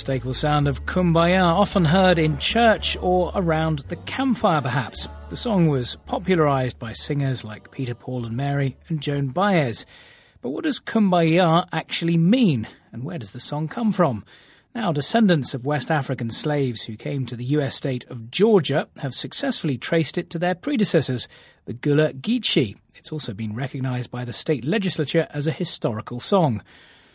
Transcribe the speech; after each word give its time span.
unmistakable 0.00 0.32
sound 0.32 0.66
of 0.66 0.86
Kumbaya, 0.86 1.42
often 1.42 1.84
heard 1.84 2.18
in 2.18 2.38
church 2.38 2.96
or 3.02 3.30
around 3.34 3.80
the 3.90 3.96
campfire, 3.96 4.62
perhaps. 4.62 5.06
The 5.28 5.36
song 5.36 5.68
was 5.68 5.96
popularized 6.06 6.78
by 6.78 6.94
singers 6.94 7.44
like 7.44 7.70
Peter, 7.70 7.94
Paul, 7.94 8.24
and 8.24 8.34
Mary 8.34 8.78
and 8.88 9.02
Joan 9.02 9.28
Baez. 9.28 9.84
But 10.40 10.50
what 10.50 10.64
does 10.64 10.80
Kumbaya 10.80 11.68
actually 11.70 12.16
mean, 12.16 12.66
and 12.92 13.04
where 13.04 13.18
does 13.18 13.32
the 13.32 13.40
song 13.40 13.68
come 13.68 13.92
from? 13.92 14.24
Now, 14.74 14.90
descendants 14.90 15.52
of 15.52 15.66
West 15.66 15.90
African 15.90 16.30
slaves 16.30 16.84
who 16.84 16.96
came 16.96 17.26
to 17.26 17.36
the 17.36 17.44
US 17.56 17.76
state 17.76 18.06
of 18.08 18.30
Georgia 18.30 18.88
have 19.00 19.14
successfully 19.14 19.76
traced 19.76 20.16
it 20.16 20.30
to 20.30 20.38
their 20.38 20.54
predecessors, 20.54 21.28
the 21.66 21.74
Gullah 21.74 22.14
Geechee. 22.14 22.78
It's 22.94 23.12
also 23.12 23.34
been 23.34 23.54
recognized 23.54 24.10
by 24.10 24.24
the 24.24 24.32
state 24.32 24.64
legislature 24.64 25.28
as 25.28 25.46
a 25.46 25.52
historical 25.52 26.20
song. 26.20 26.62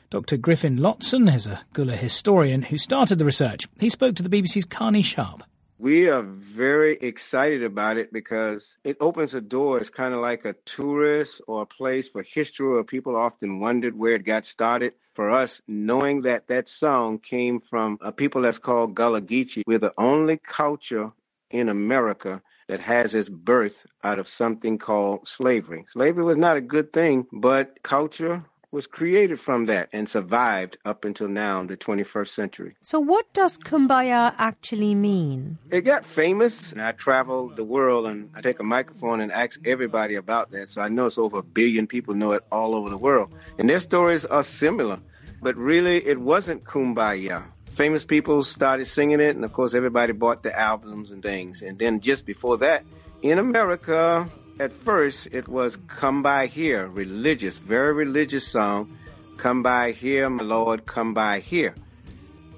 Dr. 0.10 0.38
Griffin 0.38 0.78
Lotson 0.78 1.34
is 1.34 1.48
a 1.48 1.62
Gullah 1.74 1.96
historian 1.96 2.62
who 2.62 2.78
started 2.78 3.18
the 3.18 3.26
research. 3.26 3.68
He 3.80 3.90
spoke 3.90 4.16
to 4.16 4.24
the 4.24 4.30
BBC's 4.30 4.66
Carney 4.66 5.02
Sharp. 5.02 5.44
We 5.78 6.08
are 6.10 6.22
very 6.22 6.98
excited 6.98 7.64
about 7.64 7.98
it 7.98 8.14
because 8.14 8.78
it 8.84 8.98
opens 9.02 9.34
a 9.34 9.42
door. 9.42 9.80
It's 9.80 9.90
kind 9.90 10.14
of 10.14 10.22
like 10.22 10.46
a 10.46 10.54
tourist 10.66 11.42
or 11.48 11.64
a 11.64 11.66
place 11.66 12.08
for 12.08 12.24
history 12.24 12.70
where 12.70 12.84
people 12.84 13.16
often 13.16 13.60
wondered 13.60 13.98
where 13.98 14.14
it 14.14 14.26
got 14.26 14.46
started. 14.46 14.94
For 15.14 15.30
us, 15.30 15.62
knowing 15.68 16.22
that 16.22 16.48
that 16.48 16.68
song 16.68 17.20
came 17.20 17.60
from 17.60 17.98
a 18.02 18.12
people 18.12 18.42
that's 18.42 18.60
called 18.60 18.96
Gullah 18.96 19.22
Geechee, 19.22 19.64
we're 19.66 19.80
the 19.80 19.94
only 19.98 20.38
culture 20.38 21.12
in 21.50 21.70
America 21.70 22.42
that 22.68 22.80
has 22.80 23.14
its 23.14 23.30
birth 23.30 23.86
out 24.04 24.20
of 24.20 24.28
something 24.28 24.78
called 24.78 25.28
slavery. 25.28 25.86
Slavery 25.90 26.24
was 26.24 26.38
not 26.38 26.58
a 26.58 26.62
good 26.62 26.92
thing, 26.94 27.28
but 27.32 27.82
culture 27.84 28.44
was 28.76 28.86
created 28.86 29.40
from 29.40 29.68
that 29.68 29.88
and 29.94 30.08
survived 30.08 30.78
up 30.84 31.06
until 31.06 31.30
now, 31.30 31.62
in 31.62 31.68
the 31.68 31.78
21st 31.78 32.28
century. 32.28 32.76
So, 32.82 33.00
what 33.00 33.26
does 33.34 33.58
kumbaya 33.58 34.36
actually 34.38 34.94
mean? 34.94 35.58
It 35.72 35.82
got 35.82 36.06
famous, 36.06 36.74
and 36.74 36.82
I 36.82 36.92
travel 36.92 37.48
the 37.48 37.64
world 37.64 38.06
and 38.06 38.30
I 38.36 38.42
take 38.42 38.60
a 38.60 38.64
microphone 38.64 39.22
and 39.22 39.32
ask 39.32 39.66
everybody 39.66 40.16
about 40.16 40.52
that. 40.52 40.70
So 40.70 40.82
I 40.82 40.90
know 40.90 41.06
it's 41.06 41.18
over 41.18 41.38
a 41.38 41.44
billion 41.44 41.88
people 41.88 42.14
know 42.14 42.34
it 42.34 42.44
all 42.52 42.76
over 42.76 42.90
the 42.90 42.98
world. 42.98 43.34
And 43.58 43.70
their 43.70 43.80
stories 43.80 44.26
are 44.26 44.44
similar, 44.44 45.00
but 45.42 45.56
really 45.56 46.06
it 46.06 46.20
wasn't 46.20 46.66
kumbaya. 46.66 47.46
Famous 47.72 48.06
people 48.06 48.44
started 48.44 48.86
singing 48.86 49.22
it, 49.22 49.36
and 49.38 49.46
of 49.46 49.54
course, 49.54 49.74
everybody 49.74 50.12
bought 50.12 50.44
the 50.44 50.58
albums 50.58 51.12
and 51.12 51.24
things. 51.24 51.62
And 51.62 51.80
then 51.80 52.02
just 52.02 52.26
before 52.26 52.58
that, 52.58 52.84
in 53.22 53.40
America, 53.40 54.30
at 54.60 54.72
first 54.72 55.28
it 55.32 55.48
was 55.48 55.78
Come 55.88 56.24
By 56.24 56.48
Here, 56.48 56.88
religious, 56.88 57.58
very 57.58 57.94
religious 57.94 58.48
song. 58.48 58.98
Come 59.38 59.64
by 59.64 59.92
here, 59.92 60.30
my 60.30 60.44
Lord, 60.44 60.86
come 60.86 61.14
by 61.14 61.40
here. 61.42 61.76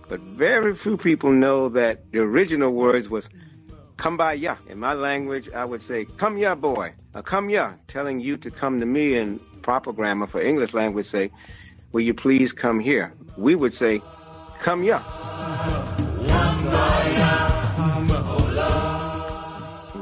But 0.08 0.20
very 0.20 0.76
few 0.76 0.96
people 0.96 1.32
know 1.32 1.70
that 1.70 2.12
the 2.12 2.20
original 2.20 2.72
words 2.72 3.10
was 3.10 3.30
come 3.98 4.16
by 4.16 4.34
ya. 4.34 4.58
In 4.70 4.80
my 4.80 4.94
language, 4.94 5.50
I 5.50 5.66
would 5.66 5.82
say, 5.82 6.06
come 6.06 6.38
ya, 6.38 6.56
boy, 6.56 6.94
or 7.16 7.24
come 7.24 7.50
ya, 7.50 7.74
telling 7.88 8.20
you 8.20 8.38
to 8.38 8.52
come 8.52 8.80
to 8.80 8.86
me 8.86 9.16
in 9.16 9.40
proper 9.64 9.92
grammar 9.92 10.28
for 10.28 10.42
English 10.42 10.74
language 10.74 11.08
say, 11.08 11.32
will 11.92 12.02
you 12.02 12.14
please 12.14 12.54
come 12.54 12.80
here? 12.80 13.12
We 13.38 13.56
would 13.56 13.74
say, 13.74 14.02
come 14.60 14.84
ya. 14.84 15.02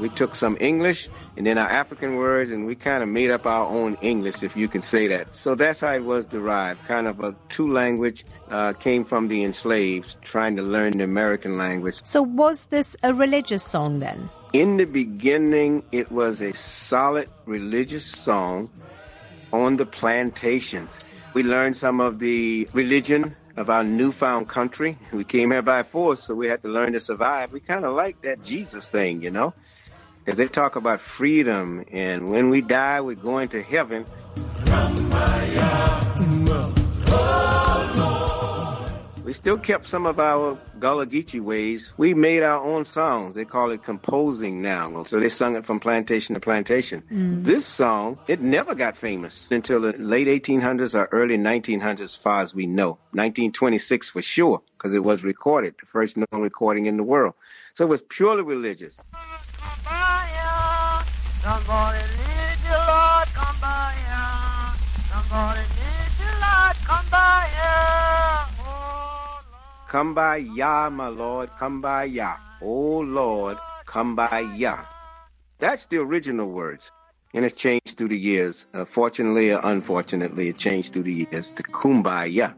We 0.05 0.09
took 0.09 0.35
some 0.35 0.55
English 0.59 1.09
and 1.35 1.47
then 1.47 1.57
our 1.57 1.67
African 1.67 2.17
words, 2.17 2.51
and 2.51 2.67
we 2.67 2.75
kind 2.75 3.01
of 3.01 3.09
made 3.09 3.31
up 3.31 3.47
our 3.47 3.65
own 3.65 3.97
English, 4.03 4.43
if 4.43 4.55
you 4.55 4.67
can 4.67 4.83
say 4.83 5.07
that. 5.07 5.33
So 5.33 5.55
that's 5.55 5.79
how 5.79 5.93
it 5.95 6.03
was 6.03 6.27
derived. 6.27 6.85
Kind 6.85 7.07
of 7.07 7.21
a 7.21 7.35
two 7.49 7.73
language 7.73 8.23
uh, 8.51 8.73
came 8.73 9.03
from 9.03 9.29
the 9.29 9.43
enslaved 9.43 10.15
trying 10.21 10.57
to 10.57 10.61
learn 10.61 10.99
the 10.99 11.05
American 11.05 11.57
language. 11.57 12.01
So, 12.03 12.21
was 12.21 12.67
this 12.67 12.95
a 13.01 13.15
religious 13.15 13.63
song 13.63 13.97
then? 13.97 14.29
In 14.53 14.77
the 14.77 14.85
beginning, 14.85 15.81
it 15.91 16.11
was 16.11 16.39
a 16.39 16.53
solid 16.53 17.27
religious 17.47 18.05
song 18.05 18.69
on 19.51 19.77
the 19.77 19.87
plantations. 19.87 20.99
We 21.33 21.41
learned 21.41 21.77
some 21.77 21.99
of 21.99 22.19
the 22.19 22.69
religion 22.73 23.35
of 23.57 23.71
our 23.71 23.83
newfound 23.83 24.49
country. 24.49 24.99
We 25.11 25.23
came 25.23 25.49
here 25.49 25.63
by 25.63 25.81
force, 25.81 26.21
so 26.21 26.35
we 26.35 26.47
had 26.47 26.61
to 26.61 26.67
learn 26.67 26.93
to 26.93 26.99
survive. 26.99 27.51
We 27.51 27.59
kind 27.59 27.85
of 27.85 27.95
like 27.95 28.21
that 28.21 28.43
Jesus 28.43 28.87
thing, 28.89 29.23
you 29.23 29.31
know? 29.31 29.55
Because 30.25 30.39
they 30.39 30.47
talk 30.47 30.75
about 30.75 31.01
freedom, 31.17 31.85
and 31.91 32.31
when 32.31 32.49
we 32.49 32.61
die, 32.61 32.99
we're 32.99 33.15
going 33.15 33.47
to 33.49 33.61
heaven. 33.61 34.07
We 39.23 39.33
still 39.33 39.59
kept 39.59 39.85
some 39.85 40.07
of 40.07 40.19
our 40.19 40.57
Gullah 40.79 41.05
Geechee 41.05 41.41
ways. 41.41 41.93
We 41.97 42.15
made 42.15 42.41
our 42.41 42.63
own 42.63 42.85
songs. 42.85 43.35
They 43.35 43.45
call 43.45 43.69
it 43.69 43.83
composing 43.83 44.63
now. 44.63 45.03
So 45.03 45.19
they 45.19 45.29
sung 45.29 45.55
it 45.55 45.63
from 45.63 45.79
plantation 45.79 46.33
to 46.33 46.39
plantation. 46.39 47.03
Mm. 47.11 47.43
This 47.43 47.67
song, 47.67 48.17
it 48.27 48.41
never 48.41 48.73
got 48.73 48.97
famous 48.97 49.47
until 49.51 49.79
the 49.81 49.93
late 49.93 50.27
1800s 50.27 50.99
or 50.99 51.07
early 51.11 51.37
1900s, 51.37 51.99
as 51.99 52.15
far 52.15 52.41
as 52.41 52.55
we 52.55 52.65
know. 52.65 52.97
1926 53.11 54.09
for 54.09 54.23
sure, 54.23 54.63
because 54.75 54.95
it 54.95 55.03
was 55.03 55.23
recorded, 55.23 55.75
the 55.79 55.85
first 55.85 56.17
known 56.17 56.41
recording 56.41 56.87
in 56.87 56.97
the 56.97 57.03
world. 57.03 57.35
So 57.75 57.85
it 57.85 57.89
was 57.89 58.01
purely 58.01 58.41
religious. 58.41 58.99
Somebody 61.45 61.99
lead 61.99 62.57
you, 66.19 66.31
Lord, 66.33 66.75
come 66.83 67.05
by 67.11 67.47
here. 67.51 67.95
Come 69.87 70.13
by 70.13 70.37
Yah, 70.37 70.89
my 70.89 71.07
Lord, 71.07 71.49
come 71.57 71.81
by 71.81 72.03
Yah. 72.05 72.37
Oh 72.61 72.99
Lord, 72.99 73.57
come 73.85 74.15
by 74.15 74.39
Yah. 74.57 74.85
That's 75.59 75.85
the 75.85 75.97
original 75.99 76.49
words. 76.49 76.91
And 77.33 77.45
it's 77.45 77.55
changed 77.55 77.97
through 77.97 78.09
the 78.09 78.17
years. 78.17 78.65
Uh, 78.73 78.85
fortunately 78.85 79.51
or 79.51 79.61
unfortunately, 79.63 80.49
it 80.49 80.57
changed 80.57 80.93
through 80.93 81.03
the 81.03 81.27
years 81.31 81.51
to 81.53 81.63
Kumbaya. 81.63 82.55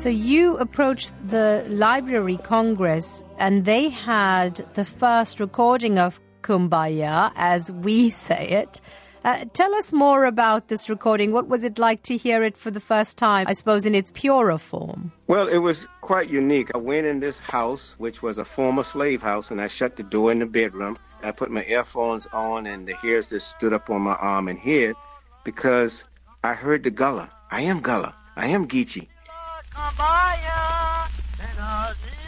So 0.00 0.08
you 0.08 0.56
approached 0.56 1.12
the 1.28 1.66
Library 1.68 2.38
Congress 2.38 3.22
and 3.38 3.66
they 3.66 3.90
had 3.90 4.54
the 4.72 4.86
first 4.86 5.40
recording 5.40 5.98
of 5.98 6.18
Kumbaya, 6.40 7.32
as 7.36 7.70
we 7.70 8.08
say 8.08 8.48
it. 8.48 8.80
Uh, 9.26 9.44
tell 9.52 9.74
us 9.74 9.92
more 9.92 10.24
about 10.24 10.68
this 10.68 10.88
recording. 10.88 11.32
What 11.32 11.48
was 11.48 11.64
it 11.64 11.78
like 11.78 12.02
to 12.04 12.16
hear 12.16 12.42
it 12.42 12.56
for 12.56 12.70
the 12.70 12.80
first 12.80 13.18
time, 13.18 13.46
I 13.46 13.52
suppose, 13.52 13.84
in 13.84 13.94
its 13.94 14.10
purer 14.10 14.56
form? 14.56 15.12
Well, 15.26 15.48
it 15.48 15.58
was 15.58 15.86
quite 16.00 16.30
unique. 16.30 16.70
I 16.74 16.78
went 16.78 17.06
in 17.06 17.20
this 17.20 17.38
house, 17.38 17.94
which 17.98 18.22
was 18.22 18.38
a 18.38 18.44
former 18.46 18.84
slave 18.84 19.20
house, 19.20 19.50
and 19.50 19.60
I 19.60 19.68
shut 19.68 19.96
the 19.96 20.02
door 20.02 20.32
in 20.32 20.38
the 20.38 20.46
bedroom. 20.46 20.98
I 21.22 21.32
put 21.32 21.50
my 21.50 21.66
earphones 21.66 22.26
on, 22.32 22.66
and 22.66 22.88
the 22.88 22.94
hairs 22.94 23.26
just 23.26 23.50
stood 23.50 23.74
up 23.74 23.90
on 23.90 24.00
my 24.00 24.14
arm 24.14 24.48
and 24.48 24.58
head 24.58 24.94
because 25.44 26.06
I 26.42 26.54
heard 26.54 26.84
the 26.84 26.90
Gullah. 26.90 27.30
I 27.50 27.60
am 27.60 27.80
Gullah. 27.80 28.16
I 28.36 28.46
am 28.46 28.66
Geechee. 28.66 29.08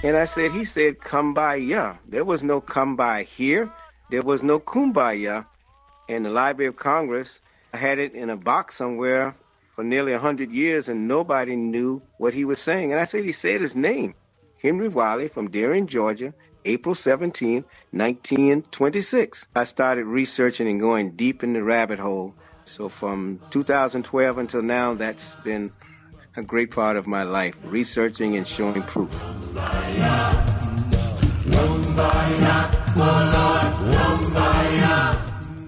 And 0.05 0.17
I 0.17 0.25
said, 0.25 0.51
he 0.53 0.65
said, 0.65 1.01
come 1.01 1.33
by 1.33 1.57
ya. 1.57 1.97
There 2.09 2.25
was 2.25 2.43
no 2.43 2.61
come 2.61 2.97
by 2.97 3.23
here. 3.23 3.71
There 4.11 4.23
was 4.23 4.43
no 4.43 4.59
kumbaya. 4.59 5.47
In 6.09 6.25
the 6.25 6.31
Library 6.31 6.69
of 6.69 6.77
Congress, 6.77 7.41
I 7.73 7.77
had 7.77 7.99
it 7.99 8.13
in 8.15 8.29
a 8.29 8.37
box 8.37 8.75
somewhere 8.75 9.37
for 9.75 9.85
nearly 9.85 10.13
a 10.13 10.19
hundred 10.19 10.51
years, 10.51 10.89
and 10.89 11.09
nobody 11.09 11.57
knew 11.57 12.03
what 12.19 12.35
he 12.35 12.45
was 12.45 12.61
saying. 12.61 12.93
And 12.93 13.01
I 13.01 13.05
said, 13.05 13.25
he 13.25 13.33
said 13.33 13.61
his 13.61 13.75
name, 13.75 14.15
Henry 14.61 14.89
Wiley 14.89 15.29
from 15.29 15.51
Darien, 15.51 15.87
Georgia, 15.87 16.35
April 16.65 16.95
17, 16.95 17.65
1926. 17.93 19.47
I 19.55 19.65
started 19.65 20.05
researching 20.05 20.69
and 20.69 20.81
going 20.81 21.13
deep 21.13 21.43
in 21.43 21.53
the 21.53 21.63
rabbit 21.63 21.99
hole. 21.99 22.35
So 22.65 22.89
from 22.89 23.41
2012 23.51 24.39
until 24.39 24.63
now, 24.63 24.95
that's 24.95 25.35
been 25.37 25.73
a 26.37 26.43
great 26.43 26.71
part 26.71 26.97
of 26.97 27.07
my 27.07 27.23
life, 27.23 27.55
researching 27.65 28.37
and 28.37 28.47
showing 28.47 28.83
proof. 28.83 29.11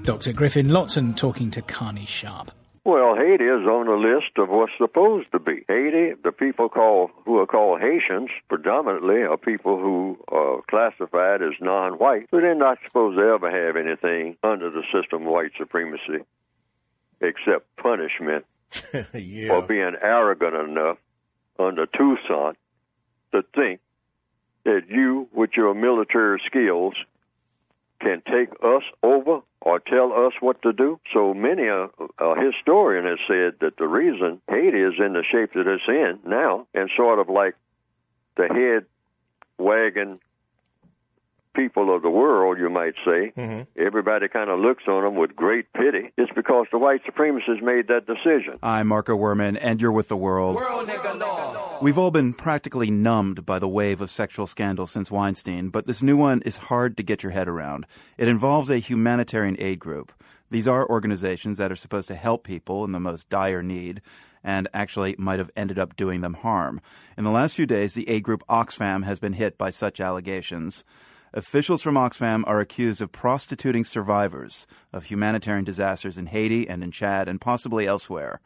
Dr. 0.04 0.32
Griffin 0.32 0.66
Lotson 0.66 1.16
talking 1.16 1.50
to 1.50 1.62
Carney 1.62 2.06
Sharp. 2.06 2.50
Well, 2.84 3.16
Haiti 3.16 3.44
is 3.44 3.66
on 3.66 3.86
the 3.86 3.96
list 3.96 4.36
of 4.36 4.50
what's 4.50 4.72
supposed 4.76 5.32
to 5.32 5.38
be. 5.38 5.64
Haiti, 5.68 6.12
the 6.22 6.32
people 6.32 6.68
call 6.68 7.10
who 7.24 7.38
are 7.38 7.46
called 7.46 7.80
Haitians, 7.80 8.28
predominantly 8.48 9.22
are 9.22 9.38
people 9.38 9.78
who 9.80 10.18
are 10.28 10.60
classified 10.68 11.40
as 11.40 11.54
non-white, 11.62 12.28
but 12.30 12.42
they're 12.42 12.54
not 12.54 12.76
supposed 12.86 13.16
to 13.16 13.22
ever 13.22 13.50
have 13.50 13.76
anything 13.76 14.36
under 14.42 14.70
the 14.70 14.82
system 14.92 15.22
of 15.22 15.28
white 15.28 15.52
supremacy, 15.56 16.24
except 17.22 17.74
punishment 17.76 18.44
yeah. 19.14 19.48
for 19.48 19.62
being 19.62 19.94
arrogant 20.00 20.54
enough 20.54 20.98
under 21.58 21.86
Toussaint 21.86 22.56
to 23.32 23.42
think 23.54 23.80
that 24.64 24.82
you, 24.88 25.28
with 25.32 25.50
your 25.56 25.74
military 25.74 26.40
skills, 26.46 26.94
can 28.00 28.22
take 28.26 28.50
us 28.62 28.82
over 29.02 29.40
or 29.60 29.80
tell 29.80 30.12
us 30.12 30.32
what 30.40 30.60
to 30.62 30.72
do. 30.72 31.00
So 31.12 31.32
many 31.32 31.66
a, 31.66 31.88
a 32.18 32.40
historian 32.40 33.04
has 33.04 33.18
said 33.26 33.54
that 33.60 33.76
the 33.78 33.86
reason 33.86 34.40
Haiti 34.48 34.78
is 34.78 34.94
in 34.98 35.14
the 35.14 35.24
shape 35.30 35.52
that 35.54 35.66
it's 35.66 35.82
in 35.88 36.18
now, 36.28 36.66
and 36.74 36.90
sort 36.96 37.18
of 37.18 37.28
like 37.28 37.54
the 38.36 38.48
head 38.48 38.86
wagon 39.58 40.20
people 41.54 41.94
of 41.94 42.02
the 42.02 42.10
world, 42.10 42.58
you 42.58 42.68
might 42.68 42.94
say, 43.04 43.32
Mm-hmm. 43.36 43.62
everybody 43.80 44.28
kind 44.28 44.50
of 44.50 44.58
looks 44.60 44.84
on 44.88 45.02
them 45.04 45.14
with 45.16 45.34
great 45.36 45.72
pity. 45.72 46.12
It's 46.16 46.32
because 46.34 46.66
the 46.70 46.78
white 46.78 47.02
supremacists 47.04 47.62
made 47.62 47.88
that 47.88 48.06
decision. 48.06 48.58
I'm 48.62 48.88
Marco 48.88 49.16
Werman, 49.16 49.58
and 49.60 49.80
you're 49.80 49.92
with 49.92 50.08
the 50.08 50.16
world. 50.16 50.56
We've 51.82 51.98
all 51.98 52.10
been 52.10 52.32
practically 52.34 52.90
numbed 52.90 53.44
by 53.44 53.58
the 53.58 53.68
wave 53.68 54.00
of 54.00 54.10
sexual 54.10 54.46
scandal 54.46 54.86
since 54.86 55.10
Weinstein, 55.10 55.68
but 55.68 55.86
this 55.86 56.02
new 56.02 56.16
one 56.16 56.42
is 56.42 56.56
hard 56.56 56.96
to 56.96 57.02
get 57.02 57.22
your 57.22 57.32
head 57.32 57.48
around. 57.48 57.86
It 58.18 58.28
involves 58.28 58.70
a 58.70 58.78
humanitarian 58.78 59.56
aid 59.58 59.78
group. 59.78 60.12
These 60.50 60.68
are 60.68 60.88
organizations 60.88 61.58
that 61.58 61.72
are 61.72 61.76
supposed 61.76 62.08
to 62.08 62.14
help 62.14 62.44
people 62.44 62.84
in 62.84 62.92
the 62.92 63.00
most 63.00 63.28
dire 63.28 63.62
need 63.62 64.00
and 64.42 64.68
actually 64.74 65.14
might 65.18 65.38
have 65.38 65.50
ended 65.56 65.78
up 65.78 65.96
doing 65.96 66.20
them 66.20 66.34
harm. 66.34 66.80
In 67.16 67.24
the 67.24 67.30
last 67.30 67.56
few 67.56 67.66
days, 67.66 67.94
the 67.94 68.08
aid 68.08 68.22
group 68.22 68.44
Oxfam 68.48 69.02
has 69.04 69.18
been 69.18 69.32
hit 69.32 69.56
by 69.58 69.70
such 69.70 70.00
allegations. 70.00 70.84
Officials 71.36 71.82
from 71.82 71.96
Oxfam 71.96 72.44
are 72.46 72.60
accused 72.60 73.02
of 73.02 73.10
prostituting 73.10 73.82
survivors 73.82 74.68
of 74.92 75.06
humanitarian 75.06 75.64
disasters 75.64 76.16
in 76.16 76.26
Haiti 76.26 76.68
and 76.68 76.84
in 76.84 76.92
Chad 76.92 77.28
and 77.28 77.40
possibly 77.40 77.88
elsewhere. 77.88 78.40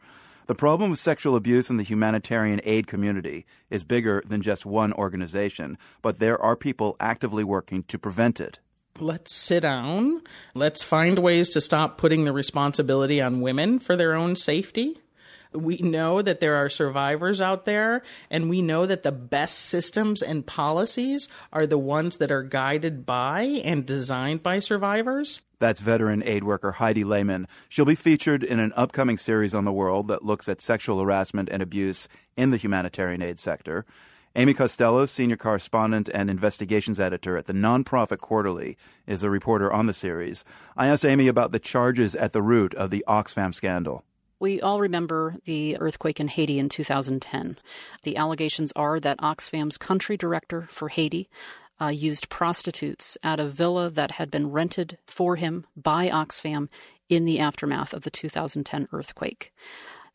The 0.47 0.55
problem 0.55 0.89
with 0.89 0.97
sexual 0.97 1.35
abuse 1.35 1.69
in 1.69 1.77
the 1.77 1.83
humanitarian 1.83 2.59
aid 2.63 2.87
community 2.87 3.45
is 3.69 3.83
bigger 3.83 4.23
than 4.25 4.41
just 4.41 4.65
one 4.65 4.91
organization, 4.93 5.77
but 6.01 6.17
there 6.17 6.41
are 6.41 6.55
people 6.55 6.95
actively 6.99 7.43
working 7.43 7.83
to 7.83 7.99
prevent 7.99 8.39
it. 8.39 8.57
Let's 8.99 9.35
sit 9.35 9.59
down. 9.59 10.23
Let's 10.55 10.81
find 10.81 11.19
ways 11.19 11.49
to 11.51 11.61
stop 11.61 11.99
putting 11.99 12.25
the 12.25 12.33
responsibility 12.33 13.21
on 13.21 13.41
women 13.41 13.77
for 13.77 13.95
their 13.95 14.15
own 14.15 14.35
safety. 14.35 14.99
We 15.51 15.77
know 15.77 16.21
that 16.21 16.39
there 16.39 16.55
are 16.57 16.69
survivors 16.69 17.41
out 17.41 17.65
there, 17.65 18.03
and 18.29 18.49
we 18.49 18.61
know 18.61 18.85
that 18.85 19.01
the 19.03 19.11
best 19.11 19.57
systems 19.57 20.21
and 20.21 20.45
policies 20.45 21.27
are 21.51 21.65
the 21.65 21.77
ones 21.77 22.17
that 22.17 22.31
are 22.31 22.43
guided 22.43 23.05
by 23.05 23.41
and 23.41 23.85
designed 23.85 24.43
by 24.43 24.59
survivors. 24.59 25.41
That's 25.57 25.81
veteran 25.81 26.21
aid 26.23 26.43
worker 26.43 26.73
Heidi 26.73 27.03
Lehmann. 27.03 27.47
She'll 27.67 27.85
be 27.85 27.95
featured 27.95 28.43
in 28.43 28.59
an 28.59 28.73
upcoming 28.75 29.17
series 29.17 29.55
on 29.55 29.65
the 29.65 29.73
world 29.73 30.07
that 30.07 30.23
looks 30.23 30.47
at 30.47 30.61
sexual 30.61 31.01
harassment 31.01 31.49
and 31.51 31.63
abuse 31.63 32.07
in 32.37 32.51
the 32.51 32.57
humanitarian 32.57 33.21
aid 33.21 33.39
sector. 33.39 33.85
Amy 34.35 34.53
Costello, 34.53 35.07
senior 35.07 35.35
correspondent 35.35 36.09
and 36.13 36.29
investigations 36.29 36.99
editor 36.99 37.35
at 37.35 37.47
the 37.47 37.53
nonprofit 37.53 38.19
Quarterly, 38.19 38.77
is 39.07 39.23
a 39.23 39.29
reporter 39.29 39.73
on 39.73 39.87
the 39.87 39.93
series. 39.93 40.45
I 40.77 40.87
asked 40.87 41.03
Amy 41.03 41.27
about 41.27 41.51
the 41.51 41.59
charges 41.59 42.15
at 42.15 42.31
the 42.33 42.43
root 42.43 42.75
of 42.75 42.91
the 42.91 43.03
Oxfam 43.07 43.53
scandal. 43.53 44.05
We 44.39 44.61
all 44.61 44.79
remember 44.79 45.35
the 45.43 45.77
earthquake 45.77 46.19
in 46.19 46.29
Haiti 46.29 46.59
in 46.59 46.69
2010. 46.69 47.57
The 48.03 48.15
allegations 48.15 48.71
are 48.73 48.99
that 49.01 49.19
Oxfam's 49.19 49.77
country 49.77 50.15
director 50.15 50.67
for 50.71 50.87
Haiti 50.87 51.29
uh, 51.81 51.87
used 51.87 52.29
prostitutes 52.29 53.17
at 53.21 53.39
a 53.39 53.49
villa 53.49 53.89
that 53.89 54.11
had 54.11 54.31
been 54.31 54.51
rented 54.51 54.97
for 55.05 55.35
him 55.35 55.65
by 55.75 56.09
Oxfam 56.09 56.69
in 57.09 57.25
the 57.25 57.39
aftermath 57.39 57.93
of 57.93 58.03
the 58.03 58.09
2010 58.09 58.87
earthquake. 58.93 59.53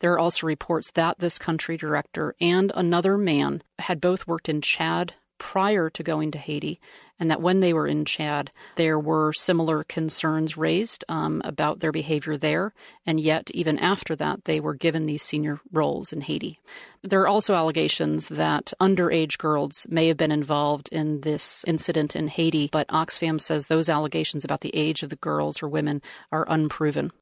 There 0.01 0.13
are 0.13 0.19
also 0.19 0.47
reports 0.47 0.91
that 0.93 1.19
this 1.19 1.39
country 1.39 1.77
director 1.77 2.35
and 2.41 2.73
another 2.75 3.19
man 3.19 3.63
had 3.79 4.01
both 4.01 4.27
worked 4.27 4.49
in 4.49 4.63
Chad 4.63 5.15
prior 5.39 5.91
to 5.91 6.03
going 6.03 6.31
to 6.31 6.39
Haiti, 6.39 6.81
and 7.19 7.31
that 7.31 7.41
when 7.41 7.61
they 7.61 7.73
were 7.73 7.87
in 7.87 8.05
Chad, 8.05 8.51
there 8.77 8.99
were 8.99 9.33
similar 9.33 9.85
concerns 9.85 10.57
raised 10.57 11.05
um, 11.09 11.41
about 11.45 11.81
their 11.81 11.93
behavior 11.93 12.37
there, 12.37 12.73
and 13.07 13.21
yet, 13.21 13.51
even 13.53 13.79
after 13.79 14.17
that, 14.17 14.45
they 14.45 14.61
were 14.61 14.75
given 14.75 15.07
these 15.07 15.23
senior 15.23 15.61
roles 15.73 16.13
in 16.13 16.23
Haiti. 16.23 16.59
There 17.03 17.21
are 17.23 17.29
also 17.29 17.55
allegations 17.55 18.29
that 18.29 18.73
underage 18.81 19.39
girls 19.39 19.87
may 19.89 20.09
have 20.09 20.17
been 20.17 20.33
involved 20.33 20.89
in 20.91 21.21
this 21.21 21.65
incident 21.67 22.17
in 22.17 22.29
Haiti, 22.29 22.69
but 22.73 22.89
Oxfam 22.89 23.41
says 23.41 23.67
those 23.67 23.89
allegations 23.89 24.45
about 24.45 24.63
the 24.63 24.75
age 24.75 25.03
of 25.03 25.11
the 25.11 25.17
girls 25.17 25.63
or 25.63 25.69
women 25.69 26.03
are 26.33 26.47
unproven. 26.49 27.13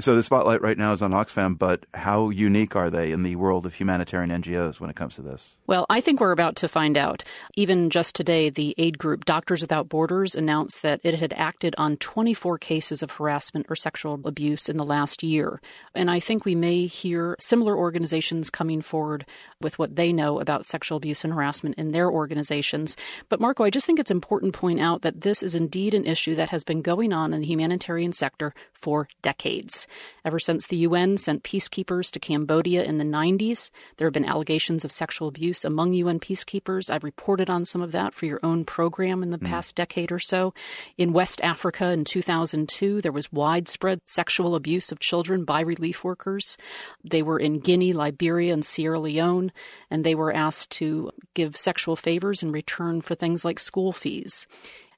So 0.00 0.16
the 0.16 0.22
spotlight 0.22 0.62
right 0.62 0.78
now 0.78 0.94
is 0.94 1.02
on 1.02 1.12
Oxfam, 1.12 1.58
but 1.58 1.84
how 1.92 2.30
unique 2.30 2.74
are 2.74 2.88
they 2.88 3.12
in 3.12 3.22
the 3.22 3.36
world 3.36 3.66
of 3.66 3.74
humanitarian 3.74 4.30
NGOs 4.30 4.80
when 4.80 4.88
it 4.88 4.96
comes 4.96 5.16
to 5.16 5.22
this? 5.22 5.58
Well, 5.66 5.84
I 5.90 6.00
think 6.00 6.18
we're 6.18 6.32
about 6.32 6.56
to 6.56 6.68
find 6.68 6.96
out. 6.96 7.24
Even 7.56 7.90
just 7.90 8.16
today, 8.16 8.48
the 8.48 8.74
aid 8.78 8.96
group 8.96 9.26
Doctors 9.26 9.60
Without 9.60 9.90
Borders 9.90 10.34
announced 10.34 10.80
that 10.80 11.00
it 11.04 11.18
had 11.18 11.34
acted 11.34 11.74
on 11.76 11.98
24 11.98 12.56
cases 12.56 13.02
of 13.02 13.10
harassment 13.10 13.66
or 13.68 13.76
sexual 13.76 14.18
abuse 14.24 14.70
in 14.70 14.78
the 14.78 14.84
last 14.84 15.22
year. 15.22 15.60
And 15.94 16.10
I 16.10 16.20
think 16.20 16.46
we 16.46 16.54
may 16.54 16.86
hear 16.86 17.36
similar 17.38 17.76
organizations 17.76 18.48
coming 18.48 18.80
forward 18.80 19.26
with 19.60 19.78
what 19.78 19.96
they 19.96 20.10
know 20.10 20.40
about 20.40 20.64
sexual 20.64 20.96
abuse 20.96 21.22
and 21.22 21.34
harassment 21.34 21.76
in 21.76 21.92
their 21.92 22.10
organizations. 22.10 22.96
But 23.28 23.40
Marco, 23.40 23.62
I 23.62 23.70
just 23.70 23.84
think 23.84 23.98
it's 23.98 24.10
important 24.10 24.54
to 24.54 24.60
point 24.60 24.80
out 24.80 25.02
that 25.02 25.20
this 25.20 25.42
is 25.42 25.54
indeed 25.54 25.92
an 25.92 26.06
issue 26.06 26.34
that 26.36 26.48
has 26.48 26.64
been 26.64 26.80
going 26.80 27.12
on 27.12 27.34
in 27.34 27.40
the 27.40 27.46
humanitarian 27.46 28.14
sector 28.14 28.54
for 28.82 29.08
decades. 29.22 29.86
Ever 30.24 30.38
since 30.38 30.66
the 30.66 30.78
UN 30.78 31.16
sent 31.16 31.44
peacekeepers 31.44 32.10
to 32.10 32.20
Cambodia 32.20 32.82
in 32.82 32.98
the 32.98 33.04
90s, 33.04 33.70
there 33.96 34.06
have 34.06 34.12
been 34.12 34.24
allegations 34.24 34.84
of 34.84 34.92
sexual 34.92 35.28
abuse 35.28 35.64
among 35.64 35.94
UN 35.94 36.20
peacekeepers. 36.20 36.90
I've 36.90 37.04
reported 37.04 37.48
on 37.48 37.64
some 37.64 37.80
of 37.80 37.92
that 37.92 38.12
for 38.12 38.26
your 38.26 38.40
own 38.42 38.64
program 38.64 39.22
in 39.22 39.30
the 39.30 39.38
mm. 39.38 39.46
past 39.46 39.74
decade 39.74 40.12
or 40.12 40.18
so. 40.18 40.52
In 40.98 41.12
West 41.12 41.40
Africa 41.42 41.90
in 41.92 42.04
2002, 42.04 43.00
there 43.00 43.12
was 43.12 43.32
widespread 43.32 44.00
sexual 44.06 44.54
abuse 44.54 44.90
of 44.90 44.98
children 44.98 45.44
by 45.44 45.60
relief 45.60 46.04
workers. 46.04 46.58
They 47.04 47.22
were 47.22 47.38
in 47.38 47.60
Guinea, 47.60 47.92
Liberia, 47.92 48.52
and 48.52 48.64
Sierra 48.64 48.98
Leone, 48.98 49.52
and 49.90 50.04
they 50.04 50.14
were 50.14 50.32
asked 50.32 50.70
to 50.72 51.10
give 51.34 51.56
sexual 51.56 51.96
favors 51.96 52.42
in 52.42 52.50
return 52.52 53.00
for 53.00 53.14
things 53.14 53.44
like 53.44 53.58
school 53.58 53.92
fees. 53.92 54.46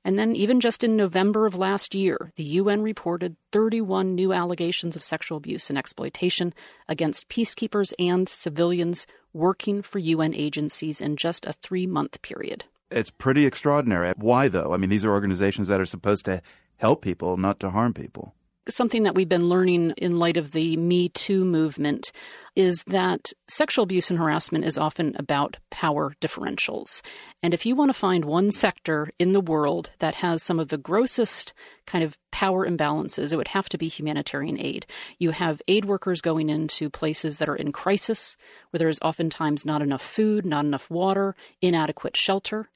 And 0.05 0.19
then, 0.19 0.37
even 0.37 0.61
just 0.61 0.85
in 0.85 0.97
November 0.97 1.47
of 1.47 1.55
last 1.55 1.95
year, 1.95 2.31
the 2.37 2.45
UN 2.45 2.83
reported 2.83 3.37
31 3.53 4.15
new 4.15 4.33
allegations 4.35 4.97
of 4.97 5.03
sexual 5.03 5.39
abuse 5.39 5.71
and 5.71 5.79
exploitation 5.79 6.53
against 6.89 7.31
peacekeepers 7.31 7.95
and 7.99 8.29
civilians 8.29 9.07
working 9.33 9.81
for 9.81 9.99
UN 9.99 10.35
agencies 10.35 11.01
in 11.01 11.17
just 11.17 11.47
a 11.47 11.55
three 11.55 11.87
month 11.87 12.21
period. 12.21 12.67
It's 12.91 13.11
pretty 13.11 13.47
extraordinary. 13.47 14.13
Why, 14.17 14.49
though? 14.49 14.75
I 14.75 14.77
mean, 14.77 14.91
these 14.91 15.05
are 15.05 15.11
organizations 15.11 15.69
that 15.69 15.81
are 15.81 15.87
supposed 15.87 16.27
to 16.27 16.43
help 16.77 17.01
people, 17.01 17.39
not 17.39 17.59
to 17.61 17.71
harm 17.71 17.95
people 17.95 18.35
something 18.69 19.03
that 19.03 19.15
we've 19.15 19.29
been 19.29 19.49
learning 19.49 19.93
in 19.97 20.19
light 20.19 20.37
of 20.37 20.53
the 20.53 20.77
Me 20.77 21.09
Too 21.11 21.45
movement 21.45 22.13
is 22.57 22.83
that 22.87 23.33
sexual 23.49 23.83
abuse 23.83 24.11
and 24.11 24.19
harassment 24.19 24.65
is 24.65 24.79
often 24.79 25.15
about 25.19 25.57
power 25.71 26.15
differentials. 26.21 27.03
And 27.43 27.53
if 27.53 27.67
you 27.67 27.75
want 27.75 27.89
to 27.89 27.99
find 27.99 28.25
one 28.25 28.51
sector 28.51 29.11
in 29.19 29.33
the 29.33 29.41
world 29.41 29.91
that 29.99 30.15
has 30.17 30.43
some 30.43 30.61
of 30.61 30.69
the 30.69 30.79
grossest 30.79 31.53
kind 31.87 32.05
of 32.05 32.17
power 32.31 32.67
imbalances, 32.67 33.33
it 33.33 33.37
would 33.37 33.49
have 33.49 33.69
to 33.71 33.79
be 33.79 33.89
humanitarian 33.89 34.59
aid. 34.59 34.87
You 35.19 35.33
have 35.33 35.61
aid 35.67 35.85
workers 35.85 36.21
going 36.21 36.49
into 36.49 36.89
places 36.89 37.39
that 37.39 37.49
are 37.49 37.57
in 37.57 37.73
crisis, 37.73 38.37
where 38.71 38.79
there 38.79 38.89
is 38.89 39.01
oftentimes 39.03 39.67
not 39.67 39.83
enough 39.83 40.03
food, 40.03 40.47
not 40.47 40.65
enough 40.65 40.89
water, 40.89 41.35
inadequate 41.61 42.17
shelter 42.17 42.71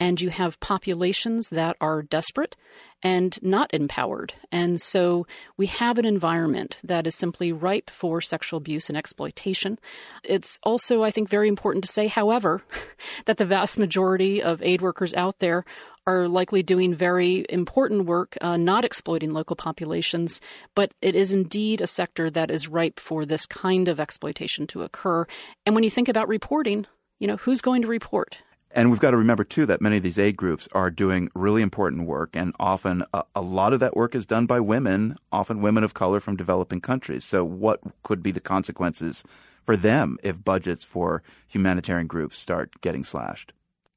and 0.00 0.20
you 0.20 0.30
have 0.30 0.58
populations 0.60 1.50
that 1.50 1.76
are 1.80 2.02
desperate 2.02 2.56
and 3.02 3.38
not 3.42 3.72
empowered. 3.72 4.34
And 4.50 4.80
so 4.80 5.26
we 5.56 5.66
have 5.66 5.98
an 5.98 6.04
environment 6.06 6.78
that 6.82 7.06
is 7.06 7.14
simply 7.14 7.52
ripe 7.52 7.90
for 7.90 8.20
sexual 8.20 8.58
abuse 8.58 8.88
and 8.88 8.96
exploitation. 8.96 9.78
It's 10.24 10.58
also, 10.62 11.02
I 11.02 11.10
think, 11.10 11.28
very 11.28 11.48
important 11.48 11.84
to 11.84 11.92
say, 11.92 12.08
however, 12.08 12.62
that 13.26 13.36
the 13.36 13.44
vast 13.44 13.78
majority 13.78 14.42
of 14.42 14.62
aid 14.62 14.80
workers 14.80 15.14
out 15.14 15.38
there 15.38 15.64
are 16.06 16.28
likely 16.28 16.62
doing 16.62 16.94
very 16.94 17.44
important 17.50 18.06
work, 18.06 18.36
uh, 18.40 18.56
not 18.56 18.86
exploiting 18.86 19.32
local 19.32 19.54
populations, 19.54 20.40
but 20.74 20.92
it 21.02 21.14
is 21.14 21.30
indeed 21.30 21.80
a 21.80 21.86
sector 21.86 22.30
that 22.30 22.50
is 22.50 22.68
ripe 22.68 22.98
for 22.98 23.26
this 23.26 23.46
kind 23.46 23.86
of 23.86 24.00
exploitation 24.00 24.66
to 24.66 24.82
occur. 24.82 25.26
And 25.66 25.74
when 25.74 25.84
you 25.84 25.90
think 25.90 26.08
about 26.08 26.26
reporting, 26.26 26.86
you 27.18 27.26
know, 27.26 27.36
who's 27.36 27.60
going 27.60 27.82
to 27.82 27.88
report? 27.88 28.38
And 28.72 28.90
we've 28.90 29.00
got 29.00 29.10
to 29.10 29.16
remember, 29.16 29.42
too, 29.42 29.66
that 29.66 29.80
many 29.80 29.96
of 29.96 30.02
these 30.04 30.18
aid 30.18 30.36
groups 30.36 30.68
are 30.72 30.90
doing 30.90 31.28
really 31.34 31.60
important 31.60 32.06
work, 32.06 32.30
and 32.34 32.54
often 32.60 33.02
a, 33.12 33.24
a, 33.34 33.40
lot 33.40 33.72
of 33.72 33.80
that 33.80 33.96
work 33.96 34.14
is 34.14 34.26
done 34.26 34.46
by 34.46 34.60
women, 34.60 35.16
often 35.32 35.60
women 35.60 35.82
of 35.82 35.92
color 35.92 36.20
from 36.20 36.36
developing 36.36 36.80
countries. 36.80 37.24
So, 37.24 37.44
what 37.44 37.80
could 38.04 38.22
be 38.22 38.30
the 38.30 38.40
consequences 38.40 39.24
for 39.64 39.76
them 39.76 40.18
if 40.22 40.44
budgets 40.44 40.84
for 40.84 41.22
humanitarian 41.48 42.06
groups 42.06 42.38
start 42.38 42.80
getting 42.80 43.02
slashed? 43.02 43.52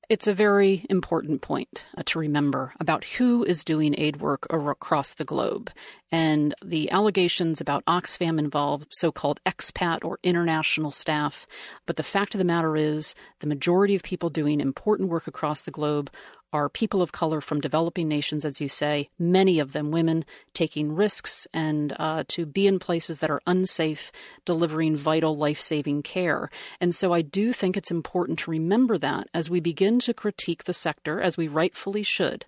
It's 0.09 0.27
a 0.27 0.33
very 0.33 0.85
important 0.89 1.41
point 1.41 1.85
uh, 1.97 2.03
to 2.07 2.19
remember 2.19 2.73
about 2.79 3.03
who 3.03 3.43
is 3.43 3.63
doing 3.63 3.95
aid 3.97 4.19
work 4.19 4.45
across 4.49 5.13
the 5.13 5.23
globe. 5.23 5.71
And 6.13 6.53
the 6.63 6.91
allegations 6.91 7.59
about 7.59 7.83
Oxfam 7.85 8.37
involve 8.37 8.85
so 8.91 9.11
called 9.11 9.41
expat 9.47 10.05
or 10.05 10.19
international 10.21 10.91
staff. 10.91 11.47
But 11.87 11.95
the 11.95 12.03
fact 12.03 12.35
of 12.35 12.37
the 12.37 12.45
matter 12.45 12.77
is, 12.77 13.15
the 13.39 13.47
majority 13.47 13.95
of 13.95 14.03
people 14.03 14.29
doing 14.29 14.61
important 14.61 15.09
work 15.09 15.25
across 15.25 15.63
the 15.63 15.71
globe 15.71 16.11
are 16.53 16.69
people 16.69 17.01
of 17.01 17.11
color 17.11 17.41
from 17.41 17.59
developing 17.59 18.07
nations, 18.07 18.45
as 18.45 18.61
you 18.61 18.69
say, 18.69 19.09
many 19.17 19.59
of 19.59 19.73
them 19.73 19.89
women, 19.89 20.23
taking 20.53 20.93
risks 20.93 21.47
and 21.51 21.95
uh, 21.97 22.23
to 22.27 22.45
be 22.45 22.67
in 22.67 22.77
places 22.77 23.17
that 23.17 23.31
are 23.31 23.41
unsafe, 23.47 24.11
delivering 24.45 24.95
vital 24.95 25.35
life 25.35 25.59
saving 25.59 26.03
care. 26.03 26.51
And 26.79 26.93
so 26.93 27.11
I 27.11 27.23
do 27.23 27.51
think 27.51 27.75
it's 27.75 27.89
important 27.89 28.37
to 28.39 28.51
remember 28.51 28.99
that 28.99 29.29
as 29.33 29.49
we 29.49 29.59
begin 29.59 29.97
to 30.01 30.13
critique 30.13 30.65
the 30.65 30.73
sector, 30.73 31.19
as 31.19 31.37
we 31.37 31.47
rightfully 31.47 32.03
should. 32.03 32.45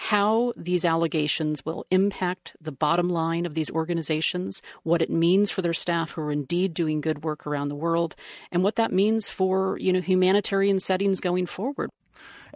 How 0.00 0.52
these 0.56 0.84
allegations 0.84 1.66
will 1.66 1.84
impact 1.90 2.54
the 2.60 2.70
bottom 2.70 3.08
line 3.08 3.44
of 3.44 3.54
these 3.54 3.68
organizations, 3.68 4.62
what 4.84 5.02
it 5.02 5.10
means 5.10 5.50
for 5.50 5.60
their 5.60 5.74
staff 5.74 6.12
who 6.12 6.20
are 6.22 6.30
indeed 6.30 6.72
doing 6.72 7.00
good 7.00 7.24
work 7.24 7.48
around 7.48 7.68
the 7.68 7.74
world, 7.74 8.14
and 8.52 8.62
what 8.62 8.76
that 8.76 8.92
means 8.92 9.28
for 9.28 9.76
you 9.80 9.92
know 9.92 10.00
humanitarian 10.00 10.78
settings 10.78 11.18
going 11.18 11.46
forward. 11.46 11.90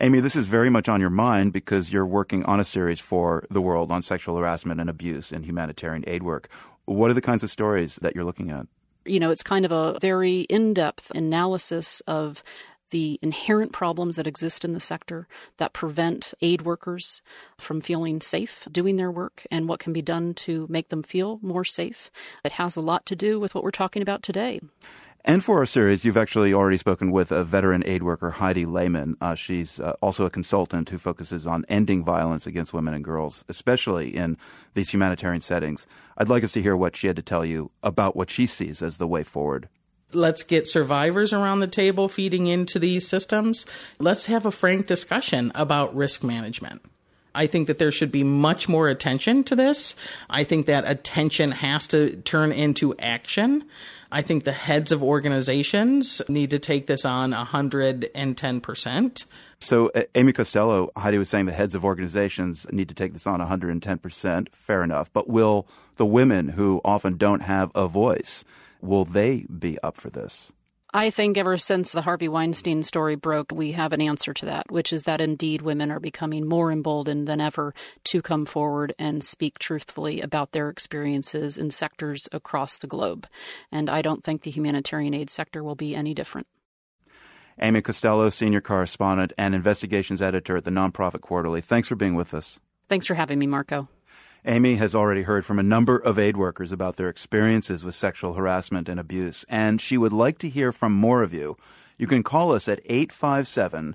Amy, 0.01 0.21
this 0.21 0.37
is 0.37 0.47
very 0.47 0.71
much 0.71 0.89
on 0.89 1.01
your 1.01 1.11
mind 1.11 1.53
because 1.53 1.93
you're 1.93 2.07
working 2.07 2.45
on 2.45 2.61
a 2.61 2.65
series 2.65 3.01
for 3.01 3.45
the 3.51 3.61
world 3.61 3.91
on 3.91 4.03
sexual 4.03 4.37
harassment 4.37 4.81
and 4.81 4.89
abuse 4.89 5.33
in 5.33 5.43
humanitarian 5.43 6.05
aid 6.07 6.23
work. 6.23 6.49
What 6.85 7.11
are 7.11 7.15
the 7.15 7.21
kinds 7.21 7.43
of 7.43 7.51
stories 7.51 7.97
that 8.03 8.15
you're 8.15 8.25
looking 8.25 8.53
at? 8.53 8.69
You 9.05 9.19
know, 9.19 9.33
it's 9.33 9.43
kind 9.43 9.65
of 9.65 9.73
a 9.73 9.99
very 9.99 10.43
in 10.43 10.75
depth 10.75 11.11
analysis 11.11 12.03
of 12.07 12.45
the 12.93 13.19
inherent 13.23 13.73
problems 13.73 14.17
that 14.17 14.27
exist 14.27 14.65
in 14.65 14.75
the 14.75 14.81
sector 14.81 15.27
that 15.57 15.73
prevent 15.73 16.35
aid 16.41 16.63
workers 16.63 17.21
from 17.59 17.81
feeling 17.81 18.21
safe 18.21 18.69
doing 18.71 18.97
their 18.97 19.11
work 19.11 19.47
and 19.51 19.67
what 19.69 19.81
can 19.81 19.93
be 19.93 20.03
done 20.03 20.35
to 20.35 20.67
make 20.71 20.91
them 20.91 21.03
feel 21.03 21.41
more 21.43 21.65
safe. 21.65 22.11
It 22.45 22.53
has 22.53 22.77
a 22.77 22.81
lot 22.81 23.05
to 23.07 23.17
do 23.17 23.41
with 23.41 23.55
what 23.55 23.65
we're 23.65 23.71
talking 23.71 24.03
about 24.03 24.23
today. 24.23 24.61
And 25.25 25.45
for 25.45 25.59
our 25.59 25.67
series, 25.67 26.05
you've 26.05 26.17
actually 26.17 26.53
already 26.53 26.77
spoken 26.77 27.13
with 27.13 27.31
a 27.31 27.45
veteran 27.45 27.85
aid 27.87 28.03
worker, 28.03 28.31
Heidi 28.31 28.67
Lehmann. 28.67 29.17
Uh, 29.21 29.37
she's 29.37 29.79
uh, 29.79 29.95
also 30.03 30.27
a 30.27 30.31
consultant 30.31 30.91
who 30.91 30.99
focuses 30.99 31.47
on 31.47 31.65
ending 31.69 32.05
violence 32.05 32.47
against 32.47 32.75
women 32.75 32.93
and 32.93 33.05
girls, 33.05 33.45
especially 33.49 34.15
in 34.17 34.37
these 34.75 34.93
humanitarian 34.93 35.41
settings. 35.41 35.87
I'd 36.19 36.29
like 36.29 36.43
us 36.43 36.53
to 36.53 36.63
hear 36.63 36.77
what 36.77 36.97
she 36.97 37.07
had 37.07 37.17
to 37.17 37.23
tell 37.23 37.45
you 37.45 37.71
about 37.85 38.17
what 38.17 38.31
she 38.31 38.47
sees 38.47 38.83
as 38.83 38.99
the 38.99 39.07
way 39.07 39.23
forward. 39.23 39.69
Let's 40.13 40.43
get 40.43 40.69
survivors 40.69 41.33
around 41.33 41.61
the 41.61 41.67
table 41.67 42.09
feeding 42.09 42.47
into 42.47 42.79
these 42.79 43.07
systems. 43.09 43.67
Let's 43.99 44.27
have 44.27 44.47
a 44.47 44.51
frank 44.51 44.87
discussion 44.87 45.53
about 45.55 45.95
risk 45.95 46.23
management. 46.23 46.83
I 47.35 47.47
think 47.47 47.67
that 47.67 47.79
there 47.79 47.91
should 47.91 48.13
be 48.13 48.25
much 48.25 48.69
more 48.69 48.89
attention 48.89 49.45
to 49.45 49.57
this. 49.57 49.95
I 50.29 50.45
think 50.45 50.67
that 50.67 50.85
attention 50.87 51.51
has 51.53 51.87
to 51.89 52.17
turn 52.17 52.53
into 52.53 52.95
action. 52.99 53.65
I 54.11 54.21
think 54.21 54.45
the 54.45 54.53
heads 54.53 54.93
of 54.93 55.03
organizations 55.03 56.21
need 56.29 56.51
to 56.51 56.59
take 56.59 56.87
this 56.87 57.07
on 57.07 57.33
110%. 57.33 59.25
So, 59.59 59.91
Amy 60.15 60.33
Costello, 60.33 60.91
Heidi 60.97 61.19
was 61.19 61.31
saying 61.31 61.47
the 61.47 61.53
heads 61.53 61.75
of 61.75 61.85
organizations 61.85 62.67
need 62.71 62.89
to 62.91 62.95
take 62.95 63.13
this 63.15 63.27
on 63.27 63.41
110%. 63.41 64.49
Fair 64.53 64.83
enough. 64.83 65.11
But 65.13 65.31
will 65.31 65.67
the 65.97 66.05
women 66.05 66.49
who 66.51 66.83
often 66.85 67.17
don't 67.17 67.41
have 67.41 67.71
a 67.75 67.87
voice, 67.87 68.45
will 68.83 69.05
they 69.05 69.47
be 69.59 69.79
up 69.83 69.97
for 69.97 70.11
this? 70.11 70.53
I 70.95 71.09
think 71.09 71.39
ever 71.39 71.57
since 71.57 71.93
the 71.93 72.03
Harvey 72.03 72.29
Weinstein 72.29 72.83
story 72.83 73.15
broke, 73.15 73.51
we 73.51 73.73
have 73.73 73.95
an 73.95 74.03
answer 74.03 74.35
to 74.35 74.45
that, 74.45 74.71
which 74.71 74.93
is 74.93 75.05
that 75.05 75.23
indeed 75.23 75.63
women 75.63 75.91
are 75.91 76.01
becoming 76.01 76.47
more 76.47 76.71
emboldened 76.71 77.27
than 77.27 77.41
ever 77.41 77.73
to 78.05 78.21
come 78.21 78.45
forward 78.45 78.95
and 78.99 79.25
speak 79.25 79.59
truthfully 79.59 80.21
about 80.21 80.53
their 80.53 80.69
experiences 80.69 81.57
in 81.57 81.71
sectors 81.71 82.29
across 82.31 82.77
the 82.77 82.87
globe. 82.87 83.27
And 83.71 83.89
I 83.89 84.03
don't 84.03 84.23
think 84.23 84.43
the 84.43 84.51
humanitarian 84.51 85.15
aid 85.15 85.31
sector 85.31 85.65
will 85.65 85.77
be 85.77 85.97
any 85.97 86.13
different. 86.13 86.47
Amy 87.59 87.81
Costello, 87.81 88.29
senior 88.29 88.61
correspondent 88.61 89.33
and 89.39 89.55
investigations 89.55 90.21
editor 90.21 90.59
at 90.59 90.65
the 90.65 90.71
Nonprofit 90.71 91.23
Quarterly. 91.23 91.63
Thanks 91.63 91.89
for 91.89 91.97
being 91.97 92.15
with 92.15 92.35
us. 92.35 92.61
Thanks 92.91 93.07
for 93.07 93.15
having 93.15 93.39
me, 93.39 93.47
Marco. 93.47 93.89
Amy 94.45 94.75
has 94.75 94.93
already 94.93 95.23
heard 95.23 95.47
from 95.47 95.61
a 95.61 95.63
number 95.63 95.97
of 95.97 96.19
aid 96.19 96.37
workers 96.37 96.73
about 96.73 96.97
their 96.97 97.09
experiences 97.09 97.85
with 97.85 97.95
sexual 97.95 98.35
harassment 98.35 98.89
and 98.89 98.99
abuse, 98.99 99.45
and 99.49 99.81
she 99.81 99.97
would 99.97 100.13
like 100.13 100.37
to 100.39 100.49
hear 100.49 100.73
from 100.73 100.93
more 100.93 101.23
of 101.23 101.33
you. 101.33 101.57
You 101.97 102.09
can 102.09 102.25
call 102.25 102.53
us 102.53 102.67
at 102.67 102.81
857 102.87 103.95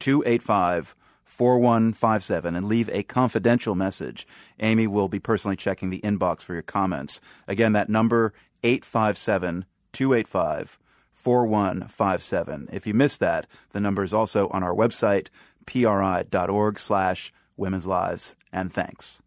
285 0.00 0.96
4157 1.24 2.56
and 2.56 2.66
leave 2.66 2.88
a 2.90 3.04
confidential 3.04 3.74
message. 3.76 4.26
Amy 4.58 4.86
will 4.88 5.08
be 5.08 5.20
personally 5.20 5.56
checking 5.56 5.90
the 5.90 6.00
inbox 6.00 6.42
for 6.42 6.54
your 6.54 6.62
comments. 6.62 7.20
Again, 7.46 7.72
that 7.72 7.88
number 7.88 8.32
857 8.64 9.64
285 9.92 10.78
4157. 11.12 12.68
If 12.72 12.86
you 12.86 12.94
missed 12.94 13.20
that, 13.20 13.46
the 13.70 13.80
number 13.80 14.02
is 14.02 14.12
also 14.12 14.48
on 14.48 14.64
our 14.64 14.74
website, 14.74 15.28
pri.org 15.66 16.78
slash 16.80 17.32
women's 17.56 17.86
lives. 17.86 18.34
And 18.52 18.72
thanks. 18.72 19.20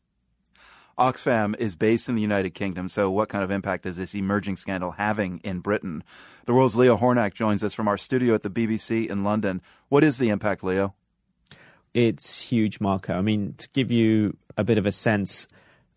Oxfam 0.97 1.55
is 1.59 1.75
based 1.75 2.09
in 2.09 2.15
the 2.15 2.21
United 2.21 2.51
Kingdom, 2.51 2.89
so 2.89 3.09
what 3.11 3.29
kind 3.29 3.43
of 3.43 3.51
impact 3.51 3.85
is 3.85 3.97
this 3.97 4.15
emerging 4.15 4.57
scandal 4.57 4.91
having 4.91 5.39
in 5.43 5.59
Britain? 5.59 6.03
The 6.45 6.53
world's 6.53 6.75
Leo 6.75 6.97
Hornak 6.97 7.33
joins 7.33 7.63
us 7.63 7.73
from 7.73 7.87
our 7.87 7.97
studio 7.97 8.33
at 8.33 8.41
the 8.43 8.49
BBC 8.49 9.07
in 9.07 9.23
London. 9.23 9.61
What 9.89 10.03
is 10.03 10.17
the 10.17 10.29
impact, 10.29 10.63
Leo? 10.63 10.95
It's 11.93 12.41
huge, 12.41 12.79
Marco. 12.79 13.13
I 13.13 13.21
mean, 13.21 13.53
to 13.59 13.69
give 13.73 13.91
you 13.91 14.37
a 14.57 14.63
bit 14.63 14.77
of 14.77 14.85
a 14.85 14.91
sense, 14.91 15.47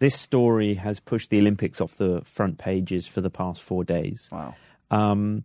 this 0.00 0.14
story 0.14 0.75
has 0.75 1.00
pushed 1.00 1.30
the 1.30 1.38
Olympics 1.38 1.80
off 1.80 1.97
the 1.97 2.23
front 2.25 2.59
pages 2.59 3.07
for 3.07 3.21
the 3.21 3.30
past 3.30 3.62
four 3.62 3.85
days. 3.85 4.28
Wow. 4.30 4.54
Um, 4.90 5.45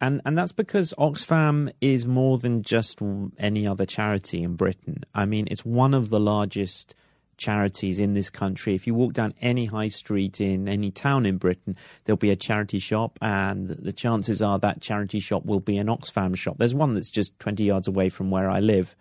and 0.00 0.20
and 0.24 0.38
that's 0.38 0.52
because 0.52 0.94
Oxfam 0.98 1.72
is 1.80 2.06
more 2.06 2.38
than 2.38 2.62
just 2.62 3.00
any 3.38 3.66
other 3.66 3.84
charity 3.84 4.42
in 4.42 4.54
Britain. 4.54 5.04
I 5.14 5.26
mean, 5.26 5.48
it's 5.50 5.64
one 5.64 5.94
of 5.94 6.10
the 6.10 6.20
largest 6.20 6.94
charities 7.38 7.98
in 7.98 8.14
this 8.14 8.28
country. 8.28 8.74
If 8.74 8.86
you 8.86 8.94
walk 8.94 9.14
down 9.14 9.32
any 9.40 9.66
high 9.66 9.88
street 9.88 10.40
in 10.40 10.68
any 10.68 10.90
town 10.90 11.24
in 11.24 11.38
Britain, 11.38 11.76
there'll 12.04 12.16
be 12.18 12.30
a 12.30 12.36
charity 12.36 12.78
shop, 12.78 13.18
and 13.22 13.68
the 13.68 13.92
chances 13.92 14.42
are 14.42 14.58
that 14.58 14.82
charity 14.82 15.20
shop 15.20 15.46
will 15.46 15.60
be 15.60 15.78
an 15.78 15.86
Oxfam 15.86 16.36
shop. 16.36 16.58
There's 16.58 16.74
one 16.74 16.94
that's 16.94 17.10
just 17.10 17.38
20 17.38 17.64
yards 17.64 17.88
away 17.88 18.08
from 18.10 18.30
where 18.30 18.50
I 18.50 18.60
live. 18.60 18.94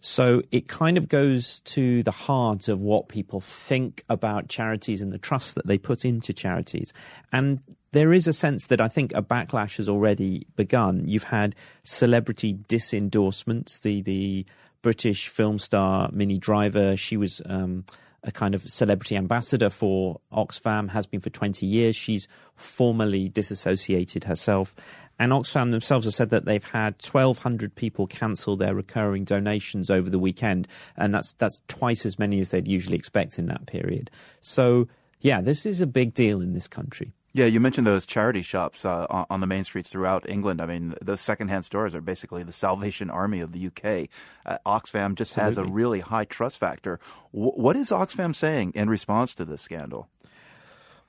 So 0.00 0.42
it 0.52 0.68
kind 0.68 0.98
of 0.98 1.08
goes 1.08 1.60
to 1.60 2.02
the 2.02 2.10
heart 2.10 2.68
of 2.68 2.78
what 2.78 3.08
people 3.08 3.40
think 3.40 4.04
about 4.10 4.48
charities 4.48 5.00
and 5.00 5.10
the 5.10 5.18
trust 5.18 5.54
that 5.54 5.66
they 5.66 5.78
put 5.78 6.04
into 6.04 6.34
charities. 6.34 6.92
And 7.32 7.60
there 7.92 8.12
is 8.12 8.26
a 8.26 8.32
sense 8.34 8.66
that 8.66 8.82
I 8.82 8.88
think 8.88 9.14
a 9.14 9.22
backlash 9.22 9.78
has 9.78 9.88
already 9.88 10.46
begun. 10.56 11.08
You've 11.08 11.22
had 11.22 11.54
celebrity 11.84 12.58
disendorsements. 12.68 13.78
The 13.78 14.02
the 14.02 14.44
British 14.84 15.28
film 15.28 15.58
star 15.58 16.10
Minnie 16.12 16.36
Driver, 16.36 16.94
she 16.94 17.16
was 17.16 17.40
um, 17.46 17.86
a 18.22 18.30
kind 18.30 18.54
of 18.54 18.68
celebrity 18.70 19.16
ambassador 19.16 19.70
for 19.70 20.20
Oxfam, 20.30 20.90
has 20.90 21.06
been 21.06 21.22
for 21.22 21.30
20 21.30 21.64
years. 21.64 21.96
She's 21.96 22.28
formally 22.54 23.30
disassociated 23.30 24.24
herself. 24.24 24.74
And 25.18 25.32
Oxfam 25.32 25.70
themselves 25.70 26.04
have 26.04 26.12
said 26.12 26.28
that 26.28 26.44
they've 26.44 26.62
had 26.62 26.96
1,200 27.02 27.74
people 27.74 28.06
cancel 28.06 28.58
their 28.58 28.74
recurring 28.74 29.24
donations 29.24 29.88
over 29.88 30.10
the 30.10 30.18
weekend, 30.18 30.68
and 30.98 31.14
that's 31.14 31.32
that's 31.32 31.60
twice 31.66 32.04
as 32.04 32.18
many 32.18 32.38
as 32.40 32.50
they'd 32.50 32.68
usually 32.68 32.98
expect 32.98 33.38
in 33.38 33.46
that 33.46 33.64
period. 33.64 34.10
So, 34.42 34.86
yeah, 35.20 35.40
this 35.40 35.64
is 35.64 35.80
a 35.80 35.86
big 35.86 36.12
deal 36.12 36.42
in 36.42 36.52
this 36.52 36.68
country. 36.68 37.14
Yeah, 37.36 37.46
you 37.46 37.58
mentioned 37.58 37.84
those 37.84 38.06
charity 38.06 38.42
shops 38.42 38.84
uh, 38.84 39.06
on 39.28 39.40
the 39.40 39.46
main 39.48 39.64
streets 39.64 39.90
throughout 39.90 40.28
England. 40.28 40.62
I 40.62 40.66
mean, 40.66 40.94
those 41.02 41.20
secondhand 41.20 41.64
stores 41.64 41.92
are 41.92 42.00
basically 42.00 42.44
the 42.44 42.52
Salvation 42.52 43.10
Army 43.10 43.40
of 43.40 43.50
the 43.50 43.66
UK. 43.66 44.08
Uh, 44.46 44.58
Oxfam 44.64 45.16
just 45.16 45.36
Absolutely. 45.36 45.40
has 45.40 45.58
a 45.58 45.64
really 45.64 45.98
high 45.98 46.26
trust 46.26 46.58
factor. 46.58 47.00
W- 47.32 47.50
what 47.50 47.74
is 47.74 47.90
Oxfam 47.90 48.36
saying 48.36 48.70
in 48.76 48.88
response 48.88 49.34
to 49.34 49.44
this 49.44 49.62
scandal? 49.62 50.08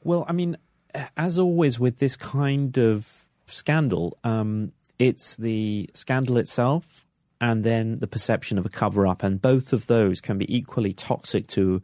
Well, 0.03 0.25
I 0.27 0.31
mean, 0.31 0.57
as 1.15 1.37
always 1.37 1.79
with 1.79 1.99
this 1.99 2.17
kind 2.17 2.75
of 2.75 3.27
scandal, 3.45 4.17
um, 4.23 4.71
it's 4.97 5.35
the 5.35 5.91
scandal 5.93 6.37
itself 6.37 7.05
and 7.39 7.63
then 7.63 7.99
the 7.99 8.07
perception 8.07 8.57
of 8.57 8.65
a 8.65 8.69
cover 8.69 9.05
up. 9.05 9.21
And 9.21 9.39
both 9.39 9.73
of 9.73 9.85
those 9.85 10.21
can 10.21 10.39
be 10.39 10.55
equally 10.55 10.93
toxic 10.93 11.45
to, 11.47 11.83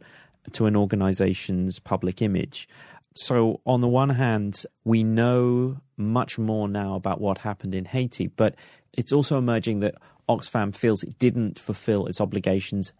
to 0.50 0.66
an 0.66 0.74
organization's 0.74 1.78
public 1.78 2.20
image. 2.20 2.68
So, 3.14 3.60
on 3.66 3.80
the 3.80 3.88
one 3.88 4.10
hand, 4.10 4.64
we 4.84 5.04
know 5.04 5.78
much 5.96 6.38
more 6.38 6.68
now 6.68 6.94
about 6.94 7.20
what 7.20 7.38
happened 7.38 7.74
in 7.74 7.84
Haiti, 7.84 8.28
but 8.28 8.54
it's 8.92 9.12
also 9.12 9.38
emerging 9.38 9.80
that 9.80 9.96
Oxfam 10.28 10.74
feels 10.74 11.02
it 11.02 11.18
didn't 11.18 11.58
fulfill 11.58 12.06
its 12.06 12.20
obligations 12.20 12.92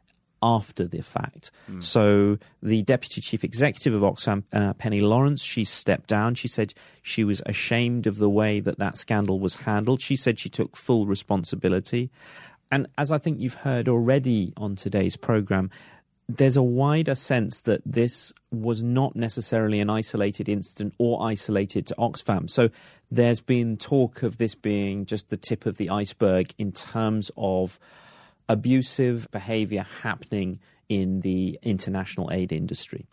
after 0.42 0.86
the 0.86 1.02
fact. 1.02 1.50
Mm. 1.70 1.82
So 1.82 2.38
the 2.62 2.82
deputy 2.82 3.20
chief 3.20 3.44
executive 3.44 3.94
of 3.94 4.02
Oxfam, 4.02 4.42
uh, 4.52 4.74
Penny 4.74 5.00
Lawrence, 5.00 5.42
she 5.42 5.64
stepped 5.64 6.08
down. 6.08 6.34
She 6.34 6.48
said 6.48 6.74
she 7.00 7.22
was 7.22 7.42
ashamed 7.46 8.06
of 8.06 8.16
the 8.18 8.28
way 8.28 8.60
that 8.60 8.78
that 8.78 8.98
scandal 8.98 9.38
was 9.38 9.54
handled. 9.54 10.00
She 10.00 10.16
said 10.16 10.40
she 10.40 10.48
took 10.48 10.76
full 10.76 11.06
responsibility. 11.06 12.10
And 12.70 12.88
as 12.98 13.12
I 13.12 13.18
think 13.18 13.38
you've 13.38 13.54
heard 13.54 13.88
already 13.88 14.52
on 14.56 14.76
today's 14.76 15.16
program, 15.16 15.70
there's 16.36 16.56
a 16.56 16.62
wider 16.62 17.14
sense 17.14 17.60
that 17.62 17.82
this 17.84 18.32
was 18.50 18.82
not 18.82 19.16
necessarily 19.16 19.80
an 19.80 19.90
isolated 19.90 20.48
incident 20.48 20.94
or 20.98 21.22
isolated 21.22 21.86
to 21.86 21.94
Oxfam. 21.96 22.48
So 22.48 22.70
there's 23.10 23.40
been 23.40 23.76
talk 23.76 24.22
of 24.22 24.38
this 24.38 24.54
being 24.54 25.06
just 25.06 25.30
the 25.30 25.36
tip 25.36 25.66
of 25.66 25.76
the 25.76 25.90
iceberg 25.90 26.54
in 26.58 26.72
terms 26.72 27.30
of 27.36 27.78
abusive 28.48 29.30
behavior 29.30 29.86
happening 30.02 30.60
in 30.88 31.20
the 31.20 31.58
international 31.62 32.30
aid 32.32 32.52
industry. 32.52 33.06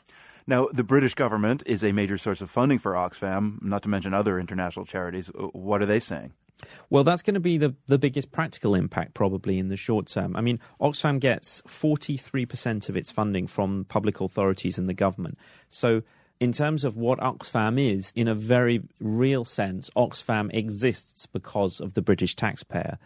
Now, 0.48 0.68
the 0.74 0.84
British 0.84 1.14
government 1.14 1.62
is 1.66 1.84
a 1.84 1.92
major 1.92 2.18
source 2.18 2.42
of 2.42 2.50
funding 2.50 2.80
for 2.80 2.94
Oxfam, 2.94 3.62
not 3.62 3.84
to 3.84 3.90
mention 3.90 4.14
other 4.14 4.40
international 4.40 4.86
charities. 4.86 5.28
What 5.54 5.82
are 5.82 5.86
they 5.86 6.00
saying? 6.00 6.34
Well, 6.90 7.04
that's 7.04 7.22
going 7.22 7.36
to 7.36 7.40
be 7.40 7.58
the, 7.58 7.76
the 7.88 7.98
biggest 7.98 8.32
practical 8.32 8.76
impact 8.76 9.14
probably 9.14 9.60
in 9.60 9.70
the 9.70 9.78
short 9.78 10.08
term. 10.08 10.36
I 10.36 10.42
mean, 10.42 10.60
Oxfam 10.82 11.20
gets 11.20 11.62
43% 11.64 12.90
of 12.90 12.98
its 12.98 13.12
funding 13.12 13.48
from 13.48 13.86
public 13.86 14.20
authorities 14.20 14.78
and 14.78 14.90
the 14.90 14.94
government. 14.94 15.38
So, 15.70 16.04
in 16.40 16.54
terms 16.54 16.86
of 16.86 16.96
what 16.96 17.20
Oxfam 17.20 17.78
is, 17.78 18.14
in 18.16 18.30
a 18.30 18.34
very 18.34 18.82
real 19.02 19.44
sense, 19.44 19.90
Oxfam 19.98 20.54
exists 20.54 21.26
because 21.26 21.82
of 21.82 21.96
the 21.96 22.02
British 22.02 22.34
taxpayer. 22.34 22.98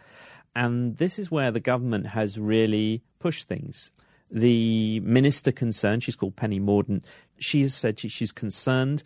And 0.54 0.98
this 0.98 1.18
is 1.18 1.32
where 1.32 1.50
the 1.50 1.58
government 1.58 2.06
has 2.08 2.38
really 2.38 3.02
pushed 3.18 3.48
things. 3.48 3.90
The 4.30 5.00
minister 5.00 5.50
concerned, 5.50 6.04
she's 6.04 6.14
called 6.14 6.36
Penny 6.36 6.60
Mordaunt, 6.60 7.02
she 7.38 7.62
has 7.62 7.74
said 7.74 7.98
she, 7.98 8.08
she's 8.08 8.30
concerned 8.30 9.02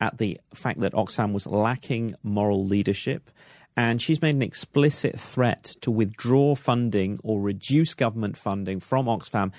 at 0.00 0.18
the 0.18 0.40
fact 0.54 0.80
that 0.80 0.92
Oxfam 0.92 1.32
was 1.32 1.46
lacking 1.46 2.14
moral 2.22 2.64
leadership. 2.64 3.30
And 3.76 4.02
she's 4.02 4.20
made 4.20 4.34
an 4.34 4.42
explicit 4.42 5.18
threat 5.18 5.64
to 5.80 5.90
withdraw 5.90 6.54
funding 6.54 7.18
or 7.22 7.40
reduce 7.40 7.94
government 7.94 8.36
funding 8.36 8.80
from 8.80 9.06
Oxfam 9.06 9.52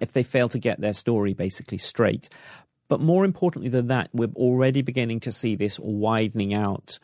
if 0.00 0.12
they 0.12 0.22
fail 0.22 0.48
to 0.48 0.58
get 0.58 0.80
their 0.80 0.94
story 0.94 1.34
basically 1.34 1.78
straight. 1.78 2.28
But 2.88 3.00
more 3.00 3.24
importantly 3.24 3.70
than 3.70 3.86
that, 3.88 4.08
we're 4.12 4.32
already 4.34 4.82
beginning 4.82 5.20
to 5.20 5.32
see 5.32 5.54
this 5.54 5.78
widening 5.78 6.52
out 6.52 6.98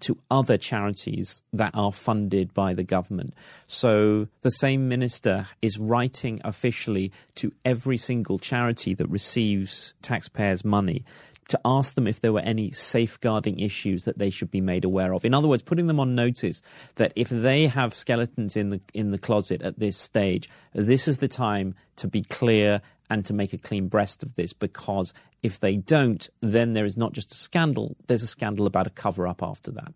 to 0.00 0.16
other 0.30 0.56
charities 0.56 1.42
that 1.52 1.72
are 1.74 1.92
funded 1.92 2.54
by 2.54 2.72
the 2.72 2.84
government. 2.84 3.34
So 3.66 4.28
the 4.40 4.50
same 4.50 4.88
minister 4.88 5.48
is 5.60 5.78
writing 5.78 6.40
officially 6.44 7.12
to 7.36 7.52
every 7.64 7.98
single 7.98 8.38
charity 8.38 8.94
that 8.94 9.08
receives 9.08 9.92
taxpayers' 10.00 10.64
money 10.64 11.04
to 11.52 11.60
ask 11.64 11.94
them 11.94 12.06
if 12.06 12.20
there 12.20 12.32
were 12.32 12.40
any 12.40 12.70
safeguarding 12.70 13.60
issues 13.60 14.04
that 14.04 14.18
they 14.18 14.30
should 14.30 14.50
be 14.50 14.60
made 14.60 14.84
aware 14.84 15.14
of. 15.14 15.24
In 15.24 15.34
other 15.34 15.48
words, 15.48 15.62
putting 15.62 15.86
them 15.86 16.00
on 16.00 16.14
notice 16.14 16.60
that 16.96 17.12
if 17.14 17.28
they 17.28 17.66
have 17.66 17.94
skeletons 17.94 18.56
in 18.56 18.70
the 18.70 18.80
in 18.92 19.12
the 19.12 19.18
closet 19.18 19.62
at 19.62 19.78
this 19.78 19.96
stage, 19.96 20.48
this 20.74 21.06
is 21.06 21.18
the 21.18 21.28
time 21.28 21.74
to 21.96 22.08
be 22.08 22.22
clear 22.22 22.82
and 23.10 23.24
to 23.26 23.34
make 23.34 23.52
a 23.52 23.58
clean 23.58 23.88
breast 23.88 24.22
of 24.22 24.34
this 24.36 24.52
because 24.52 25.12
if 25.42 25.60
they 25.60 25.76
don't, 25.76 26.30
then 26.40 26.72
there 26.72 26.86
is 26.86 26.96
not 26.96 27.12
just 27.12 27.30
a 27.30 27.34
scandal, 27.34 27.96
there's 28.06 28.22
a 28.22 28.26
scandal 28.26 28.66
about 28.66 28.86
a 28.86 28.90
cover 28.90 29.28
up 29.28 29.42
after 29.42 29.70
that. 29.72 29.92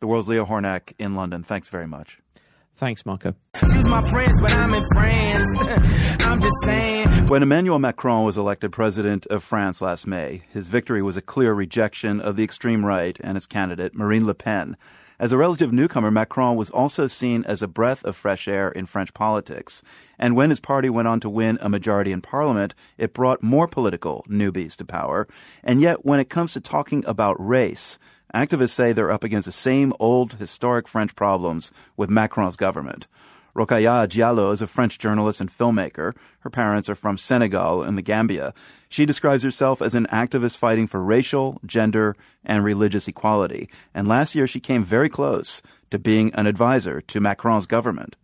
The 0.00 0.06
world's 0.06 0.28
Leo 0.28 0.44
Hornak 0.44 0.92
in 0.98 1.14
London. 1.14 1.42
Thanks 1.42 1.68
very 1.68 1.86
much. 1.86 2.18
Thanks, 2.76 3.04
Marco. 3.04 3.34
Choose 3.56 3.86
my 3.88 4.08
friends, 4.10 4.40
but 4.40 4.52
I'm 4.52 4.72
in 4.72 4.84
France. 4.94 5.56
I'm 6.20 6.40
just 6.40 6.56
saying. 6.64 7.26
When 7.26 7.42
Emmanuel 7.42 7.78
Macron 7.78 8.24
was 8.24 8.38
elected 8.38 8.72
president 8.72 9.26
of 9.26 9.44
France 9.44 9.80
last 9.82 10.06
May, 10.06 10.42
his 10.52 10.66
victory 10.66 11.02
was 11.02 11.16
a 11.16 11.22
clear 11.22 11.52
rejection 11.52 12.20
of 12.20 12.36
the 12.36 12.44
extreme 12.44 12.84
right 12.86 13.18
and 13.22 13.36
its 13.36 13.46
candidate, 13.46 13.94
Marine 13.94 14.26
Le 14.26 14.34
Pen. 14.34 14.76
As 15.20 15.32
a 15.32 15.36
relative 15.36 15.70
newcomer, 15.70 16.10
Macron 16.10 16.56
was 16.56 16.70
also 16.70 17.06
seen 17.06 17.44
as 17.44 17.60
a 17.60 17.68
breath 17.68 18.02
of 18.04 18.16
fresh 18.16 18.48
air 18.48 18.70
in 18.70 18.86
French 18.86 19.12
politics. 19.12 19.82
And 20.18 20.34
when 20.34 20.48
his 20.48 20.60
party 20.60 20.88
went 20.88 21.08
on 21.08 21.20
to 21.20 21.28
win 21.28 21.58
a 21.60 21.68
majority 21.68 22.10
in 22.10 22.22
parliament, 22.22 22.74
it 22.96 23.12
brought 23.12 23.42
more 23.42 23.68
political 23.68 24.24
newbies 24.30 24.76
to 24.76 24.86
power. 24.86 25.28
And 25.62 25.82
yet, 25.82 26.06
when 26.06 26.20
it 26.20 26.30
comes 26.30 26.54
to 26.54 26.60
talking 26.62 27.04
about 27.06 27.36
race, 27.38 27.98
activists 28.34 28.70
say 28.70 28.92
they're 28.92 29.10
up 29.10 29.24
against 29.24 29.46
the 29.46 29.52
same 29.52 29.92
old 29.98 30.34
historic 30.34 30.86
French 30.88 31.14
problems 31.14 31.72
with 31.96 32.10
Macron's 32.10 32.56
government. 32.56 33.06
Rokhaya 33.54 34.06
Diallo 34.06 34.52
is 34.52 34.62
a 34.62 34.66
French 34.66 34.98
journalist 34.98 35.40
and 35.40 35.50
filmmaker. 35.50 36.14
Her 36.40 36.50
parents 36.50 36.88
are 36.88 36.94
from 36.94 37.18
Senegal 37.18 37.82
and 37.82 37.98
the 37.98 38.02
Gambia. 38.02 38.54
She 38.88 39.06
describes 39.06 39.42
herself 39.42 39.82
as 39.82 39.94
an 39.94 40.06
activist 40.06 40.56
fighting 40.56 40.86
for 40.86 41.02
racial, 41.02 41.60
gender, 41.66 42.14
and 42.44 42.64
religious 42.64 43.08
equality. 43.08 43.68
And 43.92 44.06
last 44.06 44.34
year 44.34 44.46
she 44.46 44.60
came 44.60 44.84
very 44.84 45.08
close 45.08 45.62
to 45.90 45.98
being 45.98 46.32
an 46.34 46.46
advisor 46.46 47.00
to 47.00 47.20
Macron's 47.20 47.66
government. 47.66 48.14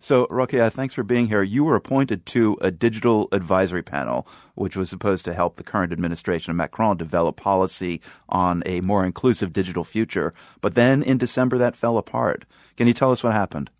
So, 0.00 0.26
Rokhaya, 0.28 0.66
uh, 0.66 0.70
thanks 0.70 0.94
for 0.94 1.02
being 1.02 1.26
here. 1.26 1.42
You 1.42 1.64
were 1.64 1.74
appointed 1.74 2.24
to 2.26 2.56
a 2.60 2.70
digital 2.70 3.28
advisory 3.32 3.82
panel, 3.82 4.28
which 4.54 4.76
was 4.76 4.88
supposed 4.88 5.24
to 5.24 5.34
help 5.34 5.56
the 5.56 5.64
current 5.64 5.92
administration 5.92 6.52
of 6.52 6.56
Macron 6.56 6.96
develop 6.96 7.36
policy 7.36 8.00
on 8.28 8.62
a 8.64 8.80
more 8.80 9.04
inclusive 9.04 9.52
digital 9.52 9.82
future. 9.82 10.32
But 10.60 10.76
then 10.76 11.02
in 11.02 11.18
December, 11.18 11.58
that 11.58 11.76
fell 11.76 11.98
apart. 11.98 12.44
Can 12.76 12.86
you 12.86 12.94
tell 12.94 13.10
us 13.10 13.24
what 13.24 13.32
happened? 13.32 13.70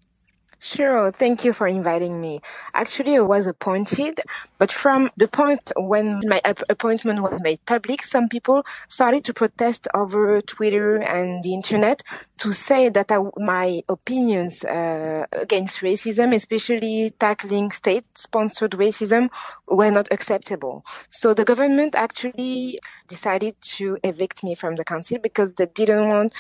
Sure. 0.61 1.12
Thank 1.12 1.44
you 1.44 1.53
for 1.53 1.68
inviting 1.68 2.21
me. 2.21 2.40
Actually, 2.75 3.16
I 3.16 3.21
was 3.21 3.47
appointed, 3.47 4.21
but 4.59 4.73
from 4.73 5.09
the 5.16 5.29
point 5.29 5.71
when 5.77 6.21
my 6.27 6.40
appointment 6.68 7.23
was 7.23 7.40
made 7.40 7.64
public, 7.64 8.03
some 8.03 8.29
people 8.29 8.66
started 8.88 9.25
to 9.27 9.33
protest 9.35 9.87
over 9.94 10.40
Twitter 10.40 10.97
and 10.97 11.44
the 11.44 11.55
internet 11.55 12.03
to 12.38 12.53
say 12.53 12.88
that 12.88 13.12
I, 13.12 13.18
my 13.37 13.83
opinions 13.88 14.64
uh, 14.64 15.27
against 15.31 15.79
racism, 15.79 16.35
especially 16.35 17.12
tackling 17.21 17.71
state-sponsored 17.71 18.73
racism, 18.73 19.31
were 19.68 19.92
not 19.92 20.09
acceptable. 20.11 20.85
So 21.09 21.35
the 21.35 21.44
government 21.44 21.94
actually 21.94 22.81
decided 23.07 23.55
to 23.77 23.99
evict 24.03 24.42
me 24.42 24.57
from 24.57 24.75
the 24.75 24.85
council 24.85 25.18
because 25.23 25.55
they 25.55 25.66
didn't 25.66 26.09
want 26.09 26.35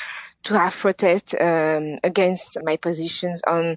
to 0.44 0.58
have 0.58 0.74
protests 0.74 1.34
um, 1.40 1.98
against 2.04 2.56
my 2.62 2.76
positions 2.76 3.42
on 3.46 3.76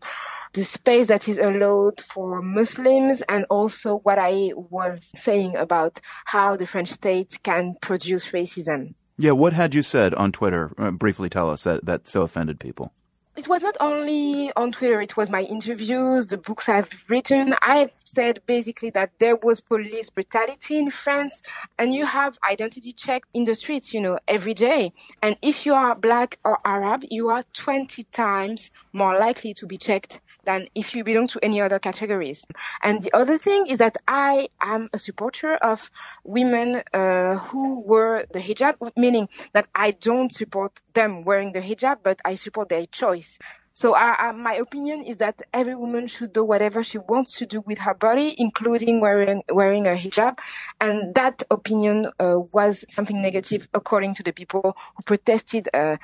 the 0.54 0.64
space 0.64 1.08
that 1.08 1.28
is 1.28 1.38
allowed 1.38 2.02
for 2.02 2.42
Muslims 2.42 3.24
and 3.30 3.46
also 3.50 3.98
what 4.00 4.20
I 4.20 4.52
was 4.56 5.02
saying 5.16 5.56
about 5.56 6.00
how 6.26 6.56
the 6.56 6.66
French 6.66 6.90
state 6.90 7.40
can 7.44 7.76
produce 7.82 8.28
racism. 8.28 8.94
Yeah, 9.18 9.32
what 9.32 9.54
had 9.54 9.76
you 9.76 9.84
said 9.84 10.14
on 10.16 10.32
Twitter? 10.32 10.72
Uh, 10.78 10.92
briefly 10.92 11.30
tell 11.30 11.50
us 11.50 11.64
that, 11.64 11.86
that 11.86 12.08
so 12.08 12.24
offended 12.24 12.60
people. 12.60 12.94
It 13.38 13.48
was 13.48 13.62
not 13.62 13.78
only 13.80 14.52
on 14.58 14.74
Twitter, 14.74 15.00
it 15.00 15.16
was 15.16 15.30
my 15.30 15.44
interviews, 15.44 16.28
the 16.28 16.38
books 16.38 16.68
I've 16.68 17.06
written. 17.08 17.56
I've 17.62 17.94
said 18.04 18.42
basically 18.46 18.90
that 18.90 19.12
there 19.20 19.38
was 19.38 19.62
police 19.62 20.10
brutality 20.10 20.78
in 20.78 20.92
France 20.92 21.42
and 21.80 21.94
you 21.94 22.06
have 22.06 22.38
identity 22.50 22.92
check 22.92 23.24
in 23.34 23.46
the 23.46 23.56
streets, 23.56 23.94
you 23.94 24.02
know, 24.02 24.20
every 24.28 24.54
day. 24.54 24.92
And 25.22 25.38
if 25.42 25.66
you 25.66 25.74
are 25.74 25.96
black 25.96 26.40
or 26.44 26.60
Arab, 26.66 27.06
you 27.10 27.30
are 27.30 27.44
20 27.54 28.04
times 28.12 28.70
more 28.92 29.18
likely 29.18 29.54
to 29.54 29.66
be 29.66 29.78
checked 29.78 30.20
than 30.44 30.68
if 30.76 30.94
you 30.94 31.06
belong 31.06 31.28
to 31.30 31.40
any 31.42 31.62
other 31.62 31.80
categories. 31.80 32.46
And 32.84 33.02
the 33.02 33.16
other 33.16 33.38
thing 33.38 33.66
is 33.66 33.78
that 33.78 33.96
I 34.10 34.50
am 34.62 34.90
a 34.92 35.00
supporter 35.00 35.56
of 35.56 35.90
women 36.26 36.84
uh, 36.94 37.38
who 37.38 37.80
wear 37.80 38.26
the 38.34 38.40
hijab, 38.40 38.76
meaning 38.98 39.30
that 39.54 39.70
I 39.74 39.92
don't 39.92 40.34
support 40.34 40.82
them 40.92 41.22
wearing 41.22 41.54
the 41.54 41.62
hijab, 41.62 42.00
but 42.04 42.20
I 42.26 42.36
support 42.36 42.68
their 42.68 42.86
choice 42.88 43.21
choice. 43.22 43.38
So 43.74 43.96
uh, 43.96 44.16
uh, 44.20 44.34
my 44.34 44.54
opinion 44.56 45.04
is 45.04 45.18
that 45.18 45.42
every 45.54 45.76
woman 45.76 46.08
should 46.08 46.34
do 46.34 46.44
whatever 46.44 46.84
she 46.84 46.98
wants 46.98 47.38
to 47.38 47.46
do 47.46 47.62
with 47.62 47.80
her 47.80 47.94
body, 47.94 48.36
including 48.38 49.00
wearing 49.00 49.44
wearing 49.50 49.88
a 49.88 49.92
hijab. 49.92 50.40
And 50.82 51.16
that 51.16 51.44
opinion 51.50 52.12
uh, 52.20 52.40
was 52.52 52.86
something 52.90 53.22
negative, 53.22 53.70
according 53.74 54.16
to 54.16 54.24
the 54.24 54.34
people 54.34 54.76
who 54.96 55.04
protested 55.04 55.70
uh, 55.74 55.98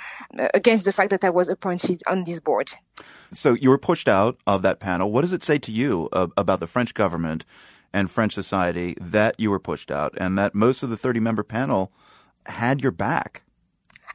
against 0.53 0.85
the 0.85 0.93
fact 0.93 1.09
that 1.09 1.23
I 1.23 1.29
was 1.29 1.49
appointed 1.49 2.01
on 2.07 2.23
this 2.23 2.39
board. 2.39 2.71
So 3.33 3.53
you 3.53 3.69
were 3.69 3.77
pushed 3.77 4.07
out 4.07 4.37
of 4.45 4.61
that 4.61 4.79
panel. 4.79 5.11
What 5.11 5.21
does 5.21 5.33
it 5.33 5.43
say 5.43 5.59
to 5.59 5.71
you 5.71 6.07
uh, 6.13 6.27
about 6.37 6.61
the 6.61 6.67
French 6.67 6.93
government 6.93 7.43
and 7.91 8.09
French 8.09 8.33
society 8.33 8.95
that 9.01 9.35
you 9.37 9.51
were 9.51 9.59
pushed 9.59 9.91
out, 9.91 10.13
and 10.17 10.37
that 10.37 10.55
most 10.55 10.83
of 10.83 10.89
the 10.89 10.97
thirty 10.97 11.19
member 11.19 11.43
panel 11.43 11.91
had 12.45 12.81
your 12.81 12.93
back? 12.93 13.43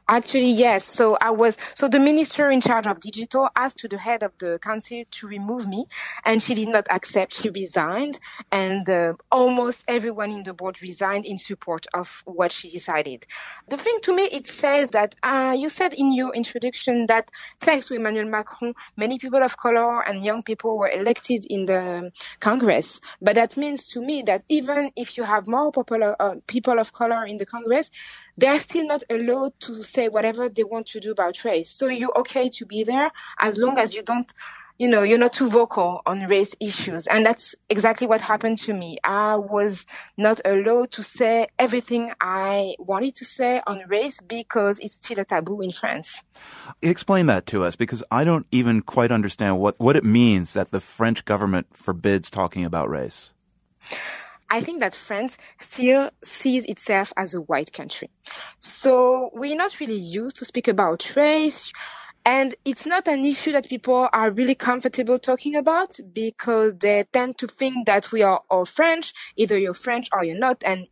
Actually, 0.09 0.51
yes. 0.51 0.83
So 0.83 1.17
I 1.21 1.31
was, 1.31 1.57
so 1.75 1.87
the 1.87 1.99
minister 1.99 2.51
in 2.51 2.59
charge 2.59 2.85
of 2.87 2.99
digital 2.99 3.47
asked 3.55 3.77
to 3.79 3.87
the 3.87 3.97
head 3.97 4.21
of 4.21 4.33
the 4.37 4.59
council 4.61 5.03
to 5.09 5.27
remove 5.27 5.67
me 5.67 5.85
and 6.25 6.43
she 6.43 6.53
did 6.55 6.67
not 6.67 6.85
accept. 6.91 7.33
She 7.33 7.49
resigned 7.49 8.19
and 8.51 8.89
uh, 8.89 9.13
almost 9.31 9.83
everyone 9.87 10.31
in 10.31 10.43
the 10.43 10.53
board 10.53 10.81
resigned 10.81 11.25
in 11.25 11.37
support 11.37 11.87
of 11.93 12.21
what 12.25 12.51
she 12.51 12.69
decided. 12.69 13.25
The 13.69 13.77
thing 13.77 13.99
to 14.03 14.13
me, 14.15 14.23
it 14.23 14.45
says 14.45 14.89
that, 14.89 15.15
uh, 15.23 15.55
you 15.57 15.69
said 15.69 15.93
in 15.93 16.13
your 16.13 16.35
introduction 16.35 17.05
that 17.07 17.31
thanks 17.61 17.87
to 17.87 17.93
Emmanuel 17.95 18.29
Macron, 18.29 18.73
many 18.97 19.17
people 19.17 19.41
of 19.41 19.55
color 19.57 20.01
and 20.01 20.23
young 20.23 20.43
people 20.43 20.77
were 20.77 20.89
elected 20.89 21.45
in 21.49 21.65
the 21.65 22.11
Congress. 22.41 22.99
But 23.21 23.35
that 23.35 23.55
means 23.55 23.87
to 23.89 24.01
me 24.01 24.21
that 24.23 24.43
even 24.49 24.91
if 24.97 25.17
you 25.17 25.23
have 25.23 25.47
more 25.47 25.71
popular 25.71 26.15
uh, 26.21 26.35
people 26.47 26.77
of 26.77 26.91
color 26.91 27.25
in 27.25 27.37
the 27.37 27.45
Congress, 27.45 27.89
they 28.37 28.47
are 28.47 28.59
still 28.59 28.85
not 28.85 29.03
allowed 29.09 29.53
to 29.61 29.81
say 29.93 30.09
whatever 30.09 30.49
they 30.49 30.63
want 30.63 30.87
to 30.87 30.99
do 30.99 31.11
about 31.11 31.43
race. 31.43 31.69
So 31.69 31.87
you're 31.87 32.17
okay 32.19 32.49
to 32.49 32.65
be 32.65 32.83
there 32.83 33.11
as 33.39 33.57
long 33.57 33.77
as 33.77 33.93
you 33.93 34.01
don't, 34.01 34.31
you 34.79 34.87
know, 34.87 35.03
you're 35.03 35.19
not 35.19 35.33
too 35.33 35.49
vocal 35.49 36.01
on 36.05 36.21
race 36.27 36.55
issues. 36.59 37.05
And 37.07 37.25
that's 37.25 37.55
exactly 37.69 38.07
what 38.07 38.21
happened 38.21 38.57
to 38.59 38.73
me. 38.73 38.97
I 39.03 39.35
was 39.35 39.85
not 40.17 40.41
allowed 40.43 40.91
to 40.93 41.03
say 41.03 41.47
everything 41.59 42.11
I 42.19 42.75
wanted 42.79 43.15
to 43.15 43.25
say 43.25 43.61
on 43.67 43.83
race 43.87 44.19
because 44.19 44.79
it's 44.79 44.95
still 44.95 45.19
a 45.19 45.25
taboo 45.25 45.61
in 45.61 45.71
France. 45.71 46.23
Explain 46.81 47.27
that 47.27 47.45
to 47.47 47.63
us 47.63 47.75
because 47.75 48.03
I 48.09 48.23
don't 48.23 48.47
even 48.51 48.81
quite 48.81 49.11
understand 49.11 49.59
what, 49.59 49.79
what 49.79 49.95
it 49.95 50.03
means 50.03 50.53
that 50.53 50.71
the 50.71 50.79
French 50.79 51.23
government 51.25 51.67
forbids 51.73 52.29
talking 52.31 52.65
about 52.65 52.89
race. 52.89 53.31
I 54.53 54.61
think 54.61 54.81
that 54.81 54.93
France 54.93 55.39
still 55.59 56.11
sees 56.23 56.63
itself 56.65 57.11
as 57.17 57.33
a 57.33 57.41
white 57.41 57.73
country. 57.73 58.11
So 58.59 59.31
we're 59.33 59.55
not 59.55 59.79
really 59.79 59.95
used 59.95 60.35
to 60.37 60.45
speak 60.45 60.67
about 60.67 61.15
race. 61.15 61.73
And 62.23 62.53
it's 62.63 62.85
not 62.85 63.07
an 63.07 63.25
issue 63.25 63.51
that 63.53 63.67
people 63.67 64.09
are 64.13 64.29
really 64.29 64.53
comfortable 64.53 65.17
talking 65.17 65.55
about 65.55 65.97
because 66.13 66.75
they 66.75 67.03
tend 67.11 67.39
to 67.39 67.47
think 67.47 67.87
that 67.87 68.11
we 68.11 68.21
are 68.21 68.43
all 68.51 68.65
French. 68.65 69.11
Either 69.37 69.57
you're 69.57 69.73
French 69.73 70.07
or 70.13 70.23
you're 70.23 70.37
not. 70.37 70.63
And 70.63 70.87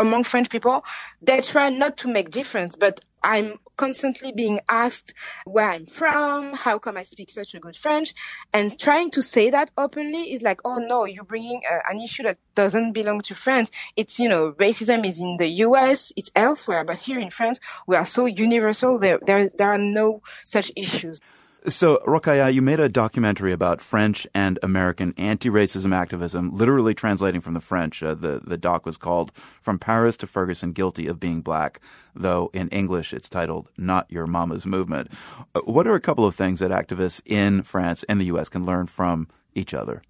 among 0.00 0.24
French 0.24 0.50
people, 0.50 0.84
they 1.22 1.40
try 1.40 1.70
not 1.70 1.96
to 1.98 2.08
make 2.08 2.30
difference. 2.30 2.74
But 2.74 3.00
I'm 3.24 3.58
constantly 3.76 4.30
being 4.30 4.60
asked 4.68 5.14
where 5.44 5.70
I'm 5.70 5.86
from, 5.86 6.52
how 6.52 6.78
come 6.78 6.96
I 6.96 7.02
speak 7.02 7.30
such 7.30 7.54
a 7.54 7.58
good 7.58 7.76
French, 7.76 8.14
and 8.52 8.78
trying 8.78 9.10
to 9.12 9.22
say 9.22 9.50
that 9.50 9.70
openly 9.76 10.32
is 10.32 10.42
like, 10.42 10.60
oh 10.64 10.76
no, 10.76 11.06
you're 11.06 11.24
bringing 11.24 11.62
uh, 11.68 11.78
an 11.88 12.00
issue 12.00 12.22
that 12.24 12.38
doesn't 12.54 12.92
belong 12.92 13.22
to 13.22 13.34
France. 13.34 13.70
It's, 13.96 14.20
you 14.20 14.28
know, 14.28 14.52
racism 14.52 15.04
is 15.04 15.18
in 15.20 15.38
the 15.38 15.48
US, 15.48 16.12
it's 16.16 16.30
elsewhere, 16.36 16.84
but 16.84 16.98
here 16.98 17.18
in 17.18 17.30
France, 17.30 17.58
we 17.86 17.96
are 17.96 18.06
so 18.06 18.26
universal, 18.26 18.98
there, 18.98 19.18
there, 19.26 19.48
there 19.48 19.72
are 19.72 19.78
no 19.78 20.22
such 20.44 20.70
issues. 20.76 21.18
So, 21.66 21.96
Rokhaya, 22.06 22.52
you 22.52 22.60
made 22.60 22.78
a 22.78 22.90
documentary 22.90 23.50
about 23.50 23.80
French 23.80 24.26
and 24.34 24.58
American 24.62 25.14
anti-racism 25.16 25.94
activism, 25.94 26.54
literally 26.54 26.92
translating 26.92 27.40
from 27.40 27.54
the 27.54 27.60
French. 27.60 28.02
Uh, 28.02 28.12
the, 28.12 28.42
the 28.44 28.58
doc 28.58 28.84
was 28.84 28.98
called 28.98 29.32
From 29.34 29.78
Paris 29.78 30.18
to 30.18 30.26
Ferguson, 30.26 30.72
Guilty 30.72 31.06
of 31.06 31.18
Being 31.18 31.40
Black, 31.40 31.80
though 32.14 32.50
in 32.52 32.68
English 32.68 33.14
it's 33.14 33.30
titled 33.30 33.70
Not 33.78 34.10
Your 34.10 34.26
Mama's 34.26 34.66
Movement. 34.66 35.10
Uh, 35.54 35.60
what 35.60 35.86
are 35.86 35.94
a 35.94 36.02
couple 36.02 36.26
of 36.26 36.34
things 36.34 36.60
that 36.60 36.70
activists 36.70 37.22
in 37.24 37.62
France 37.62 38.04
and 38.10 38.20
the 38.20 38.26
U.S. 38.26 38.50
can 38.50 38.66
learn 38.66 38.86
from 38.86 39.26
each 39.54 39.72
other? 39.72 40.02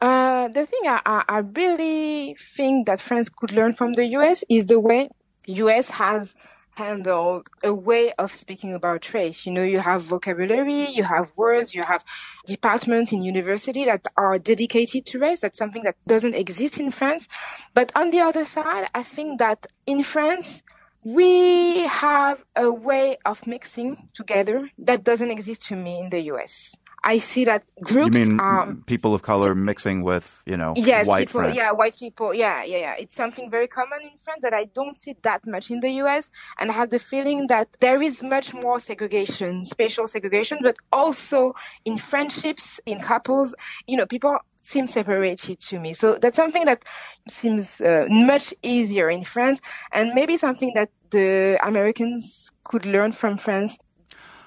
Uh, 0.00 0.48
the 0.48 0.66
thing 0.66 0.80
I, 0.86 1.22
I 1.28 1.38
really 1.38 2.34
think 2.34 2.86
that 2.86 3.00
France 3.00 3.28
could 3.28 3.52
learn 3.52 3.74
from 3.74 3.92
the 3.92 4.06
U.S. 4.06 4.42
is 4.48 4.66
the 4.66 4.80
way 4.80 5.08
U.S. 5.46 5.90
has 5.90 6.34
handle 6.78 7.42
a 7.62 7.74
way 7.74 8.04
of 8.22 8.28
speaking 8.44 8.72
about 8.72 9.12
race. 9.12 9.38
You 9.44 9.52
know, 9.52 9.66
you 9.74 9.80
have 9.80 10.00
vocabulary, 10.02 10.82
you 10.98 11.04
have 11.14 11.26
words, 11.36 11.74
you 11.74 11.82
have 11.82 12.02
departments 12.46 13.12
in 13.12 13.18
university 13.34 13.84
that 13.90 14.02
are 14.16 14.38
dedicated 14.38 15.04
to 15.06 15.18
race. 15.18 15.40
That's 15.40 15.58
something 15.58 15.82
that 15.82 15.96
doesn't 16.06 16.34
exist 16.34 16.78
in 16.84 16.90
France. 16.90 17.28
But 17.74 17.88
on 18.00 18.06
the 18.14 18.20
other 18.28 18.44
side, 18.44 18.84
I 18.94 19.02
think 19.02 19.38
that 19.44 19.66
in 19.86 20.02
France, 20.02 20.62
we 21.04 21.86
have 22.04 22.44
a 22.54 22.70
way 22.70 23.06
of 23.24 23.46
mixing 23.46 23.90
together 24.14 24.70
that 24.88 25.04
doesn't 25.04 25.32
exist 25.36 25.60
to 25.68 25.74
me 25.76 25.98
in 26.02 26.10
the 26.10 26.22
US. 26.32 26.76
I 27.08 27.16
see 27.16 27.46
that 27.46 27.62
groups. 27.80 28.18
You 28.18 28.26
mean 28.26 28.38
um, 28.38 28.84
people 28.84 29.14
of 29.14 29.22
color 29.22 29.54
mixing 29.54 30.02
with, 30.02 30.42
you 30.44 30.58
know, 30.58 30.74
yes, 30.76 31.06
white 31.06 31.28
people? 31.28 31.48
Yeah, 31.48 31.72
white 31.72 31.98
people. 31.98 32.34
Yeah, 32.34 32.62
yeah, 32.64 32.76
yeah. 32.76 32.94
It's 32.98 33.14
something 33.14 33.50
very 33.50 33.66
common 33.66 34.00
in 34.02 34.18
France 34.18 34.40
that 34.42 34.52
I 34.52 34.64
don't 34.66 34.94
see 34.94 35.14
that 35.22 35.46
much 35.46 35.70
in 35.70 35.80
the 35.80 35.90
US. 36.02 36.30
And 36.58 36.70
I 36.70 36.74
have 36.74 36.90
the 36.90 36.98
feeling 36.98 37.46
that 37.46 37.68
there 37.80 38.02
is 38.02 38.22
much 38.22 38.52
more 38.52 38.78
segregation, 38.78 39.64
spatial 39.64 40.06
segregation, 40.06 40.58
but 40.60 40.76
also 40.92 41.54
in 41.86 41.96
friendships, 41.96 42.78
in 42.84 43.00
couples, 43.00 43.54
you 43.86 43.96
know, 43.96 44.04
people 44.04 44.36
seem 44.60 44.86
separated 44.86 45.58
to 45.60 45.80
me. 45.80 45.94
So 45.94 46.18
that's 46.20 46.36
something 46.36 46.66
that 46.66 46.84
seems 47.26 47.80
uh, 47.80 48.04
much 48.10 48.52
easier 48.62 49.08
in 49.08 49.24
France 49.24 49.62
and 49.92 50.12
maybe 50.12 50.36
something 50.36 50.72
that 50.74 50.90
the 51.08 51.58
Americans 51.62 52.50
could 52.64 52.84
learn 52.84 53.12
from 53.12 53.38
France 53.38 53.78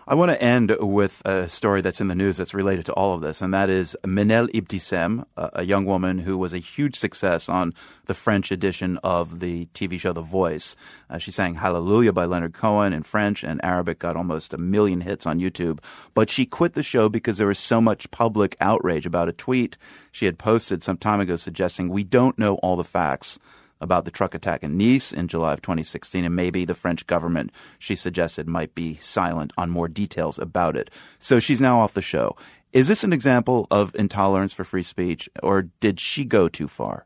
I 0.08 0.16
want 0.16 0.32
to 0.32 0.42
end 0.42 0.76
with 0.80 1.22
a 1.26 1.48
story 1.48 1.82
that's 1.82 2.02
in 2.02 2.08
the 2.08 2.16
news 2.16 2.38
that's 2.38 2.56
related 2.56 2.88
to 2.88 2.94
all 2.94 3.14
of 3.14 3.22
this, 3.22 3.40
and 3.40 3.54
that 3.54 3.70
is 3.70 3.96
Mennel 4.04 4.48
Ibtissem, 4.48 5.26
a 5.38 5.64
young 5.64 5.86
woman 5.86 6.18
who 6.18 6.40
was 6.40 6.56
a 6.56 6.58
huge 6.58 6.96
success 6.96 7.48
on 7.48 7.76
the 8.08 8.16
French 8.16 8.52
edition 8.52 8.98
of 9.04 9.42
the 9.42 9.68
TV 9.76 10.00
show 10.00 10.12
The 10.12 10.22
Voice. 10.22 10.76
Uh, 11.08 11.20
she 11.20 11.30
sang 11.30 11.54
Hallelujah 11.54 12.14
by 12.14 12.26
Leonard 12.26 12.56
Cohen 12.56 12.94
in 12.94 13.04
French 13.04 13.44
and 13.44 13.64
Arabic, 13.64 14.00
got 14.00 14.18
almost 14.18 14.56
a 14.56 14.58
million 14.58 15.02
hits 15.02 15.28
on 15.28 15.40
YouTube. 15.40 15.78
But 16.16 16.32
she 16.32 16.48
quit 16.48 16.74
the 16.74 16.82
show 16.82 17.08
because 17.08 17.38
there 17.38 17.48
was 17.48 17.60
so 17.60 17.80
much 17.80 18.10
public 18.10 18.58
outrage 18.60 19.06
about 19.06 19.30
a 19.30 19.34
tweet 19.34 19.78
she 20.12 20.26
had 20.26 20.40
posted 20.40 20.82
some 20.82 20.98
time 20.98 21.20
ago 21.20 21.36
suggesting 21.36 21.90
we 21.90 22.04
don't 22.04 22.40
know 22.40 22.56
all 22.56 22.76
the 22.76 22.84
facts 22.84 23.38
about 23.82 24.06
the 24.06 24.12
truck 24.12 24.34
attack 24.34 24.64
in 24.64 24.78
Nice 24.78 25.12
in 25.12 25.28
July 25.28 25.54
of 25.54 25.62
2016, 25.62 26.24
and 26.24 26.36
maybe 26.36 26.64
the 26.64 26.76
French 26.76 27.06
government, 27.08 27.52
she 27.80 27.96
suggested, 27.96 28.48
might 28.48 28.74
be 28.76 28.96
silent 28.98 29.52
on 29.58 29.70
more 29.70 29.88
details 29.88 30.40
about 30.40 30.78
it. 30.78 30.90
So 31.20 31.40
she's 31.40 31.60
now 31.60 31.80
off 31.80 31.94
the 31.94 32.02
show. 32.02 32.38
Is 32.72 32.88
this 32.88 33.04
an 33.04 33.12
example 33.12 33.68
of 33.70 33.94
intolerance 33.96 34.54
for 34.54 34.64
free 34.64 34.84
speech, 34.84 35.30
or 35.44 35.64
did 35.82 36.00
she 36.00 36.24
go 36.24 36.48
too 36.48 36.68
far? 36.68 37.06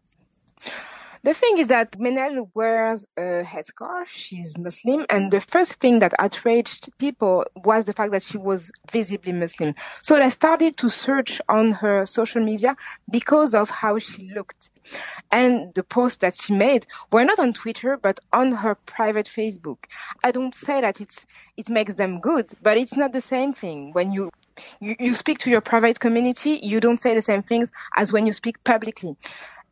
The 1.26 1.34
thing 1.34 1.58
is 1.58 1.70
that 1.70 2.00
Mennel 2.00 2.52
wears 2.54 3.08
a 3.18 3.42
headscarf. 3.42 4.06
She's 4.06 4.60
Muslim. 4.60 5.08
And 5.10 5.32
the 5.32 5.42
first 5.42 5.74
thing 5.80 5.98
that 5.98 6.14
outraged 6.20 6.96
people 7.00 7.46
was 7.56 7.86
the 7.86 7.94
fact 7.94 8.12
that 8.12 8.22
she 8.22 8.38
was 8.38 8.72
visibly 8.92 9.32
Muslim. 9.34 9.74
So 10.04 10.20
they 10.20 10.30
started 10.30 10.78
to 10.78 10.90
search 10.92 11.42
on 11.50 11.72
her 11.72 12.06
social 12.06 12.44
media 12.44 12.76
because 13.10 13.56
of 13.56 13.72
how 13.72 13.98
she 13.98 14.32
looked. 14.36 14.70
And 15.32 15.74
the 15.74 15.82
posts 15.82 16.20
that 16.20 16.36
she 16.36 16.54
made 16.54 16.86
were 17.12 17.26
not 17.26 17.40
on 17.40 17.54
Twitter, 17.54 17.98
but 17.98 18.20
on 18.32 18.52
her 18.52 18.76
private 18.76 19.26
Facebook. 19.26 19.86
I 20.24 20.30
don't 20.30 20.54
say 20.54 20.80
that 20.82 21.02
it's, 21.02 21.26
it 21.58 21.70
makes 21.70 21.96
them 21.96 22.20
good, 22.20 22.52
but 22.62 22.78
it's 22.78 22.96
not 22.96 23.14
the 23.14 23.22
same 23.22 23.52
thing. 23.52 23.94
When 23.94 24.12
you 24.12 24.30
you, 24.80 24.96
you 25.00 25.14
speak 25.14 25.40
to 25.40 25.50
your 25.50 25.62
private 25.62 26.00
community, 26.00 26.60
you 26.64 26.80
don't 26.80 26.98
say 26.98 27.14
the 27.14 27.22
same 27.22 27.44
things 27.44 27.72
as 27.98 28.14
when 28.14 28.26
you 28.26 28.34
speak 28.34 28.64
publicly. 28.64 29.18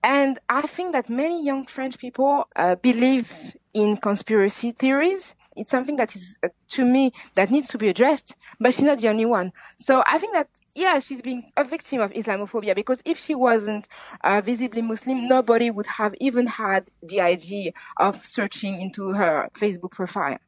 And 0.04 0.38
I 0.50 0.64
think 0.64 0.92
that 0.92 1.10
many 1.10 1.44
young 1.44 1.66
French 1.66 1.98
people 1.98 2.48
uh, 2.56 2.76
believe 2.76 3.56
in 3.74 3.98
conspiracy 3.98 4.72
theories. 4.72 5.34
It's 5.56 5.72
something 5.72 5.96
that 5.98 6.16
is, 6.16 6.38
uh, 6.44 6.50
to 6.70 6.84
me, 6.84 7.14
that 7.36 7.52
needs 7.52 7.68
to 7.70 7.78
be 7.78 7.88
addressed, 7.88 8.36
but 8.60 8.74
she's 8.74 8.84
not 8.84 9.00
the 9.00 9.08
only 9.08 9.26
one. 9.26 9.52
So 9.78 10.04
I 10.06 10.18
think 10.18 10.34
that, 10.34 10.50
yeah, 10.76 11.00
she's 11.00 11.22
been 11.22 11.44
a 11.56 11.64
victim 11.64 12.02
of 12.02 12.12
Islamophobia 12.12 12.76
because 12.76 13.02
if 13.06 13.20
she 13.20 13.36
wasn't 13.36 13.88
uh, 14.24 14.42
visibly 14.42 14.82
Muslim, 14.82 15.28
nobody 15.28 15.70
would 15.70 15.86
have 15.86 16.16
even 16.20 16.48
had 16.48 16.90
the 17.04 17.22
idea 17.22 17.72
of 17.98 18.26
searching 18.26 18.82
into 18.82 19.14
her 19.14 19.48
Facebook 19.54 19.92
profile. 19.92 20.40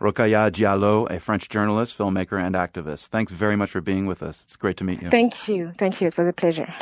Rokhaya 0.00 0.50
Diallo, 0.50 1.08
a 1.08 1.20
French 1.20 1.48
journalist, 1.48 1.96
filmmaker, 1.96 2.44
and 2.44 2.56
activist. 2.56 3.06
Thanks 3.06 3.30
very 3.30 3.54
much 3.54 3.70
for 3.70 3.80
being 3.80 4.06
with 4.06 4.20
us. 4.20 4.42
It's 4.42 4.56
great 4.56 4.76
to 4.78 4.84
meet 4.84 5.00
you. 5.00 5.10
Thank 5.10 5.48
you. 5.48 5.72
Thank 5.78 6.00
you. 6.00 6.08
It 6.08 6.18
was 6.18 6.26
a 6.26 6.32
pleasure. 6.32 6.74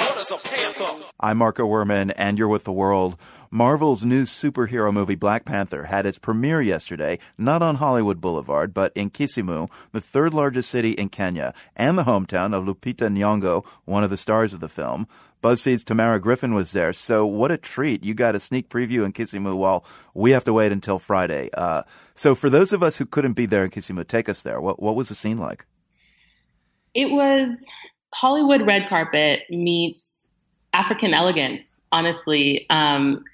I'm 1.22 1.36
Marco 1.36 1.66
Werman, 1.66 2.14
and 2.16 2.38
you're 2.38 2.48
with 2.48 2.64
the 2.64 2.72
world. 2.72 3.18
Marvel's 3.50 4.06
new 4.06 4.22
superhero 4.22 4.90
movie 4.90 5.14
Black 5.14 5.44
Panther 5.44 5.84
had 5.84 6.06
its 6.06 6.18
premiere 6.18 6.62
yesterday, 6.62 7.18
not 7.36 7.60
on 7.60 7.76
Hollywood 7.76 8.22
Boulevard, 8.22 8.72
but 8.72 8.90
in 8.94 9.10
Kisumu, 9.10 9.70
the 9.92 10.00
third 10.00 10.32
largest 10.32 10.70
city 10.70 10.92
in 10.92 11.10
Kenya, 11.10 11.52
and 11.76 11.98
the 11.98 12.04
hometown 12.04 12.54
of 12.54 12.64
Lupita 12.64 13.12
Nyong'o, 13.12 13.66
one 13.84 14.02
of 14.02 14.08
the 14.08 14.16
stars 14.16 14.54
of 14.54 14.60
the 14.60 14.68
film. 14.68 15.06
BuzzFeed's 15.42 15.84
Tamerra 15.84 16.18
Griffin 16.20 16.54
was 16.54 16.72
there. 16.72 16.94
So 16.94 17.26
what 17.26 17.50
a 17.50 17.58
treat. 17.58 18.02
You 18.02 18.14
got 18.14 18.34
a 18.34 18.40
sneak 18.40 18.70
preview 18.70 19.04
in 19.04 19.12
Kisumu 19.12 19.54
while 19.56 19.84
we 20.14 20.30
have 20.30 20.44
to 20.44 20.54
wait 20.54 20.72
until 20.72 20.98
Friday. 20.98 21.50
Uh, 21.52 21.82
so 22.14 22.34
for 22.34 22.48
those 22.48 22.72
of 22.72 22.82
us 22.82 22.96
who 22.96 23.04
couldn't 23.04 23.34
be 23.34 23.44
there 23.44 23.64
in 23.64 23.70
Kisumu, 23.70 24.08
take 24.08 24.30
us 24.30 24.40
there. 24.40 24.60
What, 24.60 24.82
what 24.82 24.96
was 24.96 25.10
the 25.10 25.14
scene 25.14 25.36
like? 25.36 25.66
It 26.94 27.10
was 27.10 27.66
Hollywood 28.14 28.66
red 28.66 28.88
carpet 28.88 29.42
meets 29.50 30.19
African 30.72 31.14
elegance, 31.14 31.80
honestly. 31.92 32.66
Um, 32.70 33.24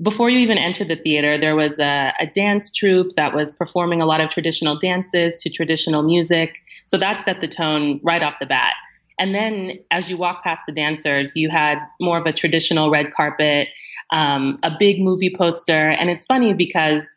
before 0.00 0.28
you 0.28 0.38
even 0.38 0.58
entered 0.58 0.88
the 0.88 0.96
theater, 0.96 1.38
there 1.38 1.54
was 1.54 1.78
a, 1.78 2.12
a, 2.18 2.26
dance 2.26 2.72
troupe 2.72 3.12
that 3.14 3.34
was 3.34 3.52
performing 3.52 4.02
a 4.02 4.06
lot 4.06 4.20
of 4.20 4.30
traditional 4.30 4.76
dances 4.76 5.36
to 5.36 5.50
traditional 5.50 6.02
music. 6.02 6.58
So 6.84 6.98
that 6.98 7.24
set 7.24 7.40
the 7.40 7.46
tone 7.46 8.00
right 8.02 8.22
off 8.22 8.34
the 8.40 8.46
bat. 8.46 8.74
And 9.18 9.34
then 9.34 9.78
as 9.92 10.10
you 10.10 10.16
walk 10.16 10.42
past 10.42 10.62
the 10.66 10.72
dancers, 10.72 11.36
you 11.36 11.50
had 11.50 11.78
more 12.00 12.18
of 12.18 12.26
a 12.26 12.32
traditional 12.32 12.90
red 12.90 13.12
carpet, 13.12 13.68
um, 14.10 14.58
a 14.64 14.72
big 14.76 15.00
movie 15.00 15.32
poster. 15.32 15.90
And 15.90 16.10
it's 16.10 16.26
funny 16.26 16.54
because 16.54 17.08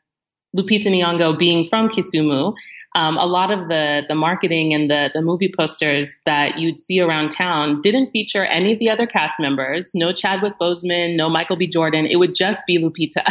Lupita 0.56 0.92
Nyong'o 0.92 1.38
being 1.38 1.68
from 1.68 1.90
Kisumu, 1.90 2.54
um, 2.96 3.18
a 3.18 3.26
lot 3.26 3.52
of 3.52 3.68
the 3.68 4.04
the 4.08 4.16
marketing 4.16 4.74
and 4.74 4.90
the 4.90 5.12
the 5.14 5.22
movie 5.22 5.52
posters 5.56 6.18
that 6.26 6.58
you'd 6.58 6.80
see 6.80 7.02
around 7.02 7.30
town 7.30 7.82
didn't 7.82 8.10
feature 8.10 8.46
any 8.46 8.72
of 8.72 8.80
the 8.80 8.90
other 8.90 9.06
cast 9.06 9.38
members. 9.38 9.94
No 9.94 10.14
Chadwick 10.14 10.54
Boseman, 10.60 11.18
no 11.18 11.30
Michael 11.30 11.58
B. 11.58 11.68
Jordan. 11.68 12.06
It 12.06 12.16
would 12.16 12.34
just 12.34 12.66
be 12.66 12.80
Lupita. 12.80 13.26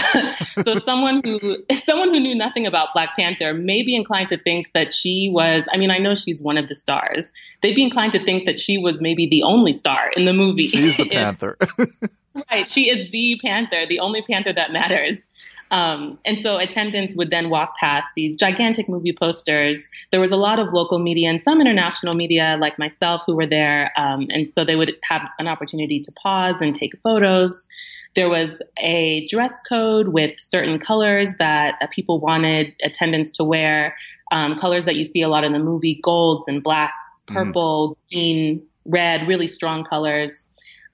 so 0.64 0.78
someone 0.84 1.22
who 1.24 1.56
someone 1.82 2.12
who 2.12 2.20
knew 2.20 2.34
nothing 2.34 2.66
about 2.66 2.88
Black 2.92 3.16
Panther 3.16 3.54
may 3.54 3.82
be 3.82 3.96
inclined 3.96 4.28
to 4.28 4.36
think 4.36 4.70
that 4.74 4.92
she 4.92 5.30
was. 5.32 5.66
I 5.72 5.78
mean, 5.78 5.90
I 5.90 5.96
know 5.96 6.14
she's 6.14 6.42
one 6.42 6.58
of 6.58 6.68
the 6.68 6.74
stars. 6.74 7.32
They'd 7.62 7.74
be 7.74 7.82
inclined 7.82 8.12
to 8.12 8.22
think 8.22 8.44
that 8.44 8.60
she 8.60 8.76
was 8.76 9.00
maybe 9.00 9.26
the 9.26 9.42
only 9.42 9.72
star 9.72 10.10
in 10.14 10.26
the 10.26 10.34
movie. 10.34 10.66
She's 10.66 10.96
the 10.98 11.08
Panther. 11.10 11.56
right. 12.50 12.66
She 12.66 12.90
is 12.90 13.10
the 13.10 13.40
Panther, 13.42 13.86
the 13.88 14.00
only 14.00 14.20
Panther 14.20 14.52
that 14.52 14.72
matters. 14.72 15.16
Um, 15.70 16.18
and 16.24 16.38
so 16.38 16.56
attendants 16.56 17.16
would 17.16 17.30
then 17.30 17.50
walk 17.50 17.76
past 17.78 18.06
these 18.14 18.36
gigantic 18.36 18.88
movie 18.88 19.12
posters. 19.12 19.88
There 20.10 20.20
was 20.20 20.32
a 20.32 20.36
lot 20.36 20.58
of 20.58 20.72
local 20.72 20.98
media 20.98 21.28
and 21.28 21.42
some 21.42 21.60
international 21.60 22.14
media, 22.14 22.56
like 22.60 22.78
myself, 22.78 23.22
who 23.26 23.34
were 23.34 23.46
there. 23.46 23.92
Um, 23.96 24.26
and 24.30 24.52
so 24.52 24.64
they 24.64 24.76
would 24.76 24.94
have 25.02 25.28
an 25.38 25.48
opportunity 25.48 26.00
to 26.00 26.12
pause 26.12 26.60
and 26.60 26.74
take 26.74 26.92
photos. 27.02 27.68
There 28.14 28.28
was 28.28 28.62
a 28.78 29.26
dress 29.26 29.58
code 29.68 30.08
with 30.08 30.38
certain 30.38 30.78
colors 30.78 31.34
that, 31.38 31.76
that 31.80 31.90
people 31.90 32.20
wanted 32.20 32.72
attendants 32.82 33.32
to 33.32 33.44
wear, 33.44 33.96
um, 34.30 34.56
colors 34.56 34.84
that 34.84 34.94
you 34.94 35.04
see 35.04 35.22
a 35.22 35.28
lot 35.28 35.42
in 35.42 35.52
the 35.52 35.58
movie 35.58 35.98
golds 36.02 36.46
and 36.46 36.62
black, 36.62 36.94
mm-hmm. 37.26 37.34
purple, 37.34 37.90
mm. 37.90 38.10
green, 38.12 38.66
red, 38.84 39.26
really 39.26 39.46
strong 39.46 39.82
colors. 39.82 40.46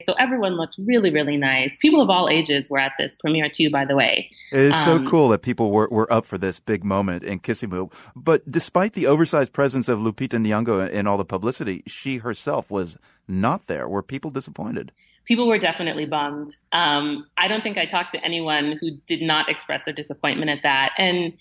So 0.02 0.14
everyone 0.14 0.54
looked 0.56 0.76
really, 0.78 1.10
really 1.10 1.36
nice. 1.36 1.76
People 1.76 2.00
of 2.00 2.10
all 2.10 2.28
ages 2.28 2.70
were 2.70 2.78
at 2.78 2.92
this 2.98 3.16
premiere 3.16 3.48
too, 3.48 3.70
by 3.70 3.84
the 3.84 3.96
way. 3.96 4.30
It 4.52 4.58
is 4.58 4.74
um, 4.74 4.84
so 4.84 5.10
cool 5.10 5.28
that 5.30 5.42
people 5.42 5.70
were, 5.70 5.88
were 5.90 6.10
up 6.12 6.26
for 6.26 6.38
this 6.38 6.60
big 6.60 6.84
moment 6.84 7.22
in 7.22 7.40
Kisumu. 7.40 7.92
But 8.16 8.50
despite 8.50 8.94
the 8.94 9.06
oversized 9.06 9.52
presence 9.52 9.88
of 9.88 9.98
Lupita 9.98 10.38
Nyong'o 10.38 10.88
in 10.90 11.06
all 11.06 11.18
the 11.18 11.24
publicity, 11.24 11.82
she 11.86 12.18
herself 12.18 12.70
was 12.70 12.96
not 13.28 13.66
there. 13.66 13.88
Were 13.88 14.02
people 14.02 14.30
disappointed? 14.30 14.92
People 15.26 15.46
were 15.46 15.58
definitely 15.58 16.06
bummed. 16.06 16.56
Um, 16.72 17.26
I 17.36 17.46
don't 17.46 17.62
think 17.62 17.78
I 17.78 17.86
talked 17.86 18.12
to 18.12 18.24
anyone 18.24 18.76
who 18.80 18.92
did 19.06 19.22
not 19.22 19.48
express 19.48 19.84
their 19.84 19.94
disappointment 19.94 20.50
at 20.50 20.62
that. 20.62 20.92
And 20.98 21.34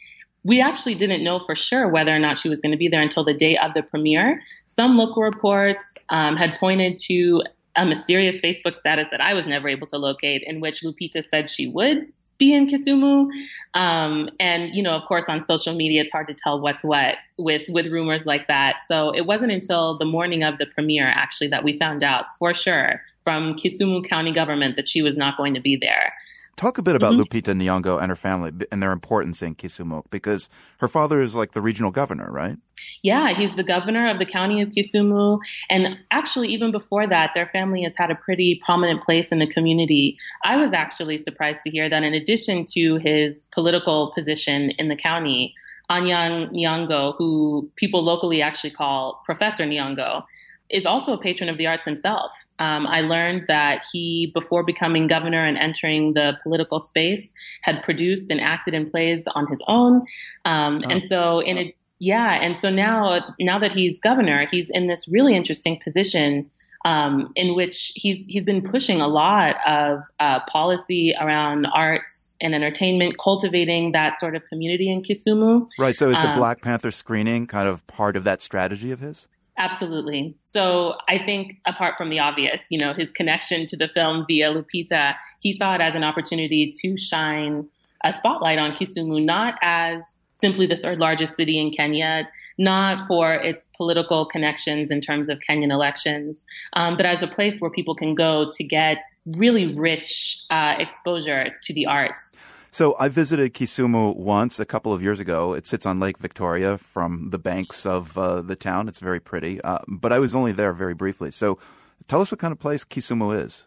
we 0.44 0.62
actually 0.62 0.96
didn't 0.96 1.24
know 1.24 1.40
for 1.40 1.56
sure 1.56 1.88
whether 1.88 2.16
or 2.16 2.20
not 2.20 2.38
she 2.38 2.50
was 2.50 2.62
going 2.62 2.72
to 2.72 2.78
be 2.78 2.88
there 2.88 3.02
until 3.02 3.24
the 3.24 3.34
day 3.34 3.58
of 3.58 3.74
the 3.74 3.84
premiere. 3.84 4.42
Some 4.68 4.96
local 4.96 5.24
reports 5.24 5.84
um, 6.10 6.38
had 6.38 6.56
pointed 6.56 6.98
to 7.06 7.44
a 7.76 7.86
mysterious 7.86 8.40
Facebook 8.40 8.76
status 8.76 9.08
that 9.12 9.22
I 9.22 9.34
was 9.34 9.46
never 9.46 9.68
able 9.68 9.88
to 9.88 9.98
locate, 9.98 10.44
in 10.46 10.60
which 10.60 10.82
Lupita 10.82 11.24
said 11.30 11.50
she 11.50 11.68
would 11.68 12.12
be 12.40 12.54
in 12.56 12.68
Kisumu. 12.68 13.30
Um, 13.76 14.30
and 14.40 14.74
you 14.74 14.82
know, 14.82 14.92
of 14.92 15.08
course, 15.08 15.26
on 15.30 15.42
social 15.42 15.76
media, 15.76 16.02
it's 16.02 16.12
hard 16.12 16.28
to 16.28 16.34
tell 16.34 16.60
what's 16.60 16.84
what 16.84 17.16
with 17.38 17.62
with 17.70 17.88
rumors 17.88 18.26
like 18.26 18.48
that. 18.48 18.78
So 18.86 19.14
it 19.14 19.28
wasn't 19.28 19.52
until 19.52 19.98
the 19.98 20.06
morning 20.06 20.44
of 20.44 20.58
the 20.58 20.66
premiere, 20.66 21.08
actually, 21.08 21.50
that 21.50 21.64
we 21.64 21.78
found 21.78 22.02
out 22.02 22.26
for 22.40 22.54
sure 22.54 23.02
from 23.24 23.56
Kisumu 23.56 24.08
County 24.08 24.32
government 24.32 24.76
that 24.78 24.88
she 24.88 25.04
was 25.04 25.16
not 25.16 25.38
going 25.38 25.54
to 25.54 25.62
be 25.62 25.78
there. 25.80 26.14
Talk 26.60 26.78
a 26.78 26.82
bit 26.82 26.98
about 26.98 27.14
mm-hmm. 27.14 27.22
Lupita 27.22 27.56
Nyong'o 27.56 28.02
and 28.02 28.10
her 28.10 28.18
family 28.18 28.52
and 28.70 28.84
their 28.84 28.92
importance 28.92 29.42
in 29.42 29.56
Kisumu 29.56 30.04
because 30.10 30.50
her 30.80 30.90
father 30.90 31.22
is 31.22 31.34
like 31.34 31.54
the 31.54 31.62
regional 31.62 31.90
governor, 31.90 32.30
right? 32.30 32.58
Yeah, 33.02 33.34
he's 33.34 33.54
the 33.54 33.64
governor 33.64 34.10
of 34.10 34.20
the 34.20 34.26
county 34.26 34.60
of 34.60 34.68
Kisumu. 34.68 35.40
And 35.70 35.98
actually, 36.12 36.50
even 36.50 36.72
before 36.72 37.08
that, 37.08 37.32
their 37.34 37.46
family 37.46 37.84
has 37.84 37.94
had 37.96 38.12
a 38.12 38.16
pretty 38.16 38.62
prominent 38.66 39.02
place 39.02 39.32
in 39.32 39.40
the 39.40 39.48
community. 39.48 40.18
I 40.44 40.58
was 40.58 40.74
actually 40.74 41.18
surprised 41.18 41.62
to 41.64 41.70
hear 41.70 41.88
that 41.88 42.04
in 42.04 42.14
addition 42.14 42.66
to 42.74 42.98
his 42.98 43.46
political 43.54 44.12
position 44.14 44.72
in 44.72 44.90
the 44.90 44.98
county, 44.98 45.54
Anyang 45.90 46.52
Nyong'o, 46.52 47.16
who 47.18 47.72
people 47.78 48.04
locally 48.04 48.42
actually 48.42 48.72
call 48.72 49.22
Professor 49.24 49.64
Nyong'o, 49.64 50.26
is 50.70 50.86
also 50.86 51.14
a 51.14 51.18
patron 51.18 51.50
of 51.50 51.58
the 51.58 51.68
arts 51.68 51.86
himself. 51.86 52.32
Um, 52.60 52.86
I 52.86 53.02
learned 53.02 53.46
that 53.48 53.84
he, 53.92 54.32
before 54.34 54.64
becoming 54.64 55.08
governor 55.08 55.46
and 55.46 55.58
entering 55.58 56.14
the 56.14 56.38
political 56.44 56.80
space, 56.80 57.28
had 57.62 57.82
produced 57.84 58.30
and 58.30 58.40
acted 58.40 58.74
in 58.74 58.90
plays 58.90 59.26
on 59.34 59.48
his 59.48 59.62
own. 59.68 60.06
Um, 60.46 60.82
oh. 60.86 60.90
And 60.90 61.04
so, 61.04 61.40
in 61.40 61.58
a 61.58 61.76
yeah, 62.02 62.40
and 62.42 62.56
so 62.56 62.70
now, 62.70 63.36
now 63.42 63.60
that 63.60 63.74
he's 63.74 64.00
governor, 64.00 64.46
he's 64.50 64.70
in 64.70 64.88
this 64.88 65.08
really 65.10 65.36
interesting 65.36 65.82
position 65.84 66.50
um, 66.86 67.32
in 67.36 67.56
which 67.56 67.92
he's 67.96 68.24
he's 68.28 68.46
been 68.46 68.62
pushing 68.62 69.02
a 69.02 69.08
lot 69.08 69.58
of 69.68 70.04
uh, 70.20 70.40
policy 70.46 71.14
around 71.20 71.66
arts 71.66 72.36
and 72.42 72.56
entertainment, 72.56 73.18
cultivating 73.18 73.92
that 73.92 74.20
sort 74.20 74.36
of 74.36 74.46
community 74.48 74.90
in 74.90 75.02
Kisumu. 75.02 75.68
Right. 75.78 75.98
So, 75.98 76.10
is 76.10 76.16
the 76.16 76.30
um, 76.30 76.38
Black 76.38 76.62
Panther 76.62 76.92
screening 76.92 77.48
kind 77.48 77.68
of 77.68 77.86
part 77.88 78.16
of 78.16 78.24
that 78.24 78.42
strategy 78.42 78.92
of 78.92 79.02
his? 79.02 79.28
Absolutely. 79.60 80.36
So 80.46 80.96
I 81.10 81.18
think 81.20 81.58
apart 81.66 81.98
from 81.98 82.10
the 82.10 82.20
obvious, 82.20 82.62
you 82.70 82.80
know, 82.80 82.94
his 82.94 83.10
connection 83.10 83.66
to 83.68 83.78
the 83.78 83.90
film 83.90 84.24
via 84.26 84.54
Lupita, 84.54 85.16
he 85.42 85.58
saw 85.58 85.76
it 85.76 85.82
as 85.82 85.96
an 85.96 86.04
opportunity 86.06 86.72
to 86.82 86.96
shine 86.96 87.68
a 88.04 88.14
spotlight 88.14 88.58
on 88.58 88.72
Kisumu, 88.72 89.22
not 89.22 89.60
as 89.62 90.02
simply 90.32 90.66
the 90.66 90.78
third 90.78 90.98
largest 90.98 91.36
city 91.36 91.60
in 91.60 91.72
Kenya, 91.72 92.30
not 92.58 93.06
for 93.06 93.34
its 93.34 93.68
political 93.76 94.26
connections 94.26 94.92
in 94.92 95.02
terms 95.02 95.28
of 95.28 95.40
Kenyan 95.40 95.72
elections, 95.72 96.46
um, 96.72 96.96
but 96.96 97.06
as 97.06 97.22
a 97.22 97.28
place 97.28 97.60
where 97.60 97.70
people 97.70 97.96
can 97.96 98.16
go 98.16 98.50
to 98.54 98.64
get 98.64 99.00
really 99.26 99.76
rich 99.76 100.40
uh, 100.50 100.76
exposure 100.80 101.50
to 101.64 101.74
the 101.74 101.86
arts. 101.86 102.32
So 102.80 102.96
I 102.98 103.10
visited 103.10 103.54
Kisumu 103.54 104.16
once 104.16 104.58
a 104.58 104.64
couple 104.64 104.94
of 104.94 105.04
years 105.04 105.20
ago. 105.20 105.52
It 105.52 105.68
sits 105.68 105.86
on 105.86 106.00
Lake 106.00 106.18
Victoria 106.18 106.78
from 106.78 107.30
the 107.30 107.38
banks 107.38 107.86
of 107.86 108.18
uh, 108.18 108.42
the 108.42 108.56
town. 108.56 108.88
It's 108.88 109.02
very 109.02 109.20
pretty, 109.20 109.60
uh, 109.60 109.80
but 109.86 110.14
I 110.14 110.20
was 110.20 110.34
only 110.34 110.54
there 110.54 110.72
very 110.72 110.94
briefly. 110.94 111.30
So 111.30 111.60
tell 112.08 112.22
us 112.22 112.32
what 112.32 112.40
kind 112.40 112.54
of 112.54 112.60
place 112.60 112.86
Kisumu 112.86 113.38
is. 113.38 113.66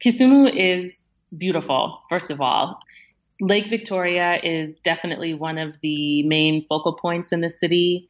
Kisumu 0.00 0.48
is 0.54 0.96
beautiful, 1.36 2.02
first 2.08 2.30
of 2.30 2.40
all. 2.40 2.78
Lake 3.40 3.66
Victoria 3.66 4.38
is 4.44 4.78
definitely 4.84 5.34
one 5.34 5.58
of 5.58 5.80
the 5.82 6.22
main 6.22 6.64
focal 6.68 6.92
points 6.92 7.32
in 7.32 7.40
the 7.40 7.50
city. 7.50 8.06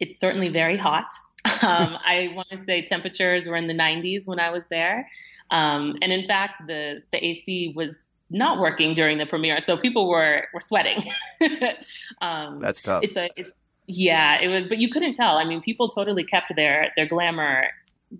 It's 0.00 0.20
certainly 0.20 0.50
very 0.50 0.76
hot. 0.76 1.06
Um, 1.62 1.96
I 2.04 2.30
want 2.34 2.48
to 2.50 2.64
say 2.64 2.82
temperatures 2.82 3.46
were 3.46 3.56
in 3.56 3.68
the 3.68 3.74
90s 3.74 4.26
when 4.26 4.40
I 4.40 4.50
was 4.50 4.64
there. 4.68 5.08
Um, 5.52 5.94
and 6.02 6.12
in 6.12 6.26
fact, 6.26 6.60
the, 6.66 7.02
the 7.12 7.24
AC 7.24 7.72
was 7.76 7.94
not 8.32 8.58
working 8.58 8.94
during 8.94 9.18
the 9.18 9.26
premiere, 9.26 9.60
so 9.60 9.76
people 9.76 10.08
were 10.08 10.46
were 10.52 10.60
sweating. 10.60 11.04
um, 12.20 12.60
That's 12.60 12.80
tough. 12.80 13.04
It's 13.04 13.16
a 13.16 13.28
it's, 13.36 13.50
yeah, 13.86 14.40
it 14.40 14.48
was, 14.48 14.66
but 14.66 14.78
you 14.78 14.90
couldn't 14.90 15.14
tell. 15.14 15.36
I 15.38 15.44
mean, 15.44 15.60
people 15.60 15.88
totally 15.88 16.24
kept 16.24 16.54
their 16.56 16.92
their 16.96 17.06
glamour 17.06 17.66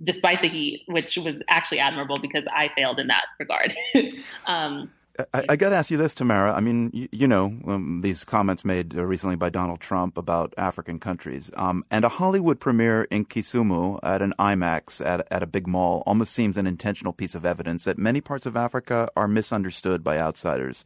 despite 0.05 0.41
the 0.41 0.49
heat, 0.49 0.83
which 0.87 1.17
was 1.17 1.43
actually 1.49 1.79
admirable 1.79 2.19
because 2.19 2.47
I 2.53 2.69
failed 2.75 2.99
in 2.99 3.09
that 3.09 3.25
regard. 3.39 3.75
um, 4.47 4.91
I, 5.35 5.45
I 5.51 5.57
got 5.57 5.71
to 5.71 5.77
ask 5.77 5.91
you 5.91 5.97
this, 5.97 6.15
Tamerra. 6.15 6.55
I 6.55 6.61
mean, 6.61 6.91
you, 6.93 7.09
you 7.13 7.29
know, 7.29 7.57
um, 7.67 8.01
these 8.03 8.25
comments 8.25 8.65
made 8.65 8.97
uh, 8.97 9.05
recently 9.05 9.37
by 9.37 9.51
Donald 9.51 9.81
Trump 9.81 10.17
about 10.17 10.55
African 10.57 10.99
countries, 10.99 11.51
um, 11.55 11.85
and 11.91 12.05
a 12.05 12.09
Hollywood 12.09 12.61
premiere 12.61 13.05
in 13.05 13.27
Kisumu 13.27 13.99
at 14.03 14.23
an 14.23 14.33
IMAX 14.39 15.05
at, 15.05 15.27
at 15.31 15.43
a 15.43 15.47
big 15.47 15.67
mall 15.67 16.03
almost 16.07 16.33
seems 16.33 16.57
an 16.57 16.67
intentional 16.67 17.13
piece 17.13 17.35
of 17.35 17.45
evidence 17.45 17.85
that 17.85 17.99
many 17.99 18.21
parts 18.21 18.47
of 18.47 18.57
Africa 18.57 19.09
are 19.17 19.29
misunderstood 19.29 20.03
by 20.03 20.19
outsiders. 20.19 20.85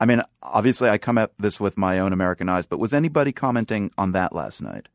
I 0.00 0.06
mean, 0.06 0.22
obviously, 0.42 0.90
I 0.90 0.98
come 0.98 1.18
at 1.18 1.32
this 1.38 1.58
with 1.60 1.78
my 1.78 1.98
own 1.98 2.12
American 2.12 2.48
eyes, 2.48 2.66
but 2.66 2.78
was 2.78 2.92
anybody 2.92 3.32
commenting 3.32 3.90
on 3.96 4.12
that 4.12 4.34
last 4.34 4.60
night? 4.60 4.88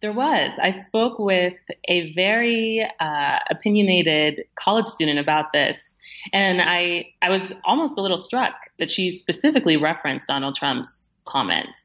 There 0.00 0.12
was. 0.12 0.50
I 0.62 0.70
spoke 0.70 1.18
with 1.18 1.54
a 1.88 2.12
very 2.12 2.86
uh, 3.00 3.38
opinionated 3.48 4.44
college 4.54 4.86
student 4.86 5.18
about 5.18 5.52
this, 5.52 5.95
and 6.32 6.60
I 6.62 7.12
I 7.22 7.30
was 7.30 7.52
almost 7.64 7.98
a 7.98 8.00
little 8.00 8.16
struck 8.16 8.54
that 8.78 8.90
she 8.90 9.18
specifically 9.18 9.76
referenced 9.76 10.28
Donald 10.28 10.54
Trump's 10.54 11.10
comment, 11.24 11.76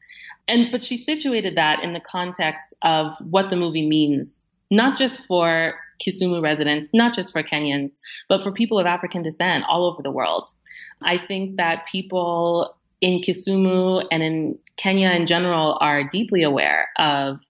and 0.48 0.72
but 0.72 0.84
she 0.84 0.98
situated 0.98 1.56
that 1.56 1.84
in 1.84 1.94
the 1.94 2.00
context 2.00 2.76
of 2.82 3.12
what 3.30 3.50
the 3.50 3.56
movie 3.56 3.88
means, 3.88 4.42
not 4.70 4.98
just 4.98 5.26
for 5.26 5.76
Kisumu 6.02 6.42
residents, 6.42 6.90
not 6.94 7.14
just 7.14 7.32
for 7.32 7.44
Kenyans, 7.44 8.00
but 8.28 8.42
for 8.42 8.52
people 8.52 8.80
of 8.80 8.86
African 8.86 9.22
descent 9.22 9.66
all 9.68 9.86
over 9.86 10.02
the 10.02 10.12
world. 10.12 10.48
I 11.02 11.18
think 11.18 11.58
that 11.58 11.86
people 11.86 12.76
in 13.02 13.20
Kisumu 13.20 14.06
and 14.12 14.24
in 14.24 14.58
Kenya 14.78 15.12
in 15.12 15.26
general 15.26 15.78
are 15.82 16.04
deeply 16.04 16.44
aware 16.44 16.90
of 16.98 17.42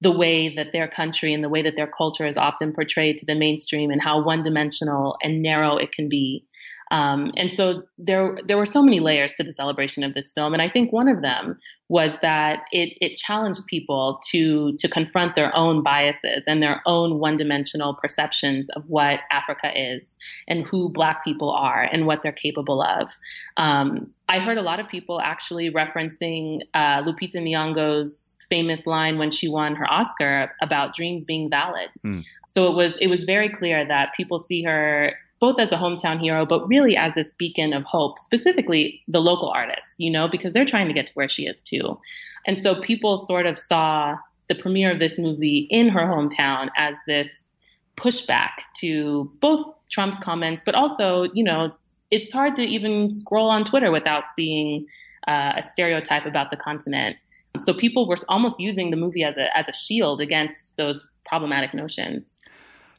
the 0.00 0.12
way 0.12 0.54
that 0.54 0.72
their 0.72 0.88
country 0.88 1.34
and 1.34 1.42
the 1.42 1.48
way 1.48 1.62
that 1.62 1.74
their 1.76 1.86
culture 1.86 2.26
is 2.26 2.36
often 2.36 2.72
portrayed 2.72 3.18
to 3.18 3.26
the 3.26 3.34
mainstream 3.34 3.90
and 3.90 4.00
how 4.00 4.22
one 4.22 4.42
dimensional 4.42 5.16
and 5.22 5.42
narrow 5.42 5.76
it 5.76 5.92
can 5.92 6.08
be. 6.08 6.44
Um, 6.90 7.32
and 7.36 7.50
so 7.50 7.82
there, 7.98 8.38
there 8.46 8.56
were 8.56 8.64
so 8.64 8.82
many 8.82 8.98
layers 8.98 9.34
to 9.34 9.42
the 9.42 9.52
celebration 9.52 10.04
of 10.04 10.14
this 10.14 10.32
film, 10.32 10.54
and 10.54 10.62
I 10.62 10.70
think 10.70 10.90
one 10.90 11.08
of 11.08 11.20
them 11.20 11.58
was 11.88 12.18
that 12.22 12.60
it, 12.72 12.96
it 13.02 13.18
challenged 13.18 13.66
people 13.66 14.20
to 14.30 14.74
to 14.78 14.88
confront 14.88 15.34
their 15.34 15.54
own 15.54 15.82
biases 15.82 16.44
and 16.46 16.62
their 16.62 16.80
own 16.86 17.18
one-dimensional 17.18 17.94
perceptions 17.94 18.70
of 18.70 18.84
what 18.86 19.20
Africa 19.30 19.70
is 19.74 20.16
and 20.46 20.66
who 20.66 20.88
Black 20.88 21.24
people 21.24 21.50
are 21.50 21.82
and 21.82 22.06
what 22.06 22.22
they're 22.22 22.32
capable 22.32 22.80
of. 22.82 23.10
Um, 23.58 24.10
I 24.30 24.38
heard 24.38 24.56
a 24.56 24.62
lot 24.62 24.80
of 24.80 24.88
people 24.88 25.20
actually 25.20 25.70
referencing 25.70 26.62
uh, 26.72 27.02
Lupita 27.02 27.36
Nyong'o's 27.36 28.36
famous 28.48 28.80
line 28.86 29.18
when 29.18 29.30
she 29.30 29.48
won 29.48 29.74
her 29.76 29.90
Oscar 29.90 30.54
about 30.62 30.94
dreams 30.94 31.24
being 31.24 31.50
valid. 31.50 31.88
Mm. 32.04 32.24
So 32.54 32.70
it 32.70 32.74
was 32.74 32.96
it 32.98 33.08
was 33.08 33.24
very 33.24 33.48
clear 33.48 33.86
that 33.86 34.14
people 34.14 34.38
see 34.38 34.62
her 34.62 35.14
both 35.40 35.60
as 35.60 35.70
a 35.70 35.76
hometown 35.76 36.20
hero, 36.20 36.44
but 36.44 36.66
really 36.66 36.96
as 36.96 37.14
this 37.14 37.32
beacon 37.32 37.72
of 37.72 37.84
hope, 37.84 38.18
specifically 38.18 39.02
the 39.06 39.20
local 39.20 39.50
artists, 39.50 39.94
you 39.96 40.10
know, 40.10 40.26
because 40.26 40.52
they're 40.52 40.64
trying 40.64 40.88
to 40.88 40.92
get 40.92 41.06
to 41.06 41.12
where 41.12 41.28
she 41.28 41.46
is 41.46 41.60
too. 41.62 41.98
And 42.46 42.58
so 42.58 42.80
people 42.80 43.16
sort 43.16 43.46
of 43.46 43.58
saw 43.58 44.16
the 44.48 44.54
premiere 44.54 44.90
of 44.90 44.98
this 44.98 45.18
movie 45.18 45.68
in 45.70 45.88
her 45.90 46.06
hometown 46.06 46.70
as 46.76 46.96
this 47.06 47.52
pushback 47.96 48.50
to 48.78 49.30
both 49.40 49.64
Trump's 49.90 50.18
comments, 50.18 50.62
but 50.64 50.74
also, 50.74 51.24
you 51.34 51.44
know, 51.44 51.72
it's 52.10 52.32
hard 52.32 52.56
to 52.56 52.62
even 52.62 53.10
scroll 53.10 53.50
on 53.50 53.64
Twitter 53.64 53.90
without 53.90 54.28
seeing 54.28 54.86
uh, 55.26 55.54
a 55.56 55.62
stereotype 55.62 56.26
about 56.26 56.50
the 56.50 56.56
continent. 56.56 57.16
So 57.58 57.74
people 57.74 58.06
were 58.06 58.16
almost 58.28 58.60
using 58.60 58.90
the 58.90 58.96
movie 58.96 59.24
as 59.24 59.36
a 59.36 59.56
as 59.56 59.68
a 59.68 59.72
shield 59.72 60.20
against 60.20 60.76
those 60.76 61.04
problematic 61.24 61.74
notions. 61.74 62.34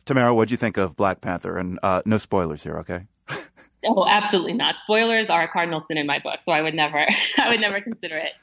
Tamerra, 0.06 0.36
what 0.36 0.48
do 0.48 0.54
you 0.54 0.58
think 0.58 0.78
of 0.78 0.96
Black 0.96 1.22
Panther? 1.22 1.58
And 1.58 1.80
uh, 1.84 2.02
no 2.06 2.18
spoilers 2.18 2.64
here, 2.64 2.78
okay? 2.80 3.06
oh, 3.86 4.08
absolutely 4.08 4.54
not. 4.54 4.80
Spoilers 4.80 5.30
are 5.30 5.44
a 5.44 5.48
cardinal 5.48 5.82
sin 5.82 5.98
in 5.98 6.08
my 6.08 6.20
book, 6.20 6.42
so 6.42 6.52
I 6.52 6.62
would 6.62 6.74
never 6.74 7.06
I 7.38 7.50
would 7.50 7.62
never 7.62 7.82
consider 7.82 8.18
it. 8.18 8.34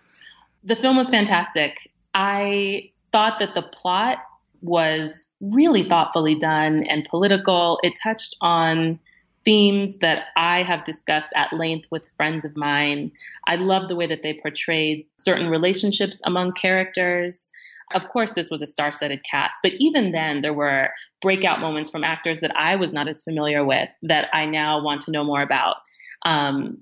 The 0.65 0.77
film 0.77 0.97
was 0.97 1.11
fantastic. 1.11 1.91
I 2.15 2.91
thought 3.13 3.39
that 3.39 3.55
the 3.55 3.63
plot 3.63 4.19
was 4.63 5.29
really 5.41 5.89
thoughtfully 5.89 6.35
done 6.35 6.85
and 6.85 7.05
political. 7.05 7.79
It 7.83 7.95
touched 8.03 8.37
on 8.41 8.99
themes 9.47 9.97
that 9.99 10.25
I 10.37 10.63
have 10.65 10.85
discussed 10.85 11.33
at 11.35 11.53
length 11.53 11.87
with 11.91 12.11
friends 12.17 12.45
of 12.45 12.57
mine. 12.57 13.13
I 13.47 13.57
love 13.57 13.89
the 13.89 13.97
way 13.97 14.07
that 14.07 14.23
they 14.23 14.35
portrayed 14.35 15.07
certain 15.17 15.49
relationships 15.49 16.21
among 16.25 16.53
characters. 16.53 17.51
Of 17.95 18.09
course, 18.09 18.33
this 18.33 18.51
was 18.51 18.61
a 18.61 18.67
star 18.67 18.91
studded 18.91 19.23
cast, 19.23 19.61
but 19.63 19.73
even 19.79 20.11
then, 20.11 20.41
there 20.41 20.53
were 20.53 20.91
breakout 21.23 21.61
moments 21.61 21.89
from 21.89 22.03
actors 22.03 22.41
that 22.41 22.55
I 22.57 22.75
was 22.75 22.93
not 22.93 23.07
as 23.07 23.23
familiar 23.23 23.65
with 23.65 23.89
that 24.03 24.29
I 24.35 24.45
now 24.45 24.83
want 24.83 25.03
to 25.03 25.13
know 25.13 25.23
more 25.23 25.41
about. 25.41 25.77
Um, 26.23 26.79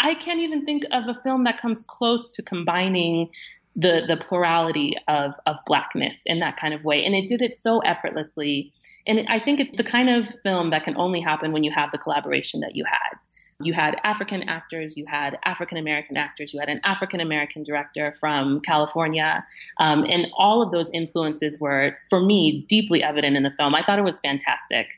I 0.00 0.14
can't 0.14 0.40
even 0.40 0.64
think 0.64 0.84
of 0.90 1.06
a 1.06 1.14
film 1.22 1.44
that 1.44 1.60
comes 1.60 1.84
close 1.86 2.28
to 2.30 2.42
combining 2.42 3.28
the 3.76 4.02
the 4.08 4.16
plurality 4.16 4.96
of 5.08 5.34
of 5.46 5.56
blackness 5.66 6.16
in 6.24 6.40
that 6.40 6.56
kind 6.56 6.72
of 6.72 6.84
way, 6.84 7.04
and 7.04 7.14
it 7.14 7.28
did 7.28 7.42
it 7.42 7.54
so 7.54 7.80
effortlessly 7.80 8.72
and 9.06 9.26
I 9.28 9.38
think 9.38 9.60
it's 9.60 9.76
the 9.76 9.84
kind 9.84 10.08
of 10.08 10.28
film 10.42 10.70
that 10.70 10.84
can 10.84 10.96
only 10.96 11.20
happen 11.20 11.52
when 11.52 11.64
you 11.64 11.70
have 11.70 11.90
the 11.90 11.98
collaboration 11.98 12.60
that 12.60 12.76
you 12.76 12.84
had. 12.84 13.18
You 13.64 13.72
had 13.72 13.96
African 14.02 14.42
actors, 14.48 14.96
you 14.96 15.04
had 15.06 15.38
African 15.44 15.78
American 15.78 16.16
actors, 16.16 16.52
you 16.52 16.60
had 16.60 16.68
an 16.68 16.80
African 16.84 17.20
American 17.20 17.62
director 17.62 18.12
from 18.18 18.60
California. 18.60 19.44
Um, 19.78 20.04
and 20.04 20.26
all 20.36 20.62
of 20.62 20.72
those 20.72 20.90
influences 20.92 21.60
were, 21.60 21.96
for 22.10 22.20
me, 22.20 22.64
deeply 22.68 23.02
evident 23.02 23.36
in 23.36 23.42
the 23.42 23.52
film. 23.56 23.74
I 23.74 23.82
thought 23.84 23.98
it 23.98 24.04
was 24.04 24.18
fantastic. 24.20 24.88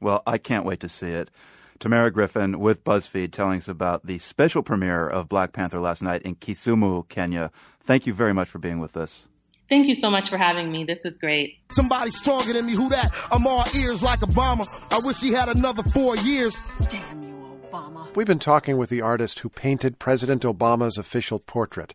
Well, 0.00 0.22
I 0.26 0.38
can't 0.38 0.64
wait 0.64 0.80
to 0.80 0.88
see 0.88 1.08
it. 1.08 1.30
Tamerra 1.80 2.12
Griffin 2.12 2.58
with 2.58 2.82
BuzzFeed 2.82 3.30
telling 3.30 3.58
us 3.58 3.68
about 3.68 4.04
the 4.04 4.18
special 4.18 4.64
premiere 4.64 5.08
of 5.08 5.28
Black 5.28 5.52
Panther 5.52 5.78
last 5.78 6.02
night 6.02 6.22
in 6.22 6.34
Kisumu, 6.34 7.08
Kenya. 7.08 7.52
Thank 7.80 8.04
you 8.04 8.12
very 8.12 8.32
much 8.32 8.48
for 8.48 8.58
being 8.58 8.80
with 8.80 8.96
us. 8.96 9.28
Thank 9.68 9.86
you 9.86 9.94
so 9.94 10.10
much 10.10 10.30
for 10.30 10.38
having 10.38 10.72
me. 10.72 10.84
This 10.84 11.04
was 11.04 11.18
great. 11.18 11.58
Somebody 11.70 12.10
stronger 12.10 12.54
than 12.54 12.64
me. 12.64 12.74
Who 12.74 12.88
that? 12.88 13.12
I'm 13.30 13.46
all 13.46 13.64
ears 13.74 14.02
like 14.02 14.20
Obama. 14.20 14.66
I 14.90 14.98
wish 15.00 15.20
he 15.20 15.32
had 15.32 15.50
another 15.50 15.82
four 15.82 16.16
years. 16.16 16.56
Damn 16.88 17.22
you, 17.22 17.60
Obama. 17.70 18.14
We've 18.16 18.26
been 18.26 18.38
talking 18.38 18.78
with 18.78 18.88
the 18.88 19.02
artist 19.02 19.40
who 19.40 19.50
painted 19.50 19.98
President 19.98 20.42
Obama's 20.42 20.96
official 20.96 21.38
portrait. 21.38 21.92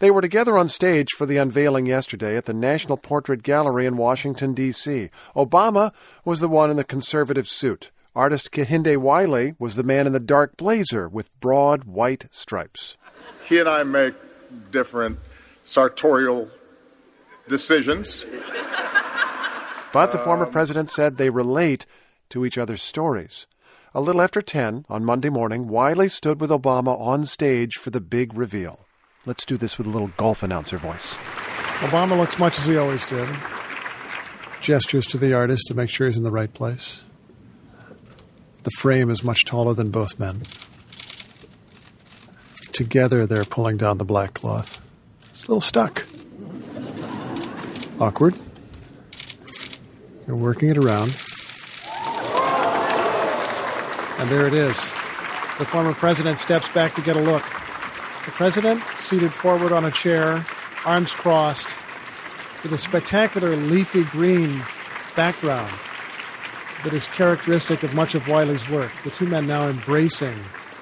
They 0.00 0.10
were 0.10 0.20
together 0.20 0.58
on 0.58 0.68
stage 0.68 1.12
for 1.12 1.24
the 1.24 1.36
unveiling 1.36 1.86
yesterday 1.86 2.36
at 2.36 2.46
the 2.46 2.52
National 2.52 2.96
Portrait 2.96 3.44
Gallery 3.44 3.86
in 3.86 3.96
Washington, 3.96 4.52
D.C. 4.52 5.08
Obama 5.36 5.92
was 6.24 6.40
the 6.40 6.48
one 6.48 6.68
in 6.68 6.76
the 6.76 6.82
conservative 6.82 7.46
suit. 7.46 7.92
Artist 8.16 8.50
Kehinde 8.50 8.96
Wiley 8.96 9.54
was 9.60 9.76
the 9.76 9.84
man 9.84 10.08
in 10.08 10.12
the 10.12 10.20
dark 10.20 10.56
blazer 10.56 11.08
with 11.08 11.30
broad 11.40 11.84
white 11.84 12.26
stripes. 12.32 12.96
He 13.48 13.60
and 13.60 13.68
I 13.68 13.84
make 13.84 14.14
different 14.72 15.20
sartorial 15.62 16.48
decisions. 17.48 18.24
But 19.92 20.10
the 20.10 20.18
former 20.18 20.46
um, 20.46 20.52
president 20.52 20.90
said 20.90 21.16
they 21.16 21.30
relate 21.30 21.86
to 22.30 22.44
each 22.44 22.58
other's 22.58 22.82
stories. 22.82 23.46
A 23.94 24.00
little 24.00 24.20
after 24.20 24.42
10 24.42 24.86
on 24.88 25.04
Monday 25.04 25.28
morning, 25.28 25.68
Wiley 25.68 26.08
stood 26.08 26.40
with 26.40 26.50
Obama 26.50 26.98
on 27.00 27.24
stage 27.26 27.74
for 27.74 27.90
the 27.90 28.00
big 28.00 28.36
reveal. 28.36 28.86
Let's 29.24 29.44
do 29.44 29.56
this 29.56 29.78
with 29.78 29.86
a 29.86 29.90
little 29.90 30.10
golf 30.16 30.42
announcer 30.42 30.78
voice. 30.78 31.14
Obama 31.78 32.16
looks 32.18 32.38
much 32.38 32.58
as 32.58 32.66
he 32.66 32.76
always 32.76 33.06
did. 33.06 33.28
Gestures 34.60 35.06
to 35.06 35.18
the 35.18 35.32
artist 35.32 35.68
to 35.68 35.74
make 35.74 35.90
sure 35.90 36.08
he's 36.08 36.16
in 36.16 36.24
the 36.24 36.30
right 36.32 36.52
place. 36.52 37.04
The 38.64 38.70
frame 38.78 39.10
is 39.10 39.22
much 39.22 39.44
taller 39.44 39.74
than 39.74 39.90
both 39.90 40.18
men. 40.18 40.42
Together, 42.72 43.26
they're 43.26 43.44
pulling 43.44 43.76
down 43.76 43.98
the 43.98 44.04
black 44.04 44.34
cloth. 44.34 44.82
It's 45.30 45.44
a 45.44 45.48
little 45.48 45.60
stuck. 45.60 46.04
Awkward. 48.00 48.34
You're 50.26 50.36
working 50.36 50.70
it 50.70 50.78
around. 50.78 51.16
And 54.18 54.30
there 54.30 54.46
it 54.46 54.54
is. 54.54 54.76
The 55.58 55.64
former 55.64 55.92
president 55.92 56.38
steps 56.38 56.68
back 56.72 56.94
to 56.94 57.02
get 57.02 57.16
a 57.16 57.20
look. 57.20 57.42
The 58.24 58.32
president 58.32 58.82
seated 58.96 59.32
forward 59.32 59.70
on 59.70 59.84
a 59.84 59.90
chair, 59.90 60.44
arms 60.84 61.12
crossed, 61.12 61.68
with 62.62 62.72
a 62.72 62.78
spectacular 62.78 63.54
leafy 63.54 64.04
green 64.04 64.62
background 65.14 65.72
that 66.82 66.92
is 66.92 67.06
characteristic 67.06 67.82
of 67.82 67.94
much 67.94 68.14
of 68.14 68.26
Wiley's 68.26 68.68
work. 68.68 68.92
The 69.04 69.10
two 69.10 69.26
men 69.26 69.46
now 69.46 69.68
embracing 69.68 70.38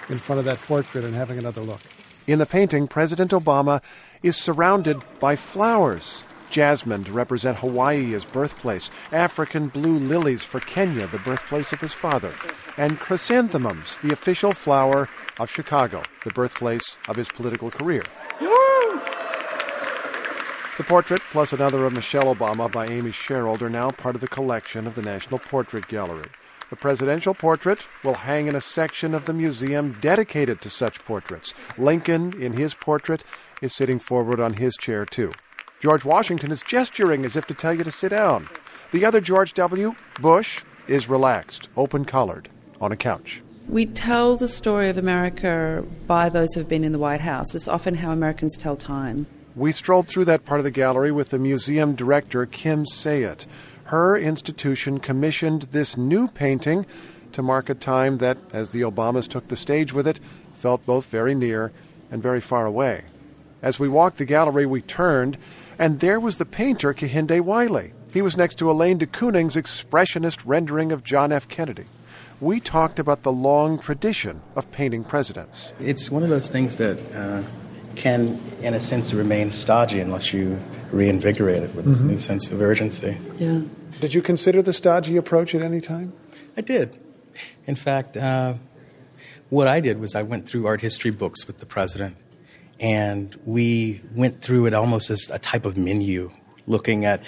in 0.08 0.18
front 0.18 0.38
of 0.38 0.44
that 0.46 0.60
portrait 0.60 1.04
and 1.04 1.14
having 1.14 1.38
another 1.38 1.60
look. 1.60 1.80
In 2.26 2.38
the 2.38 2.46
painting, 2.46 2.86
President 2.86 3.32
Obama 3.32 3.82
is 4.22 4.36
surrounded 4.36 5.02
by 5.20 5.36
flowers. 5.36 6.24
Jasmine 6.52 7.04
to 7.04 7.12
represent 7.12 7.56
Hawaii, 7.58 8.12
his 8.12 8.24
birthplace, 8.24 8.90
African 9.10 9.68
blue 9.68 9.98
lilies 9.98 10.44
for 10.44 10.60
Kenya, 10.60 11.06
the 11.06 11.18
birthplace 11.18 11.72
of 11.72 11.80
his 11.80 11.94
father, 11.94 12.34
and 12.76 13.00
chrysanthemums, 13.00 13.98
the 14.02 14.12
official 14.12 14.52
flower 14.52 15.08
of 15.40 15.50
Chicago, 15.50 16.02
the 16.24 16.30
birthplace 16.30 16.98
of 17.08 17.16
his 17.16 17.28
political 17.28 17.70
career. 17.70 18.02
The 20.78 20.84
portrait, 20.84 21.22
plus 21.30 21.52
another 21.52 21.84
of 21.84 21.92
Michelle 21.92 22.34
Obama 22.34 22.70
by 22.70 22.86
Amy 22.86 23.12
Sherald, 23.12 23.62
are 23.62 23.70
now 23.70 23.90
part 23.90 24.14
of 24.14 24.20
the 24.20 24.28
collection 24.28 24.86
of 24.86 24.94
the 24.94 25.02
National 25.02 25.38
Portrait 25.38 25.88
Gallery. 25.88 26.30
The 26.70 26.76
presidential 26.76 27.34
portrait 27.34 27.86
will 28.02 28.14
hang 28.14 28.46
in 28.46 28.54
a 28.54 28.60
section 28.60 29.14
of 29.14 29.26
the 29.26 29.34
museum 29.34 29.96
dedicated 30.00 30.60
to 30.62 30.70
such 30.70 31.04
portraits. 31.04 31.52
Lincoln, 31.76 32.32
in 32.40 32.54
his 32.54 32.74
portrait, 32.74 33.24
is 33.60 33.74
sitting 33.74 33.98
forward 33.98 34.40
on 34.40 34.54
his 34.54 34.74
chair, 34.76 35.04
too. 35.04 35.32
George 35.82 36.04
Washington 36.04 36.52
is 36.52 36.62
gesturing 36.62 37.24
as 37.24 37.34
if 37.34 37.44
to 37.48 37.54
tell 37.54 37.74
you 37.74 37.82
to 37.82 37.90
sit 37.90 38.10
down. 38.10 38.48
The 38.92 39.04
other 39.04 39.20
George 39.20 39.52
W., 39.54 39.96
Bush, 40.20 40.60
is 40.86 41.08
relaxed, 41.08 41.70
open 41.76 42.04
collared, 42.04 42.48
on 42.80 42.92
a 42.92 42.96
couch. 42.96 43.42
We 43.68 43.86
tell 43.86 44.36
the 44.36 44.46
story 44.46 44.88
of 44.90 44.96
America 44.96 45.84
by 46.06 46.28
those 46.28 46.54
who 46.54 46.60
have 46.60 46.68
been 46.68 46.84
in 46.84 46.92
the 46.92 47.00
White 47.00 47.22
House. 47.22 47.52
It's 47.56 47.66
often 47.66 47.96
how 47.96 48.12
Americans 48.12 48.56
tell 48.56 48.76
time. 48.76 49.26
We 49.56 49.72
strolled 49.72 50.06
through 50.06 50.26
that 50.26 50.44
part 50.44 50.60
of 50.60 50.64
the 50.64 50.70
gallery 50.70 51.10
with 51.10 51.30
the 51.30 51.38
museum 51.40 51.96
director, 51.96 52.46
Kim 52.46 52.84
Sajet. 52.86 53.46
Her 53.86 54.16
institution 54.16 55.00
commissioned 55.00 55.62
this 55.72 55.96
new 55.96 56.28
painting 56.28 56.86
to 57.32 57.42
mark 57.42 57.68
a 57.68 57.74
time 57.74 58.18
that, 58.18 58.38
as 58.52 58.70
the 58.70 58.82
Obamas 58.82 59.26
took 59.26 59.48
the 59.48 59.56
stage 59.56 59.92
with 59.92 60.06
it, 60.06 60.20
felt 60.54 60.86
both 60.86 61.06
very 61.06 61.34
near 61.34 61.72
and 62.08 62.22
very 62.22 62.40
far 62.40 62.66
away. 62.66 63.02
As 63.62 63.80
we 63.80 63.88
walked 63.88 64.18
the 64.18 64.24
gallery, 64.24 64.66
we 64.66 64.82
turned, 64.82 65.38
and 65.78 66.00
there 66.00 66.20
was 66.20 66.36
the 66.36 66.46
painter, 66.46 66.92
Kehinde 66.94 67.40
Wiley. 67.40 67.92
He 68.12 68.22
was 68.22 68.36
next 68.36 68.56
to 68.56 68.70
Elaine 68.70 68.98
de 68.98 69.06
Kooning's 69.06 69.56
expressionist 69.56 70.42
rendering 70.44 70.92
of 70.92 71.02
John 71.02 71.32
F. 71.32 71.48
Kennedy. 71.48 71.86
We 72.40 72.60
talked 72.60 72.98
about 72.98 73.22
the 73.22 73.32
long 73.32 73.78
tradition 73.78 74.42
of 74.56 74.70
painting 74.72 75.04
presidents. 75.04 75.72
It's 75.80 76.10
one 76.10 76.22
of 76.22 76.28
those 76.28 76.50
things 76.50 76.76
that 76.76 76.98
uh, 77.14 77.42
can, 77.94 78.40
in 78.60 78.74
a 78.74 78.80
sense, 78.80 79.14
remain 79.14 79.52
stodgy 79.52 80.00
unless 80.00 80.32
you 80.32 80.60
reinvigorate 80.90 81.62
it 81.62 81.74
with 81.74 81.84
mm-hmm. 81.84 81.92
this 81.92 82.00
new 82.02 82.18
sense 82.18 82.50
of 82.50 82.60
urgency. 82.60 83.16
Yeah. 83.38 83.60
Did 84.00 84.14
you 84.14 84.22
consider 84.22 84.60
the 84.62 84.72
stodgy 84.72 85.16
approach 85.16 85.54
at 85.54 85.62
any 85.62 85.80
time? 85.80 86.12
I 86.56 86.60
did. 86.60 86.98
In 87.66 87.76
fact, 87.76 88.16
uh, 88.16 88.54
what 89.48 89.68
I 89.68 89.80
did 89.80 90.00
was 90.00 90.14
I 90.14 90.22
went 90.22 90.48
through 90.48 90.66
art 90.66 90.80
history 90.80 91.10
books 91.10 91.46
with 91.46 91.60
the 91.60 91.66
president, 91.66 92.16
and 92.80 93.38
we 93.44 94.00
went 94.14 94.42
through 94.42 94.66
it 94.66 94.74
almost 94.74 95.10
as 95.10 95.30
a 95.32 95.38
type 95.38 95.64
of 95.66 95.76
menu, 95.76 96.30
looking 96.66 97.04
at 97.04 97.22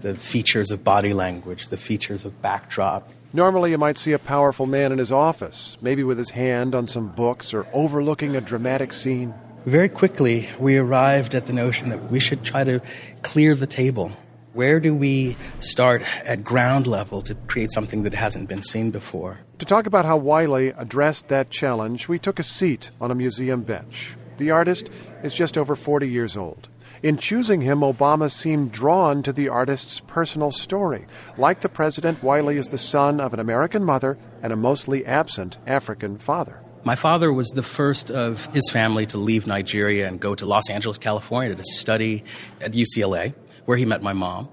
the 0.00 0.14
features 0.14 0.70
of 0.70 0.84
body 0.84 1.12
language, 1.12 1.68
the 1.68 1.76
features 1.76 2.24
of 2.24 2.40
backdrop. 2.42 3.10
Normally, 3.32 3.70
you 3.72 3.78
might 3.78 3.98
see 3.98 4.12
a 4.12 4.18
powerful 4.18 4.66
man 4.66 4.92
in 4.92 4.98
his 4.98 5.10
office, 5.10 5.76
maybe 5.80 6.04
with 6.04 6.18
his 6.18 6.30
hand 6.30 6.74
on 6.74 6.86
some 6.86 7.08
books 7.08 7.52
or 7.52 7.66
overlooking 7.72 8.36
a 8.36 8.40
dramatic 8.40 8.92
scene 8.92 9.34
very 9.64 9.88
quickly 9.88 10.46
we 10.58 10.76
arrived 10.76 11.34
at 11.34 11.46
the 11.46 11.52
notion 11.52 11.88
that 11.88 12.10
we 12.10 12.20
should 12.20 12.44
try 12.44 12.64
to 12.64 12.82
clear 13.22 13.54
the 13.54 13.66
table. 13.66 14.12
Where 14.52 14.78
do 14.78 14.94
we 14.94 15.36
start 15.60 16.02
at 16.24 16.44
ground 16.44 16.86
level 16.86 17.22
to 17.22 17.34
create 17.34 17.72
something 17.72 18.02
that 18.02 18.12
hasn't 18.12 18.48
been 18.48 18.62
seen 18.62 18.90
before? 18.90 19.40
To 19.58 19.64
talk 19.64 19.86
about 19.86 20.04
how 20.04 20.18
Wiley 20.18 20.68
addressed 20.68 21.28
that 21.28 21.50
challenge, 21.50 22.08
we 22.08 22.18
took 22.18 22.38
a 22.38 22.42
seat 22.42 22.90
on 23.00 23.10
a 23.10 23.14
museum 23.14 23.62
bench. 23.62 24.14
The 24.36 24.50
artist 24.50 24.90
is 25.22 25.34
just 25.34 25.56
over 25.56 25.76
40 25.76 26.08
years 26.08 26.36
old. 26.36 26.68
In 27.02 27.18
choosing 27.18 27.60
him, 27.60 27.80
Obama 27.80 28.30
seemed 28.30 28.72
drawn 28.72 29.22
to 29.24 29.32
the 29.32 29.48
artist's 29.48 30.00
personal 30.00 30.50
story. 30.50 31.06
Like 31.36 31.60
the 31.60 31.68
president, 31.68 32.22
Wiley 32.22 32.56
is 32.56 32.68
the 32.68 32.78
son 32.78 33.20
of 33.20 33.34
an 33.34 33.40
American 33.40 33.84
mother 33.84 34.16
and 34.42 34.52
a 34.52 34.56
mostly 34.56 35.04
absent 35.04 35.58
African 35.66 36.16
father. 36.16 36.60
My 36.82 36.94
father 36.94 37.32
was 37.32 37.48
the 37.48 37.62
first 37.62 38.10
of 38.10 38.46
his 38.54 38.70
family 38.70 39.06
to 39.06 39.18
leave 39.18 39.46
Nigeria 39.46 40.06
and 40.08 40.20
go 40.20 40.34
to 40.34 40.46
Los 40.46 40.68
Angeles, 40.70 40.98
California 40.98 41.54
to 41.54 41.64
study 41.64 42.24
at 42.60 42.72
UCLA, 42.72 43.34
where 43.64 43.76
he 43.76 43.86
met 43.86 44.02
my 44.02 44.12
mom. 44.12 44.48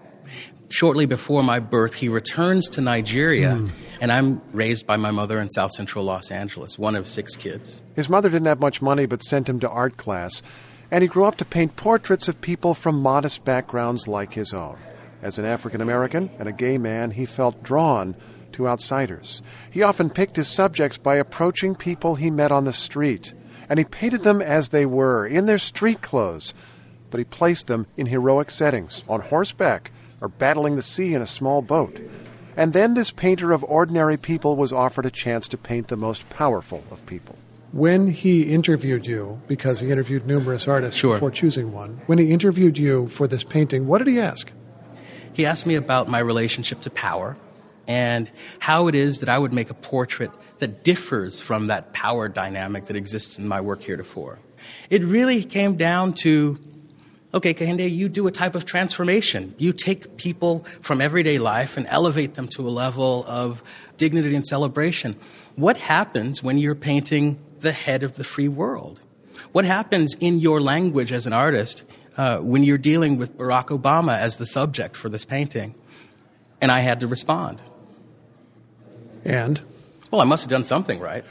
Shortly 0.72 1.06
before 1.06 1.44
my 1.44 1.60
birth, 1.60 1.96
he 1.96 2.08
returns 2.08 2.70
to 2.70 2.82
Nigeria, 2.82 3.56
mm. 3.56 3.72
and 4.00 4.10
I'm 4.10 4.42
raised 4.54 4.88
by 4.88 4.96
my 4.96 5.12
mother 5.12 5.38
in 5.42 5.50
South 5.50 5.72
Central 5.72 6.06
Los 6.06 6.32
Angeles, 6.32 6.80
one 6.80 6.96
of 6.96 7.08
six 7.08 7.36
kids. 7.36 7.84
His 7.94 8.08
mother 8.08 8.30
didn't 8.30 8.48
have 8.48 8.62
much 8.62 8.82
money 8.82 9.06
but 9.06 9.22
sent 9.22 9.50
him 9.50 9.60
to 9.60 9.70
art 9.70 9.98
class, 9.98 10.42
and 10.90 11.02
he 11.02 11.10
grew 11.10 11.26
up 11.26 11.36
to 11.38 11.46
paint 11.46 11.76
portraits 11.76 12.30
of 12.30 12.40
people 12.40 12.74
from 12.74 13.02
modest 13.02 13.44
backgrounds 13.44 14.08
like 14.08 14.32
his 14.32 14.54
own. 14.54 14.78
As 15.22 15.38
an 15.38 15.44
African 15.44 15.82
American 15.82 16.32
and 16.40 16.48
a 16.48 16.54
gay 16.54 16.78
man, 16.78 17.12
he 17.12 17.26
felt 17.26 17.62
drawn 17.64 18.16
to 18.54 18.70
outsiders. 18.70 19.42
He 19.72 19.84
often 19.84 20.10
picked 20.10 20.38
his 20.38 20.48
subjects 20.48 20.98
by 20.98 21.16
approaching 21.16 21.76
people 21.76 22.16
he 22.16 22.32
met 22.32 22.54
on 22.54 22.64
the 22.64 22.72
street, 22.72 23.34
and 23.68 23.78
he 23.78 23.84
painted 23.84 24.22
them 24.22 24.42
as 24.42 24.70
they 24.70 24.86
were, 24.86 25.28
in 25.28 25.48
their 25.48 25.60
street 25.60 26.02
clothes. 26.02 26.54
But 27.10 27.18
he 27.18 27.26
placed 27.26 27.68
them 27.68 27.88
in 27.98 28.06
heroic 28.06 28.50
settings, 28.50 29.04
on 29.10 29.20
horseback, 29.20 29.92
or 30.22 30.30
battling 30.30 30.76
the 30.76 30.82
sea 30.84 31.14
in 31.14 31.22
a 31.22 31.28
small 31.28 31.62
boat. 31.62 32.00
And 32.56 32.74
then 32.74 32.94
this 32.94 33.12
painter 33.12 33.52
of 33.52 33.64
ordinary 33.64 34.18
people 34.18 34.56
was 34.56 34.72
offered 34.72 35.06
a 35.06 35.12
chance 35.12 35.48
to 35.50 35.58
paint 35.58 35.88
the 35.88 35.98
most 35.98 36.30
powerful 36.30 36.84
of 36.92 37.06
people. 37.06 37.38
When 37.72 38.08
he 38.08 38.44
interviewed 38.44 39.08
you, 39.08 39.42
because 39.48 39.80
he 39.80 39.90
interviewed 39.90 40.26
numerous 40.26 40.68
artists 40.68 41.00
sure. 41.00 41.16
before 41.16 41.32
choosing 41.32 41.72
one, 41.72 42.02
when 42.06 42.18
he 42.18 42.32
interviewed 42.32 42.78
you 42.78 43.08
for 43.08 43.28
this 43.28 43.44
painting, 43.44 43.88
what 43.88 44.00
did 44.00 44.08
he 44.08 44.20
ask? 44.20 44.52
He 45.34 45.46
asked 45.46 45.66
me 45.66 45.76
about 45.76 46.10
my 46.10 46.20
relationship 46.20 46.82
to 46.82 46.90
power 46.90 47.38
and 47.88 48.30
how 48.60 48.88
it 48.88 48.96
is 48.96 49.20
that 49.20 49.30
I 49.30 49.40
would 49.40 49.54
make 49.54 49.70
a 49.70 49.74
portrait 49.74 50.32
that 50.60 50.84
differs 50.84 51.40
from 51.40 51.68
that 51.68 51.94
power 51.94 52.28
dynamic 52.28 52.86
that 52.86 52.98
exists 52.98 53.40
in 53.40 53.48
my 53.48 53.62
work 53.62 53.82
heretofore. 53.82 54.40
It 54.90 55.04
really 55.04 55.44
came 55.44 55.78
down 55.78 56.14
to 56.22 56.60
okay, 57.34 57.54
Kehinde, 57.54 57.90
you 57.90 58.10
do 58.10 58.28
a 58.28 58.32
type 58.32 58.56
of 58.56 58.66
transformation. 58.66 59.56
You 59.58 59.74
take 59.74 60.18
people 60.18 60.66
from 60.82 61.02
everyday 61.02 61.38
life 61.38 61.78
and 61.78 61.86
elevate 61.88 62.36
them 62.36 62.48
to 62.50 62.68
a 62.68 62.72
level 62.72 63.26
of 63.28 63.64
dignity 63.98 64.36
and 64.36 64.46
celebration. 64.46 65.16
What 65.56 65.78
happens 65.78 66.44
when 66.44 66.58
you're 66.58 66.76
painting 66.76 67.40
the 67.60 67.72
head 67.72 68.04
of 68.04 68.16
the 68.16 68.24
free 68.24 68.48
world? 68.48 69.00
What 69.52 69.66
happens 69.66 70.16
in 70.20 70.40
your 70.40 70.62
language 70.62 71.12
as 71.12 71.28
an 71.28 71.34
artist 71.34 71.84
uh, 72.18 72.40
when 72.40 72.64
you're 72.64 72.78
dealing 72.78 73.18
with 73.18 73.38
Barack 73.38 73.68
Obama 73.68 74.18
as 74.18 74.38
the 74.38 74.46
subject 74.46 74.96
for 74.96 75.10
this 75.10 75.26
painting? 75.26 75.76
And 76.60 76.72
I 76.72 76.82
had 76.82 77.00
to 77.00 77.08
respond. 77.08 77.62
And? 79.24 79.62
Well, 80.12 80.20
I 80.20 80.26
must 80.26 80.44
have 80.44 80.50
done 80.50 80.66
something 80.66 81.00
right. 81.00 81.24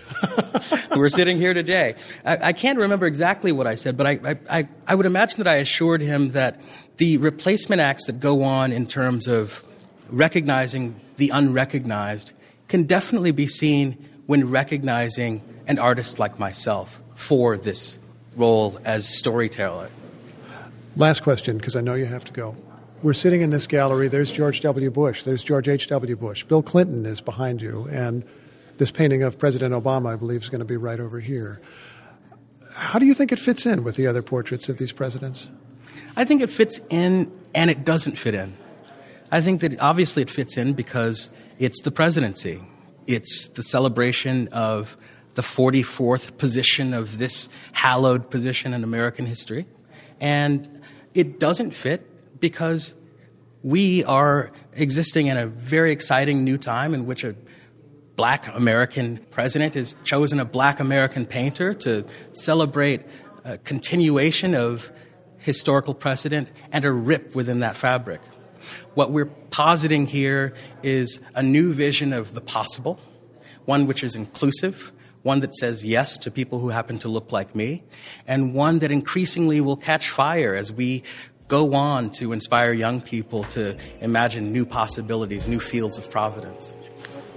We're 0.97 1.11
sitting 1.11 1.37
here 1.37 1.53
today. 1.53 1.97
I, 2.25 2.49
I, 2.49 2.53
can't 2.55 2.79
remember 2.79 3.07
exactly 3.07 3.53
what 3.53 3.67
I 3.67 3.75
said, 3.75 3.99
but 3.99 4.07
I, 4.07 4.39
I, 4.49 4.69
I 4.87 4.95
would 4.95 5.05
imagine 5.05 5.37
that 5.43 5.47
I 5.47 5.57
assured 5.57 6.01
him 6.01 6.33
that 6.33 6.59
the 6.97 7.19
replacement 7.19 7.83
acts 7.83 8.07
that 8.07 8.21
go 8.21 8.43
on 8.43 8.73
in 8.73 8.87
terms 8.87 9.29
of 9.29 9.63
recognizing 10.09 10.99
the 11.19 11.29
unrecognized 11.29 12.33
can 12.69 12.85
definitely 12.85 13.33
be 13.33 13.47
seen 13.47 14.09
when 14.25 14.49
recognizing 14.49 15.43
an 15.67 15.79
artist 15.79 16.19
like 16.19 16.39
myself 16.39 17.03
for 17.15 17.59
this 17.59 17.99
role 18.35 18.79
as 18.85 19.07
storyteller. 19.07 19.91
Last 20.97 21.23
question, 21.23 21.59
because 21.59 21.77
I 21.77 21.83
know 21.83 21.95
you 21.95 22.07
have 22.07 22.25
to 22.25 22.33
go. 22.33 22.57
We're 23.03 23.13
sitting 23.13 23.43
in 23.43 23.51
this 23.51 23.67
gallery. 23.67 24.09
There's 24.09 24.33
George 24.33 24.61
W. 24.61 24.91
Bush. 24.91 25.23
There's 25.23 25.45
George 25.45 25.69
H.W. 25.69 26.17
Bush. 26.17 26.45
Bill 26.45 26.63
Clinton 26.63 27.05
is 27.07 27.21
behind 27.21 27.63
you. 27.63 27.89
And 27.91 28.25
this 28.81 28.91
painting 28.91 29.23
of 29.23 29.39
President 29.39 29.75
Obama, 29.75 30.11
I 30.11 30.17
believe, 30.17 30.43
is 30.43 30.49
going 30.49 30.61
to 30.61 30.65
be 30.65 30.79
right 30.79 30.99
over 30.99 31.21
here. 31.21 31.61
How 32.73 32.99
do 32.99 33.05
you 33.05 33.13
think 33.13 33.31
it 33.31 33.39
fits 33.39 33.67
in 33.67 33.85
with 33.85 33.95
the 33.95 34.07
other 34.07 34.23
portraits 34.23 34.71
of 34.71 34.79
these 34.79 34.91
presidents? 34.91 35.51
I 36.17 36.25
think 36.25 36.41
it 36.41 36.51
fits 36.51 36.81
in 36.89 37.31
and 37.55 37.71
it 37.71 37.85
doesn't 37.85 38.17
fit 38.17 38.35
in. 38.35 38.57
I 39.31 39.43
think 39.43 39.61
that 39.61 39.79
obviously 39.81 40.23
it 40.23 40.31
fits 40.31 40.57
in 40.57 40.73
because 40.73 41.29
it's 41.59 41.83
the 41.83 41.91
presidency. 41.91 42.63
It's 43.07 43.49
the 43.49 43.63
celebration 43.63 44.49
of 44.49 44.97
the 45.35 45.43
44th 45.43 46.39
position 46.39 46.95
of 46.95 47.19
this 47.19 47.51
hallowed 47.73 48.31
position 48.31 48.73
in 48.73 48.83
American 48.83 49.27
history. 49.27 49.67
And 50.21 50.81
it 51.13 51.39
doesn't 51.39 51.75
fit 51.75 52.41
because 52.41 52.95
we 53.63 54.05
are 54.05 54.51
existing 54.73 55.27
in 55.27 55.37
a 55.37 55.47
very 55.47 55.93
exciting 55.93 56.45
new 56.45 56.57
time 56.57 56.95
in 56.95 57.05
which 57.05 57.25
a 57.25 57.35
black 58.21 58.55
American 58.55 59.17
president 59.31 59.75
has 59.75 59.95
chosen 60.05 60.39
a 60.39 60.45
black 60.45 60.79
American 60.79 61.25
painter 61.25 61.73
to 61.73 62.05
celebrate 62.35 63.01
a 63.45 63.57
continuation 63.57 64.55
of 64.55 64.93
historical 65.39 65.95
precedent 65.95 66.51
and 66.71 66.85
a 66.85 66.93
rip 66.93 67.35
within 67.35 67.61
that 67.61 67.79
fabric. 67.79 68.21
What 68.93 69.11
we're 69.11 69.33
positing 69.51 70.07
here 70.07 70.53
is 70.83 71.19
a 71.35 71.43
new 71.43 71.73
vision 71.73 72.13
of 72.13 72.35
the 72.35 72.43
possible, 72.43 73.01
one 73.65 73.87
which 73.87 74.05
is 74.05 74.15
inclusive, 74.15 74.93
one 75.23 75.41
that 75.41 75.55
says 75.55 75.83
yes 75.83 76.19
to 76.19 76.31
people 76.31 76.59
who 76.59 76.69
happen 76.69 76.99
to 76.99 77.09
look 77.09 77.33
like 77.33 77.55
me, 77.55 77.83
and 78.27 78.53
one 78.53 78.81
that 78.81 78.91
increasingly 78.91 79.63
will 79.63 79.79
catch 79.79 80.11
fire 80.11 80.55
as 80.55 80.71
we 80.71 81.05
go 81.49 81.73
on 81.73 82.11
to 82.11 82.35
inspire 82.35 82.75
young 82.75 83.01
people 83.01 83.45
to 83.45 83.79
imagine 84.03 84.53
new 84.53 84.67
possibilities, 84.67 85.49
new 85.49 85.59
fields 85.59 85.97
of 85.97 86.11
providence. 86.11 86.75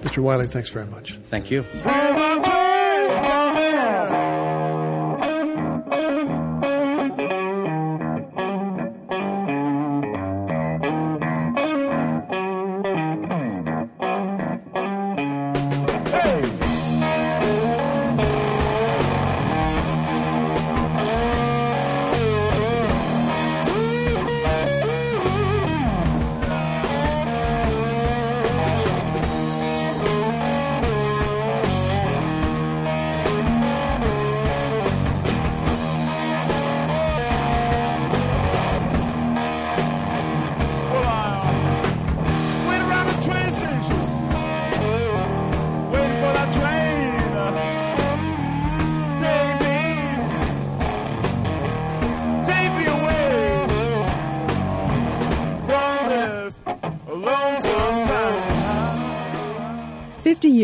Mr. 0.04 0.22
Wiley, 0.22 0.48
thanks 0.48 0.70
very 0.70 0.86
much. 0.86 1.14
Thank 1.30 1.50
you. 1.50 1.64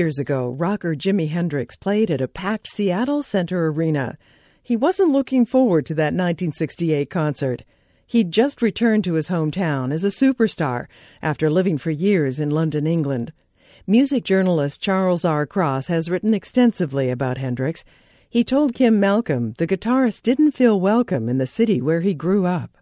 Years 0.10 0.18
ago, 0.18 0.50
rocker 0.58 0.96
Jimi 0.96 1.30
Hendrix 1.30 1.76
played 1.76 2.10
at 2.10 2.20
a 2.20 2.28
packed 2.28 2.68
Seattle 2.68 3.22
Center 3.22 3.68
Arena. 3.68 4.18
He 4.64 4.76
wasn't 4.76 5.12
looking 5.12 5.46
forward 5.46 5.86
to 5.86 5.94
that 5.94 6.16
1968 6.16 7.12
concert. 7.12 7.64
He'd 8.08 8.32
just 8.32 8.64
returned 8.64 9.04
to 9.04 9.14
his 9.14 9.30
hometown 9.30 9.94
as 9.94 10.04
a 10.04 10.08
superstar 10.08 10.88
after 11.22 11.48
living 11.48 11.78
for 11.78 11.92
years 11.92 12.40
in 12.40 12.50
London, 12.50 12.88
England. 12.88 13.34
Music 13.86 14.24
journalist 14.24 14.82
Charles 14.82 15.24
R. 15.24 15.46
Cross 15.46 15.90
has 15.90 16.10
written 16.10 16.34
extensively 16.34 17.12
about 17.12 17.38
Hendrix. 17.38 17.84
He 18.28 18.44
told 18.44 18.74
Kim 18.74 19.00
Malcolm 19.00 19.54
the 19.60 19.68
guitarist 19.68 20.24
didn't 20.24 20.54
feel 20.54 20.82
welcome 20.82 21.30
in 21.30 21.38
the 21.38 21.46
city 21.46 21.84
where 21.84 22.02
he 22.02 22.16
grew 22.16 22.48
up. 22.48 22.79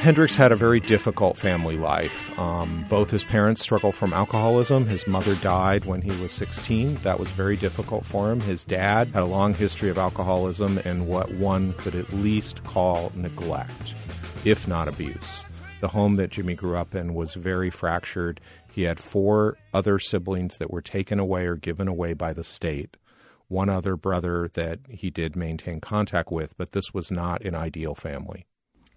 Hendrix 0.00 0.34
had 0.34 0.50
a 0.50 0.56
very 0.56 0.80
difficult 0.80 1.36
family 1.36 1.76
life. 1.76 2.36
Um, 2.38 2.86
both 2.88 3.10
his 3.10 3.22
parents 3.22 3.60
struggled 3.60 3.94
from 3.94 4.14
alcoholism. 4.14 4.86
His 4.86 5.06
mother 5.06 5.34
died 5.34 5.84
when 5.84 6.00
he 6.00 6.22
was 6.22 6.32
16. 6.32 6.94
That 7.02 7.20
was 7.20 7.30
very 7.30 7.54
difficult 7.54 8.06
for 8.06 8.32
him. 8.32 8.40
His 8.40 8.64
dad 8.64 9.08
had 9.08 9.24
a 9.24 9.26
long 9.26 9.52
history 9.52 9.90
of 9.90 9.98
alcoholism 9.98 10.78
and 10.86 11.06
what 11.06 11.30
one 11.32 11.74
could 11.74 11.94
at 11.94 12.10
least 12.14 12.64
call 12.64 13.12
neglect, 13.14 13.94
if 14.46 14.66
not 14.66 14.88
abuse. 14.88 15.44
The 15.82 15.88
home 15.88 16.16
that 16.16 16.30
Jimi 16.30 16.56
grew 16.56 16.78
up 16.78 16.94
in 16.94 17.12
was 17.12 17.34
very 17.34 17.68
fractured. 17.68 18.40
He 18.72 18.84
had 18.84 19.00
four 19.00 19.58
other 19.74 19.98
siblings 19.98 20.56
that 20.56 20.70
were 20.70 20.80
taken 20.80 21.20
away 21.20 21.44
or 21.44 21.56
given 21.56 21.88
away 21.88 22.14
by 22.14 22.32
the 22.32 22.42
state. 22.42 22.96
One 23.48 23.68
other 23.68 23.96
brother 23.96 24.48
that 24.54 24.78
he 24.88 25.10
did 25.10 25.36
maintain 25.36 25.78
contact 25.78 26.32
with, 26.32 26.56
but 26.56 26.72
this 26.72 26.94
was 26.94 27.12
not 27.12 27.44
an 27.44 27.54
ideal 27.54 27.94
family. 27.94 28.46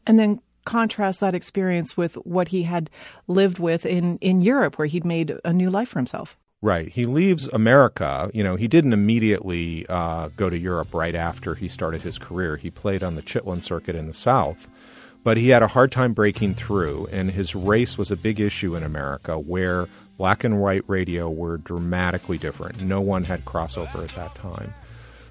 And 0.07 0.17
then 0.17 0.39
contrast 0.65 1.19
that 1.19 1.35
experience 1.35 1.97
with 1.97 2.15
what 2.15 2.49
he 2.49 2.63
had 2.63 2.89
lived 3.27 3.59
with 3.59 3.85
in, 3.85 4.17
in 4.19 4.41
Europe, 4.41 4.77
where 4.77 4.87
he'd 4.87 5.05
made 5.05 5.37
a 5.43 5.53
new 5.53 5.69
life 5.69 5.89
for 5.89 5.99
himself. 5.99 6.37
Right. 6.61 6.87
He 6.87 7.05
leaves 7.05 7.49
America. 7.49 8.31
You 8.33 8.41
know, 8.41 8.55
he 8.55 8.69
didn't 8.69 8.93
immediately 8.93 9.85
uh, 9.89 10.29
go 10.37 10.49
to 10.49 10.57
Europe 10.57 10.93
right 10.93 11.13
after 11.13 11.55
he 11.55 11.67
started 11.67 12.03
his 12.03 12.17
career. 12.17 12.55
He 12.55 12.71
played 12.71 13.03
on 13.03 13.15
the 13.15 13.21
Chitlin 13.21 13.61
circuit 13.61 13.97
in 13.97 14.07
the 14.07 14.13
South, 14.13 14.69
but 15.25 15.35
he 15.35 15.49
had 15.49 15.61
a 15.61 15.67
hard 15.67 15.91
time 15.91 16.13
breaking 16.13 16.55
through, 16.55 17.07
and 17.11 17.31
his 17.31 17.53
race 17.53 17.97
was 17.97 18.11
a 18.11 18.15
big 18.15 18.39
issue 18.39 18.77
in 18.77 18.83
America 18.83 19.37
where 19.37 19.89
black 20.17 20.45
and 20.45 20.61
white 20.61 20.83
radio 20.87 21.29
were 21.29 21.57
dramatically 21.57 22.37
different. 22.37 22.81
No 22.81 23.01
one 23.01 23.25
had 23.25 23.43
crossover 23.43 24.01
at 24.01 24.15
that 24.15 24.33
time. 24.35 24.73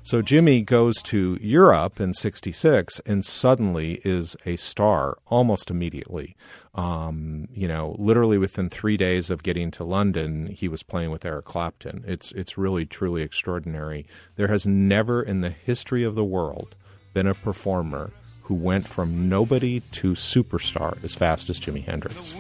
So 0.05 0.21
Jimi 0.21 0.65
goes 0.65 1.01
to 1.05 1.39
Europe 1.41 2.01
in 2.01 2.13
66 2.13 3.01
and 3.07 3.25
suddenly 3.25 4.01
is 4.05 4.37
a 4.45 4.57
star 4.57 5.17
almost 5.29 5.71
immediately. 5.71 6.37
Um, 6.75 7.47
you 7.53 7.69
know, 7.69 7.95
literally 7.99 8.37
within 8.37 8.69
three 8.69 8.97
days 8.97 9.31
of 9.31 9.45
getting 9.45 9.71
to 9.73 9.85
London, 9.85 10.47
he 10.47 10.67
was 10.67 10.83
playing 10.83 11.13
with 11.13 11.25
Eric 11.25 11.45
Clapton. 11.45 12.03
It's, 12.07 12.33
it's 12.33 12.59
really, 12.59 12.85
truly 12.85 13.23
extraordinary. 13.23 14.05
There 14.35 14.49
has 14.49 14.67
never 14.67 15.23
in 15.23 15.41
the 15.41 15.51
history 15.51 16.03
of 16.03 16.17
the 16.17 16.25
world 16.25 16.75
been 17.13 17.29
a 17.29 17.35
performer 17.35 18.13
who 18.43 18.55
went 18.55 18.89
from 18.89 19.29
nobody 19.29 19.81
to 19.93 20.13
superstar 20.13 21.03
as 21.05 21.15
fast 21.15 21.49
as 21.49 21.61
Jimi 21.61 21.85
Hendrix. 21.85 22.35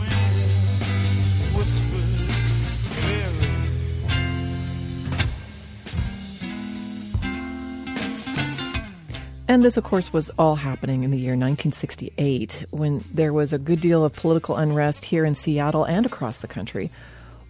And 9.49 9.64
this, 9.64 9.76
of 9.76 9.84
course, 9.84 10.12
was 10.12 10.30
all 10.38 10.55
happening 10.55 11.03
in 11.03 11.11
the 11.11 11.18
year 11.18 11.32
1968 11.32 12.64
when 12.70 13.05
there 13.12 13.32
was 13.32 13.53
a 13.53 13.59
good 13.59 13.80
deal 13.80 14.05
of 14.05 14.14
political 14.14 14.57
unrest 14.57 15.05
here 15.05 15.24
in 15.24 15.34
Seattle 15.34 15.84
and 15.84 16.07
across 16.07 16.38
the 16.38 16.49
country. 16.49 16.90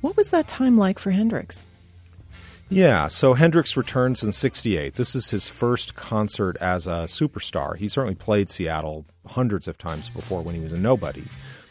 What 0.01 0.17
was 0.17 0.29
that 0.29 0.49
time 0.49 0.77
like 0.77 0.99
for 0.99 1.11
Hendrix? 1.11 1.63
Yeah, 2.69 3.09
so 3.09 3.35
Hendrix 3.35 3.77
returns 3.77 4.23
in 4.23 4.33
68. 4.33 4.95
This 4.95 5.15
is 5.15 5.31
his 5.31 5.47
first 5.47 5.95
concert 5.95 6.57
as 6.59 6.87
a 6.87 7.05
superstar. 7.07 7.77
He 7.77 7.87
certainly 7.87 8.15
played 8.15 8.51
Seattle 8.51 9.05
hundreds 9.27 9.69
of 9.69 9.77
times 9.77 10.09
before 10.09 10.41
when 10.41 10.55
he 10.55 10.61
was 10.63 10.73
a 10.73 10.79
nobody, 10.79 11.25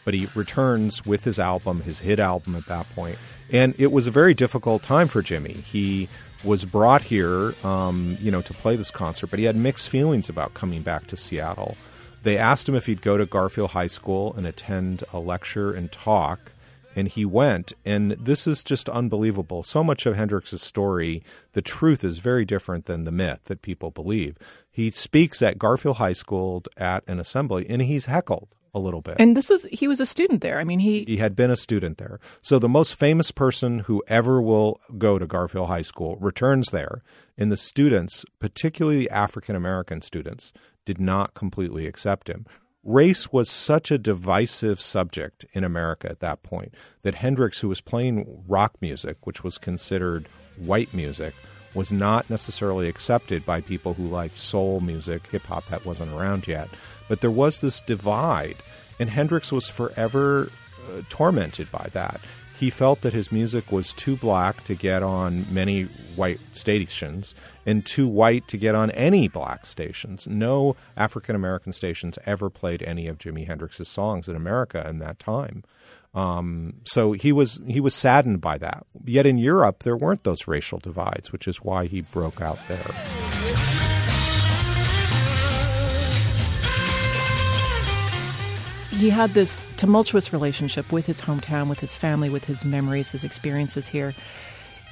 but 0.04 0.14
he 0.14 0.28
returns 0.34 1.04
with 1.04 1.24
his 1.24 1.40
album, 1.40 1.82
his 1.82 1.98
hit 1.98 2.20
album 2.20 2.54
at 2.54 2.66
that 2.66 2.88
point. 2.94 3.18
And 3.50 3.74
it 3.78 3.90
was 3.90 4.06
a 4.06 4.12
very 4.12 4.32
difficult 4.32 4.84
time 4.84 5.08
for 5.08 5.22
Jimi. 5.22 5.64
He 5.64 6.08
was 6.44 6.64
brought 6.64 7.02
here, 7.02 7.54
um, 7.64 8.16
you 8.20 8.30
know, 8.30 8.42
to 8.42 8.54
play 8.54 8.76
this 8.76 8.90
concert, 8.90 9.28
but 9.28 9.38
he 9.38 9.44
had 9.44 9.56
mixed 9.56 9.88
feelings 9.88 10.28
about 10.28 10.54
coming 10.54 10.82
back 10.82 11.06
to 11.08 11.16
Seattle. 11.16 11.76
They 12.22 12.38
asked 12.38 12.68
him 12.68 12.74
if 12.74 12.86
he'd 12.86 13.02
go 13.02 13.16
to 13.16 13.26
Garfield 13.26 13.72
High 13.72 13.88
School 13.88 14.32
and 14.36 14.46
attend 14.46 15.04
a 15.12 15.18
lecture 15.18 15.72
and 15.72 15.90
talk, 15.90 16.52
and 16.94 17.08
he 17.08 17.24
went. 17.24 17.72
And 17.84 18.12
this 18.12 18.46
is 18.46 18.62
just 18.62 18.88
unbelievable. 18.88 19.62
So 19.62 19.82
much 19.82 20.06
of 20.06 20.16
Hendrix's 20.16 20.62
story, 20.62 21.22
the 21.52 21.62
truth 21.62 22.04
is 22.04 22.18
very 22.18 22.44
different 22.44 22.84
than 22.84 23.04
the 23.04 23.12
myth 23.12 23.40
that 23.46 23.62
people 23.62 23.90
believe. 23.90 24.36
He 24.70 24.90
speaks 24.90 25.42
at 25.42 25.58
Garfield 25.58 25.96
High 25.96 26.12
School 26.12 26.62
at 26.76 27.02
an 27.08 27.18
assembly, 27.18 27.66
and 27.68 27.82
he's 27.82 28.06
heckled 28.06 28.54
a 28.74 28.78
little 28.78 29.00
bit. 29.00 29.16
And 29.18 29.36
this 29.36 29.50
was 29.50 29.64
he 29.64 29.86
was 29.86 30.00
a 30.00 30.06
student 30.06 30.40
there. 30.40 30.58
I 30.58 30.64
mean, 30.64 30.78
he 30.78 31.04
he 31.04 31.18
had 31.18 31.36
been 31.36 31.50
a 31.50 31.56
student 31.56 31.98
there. 31.98 32.20
So 32.40 32.58
the 32.58 32.68
most 32.68 32.94
famous 32.94 33.30
person 33.30 33.80
who 33.80 34.02
ever 34.08 34.40
will 34.40 34.80
go 34.98 35.18
to 35.18 35.26
Garfield 35.26 35.68
High 35.68 35.82
School 35.82 36.16
returns 36.20 36.70
there, 36.70 37.02
and 37.36 37.52
the 37.52 37.56
students, 37.56 38.24
particularly 38.38 38.98
the 38.98 39.10
African 39.10 39.56
American 39.56 40.00
students, 40.00 40.52
did 40.84 41.00
not 41.00 41.34
completely 41.34 41.86
accept 41.86 42.28
him. 42.28 42.46
Race 42.84 43.30
was 43.30 43.48
such 43.48 43.92
a 43.92 43.98
divisive 43.98 44.80
subject 44.80 45.46
in 45.52 45.62
America 45.62 46.10
at 46.10 46.18
that 46.18 46.42
point 46.42 46.74
that 47.02 47.14
Hendrix, 47.14 47.60
who 47.60 47.68
was 47.68 47.80
playing 47.80 48.42
rock 48.48 48.74
music, 48.80 49.18
which 49.24 49.44
was 49.44 49.56
considered 49.56 50.26
white 50.56 50.92
music, 50.92 51.32
was 51.74 51.92
not 51.92 52.28
necessarily 52.28 52.88
accepted 52.88 53.46
by 53.46 53.60
people 53.60 53.94
who 53.94 54.08
liked 54.08 54.36
soul 54.36 54.80
music. 54.80 55.26
Hip 55.28 55.44
hop 55.44 55.66
that 55.68 55.86
wasn't 55.86 56.12
around 56.12 56.48
yet. 56.48 56.68
But 57.08 57.20
there 57.20 57.30
was 57.30 57.60
this 57.60 57.80
divide, 57.80 58.56
and 58.98 59.10
Hendrix 59.10 59.52
was 59.52 59.68
forever 59.68 60.50
uh, 60.90 61.02
tormented 61.08 61.70
by 61.70 61.88
that. 61.92 62.20
he 62.62 62.70
felt 62.70 63.00
that 63.00 63.12
his 63.12 63.32
music 63.32 63.72
was 63.72 63.92
too 63.92 64.14
black 64.16 64.62
to 64.62 64.74
get 64.76 65.02
on 65.02 65.44
many 65.52 65.82
white 66.14 66.38
stations 66.54 67.34
and 67.66 67.84
too 67.84 68.06
white 68.06 68.46
to 68.46 68.56
get 68.56 68.76
on 68.76 68.88
any 68.92 69.26
black 69.26 69.66
stations. 69.66 70.28
No 70.28 70.76
African 70.96 71.34
American 71.34 71.72
stations 71.72 72.20
ever 72.24 72.48
played 72.50 72.80
any 72.84 73.08
of 73.08 73.18
Jimi 73.18 73.48
Hendrix's 73.48 73.88
songs 73.88 74.28
in 74.28 74.36
America 74.36 74.86
in 74.88 75.00
that 75.00 75.18
time. 75.18 75.64
Um, 76.14 76.74
so 76.84 77.12
he 77.14 77.32
was 77.32 77.60
he 77.66 77.80
was 77.80 77.96
saddened 77.96 78.40
by 78.40 78.58
that. 78.58 78.86
Yet 79.04 79.26
in 79.26 79.38
Europe, 79.38 79.82
there 79.82 79.96
weren't 79.96 80.22
those 80.22 80.46
racial 80.46 80.78
divides, 80.78 81.32
which 81.32 81.48
is 81.48 81.56
why 81.64 81.86
he 81.86 82.02
broke 82.02 82.40
out 82.40 82.60
there. 82.68 83.41
He 89.02 89.10
had 89.10 89.30
this 89.30 89.64
tumultuous 89.78 90.32
relationship 90.32 90.92
with 90.92 91.06
his 91.06 91.22
hometown, 91.22 91.68
with 91.68 91.80
his 91.80 91.96
family, 91.96 92.30
with 92.30 92.44
his 92.44 92.64
memories, 92.64 93.10
his 93.10 93.24
experiences 93.24 93.88
here. 93.88 94.14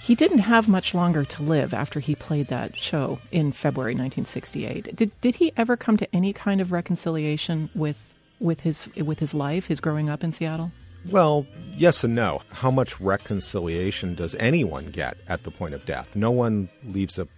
He 0.03 0.17
didn't 0.17 0.39
have 0.39 0.67
much 0.67 0.95
longer 0.95 1.25
to 1.25 1.45
live 1.45 1.73
after 1.73 2.01
he 2.01 2.17
played 2.17 2.49
that 2.49 2.77
show 2.77 3.21
in 3.31 3.53
February 3.53 3.93
1968. 3.93 4.97
Did 4.97 5.21
did 5.21 5.37
he 5.37 5.53
ever 5.57 5.77
come 5.77 5.97
to 5.97 6.13
any 6.13 6.33
kind 6.33 6.61
of 6.61 6.73
reconciliation 6.73 7.71
with 7.73 8.13
with 8.41 8.63
his 8.63 8.89
with 8.97 9.21
his 9.21 9.33
life, 9.33 9.69
his 9.69 9.79
growing 9.79 10.11
up 10.11 10.25
in 10.25 10.33
Seattle? 10.33 10.73
Well, 11.09 11.47
yes 11.71 12.03
and 12.03 12.13
no. 12.13 12.41
How 12.51 12.73
much 12.73 13.01
reconciliation 13.01 14.17
does 14.17 14.35
anyone 14.41 14.87
get 14.87 15.19
at 15.29 15.45
the 15.45 15.53
point 15.53 15.75
of 15.75 15.87
death? 15.87 16.17
No 16.17 16.33
one 16.33 16.69
leaves 16.85 17.17
a 17.17 17.29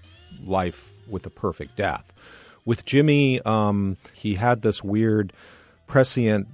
life 0.42 0.90
with 1.06 1.26
a 1.26 1.30
perfect 1.30 1.76
death. 1.76 2.14
With 2.64 2.86
Jimi, 2.86 3.46
um, 3.46 3.98
he 4.14 4.36
had 4.36 4.62
this 4.62 4.82
weird 4.82 5.34
prescient 5.86 6.48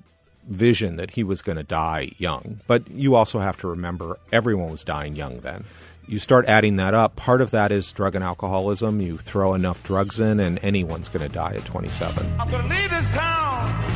vision 0.49 0.96
that 0.96 1.12
he 1.12 1.22
was 1.22 1.42
going 1.42 1.57
to 1.57 1.62
die 1.62 2.12
young. 2.18 2.61
But 2.66 2.90
you 2.90 3.14
also 3.14 3.38
have 3.38 3.57
to 3.59 3.68
remember 3.68 4.18
everyone 4.32 4.70
was 4.70 4.84
dying 4.84 5.14
young 5.14 5.40
then. 5.40 5.64
You 6.07 6.18
start 6.18 6.46
adding 6.46 6.76
that 6.76 6.94
up. 6.94 7.16
Part 7.16 7.42
of 7.42 7.51
that 7.51 7.70
is 7.70 7.92
drug 7.92 8.14
and 8.14 8.24
alcoholism. 8.24 9.01
You 9.01 9.18
throw 9.18 9.53
enough 9.53 9.82
drugs 9.82 10.18
in, 10.18 10.40
and 10.40 10.59
anyone's 10.62 11.11
going 11.11 11.28
to 11.28 11.32
die 11.32 11.53
at 11.53 11.66
27. 11.66 12.26
I'm 12.40 12.51
gonna 12.51 12.66
leave 12.66 12.90
this 12.90 13.14
town. 13.14 13.92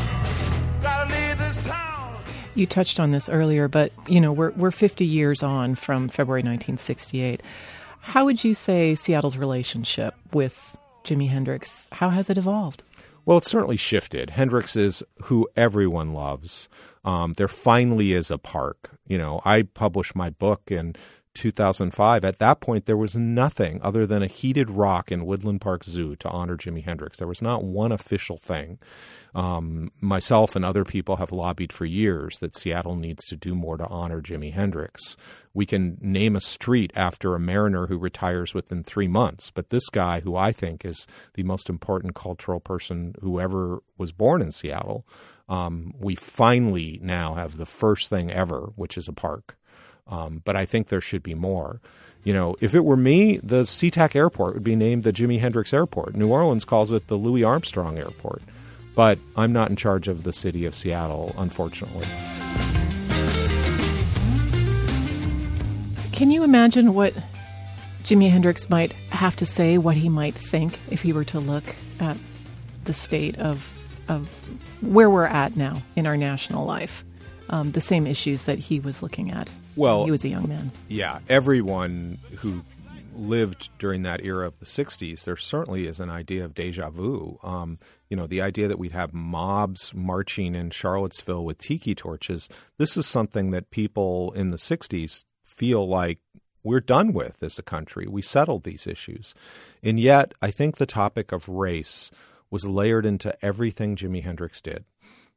Gotta 0.83 1.11
leave 1.11 1.39
this 1.39 1.65
town. 1.67 2.23
You 2.55 2.67
touched 2.67 3.01
on 3.01 3.13
this 3.13 3.31
earlier, 3.31 3.67
but 3.67 3.93
you 4.07 4.21
know 4.21 4.31
we're 4.31 4.51
we're 4.51 4.71
50 4.71 5.07
years 5.07 5.43
on 5.43 5.75
from 5.75 6.11
February 6.11 6.41
1968. 6.41 7.43
How 8.01 8.27
would 8.27 8.45
you 8.45 8.53
say 8.53 8.95
Seattle's 8.95 9.39
relationship 9.39 10.15
with 10.35 10.77
Jimi 11.05 11.31
Hendrix? 11.31 11.89
How 11.93 12.11
has 12.11 12.29
it 12.29 12.37
evolved? 12.37 12.83
Well, 13.25 13.39
it's 13.39 13.51
certainly 13.51 13.77
shifted. 13.77 14.31
Hendrix 14.31 14.75
is 14.75 15.05
who 15.25 15.49
everyone 15.55 16.13
loves. 16.13 16.69
Um, 17.05 17.35
there 17.35 17.49
finally 17.49 18.13
is 18.13 18.31
a 18.31 18.39
park. 18.39 18.99
You 19.07 19.19
know, 19.19 19.41
I 19.45 19.63
published 19.63 20.17
my 20.17 20.31
book 20.31 20.63
in 20.71 20.95
2005. 21.35 22.25
At 22.25 22.39
that 22.39 22.61
point, 22.61 22.87
there 22.87 22.97
was 22.97 23.17
nothing 23.17 23.81
other 23.83 24.07
than 24.07 24.23
a 24.23 24.27
heated 24.27 24.71
rock 24.71 25.11
in 25.11 25.27
Woodland 25.27 25.61
Park 25.61 25.85
Zoo 25.85 26.17
to 26.17 26.29
honor 26.29 26.57
Jimi 26.57 26.85
Hendrix. 26.85 27.19
There 27.19 27.29
was 27.29 27.43
not 27.43 27.65
one 27.65 27.93
official 27.93 28.37
thing. 28.37 28.79
Um, 29.35 29.93
myself 30.01 30.55
and 30.55 30.65
other 30.65 30.85
people 30.85 31.17
have 31.17 31.33
lobbied 31.33 31.73
for 31.73 31.87
years 31.87 32.39
that 32.41 32.57
Seattle 32.57 32.97
needs 32.97 33.25
to 33.27 33.37
do 33.37 33.55
more 33.55 33.79
to 33.79 33.87
honor 33.87 34.21
Jimi 34.21 34.53
Hendrix. 34.53 35.17
We 35.55 35.65
can 35.65 35.99
name 36.01 36.37
a 36.37 36.41
street 36.41 36.93
after 36.95 37.35
a 37.35 37.41
mariner 37.41 37.87
who 37.87 37.99
retires 37.99 38.53
within 38.55 38.83
three 38.83 39.09
months, 39.09 39.51
but 39.51 39.71
this 39.71 39.89
guy, 39.89 40.21
who 40.21 40.37
I 40.37 40.53
think 40.53 40.85
is 40.85 41.07
the 41.35 41.43
most 41.43 41.71
important 41.71 42.15
cultural 42.15 42.61
person 42.61 43.15
who 43.21 43.41
ever 43.41 43.83
was 43.97 44.13
born 44.13 44.43
in 44.43 44.51
Seattle, 44.51 45.07
um, 45.49 45.95
we 45.99 46.15
finally 46.15 46.99
now 47.03 47.35
have 47.35 47.57
the 47.57 47.67
first 47.67 48.09
thing 48.09 48.31
ever, 48.31 48.73
which 48.77 48.97
is 48.97 49.09
a 49.09 49.13
park. 49.13 49.57
Um, 50.07 50.43
but 50.45 50.57
I 50.57 50.65
think 50.65 50.89
there 50.89 51.01
should 51.01 51.23
be 51.23 51.35
more. 51.35 51.81
You 52.25 52.33
know, 52.33 52.55
if 52.61 52.75
it 52.75 52.85
were 52.85 52.97
me, 52.97 53.39
the 53.39 53.63
SeaTac 53.63 54.15
Airport 54.15 54.55
would 54.55 54.65
be 54.65 54.77
named 54.77 55.03
the 55.03 55.13
Jimi 55.13 55.41
Hendrix 55.41 55.73
Airport. 55.73 56.15
New 56.15 56.29
Orleans 56.29 56.65
calls 56.65 56.93
it 56.93 57.09
the 57.09 57.17
Louis 57.17 57.43
Armstrong 57.43 57.99
Airport. 57.99 58.43
But 58.95 59.19
I'm 59.37 59.53
not 59.53 59.71
in 59.71 59.77
charge 59.77 60.07
of 60.07 60.23
the 60.23 60.33
city 60.33 60.67
of 60.67 60.75
Seattle, 60.75 61.35
unfortunately. 61.39 62.07
Can 66.13 66.31
you 66.31 66.45
imagine 66.45 66.95
what 66.95 67.15
Jimi 68.05 68.31
Hendrix 68.31 68.69
might 68.69 68.93
have 69.11 69.35
to 69.37 69.47
say, 69.47 69.79
what 69.79 69.97
he 69.97 70.09
might 70.09 70.35
think 70.35 70.79
if 70.91 71.03
he 71.03 71.13
were 71.13 71.25
to 71.25 71.41
look 71.41 71.65
at 71.99 72.17
the 72.85 72.93
state 72.93 73.39
of 73.39 73.73
of 74.09 74.29
where 74.83 75.09
we're 75.09 75.25
at 75.25 75.57
now 75.57 75.83
in 75.95 76.07
our 76.07 76.17
national 76.17 76.67
life, 76.67 77.05
um, 77.49 77.71
the 77.71 77.81
same 77.81 78.07
issues 78.07 78.45
that 78.45 78.59
he 78.59 78.81
was 78.81 79.03
looking 79.03 79.31
at. 79.31 79.49
Well, 79.77 80.05
he 80.05 80.11
was 80.11 80.25
a 80.25 80.29
young 80.29 80.49
man. 80.49 80.71
Yeah, 80.89 81.21
everyone 81.29 82.19
who 82.39 82.63
lived 83.15 83.71
during 83.79 84.03
that 84.03 84.25
era 84.25 84.47
of 84.47 84.59
the 84.59 84.67
60s, 84.67 85.25
there 85.25 85.37
certainly 85.37 85.87
is 85.87 86.01
an 86.01 86.11
idea 86.11 86.45
of 86.45 86.55
deja 86.55 86.91
vu. 86.91 87.39
Um, 87.43 87.79
you 88.09 88.17
know, 88.17 88.27
the 88.27 88.43
idea 88.43 88.69
that 88.69 88.79
we'd 88.79 88.93
have 88.93 89.13
mobs 89.13 89.93
marching 89.95 90.55
in 90.55 90.71
Charlottesville 90.71 91.45
with 91.45 91.59
tiki 91.59 91.95
torches. 91.95 92.49
This 92.79 92.97
is 92.97 93.07
something 93.07 93.51
that 93.51 93.71
people 93.71 94.33
in 94.33 94.51
the 94.51 94.57
60s 94.57 95.25
feel 95.43 95.87
like 95.87 96.19
we're 96.63 96.81
done 96.81 97.13
with 97.13 97.43
as 97.43 97.59
a 97.59 97.63
country. 97.63 98.07
We 98.09 98.23
settled 98.23 98.65
these 98.65 98.87
issues. 98.87 99.35
And 99.83 99.99
yet, 99.99 100.33
I 100.41 100.51
think 100.51 100.77
the 100.77 100.87
topic 100.87 101.33
of 101.33 101.49
race 101.49 102.11
was 102.51 102.67
layered 102.67 103.07
into 103.07 103.35
everything 103.45 103.97
Jimi 103.97 104.23
Hendrix 104.23 104.61
did. 104.61 104.85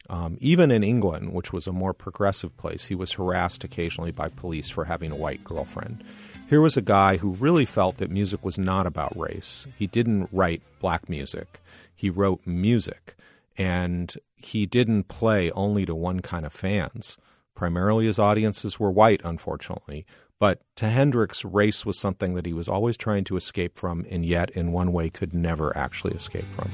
Um, 0.10 0.38
even 0.40 0.72
in 0.72 0.84
England, 0.84 1.34
which 1.34 1.52
was 1.52 1.68
a 1.68 1.72
more 1.72 1.94
progressive 1.94 2.56
place, 2.58 2.86
he 2.86 2.96
was 2.96 3.14
harassed 3.14 3.64
occasionally 3.64 4.12
by 4.12 4.30
police 4.30 4.70
for 4.70 4.86
having 4.86 5.12
a 5.12 5.16
white 5.16 5.44
girlfriend. 5.44 6.04
Here 6.48 6.62
was 6.62 6.78
a 6.78 6.82
guy 6.82 7.18
who 7.18 7.32
really 7.32 7.66
felt 7.66 7.98
that 7.98 8.12
music 8.12 8.46
was 8.46 8.58
not 8.58 8.86
about 8.86 9.18
race. 9.18 9.68
He 9.78 9.88
didn't 9.88 10.30
write 10.32 10.62
black 10.80 11.10
music, 11.10 11.60
he 11.96 12.10
wrote 12.10 12.42
music. 12.46 13.16
And 13.58 14.14
he 14.36 14.66
didn't 14.66 15.08
play 15.08 15.50
only 15.52 15.86
to 15.86 15.96
one 15.96 16.20
kind 16.20 16.46
of 16.46 16.54
fans. 16.54 17.18
Primarily, 17.56 18.06
his 18.06 18.20
audiences 18.20 18.80
were 18.80 18.92
white, 18.92 19.22
unfortunately. 19.24 20.06
But 20.40 20.62
to 20.76 20.90
Hendrix, 20.90 21.46
race 21.46 21.86
was 21.86 21.98
something 21.98 22.34
that 22.36 22.46
he 22.46 22.52
was 22.52 22.68
always 22.68 22.98
trying 22.98 23.24
to 23.26 23.38
escape 23.38 23.78
from, 23.78 24.06
and 24.12 24.26
yet, 24.26 24.50
in 24.52 24.74
one 24.74 24.92
way, 24.92 25.10
could 25.10 25.34
never 25.34 25.76
actually 25.78 26.14
escape 26.14 26.52
from. 26.52 26.70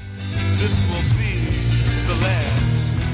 This 0.57 0.83
will 0.89 1.17
be 1.17 1.45
the 2.07 2.19
last. 2.23 3.10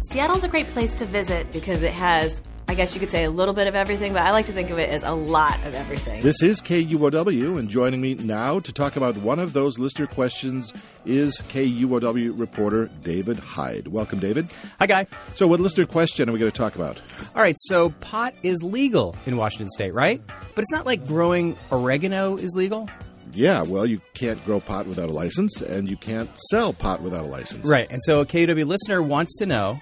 Seattle's 0.00 0.42
a 0.42 0.48
great 0.48 0.68
place 0.68 0.94
to 0.96 1.04
visit 1.04 1.52
because 1.52 1.82
it 1.82 1.92
has, 1.92 2.42
I 2.70 2.74
guess 2.74 2.94
you 2.94 3.00
could 3.00 3.10
say, 3.10 3.24
a 3.24 3.30
little 3.30 3.54
bit 3.54 3.66
of 3.66 3.74
everything, 3.74 4.12
but 4.12 4.20
I 4.20 4.30
like 4.30 4.44
to 4.44 4.52
think 4.52 4.68
of 4.68 4.78
it 4.78 4.90
as 4.90 5.02
a 5.02 5.12
lot 5.12 5.58
of 5.64 5.74
everything. 5.74 6.22
This 6.22 6.42
is 6.42 6.60
KUOW, 6.60 7.58
and 7.58 7.66
joining 7.66 8.02
me 8.02 8.14
now 8.14 8.60
to 8.60 8.72
talk 8.74 8.94
about 8.94 9.16
one 9.16 9.38
of 9.38 9.54
those 9.54 9.78
listener 9.78 10.06
questions 10.06 10.74
is 11.06 11.38
KUOW 11.48 12.38
reporter 12.38 12.90
David 13.00 13.38
Hyde. 13.38 13.88
Welcome, 13.88 14.18
David. 14.18 14.52
Hi, 14.80 14.86
Guy. 14.86 15.06
So, 15.34 15.46
what 15.46 15.60
listener 15.60 15.86
question 15.86 16.28
are 16.28 16.32
we 16.32 16.38
going 16.38 16.52
to 16.52 16.58
talk 16.58 16.74
about? 16.74 17.00
All 17.34 17.40
right, 17.40 17.56
so 17.58 17.88
pot 18.00 18.34
is 18.42 18.62
legal 18.62 19.16
in 19.24 19.38
Washington 19.38 19.70
State, 19.70 19.94
right? 19.94 20.20
But 20.54 20.60
it's 20.60 20.72
not 20.72 20.84
like 20.84 21.06
growing 21.06 21.56
oregano 21.72 22.36
is 22.36 22.54
legal. 22.54 22.86
Yeah, 23.32 23.62
well, 23.62 23.86
you 23.86 24.02
can't 24.12 24.44
grow 24.44 24.60
pot 24.60 24.86
without 24.86 25.08
a 25.08 25.12
license, 25.12 25.62
and 25.62 25.88
you 25.88 25.96
can't 25.96 26.28
sell 26.50 26.74
pot 26.74 27.00
without 27.00 27.24
a 27.24 27.28
license. 27.28 27.66
Right, 27.66 27.86
and 27.88 28.02
so 28.02 28.20
a 28.20 28.26
KUOW 28.26 28.66
listener 28.66 29.02
wants 29.02 29.38
to 29.38 29.46
know 29.46 29.80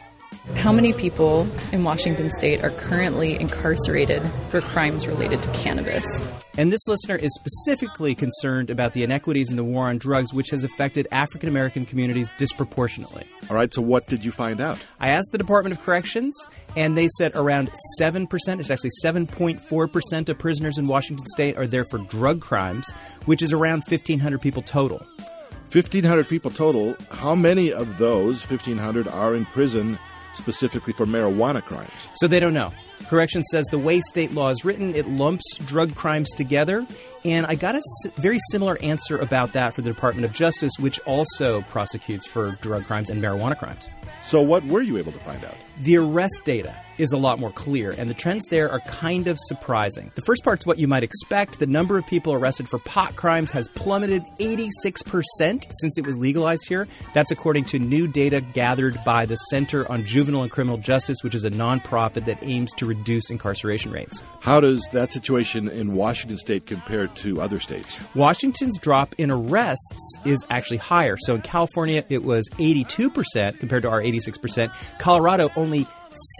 How 0.54 0.70
many 0.70 0.92
people 0.92 1.46
in 1.72 1.82
Washington 1.82 2.30
state 2.30 2.62
are 2.62 2.70
currently 2.70 3.38
incarcerated 3.38 4.26
for 4.48 4.60
crimes 4.60 5.08
related 5.08 5.42
to 5.42 5.50
cannabis? 5.50 6.24
And 6.56 6.72
this 6.72 6.86
listener 6.86 7.16
is 7.16 7.34
specifically 7.34 8.14
concerned 8.14 8.70
about 8.70 8.92
the 8.92 9.02
inequities 9.02 9.50
in 9.50 9.56
the 9.56 9.64
war 9.64 9.88
on 9.88 9.98
drugs, 9.98 10.32
which 10.32 10.50
has 10.50 10.62
affected 10.62 11.08
African 11.10 11.48
American 11.48 11.84
communities 11.84 12.32
disproportionately. 12.38 13.24
All 13.50 13.56
right, 13.56 13.74
so 13.74 13.82
what 13.82 14.06
did 14.06 14.24
you 14.24 14.30
find 14.30 14.60
out? 14.60 14.78
I 15.00 15.08
asked 15.08 15.32
the 15.32 15.38
Department 15.38 15.76
of 15.76 15.84
Corrections, 15.84 16.48
and 16.76 16.96
they 16.96 17.08
said 17.18 17.32
around 17.34 17.70
7%, 18.00 18.28
it's 18.60 18.70
actually 18.70 18.90
7.4% 19.04 20.28
of 20.28 20.38
prisoners 20.38 20.78
in 20.78 20.86
Washington 20.86 21.26
state 21.26 21.56
are 21.56 21.66
there 21.66 21.84
for 21.90 21.98
drug 21.98 22.40
crimes, 22.40 22.90
which 23.24 23.42
is 23.42 23.52
around 23.52 23.82
1,500 23.88 24.40
people 24.40 24.62
total. 24.62 24.98
1,500 25.72 26.28
people 26.28 26.52
total. 26.52 26.96
How 27.10 27.34
many 27.34 27.72
of 27.72 27.98
those 27.98 28.48
1,500 28.48 29.08
are 29.08 29.34
in 29.34 29.44
prison 29.46 29.98
specifically 30.36 30.92
for 30.92 31.06
marijuana 31.06 31.62
crimes? 31.62 32.08
So 32.14 32.26
they 32.26 32.40
don't 32.40 32.54
know. 32.54 32.72
Correction 33.08 33.44
says 33.44 33.66
the 33.66 33.78
way 33.78 34.00
state 34.00 34.32
law 34.32 34.48
is 34.48 34.64
written, 34.64 34.94
it 34.94 35.08
lumps 35.08 35.56
drug 35.58 35.94
crimes 35.94 36.30
together. 36.30 36.86
And 37.24 37.46
I 37.46 37.54
got 37.54 37.74
a 37.74 37.82
very 38.16 38.38
similar 38.50 38.78
answer 38.82 39.18
about 39.18 39.52
that 39.52 39.74
for 39.74 39.82
the 39.82 39.90
Department 39.90 40.24
of 40.24 40.32
Justice, 40.32 40.72
which 40.78 40.98
also 41.00 41.62
prosecutes 41.62 42.26
for 42.26 42.52
drug 42.60 42.84
crimes 42.86 43.10
and 43.10 43.22
marijuana 43.22 43.58
crimes. 43.58 43.88
So, 44.22 44.42
what 44.42 44.64
were 44.64 44.82
you 44.82 44.96
able 44.98 45.12
to 45.12 45.18
find 45.20 45.44
out? 45.44 45.54
The 45.80 45.98
arrest 45.98 46.42
data 46.44 46.74
is 46.98 47.12
a 47.12 47.16
lot 47.16 47.38
more 47.38 47.50
clear, 47.50 47.94
and 47.96 48.08
the 48.08 48.14
trends 48.14 48.46
there 48.46 48.70
are 48.70 48.80
kind 48.80 49.26
of 49.26 49.38
surprising. 49.48 50.10
The 50.14 50.22
first 50.22 50.44
part's 50.44 50.66
what 50.66 50.78
you 50.78 50.88
might 50.88 51.02
expect. 51.02 51.58
The 51.58 51.66
number 51.66 51.98
of 51.98 52.06
people 52.06 52.32
arrested 52.32 52.68
for 52.68 52.78
pot 52.78 53.16
crimes 53.16 53.52
has 53.52 53.68
plummeted 53.68 54.22
86% 54.40 54.72
since 55.38 55.98
it 55.98 56.06
was 56.06 56.16
legalized 56.16 56.68
here. 56.68 56.86
That's 57.14 57.30
according 57.30 57.64
to 57.66 57.78
new 57.78 58.08
data 58.08 58.40
gathered 58.40 58.98
by 59.04 59.26
the 59.26 59.36
Center 59.36 59.90
on 59.90 60.04
Juvenile 60.04 60.42
and 60.42 60.50
Criminal 60.50 60.78
Justice, 60.78 61.22
which 61.22 61.34
is 61.34 61.44
a 61.44 61.50
nonprofit 61.50 62.24
that 62.26 62.38
aims 62.42 62.72
to 62.74 62.86
reduce 62.86 63.30
incarceration 63.30 63.92
rates. 63.92 64.22
How 64.40 64.60
does 64.60 64.86
that 64.92 65.12
situation 65.12 65.68
in 65.68 65.94
Washington 65.94 66.38
state 66.38 66.66
compare 66.66 67.08
to 67.08 67.40
other 67.40 67.60
states? 67.60 67.98
Washington's 68.14 68.78
drop 68.78 69.14
in 69.18 69.30
arrests 69.30 70.20
is 70.24 70.44
actually 70.50 70.78
higher. 70.78 71.16
So 71.18 71.34
in 71.34 71.42
California, 71.42 72.04
it 72.08 72.24
was 72.24 72.48
82% 72.52 73.58
compared 73.58 73.82
to 73.82 73.90
our 73.90 74.00
86%. 74.00 74.72
Colorado, 74.98 75.50
only 75.56 75.86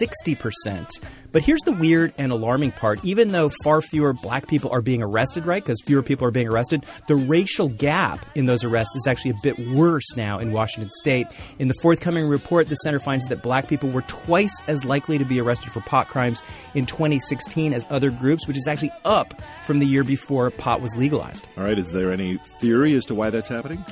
60%. 0.01 0.99
But 1.31 1.43
here's 1.43 1.61
the 1.61 1.73
weird 1.73 2.13
and 2.17 2.31
alarming 2.31 2.71
part. 2.71 3.03
Even 3.03 3.31
though 3.31 3.49
far 3.63 3.81
fewer 3.81 4.13
black 4.13 4.47
people 4.47 4.71
are 4.71 4.81
being 4.81 5.03
arrested, 5.03 5.45
right? 5.45 5.63
Because 5.63 5.79
fewer 5.85 6.01
people 6.01 6.25
are 6.25 6.31
being 6.31 6.47
arrested, 6.47 6.85
the 7.07 7.15
racial 7.15 7.69
gap 7.69 8.25
in 8.33 8.45
those 8.45 8.63
arrests 8.63 8.95
is 8.95 9.05
actually 9.07 9.31
a 9.31 9.37
bit 9.43 9.59
worse 9.59 10.15
now 10.15 10.39
in 10.39 10.51
Washington 10.51 10.89
state. 10.89 11.27
In 11.59 11.67
the 11.67 11.75
forthcoming 11.81 12.27
report, 12.27 12.69
the 12.69 12.75
center 12.75 12.99
finds 12.99 13.25
that 13.27 13.43
black 13.43 13.67
people 13.67 13.89
were 13.89 14.03
twice 14.03 14.61
as 14.67 14.83
likely 14.83 15.17
to 15.17 15.25
be 15.25 15.39
arrested 15.39 15.71
for 15.71 15.81
pot 15.81 16.07
crimes 16.07 16.41
in 16.73 16.85
2016 16.85 17.73
as 17.73 17.85
other 17.89 18.09
groups, 18.09 18.47
which 18.47 18.57
is 18.57 18.67
actually 18.67 18.91
up 19.05 19.39
from 19.65 19.79
the 19.79 19.85
year 19.85 20.03
before 20.03 20.49
pot 20.49 20.81
was 20.81 20.95
legalized. 20.95 21.45
All 21.57 21.63
right, 21.63 21.77
is 21.77 21.91
there 21.91 22.11
any 22.11 22.37
theory 22.59 22.95
as 22.95 23.05
to 23.07 23.15
why 23.15 23.29
that's 23.29 23.49
happening? 23.49 23.83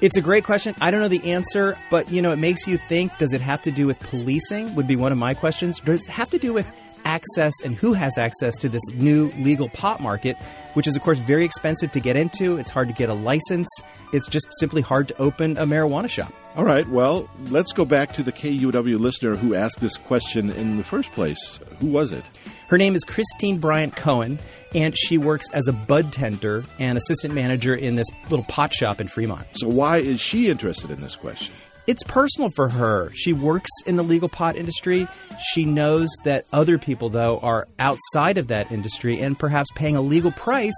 It's 0.00 0.16
a 0.16 0.20
great 0.20 0.44
question. 0.44 0.74
I 0.80 0.90
don't 0.90 1.00
know 1.00 1.08
the 1.08 1.32
answer, 1.32 1.76
but 1.90 2.10
you 2.10 2.20
know, 2.20 2.32
it 2.32 2.36
makes 2.36 2.68
you 2.68 2.76
think 2.76 3.16
does 3.18 3.32
it 3.32 3.40
have 3.40 3.62
to 3.62 3.70
do 3.70 3.86
with 3.86 3.98
policing? 4.00 4.74
Would 4.74 4.86
be 4.86 4.96
one 4.96 5.10
of 5.10 5.18
my 5.18 5.32
questions. 5.32 5.80
Does 5.80 6.06
it 6.06 6.10
have 6.10 6.28
to 6.30 6.38
do 6.38 6.52
with 6.52 6.70
access 7.06 7.54
and 7.64 7.74
who 7.76 7.92
has 7.94 8.18
access 8.18 8.58
to 8.58 8.68
this 8.68 8.82
new 8.92 9.30
legal 9.38 9.68
pot 9.68 10.00
market, 10.00 10.36
which 10.74 10.86
is, 10.86 10.96
of 10.96 11.02
course, 11.02 11.18
very 11.20 11.44
expensive 11.44 11.92
to 11.92 12.00
get 12.00 12.16
into. 12.16 12.58
It's 12.58 12.70
hard 12.70 12.88
to 12.88 12.94
get 12.94 13.08
a 13.08 13.14
license. 13.14 13.68
It's 14.12 14.28
just 14.28 14.46
simply 14.58 14.82
hard 14.82 15.08
to 15.08 15.18
open 15.18 15.56
a 15.56 15.64
marijuana 15.64 16.10
shop. 16.10 16.32
All 16.56 16.64
right, 16.64 16.86
well, 16.88 17.30
let's 17.50 17.72
go 17.72 17.84
back 17.84 18.12
to 18.14 18.22
the 18.22 18.32
KUOW 18.32 18.98
listener 18.98 19.36
who 19.36 19.54
asked 19.54 19.80
this 19.80 19.96
question 19.96 20.50
in 20.50 20.76
the 20.76 20.84
first 20.84 21.12
place. 21.12 21.60
Who 21.80 21.86
was 21.86 22.12
it? 22.12 22.24
Her 22.68 22.78
name 22.78 22.96
is 22.96 23.04
Christine 23.04 23.58
Bryant 23.58 23.94
Cohen, 23.94 24.40
and 24.74 24.96
she 24.98 25.18
works 25.18 25.48
as 25.52 25.68
a 25.68 25.72
bud 25.72 26.12
tender 26.12 26.64
and 26.80 26.98
assistant 26.98 27.32
manager 27.32 27.74
in 27.74 27.94
this 27.94 28.08
little 28.28 28.44
pot 28.44 28.74
shop 28.74 29.00
in 29.00 29.06
Fremont. 29.06 29.46
So, 29.52 29.68
why 29.68 29.98
is 29.98 30.20
she 30.20 30.50
interested 30.50 30.90
in 30.90 31.00
this 31.00 31.14
question? 31.14 31.54
It's 31.86 32.02
personal 32.02 32.50
for 32.56 32.68
her. 32.68 33.12
She 33.14 33.32
works 33.32 33.70
in 33.86 33.94
the 33.94 34.02
legal 34.02 34.28
pot 34.28 34.56
industry. 34.56 35.06
She 35.40 35.64
knows 35.64 36.08
that 36.24 36.44
other 36.52 36.78
people, 36.78 37.08
though, 37.08 37.38
are 37.38 37.68
outside 37.78 38.38
of 38.38 38.48
that 38.48 38.72
industry 38.72 39.20
and 39.20 39.38
perhaps 39.38 39.68
paying 39.76 39.94
a 39.94 40.00
legal 40.00 40.32
price 40.32 40.74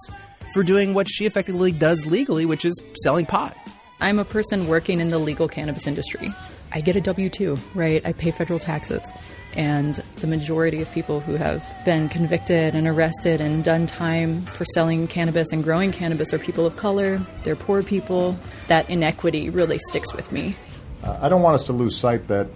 for 0.52 0.62
doing 0.62 0.92
what 0.92 1.08
she 1.08 1.24
effectively 1.24 1.72
does 1.72 2.04
legally, 2.04 2.44
which 2.44 2.66
is 2.66 2.78
selling 3.02 3.24
pot. 3.24 3.56
I'm 4.00 4.18
a 4.18 4.24
person 4.24 4.68
working 4.68 5.00
in 5.00 5.08
the 5.08 5.18
legal 5.18 5.48
cannabis 5.48 5.86
industry. 5.86 6.28
I 6.72 6.82
get 6.82 6.96
a 6.96 7.00
W 7.00 7.30
2, 7.30 7.56
right? 7.74 8.04
I 8.04 8.12
pay 8.12 8.30
federal 8.30 8.58
taxes. 8.58 9.10
And 9.56 9.94
the 10.16 10.26
majority 10.26 10.82
of 10.82 10.92
people 10.92 11.20
who 11.20 11.34
have 11.34 11.64
been 11.84 12.08
convicted 12.08 12.74
and 12.74 12.86
arrested 12.86 13.40
and 13.40 13.64
done 13.64 13.86
time 13.86 14.42
for 14.42 14.64
selling 14.66 15.08
cannabis 15.08 15.52
and 15.52 15.64
growing 15.64 15.90
cannabis 15.90 16.32
are 16.32 16.38
people 16.38 16.66
of 16.66 16.76
color, 16.76 17.18
they're 17.42 17.56
poor 17.56 17.82
people. 17.82 18.36
That 18.68 18.88
inequity 18.90 19.50
really 19.50 19.78
sticks 19.78 20.14
with 20.14 20.30
me. 20.30 20.54
Uh, 21.02 21.18
I 21.20 21.28
don't 21.28 21.42
want 21.42 21.54
us 21.54 21.64
to 21.64 21.72
lose 21.72 21.96
sight 21.96 22.28
that 22.28 22.48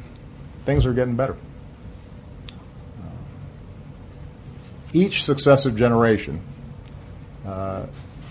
things 0.65 0.87
are 0.87 0.93
getting 0.93 1.17
better. 1.17 1.37
Uh, 2.99 3.09
each 4.93 5.25
successive 5.25 5.75
generation 5.77 6.41
uh, 7.47 7.87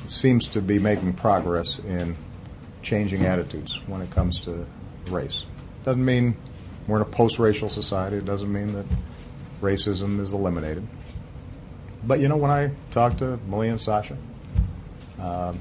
seems 0.06 0.48
to 0.50 0.62
be 0.62 0.80
making 0.80 1.14
progress 1.14 1.80
in 1.80 2.16
changing 2.82 3.26
attitudes 3.26 3.80
when 3.88 4.02
it 4.02 4.12
comes 4.12 4.42
to 4.42 4.66
race. 5.10 5.46
Doesn't 5.84 6.04
mean 6.04 6.36
we're 6.88 6.98
in 6.98 7.02
a 7.02 7.06
post 7.06 7.40
racial 7.40 7.70
society, 7.70 8.18
it 8.18 8.26
doesn't 8.26 8.52
mean 8.52 8.74
that 8.74 8.86
racism 9.62 10.20
is 10.20 10.34
eliminated. 10.34 10.88
But 12.04 12.20
you 12.20 12.28
know, 12.28 12.38
when 12.38 12.52
I 12.52 12.72
talk 12.90 13.18
to 13.18 13.38
Malia 13.48 13.72
and 13.72 13.82
Sasha, 13.82 14.18
um, 15.20 15.60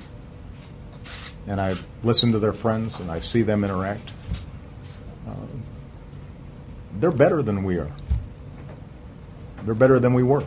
and 1.47 1.61
I 1.61 1.77
listen 2.03 2.33
to 2.33 2.39
their 2.39 2.53
friends 2.53 2.99
and 3.01 3.11
I 3.11 3.19
see 3.19 3.43
them 3.43 3.65
interact, 3.65 4.13
uh, 5.29 5.33
they're 6.99 7.11
better 7.11 7.43
than 7.43 7.65
we 7.65 7.79
are. 7.79 7.91
They're 9.65 9.75
better 9.75 9.99
than 9.99 10.15
we 10.15 10.23
were 10.23 10.45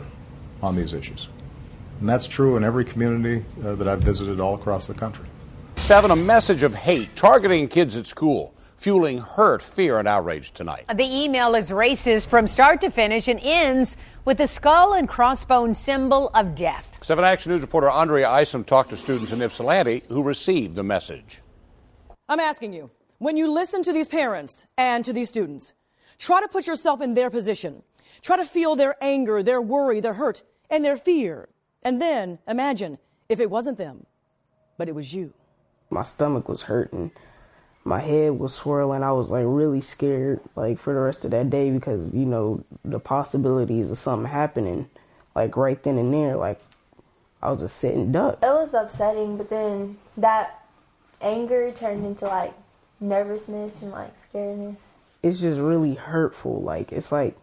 on 0.62 0.76
these 0.76 0.92
issues. 0.92 1.28
And 2.00 2.08
that's 2.08 2.26
true 2.26 2.56
in 2.56 2.64
every 2.64 2.84
community 2.84 3.44
uh, 3.64 3.76
that 3.76 3.86
I've 3.86 4.00
visited 4.00 4.40
all 4.40 4.54
across 4.54 4.86
the 4.86 4.94
country. 4.94 5.26
Seven, 5.76 6.10
a 6.10 6.16
message 6.16 6.62
of 6.62 6.74
hate 6.74 7.14
targeting 7.14 7.68
kids 7.68 7.96
at 7.96 8.06
school, 8.06 8.53
fueling 8.84 9.16
hurt, 9.16 9.62
fear, 9.62 9.98
and 9.98 10.06
outrage 10.06 10.52
tonight. 10.52 10.84
The 10.94 11.24
email 11.24 11.54
is 11.54 11.70
racist 11.70 12.26
from 12.26 12.46
start 12.46 12.82
to 12.82 12.90
finish 12.90 13.28
and 13.28 13.40
ends 13.42 13.96
with 14.26 14.36
the 14.36 14.46
skull 14.46 14.92
and 14.92 15.08
crossbone 15.08 15.74
symbol 15.74 16.28
of 16.34 16.54
death. 16.54 16.90
7 17.00 17.24
Action 17.24 17.50
News 17.50 17.62
reporter 17.62 17.88
Andrea 17.88 18.28
Isom 18.28 18.62
talked 18.62 18.90
to 18.90 18.98
students 18.98 19.32
in 19.32 19.40
Ypsilanti 19.40 20.02
who 20.08 20.22
received 20.22 20.74
the 20.74 20.82
message. 20.82 21.40
I'm 22.28 22.40
asking 22.40 22.74
you, 22.74 22.90
when 23.16 23.38
you 23.38 23.50
listen 23.50 23.82
to 23.84 23.92
these 23.94 24.06
parents 24.06 24.66
and 24.76 25.02
to 25.06 25.14
these 25.14 25.30
students, 25.30 25.72
try 26.18 26.42
to 26.42 26.48
put 26.48 26.66
yourself 26.66 27.00
in 27.00 27.14
their 27.14 27.30
position. 27.30 27.82
Try 28.20 28.36
to 28.36 28.44
feel 28.44 28.76
their 28.76 29.02
anger, 29.02 29.42
their 29.42 29.62
worry, 29.62 30.00
their 30.00 30.12
hurt, 30.12 30.42
and 30.68 30.84
their 30.84 30.98
fear. 30.98 31.48
And 31.82 32.02
then 32.02 32.38
imagine 32.46 32.98
if 33.30 33.40
it 33.40 33.48
wasn't 33.48 33.78
them, 33.78 34.04
but 34.76 34.90
it 34.90 34.94
was 34.94 35.14
you. 35.14 35.32
My 35.88 36.02
stomach 36.02 36.50
was 36.50 36.60
hurting. 36.60 37.12
My 37.84 38.00
head 38.00 38.38
was 38.38 38.54
swirling. 38.54 39.02
I 39.02 39.12
was 39.12 39.28
like 39.28 39.44
really 39.46 39.82
scared 39.82 40.40
like 40.56 40.78
for 40.78 40.94
the 40.94 41.00
rest 41.00 41.24
of 41.24 41.30
that 41.32 41.50
day 41.50 41.70
because, 41.70 42.12
you 42.14 42.24
know, 42.24 42.64
the 42.84 42.98
possibilities 42.98 43.90
of 43.90 43.98
something 43.98 44.30
happening 44.30 44.88
like 45.34 45.56
right 45.56 45.82
then 45.82 45.98
and 45.98 46.12
there, 46.12 46.36
like 46.36 46.60
I 47.42 47.50
was 47.50 47.60
just 47.60 47.76
sitting 47.76 48.12
duck. 48.12 48.38
It 48.42 48.46
was 48.46 48.72
upsetting, 48.72 49.36
but 49.36 49.50
then 49.50 49.98
that 50.16 50.64
anger 51.20 51.72
turned 51.72 52.06
into 52.06 52.26
like 52.26 52.54
nervousness 53.00 53.82
and 53.82 53.90
like 53.90 54.16
scaredness. 54.16 54.76
It's 55.22 55.40
just 55.40 55.60
really 55.60 55.94
hurtful. 55.94 56.62
Like 56.62 56.92
it's 56.92 57.10
like 57.10 57.36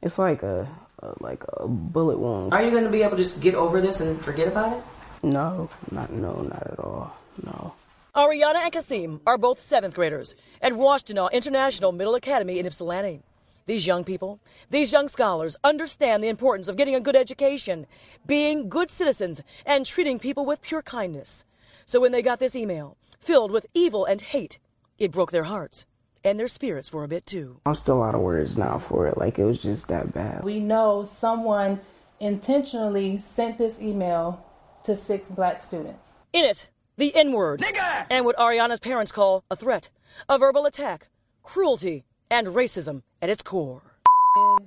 it's 0.00 0.18
like 0.18 0.42
a, 0.42 0.68
a 1.00 1.14
like 1.20 1.44
a 1.54 1.66
bullet 1.66 2.18
wound. 2.18 2.54
Are 2.54 2.62
you 2.62 2.70
going 2.70 2.84
to 2.84 2.90
be 2.90 3.02
able 3.02 3.16
to 3.16 3.22
just 3.22 3.40
get 3.40 3.54
over 3.54 3.80
this 3.80 4.00
and 4.00 4.20
forget 4.20 4.48
about 4.48 4.76
it? 4.76 4.82
No, 5.22 5.68
not 5.90 6.10
no, 6.10 6.42
not 6.42 6.66
at 6.66 6.78
all. 6.78 7.16
No. 7.44 7.74
Ariana 8.14 8.56
and 8.56 8.72
Kasim 8.74 9.22
are 9.26 9.38
both 9.38 9.58
seventh 9.58 9.94
graders 9.94 10.34
at 10.60 10.74
Washtenaw 10.74 11.32
International 11.32 11.92
Middle 11.92 12.14
Academy 12.14 12.58
in 12.58 12.66
Ypsilanti. 12.66 13.22
These 13.64 13.86
young 13.86 14.04
people, 14.04 14.38
these 14.68 14.92
young 14.92 15.08
scholars 15.08 15.56
understand 15.64 16.22
the 16.22 16.28
importance 16.28 16.68
of 16.68 16.76
getting 16.76 16.94
a 16.94 17.00
good 17.00 17.16
education, 17.16 17.86
being 18.26 18.68
good 18.68 18.90
citizens, 18.90 19.40
and 19.64 19.86
treating 19.86 20.18
people 20.18 20.44
with 20.44 20.60
pure 20.60 20.82
kindness. 20.82 21.44
So 21.86 22.00
when 22.00 22.12
they 22.12 22.20
got 22.20 22.38
this 22.38 22.54
email 22.54 22.98
filled 23.18 23.50
with 23.50 23.64
evil 23.72 24.04
and 24.04 24.20
hate, 24.20 24.58
it 24.98 25.10
broke 25.10 25.32
their 25.32 25.44
hearts 25.44 25.86
and 26.22 26.38
their 26.38 26.48
spirits 26.48 26.90
for 26.90 27.04
a 27.04 27.08
bit 27.08 27.24
too. 27.24 27.60
I'm 27.64 27.74
still 27.74 28.02
out 28.02 28.14
of 28.14 28.20
words 28.20 28.58
now 28.58 28.78
for 28.78 29.06
it. 29.06 29.16
Like 29.16 29.38
it 29.38 29.44
was 29.44 29.58
just 29.58 29.88
that 29.88 30.12
bad. 30.12 30.44
We 30.44 30.60
know 30.60 31.06
someone 31.06 31.80
intentionally 32.20 33.20
sent 33.20 33.56
this 33.56 33.80
email 33.80 34.44
to 34.84 34.96
six 34.96 35.30
black 35.30 35.64
students. 35.64 36.24
In 36.34 36.44
it, 36.44 36.68
the 36.96 37.14
N 37.14 37.32
word, 37.32 37.64
and 38.10 38.24
what 38.24 38.36
Ariana's 38.36 38.80
parents 38.80 39.12
call 39.12 39.44
a 39.50 39.56
threat, 39.56 39.88
a 40.28 40.38
verbal 40.38 40.66
attack, 40.66 41.08
cruelty, 41.42 42.04
and 42.30 42.48
racism 42.48 43.02
at 43.20 43.30
its 43.30 43.42
core. 43.42 43.82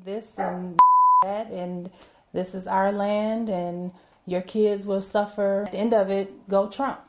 This 0.04 0.40
and 0.40 0.80
that, 1.24 1.50
and 1.52 1.90
this 2.34 2.56
is 2.56 2.68
our 2.68 2.92
land, 2.92 3.50
and 3.50 3.92
your 4.26 4.42
kids 4.42 4.86
will 4.86 5.02
suffer. 5.02 5.64
At 5.66 5.72
the 5.72 5.78
end 5.78 5.94
of 5.94 6.10
it, 6.10 6.48
go 6.50 6.70
Trump. 6.70 7.00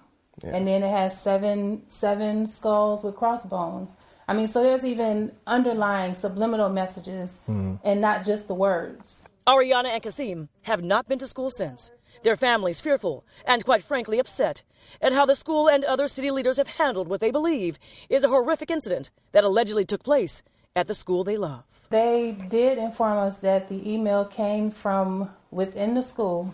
Yeah. 0.43 0.51
And 0.51 0.69
then 0.69 0.83
it 0.83 0.91
has 0.91 1.19
seven 1.21 1.83
seven 1.89 2.47
skulls 2.47 3.05
with 3.05 3.17
crossbones. 3.17 3.97
I 4.29 4.35
mean, 4.35 4.49
so 4.49 4.63
there's 4.63 4.85
even 4.85 5.33
underlying 5.47 6.15
subliminal 6.15 6.69
messages 6.69 7.43
mm. 7.49 7.79
and 7.85 8.01
not 8.01 8.25
just 8.25 8.49
the 8.49 8.55
words. 8.55 9.25
Ariana 9.47 9.87
and 9.87 10.03
Kasim 10.03 10.49
have 10.63 10.83
not 10.83 11.07
been 11.07 11.19
to 11.21 11.27
school 11.27 11.49
since. 11.49 11.91
Their 12.25 12.37
families 12.37 12.81
fearful 12.81 13.25
and 13.47 13.65
quite 13.65 13.85
frankly 13.85 14.19
upset 14.19 14.63
at 15.01 15.13
how 15.13 15.27
the 15.27 15.37
school 15.37 15.69
and 15.69 15.85
other 15.85 16.09
city 16.09 16.31
leaders 16.31 16.57
have 16.57 16.69
handled 16.69 17.09
what 17.09 17.21
they 17.21 17.31
believe 17.31 17.79
is 18.09 18.25
a 18.25 18.29
horrific 18.29 18.71
incident 18.71 19.11
that 19.33 19.45
allegedly 19.45 19.85
took 19.85 20.03
place 20.03 20.43
at 20.75 20.87
the 20.87 20.95
school 20.95 21.25
they 21.25 21.37
love. 21.37 21.65
They 21.91 22.37
did 22.49 22.79
inform 22.79 23.19
us 23.19 23.39
that 23.39 23.69
the 23.69 23.89
email 23.91 24.25
came 24.25 24.71
from 24.71 25.31
within 25.51 25.95
the 25.95 26.03
school 26.03 26.53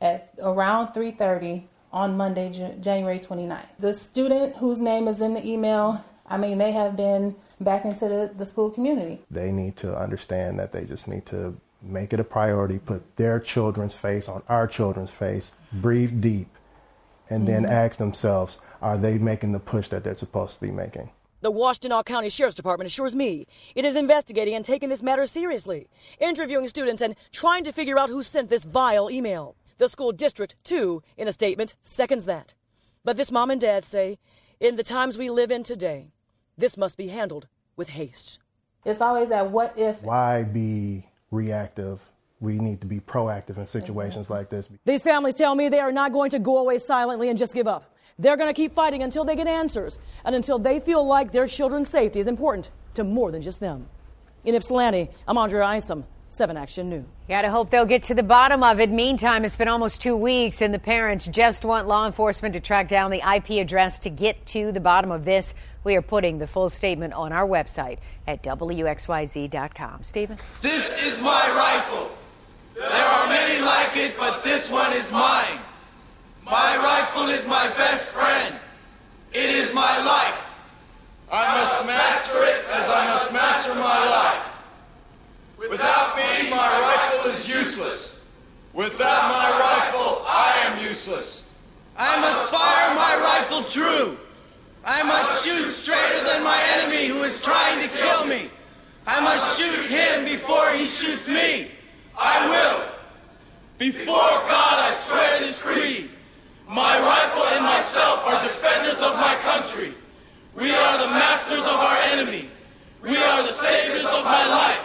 at 0.00 0.30
around 0.40 0.94
3:30 0.94 1.64
on 1.92 2.16
Monday, 2.16 2.50
January 2.80 3.18
29th. 3.18 3.66
The 3.78 3.94
student 3.94 4.56
whose 4.56 4.80
name 4.80 5.08
is 5.08 5.20
in 5.20 5.34
the 5.34 5.44
email, 5.46 6.04
I 6.26 6.36
mean, 6.36 6.58
they 6.58 6.72
have 6.72 6.96
been 6.96 7.34
back 7.60 7.84
into 7.84 8.08
the, 8.08 8.30
the 8.36 8.46
school 8.46 8.70
community. 8.70 9.20
They 9.30 9.50
need 9.50 9.76
to 9.78 9.96
understand 9.96 10.58
that 10.58 10.72
they 10.72 10.84
just 10.84 11.08
need 11.08 11.26
to 11.26 11.56
make 11.82 12.12
it 12.12 12.20
a 12.20 12.24
priority, 12.24 12.78
put 12.78 13.16
their 13.16 13.40
children's 13.40 13.94
face 13.94 14.28
on 14.28 14.42
our 14.48 14.66
children's 14.66 15.10
face, 15.10 15.54
breathe 15.72 16.20
deep, 16.20 16.48
and 17.30 17.46
then 17.46 17.64
Mhm. 17.64 17.70
ask 17.70 17.98
themselves, 17.98 18.58
are 18.80 18.96
they 18.96 19.18
making 19.18 19.52
the 19.52 19.58
push 19.58 19.88
that 19.88 20.04
they're 20.04 20.16
supposed 20.16 20.54
to 20.54 20.60
be 20.60 20.70
making? 20.70 21.10
The 21.40 21.52
Washtenaw 21.52 22.04
County 22.04 22.30
Sheriff's 22.30 22.56
Department 22.56 22.86
assures 22.88 23.14
me 23.14 23.46
it 23.76 23.84
is 23.84 23.94
investigating 23.94 24.54
and 24.54 24.64
taking 24.64 24.88
this 24.88 25.02
matter 25.02 25.26
seriously, 25.26 25.88
interviewing 26.18 26.68
students 26.68 27.00
and 27.00 27.14
trying 27.30 27.62
to 27.64 27.72
figure 27.72 27.98
out 27.98 28.08
who 28.08 28.22
sent 28.22 28.50
this 28.50 28.64
vile 28.64 29.08
email. 29.10 29.54
The 29.78 29.88
school 29.88 30.10
district, 30.10 30.56
too, 30.64 31.02
in 31.16 31.28
a 31.28 31.32
statement, 31.32 31.76
seconds 31.84 32.24
that. 32.24 32.54
But 33.04 33.16
this 33.16 33.30
mom 33.30 33.50
and 33.50 33.60
dad 33.60 33.84
say, 33.84 34.18
in 34.58 34.74
the 34.74 34.82
times 34.82 35.16
we 35.16 35.30
live 35.30 35.52
in 35.52 35.62
today, 35.62 36.10
this 36.56 36.76
must 36.76 36.96
be 36.96 37.08
handled 37.08 37.46
with 37.76 37.90
haste. 37.90 38.40
It's 38.84 39.00
always 39.00 39.28
that 39.28 39.50
what 39.52 39.78
if. 39.78 40.02
Why 40.02 40.42
be 40.42 41.06
reactive? 41.30 42.00
We 42.40 42.58
need 42.58 42.80
to 42.82 42.86
be 42.86 43.00
proactive 43.00 43.58
in 43.58 43.66
situations 43.66 44.30
like 44.30 44.48
this. 44.48 44.68
These 44.84 45.02
families 45.02 45.34
tell 45.34 45.54
me 45.54 45.68
they 45.68 45.80
are 45.80 45.92
not 45.92 46.12
going 46.12 46.30
to 46.30 46.38
go 46.38 46.58
away 46.58 46.78
silently 46.78 47.30
and 47.30 47.38
just 47.38 47.52
give 47.52 47.66
up. 47.66 47.96
They're 48.18 48.36
going 48.36 48.48
to 48.48 48.54
keep 48.54 48.74
fighting 48.74 49.02
until 49.02 49.24
they 49.24 49.36
get 49.36 49.46
answers 49.46 49.98
and 50.24 50.34
until 50.34 50.58
they 50.58 50.78
feel 50.80 51.04
like 51.04 51.32
their 51.32 51.46
children's 51.46 51.88
safety 51.88 52.20
is 52.20 52.26
important 52.26 52.70
to 52.94 53.04
more 53.04 53.32
than 53.32 53.42
just 53.42 53.60
them. 53.60 53.88
In 54.44 54.54
Ypsilanti, 54.54 55.10
I'm 55.26 55.36
Andrea 55.36 55.64
Isom, 55.64 56.04
7 56.30 56.56
Action 56.56 56.88
News. 56.88 57.04
Gotta 57.28 57.50
hope 57.50 57.70
they'll 57.70 57.84
get 57.84 58.04
to 58.04 58.14
the 58.14 58.22
bottom 58.22 58.62
of 58.62 58.78
it. 58.80 58.90
Meantime, 58.90 59.44
it's 59.44 59.56
been 59.56 59.68
almost 59.68 60.00
two 60.00 60.16
weeks, 60.16 60.62
and 60.62 60.72
the 60.72 60.78
parents 60.78 61.26
just 61.26 61.64
want 61.64 61.88
law 61.88 62.06
enforcement 62.06 62.54
to 62.54 62.60
track 62.60 62.88
down 62.88 63.10
the 63.10 63.22
IP 63.34 63.60
address 63.60 63.98
to 64.00 64.10
get 64.10 64.46
to 64.46 64.70
the 64.70 64.80
bottom 64.80 65.10
of 65.10 65.24
this. 65.24 65.54
We 65.84 65.96
are 65.96 66.02
putting 66.02 66.38
the 66.38 66.46
full 66.46 66.70
statement 66.70 67.14
on 67.14 67.32
our 67.32 67.46
website 67.46 67.98
at 68.26 68.42
WXYZ.com. 68.42 70.04
Stephen? 70.04 70.38
This 70.62 71.04
is 71.04 71.20
my 71.20 71.48
rifle. 71.54 72.10
There 72.78 72.88
are 72.88 73.26
many 73.26 73.60
like 73.60 73.96
it, 73.96 74.14
but 74.16 74.44
this 74.44 74.70
one 74.70 74.92
is 74.92 75.10
mine. 75.10 75.58
My 76.44 76.76
rifle 76.76 77.28
is 77.28 77.44
my 77.44 77.66
best 77.70 78.12
friend. 78.12 78.54
It 79.32 79.50
is 79.50 79.74
my 79.74 79.98
life. 80.04 80.38
I 81.30 81.58
must 81.58 81.86
master 81.86 82.38
it 82.44 82.64
as 82.70 82.88
I 82.88 83.06
must 83.06 83.32
master 83.32 83.74
my 83.74 83.82
life. 83.82 84.56
Without 85.58 86.16
me, 86.16 86.48
my 86.50 86.56
rifle 86.56 87.32
is 87.32 87.48
useless. 87.48 88.24
Without 88.72 89.22
my 89.24 89.50
rifle, 89.58 90.22
I 90.28 90.54
am 90.66 90.80
useless. 90.80 91.50
I 91.96 92.20
must 92.20 92.44
fire 92.44 92.94
my 92.94 93.16
rifle 93.20 93.64
true. 93.64 94.16
I 94.84 95.02
must 95.02 95.44
shoot 95.44 95.68
straighter 95.68 96.24
than 96.24 96.44
my 96.44 96.62
enemy 96.74 97.08
who 97.08 97.24
is 97.24 97.40
trying 97.40 97.82
to 97.82 97.88
kill 97.96 98.24
me. 98.26 98.50
I 99.04 99.20
must 99.20 99.58
shoot 99.58 99.86
him 99.86 100.24
before 100.24 100.70
he 100.70 100.86
shoots 100.86 101.26
me. 101.26 101.72
I 102.18 102.46
will. 102.50 102.84
Before 103.78 104.14
God, 104.50 104.78
I 104.80 104.92
swear 104.92 105.38
this 105.38 105.62
creed. 105.62 106.10
My 106.68 106.98
rifle 106.98 107.44
and 107.54 107.64
myself 107.64 108.26
are 108.26 108.42
defenders 108.42 108.98
of 108.98 109.14
my 109.14 109.36
country. 109.42 109.94
We 110.54 110.72
are 110.72 110.98
the 110.98 111.06
masters 111.06 111.60
of 111.60 111.78
our 111.78 111.96
enemy. 112.10 112.50
We 113.02 113.16
are 113.16 113.42
the 113.42 113.52
saviors 113.52 114.06
of 114.06 114.24
my 114.24 114.48
life. 114.48 114.84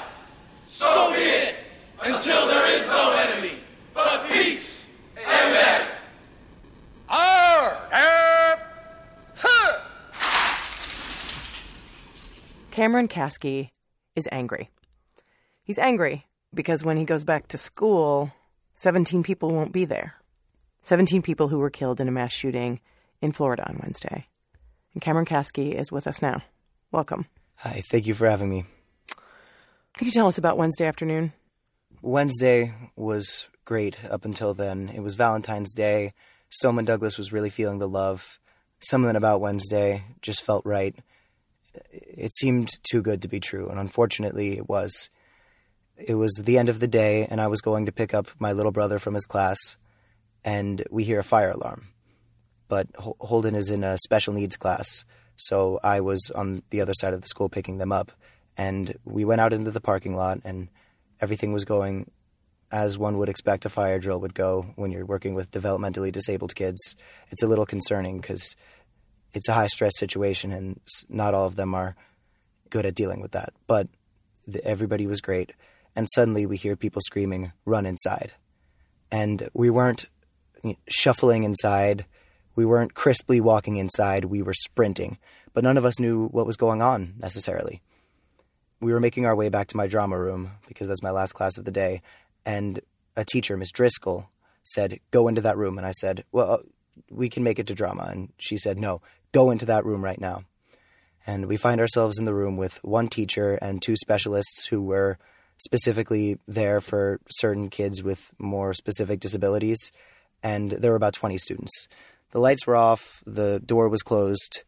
So 0.68 1.12
be 1.14 1.22
it 1.22 1.56
until 2.04 2.48
there 2.48 2.80
is 2.80 2.88
no 2.88 3.12
enemy, 3.12 3.58
but 3.94 4.30
peace. 4.30 4.90
Amen. 5.18 5.88
Arr! 7.10 7.78
Arr! 7.92 8.60
Huh! 9.36 9.80
Cameron 12.70 13.08
Kasky 13.08 13.72
is 14.16 14.30
angry. 14.32 14.70
He's 15.64 15.80
angry 15.80 16.26
because 16.54 16.84
when 16.84 16.98
he 16.98 17.06
goes 17.06 17.24
back 17.24 17.48
to 17.50 17.58
school, 17.58 18.32
17 18.76 19.24
people 19.24 19.50
won't 19.50 19.72
be 19.72 19.86
there. 19.86 20.16
17 20.84 21.22
people 21.22 21.48
who 21.48 21.60
were 21.60 21.70
killed 21.70 22.00
in 22.00 22.08
a 22.08 22.12
mass 22.12 22.34
shooting 22.34 22.80
in 23.22 23.32
Florida 23.32 23.68
on 23.68 23.80
Wednesday. 23.82 24.28
And 24.94 25.02
Cameron 25.02 25.26
Kasky 25.26 25.74
is 25.74 25.92
with 25.92 26.08
us 26.08 26.22
now. 26.22 26.42
Welcome. 26.92 27.26
Hi, 27.56 27.82
thank 27.90 28.06
you 28.06 28.14
for 28.14 28.30
having 28.30 28.50
me. 28.50 28.66
Can 29.98 30.08
you 30.08 30.12
tell 30.12 30.28
us 30.28 30.38
about 30.38 30.58
Wednesday 30.58 30.86
afternoon? 30.86 31.34
Wednesday 32.02 32.74
was 32.96 33.48
great 33.64 34.04
up 34.06 34.26
until 34.26 34.54
then. 34.54 34.92
It 34.94 35.00
was 35.00 35.16
Valentine's 35.16 35.74
Day. 35.74 36.14
Stoneman 36.50 36.86
Douglas 36.86 37.18
was 37.18 37.32
really 37.32 37.50
feeling 37.50 37.80
the 37.80 37.88
love. 37.88 38.40
Something 38.80 39.16
about 39.16 39.40
Wednesday 39.40 40.04
just 40.22 40.44
felt 40.44 40.66
right. 40.66 40.96
It 41.92 42.34
seemed 42.34 42.70
too 42.84 43.02
good 43.02 43.22
to 43.22 43.28
be 43.28 43.40
true, 43.40 43.70
and 43.70 43.80
unfortunately 43.80 44.58
it 44.58 44.68
was. 44.68 45.10
It 45.98 46.16
was 46.16 46.34
the 46.44 46.58
end 46.58 46.70
of 46.70 46.80
the 46.80 46.88
day, 46.88 47.28
and 47.30 47.40
I 47.40 47.48
was 47.48 47.62
going 47.62 47.86
to 47.86 47.92
pick 47.92 48.14
up 48.14 48.28
my 48.40 48.52
little 48.52 48.72
brother 48.72 49.00
from 49.00 49.14
his 49.14 49.26
class, 49.26 49.78
and 50.44 50.84
we 50.90 51.04
hear 51.04 51.20
a 51.20 51.24
fire 51.24 51.52
alarm. 51.52 51.90
But 52.68 52.88
Holden 52.98 53.56
is 53.56 53.70
in 53.70 53.84
a 53.84 53.98
special 54.00 54.34
needs 54.34 54.58
class, 54.58 55.06
so 55.36 55.80
I 55.84 56.02
was 56.02 56.32
on 56.34 56.64
the 56.72 56.82
other 56.82 56.94
side 56.96 57.14
of 57.14 57.22
the 57.22 57.28
school 57.28 57.50
picking 57.50 57.78
them 57.78 57.92
up. 57.92 58.12
And 58.58 58.96
we 59.06 59.26
went 59.26 59.42
out 59.42 59.54
into 59.54 59.72
the 59.72 59.82
parking 59.82 60.16
lot, 60.16 60.40
and 60.44 60.70
everything 61.22 61.54
was 61.54 61.66
going 61.66 62.10
as 62.72 62.98
one 62.98 63.20
would 63.20 63.30
expect 63.30 63.66
a 63.66 63.70
fire 63.70 64.00
drill 64.00 64.20
would 64.20 64.34
go 64.34 64.66
when 64.76 64.92
you're 64.92 65.06
working 65.06 65.36
with 65.36 65.52
developmentally 65.52 66.12
disabled 66.12 66.56
kids. 66.56 66.96
It's 67.30 67.44
a 67.44 67.48
little 67.48 67.68
concerning 67.68 68.20
because 68.20 68.56
it's 69.32 69.48
a 69.48 69.54
high 69.54 69.68
stress 69.68 69.94
situation, 69.98 70.52
and 70.52 70.80
not 71.08 71.36
all 71.36 71.46
of 71.46 71.56
them 71.56 71.76
are 71.76 71.96
good 72.72 72.88
at 72.88 72.96
dealing 72.96 73.22
with 73.22 73.34
that. 73.34 73.54
But 73.68 73.90
the, 74.48 74.64
everybody 74.66 75.06
was 75.06 75.22
great. 75.22 75.54
And 75.96 76.08
suddenly 76.14 76.46
we 76.46 76.58
hear 76.58 76.76
people 76.76 77.02
screaming, 77.06 77.52
run 77.66 77.86
inside. 77.86 78.32
And 79.12 79.50
we 79.54 79.70
weren't 79.70 80.06
shuffling 80.88 81.44
inside. 81.44 82.06
We 82.56 82.66
weren't 82.66 82.94
crisply 82.94 83.42
walking 83.42 83.78
inside. 83.78 84.26
We 84.26 84.42
were 84.42 84.54
sprinting. 84.54 85.18
But 85.54 85.64
none 85.64 85.78
of 85.78 85.86
us 85.86 86.00
knew 86.00 86.28
what 86.28 86.48
was 86.48 86.58
going 86.58 86.82
on 86.82 87.14
necessarily. 87.20 87.82
We 88.80 88.92
were 88.92 89.00
making 89.00 89.26
our 89.26 89.36
way 89.36 89.50
back 89.50 89.68
to 89.68 89.78
my 89.78 89.88
drama 89.88 90.18
room 90.18 90.52
because 90.68 90.88
that's 90.88 91.04
my 91.04 91.12
last 91.12 91.34
class 91.34 91.58
of 91.58 91.66
the 91.66 91.72
day. 91.72 92.02
And 92.46 92.82
a 93.16 93.24
teacher, 93.24 93.56
Miss 93.56 93.72
Driscoll, 93.72 94.30
said, 94.64 95.00
Go 95.12 95.28
into 95.28 95.42
that 95.42 95.58
room. 95.58 95.78
And 95.78 95.86
I 95.88 95.92
said, 95.92 96.26
Well, 96.32 96.52
uh, 96.52 96.58
we 97.10 97.30
can 97.30 97.44
make 97.44 97.60
it 97.60 97.68
to 97.68 97.76
drama. 97.76 98.10
And 98.12 98.34
she 98.38 98.58
said, 98.58 98.78
No, 98.78 99.02
go 99.32 99.52
into 99.52 99.66
that 99.68 99.86
room 99.86 100.04
right 100.04 100.20
now. 100.20 100.44
And 101.26 101.46
we 101.46 101.56
find 101.56 101.80
ourselves 101.80 102.20
in 102.20 102.26
the 102.26 102.34
room 102.34 102.58
with 102.58 102.84
one 102.84 103.08
teacher 103.08 103.58
and 103.62 103.82
two 103.82 103.96
specialists 103.96 104.66
who 104.66 104.82
were 104.82 105.18
specifically 105.64 106.38
there 106.48 106.82
for 106.82 107.20
certain 107.30 107.70
kids 107.70 108.04
with 108.04 108.32
more 108.38 108.74
specific 108.74 109.20
disabilities. 109.20 109.92
And 110.42 110.72
there 110.72 110.92
were 110.92 110.98
about 110.98 111.14
20 111.14 111.38
students. 111.38 111.88
The 112.32 112.40
lights 112.40 112.68
were 112.68 112.76
off, 112.76 113.24
the 113.26 113.62
door 113.66 113.90
was 113.90 114.02
closed. 114.02 114.64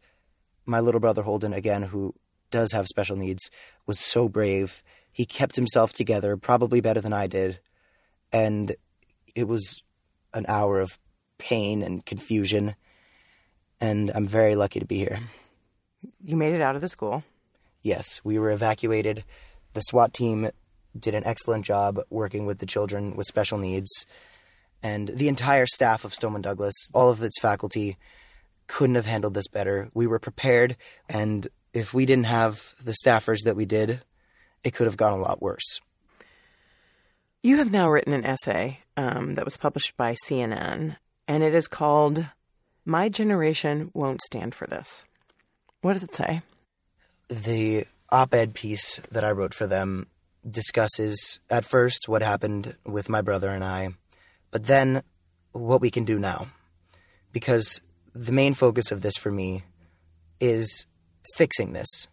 My 0.64 0.80
little 0.80 1.00
brother 1.00 1.22
Holden, 1.22 1.52
again, 1.52 1.82
who 1.82 2.14
does 2.50 2.72
have 2.72 2.86
special 2.86 3.16
needs, 3.16 3.50
was 3.86 3.98
so 3.98 4.28
brave. 4.28 4.82
He 5.12 5.26
kept 5.26 5.56
himself 5.56 5.92
together, 5.92 6.36
probably 6.36 6.80
better 6.80 7.00
than 7.00 7.12
I 7.12 7.26
did. 7.26 7.60
And 8.32 8.74
it 9.34 9.44
was 9.44 9.82
an 10.32 10.46
hour 10.48 10.80
of 10.80 10.98
pain 11.38 11.82
and 11.82 12.04
confusion. 12.04 12.74
And 13.80 14.10
I'm 14.14 14.26
very 14.26 14.56
lucky 14.56 14.80
to 14.80 14.86
be 14.86 14.96
here. 14.96 15.18
You 16.22 16.36
made 16.36 16.54
it 16.54 16.60
out 16.60 16.74
of 16.74 16.80
the 16.80 16.88
school. 16.88 17.24
Yes, 17.82 18.20
we 18.24 18.38
were 18.38 18.50
evacuated. 18.50 19.24
The 19.74 19.80
SWAT 19.82 20.14
team 20.14 20.50
did 21.00 21.14
an 21.14 21.24
excellent 21.24 21.64
job 21.64 22.00
working 22.10 22.46
with 22.46 22.58
the 22.58 22.66
children 22.66 23.16
with 23.16 23.26
special 23.26 23.58
needs. 23.58 24.06
And 24.82 25.08
the 25.08 25.28
entire 25.28 25.66
staff 25.66 26.04
of 26.04 26.14
Stoneman 26.14 26.42
Douglas, 26.42 26.74
all 26.94 27.10
of 27.10 27.22
its 27.22 27.40
faculty, 27.40 27.96
couldn't 28.66 28.96
have 28.96 29.06
handled 29.06 29.34
this 29.34 29.48
better. 29.48 29.90
We 29.94 30.06
were 30.06 30.18
prepared, 30.18 30.76
and 31.08 31.46
if 31.72 31.94
we 31.94 32.06
didn't 32.06 32.26
have 32.26 32.74
the 32.82 32.94
staffers 33.04 33.44
that 33.44 33.56
we 33.56 33.64
did, 33.64 34.02
it 34.64 34.74
could 34.74 34.86
have 34.86 34.96
gone 34.96 35.12
a 35.12 35.22
lot 35.22 35.40
worse. 35.40 35.80
You 37.42 37.58
have 37.58 37.70
now 37.70 37.88
written 37.88 38.12
an 38.12 38.24
essay 38.24 38.80
um, 38.96 39.34
that 39.34 39.44
was 39.44 39.56
published 39.56 39.96
by 39.96 40.14
CNN, 40.26 40.96
and 41.28 41.42
it 41.42 41.54
is 41.54 41.68
called 41.68 42.26
My 42.84 43.08
Generation 43.08 43.90
Won't 43.94 44.22
Stand 44.22 44.54
for 44.54 44.66
This. 44.66 45.04
What 45.80 45.92
does 45.92 46.02
it 46.02 46.14
say? 46.14 46.42
The 47.28 47.86
op 48.10 48.34
ed 48.34 48.54
piece 48.54 49.00
that 49.10 49.24
I 49.24 49.30
wrote 49.30 49.54
for 49.54 49.66
them 49.66 50.06
discusses 50.48 51.40
at 51.50 51.64
first 51.64 52.08
what 52.08 52.22
happened 52.22 52.76
with 52.84 53.08
my 53.08 53.20
brother 53.20 53.48
and 53.48 53.64
I, 53.64 53.90
but 54.50 54.66
then 54.66 55.02
what 55.52 55.80
we 55.80 55.90
can 55.90 56.04
do 56.04 56.18
now. 56.18 56.48
Because 57.32 57.80
the 58.14 58.32
main 58.32 58.54
focus 58.54 58.92
of 58.92 59.02
this 59.02 59.16
for 59.16 59.30
me 59.30 59.64
is 60.40 60.86
fixing 61.34 61.72
this, 61.72 62.08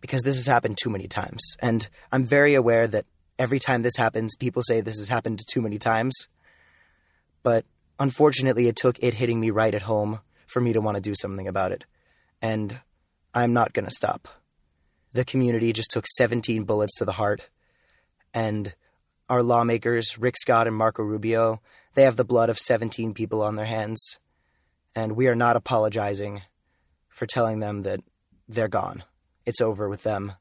because 0.00 0.22
this 0.22 0.36
has 0.36 0.46
happened 0.46 0.78
too 0.78 0.90
many 0.90 1.08
times. 1.08 1.56
And 1.60 1.88
I'm 2.12 2.24
very 2.24 2.54
aware 2.54 2.86
that 2.86 3.06
every 3.38 3.58
time 3.58 3.82
this 3.82 3.96
happens, 3.96 4.36
people 4.36 4.62
say 4.62 4.80
this 4.80 4.98
has 4.98 5.08
happened 5.08 5.40
too 5.48 5.60
many 5.60 5.78
times. 5.78 6.28
But 7.42 7.64
unfortunately, 7.98 8.68
it 8.68 8.76
took 8.76 8.98
it 9.02 9.14
hitting 9.14 9.40
me 9.40 9.50
right 9.50 9.74
at 9.74 9.82
home 9.82 10.20
for 10.46 10.60
me 10.60 10.72
to 10.72 10.80
want 10.80 10.96
to 10.96 11.00
do 11.00 11.14
something 11.14 11.48
about 11.48 11.72
it. 11.72 11.84
And 12.40 12.80
I'm 13.34 13.52
not 13.52 13.72
going 13.72 13.86
to 13.86 13.94
stop. 13.94 14.28
the 15.12 15.24
community 15.24 15.72
just 15.72 15.90
took 15.90 16.06
17 16.06 16.64
bullets 16.64 16.94
to 16.96 17.04
the 17.04 17.12
heart. 17.12 17.48
And 18.32 18.74
our 19.28 19.42
lawmakers, 19.42 20.18
Rick 20.18 20.36
Scott 20.38 20.66
and 20.66 20.76
Marco 20.76 21.02
Rubio, 21.02 21.60
they 21.94 22.02
have 22.02 22.16
the 22.16 22.24
blood 22.24 22.50
of 22.50 22.58
17 22.58 23.14
people 23.14 23.42
on 23.42 23.56
their 23.56 23.66
hands. 23.66 24.18
And 24.94 25.12
we 25.12 25.26
are 25.28 25.34
not 25.34 25.56
apologizing 25.56 26.42
for 27.08 27.26
telling 27.26 27.60
them 27.60 27.82
that 27.82 28.00
they're 28.48 28.68
gone. 28.68 29.04
It's 29.44 29.60
over 29.60 29.88
with 29.88 30.02
them. 30.02 30.32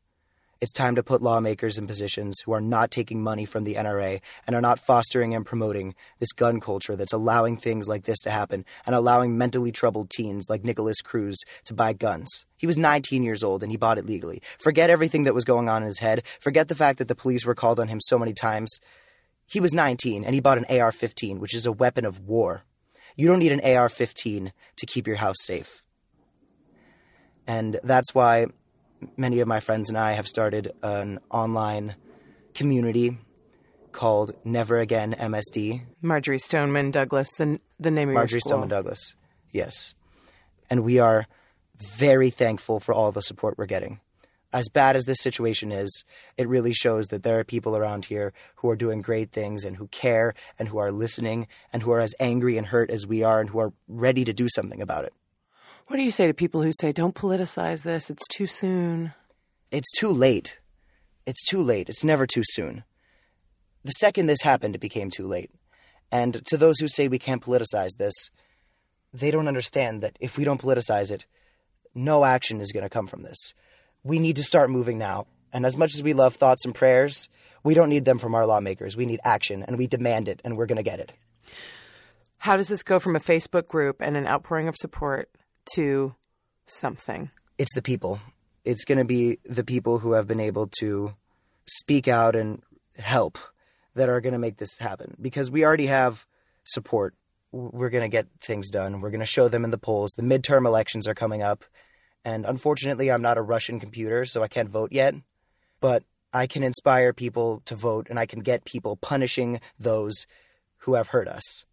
It's 0.59 0.71
time 0.71 0.95
to 0.95 1.03
put 1.03 1.21
lawmakers 1.21 1.77
in 1.77 1.85
positions 1.85 2.39
who 2.43 2.51
are 2.51 2.61
not 2.61 2.89
taking 2.89 3.21
money 3.21 3.45
from 3.45 3.63
the 3.63 3.75
NRA 3.75 4.21
and 4.47 4.55
are 4.55 4.61
not 4.61 4.79
fostering 4.79 5.35
and 5.35 5.45
promoting 5.45 5.93
this 6.17 6.31
gun 6.31 6.59
culture 6.59 6.95
that's 6.95 7.13
allowing 7.13 7.57
things 7.57 7.87
like 7.87 8.05
this 8.05 8.17
to 8.21 8.31
happen 8.31 8.65
and 8.87 8.95
allowing 8.95 9.37
mentally 9.37 9.71
troubled 9.71 10.09
teens 10.09 10.47
like 10.49 10.63
Nicholas 10.63 10.99
Cruz 11.01 11.37
to 11.65 11.75
buy 11.75 11.93
guns. 11.93 12.47
He 12.57 12.65
was 12.65 12.79
19 12.79 13.21
years 13.21 13.43
old 13.43 13.61
and 13.61 13.71
he 13.71 13.77
bought 13.77 13.99
it 13.99 14.07
legally. 14.07 14.41
Forget 14.57 14.89
everything 14.89 15.25
that 15.25 15.35
was 15.35 15.45
going 15.45 15.69
on 15.69 15.83
in 15.83 15.87
his 15.87 15.99
head. 15.99 16.23
Forget 16.39 16.69
the 16.69 16.75
fact 16.75 16.97
that 16.97 17.07
the 17.07 17.13
police 17.13 17.45
were 17.45 17.53
called 17.53 17.79
on 17.79 17.87
him 17.87 17.99
so 18.01 18.17
many 18.17 18.33
times. 18.33 18.79
He 19.45 19.59
was 19.59 19.75
19 19.75 20.23
and 20.23 20.33
he 20.33 20.41
bought 20.41 20.57
an 20.57 20.65
AR 20.75 20.91
15, 20.91 21.39
which 21.39 21.53
is 21.53 21.67
a 21.67 21.71
weapon 21.71 22.03
of 22.03 22.21
war. 22.21 22.63
You 23.15 23.27
don't 23.27 23.39
need 23.39 23.51
an 23.51 23.61
AR 23.61 23.89
15 23.89 24.51
to 24.77 24.85
keep 24.87 25.05
your 25.05 25.17
house 25.17 25.37
safe. 25.41 25.83
And 27.45 27.79
that's 27.83 28.15
why 28.15 28.47
many 29.15 29.39
of 29.39 29.47
my 29.47 29.59
friends 29.59 29.89
and 29.89 29.97
I 29.97 30.13
have 30.13 30.27
started 30.27 30.73
an 30.81 31.19
online 31.29 31.95
community 32.53 33.17
called 33.91 34.31
Never 34.43 34.79
Again 34.79 35.15
MSD. 35.17 35.81
Marjory 36.01 36.39
Stoneman 36.39 36.91
Douglas, 36.91 37.31
the, 37.37 37.59
the 37.79 37.91
name 37.91 38.09
of 38.09 38.15
Marjory 38.15 38.35
your 38.35 38.39
school. 38.41 38.57
Marjory 38.59 38.67
Stoneman 38.67 38.69
Douglas, 38.69 39.15
yes. 39.51 39.95
And 40.69 40.83
we 40.83 40.99
are 40.99 41.27
very 41.77 42.29
thankful 42.29 42.79
for 42.79 42.93
all 42.93 43.11
the 43.11 43.21
support 43.21 43.57
we're 43.57 43.65
getting. 43.65 43.99
As 44.53 44.69
bad 44.69 44.95
as 44.95 45.05
this 45.05 45.19
situation 45.19 45.71
is, 45.71 46.03
it 46.37 46.47
really 46.47 46.73
shows 46.73 47.07
that 47.07 47.23
there 47.23 47.37
are 47.39 47.43
people 47.43 47.75
around 47.75 48.05
here 48.05 48.33
who 48.55 48.69
are 48.69 48.75
doing 48.75 49.01
great 49.01 49.31
things 49.31 49.65
and 49.65 49.75
who 49.75 49.87
care 49.87 50.33
and 50.57 50.69
who 50.69 50.77
are 50.77 50.91
listening 50.91 51.47
and 51.73 51.83
who 51.83 51.91
are 51.91 51.99
as 51.99 52.15
angry 52.19 52.57
and 52.57 52.67
hurt 52.67 52.89
as 52.89 53.05
we 53.05 53.23
are 53.23 53.41
and 53.41 53.49
who 53.49 53.59
are 53.59 53.73
ready 53.87 54.23
to 54.23 54.33
do 54.33 54.47
something 54.49 54.81
about 54.81 55.03
it. 55.03 55.13
What 55.87 55.95
do 55.95 56.03
you 56.03 56.11
say 56.11 56.27
to 56.27 56.33
people 56.33 56.61
who 56.61 56.73
say, 56.73 56.91
don't 56.91 57.15
politicize 57.15 57.83
this, 57.83 58.09
it's 58.09 58.27
too 58.27 58.45
soon? 58.45 59.13
It's 59.71 59.89
too 59.93 60.09
late. 60.09 60.57
It's 61.25 61.45
too 61.45 61.61
late. 61.61 61.87
It's 61.87 62.03
never 62.03 62.27
too 62.27 62.43
soon. 62.43 62.83
The 63.85 63.93
second 63.93 64.25
this 64.25 64.41
happened, 64.41 64.75
it 64.75 64.81
became 64.81 65.09
too 65.09 65.25
late. 65.25 65.49
And 66.11 66.45
to 66.47 66.57
those 66.57 66.79
who 66.79 66.89
say 66.89 67.07
we 67.07 67.19
can't 67.19 67.41
politicize 67.41 67.95
this, 67.97 68.13
they 69.13 69.31
don't 69.31 69.47
understand 69.47 70.03
that 70.03 70.17
if 70.19 70.37
we 70.37 70.43
don't 70.43 70.61
politicize 70.61 71.09
it, 71.09 71.25
no 71.95 72.25
action 72.25 72.59
is 72.59 72.73
going 72.73 72.83
to 72.83 72.89
come 72.89 73.07
from 73.07 73.23
this. 73.23 73.53
We 74.03 74.19
need 74.19 74.35
to 74.35 74.43
start 74.43 74.69
moving 74.69 74.97
now. 74.97 75.25
And 75.53 75.65
as 75.65 75.77
much 75.77 75.95
as 75.95 76.03
we 76.03 76.13
love 76.13 76.35
thoughts 76.35 76.65
and 76.65 76.75
prayers, 76.75 77.29
we 77.63 77.73
don't 77.73 77.89
need 77.89 78.03
them 78.03 78.19
from 78.19 78.35
our 78.35 78.45
lawmakers. 78.45 78.97
We 78.97 79.05
need 79.05 79.21
action, 79.23 79.63
and 79.63 79.77
we 79.77 79.87
demand 79.87 80.27
it, 80.27 80.41
and 80.43 80.57
we're 80.57 80.65
going 80.65 80.75
to 80.75 80.83
get 80.83 80.99
it. 80.99 81.13
How 82.39 82.57
does 82.57 82.67
this 82.67 82.83
go 82.83 82.99
from 82.99 83.15
a 83.15 83.21
Facebook 83.21 83.69
group 83.69 84.01
and 84.01 84.17
an 84.17 84.27
outpouring 84.27 84.67
of 84.67 84.75
support 84.75 85.29
to 85.75 86.15
something? 86.65 87.31
It's 87.57 87.73
the 87.73 87.81
people. 87.81 88.19
It's 88.63 88.85
going 88.85 88.97
to 88.97 89.05
be 89.05 89.39
the 89.45 89.63
people 89.63 89.99
who 89.99 90.13
have 90.13 90.27
been 90.27 90.39
able 90.39 90.69
to 90.79 91.13
speak 91.65 92.07
out 92.07 92.35
and 92.35 92.61
help 92.97 93.37
that 93.95 94.09
are 94.09 94.21
going 94.21 94.33
to 94.33 94.39
make 94.39 94.57
this 94.57 94.77
happen 94.79 95.15
because 95.19 95.49
we 95.51 95.65
already 95.65 95.87
have 95.87 96.25
support. 96.63 97.15
We're 97.51 97.89
going 97.89 98.03
to 98.03 98.09
get 98.09 98.27
things 98.41 98.69
done. 98.69 99.01
We're 99.01 99.09
going 99.09 99.21
to 99.21 99.25
show 99.25 99.47
them 99.47 99.63
in 99.63 99.71
the 99.71 99.77
polls. 99.77 100.11
The 100.15 100.23
midterm 100.23 100.65
elections 100.65 101.07
are 101.07 101.15
coming 101.15 101.41
up. 101.41 101.63
And 102.25 102.45
unfortunately, 102.45 103.09
I'm 103.09 103.21
not 103.21 103.37
a 103.37 103.41
Russian 103.41 103.79
computer, 103.79 104.25
so 104.25 104.43
I 104.43 104.47
can't 104.47 104.69
vote 104.69 104.91
yet. 104.91 105.15
But 105.79 106.03
I 106.33 106.45
can 106.45 106.61
inspire 106.61 107.13
people 107.13 107.61
to 107.65 107.75
vote 107.75 108.07
and 108.09 108.19
I 108.19 108.25
can 108.25 108.41
get 108.41 108.65
people 108.65 108.97
punishing 108.97 109.61
those 109.79 110.27
who 110.79 110.95
have 110.95 111.07
hurt 111.07 111.27
us. 111.27 111.65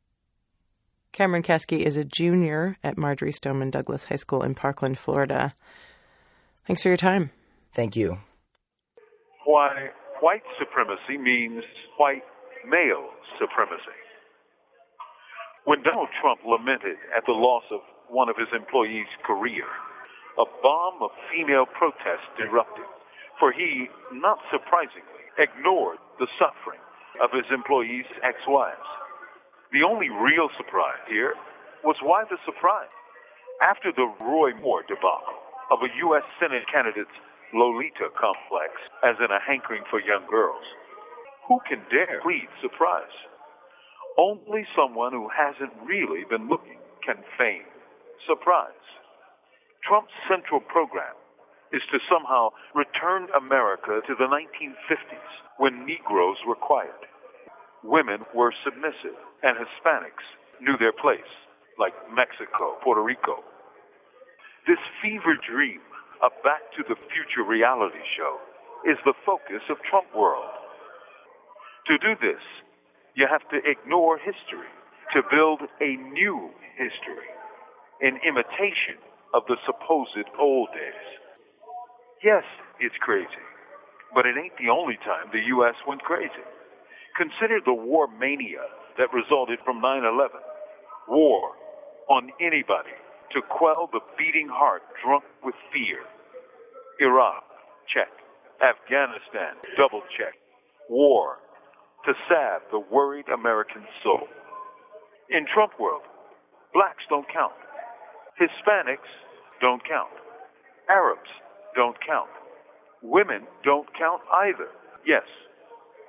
Cameron 1.14 1.44
Kasky 1.44 1.78
is 1.78 1.96
a 1.96 2.02
junior 2.02 2.76
at 2.82 2.98
Marjory 2.98 3.30
Stoneman 3.30 3.70
Douglas 3.70 4.10
High 4.10 4.18
School 4.18 4.42
in 4.42 4.56
Parkland, 4.56 4.98
Florida. 4.98 5.54
Thanks 6.66 6.82
for 6.82 6.88
your 6.88 6.98
time. 6.98 7.30
Thank 7.72 7.94
you. 7.94 8.18
Why 9.46 9.94
white 10.18 10.42
supremacy 10.58 11.16
means 11.16 11.62
white 11.98 12.26
male 12.66 13.14
supremacy. 13.38 13.94
When 15.64 15.84
Donald 15.84 16.08
Trump 16.20 16.40
lamented 16.42 16.98
at 17.16 17.22
the 17.26 17.38
loss 17.38 17.62
of 17.70 17.78
one 18.10 18.28
of 18.28 18.34
his 18.34 18.50
employees' 18.50 19.06
career, 19.24 19.70
a 20.34 20.44
bomb 20.66 20.98
of 21.00 21.10
female 21.30 21.66
protest 21.78 22.26
erupted, 22.42 22.90
for 23.38 23.52
he, 23.52 23.86
not 24.10 24.38
surprisingly, 24.50 25.30
ignored 25.38 25.98
the 26.18 26.26
suffering 26.42 26.82
of 27.22 27.30
his 27.30 27.46
employees' 27.54 28.10
ex-wives. 28.26 29.03
The 29.74 29.82
only 29.82 30.06
real 30.06 30.46
surprise 30.54 31.02
here 31.10 31.34
was 31.82 31.98
why 31.98 32.22
the 32.30 32.38
surprise? 32.46 32.94
After 33.58 33.90
the 33.90 34.06
Roy 34.22 34.54
Moore 34.62 34.86
debacle 34.86 35.34
of 35.74 35.82
a 35.82 35.90
U.S. 36.06 36.22
Senate 36.38 36.62
candidate's 36.70 37.10
Lolita 37.50 38.14
complex, 38.14 38.70
as 39.02 39.18
in 39.18 39.34
a 39.34 39.42
hankering 39.42 39.82
for 39.90 39.98
young 39.98 40.30
girls, 40.30 40.62
who 41.50 41.58
can 41.66 41.82
dare 41.90 42.22
plead 42.22 42.46
surprise? 42.62 43.10
Only 44.14 44.62
someone 44.78 45.10
who 45.10 45.26
hasn't 45.26 45.74
really 45.82 46.22
been 46.22 46.46
looking 46.46 46.78
can 47.02 47.26
feign 47.34 47.66
surprise. 48.30 48.78
Trump's 49.82 50.14
central 50.30 50.62
program 50.62 51.18
is 51.74 51.82
to 51.90 51.98
somehow 52.06 52.54
return 52.78 53.26
America 53.34 53.98
to 54.06 54.14
the 54.14 54.30
1950s 54.30 55.30
when 55.58 55.82
Negroes 55.82 56.38
were 56.46 56.54
quiet. 56.54 57.10
Women 57.82 58.22
were 58.32 58.54
submissive, 58.64 59.18
and 59.44 59.60
Hispanics 59.60 60.24
knew 60.60 60.76
their 60.80 60.96
place, 60.96 61.28
like 61.78 61.92
Mexico, 62.08 62.80
Puerto 62.82 63.04
Rico. 63.04 63.44
This 64.66 64.80
fever 65.02 65.36
dream 65.36 65.84
of 66.24 66.32
Back 66.42 66.64
to 66.80 66.82
the 66.88 66.96
Future 67.12 67.44
reality 67.44 68.00
show 68.16 68.40
is 68.88 68.96
the 69.04 69.12
focus 69.26 69.60
of 69.68 69.76
Trump 69.90 70.08
World. 70.16 70.48
To 71.88 71.98
do 72.00 72.16
this, 72.20 72.40
you 73.14 73.28
have 73.28 73.44
to 73.52 73.60
ignore 73.68 74.16
history 74.16 74.72
to 75.14 75.22
build 75.30 75.60
a 75.80 75.96
new 76.16 76.50
history, 76.80 77.28
in 78.00 78.16
imitation 78.24 78.96
of 79.34 79.44
the 79.46 79.56
supposed 79.66 80.26
old 80.40 80.68
days. 80.72 81.04
Yes, 82.24 82.44
it's 82.80 82.96
crazy, 83.00 83.44
but 84.14 84.24
it 84.24 84.36
ain't 84.40 84.56
the 84.56 84.72
only 84.72 84.96
time 85.04 85.28
the 85.32 85.44
U.S. 85.60 85.76
went 85.86 86.02
crazy. 86.02 86.44
Consider 87.16 87.60
the 87.64 87.74
war 87.74 88.08
mania 88.08 88.64
that 88.98 89.12
resulted 89.12 89.58
from 89.64 89.80
9 89.80 90.04
11. 90.04 90.36
War 91.08 91.52
on 92.08 92.30
anybody 92.40 92.94
to 93.32 93.42
quell 93.42 93.88
the 93.92 94.00
beating 94.16 94.48
heart 94.48 94.82
drunk 95.04 95.24
with 95.42 95.54
fear. 95.72 96.00
Iraq, 97.00 97.44
check. 97.92 98.08
Afghanistan, 98.62 99.58
double 99.76 100.02
check. 100.16 100.34
War 100.88 101.38
to 102.04 102.12
salve 102.28 102.62
the 102.70 102.78
worried 102.78 103.26
American 103.28 103.82
soul. 104.02 104.28
In 105.30 105.46
Trump 105.52 105.72
world, 105.80 106.02
blacks 106.72 107.02
don't 107.08 107.26
count. 107.32 107.54
Hispanics 108.40 109.10
don't 109.60 109.82
count. 109.88 110.12
Arabs 110.88 111.30
don't 111.74 111.96
count. 112.06 112.28
Women 113.02 113.42
don't 113.64 113.88
count 113.98 114.20
either. 114.44 114.68
Yes, 115.06 115.24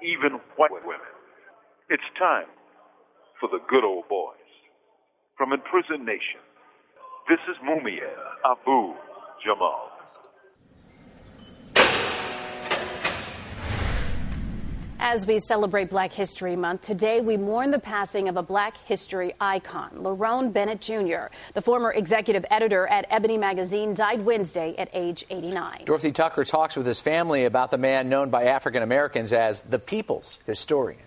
even 0.04 0.40
white 0.58 0.72
women. 0.72 1.12
It's 1.90 2.04
time 2.20 2.46
for 3.40 3.50
the 3.50 3.60
good 3.70 3.84
old 3.84 4.08
boys. 4.08 4.36
From 5.38 5.52
Imprisoned 5.52 6.06
Nation, 6.06 6.40
this 7.28 7.40
is 7.50 7.58
Mumia 7.64 8.10
Abu 8.46 8.94
Jamal. 9.44 9.92
As 15.08 15.28
we 15.28 15.40
celebrate 15.40 15.92
Black 15.92 16.12
History 16.12 16.56
Month, 16.56 16.82
today 16.82 17.22
we 17.22 17.38
mourn 17.38 17.70
the 17.70 17.78
passing 17.78 18.28
of 18.28 18.38
a 18.38 18.42
Black 18.42 18.76
history 18.86 19.36
icon, 19.40 19.92
Lerone 19.98 20.52
Bennett 20.52 20.82
Jr. 20.82 21.32
The 21.54 21.62
former 21.62 21.92
executive 21.92 22.44
editor 22.50 22.88
at 22.88 23.06
Ebony 23.12 23.38
Magazine 23.38 23.94
died 23.94 24.24
Wednesday 24.24 24.74
at 24.78 24.90
age 24.94 25.24
89. 25.30 25.84
Dorothy 25.86 26.12
Tucker 26.12 26.44
talks 26.44 26.76
with 26.76 26.88
his 26.88 27.02
family 27.02 27.46
about 27.46 27.70
the 27.70 27.78
man 27.78 28.10
known 28.10 28.32
by 28.32 28.46
African 28.46 28.82
Americans 28.82 29.32
as 29.32 29.62
the 29.62 29.78
people's 29.78 30.40
historian. 30.48 31.02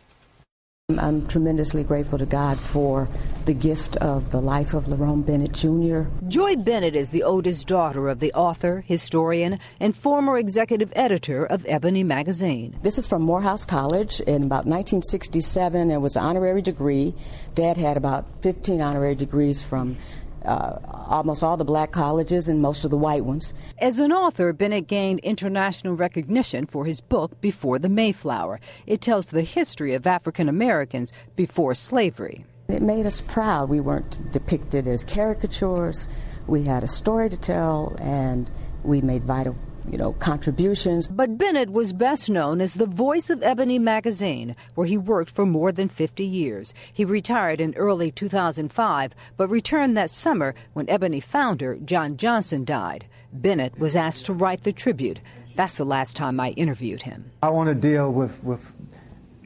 I'm 0.97 1.26
tremendously 1.26 1.84
grateful 1.84 2.16
to 2.16 2.24
God 2.24 2.59
for 2.59 3.09
the 3.45 3.53
gift 3.53 3.99
of 3.99 4.30
the 4.30 4.41
life 4.41 4.72
of 4.72 4.86
Lerone 4.86 5.22
Bennett 5.22 5.53
Jr. 5.53 6.09
Joy 6.28 6.57
Bennett 6.57 6.97
is 6.97 7.11
the 7.11 7.24
oldest 7.24 7.68
daughter 7.68 8.09
of 8.09 8.20
the 8.20 8.32
author, 8.32 8.82
historian, 8.86 9.59
and 9.80 9.95
former 9.95 10.39
executive 10.39 10.91
editor 10.97 11.45
of 11.45 11.66
Ebony 11.68 12.05
magazine. 12.05 12.74
This 12.82 12.97
is 12.97 13.07
from 13.07 13.20
Morehouse 13.20 13.66
College 13.66 14.20
in 14.20 14.45
about 14.45 14.64
1967. 14.64 15.91
It 15.91 15.99
was 15.99 16.16
an 16.16 16.22
honorary 16.22 16.62
degree. 16.62 17.14
Dad 17.55 17.76
had 17.76 17.99
about 17.99 18.24
15 18.41 18.80
honorary 18.80 19.14
degrees 19.14 19.62
from 19.62 19.99
uh, 20.49 20.78
almost 21.09 21.44
all 21.44 21.57
the 21.57 21.64
black 21.64 21.92
colleges 21.92 22.49
and 22.49 22.61
most 22.61 22.84
of 22.84 22.90
the 22.90 22.96
white 22.96 23.24
ones. 23.24 23.53
As 23.78 23.99
an 23.99 24.12
author, 24.12 24.53
Bennett 24.53 24.86
gained 24.86 25.20
international 25.20 25.94
recognition 25.94 26.66
for 26.66 26.84
his 26.84 27.01
book, 27.01 27.40
Before 27.40 27.78
the 27.78 27.88
Mayflower. 27.88 28.61
It 28.86 29.01
tells 29.01 29.26
the 29.26 29.42
history 29.42 29.94
of 29.94 30.07
African 30.07 30.49
Americans 30.49 31.12
before 31.36 31.74
slavery. 31.74 32.46
It 32.68 32.82
made 32.82 33.07
us 33.07 33.20
proud. 33.20 33.68
We 33.68 33.80
weren't 33.80 34.32
depicted 34.32 34.88
as 34.88 35.05
caricatures. 35.05 36.09
We 36.46 36.64
had 36.64 36.82
a 36.82 36.88
story 36.88 37.28
to 37.28 37.36
tell, 37.36 37.96
and 38.01 38.51
we 38.82 39.01
made 39.01 39.24
vital 39.24 39.57
you 39.91 39.99
know, 39.99 40.12
contributions. 40.14 41.09
But 41.09 41.39
Bennett 41.39 41.70
was 41.70 41.93
best 41.93 42.28
known 42.28 42.61
as 42.61 42.74
the 42.74 42.86
voice 42.86 43.30
of 43.30 43.43
Ebony 43.43 43.78
magazine, 43.78 44.55
where 44.74 44.86
he 44.86 44.97
worked 44.97 45.30
for 45.30 45.47
more 45.47 45.72
than 45.72 45.89
50 45.89 46.24
years. 46.24 46.74
He 46.93 47.05
retired 47.05 47.61
in 47.61 47.74
early 47.74 48.11
2005, 48.11 49.12
but 49.36 49.49
returned 49.49 49.97
that 49.97 50.11
summer 50.11 50.55
when 50.72 50.89
Ebony 50.89 51.20
founder 51.20 51.76
John 51.84 52.16
Johnson 52.16 52.64
died. 52.64 53.07
Bennett 53.32 53.78
was 53.78 53.97
asked 53.97 54.26
to 54.26 54.32
write 54.32 54.64
the 54.64 54.72
tribute. 54.72 55.20
That's 55.57 55.78
the 55.78 55.84
last 55.84 56.16
time 56.16 56.39
I 56.39 56.51
interviewed 56.51 57.03
him. 57.03 57.30
I 57.43 57.51
want 57.51 57.68
to 57.68 57.74
deal 57.74 58.12
with, 58.12 58.43
with 58.45 58.74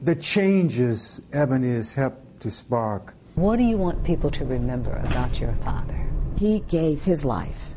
the 0.01 0.15
changes 0.15 1.21
Ebony 1.31 1.73
has 1.73 1.93
helped 1.93 2.39
to 2.41 2.51
spark. 2.51 3.13
What 3.35 3.57
do 3.57 3.63
you 3.63 3.77
want 3.77 4.03
people 4.03 4.29
to 4.31 4.45
remember 4.45 4.95
about 5.05 5.39
your 5.39 5.53
father? 5.63 5.99
He 6.37 6.59
gave 6.61 7.03
his 7.03 7.25
life 7.25 7.72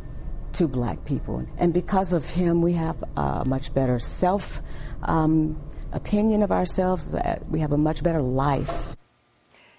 to 0.56 0.66
black 0.66 1.04
people. 1.04 1.46
And 1.58 1.72
because 1.72 2.12
of 2.12 2.30
him, 2.30 2.62
we 2.62 2.72
have 2.72 3.02
a 3.16 3.44
much 3.46 3.74
better 3.74 3.98
self 3.98 4.62
um, 5.02 5.58
opinion 5.92 6.42
of 6.42 6.50
ourselves, 6.50 7.14
we 7.48 7.60
have 7.60 7.72
a 7.72 7.78
much 7.78 8.02
better 8.02 8.22
life. 8.22 8.96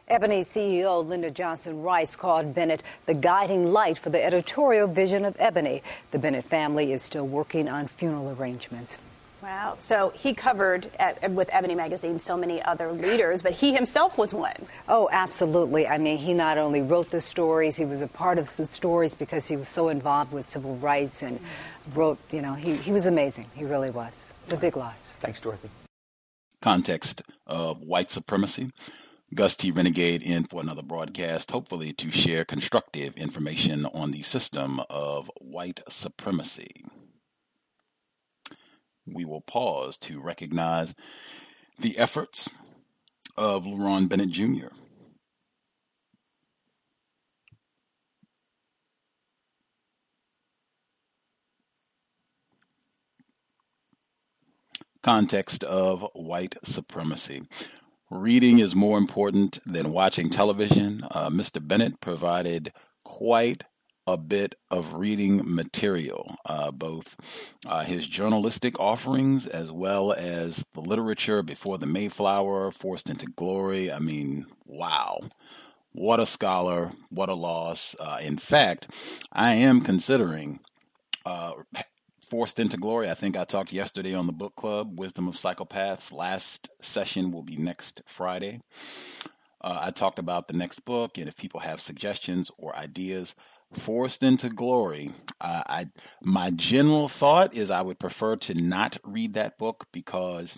Ebony 0.08 0.42
CEO 0.42 1.06
Linda 1.06 1.30
Johnson 1.30 1.82
Rice 1.82 2.16
called 2.16 2.56
Bennett 2.56 2.82
the 3.08 3.14
guiding 3.14 3.74
light 3.74 3.98
for 3.98 4.10
the 4.10 4.24
editorial 4.24 4.88
vision 4.88 5.26
of 5.26 5.36
Ebony. 5.38 5.84
The 6.12 6.20
Bennett 6.20 6.46
family 6.46 6.94
is 6.94 7.02
still 7.02 7.28
working 7.28 7.68
on 7.68 7.88
funeral 7.88 8.36
arrangements. 8.40 8.98
Wow. 9.48 9.76
So 9.78 10.12
he 10.14 10.34
covered 10.34 10.92
at, 11.00 11.32
with 11.32 11.50
Ebony 11.54 11.74
Magazine 11.74 12.20
so 12.20 12.36
many 12.36 12.62
other 12.62 12.92
leaders, 12.92 13.42
but 13.42 13.54
he 13.54 13.74
himself 13.74 14.18
was 14.18 14.34
one. 14.34 14.68
Oh, 14.90 15.08
absolutely. 15.10 15.88
I 15.88 15.98
mean, 15.98 16.18
he 16.18 16.34
not 16.34 16.58
only 16.58 16.82
wrote 16.82 17.12
the 17.12 17.22
stories, 17.22 17.78
he 17.78 17.86
was 17.86 18.02
a 18.02 18.08
part 18.08 18.40
of 18.40 18.54
the 18.58 18.66
stories 18.66 19.16
because 19.16 19.48
he 19.48 19.56
was 19.56 19.70
so 19.70 19.88
involved 19.88 20.34
with 20.34 20.50
civil 20.50 20.76
rights 20.76 21.24
and 21.24 21.40
wrote, 21.96 22.18
you 22.30 22.42
know, 22.42 22.56
he, 22.56 22.76
he 22.76 22.92
was 22.92 23.06
amazing. 23.06 23.46
He 23.56 23.64
really 23.64 23.90
was. 23.90 24.34
It's 24.44 24.52
a 24.52 24.58
big 24.58 24.76
loss. 24.76 25.16
Thanks, 25.22 25.40
Dorothy. 25.40 25.70
Context 26.62 27.22
of 27.46 27.82
white 27.82 28.12
supremacy. 28.12 28.74
Gus 29.34 29.56
T. 29.56 29.72
Renegade 29.72 30.24
in 30.24 30.44
for 30.44 30.60
another 30.60 30.84
broadcast, 30.84 31.52
hopefully 31.52 31.94
to 31.94 32.12
share 32.12 32.44
constructive 32.44 33.16
information 33.16 33.86
on 33.86 34.12
the 34.12 34.24
system 34.24 34.82
of 34.90 35.32
white 35.40 35.80
supremacy 35.88 36.84
we 39.12 39.26
will 39.26 39.42
pause 39.42 39.98
to 39.98 40.22
recognize 40.22 40.96
the 41.80 41.98
efforts 41.98 42.50
of 43.36 43.66
Lerone 43.66 44.10
Bennett 44.10 44.30
Jr. 44.30 44.68
Context 55.04 55.64
of 55.64 56.06
white 56.14 56.56
supremacy. 56.64 57.44
Reading 58.10 58.60
is 58.60 58.76
more 58.76 58.98
important 58.98 59.60
than 59.66 59.92
watching 59.92 60.30
television. 60.30 61.06
Uh, 61.12 61.30
Mr. 61.30 61.66
Bennett 61.66 62.02
provided 62.02 62.74
quite 63.06 63.64
a 64.08 64.18
bit 64.18 64.56
of 64.72 64.94
reading 64.94 65.42
material, 65.44 66.34
uh, 66.46 66.72
both 66.72 67.18
uh, 67.68 67.84
his 67.84 68.08
journalistic 68.08 68.80
offerings 68.80 69.46
as 69.46 69.70
well 69.72 70.14
as 70.14 70.66
the 70.74 70.82
literature 70.82 71.44
before 71.44 71.78
the 71.78 71.86
Mayflower, 71.86 72.72
Forced 72.72 73.10
into 73.10 73.26
Glory. 73.26 73.92
I 73.92 74.00
mean, 74.00 74.46
wow. 74.66 75.20
What 75.92 76.22
a 76.22 76.26
scholar, 76.26 76.94
what 77.10 77.30
a 77.30 77.34
loss. 77.34 77.96
Uh, 78.00 78.20
in 78.22 78.38
fact, 78.38 78.88
I 79.34 79.54
am 79.54 79.82
considering 79.82 80.62
uh, 81.26 81.54
Forced 82.30 82.60
into 82.60 82.78
Glory. 82.78 83.10
I 83.10 83.14
think 83.14 83.36
I 83.36 83.44
talked 83.44 83.74
yesterday 83.74 84.14
on 84.14 84.28
the 84.28 84.34
book 84.34 84.56
club, 84.56 85.00
Wisdom 85.00 85.28
of 85.28 85.36
Psychopaths. 85.36 86.14
Last 86.14 86.70
session 86.82 87.32
will 87.32 87.44
be 87.44 87.58
next 87.58 88.02
Friday. 88.06 88.62
Uh, 89.60 89.80
I 89.82 89.92
talked 89.92 90.20
about 90.20 90.48
the 90.48 90.54
next 90.54 90.86
book, 90.86 91.18
and 91.18 91.28
if 91.28 91.36
people 91.36 91.60
have 91.60 91.82
suggestions 91.82 92.52
or 92.58 92.76
ideas, 92.76 93.34
forced 93.74 94.24
into 94.24 94.50
glory. 94.50 95.12
Uh, 95.40 95.64
I 95.68 95.86
my 96.22 96.52
general 96.52 97.08
thought 97.08 97.54
is 97.54 97.70
I 97.70 97.82
would 97.82 98.00
prefer 98.00 98.36
to 98.38 98.54
not 98.56 98.98
read 99.04 99.34
that 99.34 99.58
book 99.58 99.88
because 99.92 100.58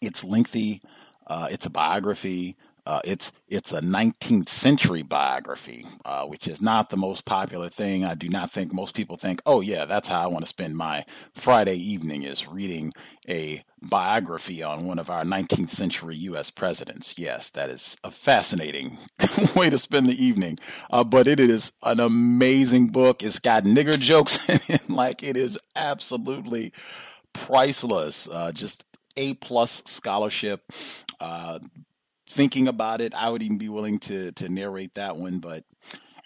it's 0.00 0.24
lengthy. 0.24 0.82
Uh, 1.26 1.48
it's 1.50 1.66
a 1.66 1.70
biography. 1.70 2.56
Uh, 2.90 3.00
it's 3.04 3.30
it's 3.46 3.72
a 3.72 3.80
19th 3.80 4.48
century 4.48 5.02
biography, 5.02 5.86
uh, 6.04 6.24
which 6.24 6.48
is 6.48 6.60
not 6.60 6.90
the 6.90 6.96
most 6.96 7.24
popular 7.24 7.68
thing. 7.68 8.04
I 8.04 8.16
do 8.16 8.28
not 8.28 8.50
think 8.50 8.72
most 8.72 8.96
people 8.96 9.14
think, 9.14 9.40
oh 9.46 9.60
yeah, 9.60 9.84
that's 9.84 10.08
how 10.08 10.20
I 10.20 10.26
want 10.26 10.44
to 10.44 10.48
spend 10.48 10.76
my 10.76 11.04
Friday 11.32 11.76
evening 11.76 12.24
is 12.24 12.48
reading 12.48 12.92
a 13.28 13.62
biography 13.80 14.64
on 14.64 14.86
one 14.86 14.98
of 14.98 15.08
our 15.08 15.22
19th 15.22 15.70
century 15.70 16.16
U.S. 16.16 16.50
presidents. 16.50 17.16
Yes, 17.16 17.50
that 17.50 17.70
is 17.70 17.96
a 18.02 18.10
fascinating 18.10 18.98
way 19.54 19.70
to 19.70 19.78
spend 19.78 20.08
the 20.08 20.24
evening. 20.24 20.58
Uh, 20.90 21.04
but 21.04 21.28
it 21.28 21.38
is 21.38 21.70
an 21.84 22.00
amazing 22.00 22.88
book. 22.88 23.22
It's 23.22 23.38
got 23.38 23.62
nigger 23.62 24.00
jokes 24.00 24.48
in 24.48 24.58
it, 24.68 24.90
like 24.90 25.22
it 25.22 25.36
is 25.36 25.56
absolutely 25.76 26.72
priceless. 27.34 28.28
Uh, 28.28 28.50
just 28.50 28.84
a 29.16 29.34
plus 29.34 29.80
scholarship. 29.86 30.72
Uh, 31.20 31.60
thinking 32.30 32.68
about 32.68 33.00
it, 33.00 33.14
I 33.14 33.28
would 33.28 33.42
even 33.42 33.58
be 33.58 33.68
willing 33.68 33.98
to 34.00 34.32
to 34.32 34.48
narrate 34.48 34.94
that 34.94 35.16
one, 35.16 35.40
but 35.40 35.64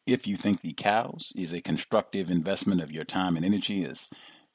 If 0.07 0.25
you 0.27 0.35
think 0.35 0.61
the 0.61 0.73
cows 0.73 1.31
is 1.35 1.53
a 1.53 1.61
constructive 1.61 2.31
investment 2.31 2.81
of 2.81 2.91
your 2.91 3.05
time 3.05 3.37
and 3.37 3.45
energy, 3.45 3.83
has 3.83 4.09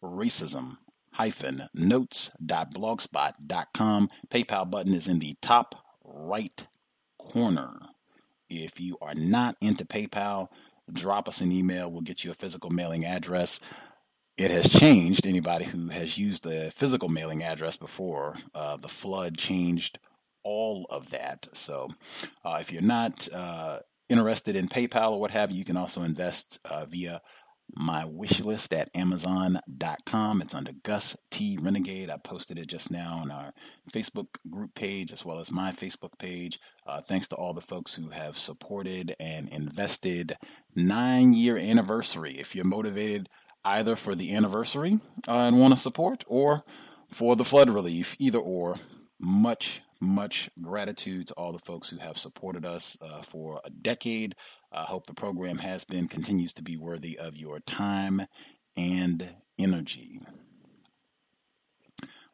Racism 0.02 0.78
notes.blogspot.com. 1.74 4.10
PayPal 4.30 4.72
button 4.72 4.94
is 4.94 5.10
in 5.10 5.20
the 5.20 5.36
top 5.41 5.76
right 6.03 6.68
corner. 7.20 7.78
If 8.49 8.80
you 8.80 8.98
are 9.02 9.15
not 9.15 9.57
into 9.61 9.86
PayPal, 9.86 10.48
drop 10.91 11.27
us 11.27 11.41
an 11.41 11.51
email. 11.51 11.91
We'll 11.91 12.01
get 12.01 12.23
you 12.23 12.31
a 12.31 12.35
physical 12.35 12.69
mailing 12.69 13.05
address. 13.05 13.60
It 14.38 14.51
has 14.51 14.68
changed. 14.68 15.26
Anybody 15.26 15.65
who 15.65 15.89
has 15.89 16.18
used 16.18 16.43
the 16.43 16.72
physical 16.76 17.10
mailing 17.10 17.43
address 17.43 17.76
before, 17.76 18.35
uh, 18.55 18.77
the 18.77 18.88
flood 18.88 19.38
changed 19.38 19.99
all 20.43 20.85
of 20.89 21.10
that. 21.11 21.47
So 21.53 21.89
uh, 22.43 22.57
if 22.60 22.72
you're 22.72 22.81
not 22.81 23.31
uh, 23.31 23.80
interested 24.10 24.55
in 24.55 24.68
PayPal 24.68 25.11
or 25.11 25.19
what 25.19 25.31
have 25.31 25.51
you, 25.51 25.57
you 25.57 25.65
can 25.65 25.77
also 25.77 26.03
invest 26.03 26.60
uh, 26.65 26.85
via 26.85 27.22
my 27.76 28.06
wish 28.06 28.40
list 28.41 28.73
at 28.73 28.90
amazon.com. 28.94 30.41
It's 30.41 30.53
under 30.53 30.72
Gus 30.84 31.15
T. 31.31 31.57
Renegade. 31.60 32.10
I 32.10 32.18
posted 32.18 32.60
it 32.60 32.68
just 32.68 32.91
now 32.91 33.19
on 33.22 33.31
our 33.31 33.53
Facebook 33.91 34.27
group 34.49 34.76
page 34.76 35.11
as 35.11 35.26
well 35.26 35.40
as 35.40 35.52
my 35.52 35.72
Facebook 35.72 36.18
page. 36.19 36.60
Uh, 36.85 37.02
thanks 37.02 37.27
to 37.30 37.35
all 37.35 37.53
the 37.53 37.61
folks 37.61 37.94
who 37.95 38.10
have 38.10 38.38
supported 38.38 39.15
and 39.19 39.49
invested. 39.49 40.38
Nine 40.76 41.34
year 41.34 41.57
anniversary. 41.57 42.40
If 42.40 42.56
you're 42.56 42.65
motivated 42.65 43.30
either 43.65 43.95
for 43.95 44.15
the 44.15 44.35
anniversary 44.35 44.99
uh, 45.27 45.48
and 45.48 45.60
want 45.60 45.73
to 45.73 45.80
support 45.80 46.23
or 46.27 46.64
for 47.10 47.35
the 47.35 47.45
flood 47.45 47.69
relief, 47.69 48.15
either 48.19 48.40
or, 48.40 48.76
much, 49.19 49.81
much 50.02 50.49
gratitude 50.61 51.27
to 51.27 51.34
all 51.35 51.53
the 51.53 51.60
folks 51.60 51.90
who 51.90 51.98
have 51.98 52.18
supported 52.18 52.65
us 52.65 52.98
uh, 53.02 53.22
for 53.22 53.61
a 53.64 53.69
decade. 53.69 54.35
I 54.73 54.83
hope 54.83 55.07
the 55.07 55.13
program 55.13 55.57
has 55.59 55.83
been, 55.83 56.07
continues 56.07 56.53
to 56.53 56.63
be 56.63 56.77
worthy 56.77 57.17
of 57.19 57.37
your 57.37 57.59
time 57.59 58.25
and 58.75 59.29
energy. 59.57 60.19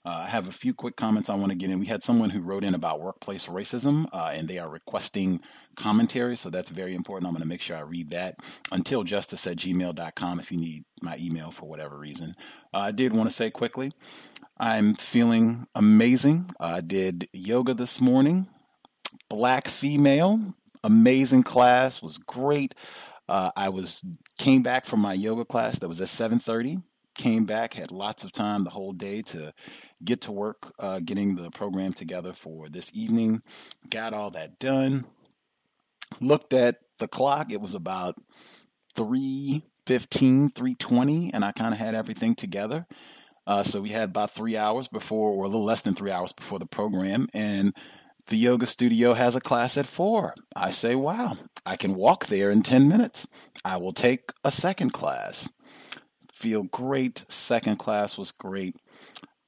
Uh, 0.06 0.22
I 0.24 0.28
have 0.28 0.48
a 0.48 0.52
few 0.52 0.74
quick 0.74 0.96
comments 0.96 1.30
I 1.30 1.36
want 1.36 1.52
to 1.52 1.58
get 1.58 1.70
in. 1.70 1.80
We 1.80 1.86
had 1.86 2.04
someone 2.04 2.30
who 2.30 2.40
wrote 2.40 2.64
in 2.64 2.74
about 2.74 3.02
workplace 3.02 3.48
racism, 3.48 4.08
uh, 4.14 4.32
and 4.34 4.48
they 4.48 4.58
are 4.58 4.70
requesting 4.70 5.42
commentary, 5.76 6.38
so 6.38 6.50
that's 6.50 6.70
very 6.70 6.96
important. 6.96 7.28
I'm 7.28 7.34
going 7.34 7.42
to 7.44 7.48
make 7.48 7.62
sure 7.62 7.76
I 7.76 7.82
read 7.82 8.12
that. 8.12 8.36
Until 8.72 9.04
justice 9.04 9.46
at 9.46 9.58
gmail.com 9.58 10.40
if 10.40 10.52
you 10.52 10.58
need 10.58 10.86
my 11.02 11.18
email 11.20 11.52
for 11.52 11.68
whatever 11.68 11.98
reason. 11.98 12.36
Uh, 12.74 12.78
I 12.78 12.92
did 12.92 13.14
want 13.14 13.30
to 13.30 13.36
say 13.36 13.52
quickly 13.52 13.92
I'm 14.58 14.96
feeling 14.96 15.68
amazing. 15.76 16.50
I 16.60 16.82
did 16.82 17.28
yoga 17.34 17.74
this 17.74 18.02
morning, 18.02 18.48
black 19.30 19.68
female, 19.68 20.54
amazing 20.84 21.44
class, 21.44 22.02
was 22.02 22.18
great. 22.18 22.76
Uh, 23.28 23.52
I 23.56 23.70
was 23.70 24.04
came 24.38 24.64
back 24.64 24.86
from 24.86 25.02
my 25.02 25.14
yoga 25.14 25.46
class 25.46 25.80
that 25.80 25.90
was 25.90 26.02
at 26.02 26.08
7:30 26.08 26.82
came 27.20 27.46
back, 27.46 27.74
had 27.74 27.92
lots 27.92 28.24
of 28.24 28.32
time 28.32 28.64
the 28.64 28.70
whole 28.70 28.94
day 28.94 29.22
to 29.22 29.54
get 30.04 30.22
to 30.22 30.32
work, 30.32 30.74
uh, 30.80 31.00
getting 31.00 31.36
the 31.36 31.52
program 31.52 31.92
together 31.92 32.32
for 32.32 32.70
this 32.70 32.92
evening. 32.96 33.42
Got 33.90 34.14
all 34.14 34.32
that 34.32 34.58
done. 34.58 35.06
Looked 36.22 36.54
at 36.54 36.78
the 36.98 37.10
clock. 37.10 37.52
It 37.52 37.60
was 37.60 37.76
about 37.76 38.16
3.15, 38.96 40.54
3.20, 40.54 41.32
and 41.34 41.44
I 41.44 41.52
kind 41.52 41.74
of 41.74 41.80
had 41.80 41.94
everything 41.94 42.36
together. 42.36 42.88
Uh, 43.46 43.64
so 43.64 43.82
we 43.82 43.90
had 43.90 44.10
about 44.10 44.32
three 44.32 44.56
hours 44.56 44.88
before, 44.88 45.32
or 45.32 45.44
a 45.44 45.48
little 45.48 45.66
less 45.66 45.82
than 45.82 45.96
three 45.96 46.12
hours 46.12 46.32
before 46.32 46.60
the 46.60 46.66
program, 46.66 47.28
and 47.34 47.76
the 48.30 48.38
yoga 48.38 48.66
studio 48.66 49.14
has 49.14 49.36
a 49.36 49.42
class 49.42 49.78
at 49.78 49.86
four. 49.86 50.34
I 50.56 50.72
say, 50.72 50.96
wow, 50.96 51.38
I 51.66 51.76
can 51.76 51.96
walk 51.96 52.28
there 52.28 52.50
in 52.50 52.64
10 52.64 52.88
minutes. 52.88 53.28
I 53.66 53.78
will 53.78 53.94
take 53.94 54.32
a 54.44 54.52
second 54.52 54.94
class 54.94 55.50
feel 56.40 56.64
great. 56.64 57.26
Second 57.28 57.78
class 57.78 58.18
was 58.18 58.32
great, 58.32 58.78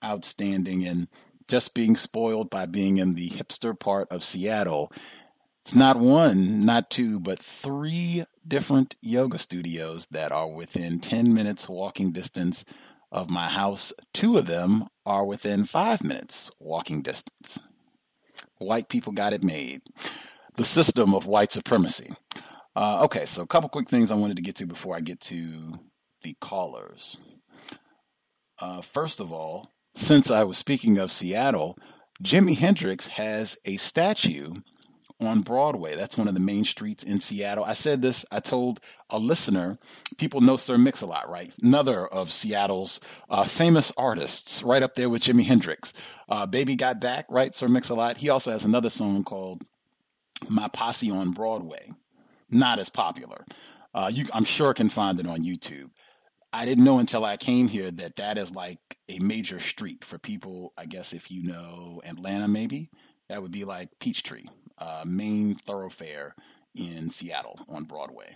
outstanding, 0.04 0.86
and 0.86 1.08
just 1.48 1.74
being 1.74 1.96
spoiled 1.96 2.50
by 2.50 2.66
being 2.66 2.98
in 2.98 3.16
the 3.16 3.30
hipster 3.30 3.78
part 3.78 4.10
of 4.12 4.24
Seattle. 4.24 4.92
It's 5.64 5.74
not 5.74 5.98
one, 5.98 6.66
not 6.66 6.90
two, 6.90 7.20
but 7.20 7.40
three 7.40 8.26
different 8.46 8.96
yoga 9.02 9.38
studios 9.38 10.08
that 10.08 10.32
are 10.32 10.52
within 10.52 11.00
10 11.00 11.34
minutes 11.34 11.70
walking 11.70 12.12
distance 12.12 12.66
of 13.12 13.30
my 13.30 13.48
house. 13.48 13.94
Two 14.14 14.38
of 14.38 14.48
them 14.48 14.88
are 15.06 15.26
within 15.26 15.64
five 15.66 16.04
minutes 16.04 16.52
walking 16.60 17.02
distance. 17.02 17.60
White 18.62 18.90
people 18.90 19.12
got 19.12 19.34
it 19.34 19.44
made. 19.44 19.82
The 20.56 20.64
system 20.64 21.14
of 21.16 21.26
white 21.26 21.52
supremacy. 21.52 22.14
Uh, 22.76 23.04
okay, 23.04 23.26
so 23.26 23.42
a 23.42 23.48
couple 23.48 23.70
quick 23.70 23.90
things 23.90 24.12
I 24.12 24.16
wanted 24.16 24.38
to 24.38 24.44
get 24.44 24.56
to 24.58 24.66
before 24.68 24.96
I 24.96 25.00
get 25.00 25.20
to 25.22 25.80
the 26.22 26.36
callers. 26.40 27.18
Uh, 28.60 28.82
first 28.82 29.20
of 29.20 29.34
all, 29.34 29.72
since 29.96 30.30
I 30.30 30.44
was 30.44 30.58
speaking 30.58 31.00
of 31.00 31.12
Seattle, 31.12 31.78
Jimi 32.24 32.56
Hendrix 32.56 33.08
has 33.08 33.58
a 33.66 33.78
statue 33.78 34.54
on 35.22 35.42
Broadway. 35.42 35.96
That's 35.96 36.18
one 36.18 36.28
of 36.28 36.34
the 36.34 36.40
main 36.40 36.64
streets 36.64 37.04
in 37.04 37.20
Seattle. 37.20 37.64
I 37.64 37.74
said 37.74 38.02
this, 38.02 38.26
I 38.32 38.40
told 38.40 38.80
a 39.10 39.20
listener, 39.20 39.78
people 40.18 40.42
know 40.42 40.58
Sir 40.58 40.78
Mix-a-Lot, 40.78 41.30
right? 41.30 41.54
Another 41.62 42.08
of 42.08 42.32
Seattle's 42.32 43.00
uh, 43.30 43.44
famous 43.44 43.92
artists, 43.98 44.64
right 44.64 44.84
up 44.84 44.96
there 44.96 45.10
with 45.10 45.24
Jimi 45.24 45.44
Hendrix. 45.44 45.94
Uh, 46.28 46.46
Baby 46.46 46.76
Got 46.76 47.00
Back, 47.00 47.26
right? 47.30 47.54
Sir 47.54 47.68
Mix-a-Lot. 47.68 48.18
He 48.18 48.30
also 48.30 48.52
has 48.52 48.66
another 48.66 48.90
song 48.90 49.24
called 49.24 49.64
My 50.50 50.68
Posse 50.70 51.12
on 51.12 51.32
Broadway. 51.32 51.92
Not 52.50 52.80
as 52.80 52.90
popular. 52.90 53.46
Uh, 53.94 54.10
you, 54.12 54.26
I'm 54.34 54.46
sure 54.46 54.74
can 54.74 54.90
find 54.90 55.20
it 55.20 55.28
on 55.28 55.44
YouTube. 55.44 55.90
I 56.54 56.66
didn't 56.66 56.84
know 56.84 57.00
until 57.00 57.24
I 57.24 57.38
came 57.38 57.68
here 57.68 57.92
that 57.92 58.18
that 58.18 58.38
is 58.38 58.54
like 58.54 58.80
a 59.08 59.20
major 59.20 59.60
street 59.60 60.04
for 60.04 60.18
people. 60.18 60.74
I 60.78 60.86
guess 60.86 61.14
if 61.14 61.32
you 61.32 61.44
know 61.44 62.02
Atlanta, 62.04 62.48
maybe 62.48 62.90
that 63.30 63.42
would 63.42 63.52
be 63.52 63.64
like 63.64 63.88
Peachtree, 64.00 64.44
uh, 64.82 65.04
main 65.06 65.56
thoroughfare 65.56 66.36
in 66.76 67.10
Seattle 67.10 67.60
on 67.70 67.84
Broadway. 67.84 68.36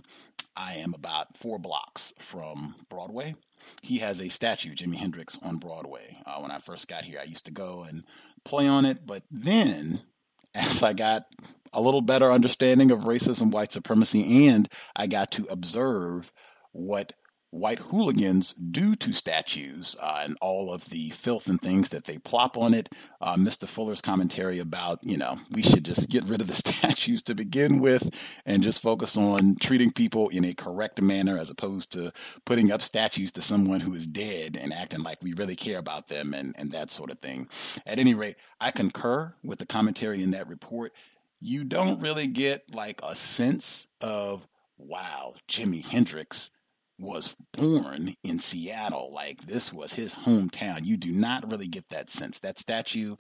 I 0.55 0.75
am 0.75 0.93
about 0.93 1.35
four 1.35 1.59
blocks 1.59 2.13
from 2.19 2.75
Broadway. 2.87 3.35
He 3.81 3.97
has 3.97 4.21
a 4.21 4.29
statue, 4.29 4.75
Jimi 4.75 4.95
Hendrix, 4.95 5.39
on 5.41 5.57
Broadway. 5.57 6.17
Uh, 6.25 6.39
when 6.39 6.51
I 6.51 6.59
first 6.59 6.87
got 6.87 7.03
here, 7.03 7.19
I 7.19 7.25
used 7.25 7.45
to 7.45 7.51
go 7.51 7.83
and 7.83 8.03
play 8.45 8.67
on 8.67 8.85
it, 8.85 9.05
but 9.05 9.23
then 9.31 10.01
as 10.55 10.83
I 10.83 10.93
got 10.93 11.25
a 11.73 11.81
little 11.81 12.01
better 12.01 12.31
understanding 12.31 12.91
of 12.91 13.01
racism, 13.01 13.51
white 13.51 13.71
supremacy, 13.71 14.47
and 14.47 14.69
I 14.95 15.07
got 15.07 15.31
to 15.31 15.45
observe 15.49 16.31
what 16.71 17.13
white 17.55 17.79
hooligans 17.79 18.53
do 18.53 18.95
to 18.97 19.13
statues 19.13 19.95
uh, 20.01 20.21
and 20.25 20.37
all 20.41 20.73
of 20.73 20.89
the 20.89 21.09
filth 21.11 21.47
and 21.47 21.61
things 21.61 21.87
that 21.87 22.03
they 22.03 22.17
plop 22.17 22.57
on 22.57 22.73
it. 22.73 22.89
Uh, 23.21 23.37
Mr. 23.37 23.65
Fuller's 23.65 24.01
commentary 24.01 24.59
about, 24.59 25.01
you 25.01 25.15
know, 25.15 25.37
we 25.51 25.61
should 25.61 25.85
just 25.85 26.09
get 26.09 26.25
rid 26.25 26.41
of 26.41 26.47
the 26.47 26.53
statues 26.65 27.21
to 27.23 27.33
begin 27.33 27.79
with 27.79 28.13
and 28.45 28.61
just 28.61 28.81
focus 28.81 29.17
on 29.17 29.55
treating 29.61 29.89
people 29.89 30.27
in 30.29 30.43
a 30.43 30.53
correct 30.53 31.01
manner 31.01 31.37
as 31.37 31.49
opposed 31.49 31.93
to 31.93 32.11
putting 32.43 32.73
up 32.73 32.81
statues 32.81 33.31
to 33.31 33.41
someone 33.41 33.79
who 33.79 33.93
is 33.93 34.05
dead 34.05 34.57
and 34.61 34.73
acting 34.73 35.01
like 35.01 35.23
we 35.23 35.33
really 35.33 35.55
care 35.55 35.79
about 35.79 36.09
them 36.09 36.33
and, 36.33 36.53
and 36.57 36.73
that 36.73 36.91
sort 36.91 37.09
of 37.09 37.19
thing. 37.19 37.47
At 37.85 37.99
any 37.99 38.15
rate, 38.15 38.35
I 38.59 38.71
concur 38.71 39.33
with 39.45 39.59
the 39.59 39.65
commentary 39.65 40.21
in 40.21 40.31
that 40.31 40.49
report. 40.49 40.91
You 41.39 41.63
don't 41.63 42.01
really 42.01 42.27
get 42.27 42.75
like 42.75 42.99
a 43.01 43.15
sense 43.15 43.87
of, 44.01 44.45
wow, 44.77 45.35
Jimi 45.47 45.85
Hendrix 45.85 46.51
was 46.97 47.35
born 47.53 48.15
in 48.23 48.39
Seattle. 48.39 49.11
Like 49.13 49.45
this 49.45 49.73
was 49.73 49.93
his 49.93 50.13
hometown. 50.13 50.85
You 50.85 50.97
do 50.97 51.11
not 51.11 51.51
really 51.51 51.67
get 51.67 51.87
that 51.89 52.09
sense. 52.09 52.39
That 52.39 52.59
statue 52.59 53.15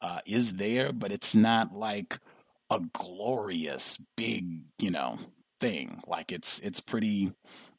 uh, 0.00 0.20
is 0.26 0.54
there, 0.54 0.92
but 0.92 1.12
it's 1.12 1.34
not 1.34 1.74
like 1.74 2.18
a 2.70 2.80
glorious 2.92 4.04
big, 4.16 4.62
you 4.78 4.90
know, 4.90 5.18
thing. 5.60 6.00
Like 6.06 6.32
it's 6.32 6.58
it's 6.60 6.80
pretty 6.80 7.32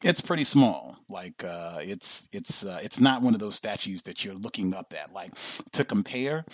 it's 0.04 0.22
pretty 0.22 0.44
small. 0.44 0.98
Like 1.10 1.44
uh, 1.44 1.80
it's 1.82 2.28
it's 2.32 2.66
uh, 2.66 2.80
it's 2.84 3.00
not 3.00 3.22
one 3.22 3.34
of 3.34 3.40
those 3.40 3.56
statues 3.56 4.04
that 4.04 4.26
you're 4.26 4.34
looking 4.34 4.74
up 4.74 4.94
at. 4.96 5.14
Like 5.14 5.32
to 5.74 5.86
compare, 5.86 6.46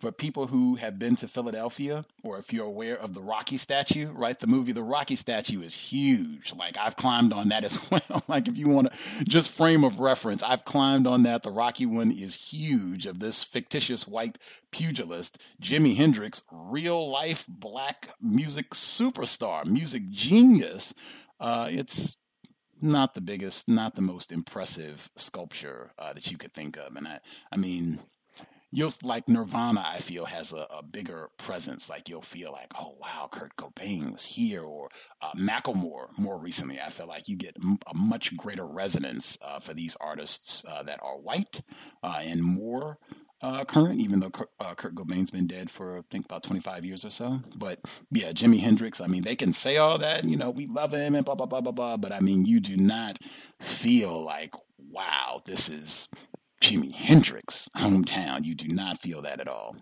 for 0.00 0.12
people 0.12 0.46
who 0.46 0.76
have 0.76 0.98
been 0.98 1.16
to 1.16 1.28
Philadelphia, 1.28 2.04
or 2.22 2.38
if 2.38 2.52
you're 2.52 2.66
aware 2.66 2.96
of 2.96 3.14
the 3.14 3.20
Rocky 3.20 3.56
statue, 3.56 4.10
right? 4.12 4.38
The 4.38 4.46
movie 4.46 4.72
The 4.72 4.82
Rocky 4.82 5.16
statue 5.16 5.62
is 5.62 5.74
huge. 5.74 6.54
Like 6.54 6.76
I've 6.76 6.96
climbed 6.96 7.32
on 7.32 7.48
that 7.48 7.64
as 7.68 7.78
well. 7.90 8.22
like 8.28 8.48
if 8.48 8.56
you 8.56 8.68
want 8.68 8.92
to 8.92 9.24
just 9.24 9.50
frame 9.50 9.84
of 9.84 10.00
reference, 10.00 10.42
I've 10.42 10.64
climbed 10.64 11.06
on 11.06 11.24
that. 11.24 11.42
The 11.42 11.50
Rocky 11.50 11.86
one 11.86 12.12
is 12.12 12.34
huge 12.34 13.06
of 13.06 13.18
this 13.18 13.42
fictitious 13.42 14.06
white 14.06 14.38
pugilist, 14.70 15.38
Jimi 15.60 15.96
Hendrix, 15.96 16.42
real 16.52 17.10
life 17.10 17.44
black 17.48 18.10
music 18.20 18.70
superstar, 18.70 19.64
music 19.64 20.08
genius. 20.10 20.94
Uh, 21.40 21.68
it's 21.70 22.17
not 22.80 23.14
the 23.14 23.20
biggest, 23.20 23.68
not 23.68 23.94
the 23.94 24.02
most 24.02 24.32
impressive 24.32 25.10
sculpture 25.16 25.92
uh, 25.98 26.12
that 26.12 26.30
you 26.30 26.38
could 26.38 26.52
think 26.52 26.76
of. 26.76 26.96
And 26.96 27.08
I, 27.08 27.20
I 27.52 27.56
mean, 27.56 28.00
you'll 28.70 28.92
like 29.02 29.28
Nirvana. 29.28 29.84
I 29.86 29.98
feel 29.98 30.24
has 30.24 30.52
a, 30.52 30.66
a, 30.70 30.82
bigger 30.82 31.30
presence. 31.38 31.88
Like 31.88 32.08
you'll 32.08 32.22
feel 32.22 32.52
like, 32.52 32.72
oh 32.78 32.96
wow, 33.00 33.28
Kurt 33.30 33.56
Cobain 33.56 34.12
was 34.12 34.24
here, 34.24 34.62
or 34.62 34.88
uh, 35.22 35.32
Macklemore. 35.32 36.08
More 36.18 36.38
recently, 36.38 36.80
I 36.80 36.90
feel 36.90 37.06
like 37.06 37.28
you 37.28 37.36
get 37.36 37.56
a 37.86 37.94
much 37.94 38.36
greater 38.36 38.66
resonance 38.66 39.38
uh, 39.42 39.60
for 39.60 39.74
these 39.74 39.96
artists 40.00 40.64
uh, 40.68 40.82
that 40.84 41.00
are 41.02 41.18
white 41.18 41.60
uh, 42.02 42.20
and 42.22 42.42
more 42.42 42.98
uh, 43.40 43.64
current, 43.64 44.00
even 44.00 44.20
though 44.20 44.30
Kurt, 44.30 44.50
uh, 44.58 44.74
Kurt 44.74 44.94
Cobain's 44.94 45.30
been 45.30 45.46
dead 45.46 45.70
for 45.70 45.98
I 45.98 46.02
think 46.10 46.24
about 46.24 46.42
25 46.42 46.84
years 46.84 47.04
or 47.04 47.10
so. 47.10 47.40
But 47.56 47.78
yeah, 48.10 48.32
Jimi 48.32 48.58
Hendrix. 48.58 49.00
I 49.00 49.06
mean, 49.06 49.22
they 49.22 49.36
can 49.36 49.52
say 49.52 49.76
all 49.76 49.98
that, 49.98 50.24
you 50.24 50.36
know, 50.36 50.50
we 50.50 50.66
love 50.66 50.92
him 50.92 51.14
and 51.14 51.24
blah 51.24 51.34
blah 51.34 51.46
blah 51.46 51.60
blah 51.60 51.72
blah. 51.72 51.96
But 51.96 52.12
I 52.12 52.20
mean, 52.20 52.44
you 52.44 52.60
do 52.60 52.76
not 52.76 53.18
feel 53.60 54.22
like, 54.22 54.54
wow, 54.90 55.40
this 55.46 55.68
is 55.68 56.08
Jimi 56.62 56.92
Hendrix 56.92 57.68
hometown. 57.76 58.44
You 58.44 58.54
do 58.54 58.68
not 58.68 58.98
feel 58.98 59.22
that 59.22 59.40
at 59.40 59.48
all. 59.48 59.76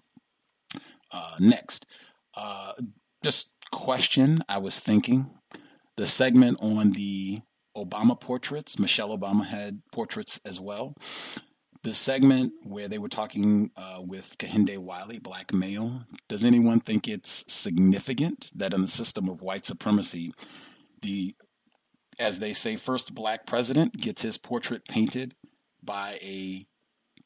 Uh, 1.10 1.36
next, 1.40 1.86
uh, 2.34 2.72
just 3.24 3.52
question. 3.72 4.40
I 4.48 4.58
was 4.58 4.78
thinking 4.80 5.30
the 5.96 6.04
segment 6.04 6.58
on 6.60 6.92
the 6.92 7.40
Obama 7.74 8.20
portraits. 8.20 8.78
Michelle 8.78 9.16
Obama 9.16 9.46
had 9.46 9.80
portraits 9.92 10.38
as 10.44 10.60
well 10.60 10.94
the 11.86 11.94
segment 11.94 12.52
where 12.64 12.88
they 12.88 12.98
were 12.98 13.08
talking 13.08 13.70
uh, 13.76 14.02
with 14.04 14.36
Kehinde 14.38 14.76
Wiley, 14.76 15.20
black 15.20 15.54
male, 15.54 16.02
does 16.28 16.44
anyone 16.44 16.80
think 16.80 17.06
it's 17.06 17.44
significant 17.46 18.50
that 18.56 18.74
in 18.74 18.80
the 18.80 18.88
system 18.88 19.28
of 19.28 19.40
white 19.40 19.64
supremacy, 19.64 20.34
the, 21.02 21.32
as 22.18 22.40
they 22.40 22.52
say, 22.52 22.74
first 22.74 23.14
black 23.14 23.46
president 23.46 23.96
gets 23.96 24.20
his 24.20 24.36
portrait 24.36 24.82
painted 24.88 25.36
by 25.84 26.18
a 26.22 26.66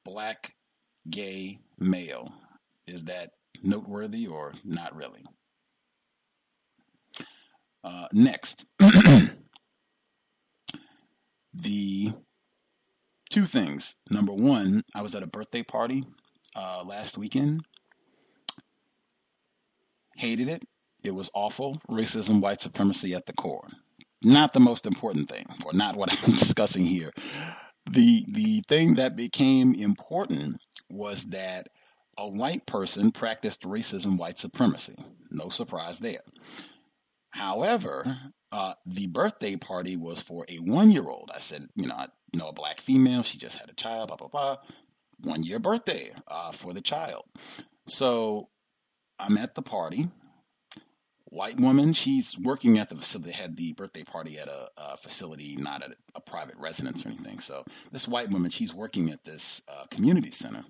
black 0.05 0.53
gay 1.09 1.59
male? 1.79 2.31
Is 2.87 3.05
that 3.05 3.31
noteworthy 3.63 4.27
or 4.27 4.53
not 4.63 4.95
really? 4.95 5.25
Uh, 7.83 8.09
next, 8.13 8.67
the 11.55 12.13
two 13.31 13.45
things. 13.45 13.95
Number 14.11 14.33
one, 14.33 14.83
I 14.95 15.03
was 15.03 15.15
at 15.15 15.23
a 15.23 15.27
birthday 15.29 15.63
party 15.63 16.05
uh, 16.55 16.83
last 16.85 17.17
weekend. 17.17 17.63
Hated 20.17 20.49
it. 20.49 20.63
It 21.03 21.15
was 21.15 21.31
awful. 21.35 21.81
Racism, 21.89 22.41
white 22.41 22.61
supremacy 22.61 23.15
at 23.15 23.25
the 23.25 23.33
core. 23.33 23.69
Not 24.23 24.53
the 24.53 24.61
most 24.61 24.87
important 24.87 25.31
thing, 25.31 25.47
or 25.65 25.73
not 25.73 25.97
what 25.97 26.13
I'm 26.29 26.35
discussing 26.35 26.85
here. 26.85 27.11
The 27.91 28.25
the 28.29 28.63
thing 28.69 28.95
that 28.95 29.17
became 29.17 29.75
important 29.75 30.61
was 30.91 31.25
that 31.27 31.69
a 32.19 32.29
white 32.29 32.67
person 32.67 33.13
practiced 33.13 33.63
racism, 33.63 34.19
white 34.19 34.37
supremacy. 34.37 34.97
No 35.31 35.49
surprise 35.49 35.99
there. 35.99 36.21
However, 37.31 38.19
uh, 38.53 38.75
the 38.87 39.07
birthday 39.07 39.57
party 39.57 39.97
was 39.97 40.21
for 40.21 40.45
a 40.49 40.57
one 40.57 40.91
year 40.91 41.09
old. 41.09 41.31
I 41.35 41.39
said, 41.39 41.69
you 41.77 41.87
know, 41.87 41.95
I 41.95 42.09
know 42.35 42.49
a 42.49 42.53
black 42.53 42.81
female. 42.81 43.23
She 43.23 43.39
just 43.39 43.59
had 43.59 43.71
a 43.71 43.75
child, 43.75 44.09
blah, 44.09 44.17
blah, 44.17 44.29
blah. 44.29 44.57
One 45.21 45.43
year 45.43 45.59
birthday 45.59 46.13
uh, 46.27 46.51
for 46.51 46.73
the 46.73 46.81
child. 46.81 47.25
So 47.87 48.49
I'm 49.19 49.39
at 49.39 49.55
the 49.55 49.63
party. 49.63 50.09
White 51.27 51.61
woman, 51.61 51.93
she's 51.93 52.37
working 52.37 52.79
at 52.79 52.89
the 52.89 52.97
facility, 52.97 53.31
had 53.31 53.57
the 53.57 53.73
birthday 53.75 54.03
party 54.03 54.37
at 54.37 54.49
a, 54.49 54.69
a 54.77 54.97
facility, 54.97 55.57
not 55.57 55.83
at 55.85 55.93
a, 56.17 56.21
private 56.21 56.57
residence 56.57 57.07
or 57.07 57.11
anything. 57.11 57.39
So 57.39 57.65
this 57.93 58.09
white 58.09 58.31
woman, 58.31 58.51
she's 58.51 58.75
working 58.75 59.11
at 59.11 59.23
this 59.23 59.63
uh, 59.69 59.85
community 59.93 60.33
center. 60.33 60.65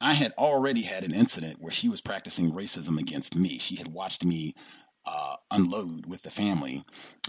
I 0.00 0.14
had 0.14 0.32
already 0.38 0.82
had 0.82 1.02
an 1.02 1.14
incident 1.14 1.60
where 1.60 1.70
she 1.72 1.88
was 1.88 2.00
practicing 2.00 2.52
racism 2.52 2.98
against 2.98 3.34
me. 3.36 3.58
She 3.58 3.76
had 3.76 3.88
watched 3.88 4.24
me 4.24 4.54
uh, 5.06 5.36
unload 5.50 6.06
with 6.06 6.22
the 6.22 6.30
family 6.30 6.84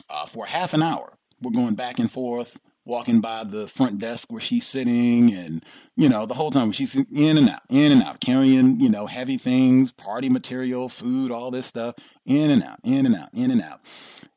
uh, 0.10 0.26
for 0.26 0.46
half 0.46 0.74
an 0.74 0.84
hour. 0.84 1.18
We're 1.42 1.52
going 1.52 1.76
back 1.76 2.00
and 2.00 2.10
forth, 2.10 2.58
walking 2.86 3.22
by 3.22 3.44
the 3.44 3.68
front 3.68 4.00
desk 4.00 4.32
where 4.32 4.40
she's 4.40 4.66
sitting, 4.66 5.34
and 5.34 5.64
you 5.96 6.10
know 6.10 6.26
the 6.26 6.34
whole 6.34 6.52
time 6.52 6.72
she's 6.72 6.96
in 6.96 7.38
and 7.38 7.50
out, 7.50 7.62
in 7.70 7.92
and 7.92 8.04
out, 8.04 8.20
carrying 8.20 8.80
you 8.80 8.90
know 8.90 9.08
heavy 9.08 9.38
things, 9.38 9.92
party 9.92 10.30
material, 10.30 10.90
food, 10.90 11.32
all 11.32 11.52
this 11.52 11.66
stuff, 11.66 11.96
in 12.26 12.50
and 12.50 12.64
out, 12.64 12.80
in 12.84 13.06
and 13.06 13.16
out, 13.16 13.30
in 13.34 13.52
and 13.52 13.62
out. 13.62 13.82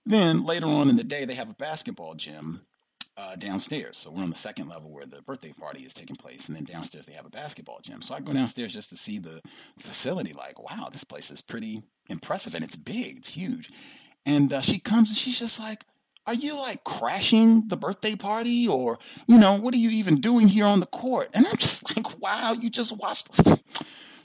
Then 0.05 0.45
later 0.45 0.67
on 0.67 0.89
in 0.89 0.97
the 0.97 1.05
day, 1.05 1.25
they 1.25 1.35
have 1.35 1.51
a 1.51 1.55
basketball 1.55 2.15
gym 2.15 2.63
uh, 3.17 3.37
downstairs. 3.37 3.97
So 3.97 4.11
we're 4.11 4.23
on 4.23 4.31
the 4.31 4.37
second 4.37 4.69
level 4.69 4.91
where 4.91 5.07
the 5.07 5.23
birthday 5.23 5.53
party 5.53 5.83
is 5.83 5.95
taking 5.95 6.17
place, 6.17 6.49
and 6.49 6.57
then 6.57 6.65
downstairs 6.65 7.07
they 7.07 7.15
have 7.15 7.27
a 7.27 7.31
basketball 7.31 7.81
gym. 7.83 8.03
So 8.03 8.15
I 8.15 8.21
go 8.21 8.33
downstairs 8.33 8.73
just 8.73 8.91
to 8.91 8.97
see 8.97 9.19
the 9.19 9.41
facility. 9.79 10.33
Like, 10.33 10.63
wow, 10.63 10.89
this 10.91 11.05
place 11.05 11.31
is 11.31 11.41
pretty 11.41 11.83
impressive, 12.09 12.55
and 12.55 12.65
it's 12.65 12.77
big, 12.77 13.19
it's 13.19 13.29
huge. 13.29 13.71
And 14.27 14.53
uh, 14.53 14.61
she 14.61 14.79
comes 14.79 15.09
and 15.11 15.17
she's 15.17 15.39
just 15.39 15.59
like, 15.59 15.85
"Are 16.27 16.35
you 16.35 16.57
like 16.57 16.85
crashing 16.85 17.69
the 17.69 17.77
birthday 17.77 18.17
party, 18.17 18.69
or 18.69 18.99
you 19.27 19.39
know, 19.39 19.55
what 19.59 19.73
are 19.73 19.79
you 19.79 19.91
even 19.91 20.21
doing 20.21 20.49
here 20.49 20.67
on 20.67 20.81
the 20.81 20.87
court?" 20.87 21.31
And 21.33 21.47
I'm 21.47 21.57
just 21.57 21.97
like, 21.97 22.21
"Wow, 22.21 22.53
you 22.53 22.71
just 22.71 22.97
watched." 22.97 23.29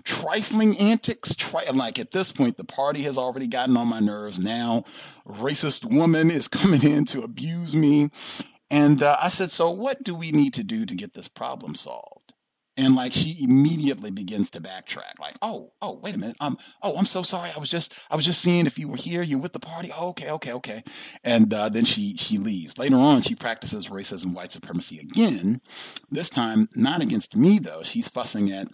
trifling 0.03 0.75
antics. 0.79 1.35
Tri- 1.35 1.69
like 1.71 1.99
at 1.99 2.09
this 2.09 2.31
point, 2.31 2.57
the 2.57 2.63
party 2.63 3.03
has 3.03 3.19
already 3.19 3.45
gotten 3.45 3.77
on 3.77 3.87
my 3.87 3.99
nerves. 3.99 4.39
Now, 4.39 4.83
racist 5.27 5.85
woman 5.85 6.31
is 6.31 6.47
coming 6.49 6.83
in 6.83 7.05
to 7.05 7.21
abuse 7.21 7.75
me. 7.75 8.09
And 8.71 9.03
uh, 9.03 9.17
I 9.21 9.27
said, 9.29 9.51
So 9.51 9.69
what 9.69 10.01
do 10.01 10.15
we 10.15 10.31
need 10.31 10.55
to 10.55 10.63
do 10.63 10.85
to 10.85 10.95
get 10.95 11.13
this 11.13 11.27
problem 11.27 11.75
solved? 11.75 12.33
And 12.77 12.95
like 12.95 13.11
she 13.11 13.37
immediately 13.43 14.11
begins 14.11 14.49
to 14.51 14.61
backtrack, 14.61 15.19
like, 15.19 15.35
oh, 15.41 15.73
oh, 15.81 15.99
wait 16.01 16.15
a 16.15 16.17
minute. 16.17 16.37
Um, 16.39 16.57
oh, 16.81 16.95
I'm 16.97 17.05
so 17.05 17.21
sorry. 17.21 17.51
I 17.53 17.59
was 17.59 17.67
just, 17.67 17.93
I 18.09 18.15
was 18.15 18.23
just 18.23 18.41
seeing 18.41 18.65
if 18.65 18.79
you 18.79 18.87
were 18.87 18.95
here. 18.95 19.21
you're 19.21 19.39
with 19.39 19.51
the 19.51 19.59
party? 19.59 19.91
Oh, 19.95 20.09
okay, 20.09 20.31
okay, 20.31 20.53
okay. 20.53 20.83
And 21.25 21.53
uh, 21.53 21.67
then 21.67 21.83
she 21.83 22.15
she 22.15 22.37
leaves. 22.37 22.77
Later 22.77 22.95
on, 22.95 23.23
she 23.23 23.35
practices 23.35 23.89
racism, 23.89 24.33
white 24.33 24.53
supremacy 24.53 24.99
again. 24.99 25.59
This 26.09 26.29
time, 26.29 26.69
not 26.73 27.01
against 27.01 27.35
me 27.35 27.59
though. 27.59 27.83
She's 27.83 28.07
fussing 28.07 28.51
at 28.51 28.69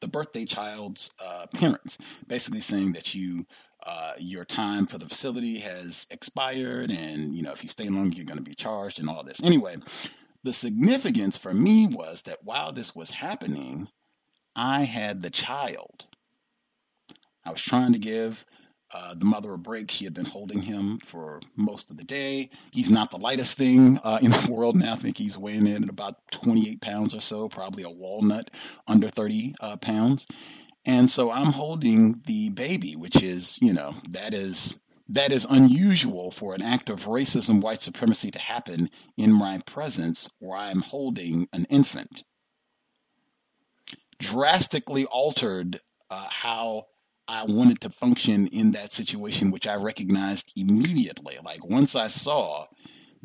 the 0.00 0.08
birthday 0.08 0.46
child's 0.46 1.10
uh, 1.22 1.46
parents, 1.52 1.98
basically 2.26 2.60
saying 2.60 2.94
that 2.94 3.14
you 3.14 3.44
uh, 3.84 4.14
your 4.18 4.44
time 4.44 4.86
for 4.86 4.98
the 4.98 5.08
facility 5.08 5.58
has 5.58 6.06
expired, 6.10 6.90
and 6.90 7.34
you 7.34 7.42
know 7.42 7.52
if 7.52 7.62
you 7.62 7.68
stay 7.68 7.88
long, 7.88 8.12
you're 8.12 8.24
going 8.24 8.38
to 8.38 8.42
be 8.42 8.54
charged, 8.54 9.00
and 9.00 9.08
all 9.08 9.22
this. 9.22 9.42
Anyway, 9.42 9.76
the 10.42 10.52
significance 10.52 11.36
for 11.36 11.52
me 11.52 11.86
was 11.86 12.22
that 12.22 12.44
while 12.44 12.72
this 12.72 12.94
was 12.94 13.10
happening, 13.10 13.88
I 14.56 14.84
had 14.84 15.22
the 15.22 15.30
child. 15.30 16.06
I 17.44 17.50
was 17.50 17.62
trying 17.62 17.92
to 17.92 17.98
give 17.98 18.44
uh, 18.92 19.14
the 19.14 19.24
mother 19.24 19.52
a 19.52 19.58
break. 19.58 19.90
She 19.90 20.04
had 20.04 20.14
been 20.14 20.24
holding 20.24 20.62
him 20.62 20.98
for 21.00 21.40
most 21.56 21.90
of 21.90 21.96
the 21.96 22.04
day. 22.04 22.48
He's 22.70 22.90
not 22.90 23.10
the 23.10 23.18
lightest 23.18 23.56
thing 23.56 23.98
uh, 24.04 24.20
in 24.22 24.30
the 24.30 24.48
world 24.50 24.76
now. 24.76 24.92
I 24.92 24.96
think 24.96 25.18
he's 25.18 25.36
weighing 25.36 25.66
in 25.66 25.82
at 25.82 25.90
about 25.90 26.16
28 26.30 26.80
pounds 26.80 27.14
or 27.14 27.20
so, 27.20 27.48
probably 27.48 27.82
a 27.82 27.90
walnut 27.90 28.50
under 28.86 29.08
30 29.08 29.54
uh, 29.60 29.76
pounds. 29.78 30.26
And 30.86 31.08
so 31.08 31.30
I'm 31.30 31.52
holding 31.52 32.20
the 32.26 32.50
baby, 32.50 32.94
which 32.94 33.22
is, 33.22 33.58
you 33.60 33.72
know, 33.72 33.94
that 34.10 34.34
is 34.34 34.78
that 35.08 35.32
is 35.32 35.46
unusual 35.48 36.30
for 36.30 36.54
an 36.54 36.62
act 36.62 36.88
of 36.88 37.04
racism, 37.04 37.60
white 37.60 37.82
supremacy 37.82 38.30
to 38.30 38.38
happen 38.38 38.88
in 39.18 39.32
my 39.32 39.60
presence 39.66 40.30
where 40.38 40.58
I'm 40.58 40.80
holding 40.80 41.46
an 41.52 41.66
infant. 41.68 42.24
Drastically 44.18 45.04
altered 45.06 45.80
uh, 46.10 46.26
how 46.30 46.86
I 47.28 47.44
wanted 47.44 47.80
to 47.82 47.90
function 47.90 48.46
in 48.48 48.70
that 48.72 48.92
situation, 48.92 49.50
which 49.50 49.66
I 49.66 49.74
recognized 49.74 50.52
immediately. 50.56 51.36
Like 51.44 51.64
once 51.66 51.94
I 51.94 52.06
saw 52.06 52.66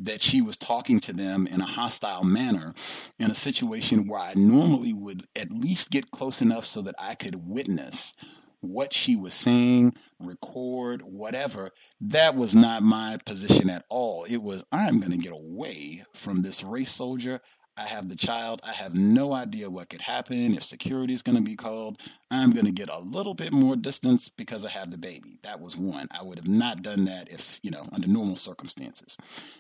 that 0.04 0.22
she 0.22 0.42
was 0.42 0.58
talking 0.58 1.00
to 1.02 1.14
them 1.14 1.48
in 1.48 1.62
a 1.62 1.66
hostile 1.66 2.24
manner 2.24 2.74
in 3.20 3.32
a 3.32 3.36
situation 3.36 4.08
where 4.08 4.20
I 4.20 4.34
normally 4.36 4.94
would 4.94 5.26
at 5.36 5.52
least 5.52 5.92
get 5.92 6.12
close 6.12 6.42
enough 6.42 6.66
so 6.66 6.82
that 6.84 6.96
I 6.98 7.16
could 7.16 7.48
witness 7.48 8.14
what 8.62 8.94
she 8.94 9.16
was 9.16 9.34
saying, 9.34 9.96
record, 10.20 11.02
whatever. 11.02 11.72
That 12.02 12.36
was 12.36 12.56
not 12.56 12.84
my 12.84 13.18
position 13.26 13.70
at 13.70 13.86
all. 13.90 14.26
It 14.26 14.38
was, 14.38 14.66
I'm 14.72 15.00
going 15.00 15.12
to 15.12 15.18
get 15.18 15.32
away 15.32 16.04
from 16.14 16.42
this 16.42 16.64
race 16.64 16.92
soldier. 16.92 17.42
I 17.80 17.88
have 17.88 18.10
the 18.10 18.15
child. 18.15 18.60
I 18.65 18.73
have 18.73 18.93
no 18.93 19.31
idea 19.31 19.69
what 19.69 19.89
could 19.89 20.01
happen 20.01 20.53
if 20.53 20.64
security 20.64 21.14
is 21.14 21.22
going 21.22 21.38
to 21.38 21.41
be 21.41 21.56
called. 21.56 22.01
I'm 22.30 22.51
going 22.51 22.65
to 22.65 22.73
get 22.73 22.89
a 22.89 22.99
little 22.99 23.34
bit 23.34 23.53
more 23.53 23.77
distance 23.77 24.27
because 24.27 24.65
I 24.65 24.69
have 24.69 24.91
the 24.91 24.97
baby. 24.97 25.39
That 25.43 25.61
was 25.61 25.77
one. 25.77 26.10
I 26.11 26.22
would 26.22 26.38
have 26.38 26.47
not 26.47 26.81
done 26.81 27.06
that 27.06 27.31
if, 27.31 27.57
you 27.64 27.72
know, 27.72 27.88
under 27.93 28.10
normal 28.10 28.35
circumstances. 28.35 29.15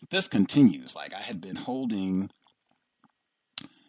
This 0.09 0.27
continues. 0.27 0.97
Like 0.97 1.13
I 1.13 1.19
had 1.19 1.39
been 1.39 1.55
holding, 1.55 2.29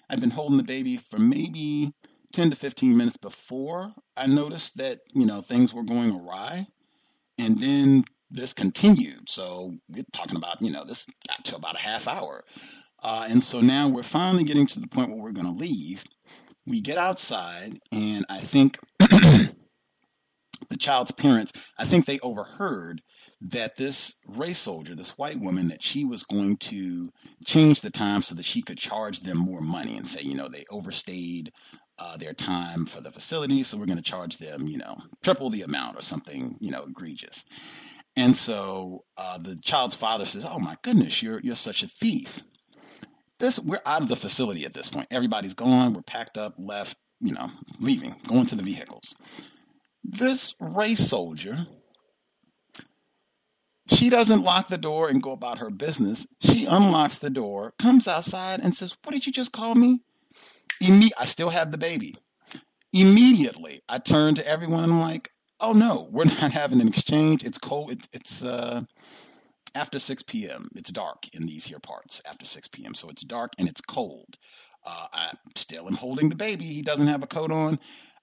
I'd 0.09 0.21
been 0.21 0.31
holding 0.31 0.59
the 0.59 0.65
baby 0.65 0.97
for 0.97 1.19
maybe 1.19 1.93
10 2.33 2.51
to 2.51 2.57
15 2.57 2.97
minutes 2.97 3.17
before 3.17 3.93
I 4.17 4.29
noticed 4.29 4.77
that, 4.77 5.01
you 5.13 5.27
know, 5.27 5.41
things 5.41 5.75
were 5.75 5.83
going 5.83 6.13
awry. 6.13 6.69
And 7.37 7.61
then 7.61 8.05
this 8.31 8.53
continued. 8.53 9.29
So 9.29 9.75
we're 9.89 10.05
talking 10.13 10.37
about, 10.37 10.63
you 10.63 10.71
know, 10.71 10.85
this 10.85 11.07
got 11.27 11.45
to 11.47 11.57
about 11.57 11.75
a 11.75 11.81
half 11.81 12.07
hour. 12.07 12.45
Uh, 13.03 13.27
and 13.29 13.43
so 13.43 13.61
now 13.61 13.89
we're 13.89 14.03
finally 14.03 14.45
getting 14.45 14.67
to 14.67 14.81
the 14.81 14.87
point 14.87 15.11
where 15.11 15.21
we're 15.21 15.33
going 15.33 15.47
to 15.47 15.53
leave. 15.53 16.05
we 16.67 16.81
get 16.81 16.99
outside, 16.99 17.79
and 17.91 18.27
I 18.29 18.39
think 18.41 18.79
the 18.99 20.77
child's 20.79 21.11
parents, 21.11 21.53
I 21.79 21.85
think 21.85 22.05
they 22.05 22.19
overheard 22.21 23.01
that 23.41 23.77
this 23.77 24.17
race 24.27 24.59
soldier, 24.59 24.95
this 24.95 25.17
white 25.17 25.41
woman, 25.41 25.69
that 25.69 25.83
she 25.83 26.05
was 26.05 26.23
going 26.25 26.59
to 26.59 27.11
change 27.47 27.81
the 27.81 27.91
time 27.91 28.21
so 28.21 28.35
that 28.35 28.45
she 28.45 28.61
could 28.61 28.77
charge 28.77 29.21
them 29.21 29.39
more 29.39 29.63
money 29.63 29.97
and 29.97 30.07
say, 30.07 30.21
you 30.21 30.35
know, 30.35 30.49
they 30.49 30.67
overstayed 30.71 31.51
uh, 31.99 32.17
their 32.19 32.35
time 32.35 32.85
for 32.85 33.01
the 33.01 33.11
facility, 33.11 33.63
so 33.63 33.79
we're 33.79 33.87
going 33.87 33.97
to 33.97 34.03
charge 34.03 34.37
them, 34.39 34.67
you 34.67 34.79
know, 34.79 34.97
triple 35.23 35.49
the 35.49 35.63
amount 35.63 35.99
or 35.99 36.03
something, 36.03 36.57
you 36.61 36.71
know, 36.71 36.85
egregious. 36.85 37.45
And 38.17 38.35
so 38.35 39.05
uh, 39.17 39.39
the 39.39 39.57
child's 39.63 39.95
father 39.95 40.27
says, 40.27 40.45
"Oh 40.45 40.59
my 40.59 40.77
goodness, 40.83 41.23
you're 41.23 41.41
you're 41.41 41.55
such 41.55 41.83
a 41.83 41.89
thief." 41.89 42.43
This 43.41 43.59
we're 43.59 43.81
out 43.85 44.03
of 44.03 44.09
the 44.09 44.17
facility 44.17 44.65
at 44.65 44.75
this 44.75 44.89
point. 44.89 45.09
Everybody's 45.11 45.55
gone. 45.55 45.95
We're 45.95 46.03
packed 46.03 46.39
up, 46.39 46.55
left, 46.59 46.97
you 47.21 47.33
know, 47.33 47.51
leaving, 47.81 48.17
going 48.29 48.47
to 48.47 48.55
the 48.55 48.63
vehicles. 48.63 49.15
This 50.05 50.55
race 50.61 51.09
soldier 51.09 51.67
she 53.93 54.09
doesn't 54.09 54.43
lock 54.43 54.69
the 54.69 54.79
door 54.79 55.09
and 55.09 55.23
go 55.23 55.33
about 55.33 55.59
her 55.59 55.71
business. 55.71 56.27
She 56.41 56.65
unlocks 56.67 57.19
the 57.19 57.31
door, 57.31 57.75
comes 57.79 58.07
outside, 58.07 58.61
and 58.61 58.75
says, 58.75 58.97
What 59.03 59.13
did 59.13 59.27
you 59.27 59.33
just 59.33 59.53
call 59.53 59.75
me? 59.75 60.01
Imme- 60.83 61.11
I 61.19 61.25
still 61.25 61.51
have 61.51 61.73
the 61.73 61.79
baby. 61.79 62.15
Immediately, 62.93 63.83
I 63.89 63.99
turn 63.99 64.35
to 64.37 64.47
everyone 64.47 64.85
and 64.85 64.93
I'm 64.93 65.01
like, 65.01 65.31
Oh 65.61 65.73
no, 65.73 66.09
we're 66.13 66.25
not 66.41 66.53
having 66.53 66.81
an 66.81 66.89
exchange. 66.89 67.45
It's 67.45 67.59
cold. 67.59 67.93
It, 67.93 68.09
it's 68.13 68.45
uh, 68.45 68.83
after 69.75 69.99
6 69.99 70.23
p.m. 70.25 70.69
It's 70.75 70.91
dark 70.91 71.29
in 71.35 71.47
these 71.47 71.65
here 71.67 71.79
parts 71.79 72.21
after 72.29 72.47
6 72.47 72.69
p.m. 72.69 72.95
So 72.95 73.09
it's 73.09 73.23
dark 73.23 73.53
and 73.59 73.69
it's 73.69 73.81
cold. 73.81 74.37
Uh, 74.85 75.07
I 75.13 75.33
still 75.57 75.87
am 75.87 75.95
holding 75.95 76.29
the 76.29 76.37
baby. 76.37 76.65
He 76.65 76.83
doesn't 76.83 77.07
have 77.07 77.23
a 77.23 77.27
coat 77.27 77.53
on. 77.53 77.79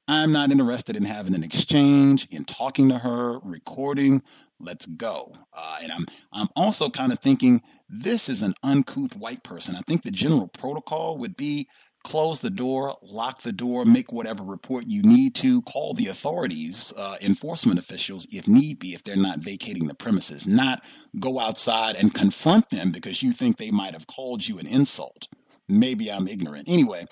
I'm 0.07 0.32
not 0.32 0.52
interested 0.52 0.95
in 0.95 1.03
having 1.03 1.36
an 1.36 1.44
exchange, 1.44 2.28
in 2.32 2.45
talking 2.45 2.90
to 2.90 2.98
her, 2.98 3.40
recording. 3.40 4.24
Let's 4.60 4.86
go. 4.86 5.34
Uh, 5.53 5.80
and 5.82 5.91
I'm 5.91 6.06
I'm 6.32 6.48
also 6.56 6.90
kind 6.90 7.11
of 7.11 7.19
thinking 7.19 7.61
this 7.90 8.28
is 8.30 8.41
an 8.41 8.56
uncouth 8.64 9.15
white 9.15 9.44
person. 9.44 9.76
I 9.76 9.82
think 9.82 10.02
the 10.02 10.11
general 10.11 10.48
protocol 10.48 11.18
would 11.18 11.36
be 11.38 11.68
close 12.07 12.39
the 12.39 12.49
door, 12.49 12.95
lock 13.01 13.41
the 13.41 13.51
door, 13.51 13.84
make 13.84 14.13
whatever 14.13 14.41
report 14.41 14.85
you 14.88 15.01
need 15.01 15.35
to, 15.35 15.61
call 15.63 15.93
the 15.93 16.07
authorities, 16.07 16.93
uh, 16.95 17.17
enforcement 17.19 17.77
officials 17.77 18.25
if 18.31 18.47
need 18.47 18.79
be, 18.79 18.93
if 18.93 19.03
they're 19.03 19.17
not 19.17 19.39
vacating 19.39 19.88
the 19.88 19.93
premises, 19.93 20.47
not 20.47 20.81
go 21.19 21.38
outside 21.38 21.97
and 21.97 22.13
confront 22.13 22.69
them 22.69 22.93
because 22.93 23.21
you 23.21 23.34
think 23.34 23.57
they 23.57 23.71
might 23.71 23.91
have 23.91 24.07
called 24.07 24.47
you 24.47 24.57
an 24.57 24.67
insult. 24.67 25.27
Maybe 25.67 26.09
I'm 26.09 26.29
ignorant. 26.29 26.69
Anyway, 26.69 27.07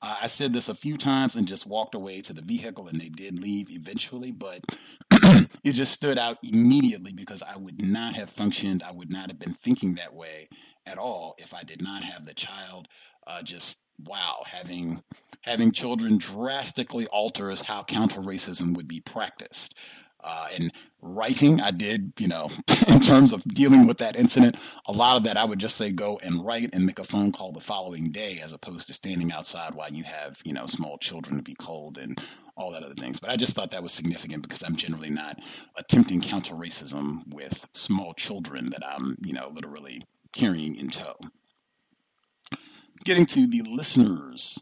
uh, 0.00 0.16
I 0.22 0.28
said 0.28 0.52
this 0.52 0.68
a 0.68 0.76
few 0.76 0.96
times 0.96 1.34
and 1.34 1.48
just 1.48 1.66
walked 1.66 1.96
away 1.96 2.20
to 2.20 2.32
the 2.32 2.40
vehicle, 2.40 2.86
and 2.86 3.00
they 3.00 3.08
did 3.08 3.42
leave 3.42 3.68
eventually, 3.72 4.30
but 4.30 4.60
it 5.64 5.72
just 5.72 5.92
stood 5.92 6.18
out 6.18 6.38
immediately 6.44 7.12
because 7.12 7.42
I 7.42 7.56
would 7.56 7.82
not 7.82 8.14
have 8.14 8.30
functioned, 8.30 8.84
I 8.84 8.92
would 8.92 9.10
not 9.10 9.28
have 9.28 9.40
been 9.40 9.54
thinking 9.54 9.96
that 9.96 10.14
way 10.14 10.48
at 10.86 10.98
all 10.98 11.34
if 11.38 11.52
I 11.52 11.64
did 11.64 11.82
not 11.82 12.04
have 12.04 12.24
the 12.24 12.34
child 12.34 12.86
uh, 13.26 13.42
just 13.42 13.80
wow 14.04 14.42
having 14.46 15.02
having 15.42 15.72
children 15.72 16.18
drastically 16.18 17.06
alters 17.08 17.60
how 17.60 17.82
counter 17.84 18.20
racism 18.20 18.74
would 18.76 18.88
be 18.88 19.00
practiced 19.00 19.74
uh, 20.26 20.48
and 20.56 20.72
writing, 21.00 21.60
I 21.60 21.70
did, 21.70 22.12
you 22.18 22.26
know, 22.26 22.50
in 22.88 22.98
terms 22.98 23.32
of 23.32 23.44
dealing 23.44 23.86
with 23.86 23.98
that 23.98 24.16
incident, 24.16 24.56
a 24.86 24.92
lot 24.92 25.16
of 25.16 25.22
that 25.22 25.36
I 25.36 25.44
would 25.44 25.60
just 25.60 25.76
say 25.76 25.90
go 25.90 26.18
and 26.22 26.44
write 26.44 26.70
and 26.74 26.84
make 26.84 26.98
a 26.98 27.04
phone 27.04 27.30
call 27.30 27.52
the 27.52 27.60
following 27.60 28.10
day 28.10 28.40
as 28.42 28.52
opposed 28.52 28.88
to 28.88 28.94
standing 28.94 29.30
outside 29.30 29.74
while 29.74 29.92
you 29.92 30.02
have, 30.02 30.42
you 30.44 30.52
know, 30.52 30.66
small 30.66 30.98
children 30.98 31.36
to 31.36 31.44
be 31.44 31.54
cold 31.54 31.96
and 31.96 32.20
all 32.56 32.72
that 32.72 32.82
other 32.82 32.94
things. 32.94 33.20
But 33.20 33.30
I 33.30 33.36
just 33.36 33.54
thought 33.54 33.70
that 33.70 33.82
was 33.82 33.92
significant 33.92 34.42
because 34.42 34.64
I'm 34.64 34.74
generally 34.74 35.10
not 35.10 35.38
attempting 35.76 36.20
counter 36.20 36.54
racism 36.54 37.22
with 37.32 37.68
small 37.72 38.12
children 38.14 38.70
that 38.70 38.84
I'm, 38.84 39.16
you 39.22 39.32
know, 39.32 39.48
literally 39.52 40.02
carrying 40.32 40.74
in 40.74 40.90
tow. 40.90 41.14
Getting 43.06 43.26
to 43.26 43.46
the 43.46 43.62
listeners 43.62 44.58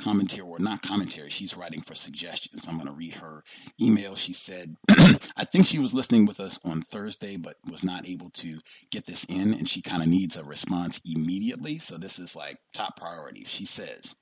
commentary 0.00 0.48
or 0.48 0.58
not 0.58 0.80
commentary. 0.80 1.28
She's 1.28 1.58
writing 1.58 1.82
for 1.82 1.94
suggestions. 1.94 2.66
I'm 2.66 2.76
going 2.76 2.86
to 2.86 2.94
read 2.94 3.12
her 3.12 3.44
email. 3.78 4.14
She 4.14 4.32
said, 4.32 4.74
I 5.36 5.44
think 5.44 5.66
she 5.66 5.78
was 5.78 5.92
listening 5.92 6.24
with 6.24 6.40
us 6.40 6.58
on 6.64 6.80
Thursday, 6.80 7.36
but 7.36 7.56
was 7.70 7.84
not 7.84 8.08
able 8.08 8.30
to 8.30 8.58
get 8.90 9.04
this 9.04 9.24
in, 9.24 9.52
and 9.52 9.68
she 9.68 9.82
kind 9.82 10.02
of 10.02 10.08
needs 10.08 10.38
a 10.38 10.42
response 10.42 11.02
immediately. 11.04 11.76
So 11.76 11.98
this 11.98 12.18
is 12.18 12.34
like 12.34 12.56
top 12.72 12.96
priority. 12.96 13.44
She 13.44 13.66
says, 13.66 14.14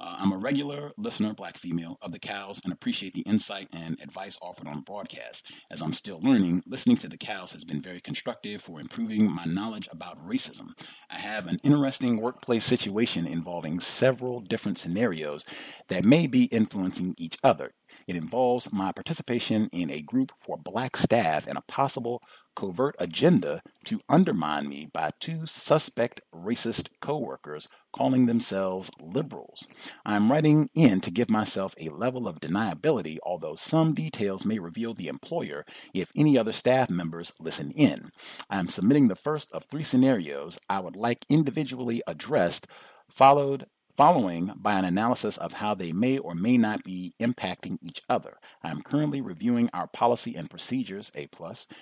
uh, 0.00 0.16
I'm 0.18 0.32
a 0.32 0.38
regular 0.38 0.92
listener, 0.98 1.32
black 1.34 1.56
female, 1.56 1.98
of 2.02 2.12
the 2.12 2.18
cows 2.18 2.60
and 2.64 2.72
appreciate 2.72 3.14
the 3.14 3.22
insight 3.22 3.68
and 3.72 3.98
advice 4.00 4.38
offered 4.42 4.66
on 4.66 4.80
broadcast. 4.80 5.46
As 5.70 5.82
I'm 5.82 5.92
still 5.92 6.20
learning, 6.20 6.62
listening 6.66 6.96
to 6.98 7.08
the 7.08 7.16
cows 7.16 7.52
has 7.52 7.64
been 7.64 7.80
very 7.80 8.00
constructive 8.00 8.60
for 8.60 8.80
improving 8.80 9.30
my 9.30 9.44
knowledge 9.44 9.88
about 9.92 10.18
racism. 10.26 10.68
I 11.10 11.18
have 11.18 11.46
an 11.46 11.60
interesting 11.62 12.20
workplace 12.20 12.64
situation 12.64 13.26
involving 13.26 13.80
several 13.80 14.40
different 14.40 14.78
scenarios 14.78 15.44
that 15.88 16.04
may 16.04 16.26
be 16.26 16.44
influencing 16.44 17.14
each 17.16 17.38
other. 17.44 17.72
It 18.06 18.16
involves 18.16 18.72
my 18.72 18.92
participation 18.92 19.68
in 19.72 19.90
a 19.90 20.02
group 20.02 20.32
for 20.40 20.56
black 20.58 20.96
staff 20.96 21.46
and 21.46 21.56
a 21.56 21.62
possible 21.68 22.20
covert 22.54 22.94
agenda 22.98 23.62
to 23.84 24.00
undermine 24.08 24.68
me 24.68 24.88
by 24.92 25.10
two 25.20 25.46
suspect 25.46 26.20
racist 26.34 26.88
coworkers 27.00 27.68
calling 27.92 28.26
themselves 28.26 28.90
liberals. 29.00 29.66
I 30.04 30.16
am 30.16 30.30
writing 30.30 30.68
in 30.74 31.00
to 31.02 31.10
give 31.10 31.30
myself 31.30 31.74
a 31.78 31.88
level 31.90 32.26
of 32.26 32.40
deniability, 32.40 33.18
although 33.24 33.54
some 33.54 33.94
details 33.94 34.44
may 34.44 34.58
reveal 34.58 34.94
the 34.94 35.08
employer 35.08 35.64
if 35.92 36.10
any 36.16 36.36
other 36.36 36.52
staff 36.52 36.90
members 36.90 37.32
listen 37.38 37.70
in. 37.72 38.10
I 38.50 38.58
am 38.58 38.68
submitting 38.68 39.08
the 39.08 39.14
first 39.14 39.52
of 39.52 39.64
three 39.64 39.82
scenarios 39.82 40.58
I 40.68 40.80
would 40.80 40.96
like 40.96 41.24
individually 41.28 42.02
addressed, 42.06 42.66
followed 43.08 43.66
following 43.96 44.50
by 44.56 44.76
an 44.78 44.84
analysis 44.84 45.36
of 45.38 45.52
how 45.52 45.74
they 45.74 45.92
may 45.92 46.18
or 46.18 46.34
may 46.34 46.58
not 46.58 46.82
be 46.82 47.14
impacting 47.20 47.78
each 47.80 48.02
other. 48.08 48.38
I 48.62 48.70
am 48.70 48.82
currently 48.82 49.20
reviewing 49.20 49.70
our 49.72 49.86
policy 49.86 50.34
and 50.34 50.50
procedures, 50.50 51.12
A+, 51.14 51.28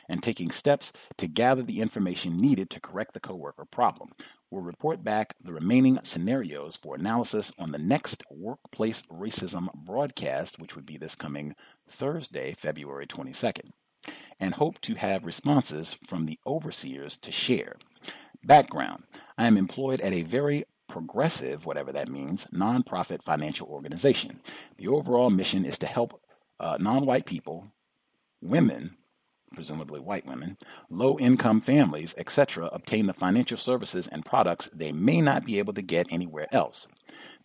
and 0.09 0.23
taking 0.23 0.51
steps 0.51 0.93
to 1.17 1.27
gather 1.27 1.63
the 1.63 1.81
information 1.81 2.37
needed 2.37 2.69
to 2.71 2.81
correct 2.81 3.15
the 3.15 3.21
coworker 3.21 3.65
problem. 3.65 4.11
We'll 4.51 4.63
report 4.63 5.03
back 5.03 5.33
the 5.41 5.55
remaining 5.55 5.99
scenarios 6.03 6.77
for 6.77 6.95
analysis 6.95 7.53
on 7.59 7.73
the 7.73 7.79
next 7.79 8.23
Workplace 8.31 9.03
Racism 9.07 9.73
broadcast, 9.73 10.61
which 10.61 10.77
would 10.77 10.85
be 10.85 10.99
this 10.99 11.15
coming 11.15 11.55
Thursday, 11.89 12.53
February 12.59 13.07
22nd, 13.07 13.71
and 14.39 14.53
hope 14.53 14.79
to 14.83 14.95
have 14.97 15.25
responses 15.25 15.95
from 15.95 16.27
the 16.27 16.39
overseers 16.47 17.17
to 17.17 17.33
share. 17.33 17.77
Background 18.45 19.05
I 19.39 19.47
am 19.47 19.57
employed 19.57 20.03
at 20.03 20.13
a 20.13 20.23
very 20.23 20.65
progressive, 20.89 21.67
whatever 21.67 21.93
that 21.93 22.09
means, 22.09 22.47
nonprofit 22.53 23.23
financial 23.23 23.69
organization. 23.69 24.41
The 24.77 24.89
overall 24.89 25.31
mission 25.31 25.65
is 25.65 25.79
to 25.79 25.87
help 25.87 26.21
uh, 26.61 26.77
non 26.79 27.07
white 27.07 27.27
people, 27.27 27.67
women, 28.41 28.97
presumably 29.55 30.01
white 30.01 30.27
women, 30.27 30.57
low 30.91 31.19
income 31.19 31.61
families, 31.61 32.15
etc., 32.19 32.69
obtain 32.73 33.07
the 33.07 33.13
financial 33.13 33.57
services 33.57 34.07
and 34.09 34.25
products 34.25 34.71
they 34.75 34.93
may 34.93 35.21
not 35.21 35.45
be 35.45 35.59
able 35.59 35.75
to 35.75 35.83
get 35.83 36.07
anywhere 36.11 36.47
else. 36.53 36.89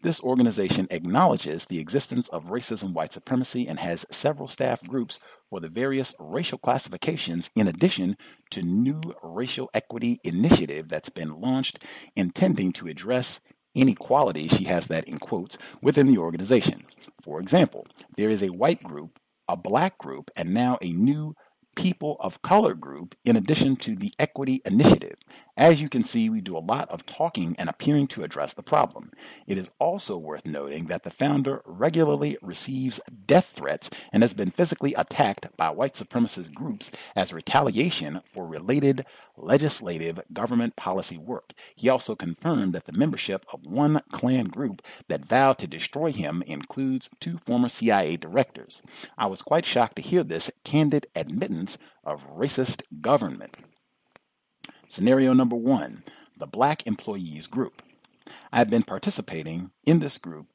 This 0.02 0.22
organization 0.22 0.88
acknowledges 0.91 1.65
the 1.65 1.80
existence 1.80 2.28
of 2.30 2.45
racism, 2.45 2.94
white 2.94 3.14
supremacy, 3.14 3.68
and 3.68 3.80
has 3.80 4.06
several 4.11 4.48
staff 4.48 4.84
groups 4.84 5.19
for 5.49 5.60
the 5.60 5.69
various 5.69 6.14
racial 6.19 6.57
classifications 6.57 7.49
in 7.56 7.68
addition 7.68 8.15
to 8.52 8.61
new 8.61 9.02
racial 9.24 9.69
equity 9.74 10.19
initiative 10.24 10.88
that's 10.88 11.10
been 11.10 11.41
launched 11.41 11.84
intending 12.15 12.72
to 12.74 12.88
address 12.88 13.40
inequality, 13.74 14.48
she 14.48 14.65
has 14.65 14.88
that 14.88 15.07
in 15.07 15.19
quotes, 15.19 15.57
within 15.82 16.07
the 16.07 16.18
organization. 16.18 16.84
For 17.22 17.40
example, 17.40 17.86
there 18.15 18.30
is 18.30 18.44
a 18.44 18.49
white 18.49 18.84
group, 18.84 19.19
a 19.48 19.56
black 19.56 19.98
group, 19.98 20.30
and 20.36 20.53
now 20.53 20.78
a 20.82 20.91
new 20.91 21.36
people 21.76 22.18
of 22.19 22.41
color 22.41 22.74
group 22.74 23.15
in 23.24 23.36
addition 23.36 23.76
to 23.76 23.95
the 23.95 24.11
equity 24.19 24.61
initiative. 24.65 25.15
As 25.57 25.81
you 25.81 25.89
can 25.89 26.03
see, 26.03 26.29
we 26.29 26.39
do 26.39 26.55
a 26.55 26.59
lot 26.59 26.88
of 26.89 27.07
talking 27.07 27.55
and 27.57 27.67
appearing 27.67 28.05
to 28.09 28.23
address 28.23 28.53
the 28.53 28.61
problem. 28.61 29.11
It 29.47 29.57
is 29.57 29.71
also 29.79 30.15
worth 30.15 30.45
noting 30.45 30.85
that 30.85 31.01
the 31.01 31.09
founder 31.09 31.63
regularly 31.65 32.38
receives 32.43 32.99
death 33.25 33.53
threats 33.55 33.89
and 34.13 34.21
has 34.21 34.35
been 34.35 34.51
physically 34.51 34.93
attacked 34.93 35.47
by 35.57 35.71
white 35.71 35.95
supremacist 35.95 36.53
groups 36.53 36.91
as 37.15 37.34
retaliation 37.34 38.21
for 38.23 38.45
related 38.45 39.03
legislative 39.35 40.19
government 40.31 40.75
policy 40.75 41.17
work. 41.17 41.53
He 41.75 41.89
also 41.89 42.15
confirmed 42.15 42.73
that 42.73 42.85
the 42.85 42.93
membership 42.93 43.43
of 43.51 43.65
one 43.65 44.03
Klan 44.11 44.45
group 44.45 44.84
that 45.07 45.25
vowed 45.25 45.57
to 45.57 45.67
destroy 45.67 46.11
him 46.11 46.43
includes 46.45 47.09
two 47.19 47.39
former 47.39 47.69
CIA 47.69 48.15
directors. 48.15 48.84
I 49.17 49.25
was 49.25 49.41
quite 49.41 49.65
shocked 49.65 49.95
to 49.95 50.03
hear 50.03 50.23
this 50.23 50.51
candid 50.63 51.07
admittance 51.15 51.79
of 52.03 52.27
racist 52.29 52.84
government. 53.01 53.57
Scenario 54.88 55.34
number 55.34 55.55
one 55.55 56.03
the 56.38 56.47
Black 56.47 56.88
Employees 56.88 57.47
Group. 57.47 57.81
I 58.53 58.59
have 58.59 58.69
been 58.69 58.84
participating 58.84 59.72
in 59.85 59.99
this 59.99 60.18
group 60.18 60.47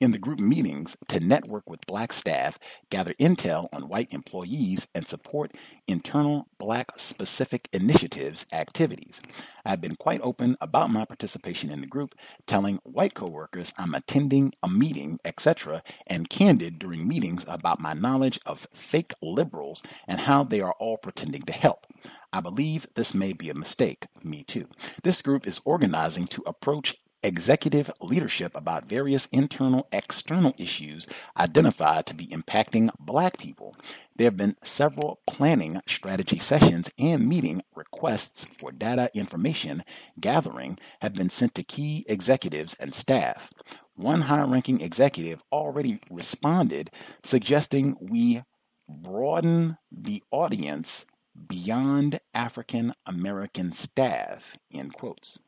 in 0.00 0.10
the 0.10 0.18
group 0.18 0.38
meetings 0.38 0.96
to 1.08 1.20
network 1.20 1.68
with 1.68 1.86
black 1.86 2.12
staff, 2.12 2.58
gather 2.90 3.14
intel 3.14 3.68
on 3.72 3.88
white 3.88 4.12
employees, 4.12 4.86
and 4.94 5.06
support 5.06 5.52
internal 5.86 6.48
black 6.58 6.90
specific 6.98 7.68
initiatives 7.72 8.44
activities. 8.52 9.22
I've 9.64 9.80
been 9.80 9.96
quite 9.96 10.20
open 10.22 10.56
about 10.60 10.90
my 10.90 11.04
participation 11.04 11.70
in 11.70 11.80
the 11.80 11.86
group, 11.86 12.14
telling 12.46 12.78
white 12.82 13.14
coworkers 13.14 13.72
I'm 13.78 13.94
attending 13.94 14.52
a 14.62 14.68
meeting, 14.68 15.18
etc., 15.24 15.82
and 16.06 16.28
candid 16.28 16.78
during 16.78 17.06
meetings 17.06 17.44
about 17.48 17.80
my 17.80 17.94
knowledge 17.94 18.38
of 18.44 18.66
fake 18.74 19.14
liberals 19.22 19.82
and 20.06 20.20
how 20.20 20.44
they 20.44 20.60
are 20.60 20.74
all 20.78 20.98
pretending 20.98 21.42
to 21.42 21.52
help. 21.52 21.85
I 22.32 22.40
believe 22.40 22.86
this 22.94 23.14
may 23.14 23.32
be 23.32 23.50
a 23.50 23.54
mistake. 23.54 24.06
Me 24.22 24.42
too. 24.42 24.68
This 25.02 25.22
group 25.22 25.46
is 25.46 25.60
organizing 25.64 26.26
to 26.28 26.42
approach 26.46 26.96
executive 27.22 27.90
leadership 28.00 28.54
about 28.54 28.88
various 28.88 29.26
internal 29.26 29.86
external 29.90 30.52
issues 30.58 31.06
identified 31.36 32.06
to 32.06 32.14
be 32.14 32.28
impacting 32.28 32.88
black 33.00 33.36
people. 33.38 33.74
There 34.14 34.26
have 34.26 34.36
been 34.36 34.56
several 34.62 35.20
planning 35.26 35.80
strategy 35.88 36.38
sessions 36.38 36.88
and 36.98 37.26
meeting 37.26 37.62
requests 37.74 38.44
for 38.44 38.70
data 38.70 39.10
information 39.12 39.82
gathering 40.20 40.78
have 41.00 41.14
been 41.14 41.30
sent 41.30 41.54
to 41.56 41.64
key 41.64 42.04
executives 42.08 42.74
and 42.78 42.94
staff. 42.94 43.50
One 43.94 44.20
high 44.20 44.42
ranking 44.42 44.80
executive 44.80 45.42
already 45.50 45.98
responded, 46.10 46.90
suggesting 47.24 47.96
we 48.00 48.42
broaden 48.88 49.78
the 49.90 50.22
audience 50.30 51.06
beyond 51.48 52.20
African 52.34 52.92
American 53.06 53.72
staff. 53.72 54.56
End 54.72 54.92
quotes. 54.94 55.38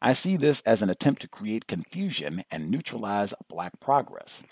I 0.00 0.12
see 0.12 0.36
this 0.36 0.60
as 0.62 0.82
an 0.82 0.90
attempt 0.90 1.22
to 1.22 1.28
create 1.28 1.66
confusion 1.66 2.44
and 2.50 2.70
neutralize 2.70 3.34
black 3.48 3.80
progress. 3.80 4.42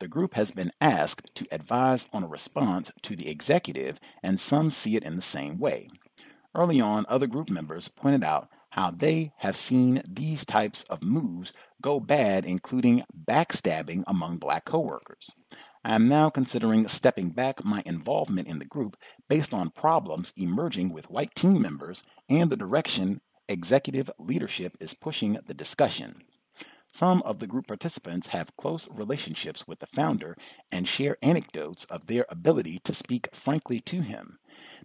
The 0.00 0.08
group 0.08 0.34
has 0.34 0.50
been 0.50 0.72
asked 0.80 1.34
to 1.36 1.46
advise 1.52 2.08
on 2.12 2.24
a 2.24 2.28
response 2.28 2.90
to 3.02 3.14
the 3.14 3.28
executive, 3.28 4.00
and 4.22 4.40
some 4.40 4.70
see 4.70 4.96
it 4.96 5.04
in 5.04 5.14
the 5.14 5.22
same 5.22 5.58
way. 5.58 5.88
Early 6.54 6.80
on, 6.80 7.06
other 7.08 7.28
group 7.28 7.48
members 7.48 7.88
pointed 7.88 8.24
out 8.24 8.48
how 8.70 8.90
they 8.90 9.32
have 9.36 9.56
seen 9.56 10.02
these 10.08 10.44
types 10.44 10.82
of 10.90 11.00
moves 11.02 11.52
go 11.80 12.00
bad, 12.00 12.44
including 12.44 13.04
backstabbing 13.24 14.02
among 14.08 14.38
black 14.38 14.64
coworkers. 14.64 15.30
I 15.86 15.94
am 15.94 16.08
now 16.08 16.30
considering 16.30 16.88
stepping 16.88 17.28
back 17.28 17.62
my 17.62 17.82
involvement 17.84 18.48
in 18.48 18.58
the 18.58 18.64
group 18.64 18.96
based 19.28 19.52
on 19.52 19.68
problems 19.68 20.32
emerging 20.34 20.94
with 20.94 21.10
white 21.10 21.34
team 21.34 21.60
members 21.60 22.02
and 22.26 22.48
the 22.48 22.56
direction 22.56 23.20
executive 23.50 24.10
leadership 24.18 24.78
is 24.80 24.94
pushing 24.94 25.38
the 25.46 25.52
discussion. 25.52 26.22
Some 26.90 27.20
of 27.22 27.38
the 27.38 27.46
group 27.46 27.66
participants 27.66 28.28
have 28.28 28.56
close 28.56 28.88
relationships 28.90 29.68
with 29.68 29.80
the 29.80 29.86
founder 29.88 30.38
and 30.72 30.88
share 30.88 31.18
anecdotes 31.20 31.84
of 31.86 32.06
their 32.06 32.24
ability 32.30 32.78
to 32.84 32.94
speak 32.94 33.28
frankly 33.34 33.80
to 33.80 34.00
him. 34.00 34.38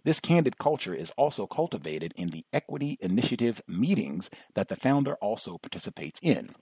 This 0.04 0.20
candid 0.20 0.58
culture 0.58 0.94
is 0.94 1.12
also 1.12 1.46
cultivated 1.46 2.12
in 2.14 2.28
the 2.28 2.44
Equity 2.52 2.98
Initiative 3.00 3.62
meetings 3.66 4.28
that 4.54 4.68
the 4.68 4.76
founder 4.76 5.14
also 5.22 5.56
participates 5.56 6.20
in. 6.22 6.54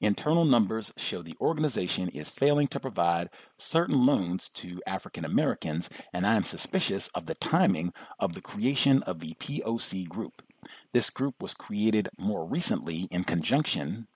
Internal 0.00 0.44
numbers 0.44 0.92
show 0.96 1.22
the 1.22 1.36
organization 1.40 2.08
is 2.10 2.28
failing 2.28 2.66
to 2.68 2.80
provide 2.80 3.30
certain 3.56 4.06
loans 4.06 4.48
to 4.50 4.82
African 4.86 5.24
Americans, 5.24 5.88
and 6.12 6.26
I 6.26 6.34
am 6.34 6.44
suspicious 6.44 7.08
of 7.08 7.26
the 7.26 7.34
timing 7.34 7.92
of 8.18 8.34
the 8.34 8.40
creation 8.40 9.02
of 9.04 9.20
the 9.20 9.34
POC 9.34 10.08
group. 10.08 10.42
This 10.92 11.10
group 11.10 11.42
was 11.42 11.54
created 11.54 12.08
more 12.18 12.44
recently 12.44 13.08
in 13.10 13.24
conjunction 13.24 14.06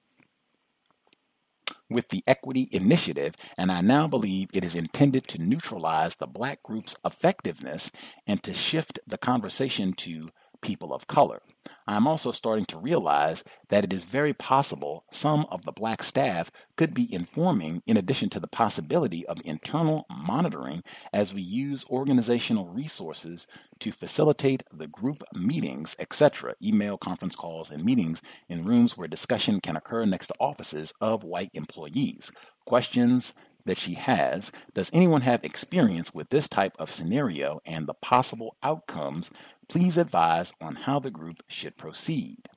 with 1.89 2.09
the 2.09 2.23
Equity 2.27 2.69
Initiative, 2.73 3.35
and 3.57 3.71
I 3.71 3.81
now 3.81 4.07
believe 4.07 4.49
it 4.53 4.65
is 4.65 4.75
intended 4.75 5.27
to 5.29 5.43
neutralize 5.43 6.17
the 6.17 6.27
black 6.27 6.63
group's 6.63 6.97
effectiveness 7.05 7.91
and 8.27 8.43
to 8.43 8.53
shift 8.53 8.99
the 9.07 9.19
conversation 9.19 9.93
to 9.95 10.29
people 10.61 10.93
of 10.93 11.07
color. 11.07 11.43
I'm 11.87 12.07
also 12.07 12.31
starting 12.31 12.65
to 12.67 12.79
realize 12.79 13.45
that 13.69 13.85
it 13.85 13.93
is 13.93 14.05
very 14.05 14.33
possible 14.33 15.05
some 15.11 15.47
of 15.51 15.65
the 15.65 15.73
black 15.73 16.03
staff 16.03 16.51
could 16.77 16.95
be 16.95 17.13
informing, 17.13 17.83
in 17.87 17.97
addition 17.97 18.31
to 18.31 18.41
the 18.41 18.47
possibility 18.47 19.27
of 19.27 19.39
internal 19.45 20.07
monitoring, 20.11 20.83
as 21.13 21.35
we 21.35 21.43
use 21.43 21.85
organizational 21.91 22.67
resources 22.67 23.47
to 23.81 23.93
facilitate 23.93 24.63
the 24.73 24.89
group 24.89 25.23
meetings, 25.35 25.97
etc., 25.99 26.55
email, 26.63 26.97
conference 26.97 27.37
calls, 27.37 27.71
and 27.71 27.85
meetings 27.85 28.23
in 28.49 28.65
rooms 28.65 28.97
where 28.97 29.09
discussion 29.09 29.61
can 29.61 29.77
occur 29.77 30.05
next 30.05 30.29
to 30.29 30.35
offices 30.41 30.93
of 31.01 31.25
white 31.25 31.51
employees. 31.55 32.31
Questions, 32.67 33.35
that 33.67 33.77
she 33.77 33.95
has, 33.95 34.51
does 34.75 34.91
anyone 34.93 35.21
have 35.21 35.45
experience 35.45 36.15
with 36.15 36.31
this 36.31 36.49
type 36.49 36.75
of 36.79 36.91
scenario 36.91 37.61
and 37.67 37.87
the 37.87 37.95
possible 37.95 38.57
outcomes? 38.63 39.31
Please 39.69 39.99
advise 39.99 40.53
on 40.61 40.75
how 40.77 40.99
the 40.99 41.11
group 41.11 41.43
should 41.49 41.77
proceed. 41.77 42.49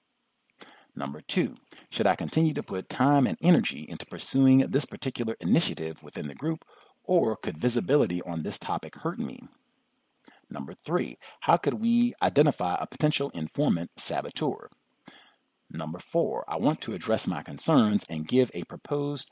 Number 0.95 1.21
two, 1.21 1.55
should 1.91 2.07
I 2.07 2.15
continue 2.15 2.53
to 2.53 2.63
put 2.63 2.89
time 2.89 3.27
and 3.27 3.37
energy 3.41 3.85
into 3.87 4.05
pursuing 4.05 4.59
this 4.59 4.85
particular 4.85 5.35
initiative 5.39 6.01
within 6.03 6.27
the 6.27 6.35
group, 6.35 6.63
or 7.03 7.35
could 7.35 7.57
visibility 7.57 8.21
on 8.21 8.43
this 8.43 8.57
topic 8.57 8.95
hurt 8.95 9.19
me? 9.19 9.39
Number 10.49 10.73
three, 10.85 11.17
how 11.41 11.57
could 11.57 11.75
we 11.75 12.13
identify 12.21 12.75
a 12.79 12.87
potential 12.87 13.29
informant 13.31 13.91
saboteur? 13.97 14.69
Number 15.71 15.99
four, 15.99 16.43
I 16.47 16.57
want 16.57 16.81
to 16.81 16.93
address 16.93 17.27
my 17.27 17.43
concerns 17.43 18.03
and 18.09 18.27
give 18.27 18.49
a 18.53 18.63
proposed 18.63 19.29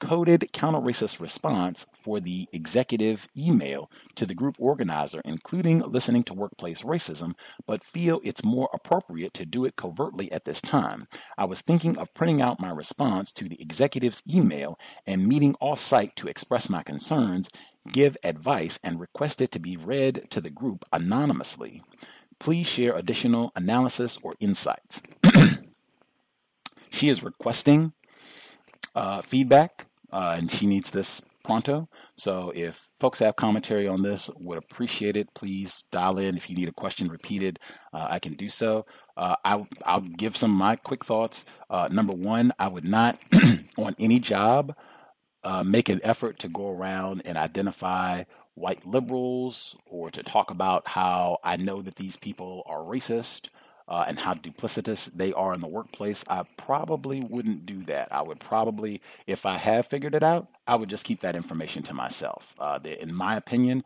coded 0.00 0.50
counter-racist 0.52 1.20
response 1.20 1.86
for 1.92 2.18
the 2.18 2.48
executive 2.52 3.28
email 3.36 3.90
to 4.16 4.26
the 4.26 4.34
group 4.34 4.56
organizer, 4.58 5.20
including 5.24 5.80
listening 5.80 6.24
to 6.24 6.34
workplace 6.34 6.82
racism, 6.82 7.34
but 7.66 7.84
feel 7.84 8.20
it's 8.24 8.42
more 8.42 8.68
appropriate 8.72 9.32
to 9.34 9.46
do 9.46 9.64
it 9.64 9.76
covertly 9.76 10.32
at 10.32 10.44
this 10.44 10.60
time. 10.60 11.06
I 11.38 11.44
was 11.44 11.60
thinking 11.60 11.96
of 11.98 12.12
printing 12.14 12.42
out 12.42 12.60
my 12.60 12.70
response 12.70 13.32
to 13.34 13.48
the 13.48 13.60
executive's 13.60 14.22
email 14.28 14.78
and 15.06 15.28
meeting 15.28 15.54
off-site 15.60 16.16
to 16.16 16.28
express 16.28 16.68
my 16.68 16.82
concerns, 16.82 17.48
give 17.92 18.16
advice, 18.24 18.78
and 18.82 18.98
request 18.98 19.40
it 19.40 19.52
to 19.52 19.60
be 19.60 19.76
read 19.76 20.26
to 20.30 20.40
the 20.40 20.50
group 20.50 20.82
anonymously. 20.92 21.82
Please 22.38 22.66
share 22.66 22.96
additional 22.96 23.52
analysis 23.54 24.18
or 24.22 24.32
insights. 24.40 25.02
she 26.90 27.10
is 27.10 27.22
requesting 27.22 27.92
uh, 28.94 29.20
feedback 29.22 29.86
uh, 30.12 30.34
and 30.36 30.50
she 30.50 30.66
needs 30.66 30.90
this 30.90 31.22
pronto. 31.44 31.88
So 32.16 32.52
if 32.54 32.88
folks 32.98 33.18
have 33.20 33.36
commentary 33.36 33.88
on 33.88 34.02
this, 34.02 34.30
would 34.40 34.58
appreciate 34.58 35.16
it. 35.16 35.32
Please 35.34 35.84
dial 35.90 36.18
in. 36.18 36.36
If 36.36 36.50
you 36.50 36.56
need 36.56 36.68
a 36.68 36.72
question 36.72 37.08
repeated, 37.08 37.58
uh, 37.92 38.06
I 38.10 38.18
can 38.18 38.34
do 38.34 38.48
so. 38.48 38.86
Uh, 39.16 39.36
I'll, 39.44 39.66
I'll 39.84 40.00
give 40.00 40.36
some 40.36 40.50
of 40.52 40.56
my 40.58 40.76
quick 40.76 41.04
thoughts. 41.04 41.46
Uh, 41.68 41.88
number 41.90 42.14
one, 42.14 42.52
I 42.58 42.68
would 42.68 42.84
not, 42.84 43.18
on 43.78 43.96
any 43.98 44.18
job, 44.18 44.74
uh, 45.44 45.62
make 45.62 45.88
an 45.88 46.00
effort 46.04 46.38
to 46.40 46.48
go 46.48 46.68
around 46.68 47.22
and 47.24 47.38
identify 47.38 48.24
white 48.54 48.86
liberals 48.86 49.76
or 49.86 50.10
to 50.10 50.22
talk 50.22 50.50
about 50.50 50.86
how 50.86 51.38
I 51.42 51.56
know 51.56 51.80
that 51.80 51.96
these 51.96 52.16
people 52.16 52.62
are 52.66 52.82
racist 52.82 53.48
uh, 53.90 54.04
and 54.06 54.18
how 54.18 54.32
duplicitous 54.32 55.12
they 55.12 55.32
are 55.32 55.52
in 55.52 55.60
the 55.60 55.66
workplace, 55.66 56.24
I 56.28 56.44
probably 56.56 57.20
wouldn't 57.28 57.66
do 57.66 57.82
that. 57.82 58.08
I 58.12 58.22
would 58.22 58.38
probably, 58.38 59.02
if 59.26 59.44
I 59.44 59.56
have 59.56 59.86
figured 59.86 60.14
it 60.14 60.22
out, 60.22 60.46
I 60.68 60.76
would 60.76 60.88
just 60.88 61.04
keep 61.04 61.20
that 61.20 61.34
information 61.34 61.82
to 61.84 61.94
myself. 61.94 62.54
Uh, 62.60 62.78
the, 62.78 63.02
in 63.02 63.12
my 63.12 63.36
opinion, 63.36 63.82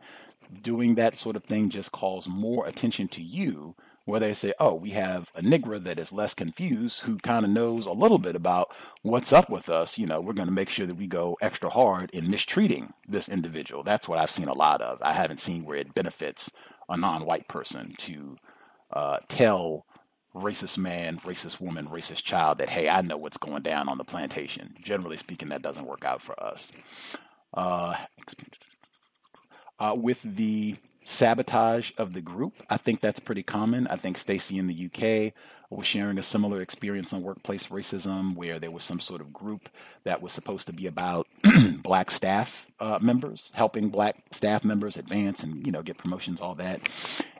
doing 0.61 0.93
that 0.95 1.15
sort 1.15 1.35
of 1.35 1.43
thing 1.43 1.69
just 1.69 1.91
calls 1.91 2.27
more 2.27 2.67
attention 2.67 3.07
to 3.09 3.23
you 3.23 3.75
where 4.05 4.19
they 4.19 4.35
say, 4.35 4.53
oh, 4.59 4.75
we 4.75 4.91
have 4.91 5.31
a 5.33 5.41
Negro 5.41 5.81
that 5.81 5.97
is 5.97 6.13
less 6.13 6.35
confused 6.35 7.01
who 7.01 7.17
kind 7.17 7.43
of 7.43 7.49
knows 7.49 7.87
a 7.87 7.91
little 7.91 8.19
bit 8.19 8.35
about 8.35 8.75
what's 9.01 9.33
up 9.33 9.49
with 9.49 9.67
us. 9.69 9.97
You 9.97 10.05
know, 10.05 10.21
we're 10.21 10.33
going 10.33 10.47
to 10.47 10.53
make 10.53 10.69
sure 10.69 10.85
that 10.85 10.93
we 10.93 11.07
go 11.07 11.35
extra 11.41 11.71
hard 11.71 12.11
in 12.11 12.29
mistreating 12.29 12.93
this 13.07 13.27
individual. 13.27 13.81
That's 13.81 14.07
what 14.07 14.19
I've 14.19 14.29
seen 14.29 14.47
a 14.47 14.53
lot 14.53 14.81
of. 14.83 15.01
I 15.01 15.13
haven't 15.13 15.39
seen 15.39 15.65
where 15.65 15.77
it 15.77 15.95
benefits 15.95 16.51
a 16.87 16.95
non 16.95 17.23
white 17.25 17.47
person 17.47 17.91
to 17.97 18.35
uh, 18.93 19.17
tell 19.27 19.87
racist 20.35 20.77
man, 20.77 21.17
racist 21.19 21.61
woman, 21.61 21.87
racist 21.87 22.23
child 22.23 22.57
that, 22.57 22.69
hey, 22.69 22.89
I 22.89 23.01
know 23.01 23.17
what's 23.17 23.37
going 23.37 23.63
down 23.63 23.87
on 23.87 23.97
the 23.97 24.03
plantation. 24.03 24.73
Generally 24.83 25.17
speaking, 25.17 25.49
that 25.49 25.61
doesn't 25.61 25.85
work 25.87 26.03
out 26.03 26.21
for 26.21 26.41
us. 26.41 26.71
Uh, 27.53 27.95
uh, 29.79 29.95
with 29.97 30.21
the 30.23 30.75
sabotage 31.03 31.91
of 31.97 32.13
the 32.13 32.21
group, 32.21 32.53
I 32.69 32.77
think 32.77 32.99
that's 32.99 33.19
pretty 33.19 33.43
common. 33.43 33.87
I 33.87 33.95
think 33.95 34.17
Stacy 34.17 34.57
in 34.57 34.67
the 34.67 34.85
UK 34.85 35.33
was 35.69 35.85
sharing 35.85 36.17
a 36.17 36.23
similar 36.23 36.61
experience 36.61 37.13
on 37.13 37.23
workplace 37.23 37.67
racism 37.67 38.35
where 38.35 38.59
there 38.59 38.71
was 38.71 38.83
some 38.83 38.99
sort 38.99 39.21
of 39.21 39.33
group 39.33 39.69
that 40.03 40.21
was 40.21 40.31
supposed 40.31 40.67
to 40.67 40.73
be 40.73 40.87
about 40.87 41.27
black 41.81 42.11
staff 42.11 42.67
uh, 42.79 42.99
members, 43.01 43.51
helping 43.55 43.89
black 43.89 44.17
staff 44.31 44.63
members 44.63 44.97
advance 44.97 45.43
and, 45.43 45.65
you 45.65 45.71
know, 45.71 45.81
get 45.81 45.97
promotions, 45.97 46.41
all 46.41 46.55
that 46.55 46.81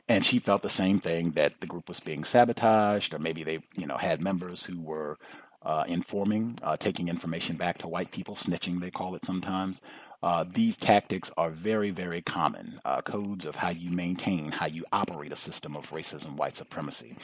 and 0.08 0.24
she 0.24 0.38
felt 0.38 0.62
the 0.62 0.68
same 0.68 0.98
thing 0.98 1.32
that 1.32 1.60
the 1.60 1.66
group 1.66 1.88
was 1.88 2.00
being 2.00 2.24
sabotaged, 2.24 3.12
or 3.14 3.18
maybe 3.18 3.42
they, 3.42 3.58
you 3.76 3.86
know, 3.86 3.96
had 3.96 4.22
members 4.22 4.64
who 4.64 4.80
were 4.80 5.16
uh, 5.62 5.84
informing, 5.88 6.58
uh, 6.62 6.76
taking 6.76 7.08
information 7.08 7.56
back 7.56 7.76
to 7.78 7.88
white 7.88 8.10
people, 8.12 8.36
snitching, 8.36 8.80
they 8.80 8.90
call 8.90 9.16
it 9.16 9.24
sometimes. 9.24 9.80
Uh, 10.22 10.44
these 10.48 10.76
tactics 10.76 11.30
are 11.36 11.50
very, 11.50 11.90
very 11.90 12.22
common. 12.22 12.80
Uh, 12.84 13.00
codes 13.02 13.44
of 13.44 13.56
how 13.56 13.70
you 13.70 13.90
maintain, 13.90 14.50
how 14.50 14.66
you 14.66 14.84
operate 14.92 15.32
a 15.32 15.36
system 15.36 15.76
of 15.76 15.90
racism, 15.90 16.36
white 16.36 16.56
supremacy. 16.56 17.16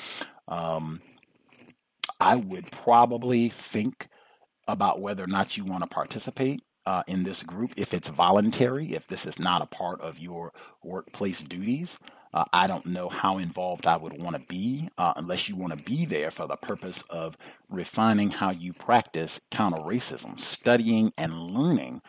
Um, 0.49 1.01
I 2.21 2.37
would 2.37 2.71
probably 2.71 3.49
think 3.49 4.09
about 4.69 5.01
whether 5.01 5.25
or 5.25 5.29
not 5.29 5.57
you 5.57 5.65
want 5.65 5.83
to 5.83 5.89
participate 5.89 6.63
uh, 6.87 7.03
in 7.07 7.23
this 7.23 7.43
group 7.43 7.73
if 7.77 7.95
it's 7.95 8.09
voluntary, 8.09 8.95
if 8.95 9.07
this 9.07 9.27
is 9.27 9.39
not 9.39 9.63
a 9.63 9.67
part 9.67 10.01
of 10.01 10.19
your 10.19 10.53
workplace 10.83 11.41
duties. 11.43 11.99
Uh, 12.35 12.45
I 12.53 12.67
don't 12.67 12.87
know 12.87 13.09
how 13.09 13.39
involved 13.39 13.87
I 13.87 13.97
would 13.97 14.19
want 14.23 14.37
to 14.37 14.43
be 14.49 14.89
uh, 14.99 15.15
unless 15.17 15.49
you 15.49 15.57
want 15.57 15.77
to 15.77 15.85
be 15.85 16.07
there 16.07 16.31
for 16.31 16.47
the 16.47 16.57
purpose 16.57 17.03
of 17.11 17.37
refining 17.69 18.31
how 18.31 18.51
you 18.53 18.73
practice 18.73 19.41
counter 19.51 19.83
racism, 19.83 20.39
studying 20.41 21.13
and 21.19 21.35
learning 21.35 22.03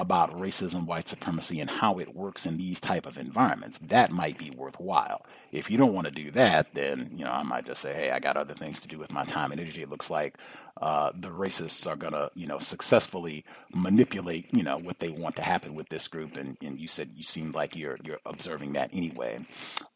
about 0.00 0.30
racism, 0.32 0.86
white 0.86 1.08
supremacy, 1.08 1.60
and 1.60 1.70
how 1.70 1.98
it 1.98 2.14
works 2.14 2.46
in 2.46 2.56
these 2.58 2.80
type 2.80 3.06
of 3.06 3.18
environments. 3.18 3.78
That 3.78 4.12
might 4.12 4.38
be 4.38 4.50
worthwhile. 4.56 5.24
If 5.52 5.70
you 5.70 5.78
don't 5.78 5.94
want 5.94 6.06
to 6.06 6.12
do 6.12 6.30
that, 6.32 6.74
then 6.74 7.10
you 7.16 7.24
know 7.24 7.30
I 7.30 7.42
might 7.42 7.66
just 7.66 7.80
say, 7.80 7.94
hey, 7.94 8.10
I 8.10 8.18
got 8.18 8.36
other 8.36 8.54
things 8.54 8.80
to 8.80 8.88
do 8.88 8.98
with 8.98 9.12
my 9.12 9.24
time 9.24 9.52
and 9.52 9.60
energy. 9.60 9.82
It 9.82 9.90
looks 9.90 10.10
like 10.10 10.36
uh, 10.82 11.12
the 11.14 11.28
racists 11.28 11.86
are 11.90 11.96
gonna, 11.96 12.30
you 12.34 12.46
know, 12.46 12.58
successfully 12.58 13.44
manipulate, 13.74 14.46
you 14.52 14.62
know, 14.62 14.76
what 14.78 14.98
they 14.98 15.08
want 15.08 15.36
to 15.36 15.42
happen 15.42 15.74
with 15.74 15.88
this 15.88 16.08
group. 16.08 16.36
And, 16.36 16.56
and 16.62 16.78
you 16.78 16.88
said 16.88 17.10
you 17.16 17.22
seemed 17.22 17.54
like 17.54 17.74
you're 17.74 17.98
you're 18.04 18.18
observing 18.26 18.74
that 18.74 18.90
anyway. 18.92 19.40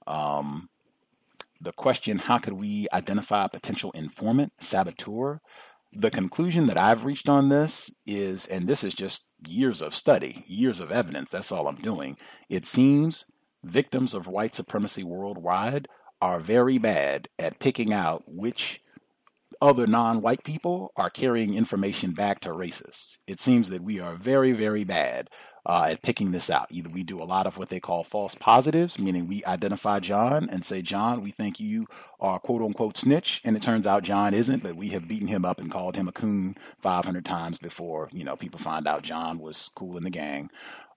Um, 0.07 0.69
the 1.61 1.73
question, 1.73 2.19
how 2.19 2.39
could 2.39 2.55
we 2.55 2.89
identify 2.93 3.45
a 3.45 3.49
potential 3.49 3.91
informant, 3.93 4.53
saboteur? 4.61 5.41
The 5.93 6.11
conclusion 6.11 6.67
that 6.67 6.77
I've 6.77 7.05
reached 7.05 7.29
on 7.29 7.49
this 7.49 7.91
is, 8.07 8.47
and 8.47 8.69
this 8.69 8.85
is 8.85 8.95
just 8.95 9.31
years 9.47 9.83
of 9.83 9.95
study, 9.95 10.45
years 10.47 10.81
of 10.81 10.93
evidence, 10.93 11.31
that's 11.31 11.51
all 11.51 11.67
I'm 11.67 11.77
doing. 11.77 12.17
It 12.49 12.65
seems 12.65 13.27
victims 13.65 14.15
of 14.15 14.27
white 14.27 14.55
supremacy 14.55 15.03
worldwide 15.03 15.89
are 16.23 16.39
very 16.39 16.79
bad 16.79 17.29
at 17.39 17.59
picking 17.59 17.93
out 17.93 18.23
which 18.27 18.81
other 19.61 19.87
non 19.87 20.23
white 20.23 20.45
people 20.45 20.93
are 20.97 21.11
carrying 21.11 21.55
information 21.55 22.13
back 22.13 22.41
to 22.41 22.51
racists. 22.51 23.19
It 23.27 23.41
seems 23.41 23.69
that 23.71 23.83
we 23.83 23.99
are 23.99 24.15
very, 24.15 24.53
very 24.53 24.85
bad 24.85 25.29
uh, 25.67 25.89
at 25.91 26.03
picking 26.03 26.33
this 26.33 26.51
out. 26.51 26.67
Either 26.71 26.91
we 26.91 27.03
do 27.03 27.23
a 27.23 27.25
lot 27.25 27.47
of 27.47 27.59
what 27.59 27.69
they 27.69 27.81
call 27.81 28.05
false 28.05 28.35
positives, 28.35 28.99
meaning 28.99 29.27
we 29.27 29.45
identify 29.45 29.99
John 30.01 30.49
and 30.51 30.65
say, 30.65 30.83
John, 30.83 31.23
we 31.23 31.31
think 31.31 31.61
you 31.61 31.87
are 32.21 32.39
quote 32.39 32.63
unquote 32.63 32.97
snitch, 32.97 33.41
and 33.45 33.57
it 33.57 33.63
turns 33.63 33.87
out 33.87 34.03
John 34.03 34.35
isn't, 34.35 34.63
but 34.63 34.77
we 34.77 34.89
have 34.89 35.09
beaten 35.09 35.29
him 35.29 35.45
up 35.45 35.61
and 35.61 35.71
called 35.71 35.97
him 35.97 36.09
a 36.09 36.13
coon 36.13 36.57
500 36.79 37.25
times 37.25 37.59
before 37.59 38.09
you 38.13 38.25
know 38.25 38.37
people 38.37 38.59
find 38.61 38.87
out 38.87 39.03
John 39.03 39.39
was 39.39 39.71
cool 39.75 39.97
in 39.97 40.05
the 40.05 40.11
gang, 40.11 40.51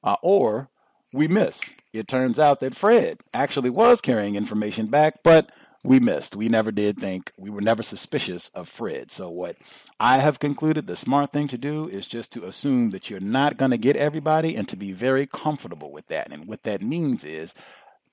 uh, 0.04 0.16
or 0.22 0.70
we 1.14 1.28
miss. 1.28 1.62
It 1.94 2.08
turns 2.08 2.40
out 2.40 2.60
that 2.62 2.76
Fred 2.76 3.20
actually 3.34 3.70
was 3.70 4.02
carrying 4.02 4.36
information 4.36 4.88
back, 4.88 5.22
but 5.24 5.52
we 5.84 6.00
missed. 6.00 6.36
We 6.36 6.48
never 6.48 6.72
did 6.72 6.98
think, 6.98 7.32
we 7.38 7.50
were 7.50 7.62
never 7.62 7.84
suspicious 7.84 8.50
of 8.50 8.70
Fred. 8.70 9.12
So, 9.12 9.30
what 9.30 9.58
I 10.00 10.20
have 10.20 10.40
concluded 10.40 10.88
the 10.88 10.96
smart 10.96 11.32
thing 11.32 11.48
to 11.50 11.58
do 11.58 11.90
is 11.90 12.08
just 12.08 12.32
to 12.34 12.46
assume 12.46 12.92
that 12.92 13.10
you're 13.10 13.20
not 13.20 13.58
going 13.58 13.72
to 13.72 13.78
get 13.78 13.98
everybody 13.98 14.56
and 14.56 14.68
to 14.70 14.78
be 14.78 14.94
very 14.94 15.26
comfortable 15.26 15.92
with 15.92 16.08
that. 16.08 16.32
And 16.32 16.46
what 16.46 16.64
that 16.64 16.82
means 16.82 17.24
is 17.24 17.54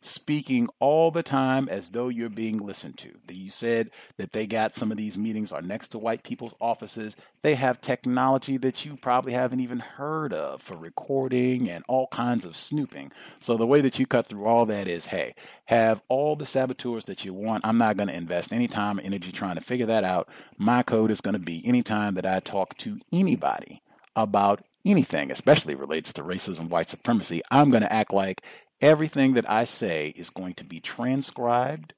speaking 0.03 0.69
all 0.79 1.11
the 1.11 1.23
time 1.23 1.69
as 1.69 1.91
though 1.91 2.09
you're 2.09 2.29
being 2.29 2.59
listened 2.59 2.97
to. 2.99 3.11
You 3.29 3.51
said 3.51 3.91
that 4.17 4.33
they 4.33 4.47
got 4.47 4.75
some 4.75 4.91
of 4.91 4.97
these 4.97 5.19
meetings 5.19 5.53
are 5.53 5.63
next 5.63 5.89
to 5.89 5.99
white 5.99 6.23
people's 6.23 6.55
offices. 6.61 7.17
They 7.43 7.55
have 7.55 7.81
technology 7.81 8.57
that 8.59 8.85
you 8.85 8.97
probably 8.97 9.33
haven't 9.33 9.61
even 9.61 9.79
heard 9.79 10.33
of 10.33 10.63
for 10.63 10.77
recording 10.77 11.69
and 11.69 11.85
all 11.89 12.07
kinds 12.09 12.45
of 12.45 12.57
snooping. 12.57 13.13
So 13.39 13.57
the 13.57 13.67
way 13.67 13.81
that 13.81 13.99
you 13.99 14.07
cut 14.07 14.27
through 14.27 14.47
all 14.47 14.67
that 14.67 14.89
is, 14.89 15.07
hey, 15.07 15.35
have 15.67 16.03
all 16.09 16.37
the 16.37 16.47
saboteurs 16.47 17.05
that 17.05 17.25
you 17.25 17.35
want. 17.35 17.67
I'm 17.67 17.79
not 17.79 17.97
going 17.97 18.09
to 18.09 18.15
invest 18.15 18.53
any 18.53 18.69
time 18.69 18.99
or 18.99 19.03
energy 19.03 19.33
trying 19.33 19.57
to 19.57 19.61
figure 19.61 19.87
that 19.87 20.05
out. 20.05 20.29
My 20.59 20.83
code 20.83 21.11
is 21.11 21.21
going 21.21 21.35
to 21.35 21.39
be 21.39 21.67
anytime 21.67 22.15
that 22.15 22.27
I 22.27 22.41
talk 22.41 22.77
to 22.79 22.99
anybody 23.13 23.83
about 24.17 24.65
anything, 24.85 25.31
especially 25.31 25.75
relates 25.75 26.13
to 26.15 26.23
racism, 26.23 26.69
white 26.69 26.89
supremacy, 26.89 27.43
I'm 27.51 27.71
going 27.71 27.83
to 27.83 27.93
act 27.93 28.13
like 28.13 28.43
Everything 28.81 29.35
that 29.35 29.49
I 29.51 29.65
say 29.65 30.09
is 30.17 30.31
going 30.31 30.55
to 30.55 30.65
be 30.65 30.81
transcribed, 30.81 31.93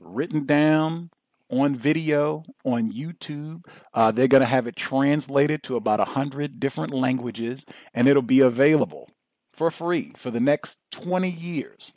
written 0.00 0.44
down 0.44 1.10
on 1.50 1.74
video 1.74 2.44
on 2.64 2.92
YouTube. 2.92 3.64
Uh, 3.94 4.10
they're 4.10 4.28
going 4.28 4.42
to 4.42 4.46
have 4.46 4.66
it 4.66 4.76
translated 4.76 5.62
to 5.64 5.76
about 5.76 6.00
100 6.00 6.60
different 6.60 6.92
languages, 6.92 7.64
and 7.94 8.08
it'll 8.08 8.22
be 8.22 8.40
available 8.40 9.08
for 9.52 9.70
free 9.70 10.12
for 10.16 10.30
the 10.30 10.40
next 10.40 10.80
20 10.90 11.30
years. 11.30 11.92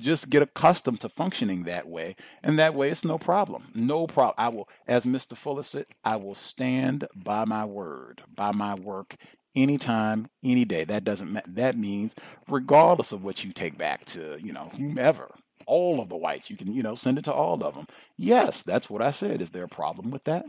Just 0.00 0.30
get 0.30 0.42
accustomed 0.42 1.00
to 1.00 1.08
functioning 1.08 1.64
that 1.64 1.88
way, 1.88 2.14
and 2.44 2.56
that 2.58 2.74
way 2.74 2.90
it's 2.90 3.04
no 3.04 3.18
problem. 3.18 3.64
No 3.74 4.06
problem. 4.06 4.34
I 4.38 4.48
will, 4.48 4.68
as 4.86 5.04
Mr. 5.04 5.36
Fuller 5.36 5.64
said, 5.64 5.86
I 6.04 6.16
will 6.16 6.36
stand 6.36 7.08
by 7.16 7.44
my 7.44 7.64
word, 7.64 8.22
by 8.32 8.52
my 8.52 8.74
work, 8.74 9.16
anytime, 9.62 10.28
any 10.44 10.64
day. 10.64 10.84
That 10.84 11.04
doesn't 11.04 11.54
that 11.54 11.76
means 11.76 12.14
regardless 12.48 13.12
of 13.12 13.24
what 13.24 13.44
you 13.44 13.52
take 13.52 13.76
back 13.76 14.04
to, 14.06 14.38
you 14.40 14.52
know, 14.52 14.64
whomever, 14.76 15.28
all 15.66 16.00
of 16.00 16.08
the 16.08 16.16
whites, 16.16 16.50
you 16.50 16.56
can, 16.56 16.72
you 16.72 16.82
know, 16.82 16.94
send 16.94 17.18
it 17.18 17.24
to 17.24 17.32
all 17.32 17.62
of 17.62 17.74
them. 17.74 17.86
Yes, 18.16 18.62
that's 18.62 18.88
what 18.88 19.02
I 19.02 19.10
said. 19.10 19.42
Is 19.42 19.50
there 19.50 19.64
a 19.64 19.68
problem 19.68 20.10
with 20.10 20.24
that? 20.24 20.46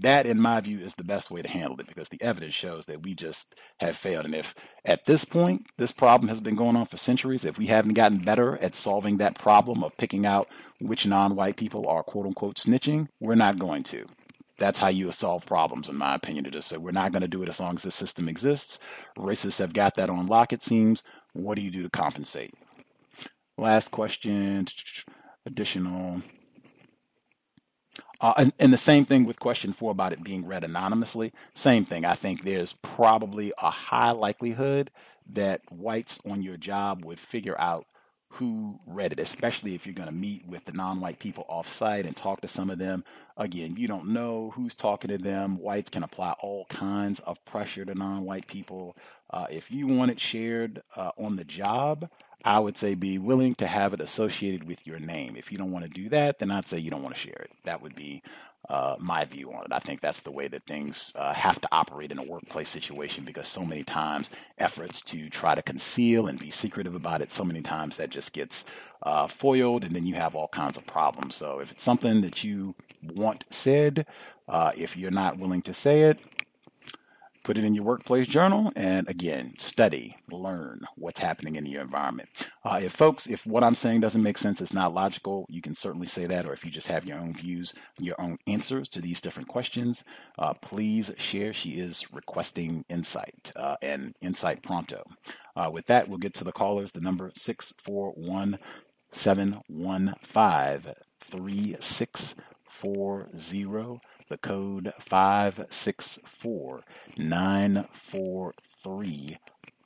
That, 0.00 0.26
in 0.26 0.40
my 0.40 0.60
view, 0.60 0.80
is 0.80 0.94
the 0.94 1.04
best 1.04 1.30
way 1.30 1.40
to 1.40 1.48
handle 1.48 1.80
it 1.80 1.86
because 1.86 2.08
the 2.08 2.20
evidence 2.20 2.52
shows 2.52 2.84
that 2.86 3.02
we 3.02 3.14
just 3.14 3.54
have 3.78 3.96
failed. 3.96 4.26
And 4.26 4.34
if 4.34 4.54
at 4.84 5.04
this 5.06 5.24
point, 5.24 5.66
this 5.78 5.92
problem 5.92 6.28
has 6.28 6.40
been 6.40 6.56
going 6.56 6.76
on 6.76 6.86
for 6.86 6.98
centuries, 6.98 7.44
if 7.44 7.56
we 7.56 7.66
haven't 7.66 7.94
gotten 7.94 8.18
better 8.18 8.60
at 8.62 8.74
solving 8.74 9.16
that 9.18 9.38
problem 9.38 9.82
of 9.82 9.96
picking 9.96 10.26
out 10.26 10.48
which 10.80 11.06
non 11.06 11.34
white 11.34 11.56
people 11.56 11.88
are 11.88 12.02
quote 12.02 12.26
unquote 12.26 12.56
snitching, 12.56 13.08
we're 13.20 13.36
not 13.36 13.58
going 13.58 13.84
to 13.84 14.06
that's 14.58 14.78
how 14.78 14.88
you 14.88 15.10
solve 15.12 15.46
problems, 15.46 15.88
in 15.88 15.96
my 15.96 16.14
opinion. 16.14 16.44
To 16.44 16.50
just 16.50 16.68
say 16.68 16.76
we're 16.76 16.92
not 16.92 17.12
going 17.12 17.22
to 17.22 17.28
do 17.28 17.42
it 17.42 17.48
as 17.48 17.60
long 17.60 17.76
as 17.76 17.82
the 17.82 17.90
system 17.90 18.28
exists. 18.28 18.78
Racists 19.16 19.58
have 19.58 19.72
got 19.72 19.94
that 19.96 20.10
on 20.10 20.26
lock, 20.26 20.52
it 20.52 20.62
seems. 20.62 21.02
What 21.32 21.56
do 21.56 21.62
you 21.62 21.70
do 21.70 21.82
to 21.82 21.90
compensate? 21.90 22.54
Last 23.58 23.90
question. 23.90 24.66
Additional. 25.44 26.22
Uh, 28.20 28.34
and, 28.38 28.52
and, 28.58 28.72
the 28.72 28.78
same 28.78 29.04
thing 29.04 29.24
with 29.24 29.38
question 29.38 29.72
four 29.72 29.90
about 29.90 30.12
it 30.12 30.24
being 30.24 30.46
read 30.46 30.64
anonymously. 30.64 31.32
Same 31.54 31.84
thing. 31.84 32.06
I 32.06 32.14
think 32.14 32.42
there's 32.42 32.72
probably 32.72 33.52
a 33.62 33.70
high 33.70 34.12
likelihood 34.12 34.90
that 35.32 35.60
whites 35.70 36.18
on 36.28 36.42
your 36.42 36.56
job 36.56 37.04
would 37.04 37.18
figure 37.18 37.60
out 37.60 37.84
who 38.36 38.78
read 38.86 39.12
it, 39.12 39.18
especially 39.18 39.74
if 39.74 39.86
you're 39.86 39.94
going 39.94 40.08
to 40.08 40.14
meet 40.14 40.46
with 40.46 40.64
the 40.64 40.72
non 40.72 41.00
white 41.00 41.18
people 41.18 41.44
off 41.48 41.68
site 41.72 42.06
and 42.06 42.16
talk 42.16 42.40
to 42.42 42.48
some 42.48 42.70
of 42.70 42.78
them. 42.78 43.04
Again, 43.36 43.76
you 43.76 43.88
don't 43.88 44.08
know 44.08 44.50
who's 44.54 44.74
talking 44.74 45.08
to 45.08 45.18
them. 45.18 45.58
Whites 45.58 45.90
can 45.90 46.02
apply 46.02 46.34
all 46.40 46.66
kinds 46.66 47.20
of 47.20 47.42
pressure 47.44 47.84
to 47.84 47.94
non 47.94 48.24
white 48.24 48.46
people. 48.46 48.96
Uh, 49.30 49.46
if 49.50 49.70
you 49.70 49.86
want 49.86 50.10
it 50.10 50.20
shared 50.20 50.82
uh, 50.96 51.10
on 51.18 51.36
the 51.36 51.44
job, 51.44 52.08
I 52.44 52.60
would 52.60 52.76
say 52.76 52.94
be 52.94 53.18
willing 53.18 53.54
to 53.56 53.66
have 53.66 53.92
it 53.94 54.00
associated 54.00 54.68
with 54.68 54.86
your 54.86 54.98
name. 55.00 55.34
If 55.36 55.50
you 55.50 55.58
don't 55.58 55.72
want 55.72 55.84
to 55.84 55.90
do 55.90 56.08
that, 56.10 56.38
then 56.38 56.50
I'd 56.50 56.68
say 56.68 56.78
you 56.78 56.90
don't 56.90 57.02
want 57.02 57.14
to 57.14 57.20
share 57.20 57.40
it. 57.40 57.50
That 57.64 57.82
would 57.82 57.94
be 57.94 58.22
uh, 58.68 58.96
my 58.98 59.24
view 59.24 59.52
on 59.52 59.64
it. 59.64 59.72
I 59.72 59.78
think 59.78 60.00
that's 60.00 60.20
the 60.20 60.30
way 60.30 60.48
that 60.48 60.62
things 60.64 61.12
uh, 61.16 61.32
have 61.32 61.60
to 61.60 61.68
operate 61.72 62.10
in 62.10 62.18
a 62.18 62.24
workplace 62.24 62.68
situation 62.68 63.24
because 63.24 63.46
so 63.46 63.64
many 63.64 63.84
times 63.84 64.30
efforts 64.58 65.02
to 65.02 65.28
try 65.30 65.54
to 65.54 65.62
conceal 65.62 66.26
and 66.26 66.38
be 66.38 66.50
secretive 66.50 66.94
about 66.94 67.20
it, 67.20 67.30
so 67.30 67.44
many 67.44 67.62
times 67.62 67.96
that 67.96 68.10
just 68.10 68.32
gets 68.32 68.64
uh, 69.02 69.26
foiled 69.26 69.84
and 69.84 69.94
then 69.94 70.06
you 70.06 70.14
have 70.14 70.34
all 70.34 70.48
kinds 70.48 70.76
of 70.76 70.86
problems. 70.86 71.34
So 71.34 71.60
if 71.60 71.70
it's 71.70 71.82
something 71.82 72.20
that 72.22 72.42
you 72.42 72.74
want 73.14 73.44
said, 73.50 74.06
uh, 74.48 74.72
if 74.76 74.96
you're 74.96 75.10
not 75.10 75.38
willing 75.38 75.62
to 75.62 75.74
say 75.74 76.02
it, 76.02 76.18
put 77.46 77.58
it 77.58 77.64
in 77.64 77.74
your 77.74 77.84
workplace 77.84 78.26
journal 78.26 78.72
and 78.74 79.08
again 79.08 79.52
study 79.56 80.16
learn 80.32 80.80
what's 80.96 81.20
happening 81.20 81.54
in 81.56 81.64
your 81.64 81.82
environment. 81.82 82.28
Uh, 82.64 82.80
if 82.82 82.92
folks 82.92 83.28
if 83.28 83.46
what 83.46 83.62
i'm 83.62 83.76
saying 83.76 84.00
doesn't 84.00 84.22
make 84.22 84.36
sense 84.36 84.60
it's 84.60 84.72
not 84.72 84.92
logical 84.92 85.46
you 85.48 85.62
can 85.62 85.74
certainly 85.74 86.08
say 86.08 86.26
that 86.26 86.46
or 86.46 86.52
if 86.52 86.64
you 86.64 86.72
just 86.72 86.88
have 86.88 87.08
your 87.08 87.18
own 87.18 87.32
views 87.34 87.72
your 88.00 88.20
own 88.20 88.36
answers 88.48 88.88
to 88.88 89.00
these 89.00 89.20
different 89.20 89.48
questions 89.48 90.02
uh, 90.38 90.52
please 90.60 91.12
share. 91.18 91.52
She 91.52 91.78
is 91.78 92.12
requesting 92.12 92.84
insight 92.88 93.52
uh, 93.56 93.76
and 93.82 94.14
insight 94.20 94.62
pronto. 94.62 95.02
Uh, 95.54 95.70
with 95.72 95.86
that 95.86 96.08
we'll 96.08 96.18
get 96.18 96.34
to 96.34 96.44
the 96.44 96.52
callers. 96.52 96.92
The 96.92 97.00
number 97.00 97.32
641 97.34 98.58
715 99.12 100.94
3640 101.20 104.00
the 104.28 104.38
code 104.38 104.92
564 104.98 106.80
943 107.16 109.38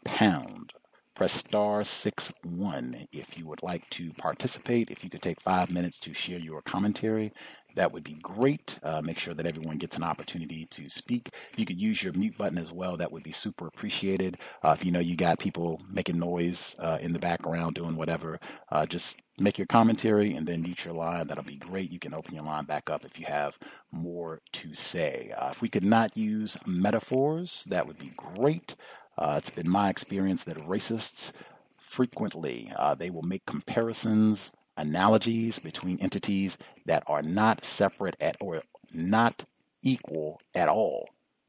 pound. 0.04 0.72
Press 1.20 1.34
star 1.34 1.84
six 1.84 2.32
one 2.44 3.06
if 3.12 3.38
you 3.38 3.46
would 3.46 3.62
like 3.62 3.86
to 3.90 4.10
participate. 4.12 4.90
If 4.90 5.04
you 5.04 5.10
could 5.10 5.20
take 5.20 5.38
five 5.38 5.70
minutes 5.70 5.98
to 6.00 6.14
share 6.14 6.38
your 6.38 6.62
commentary, 6.62 7.30
that 7.74 7.92
would 7.92 8.04
be 8.04 8.16
great. 8.22 8.78
Uh, 8.82 9.02
make 9.02 9.18
sure 9.18 9.34
that 9.34 9.44
everyone 9.44 9.76
gets 9.76 9.98
an 9.98 10.02
opportunity 10.02 10.64
to 10.70 10.88
speak. 10.88 11.28
You 11.58 11.66
could 11.66 11.78
use 11.78 12.02
your 12.02 12.14
mute 12.14 12.38
button 12.38 12.56
as 12.56 12.72
well, 12.72 12.96
that 12.96 13.12
would 13.12 13.22
be 13.22 13.32
super 13.32 13.66
appreciated. 13.66 14.38
Uh, 14.64 14.70
if 14.70 14.82
you 14.82 14.92
know 14.92 14.98
you 14.98 15.14
got 15.14 15.38
people 15.38 15.82
making 15.90 16.18
noise 16.18 16.74
uh, 16.78 16.96
in 17.02 17.12
the 17.12 17.18
background 17.18 17.74
doing 17.74 17.96
whatever, 17.96 18.40
uh, 18.72 18.86
just 18.86 19.20
make 19.38 19.58
your 19.58 19.66
commentary 19.66 20.34
and 20.34 20.46
then 20.46 20.62
mute 20.62 20.86
your 20.86 20.94
line. 20.94 21.26
That'll 21.26 21.44
be 21.44 21.56
great. 21.56 21.92
You 21.92 21.98
can 21.98 22.14
open 22.14 22.34
your 22.34 22.44
line 22.44 22.64
back 22.64 22.88
up 22.88 23.04
if 23.04 23.20
you 23.20 23.26
have 23.26 23.58
more 23.92 24.40
to 24.52 24.74
say. 24.74 25.32
Uh, 25.36 25.50
if 25.50 25.60
we 25.60 25.68
could 25.68 25.84
not 25.84 26.16
use 26.16 26.56
metaphors, 26.66 27.64
that 27.64 27.86
would 27.86 27.98
be 27.98 28.12
great. 28.16 28.74
Uh, 29.20 29.34
it's 29.36 29.50
been 29.50 29.70
my 29.70 29.88
experience 29.88 30.44
that 30.44 30.56
racists 30.58 31.32
frequently 31.78 32.72
they 32.98 33.10
will 33.10 33.22
make 33.22 33.44
comparisons 33.46 34.50
analogies 34.76 35.58
between 35.58 36.00
entities 36.00 36.56
that 36.86 37.02
are 37.06 37.22
not 37.22 37.64
separate 37.64 38.16
at 38.20 38.36
or 38.40 38.62
not 38.92 39.44
equal 39.82 40.40
at 40.54 40.68
all. 40.68 41.04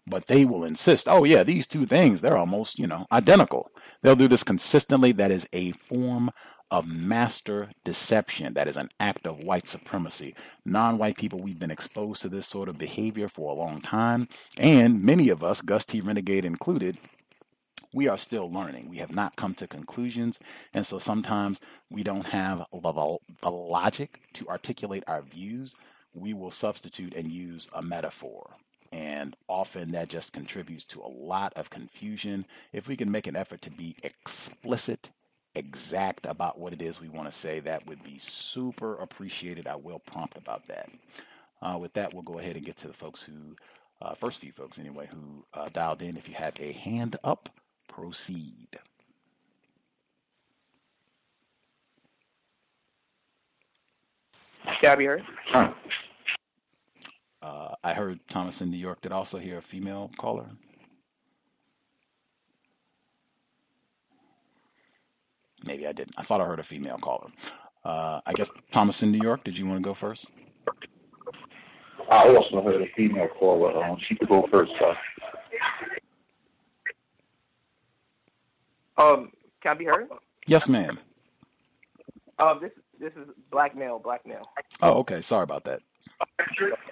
But 0.08 0.28
they 0.28 0.46
will 0.46 0.64
insist, 0.64 1.08
oh, 1.08 1.24
yeah, 1.24 1.44
these 1.44 1.68
two 1.68 1.86
things, 1.86 2.22
they're 2.22 2.38
almost, 2.38 2.80
you 2.80 2.88
know, 2.88 3.06
identical. 3.12 3.70
They'll 4.02 4.16
do 4.16 4.28
this 4.28 4.44
consistently. 4.44 5.12
That 5.12 5.32
is 5.32 5.48
a 5.54 5.72
form 5.74 6.32
of 6.72 6.88
master 6.88 7.70
deception. 7.84 8.54
That 8.56 8.68
is 8.68 8.78
an 8.78 8.90
act 9.00 9.28
of 9.28 9.44
white 9.44 9.68
supremacy. 9.68 10.36
Non 10.66 10.98
white 10.98 11.18
people, 11.18 11.40
we've 11.40 11.60
been 11.60 11.72
exposed 11.72 12.24
to 12.24 12.30
this 12.30 12.48
sort 12.48 12.68
of 12.68 12.80
behavior 12.80 13.28
for 13.28 13.52
a 13.52 13.56
long 13.56 13.80
time. 13.80 14.28
And 14.60 15.04
many 15.04 15.30
of 15.30 15.44
us, 15.44 15.62
Gus 15.62 15.86
T. 15.86 16.02
Renegade 16.02 16.46
included, 16.46 16.98
we 17.94 18.08
are 18.08 18.18
still 18.18 18.52
learning. 18.52 18.90
We 18.90 18.98
have 18.98 19.16
not 19.16 19.36
come 19.36 19.54
to 19.56 19.68
conclusions. 19.68 20.40
And 20.74 20.86
so 20.86 21.00
sometimes 21.00 21.60
we 21.90 22.04
don't 22.04 22.26
have 22.28 22.66
the, 22.72 23.18
logic 23.50 24.20
to 24.34 24.48
articulate 24.48 25.04
our 25.08 25.22
views. 25.22 25.76
We 26.14 26.34
will 26.34 26.52
substitute 26.52 27.16
and 27.16 27.32
use 27.32 27.68
a 27.74 27.82
metaphor. 27.82 28.50
And 28.94 29.36
often 29.48 29.92
that 29.92 30.10
just 30.10 30.34
contributes 30.34 30.86
to 30.86 31.02
a 31.02 31.08
lot 31.08 31.54
of 31.56 31.70
confusion. 31.70 32.46
If 32.74 32.88
we 32.88 32.98
can 32.98 33.12
make 33.12 33.28
an 33.28 33.36
effort 33.36 33.62
to 33.64 33.72
be 33.72 33.96
explicit, 34.04 35.10
exact 35.56 36.26
about 36.26 36.60
what 36.60 36.74
it 36.74 36.82
is 36.82 37.02
we 37.02 37.10
want 37.10 37.30
to 37.32 37.38
say, 37.38 37.60
that 37.60 37.86
would 37.88 38.04
be 38.04 38.18
super 38.18 38.96
appreciated. 38.96 39.68
I 39.68 39.76
will 39.76 40.00
prompt 40.00 40.38
about 40.38 40.68
that. 40.68 40.90
Uh, 41.62 41.78
with 41.80 41.94
that, 41.94 42.14
we'll 42.14 42.24
go 42.24 42.40
ahead 42.40 42.56
and 42.56 42.66
get 42.66 42.78
to 42.78 42.88
the 42.88 42.94
folks 42.94 43.22
who, 43.22 43.56
uh, 44.02 44.14
first 44.14 44.40
few 44.40 44.52
folks 44.52 44.80
anyway, 44.80 45.08
who 45.12 45.46
uh, 45.54 45.70
dialed 45.72 46.02
in. 46.02 46.18
If 46.18 46.28
you 46.28 46.36
have 46.36 46.60
a 46.60 46.72
hand 46.72 47.18
up, 47.24 47.50
proceed. 47.92 48.68
Yeah, 54.82 54.94
I 54.94 55.04
heard. 55.04 55.24
Uh, 57.42 57.76
I 57.84 57.94
heard 57.94 58.20
Thomas 58.30 58.62
in 58.62 58.70
New 58.72 58.78
York. 58.78 59.02
Did 59.02 59.12
also 59.12 59.38
hear 59.40 59.58
a 59.58 59.62
female 59.62 60.12
caller. 60.18 60.50
Maybe 65.64 65.86
I 65.88 65.92
didn't. 65.92 66.16
I 66.18 66.24
thought 66.24 66.42
I 66.42 66.46
heard 66.46 66.60
a 66.60 66.64
female 66.64 66.98
caller. 66.98 67.30
Uh, 67.84 68.22
I 68.26 68.34
guess 68.34 68.50
Thomas 68.72 69.04
in 69.04 69.12
New 69.12 69.22
York. 69.22 69.44
Did 69.44 69.58
you 69.58 69.66
want 69.66 69.78
to 69.78 69.84
go 69.84 69.94
first? 69.94 70.28
I 72.10 72.28
also 72.36 72.62
heard 72.64 72.82
a 72.82 72.88
female 72.96 73.28
caller. 73.40 73.84
Um, 73.84 73.98
she 74.08 74.16
could 74.16 74.30
go 74.30 74.48
first. 74.52 74.72
Uh. 74.84 74.94
Um, 79.02 79.32
can 79.62 79.72
I 79.72 79.74
be 79.76 79.86
heard? 79.86 80.08
Yes, 80.46 80.70
ma'am. 80.70 81.00
Um, 82.40 82.60
this 82.62 82.72
this 83.00 83.14
is 83.14 83.28
black 83.50 83.76
male, 83.76 84.00
black 84.00 84.26
male. 84.26 84.44
Oh, 84.82 85.00
okay. 85.00 85.22
Sorry 85.22 85.44
about 85.44 85.64
that. 85.66 85.82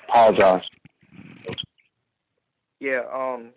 Apologize. 0.10 0.64
Yeah. 2.80 3.02
Um. 3.14 3.52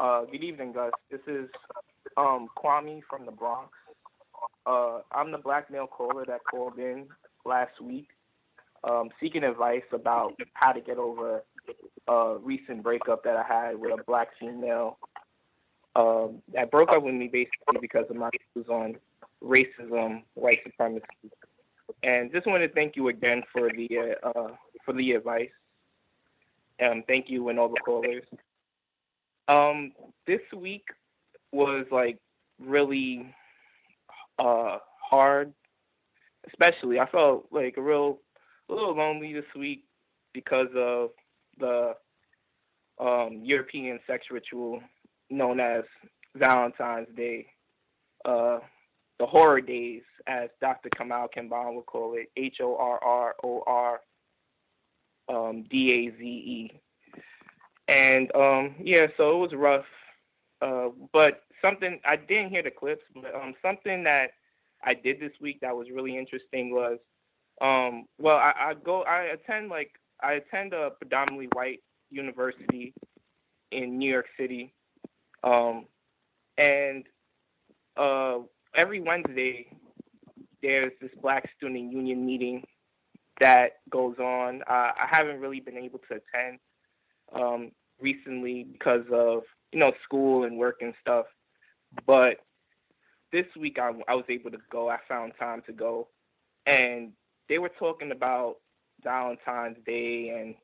Uh. 0.00 0.24
Good 0.24 0.42
evening, 0.42 0.72
Gus. 0.72 0.92
This 1.10 1.20
is 1.26 1.48
um 2.16 2.48
Kwame 2.56 3.00
from 3.08 3.26
the 3.26 3.32
Bronx. 3.32 3.70
Uh, 4.66 5.00
I'm 5.12 5.30
the 5.30 5.38
black 5.38 5.70
male 5.70 5.86
caller 5.86 6.24
that 6.26 6.40
called 6.50 6.78
in 6.78 7.08
last 7.44 7.80
week, 7.82 8.08
um, 8.82 9.10
seeking 9.20 9.44
advice 9.44 9.82
about 9.92 10.32
how 10.54 10.72
to 10.72 10.80
get 10.80 10.96
over 10.96 11.42
a 12.08 12.36
recent 12.40 12.82
breakup 12.82 13.24
that 13.24 13.36
I 13.36 13.42
had 13.42 13.78
with 13.78 13.92
a 13.92 14.02
black 14.04 14.28
female 14.40 14.98
um, 15.96 16.42
that 16.52 16.70
broke 16.70 16.90
up 16.90 17.02
with 17.02 17.14
me 17.14 17.28
basically 17.28 17.80
because 17.80 18.06
of 18.10 18.16
my 18.16 18.30
views 18.54 18.66
on 18.68 18.96
racism, 19.42 20.22
white 20.34 20.58
supremacy, 20.64 21.04
and 22.02 22.32
just 22.32 22.46
want 22.46 22.62
to 22.62 22.68
thank 22.68 22.96
you 22.96 23.08
again 23.08 23.42
for 23.52 23.70
the 23.70 23.88
uh, 23.98 24.28
uh, 24.28 24.48
for 24.84 24.92
the 24.94 25.12
advice. 25.12 25.50
Um, 26.84 27.04
thank 27.06 27.26
you 27.28 27.48
and 27.48 27.58
all 27.58 27.68
the 27.68 27.80
callers. 27.84 28.24
Um, 29.46 29.92
this 30.26 30.40
week 30.56 30.84
was 31.52 31.86
like 31.92 32.18
really 32.58 33.32
uh, 34.38 34.78
hard, 34.98 35.52
especially 36.48 36.98
I 36.98 37.06
felt 37.06 37.46
like 37.52 37.76
a 37.76 37.82
real 37.82 38.18
a 38.68 38.72
little 38.72 38.96
lonely 38.96 39.32
this 39.32 39.44
week 39.56 39.84
because 40.32 40.68
of 40.74 41.10
the 41.60 41.94
um, 42.98 43.40
European 43.44 44.00
sex 44.06 44.26
ritual 44.30 44.80
known 45.34 45.60
as 45.60 45.84
Valentine's 46.36 47.08
Day, 47.16 47.46
uh, 48.24 48.58
the 49.18 49.26
horror 49.26 49.60
days, 49.60 50.02
as 50.26 50.48
Dr. 50.60 50.88
Kamau 50.90 51.28
Kambon 51.36 51.74
would 51.74 51.86
call 51.86 52.14
it, 52.14 52.30
H 52.36 52.56
O 52.60 52.76
R 52.76 53.02
R 53.02 53.34
O 53.44 53.62
R 53.66 54.00
um, 55.28 55.64
D 55.70 55.92
A 55.92 56.18
Z 56.18 56.24
E. 56.24 56.80
And 57.88 58.34
um, 58.34 58.74
yeah, 58.82 59.06
so 59.16 59.30
it 59.30 59.38
was 59.38 59.52
rough. 59.54 59.84
Uh, 60.62 60.88
but 61.12 61.42
something 61.60 62.00
I 62.04 62.16
didn't 62.16 62.50
hear 62.50 62.62
the 62.62 62.70
clips, 62.70 63.02
but 63.14 63.34
um, 63.34 63.54
something 63.60 64.04
that 64.04 64.30
I 64.82 64.94
did 64.94 65.20
this 65.20 65.32
week 65.40 65.60
that 65.60 65.76
was 65.76 65.88
really 65.92 66.16
interesting 66.16 66.70
was, 66.70 66.98
um, 67.60 68.06
well, 68.18 68.36
I, 68.36 68.52
I 68.58 68.74
go, 68.74 69.02
I 69.02 69.24
attend 69.34 69.68
like 69.68 69.92
I 70.22 70.34
attend 70.34 70.72
a 70.72 70.90
predominantly 70.90 71.48
white 71.52 71.80
university 72.10 72.94
in 73.72 73.98
New 73.98 74.10
York 74.10 74.26
City, 74.38 74.72
um, 75.44 75.84
and 76.56 77.04
uh, 77.96 78.38
every 78.76 79.00
Wednesday, 79.00 79.66
there's 80.62 80.92
this 81.00 81.10
Black 81.20 81.48
Student 81.56 81.92
Union 81.92 82.24
meeting 82.24 82.64
that 83.40 83.80
goes 83.90 84.16
on. 84.18 84.62
Uh, 84.62 84.92
I 84.96 85.06
haven't 85.10 85.40
really 85.40 85.60
been 85.60 85.76
able 85.76 86.00
to 86.08 86.14
attend 86.14 86.58
um, 87.34 87.72
recently 88.00 88.64
because 88.64 89.04
of 89.12 89.42
you 89.72 89.78
know 89.78 89.92
school 90.02 90.44
and 90.44 90.56
work 90.56 90.76
and 90.80 90.94
stuff. 91.00 91.26
But 92.06 92.38
this 93.32 93.46
week 93.58 93.78
I, 93.78 93.90
I 94.08 94.14
was 94.14 94.24
able 94.28 94.50
to 94.50 94.58
go. 94.70 94.88
I 94.88 94.98
found 95.08 95.32
time 95.38 95.62
to 95.66 95.72
go, 95.72 96.08
and 96.66 97.12
they 97.48 97.58
were 97.58 97.72
talking 97.78 98.12
about 98.12 98.56
Valentine's 99.02 99.76
Day 99.84 100.32
and 100.40 100.54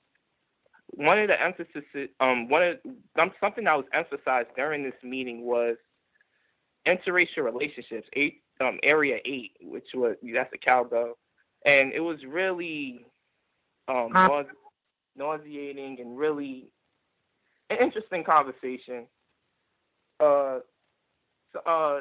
one 0.95 1.19
of 1.19 1.29
the 1.29 1.41
emphasis, 1.41 1.85
um, 2.21 2.49
one 2.49 2.63
of 2.63 3.31
something 3.41 3.65
that 3.65 3.77
was 3.77 3.87
emphasized 3.93 4.49
during 4.57 4.83
this 4.83 4.95
meeting 5.03 5.45
was 5.45 5.77
interracial 6.89 7.45
relationships. 7.45 8.09
Eight, 8.15 8.43
um, 8.61 8.79
area 8.83 9.19
eight, 9.25 9.53
which 9.61 9.87
was 9.95 10.17
that's 10.35 10.51
the 10.51 10.59
cowbell, 10.59 11.17
and 11.67 11.93
it 11.93 12.01
was 12.01 12.19
really 12.27 13.05
um, 13.89 14.13
nauseating 15.17 15.99
and 16.01 16.19
really 16.19 16.71
an 17.71 17.79
interesting 17.83 18.25
conversation. 18.25 19.07
Uh, 20.19 20.59
so, 21.53 21.61
uh, 21.67 22.01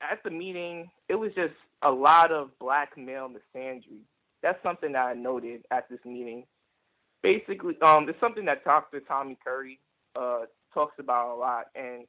at 0.00 0.22
the 0.24 0.30
meeting, 0.30 0.90
it 1.08 1.14
was 1.14 1.32
just 1.34 1.54
a 1.82 1.90
lot 1.90 2.30
of 2.30 2.50
black 2.58 2.96
male 2.96 3.28
misandry. 3.28 4.02
That's 4.42 4.62
something 4.62 4.92
that 4.92 5.06
I 5.06 5.14
noted 5.14 5.62
at 5.70 5.88
this 5.88 5.98
meeting 6.04 6.44
basically, 7.26 7.76
um, 7.82 8.08
it's 8.08 8.20
something 8.20 8.44
that 8.44 8.64
Dr. 8.64 9.00
Tommy 9.00 9.36
Curry 9.44 9.80
uh, 10.14 10.42
talks 10.72 10.94
about 11.00 11.34
a 11.34 11.36
lot, 11.36 11.66
and 11.74 12.04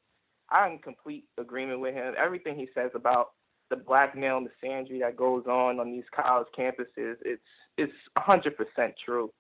I'm 0.50 0.74
in 0.74 0.78
complete 0.80 1.26
agreement 1.40 1.80
with 1.80 1.96
him. 1.96 2.14
Everything 2.24 2.56
he 2.56 2.68
says 2.76 2.92
about 2.94 3.32
the 3.70 3.76
black 3.76 4.16
male 4.16 4.40
misandry 4.40 5.00
that 5.02 5.18
goes 5.18 5.46
on 5.48 5.80
on 5.80 5.92
these 5.92 6.04
college 6.16 6.48
campuses, 6.58 7.16
it's 7.26 7.42
it's 7.78 7.94
100% 8.18 8.52
true. 9.04 9.32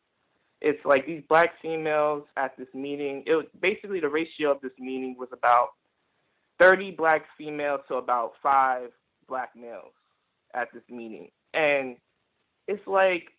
It's 0.62 0.84
like 0.84 1.06
these 1.06 1.24
black 1.30 1.52
females 1.62 2.24
at 2.36 2.58
this 2.58 2.68
meeting. 2.74 3.24
It 3.28 3.36
was 3.36 3.46
basically 3.62 4.00
the 4.00 4.10
ratio 4.10 4.52
of 4.52 4.62
this 4.62 4.72
meeting 4.80 5.16
was 5.18 5.30
about 5.32 5.70
30 6.60 6.92
black 6.92 7.26
females 7.38 7.82
to 7.88 7.96
about 7.96 8.34
five 8.42 8.90
black 9.28 9.52
males 9.56 9.94
at 10.56 10.70
this 10.74 10.84
meeting, 10.90 11.30
and 11.54 11.98
it's 12.68 12.86
like 12.88 13.37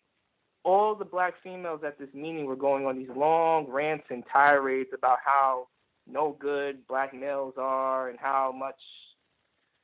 all 0.63 0.95
the 0.95 1.05
black 1.05 1.35
females 1.43 1.81
at 1.85 1.97
this 1.97 2.13
meeting 2.13 2.45
were 2.45 2.55
going 2.55 2.85
on 2.85 2.97
these 2.97 3.09
long 3.15 3.67
rants 3.69 4.05
and 4.09 4.23
tirades 4.31 4.89
about 4.93 5.19
how 5.23 5.67
no 6.07 6.35
good 6.39 6.85
black 6.87 7.13
males 7.13 7.53
are 7.57 8.09
and 8.09 8.19
how 8.19 8.53
much 8.55 8.79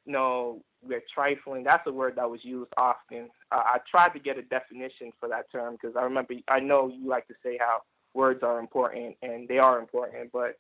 you 0.06 0.14
know, 0.14 0.62
we're 0.84 1.04
trifling. 1.14 1.64
That's 1.64 1.86
a 1.88 1.92
word 1.92 2.16
that 2.18 2.30
was 2.30 2.40
used 2.44 2.72
often. 2.78 3.30
Uh, 3.52 3.64
I 3.66 3.78
tried 3.90 4.10
to 4.10 4.20
get 4.20 4.38
a 4.38 4.44
definition 4.44 5.12
for 5.20 5.28
that 5.30 5.52
term 5.52 5.74
because 5.74 5.96
I 5.96 6.04
remember, 6.04 6.36
I 6.48 6.60
know 6.60 6.88
you 6.88 7.10
like 7.10 7.28
to 7.28 7.34
say 7.44 7.58
how 7.60 7.82
words 8.14 8.44
are 8.44 8.60
important, 8.60 9.16
and 9.22 9.48
they 9.48 9.58
are 9.58 9.80
important, 9.80 10.32
but 10.32 10.60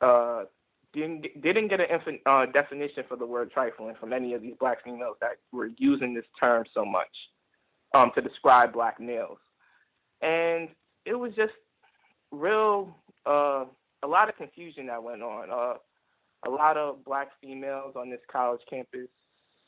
uh, 0.00 0.44
didn't 0.92 1.26
didn't 1.40 1.68
get 1.68 1.80
an 1.80 1.86
infin, 1.86 2.20
uh, 2.26 2.50
definition 2.50 3.04
for 3.08 3.16
the 3.16 3.26
word 3.26 3.50
trifling 3.52 3.94
from 3.98 4.12
any 4.12 4.34
of 4.34 4.42
these 4.42 4.54
black 4.58 4.82
females 4.82 5.16
that 5.20 5.36
were 5.52 5.70
using 5.78 6.12
this 6.12 6.26
term 6.38 6.64
so 6.74 6.84
much 6.84 7.08
um, 7.94 8.10
to 8.14 8.20
describe 8.20 8.72
black 8.72 9.00
males, 9.00 9.38
and 10.22 10.68
it 11.04 11.14
was 11.14 11.32
just 11.34 11.52
real 12.30 12.96
uh, 13.26 13.64
a 14.02 14.06
lot 14.06 14.28
of 14.28 14.36
confusion 14.36 14.86
that 14.86 15.02
went 15.02 15.22
on. 15.22 15.50
Uh, 15.50 15.74
a 16.46 16.50
lot 16.50 16.76
of 16.76 17.04
black 17.04 17.28
females 17.40 17.94
on 17.96 18.10
this 18.10 18.20
college 18.30 18.60
campus 18.68 19.08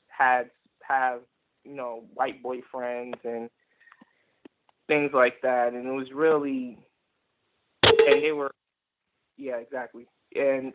had 0.08 0.50
have 0.82 1.20
you 1.64 1.74
know 1.74 2.04
white 2.14 2.42
boyfriends 2.42 3.18
and 3.24 3.48
things 4.86 5.10
like 5.12 5.40
that, 5.42 5.74
and 5.74 5.86
it 5.86 5.92
was 5.92 6.12
really 6.12 6.78
and 7.84 8.22
they 8.22 8.32
were 8.32 8.50
yeah 9.36 9.56
exactly 9.56 10.06
and 10.34 10.74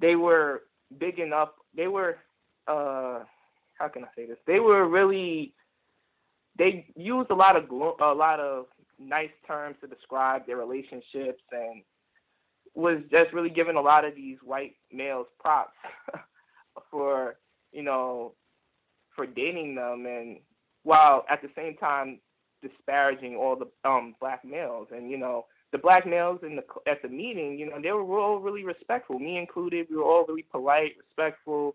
they 0.00 0.16
were 0.16 0.62
big 0.98 1.18
enough. 1.18 1.50
They 1.74 1.88
were 1.88 2.18
uh 2.66 3.20
how 3.78 3.88
can 3.88 4.04
I 4.04 4.08
say 4.14 4.26
this? 4.26 4.38
They 4.46 4.60
were 4.60 4.86
really 4.86 5.54
they 6.58 6.86
used 6.96 7.30
a 7.30 7.34
lot 7.34 7.56
of 7.56 7.70
a 7.70 8.14
lot 8.14 8.40
of 8.40 8.66
nice 8.98 9.30
terms 9.46 9.76
to 9.80 9.86
describe 9.86 10.46
their 10.46 10.56
relationships 10.56 11.42
and 11.50 11.82
was 12.74 12.98
just 13.10 13.32
really 13.32 13.50
giving 13.50 13.76
a 13.76 13.80
lot 13.80 14.04
of 14.04 14.14
these 14.14 14.38
white 14.42 14.74
males 14.92 15.26
props 15.40 15.76
for 16.90 17.36
you 17.72 17.82
know 17.82 18.32
for 19.14 19.26
dating 19.26 19.74
them 19.74 20.06
and 20.06 20.38
while 20.84 21.24
at 21.28 21.42
the 21.42 21.50
same 21.54 21.76
time 21.76 22.18
disparaging 22.62 23.36
all 23.36 23.56
the 23.56 23.88
um 23.88 24.14
black 24.20 24.44
males. 24.44 24.88
And 24.94 25.10
you 25.10 25.18
know 25.18 25.46
the 25.72 25.78
black 25.78 26.06
males 26.06 26.40
in 26.42 26.56
the 26.56 26.64
at 26.90 27.02
the 27.02 27.08
meeting 27.08 27.58
you 27.58 27.68
know 27.68 27.80
they 27.82 27.90
were 27.90 28.20
all 28.20 28.38
really 28.40 28.64
respectful. 28.64 29.18
Me 29.18 29.36
included 29.36 29.88
we 29.90 29.96
were 29.96 30.04
all 30.04 30.24
really 30.26 30.46
polite 30.50 30.92
respectful. 30.98 31.74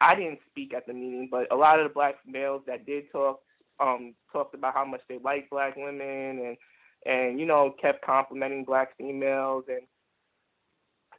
I 0.00 0.14
didn't 0.14 0.40
speak 0.50 0.74
at 0.74 0.86
the 0.86 0.92
meeting 0.92 1.28
but 1.30 1.52
a 1.52 1.56
lot 1.56 1.80
of 1.80 1.88
the 1.88 1.94
black 1.94 2.16
males 2.26 2.62
that 2.66 2.86
did 2.86 3.10
talk 3.10 3.40
um 3.80 4.14
talked 4.32 4.54
about 4.54 4.74
how 4.74 4.84
much 4.84 5.00
they 5.08 5.18
like 5.18 5.48
black 5.50 5.76
women 5.76 6.38
and 6.38 6.56
and 7.06 7.40
you 7.40 7.46
know 7.46 7.74
kept 7.80 8.04
complimenting 8.04 8.64
black 8.64 8.96
females 8.96 9.64
and 9.68 9.82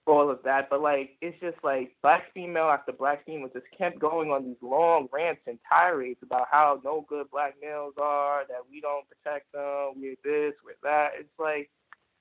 all 0.07 0.29
of 0.29 0.39
that. 0.43 0.69
But 0.69 0.81
like 0.81 1.11
it's 1.21 1.39
just 1.39 1.57
like 1.63 1.95
black 2.01 2.33
female 2.33 2.65
after 2.69 2.91
black 2.91 3.25
female 3.25 3.49
just 3.53 3.65
kept 3.77 3.99
going 3.99 4.29
on 4.29 4.45
these 4.45 4.61
long 4.61 5.07
rants 5.11 5.41
and 5.47 5.59
tirades 5.71 6.19
about 6.23 6.47
how 6.51 6.79
no 6.83 7.05
good 7.07 7.27
black 7.31 7.55
males 7.61 7.93
are, 8.01 8.43
that 8.47 8.61
we 8.69 8.81
don't 8.81 9.05
protect 9.09 9.51
them, 9.53 9.93
we're 9.97 10.15
this, 10.23 10.53
we're 10.65 10.75
that. 10.83 11.11
It's 11.19 11.29
like 11.39 11.69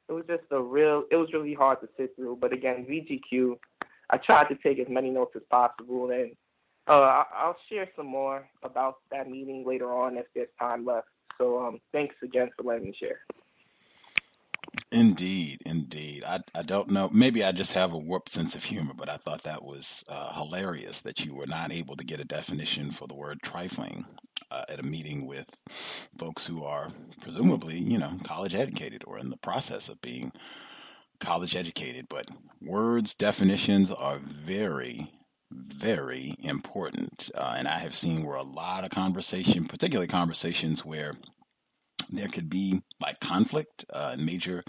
it 0.08 0.12
was 0.12 0.24
just 0.28 0.42
a 0.50 0.60
real 0.60 1.04
it 1.10 1.16
was 1.16 1.32
really 1.32 1.54
hard 1.54 1.80
to 1.80 1.88
sit 1.96 2.14
through. 2.16 2.38
But 2.40 2.52
again, 2.52 2.86
VGQ, 2.88 3.56
I 4.10 4.16
tried 4.18 4.48
to 4.48 4.56
take 4.56 4.78
as 4.78 4.88
many 4.88 5.10
notes 5.10 5.32
as 5.36 5.42
possible 5.50 6.10
and 6.10 6.32
uh, 6.98 7.24
I'll 7.34 7.56
share 7.68 7.88
some 7.96 8.06
more 8.06 8.48
about 8.62 8.96
that 9.10 9.28
meeting 9.28 9.64
later 9.66 9.92
on 9.92 10.16
if 10.16 10.26
there's 10.34 10.48
time 10.58 10.84
left. 10.84 11.08
So 11.38 11.60
um, 11.64 11.80
thanks 11.92 12.14
again 12.22 12.50
for 12.56 12.64
letting 12.64 12.86
me 12.86 12.96
share. 12.98 13.20
Indeed, 14.92 15.62
indeed. 15.66 16.24
I 16.24 16.40
I 16.54 16.62
don't 16.62 16.90
know. 16.90 17.08
Maybe 17.12 17.44
I 17.44 17.52
just 17.52 17.72
have 17.74 17.92
a 17.92 17.98
warped 17.98 18.30
sense 18.30 18.54
of 18.54 18.64
humor, 18.64 18.92
but 18.96 19.08
I 19.08 19.16
thought 19.16 19.42
that 19.44 19.64
was 19.64 20.04
uh, 20.08 20.32
hilarious 20.32 21.00
that 21.02 21.24
you 21.24 21.34
were 21.34 21.46
not 21.46 21.72
able 21.72 21.96
to 21.96 22.04
get 22.04 22.20
a 22.20 22.24
definition 22.24 22.90
for 22.90 23.06
the 23.06 23.14
word 23.14 23.38
trifling 23.42 24.04
uh, 24.50 24.64
at 24.68 24.80
a 24.80 24.84
meeting 24.84 25.26
with 25.26 25.48
folks 26.18 26.46
who 26.46 26.64
are 26.64 26.90
presumably, 27.20 27.78
you 27.78 27.98
know, 27.98 28.18
college 28.24 28.54
educated 28.54 29.04
or 29.06 29.18
in 29.18 29.30
the 29.30 29.36
process 29.36 29.88
of 29.88 30.00
being 30.00 30.32
college 31.20 31.54
educated. 31.56 32.06
But 32.08 32.26
words, 32.60 33.14
definitions 33.14 33.90
are 33.92 34.18
very 34.18 35.10
very 35.50 36.34
important. 36.40 37.30
Uh, 37.34 37.54
and 37.56 37.68
I 37.68 37.78
have 37.78 37.96
seen 37.96 38.22
where 38.22 38.36
a 38.36 38.42
lot 38.42 38.84
of 38.84 38.90
conversation, 38.90 39.66
particularly 39.66 40.08
conversations 40.08 40.84
where 40.84 41.14
there 42.12 42.28
could 42.28 42.50
be 42.50 42.82
like 43.00 43.20
conflict, 43.20 43.84
uh, 43.92 44.16
major 44.18 44.62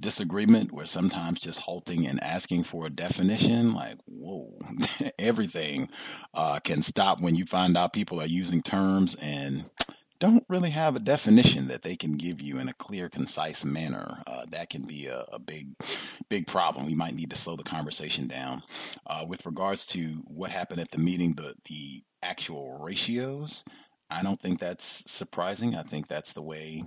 disagreement, 0.00 0.72
where 0.72 0.86
sometimes 0.86 1.40
just 1.40 1.60
halting 1.60 2.06
and 2.06 2.22
asking 2.22 2.64
for 2.64 2.86
a 2.86 2.90
definition, 2.90 3.72
like, 3.72 3.98
whoa, 4.06 4.58
everything 5.18 5.88
uh, 6.34 6.58
can 6.60 6.82
stop 6.82 7.20
when 7.20 7.34
you 7.34 7.46
find 7.46 7.76
out 7.76 7.92
people 7.92 8.20
are 8.20 8.26
using 8.26 8.62
terms 8.62 9.16
and 9.20 9.64
don't 10.20 10.44
really 10.48 10.70
have 10.70 10.96
a 10.96 11.00
definition 11.00 11.68
that 11.68 11.82
they 11.82 11.96
can 11.96 12.12
give 12.12 12.40
you 12.40 12.58
in 12.58 12.68
a 12.68 12.74
clear, 12.74 13.08
concise 13.08 13.64
manner. 13.64 14.22
Uh, 14.26 14.44
that 14.50 14.70
can 14.70 14.82
be 14.82 15.06
a, 15.06 15.24
a, 15.32 15.38
big, 15.38 15.68
big 16.28 16.46
problem. 16.46 16.86
We 16.86 16.94
might 16.94 17.14
need 17.14 17.30
to 17.30 17.36
slow 17.36 17.56
the 17.56 17.62
conversation 17.62 18.26
down. 18.26 18.62
Uh, 19.06 19.24
with 19.28 19.46
regards 19.46 19.86
to 19.86 20.22
what 20.26 20.50
happened 20.50 20.80
at 20.80 20.90
the 20.90 20.98
meeting, 20.98 21.34
the 21.34 21.54
the 21.68 22.02
actual 22.22 22.78
ratios. 22.78 23.64
I 24.10 24.22
don't 24.22 24.40
think 24.40 24.58
that's 24.58 25.04
surprising. 25.10 25.74
I 25.74 25.82
think 25.82 26.08
that's 26.08 26.32
the 26.32 26.42
way 26.42 26.82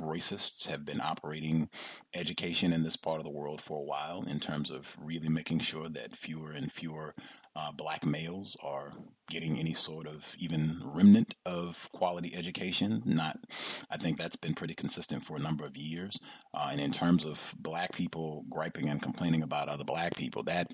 racists 0.00 0.66
have 0.66 0.84
been 0.84 1.00
operating 1.00 1.68
education 2.14 2.72
in 2.72 2.82
this 2.82 2.96
part 2.96 3.18
of 3.18 3.24
the 3.24 3.30
world 3.30 3.60
for 3.60 3.78
a 3.78 3.84
while 3.84 4.24
in 4.26 4.40
terms 4.40 4.70
of 4.70 4.96
really 4.98 5.28
making 5.28 5.58
sure 5.58 5.88
that 5.90 6.16
fewer 6.16 6.52
and 6.52 6.72
fewer 6.72 7.14
uh, 7.54 7.70
black 7.72 8.06
males 8.06 8.56
are 8.62 8.92
getting 9.28 9.58
any 9.58 9.74
sort 9.74 10.06
of 10.06 10.34
even 10.38 10.80
remnant 10.84 11.34
of 11.44 11.88
quality 11.92 12.34
education. 12.34 13.02
Not, 13.04 13.38
I 13.90 13.96
think 13.96 14.18
that's 14.18 14.36
been 14.36 14.54
pretty 14.54 14.74
consistent 14.74 15.24
for 15.24 15.36
a 15.36 15.40
number 15.40 15.64
of 15.64 15.76
years. 15.76 16.18
Uh, 16.54 16.68
and 16.72 16.80
in 16.80 16.90
terms 16.92 17.24
of 17.24 17.54
black 17.58 17.92
people 17.92 18.44
griping 18.50 18.88
and 18.88 19.02
complaining 19.02 19.42
about 19.42 19.68
other 19.68 19.84
black 19.84 20.16
people, 20.16 20.42
that 20.44 20.70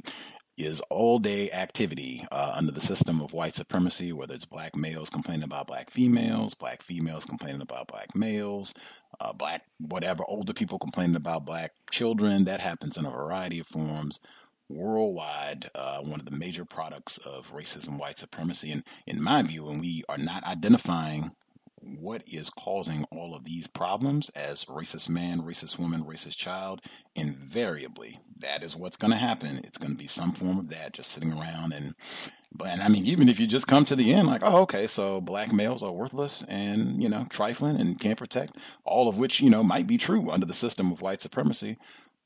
is 0.56 0.80
all 0.90 1.20
day 1.20 1.50
activity 1.52 2.26
uh, 2.32 2.52
under 2.54 2.72
the 2.72 2.80
system 2.80 3.20
of 3.20 3.32
white 3.32 3.54
supremacy, 3.54 4.12
whether 4.12 4.34
it's 4.34 4.44
black 4.44 4.74
males 4.74 5.08
complaining 5.08 5.44
about 5.44 5.68
black 5.68 5.88
females, 5.88 6.54
black 6.54 6.82
females 6.82 7.24
complaining 7.24 7.62
about 7.62 7.86
black 7.86 8.14
males, 8.16 8.74
uh, 9.20 9.32
black 9.32 9.62
whatever, 9.78 10.24
older 10.26 10.52
people 10.52 10.78
complaining 10.78 11.16
about 11.16 11.46
black 11.46 11.72
children. 11.90 12.44
That 12.44 12.60
happens 12.60 12.96
in 12.96 13.06
a 13.06 13.10
variety 13.10 13.60
of 13.60 13.68
forms 13.68 14.20
worldwide. 14.68 15.70
Uh, 15.74 16.00
one 16.00 16.20
of 16.20 16.26
the 16.26 16.36
major 16.36 16.64
products 16.64 17.18
of 17.18 17.52
racism, 17.52 17.98
white 17.98 18.18
supremacy. 18.18 18.72
And 18.72 18.84
in 19.06 19.22
my 19.22 19.42
view, 19.42 19.64
when 19.64 19.78
we 19.78 20.04
are 20.08 20.18
not 20.18 20.44
identifying 20.44 21.32
what 21.80 22.22
is 22.28 22.50
causing 22.50 23.04
all 23.04 23.34
of 23.34 23.44
these 23.44 23.66
problems 23.66 24.30
as 24.30 24.64
racist 24.66 25.08
man, 25.08 25.42
racist 25.42 25.78
woman, 25.78 26.04
racist 26.04 26.36
child, 26.36 26.80
invariably 27.14 28.18
that 28.40 28.62
is 28.62 28.76
what's 28.76 28.96
going 28.96 29.10
to 29.10 29.16
happen. 29.16 29.60
It's 29.64 29.78
going 29.78 29.92
to 29.92 29.96
be 29.96 30.06
some 30.06 30.32
form 30.32 30.58
of 30.58 30.68
that, 30.68 30.92
just 30.92 31.10
sitting 31.10 31.32
around 31.32 31.72
and, 31.72 31.94
but 32.52 32.68
and 32.68 32.82
I 32.82 32.88
mean, 32.88 33.04
even 33.04 33.28
if 33.28 33.38
you 33.38 33.46
just 33.46 33.66
come 33.66 33.84
to 33.84 33.96
the 33.96 34.12
end, 34.14 34.26
like, 34.26 34.40
oh, 34.42 34.62
okay, 34.62 34.86
so 34.86 35.20
black 35.20 35.52
males 35.52 35.82
are 35.82 35.92
worthless 35.92 36.44
and 36.48 37.02
you 37.02 37.08
know 37.08 37.26
trifling 37.28 37.78
and 37.78 38.00
can't 38.00 38.18
protect, 38.18 38.56
all 38.84 39.08
of 39.08 39.18
which 39.18 39.40
you 39.40 39.50
know 39.50 39.62
might 39.62 39.86
be 39.86 39.98
true 39.98 40.30
under 40.30 40.46
the 40.46 40.54
system 40.54 40.90
of 40.90 41.02
white 41.02 41.20
supremacy. 41.20 41.76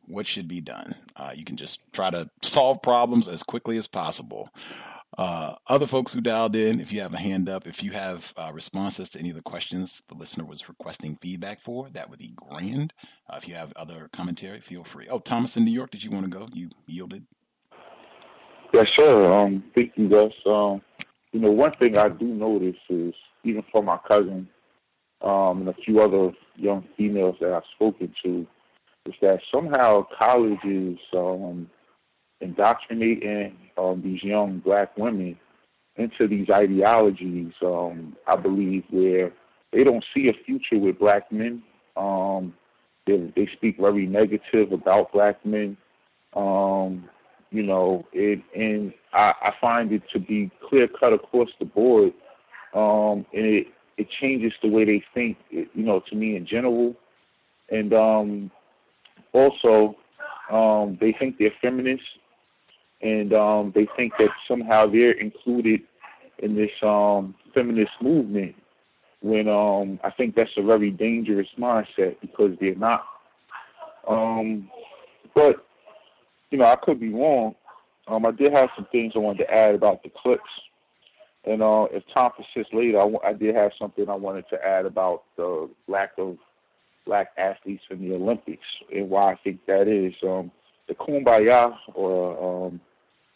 What 0.07 0.27
should 0.27 0.49
be 0.49 0.61
done? 0.61 0.95
Uh, 1.17 1.33
you 1.35 1.45
can 1.45 1.57
just 1.57 1.81
try 1.93 2.11
to 2.11 2.29
solve 2.43 2.83
problems 2.83 3.29
as 3.29 3.43
quickly 3.43 3.77
as 3.77 3.87
possible. 3.87 4.49
Uh, 5.19 5.55
other 5.67 5.87
folks 5.87 6.13
who 6.13 6.23
dialed 6.23 6.57
in, 6.57 6.81
if 6.81 6.91
you 6.91 7.01
have 7.01 7.13
a 7.13 7.19
hand 7.19 7.49
up, 7.49 7.67
if 7.67 7.83
you 7.83 7.91
have 7.91 8.33
uh, 8.37 8.51
responses 8.53 9.11
to 9.11 9.19
any 9.19 9.29
of 9.29 9.37
the 9.37 9.43
questions 9.43 10.03
the 10.09 10.15
listener 10.15 10.45
was 10.45 10.69
requesting 10.69 11.15
feedback 11.15 11.61
for, 11.61 11.91
that 11.91 12.09
would 12.09 12.19
be 12.19 12.33
grand. 12.35 12.95
Uh, 13.31 13.37
if 13.37 13.47
you 13.47 13.55
have 13.55 13.73
other 13.77 14.09
commentary, 14.13 14.61
feel 14.61 14.83
free. 14.83 15.07
Oh, 15.11 15.19
Thomas 15.19 15.57
in 15.57 15.65
New 15.65 15.71
York, 15.71 15.91
did 15.91 16.03
you 16.03 16.11
want 16.11 16.25
to 16.25 16.31
go? 16.31 16.49
You 16.53 16.71
yielded. 16.87 17.27
Yes, 18.73 18.87
sure. 18.99 19.33
Um, 19.33 19.63
thank 19.77 19.93
you, 19.97 20.09
Gus. 20.09 20.33
Um, 20.47 20.81
you 21.33 21.41
know, 21.41 21.51
one 21.51 21.73
thing 21.73 21.99
I 21.99 22.09
do 22.09 22.25
notice 22.25 22.81
is 22.89 23.13
even 23.45 23.63
for 23.71 23.83
my 23.83 23.99
cousin 24.09 24.49
um, 25.21 25.61
and 25.61 25.69
a 25.69 25.75
few 25.85 26.01
other 26.01 26.33
young 26.57 26.87
females 26.97 27.37
that 27.41 27.53
I've 27.53 27.63
spoken 27.75 28.15
to, 28.25 28.47
is 29.07 29.15
that 29.21 29.41
somehow 29.53 30.07
colleges 30.19 30.99
um, 31.15 31.69
indoctrinating 32.41 33.57
um, 33.77 34.03
these 34.03 34.23
young 34.23 34.59
black 34.59 34.97
women 34.97 35.39
into 35.97 36.27
these 36.27 36.49
ideologies, 36.51 37.53
um, 37.63 38.17
I 38.27 38.37
believe, 38.37 38.85
where 38.91 39.33
they 39.73 39.85
don't 39.85 40.05
see 40.15 40.29
a 40.29 40.45
future 40.45 40.79
with 40.79 40.99
black 40.99 41.31
men. 41.33 41.63
Um, 41.97 42.55
they, 43.07 43.33
they 43.35 43.49
speak 43.57 43.79
very 43.79 44.07
negative 44.07 44.73
about 44.73 45.13
black 45.13 45.45
men. 45.45 45.77
Um, 46.35 47.09
you 47.51 47.63
know, 47.63 48.07
it, 48.13 48.41
and 48.55 48.95
I, 49.13 49.35
I 49.43 49.53
find 49.61 49.93
it 49.93 50.03
to 50.13 50.19
be 50.19 50.51
clear 50.69 50.89
cut 50.89 51.13
across 51.13 51.49
the 51.59 51.67
board. 51.67 52.13
Um, 52.75 53.27
and 53.35 53.45
it, 53.45 53.67
it 53.99 54.09
changes 54.21 54.53
the 54.63 54.69
way 54.69 54.85
they 54.85 55.03
think, 55.13 55.37
you 55.51 55.69
know, 55.75 56.01
to 56.09 56.17
me 56.17 56.37
in 56.37 56.47
general. 56.47 56.95
And 57.71 57.93
um, 57.93 58.51
also, 59.33 59.97
um, 60.51 60.99
they 61.01 61.13
think 61.13 61.39
they're 61.39 61.53
feminists 61.61 62.07
and 63.03 63.35
um, 63.35 63.73
they 63.75 63.87
think 63.97 64.13
that 64.19 64.31
somehow 64.47 64.87
they're 64.87 65.13
included 65.13 65.83
in 66.39 66.55
this 66.55 66.71
um, 66.83 67.35
feminist 67.55 67.93
movement. 68.01 68.55
When 69.21 69.49
um, 69.49 70.01
I 70.03 70.11
think 70.11 70.35
that's 70.35 70.51
a 70.57 70.63
very 70.63 70.91
dangerous 70.91 71.49
mindset 71.59 72.17
because 72.21 72.57
they're 72.61 72.75
not. 72.75 73.05
Um, 74.09 74.69
but 75.35 75.65
you 76.51 76.59
know, 76.59 76.67
I 76.67 76.77
could 76.77 76.99
be 76.99 77.11
wrong. 77.11 77.55
Um, 78.09 78.27
I 78.27 78.33
did 78.33 78.53
have 78.53 78.71
some 78.75 78.87
things 78.91 79.13
I 79.15 79.21
wanted 79.21 79.45
to 79.45 79.55
add 79.55 79.77
about 79.77 80.03
the 80.03 80.11
clips, 80.11 80.43
and 81.45 81.63
uh, 81.63 81.87
if 81.93 82.03
time 82.15 82.33
persists 82.37 82.75
later, 82.75 82.99
I, 82.99 83.03
w- 83.03 83.21
I 83.25 83.33
did 83.33 83.55
have 83.55 83.71
something 83.81 84.09
I 84.09 84.15
wanted 84.15 84.45
to 84.51 84.65
add 84.65 84.87
about 84.87 85.23
the 85.37 85.71
lack 85.87 86.13
of 86.19 86.37
black 87.05 87.29
athletes 87.37 87.83
in 87.91 88.01
the 88.01 88.15
Olympics 88.15 88.67
and 88.95 89.11
why 89.11 89.33
I 89.33 89.37
think 89.43 89.61
that 89.67 89.89
is. 89.89 90.15
Um, 90.23 90.51
the 90.89 90.95
Kumbaya 90.95 91.75
or 91.95 92.67
um, 92.67 92.81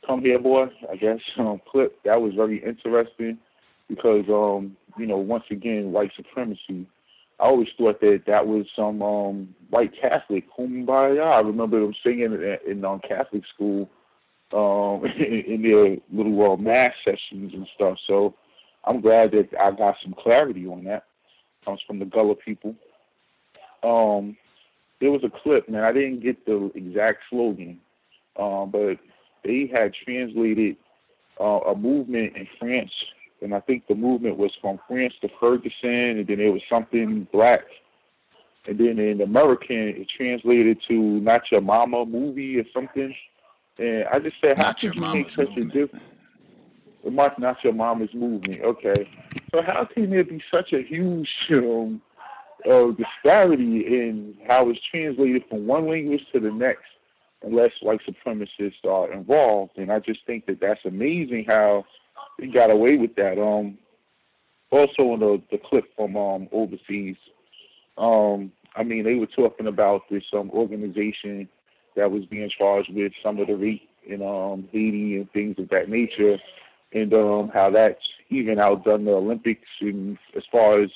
Come 0.07 0.21
Here 0.21 0.39
Boy, 0.39 0.67
I 0.91 0.97
guess, 0.97 1.21
um, 1.39 1.61
clip 1.71 2.03
that 2.05 2.21
was 2.21 2.35
very 2.35 2.63
interesting 2.65 3.39
because 3.89 4.25
um, 4.29 4.77
you 4.99 5.07
know 5.07 5.17
once 5.17 5.45
again 5.51 5.93
white 5.93 6.11
supremacy. 6.17 6.87
I 7.39 7.45
always 7.45 7.69
thought 7.77 8.01
that 8.01 8.23
that 8.27 8.47
was 8.47 8.65
some 8.75 9.03
um, 9.03 9.55
white 9.69 9.93
Catholic 10.01 10.45
Kumbaya. 10.57 11.31
I 11.33 11.41
remember 11.41 11.81
them 11.81 11.95
singing 12.05 12.33
in, 12.33 12.59
in 12.67 12.85
um, 12.85 13.01
Catholic 13.07 13.43
school 13.55 13.91
um, 14.55 15.05
in, 15.21 15.63
their 15.63 15.97
little 16.11 16.53
uh, 16.53 16.57
mass 16.57 16.93
sessions 17.05 17.53
and 17.53 17.67
stuff. 17.75 17.99
So 18.07 18.35
I'm 18.85 19.03
glad 19.03 19.33
that 19.33 19.49
I 19.61 19.71
got 19.73 19.97
some 20.03 20.15
clarity 20.15 20.67
on 20.67 20.85
that. 20.85 21.05
Comes 21.65 21.81
from 21.87 21.99
the 21.99 22.07
Gullah 22.07 22.37
people. 22.37 22.75
Um, 23.83 24.37
there 25.01 25.11
was 25.11 25.23
a 25.25 25.31
clip, 25.43 25.69
man. 25.69 25.85
I 25.85 25.93
didn't 25.93 26.21
get 26.21 26.45
the 26.47 26.71
exact 26.75 27.25
slogan, 27.31 27.81
um, 28.39 28.71
but 28.71 28.99
they 29.45 29.71
had 29.73 29.93
translated 30.05 30.77
uh, 31.41 31.61
a 31.67 31.77
movement 31.77 32.37
in 32.37 32.49
France, 32.59 32.93
and 33.43 33.55
I 33.55 33.61
think 33.61 33.87
the 33.87 33.95
movement 33.95 34.37
was 34.39 34.53
from 34.61 34.81
France 34.89 35.15
to 35.21 35.29
Ferguson, 35.39 36.19
and 36.19 36.27
then 36.27 36.41
it 36.41 36.53
was 36.53 36.63
something 36.71 37.27
black. 37.33 37.65
And 38.67 38.79
then 38.79 38.99
in 38.99 39.21
American, 39.21 39.77
it 39.77 40.09
translated 40.17 40.79
to 40.89 40.95
"Not 40.95 41.43
Your 41.53 41.61
Mama" 41.61 42.05
movie 42.05 42.59
or 42.59 42.65
something. 42.75 43.15
And 43.79 44.05
I 44.11 44.19
just 44.19 44.37
said, 44.43 44.57
how 44.57 44.73
could 44.73 44.95
you 44.95 45.01
make 45.01 45.31
such 45.31 45.57
a 45.57 45.65
difference? 45.65 46.05
Not, 47.05 47.39
not 47.39 47.63
your 47.63 47.73
mama's 47.73 48.13
movement. 48.15 48.63
Okay. 48.63 49.09
So 49.53 49.63
how 49.63 49.85
can 49.85 50.11
there 50.11 50.25
be 50.25 50.43
such 50.53 50.73
a 50.73 50.83
huge 50.83 51.29
um, 51.53 52.01
uh, 52.65 52.91
disparity 52.93 53.87
in 53.87 54.37
how 54.49 54.69
it's 54.71 54.81
translated 54.91 55.45
from 55.49 55.67
one 55.67 55.89
language 55.89 56.23
to 56.33 56.41
the 56.41 56.51
next, 56.51 56.85
unless 57.43 57.71
white 57.83 58.01
supremacists 58.09 58.85
are 58.85 59.13
involved? 59.13 59.73
And 59.77 59.93
I 59.93 60.01
just 60.01 60.21
think 60.27 60.47
that 60.47 60.61
that's 60.61 60.85
amazing 60.85 61.47
how 61.49 61.85
they 62.39 62.47
got 62.47 62.71
away 62.71 62.97
with 62.97 63.15
that. 63.17 63.39
Um, 63.41 63.79
also 64.71 65.15
in 65.15 65.21
the 65.21 65.43
the 65.51 65.59
clip 65.59 65.85
from 65.97 66.17
um 66.17 66.49
overseas, 66.53 67.17
um, 67.99 68.53
I 68.75 68.83
mean 68.83 69.05
they 69.05 69.15
were 69.15 69.27
talking 69.27 69.67
about 69.67 70.03
this 70.11 70.25
um 70.33 70.51
organization 70.51 71.49
that 71.95 72.11
was 72.11 72.25
being 72.27 72.51
charged 72.51 72.93
with 72.93 73.13
some 73.23 73.39
of 73.39 73.47
the 73.47 73.57
rape 73.57 73.89
in 74.07 74.23
um 74.23 74.69
Haiti 74.73 75.17
and 75.17 75.31
things 75.33 75.57
of 75.59 75.69
that 75.71 75.89
nature, 75.89 76.39
and 76.93 77.15
um 77.15 77.51
how 77.55 77.71
that's 77.71 78.03
even 78.29 78.59
outdone 78.59 79.05
the 79.05 79.13
Olympics 79.13 79.69
in 79.81 80.19
as 80.37 80.43
far 80.51 80.81
as 80.81 80.91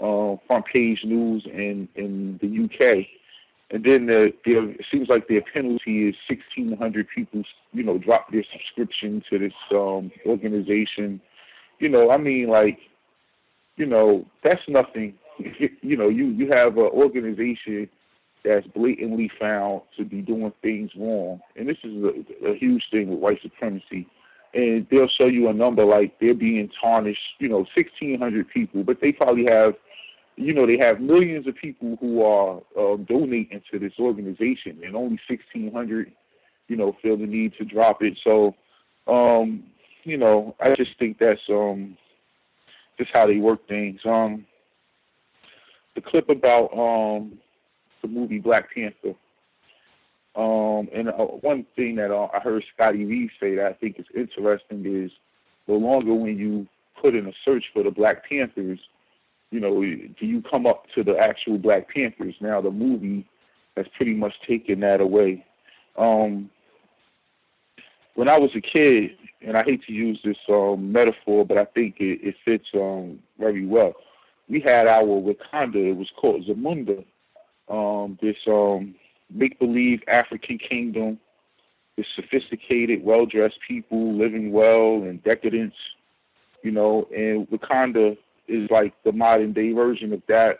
uh, 0.00 0.36
front 0.46 0.66
page 0.72 1.00
news 1.04 1.46
in 1.46 1.88
in 1.94 2.38
the 2.40 2.64
UK. 2.64 3.06
And 3.72 3.82
then 3.84 4.06
the, 4.06 4.34
the, 4.44 4.68
it 4.78 4.84
seems 4.92 5.08
like 5.08 5.28
their 5.28 5.40
penalty 5.40 6.08
is 6.08 6.14
1,600 6.28 7.06
people, 7.14 7.42
you 7.72 7.82
know, 7.82 7.96
drop 7.96 8.30
their 8.30 8.44
subscription 8.52 9.24
to 9.30 9.38
this 9.38 9.54
um, 9.70 10.12
organization. 10.26 11.22
You 11.78 11.88
know, 11.88 12.10
I 12.10 12.18
mean, 12.18 12.48
like, 12.48 12.78
you 13.76 13.86
know, 13.86 14.26
that's 14.44 14.60
nothing. 14.68 15.14
you 15.80 15.96
know, 15.96 16.10
you 16.10 16.26
you 16.26 16.50
have 16.54 16.76
an 16.76 16.84
organization 16.84 17.88
that's 18.44 18.66
blatantly 18.68 19.30
found 19.40 19.82
to 19.96 20.04
be 20.04 20.20
doing 20.20 20.52
things 20.60 20.90
wrong, 20.96 21.40
and 21.56 21.68
this 21.68 21.78
is 21.82 22.04
a, 22.04 22.50
a 22.50 22.56
huge 22.56 22.84
thing 22.90 23.08
with 23.08 23.20
white 23.20 23.40
supremacy. 23.42 24.06
And 24.54 24.86
they'll 24.90 25.08
show 25.08 25.28
you 25.28 25.48
a 25.48 25.52
number 25.52 25.84
like 25.84 26.18
they're 26.20 26.34
being 26.34 26.70
tarnished, 26.80 27.20
you 27.38 27.48
know, 27.48 27.66
1,600 27.76 28.48
people, 28.48 28.84
but 28.84 29.00
they 29.00 29.12
probably 29.12 29.46
have 29.48 29.74
you 30.36 30.54
know, 30.54 30.66
they 30.66 30.78
have 30.80 31.00
millions 31.00 31.46
of 31.46 31.54
people 31.56 31.96
who 32.00 32.22
are 32.22 32.62
um, 32.78 33.04
donating 33.04 33.62
to 33.70 33.78
this 33.78 33.92
organization, 33.98 34.80
and 34.84 34.96
only 34.96 35.18
1,600, 35.28 36.12
you 36.68 36.76
know, 36.76 36.96
feel 37.02 37.16
the 37.16 37.26
need 37.26 37.54
to 37.58 37.64
drop 37.64 38.02
it. 38.02 38.18
So, 38.26 38.54
um, 39.06 39.64
you 40.04 40.16
know, 40.16 40.56
I 40.60 40.74
just 40.74 40.98
think 40.98 41.18
that's 41.18 41.40
um, 41.50 41.96
just 42.98 43.10
how 43.14 43.26
they 43.26 43.36
work 43.36 43.66
things. 43.68 44.00
Um, 44.04 44.46
the 45.94 46.00
clip 46.00 46.30
about 46.30 46.72
um, 46.72 47.38
the 48.00 48.08
movie 48.08 48.38
Black 48.38 48.74
Panther. 48.74 49.14
Um, 50.34 50.88
and 50.94 51.08
uh, 51.08 51.26
one 51.42 51.66
thing 51.76 51.96
that 51.96 52.10
uh, 52.10 52.28
I 52.34 52.40
heard 52.40 52.64
Scotty 52.74 53.04
Reed 53.04 53.30
say 53.38 53.56
that 53.56 53.66
I 53.66 53.72
think 53.74 53.98
is 53.98 54.06
interesting 54.14 54.84
is 54.86 55.10
the 55.66 55.74
longer 55.74 56.14
when 56.14 56.38
you 56.38 56.66
put 57.00 57.14
in 57.14 57.26
a 57.26 57.32
search 57.44 57.64
for 57.72 57.82
the 57.82 57.90
Black 57.90 58.28
Panthers, 58.28 58.78
you 59.50 59.60
know, 59.60 59.82
do 59.82 60.26
you 60.26 60.42
come 60.50 60.66
up 60.66 60.86
to 60.94 61.04
the 61.04 61.16
actual 61.18 61.58
Black 61.58 61.92
Panthers? 61.94 62.34
Now 62.40 62.60
the 62.60 62.70
movie 62.70 63.26
has 63.76 63.86
pretty 63.96 64.14
much 64.14 64.32
taken 64.48 64.80
that 64.80 65.00
away. 65.00 65.44
Um, 65.96 66.50
when 68.14 68.28
I 68.28 68.38
was 68.38 68.50
a 68.54 68.60
kid, 68.60 69.10
and 69.42 69.56
I 69.56 69.64
hate 69.64 69.82
to 69.84 69.92
use 69.92 70.20
this 70.24 70.36
um, 70.48 70.92
metaphor, 70.92 71.44
but 71.44 71.58
I 71.58 71.64
think 71.64 71.96
it, 71.98 72.20
it 72.22 72.36
fits 72.44 72.66
um, 72.74 73.18
very 73.38 73.66
well. 73.66 73.94
We 74.48 74.60
had 74.60 74.86
our 74.86 75.02
Wakanda. 75.02 75.76
It 75.76 75.96
was 75.96 76.10
called 76.16 76.46
Zamunda. 76.46 77.04
Um, 77.68 78.18
this 78.22 78.36
um, 78.46 78.94
make-believe 79.32 80.02
African 80.08 80.58
kingdom. 80.58 81.18
This 81.96 82.06
sophisticated, 82.16 83.04
well-dressed 83.04 83.58
people 83.66 84.16
living 84.16 84.52
well 84.52 85.02
in 85.02 85.20
decadence. 85.24 85.74
You 86.62 86.70
know, 86.70 87.08
and 87.14 87.48
Wakanda 87.48 88.16
is 88.48 88.70
like 88.70 88.94
the 89.04 89.12
modern 89.12 89.52
day 89.52 89.72
version 89.72 90.12
of 90.12 90.22
that. 90.28 90.58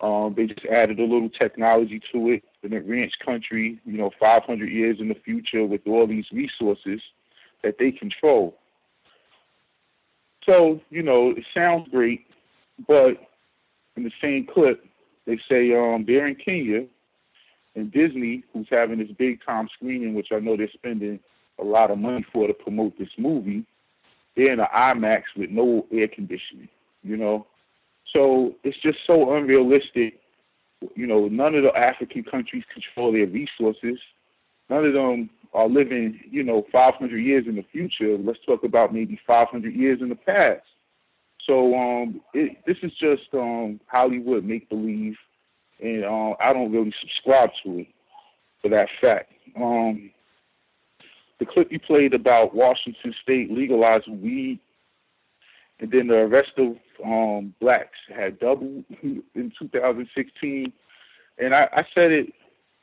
Um, 0.00 0.34
they 0.36 0.46
just 0.46 0.66
added 0.66 0.98
a 0.98 1.04
little 1.04 1.30
technology 1.30 2.00
to 2.12 2.30
it. 2.30 2.44
In 2.62 2.72
a 2.72 2.80
ranch 2.80 3.12
country, 3.24 3.80
you 3.84 3.98
know, 3.98 4.10
500 4.20 4.68
years 4.68 4.98
in 5.00 5.08
the 5.08 5.16
future 5.24 5.64
with 5.64 5.80
all 5.86 6.06
these 6.06 6.26
resources 6.32 7.00
that 7.62 7.76
they 7.78 7.90
control. 7.90 8.56
So, 10.48 10.80
you 10.90 11.02
know, 11.02 11.30
it 11.30 11.44
sounds 11.56 11.88
great, 11.90 12.26
but 12.88 13.16
in 13.96 14.02
the 14.02 14.12
same 14.20 14.46
clip, 14.52 14.84
they 15.26 15.38
say 15.48 15.72
um, 15.74 16.04
they're 16.06 16.26
in 16.26 16.34
Kenya, 16.34 16.86
and 17.74 17.90
Disney, 17.90 18.44
who's 18.52 18.66
having 18.70 18.98
this 18.98 19.10
big 19.18 19.40
time 19.44 19.68
screening, 19.74 20.14
which 20.14 20.28
I 20.32 20.38
know 20.38 20.56
they're 20.56 20.68
spending 20.74 21.20
a 21.58 21.64
lot 21.64 21.90
of 21.90 21.98
money 21.98 22.24
for 22.32 22.46
to 22.46 22.54
promote 22.54 22.98
this 22.98 23.08
movie, 23.18 23.64
they're 24.36 24.52
in 24.52 24.60
an 24.60 24.66
IMAX 24.74 25.22
with 25.36 25.50
no 25.50 25.86
air 25.92 26.08
conditioning 26.08 26.68
you 27.02 27.16
know. 27.16 27.46
So 28.12 28.54
it's 28.62 28.80
just 28.82 28.98
so 29.08 29.34
unrealistic. 29.34 30.20
You 30.94 31.06
know, 31.06 31.28
none 31.28 31.54
of 31.54 31.62
the 31.64 31.76
African 31.76 32.24
countries 32.24 32.64
control 32.72 33.12
their 33.12 33.26
resources. 33.26 33.98
None 34.68 34.86
of 34.86 34.92
them 34.92 35.30
are 35.54 35.68
living, 35.68 36.20
you 36.30 36.42
know, 36.42 36.66
500 36.72 37.16
years 37.18 37.46
in 37.46 37.56
the 37.56 37.64
future. 37.70 38.16
Let's 38.18 38.38
talk 38.46 38.64
about 38.64 38.92
maybe 38.92 39.20
500 39.26 39.74
years 39.74 40.00
in 40.00 40.08
the 40.08 40.16
past. 40.16 40.62
So 41.46 41.74
um, 41.74 42.20
it, 42.34 42.58
this 42.66 42.76
is 42.82 42.92
just 42.98 43.34
um, 43.34 43.80
Hollywood 43.86 44.44
make 44.44 44.68
believe, 44.68 45.16
and 45.82 46.04
uh, 46.04 46.34
I 46.40 46.52
don't 46.52 46.72
really 46.72 46.94
subscribe 47.00 47.50
to 47.64 47.80
it 47.80 47.88
for 48.62 48.68
that 48.70 48.88
fact. 49.00 49.32
Um, 49.56 50.10
the 51.38 51.46
clip 51.46 51.72
you 51.72 51.80
played 51.80 52.14
about 52.14 52.54
Washington 52.54 53.14
State 53.22 53.50
legalizing 53.50 54.22
weed 54.22 54.60
and 55.82 55.90
then 55.90 56.06
the 56.06 56.18
arrest 56.18 56.52
of 56.58 56.76
um, 57.04 57.54
blacks 57.60 57.98
had 58.14 58.38
doubled 58.38 58.84
in 59.02 59.52
2016. 59.58 60.72
And 61.38 61.54
I, 61.54 61.68
I 61.72 61.82
said 61.96 62.12
it 62.12 62.32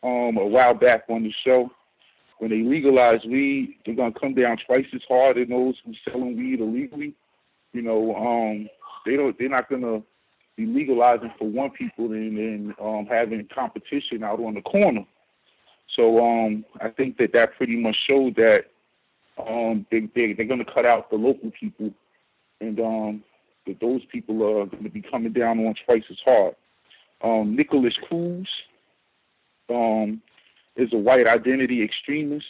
um, 0.03 0.37
a 0.37 0.45
while 0.45 0.73
back 0.73 1.05
on 1.09 1.23
the 1.23 1.33
show. 1.47 1.71
When 2.39 2.51
they 2.51 2.61
legalize 2.61 3.19
weed, 3.25 3.77
they're 3.85 3.95
gonna 3.95 4.13
come 4.19 4.33
down 4.33 4.57
twice 4.65 4.85
as 4.93 5.01
hard 5.07 5.37
on 5.37 5.49
those 5.49 5.75
who 5.85 5.93
selling 6.09 6.37
weed 6.37 6.59
illegally. 6.59 7.13
You 7.73 7.81
know, 7.81 8.15
um, 8.15 8.69
they 9.05 9.15
don't. 9.15 9.37
They're 9.37 9.49
not 9.49 9.69
gonna 9.69 10.01
be 10.59 10.65
legalizing 10.79 11.33
for 11.39 11.47
one 11.61 11.71
people 11.81 12.07
and 12.19 12.37
then 12.37 12.75
um, 12.85 13.03
having 13.09 13.47
competition 13.53 14.23
out 14.29 14.39
on 14.47 14.53
the 14.55 14.61
corner. 14.61 15.05
So 15.95 16.03
um, 16.27 16.65
I 16.79 16.89
think 16.97 17.17
that 17.19 17.31
that 17.33 17.55
pretty 17.57 17.77
much 17.85 17.97
showed 18.09 18.35
that 18.35 18.61
um, 19.37 19.85
they, 19.91 20.01
they 20.15 20.33
they're 20.33 20.51
gonna 20.53 20.73
cut 20.75 20.85
out 20.85 21.09
the 21.09 21.15
local 21.17 21.51
people 21.59 21.89
and 22.61 22.79
um, 22.79 23.23
that 23.65 23.79
those 23.79 24.03
people 24.11 24.37
are 24.43 24.65
going 24.65 24.83
to 24.83 24.89
be 24.89 25.01
coming 25.01 25.33
down 25.33 25.59
on 25.65 25.73
twice 25.85 26.03
as 26.09 26.17
hard. 26.25 26.55
Um, 27.21 27.55
Nikolas 27.55 27.97
Cruz 28.07 28.49
um, 29.69 30.21
is 30.75 30.89
a 30.93 30.97
white 30.97 31.27
identity 31.27 31.79
extremist. 31.83 32.45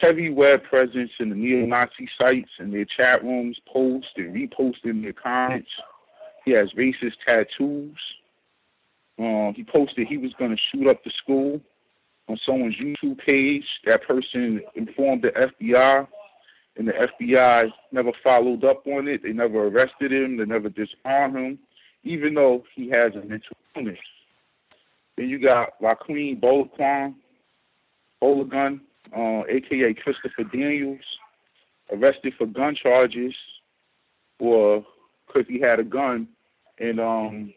heavy 0.00 0.30
web 0.30 0.62
presence 0.64 1.10
in 1.20 1.28
the 1.30 1.36
neo-Nazi 1.36 2.08
sites 2.20 2.50
and 2.58 2.72
their 2.72 2.86
chat 2.98 3.22
rooms, 3.22 3.58
post 3.72 4.06
and 4.16 4.34
reposting 4.34 5.02
their 5.02 5.12
comments. 5.12 5.70
He 6.44 6.52
has 6.52 6.72
racist 6.72 7.14
tattoos. 7.26 7.96
Um, 9.18 9.52
he 9.54 9.64
posted 9.64 10.06
he 10.06 10.16
was 10.16 10.32
going 10.38 10.50
to 10.50 10.62
shoot 10.72 10.88
up 10.88 11.04
the 11.04 11.10
school 11.22 11.60
on 12.28 12.38
someone's 12.46 12.76
YouTube 12.76 13.18
page. 13.26 13.64
That 13.86 14.06
person 14.06 14.62
informed 14.74 15.22
the 15.22 15.30
FBI, 15.30 16.06
and 16.76 16.88
the 16.88 16.92
FBI 16.92 17.70
never 17.92 18.12
followed 18.24 18.64
up 18.64 18.86
on 18.86 19.08
it. 19.08 19.22
They 19.22 19.32
never 19.32 19.66
arrested 19.66 20.12
him. 20.12 20.38
They 20.38 20.46
never 20.46 20.70
disarmed 20.70 21.36
him, 21.36 21.58
even 22.04 22.34
though 22.34 22.64
he 22.74 22.88
has 22.94 23.12
a 23.14 23.26
mental 23.26 23.56
illness. 23.76 23.98
Then 25.16 25.28
you 25.28 25.38
got 25.38 25.78
Raqueen 25.82 26.40
Bolaquan, 26.40 27.14
Bolagun, 28.22 28.80
uh, 29.14 29.42
aka 29.48 29.92
Christopher 29.94 30.44
Daniels, 30.44 31.00
arrested 31.92 32.32
for 32.38 32.46
gun 32.46 32.74
charges 32.74 33.34
or 34.38 34.86
because 35.32 35.48
he 35.48 35.60
had 35.60 35.80
a 35.80 35.84
gun 35.84 36.28
and 36.78 37.00
um 37.00 37.52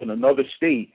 in 0.00 0.10
another 0.10 0.44
state 0.56 0.92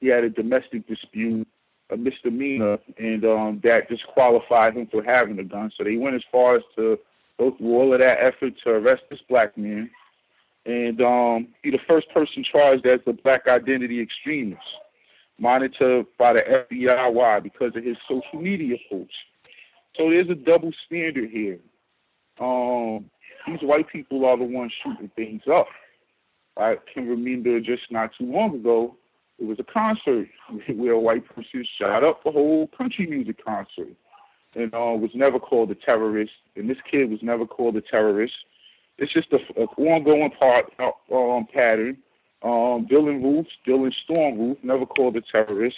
he 0.00 0.08
had 0.08 0.24
a 0.24 0.28
domestic 0.28 0.86
dispute, 0.86 1.48
a 1.90 1.96
misdemeanor, 1.96 2.78
and 2.98 3.24
um 3.24 3.60
that 3.64 3.88
disqualified 3.88 4.76
him 4.76 4.86
for 4.90 5.02
having 5.02 5.38
a 5.38 5.44
gun. 5.44 5.72
So 5.76 5.84
they 5.84 5.96
went 5.96 6.16
as 6.16 6.22
far 6.30 6.56
as 6.56 6.62
to 6.76 6.98
go 7.38 7.52
through 7.56 7.74
all 7.74 7.92
of 7.94 8.00
that 8.00 8.18
effort 8.20 8.54
to 8.64 8.70
arrest 8.70 9.02
this 9.10 9.20
black 9.28 9.56
man. 9.56 9.90
And 10.66 11.02
um 11.04 11.48
be 11.62 11.70
the 11.70 11.80
first 11.88 12.08
person 12.10 12.44
charged 12.54 12.86
as 12.86 13.00
a 13.06 13.12
black 13.12 13.48
identity 13.48 14.00
extremist 14.00 14.62
monitored 15.38 16.06
by 16.18 16.34
the 16.34 16.66
FBI. 16.70 17.42
Because 17.42 17.74
of 17.74 17.84
his 17.84 17.96
social 18.08 18.40
media 18.40 18.76
posts. 18.90 19.14
So 19.96 20.10
there's 20.10 20.28
a 20.28 20.34
double 20.34 20.72
standard 20.86 21.30
here. 21.30 21.60
Um, 22.40 23.10
these 23.46 23.60
white 23.62 23.88
people 23.88 24.24
are 24.26 24.36
the 24.36 24.44
ones 24.44 24.72
shooting 24.82 25.10
things 25.16 25.42
up. 25.52 25.66
I 26.56 26.76
can 26.92 27.08
remember 27.08 27.60
just 27.60 27.82
not 27.90 28.10
too 28.18 28.26
long 28.26 28.54
ago, 28.54 28.96
it 29.38 29.44
was 29.44 29.58
a 29.58 29.64
concert 29.64 30.28
where 30.74 30.92
a 30.92 31.00
white 31.00 31.26
person 31.28 31.66
shot 31.80 32.04
up 32.04 32.24
a 32.24 32.30
whole 32.30 32.68
country 32.68 33.06
music 33.06 33.44
concert 33.44 33.94
and 34.54 34.72
uh, 34.72 34.94
was 34.96 35.10
never 35.14 35.40
called 35.40 35.70
a 35.70 35.74
terrorist. 35.74 36.32
And 36.54 36.70
this 36.70 36.78
kid 36.88 37.10
was 37.10 37.20
never 37.22 37.44
called 37.44 37.76
a 37.76 37.80
terrorist. 37.80 38.34
It's 38.98 39.12
just 39.12 39.32
a, 39.32 39.38
a 39.60 39.64
ongoing 39.64 40.30
part 40.30 40.72
uh, 40.78 41.14
um, 41.14 41.46
pattern 41.52 41.98
um, 42.44 42.86
Dylann 42.86 43.22
Roof, 43.22 43.46
Dylann 43.66 43.92
Storm 44.04 44.38
Roof, 44.38 44.58
never 44.62 44.84
called 44.84 45.16
a 45.16 45.22
terrorist, 45.22 45.76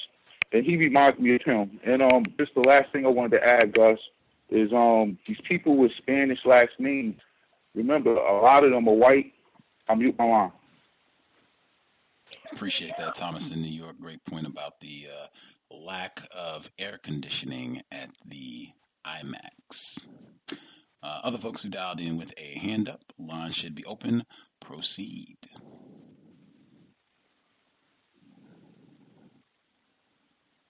and 0.53 0.67
he 0.67 0.77
reminds 0.77 1.19
me 1.19 1.37
of 1.37 1.43
him. 1.43 1.79
And 1.85 2.03
um, 2.03 2.25
just 2.39 2.55
the 2.55 2.69
last 2.69 2.93
thing 2.93 3.07
I 3.07 3.11
wanted 3.11 3.37
to 3.37 3.45
add, 3.45 3.73
Gus, 3.73 3.99
is 4.51 4.73
um, 4.73 5.17
these 5.27 5.41
people 5.49 5.77
with 5.77 5.93
Spanish 5.97 6.41
last 6.45 6.73
names. 6.79 7.21
Remember, 7.77 8.17
a 8.17 8.41
lot 8.41 8.65
of 8.65 8.71
them 8.71 8.89
are 8.89 8.95
white. 8.95 9.35
I 9.87 9.95
mute 9.95 10.17
my 10.19 10.25
line. 10.25 10.53
Appreciate 12.51 12.95
that, 12.97 13.15
Thomas 13.15 13.51
in 13.51 13.61
New 13.61 13.69
York. 13.69 13.97
Great 14.01 14.25
point 14.25 14.47
about 14.47 14.81
the 14.81 15.07
uh, 15.13 15.27
lack 15.77 16.23
of 16.35 16.71
air 16.79 16.99
conditioning 17.03 17.83
at 17.93 18.11
the 18.25 18.69
IMAX. 19.07 19.99
Uh, 21.03 21.21
other 21.23 21.37
folks 21.37 21.63
who 21.63 21.69
dialed 21.69 22.01
in 22.01 22.17
with 22.17 22.33
a 22.39 22.59
hand 22.59 22.89
up, 22.89 23.03
line 23.19 23.53
should 23.53 23.75
be 23.75 23.85
open. 23.85 24.25
Proceed. 24.59 25.37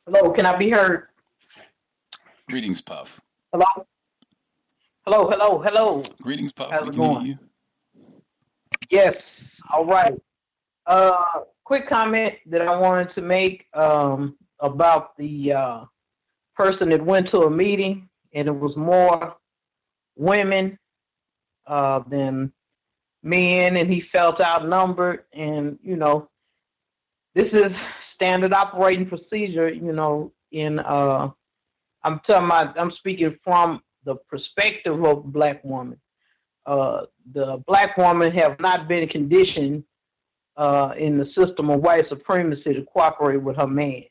Hello, 0.07 0.33
can 0.33 0.45
I 0.45 0.57
be 0.57 0.71
heard? 0.71 1.07
Greetings, 2.49 2.81
Puff. 2.81 3.21
Hello? 3.53 3.87
Hello, 5.09 5.31
hello, 5.31 5.63
hello. 5.65 6.03
Greetings, 6.21 6.51
Puff. 6.51 6.73
How's 6.73 6.89
it 6.89 6.97
going? 6.97 7.27
you. 7.27 7.39
Yes, 8.91 9.15
all 9.73 9.87
right. 9.87 10.13
Uh, 10.85 11.15
quick 11.63 11.89
comment 11.89 12.35
that 12.47 12.63
I 12.63 12.77
wanted 12.77 13.15
to 13.15 13.23
make 13.23 13.67
um, 13.73 14.37
about 14.59 15.17
the 15.17 15.53
uh, 15.53 15.85
person 16.57 16.89
that 16.91 17.05
went 17.05 17.31
to 17.31 17.43
a 17.43 17.51
meeting, 17.51 18.09
and 18.35 18.49
it 18.49 18.53
was 18.53 18.77
more 18.77 19.37
women 20.17 20.77
uh, 21.69 22.01
than 22.11 22.53
men, 23.23 23.77
and 23.77 23.89
he 23.89 24.03
felt 24.13 24.41
outnumbered. 24.41 25.21
And, 25.33 25.79
you 25.85 25.95
know, 25.95 26.29
this 27.37 27.53
is 27.53 27.71
standard 28.17 28.53
operating 28.53 29.07
procedure, 29.07 29.69
you 29.69 29.93
know, 29.93 30.33
in 30.51 30.81
uh 30.81 31.31
I'm 32.03 32.21
talking 32.29 32.47
about 32.47 32.79
I'm 32.79 32.93
speaking 32.99 33.37
from 33.45 33.83
the 34.07 34.17
perspective 34.31 35.05
of 35.05 35.25
black 35.33 35.63
woman. 35.65 36.01
Uh 36.65 37.03
the 37.35 37.63
black 37.67 37.97
woman 37.99 38.33
have 38.33 38.59
not 38.61 38.89
been 38.89 39.07
conditioned 39.09 39.85
uh 40.57 40.93
in 40.99 41.19
the 41.19 41.27
system 41.39 41.69
of 41.71 41.81
white 41.81 42.09
supremacy 42.09 42.73
to 42.73 42.83
cooperate 42.93 43.43
with 43.43 43.57
her 43.57 43.67
man. 43.67 44.03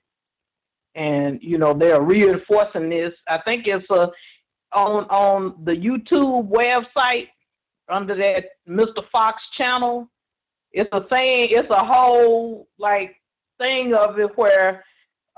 And 0.94 1.40
you 1.42 1.58
know, 1.58 1.74
they're 1.74 2.02
reinforcing 2.02 2.90
this. 2.90 3.14
I 3.28 3.40
think 3.40 3.64
it's 3.66 3.90
a 3.90 4.12
on 4.74 5.06
on 5.06 5.56
the 5.64 5.72
YouTube 5.72 6.50
website 6.50 7.30
under 7.90 8.16
that 8.16 8.46
Mr. 8.68 9.04
Fox 9.12 9.42
channel. 9.60 10.08
It's 10.72 10.90
a 10.92 11.02
thing. 11.08 11.48
It's 11.52 11.70
a 11.70 11.86
whole 11.86 12.68
like 12.78 13.16
thing 13.58 13.94
of 13.94 14.20
it 14.20 14.32
where 14.36 14.84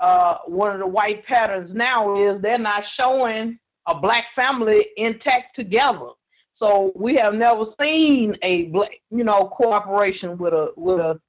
uh, 0.00 0.38
one 0.46 0.72
of 0.72 0.80
the 0.80 0.86
white 0.86 1.24
patterns 1.26 1.70
now 1.74 2.28
is 2.28 2.40
they're 2.42 2.58
not 2.58 2.82
showing 3.00 3.58
a 3.88 3.98
black 3.98 4.24
family 4.38 4.86
intact 4.96 5.56
together. 5.56 6.10
So 6.58 6.92
we 6.94 7.16
have 7.22 7.34
never 7.34 7.66
seen 7.80 8.36
a 8.42 8.64
black, 8.66 8.90
you 9.10 9.24
know, 9.24 9.48
cooperation 9.56 10.36
with 10.38 10.52
a 10.52 10.72
with 10.76 10.98
a 10.98 11.20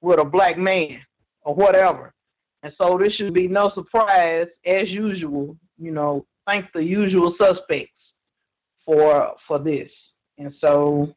with 0.00 0.20
a 0.20 0.24
black 0.24 0.58
man 0.58 1.00
or 1.42 1.54
whatever. 1.54 2.12
And 2.62 2.72
so 2.80 2.98
this 2.98 3.14
should 3.14 3.34
be 3.34 3.48
no 3.48 3.72
surprise, 3.74 4.46
as 4.66 4.88
usual. 4.88 5.56
You 5.78 5.92
know, 5.92 6.26
thank 6.46 6.66
the 6.72 6.82
usual 6.82 7.34
suspects 7.40 7.92
for 8.84 9.34
for 9.46 9.58
this. 9.58 9.90
And 10.38 10.52
so 10.64 11.14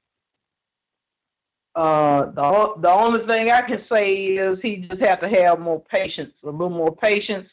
uh, 1.76 2.26
the 2.32 2.74
the 2.82 2.92
only 2.92 3.26
thing 3.28 3.52
I 3.52 3.62
can 3.62 3.84
say 3.92 4.14
is 4.14 4.60
he 4.62 4.78
just 4.78 5.04
have 5.04 5.20
to 5.22 5.30
have 5.42 5.60
more 5.60 5.84
patience, 5.94 6.34
a 6.44 6.50
little 6.50 6.70
more 6.70 6.96
patience, 6.96 7.48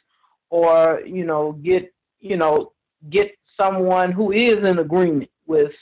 or 0.50 1.00
you 1.06 1.24
know, 1.24 1.52
get 1.52 1.92
you 2.22 2.36
know, 2.36 2.71
get 3.10 3.30
someone 3.60 4.12
who 4.12 4.32
is 4.32 4.56
in 4.56 4.78
agreement 4.78 5.30
with, 5.46 5.72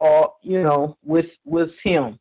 or 0.00 0.34
you 0.42 0.62
know, 0.62 0.96
with 1.04 1.26
with 1.44 1.70
him. 1.84 2.18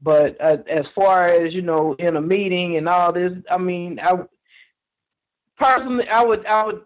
But 0.00 0.36
uh, 0.40 0.58
as 0.68 0.84
far 0.94 1.24
as 1.24 1.54
you 1.54 1.62
know, 1.62 1.96
in 1.98 2.16
a 2.16 2.20
meeting 2.20 2.76
and 2.76 2.88
all 2.88 3.12
this, 3.12 3.32
I 3.50 3.58
mean, 3.58 3.98
I 4.02 4.12
personally, 5.58 6.06
I 6.12 6.24
would 6.24 6.44
I 6.46 6.66
would 6.66 6.82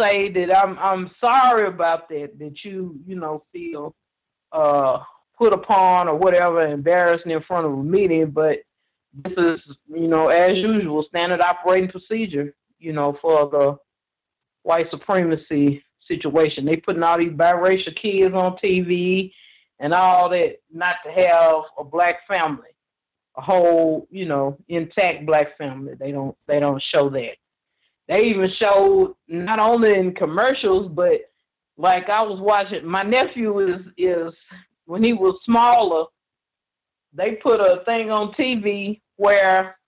say 0.00 0.30
that 0.32 0.56
I'm 0.56 0.78
I'm 0.78 1.10
sorry 1.24 1.68
about 1.68 2.08
that. 2.08 2.38
That 2.38 2.64
you 2.64 2.98
you 3.06 3.16
know 3.16 3.44
feel 3.52 3.94
uh 4.52 4.98
put 5.38 5.52
upon 5.52 6.08
or 6.08 6.16
whatever, 6.16 6.66
embarrassing 6.66 7.30
in 7.30 7.42
front 7.42 7.66
of 7.66 7.72
a 7.72 7.82
meeting, 7.82 8.30
but 8.30 8.58
this 9.24 9.32
is, 9.36 9.60
you 9.88 10.08
know, 10.08 10.28
as 10.28 10.56
usual, 10.56 11.04
standard 11.08 11.40
operating 11.40 11.90
procedure, 11.90 12.54
you 12.78 12.92
know, 12.92 13.16
for 13.20 13.48
the 13.50 13.76
white 14.66 14.90
supremacy 14.90 15.82
situation. 16.08 16.64
They 16.66 16.76
putting 16.76 17.02
all 17.04 17.18
these 17.18 17.32
biracial 17.32 17.96
kids 18.00 18.34
on 18.34 18.58
TV 18.62 19.32
and 19.78 19.94
all 19.94 20.28
that 20.30 20.56
not 20.72 20.96
to 21.04 21.12
have 21.12 21.56
a 21.78 21.84
black 21.84 22.26
family, 22.26 22.70
a 23.36 23.40
whole, 23.42 24.08
you 24.10 24.26
know, 24.26 24.58
intact 24.68 25.24
black 25.24 25.56
family. 25.56 25.94
They 25.98 26.10
don't 26.10 26.36
they 26.48 26.58
don't 26.58 26.82
show 26.94 27.08
that. 27.10 27.36
They 28.08 28.24
even 28.24 28.50
showed 28.60 29.14
not 29.28 29.60
only 29.60 29.94
in 29.96 30.14
commercials, 30.14 30.90
but 30.92 31.20
like 31.78 32.08
I 32.08 32.22
was 32.22 32.40
watching 32.40 32.84
my 32.86 33.02
nephew 33.04 33.60
is 33.60 33.80
is 33.96 34.32
when 34.86 35.04
he 35.04 35.12
was 35.12 35.38
smaller, 35.44 36.06
they 37.12 37.38
put 37.42 37.60
a 37.60 37.84
thing 37.84 38.10
on 38.10 38.32
TV 38.34 39.00
where 39.16 39.76
wh- 39.84 39.85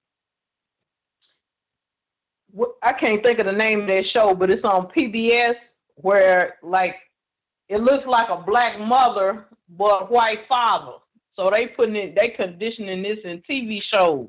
I 2.83 2.93
can't 2.93 3.25
think 3.25 3.39
of 3.39 3.47
the 3.47 3.53
name 3.53 3.83
of 3.83 3.87
that 3.89 4.05
show, 4.13 4.35
but 4.35 4.51
it's 4.51 4.65
on 4.65 4.89
PBS 4.97 5.55
where 5.97 6.59
like 6.63 6.95
it 7.69 7.81
looks 7.81 8.07
like 8.07 8.29
a 8.31 8.43
black 8.43 8.79
mother 8.81 9.47
but 9.69 10.11
white 10.11 10.41
father. 10.49 10.99
So 11.35 11.51
they 11.53 11.69
putting 11.69 11.97
it, 11.97 12.17
they 12.19 12.29
conditioning 12.31 13.03
this 13.03 13.19
in 13.25 13.43
TV 13.49 13.81
shows 13.95 14.29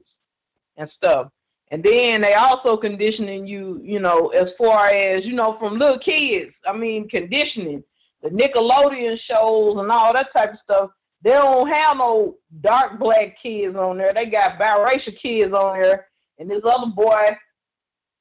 and 0.78 0.90
stuff. 0.96 1.32
And 1.72 1.84
then 1.84 2.22
they 2.22 2.34
also 2.34 2.78
conditioning 2.78 3.46
you, 3.46 3.80
you 3.84 4.00
know, 4.00 4.30
as 4.30 4.48
far 4.58 4.88
as, 4.88 5.24
you 5.24 5.34
know, 5.34 5.56
from 5.60 5.78
little 5.78 6.00
kids. 6.00 6.52
I 6.68 6.76
mean, 6.76 7.08
conditioning 7.08 7.84
the 8.22 8.30
Nickelodeon 8.30 9.18
shows 9.30 9.78
and 9.78 9.92
all 9.92 10.14
that 10.14 10.28
type 10.36 10.54
of 10.54 10.60
stuff, 10.64 10.92
they 11.24 11.32
don't 11.32 11.68
have 11.68 11.98
no 11.98 12.38
dark 12.62 13.00
black 13.00 13.36
kids 13.42 13.76
on 13.76 13.98
there. 13.98 14.14
They 14.14 14.26
got 14.26 14.60
biracial 14.60 15.20
kids 15.22 15.54
on 15.54 15.80
there. 15.82 16.08
And 16.38 16.50
this 16.50 16.62
other 16.64 16.92
boy, 16.92 17.38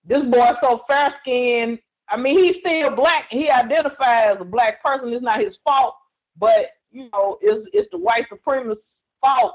this 0.08 0.24
boy 0.24 0.50
so 0.62 0.80
fair 0.90 1.14
skinned, 1.20 1.78
I 2.08 2.16
mean, 2.16 2.38
he's 2.38 2.56
still 2.60 2.96
black. 2.96 3.24
He 3.30 3.50
identifies 3.50 4.30
as 4.30 4.40
a 4.40 4.44
black 4.44 4.82
person. 4.82 5.12
It's 5.12 5.22
not 5.22 5.40
his 5.40 5.54
fault, 5.62 5.94
but 6.38 6.70
you 6.90 7.10
know, 7.12 7.38
it's 7.42 7.68
it's 7.72 7.88
the 7.92 7.98
white 7.98 8.24
supremacist 8.32 8.78
fault. 9.22 9.52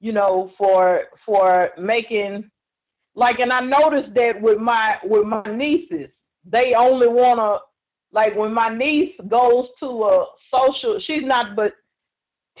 You 0.00 0.12
know, 0.12 0.52
for 0.56 1.02
for 1.26 1.70
making 1.78 2.50
like, 3.14 3.40
and 3.40 3.52
I 3.52 3.60
noticed 3.60 4.14
that 4.14 4.40
with 4.40 4.58
my 4.58 4.96
with 5.04 5.26
my 5.26 5.42
nieces, 5.42 6.08
they 6.44 6.74
only 6.78 7.08
wanna 7.08 7.58
like 8.12 8.36
when 8.36 8.54
my 8.54 8.68
niece 8.68 9.14
goes 9.28 9.66
to 9.80 9.86
a 9.86 10.26
social. 10.54 11.00
She's 11.04 11.24
not 11.24 11.56
but 11.56 11.72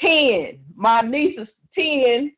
ten. 0.04 0.58
My 0.74 1.00
niece 1.00 1.38
is 1.38 1.48
ten, 1.76 2.32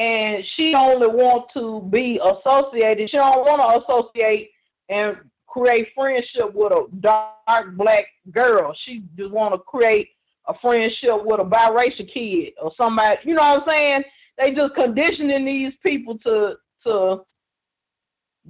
and 0.00 0.42
she 0.56 0.72
only 0.74 1.08
want 1.08 1.50
to 1.52 1.86
be 1.92 2.18
associated. 2.24 3.10
She 3.10 3.18
don't 3.18 3.40
want 3.40 3.60
to 3.60 3.82
associate 3.84 4.50
and 4.88 5.18
create 5.46 5.88
friendship 5.94 6.54
with 6.54 6.72
a 6.72 6.86
dark 7.00 7.76
black 7.76 8.04
girl. 8.32 8.74
She 8.86 9.02
just 9.16 9.30
want 9.30 9.52
to 9.52 9.58
create 9.58 10.08
a 10.48 10.54
friendship 10.62 11.22
with 11.24 11.40
a 11.40 11.44
biracial 11.44 12.10
kid 12.12 12.54
or 12.60 12.72
somebody. 12.80 13.18
You 13.24 13.34
know 13.34 13.42
what 13.42 13.62
I'm 13.62 13.78
saying? 13.78 14.02
They 14.38 14.52
just 14.52 14.74
conditioning 14.74 15.44
these 15.44 15.74
people 15.84 16.18
to 16.24 16.54
to. 16.86 17.18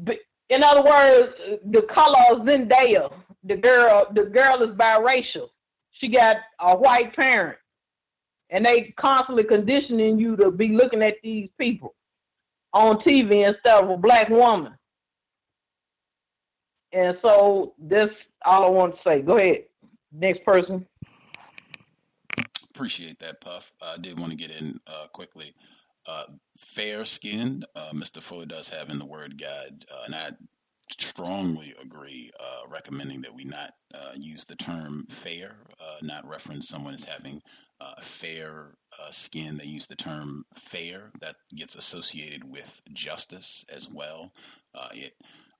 Be, 0.04 0.18
in 0.50 0.62
other 0.62 0.82
words, 0.82 1.32
the 1.72 1.82
color 1.92 2.44
Zendaya, 2.44 3.12
the 3.44 3.56
girl, 3.56 4.06
the 4.14 4.22
girl 4.22 4.62
is 4.62 4.76
biracial. 4.76 5.48
She 5.92 6.08
got 6.08 6.36
a 6.60 6.76
white 6.76 7.14
parent, 7.14 7.58
and 8.50 8.66
they 8.66 8.92
constantly 8.98 9.44
conditioning 9.44 10.18
you 10.18 10.36
to 10.36 10.50
be 10.50 10.68
looking 10.68 11.02
at 11.02 11.14
these 11.22 11.48
people 11.58 11.94
on 12.72 12.98
TV 13.00 13.46
instead 13.48 13.82
of 13.82 13.90
a 13.90 13.96
black 13.96 14.28
woman. 14.28 14.72
And 16.92 17.16
so 17.22 17.74
that's 17.78 18.10
all 18.44 18.66
I 18.66 18.70
want 18.70 18.94
to 18.96 19.00
say. 19.04 19.22
Go 19.22 19.38
ahead. 19.38 19.64
Next 20.12 20.44
person. 20.44 20.86
Appreciate 22.74 23.18
that, 23.20 23.40
Puff. 23.40 23.72
I 23.80 23.96
did 23.98 24.18
want 24.18 24.32
to 24.32 24.36
get 24.36 24.50
in 24.50 24.80
uh, 24.86 25.06
quickly. 25.12 25.54
Uh, 26.06 26.24
fair 26.58 27.04
skinned, 27.04 27.66
uh, 27.76 27.92
Mr. 27.92 28.22
Fuller 28.22 28.46
does 28.46 28.68
have 28.68 28.90
in 28.90 28.98
the 28.98 29.04
word 29.04 29.40
guide, 29.40 29.84
uh, 29.92 30.02
and 30.06 30.14
I 30.14 30.30
strongly 30.98 31.74
agree, 31.80 32.30
uh, 32.40 32.68
recommending 32.68 33.20
that 33.20 33.34
we 33.34 33.44
not 33.44 33.74
uh, 33.94 34.12
use 34.16 34.44
the 34.44 34.56
term 34.56 35.06
fair, 35.08 35.56
not 36.02 36.26
reference 36.26 36.68
someone 36.68 36.94
as 36.94 37.04
having 37.04 37.42
fair 38.00 38.74
skin. 39.10 39.56
They 39.56 39.64
use 39.64 39.86
the 39.86 39.96
term 39.96 40.44
fair, 40.54 41.10
that 41.20 41.36
gets 41.54 41.74
associated 41.74 42.44
with 42.44 42.80
justice 42.92 43.64
as 43.74 43.88
well. 43.88 44.32
it 44.92 45.14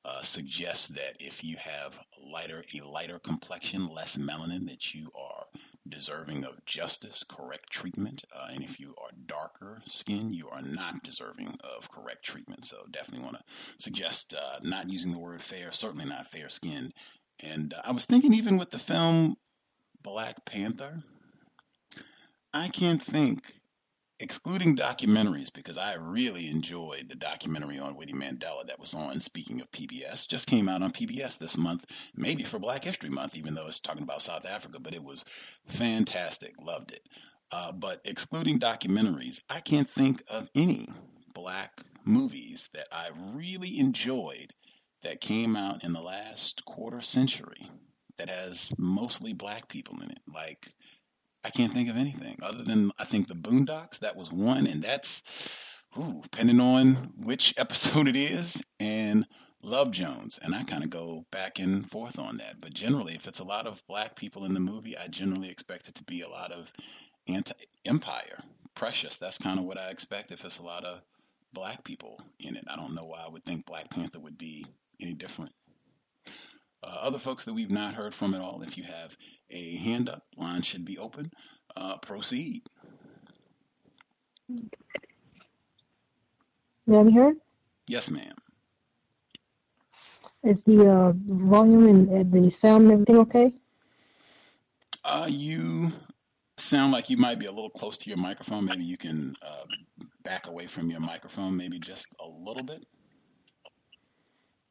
uh, 0.04 0.22
suggests 0.22 0.88
that 0.88 1.16
if 1.20 1.44
you 1.44 1.56
have 1.58 2.00
lighter 2.18 2.64
a 2.74 2.86
lighter 2.86 3.18
complexion, 3.18 3.88
less 3.88 4.16
melanin, 4.16 4.66
that 4.66 4.94
you 4.94 5.10
are 5.14 5.46
deserving 5.88 6.44
of 6.44 6.64
justice, 6.64 7.24
correct 7.28 7.70
treatment, 7.70 8.24
uh, 8.34 8.48
and 8.50 8.62
if 8.62 8.80
you 8.80 8.94
are 9.02 9.10
darker 9.26 9.82
skin, 9.86 10.32
you 10.32 10.48
are 10.48 10.62
not 10.62 11.02
deserving 11.02 11.56
of 11.76 11.90
correct 11.90 12.24
treatment. 12.24 12.64
So 12.64 12.84
definitely 12.90 13.24
want 13.24 13.36
to 13.38 13.44
suggest 13.78 14.34
uh, 14.34 14.58
not 14.62 14.88
using 14.88 15.12
the 15.12 15.18
word 15.18 15.42
fair, 15.42 15.72
certainly 15.72 16.06
not 16.06 16.26
fair 16.26 16.48
skinned. 16.48 16.92
And 17.40 17.74
uh, 17.74 17.82
I 17.84 17.92
was 17.92 18.06
thinking 18.06 18.32
even 18.32 18.56
with 18.56 18.70
the 18.70 18.78
film 18.78 19.36
Black 20.02 20.44
Panther, 20.46 21.02
I 22.52 22.68
can't 22.68 23.02
think 23.02 23.52
excluding 24.20 24.76
documentaries, 24.76 25.52
because 25.52 25.78
I 25.78 25.94
really 25.94 26.50
enjoyed 26.50 27.08
the 27.08 27.14
documentary 27.14 27.78
on 27.78 27.96
Winnie 27.96 28.12
Mandela 28.12 28.66
that 28.66 28.78
was 28.78 28.92
on, 28.94 29.18
speaking 29.18 29.60
of 29.60 29.70
PBS, 29.72 30.28
just 30.28 30.46
came 30.46 30.68
out 30.68 30.82
on 30.82 30.92
PBS 30.92 31.38
this 31.38 31.56
month, 31.56 31.86
maybe 32.14 32.42
for 32.42 32.58
Black 32.58 32.84
History 32.84 33.08
Month, 33.08 33.34
even 33.34 33.54
though 33.54 33.66
it's 33.66 33.80
talking 33.80 34.02
about 34.02 34.22
South 34.22 34.44
Africa, 34.44 34.78
but 34.78 34.94
it 34.94 35.02
was 35.02 35.24
fantastic. 35.66 36.54
Loved 36.60 36.92
it. 36.92 37.00
Uh, 37.50 37.72
but 37.72 38.00
excluding 38.04 38.58
documentaries, 38.58 39.40
I 39.48 39.60
can't 39.60 39.88
think 39.88 40.22
of 40.28 40.50
any 40.54 40.86
black 41.34 41.80
movies 42.04 42.68
that 42.74 42.88
I 42.92 43.08
really 43.32 43.78
enjoyed 43.78 44.52
that 45.02 45.22
came 45.22 45.56
out 45.56 45.82
in 45.82 45.94
the 45.94 46.00
last 46.00 46.64
quarter 46.66 47.00
century 47.00 47.70
that 48.18 48.28
has 48.28 48.70
mostly 48.76 49.32
black 49.32 49.68
people 49.68 49.98
in 50.02 50.10
it. 50.10 50.20
Like, 50.32 50.74
I 51.44 51.50
can't 51.50 51.72
think 51.72 51.88
of 51.88 51.96
anything 51.96 52.38
other 52.42 52.62
than 52.62 52.92
I 52.98 53.04
think 53.04 53.28
the 53.28 53.34
Boondocks. 53.34 53.98
That 54.00 54.16
was 54.16 54.32
one, 54.32 54.66
and 54.66 54.82
that's 54.82 55.22
ooh, 55.98 56.20
depending 56.22 56.60
on 56.60 57.12
which 57.16 57.54
episode 57.58 58.08
it 58.08 58.16
is, 58.16 58.62
and 58.78 59.26
Love 59.62 59.90
Jones, 59.90 60.38
and 60.42 60.54
I 60.54 60.64
kind 60.64 60.84
of 60.84 60.90
go 60.90 61.26
back 61.30 61.58
and 61.58 61.88
forth 61.88 62.18
on 62.18 62.38
that. 62.38 62.60
But 62.60 62.72
generally, 62.72 63.14
if 63.14 63.28
it's 63.28 63.40
a 63.40 63.44
lot 63.44 63.66
of 63.66 63.82
black 63.86 64.16
people 64.16 64.44
in 64.44 64.54
the 64.54 64.60
movie, 64.60 64.96
I 64.96 65.06
generally 65.08 65.50
expect 65.50 65.88
it 65.88 65.94
to 65.96 66.04
be 66.04 66.22
a 66.22 66.28
lot 66.28 66.50
of 66.52 66.72
anti-empire, 67.26 68.38
precious. 68.74 69.18
That's 69.18 69.38
kind 69.38 69.58
of 69.58 69.66
what 69.66 69.78
I 69.78 69.90
expect 69.90 70.32
if 70.32 70.44
it's 70.44 70.58
a 70.58 70.64
lot 70.64 70.84
of 70.84 71.02
black 71.52 71.84
people 71.84 72.20
in 72.38 72.56
it. 72.56 72.64
I 72.68 72.76
don't 72.76 72.94
know 72.94 73.04
why 73.04 73.22
I 73.26 73.28
would 73.28 73.44
think 73.44 73.66
Black 73.66 73.90
Panther 73.90 74.20
would 74.20 74.38
be 74.38 74.64
any 75.00 75.14
different. 75.14 75.52
Uh, 76.82 76.86
other 76.86 77.18
folks 77.18 77.44
that 77.44 77.52
we've 77.52 77.70
not 77.70 77.94
heard 77.94 78.14
from 78.14 78.34
at 78.34 78.40
all, 78.40 78.62
if 78.62 78.78
you 78.78 78.84
have 78.84 79.16
a 79.50 79.76
hand 79.76 80.08
up, 80.08 80.24
line 80.36 80.62
should 80.62 80.84
be 80.84 80.98
open. 80.98 81.30
Uh, 81.76 81.96
proceed. 81.98 82.62
May 86.86 86.98
I 86.98 87.10
heard? 87.10 87.36
Yes, 87.86 88.10
ma'am. 88.10 88.34
Is 90.42 90.56
the 90.66 90.90
uh, 90.90 91.12
volume 91.26 91.86
and 91.86 92.32
the 92.32 92.50
sound 92.62 92.84
and 92.84 92.92
everything 92.92 93.18
okay? 93.18 93.52
Uh, 95.04 95.26
you 95.28 95.92
sound 96.56 96.92
like 96.92 97.10
you 97.10 97.16
might 97.16 97.38
be 97.38 97.46
a 97.46 97.52
little 97.52 97.70
close 97.70 97.98
to 97.98 98.08
your 98.08 98.18
microphone. 98.18 98.64
Maybe 98.64 98.84
you 98.84 98.96
can 98.96 99.34
uh, 99.42 99.64
back 100.24 100.46
away 100.46 100.66
from 100.66 100.90
your 100.90 101.00
microphone, 101.00 101.56
maybe 101.56 101.78
just 101.78 102.06
a 102.20 102.26
little 102.26 102.62
bit. 102.62 102.86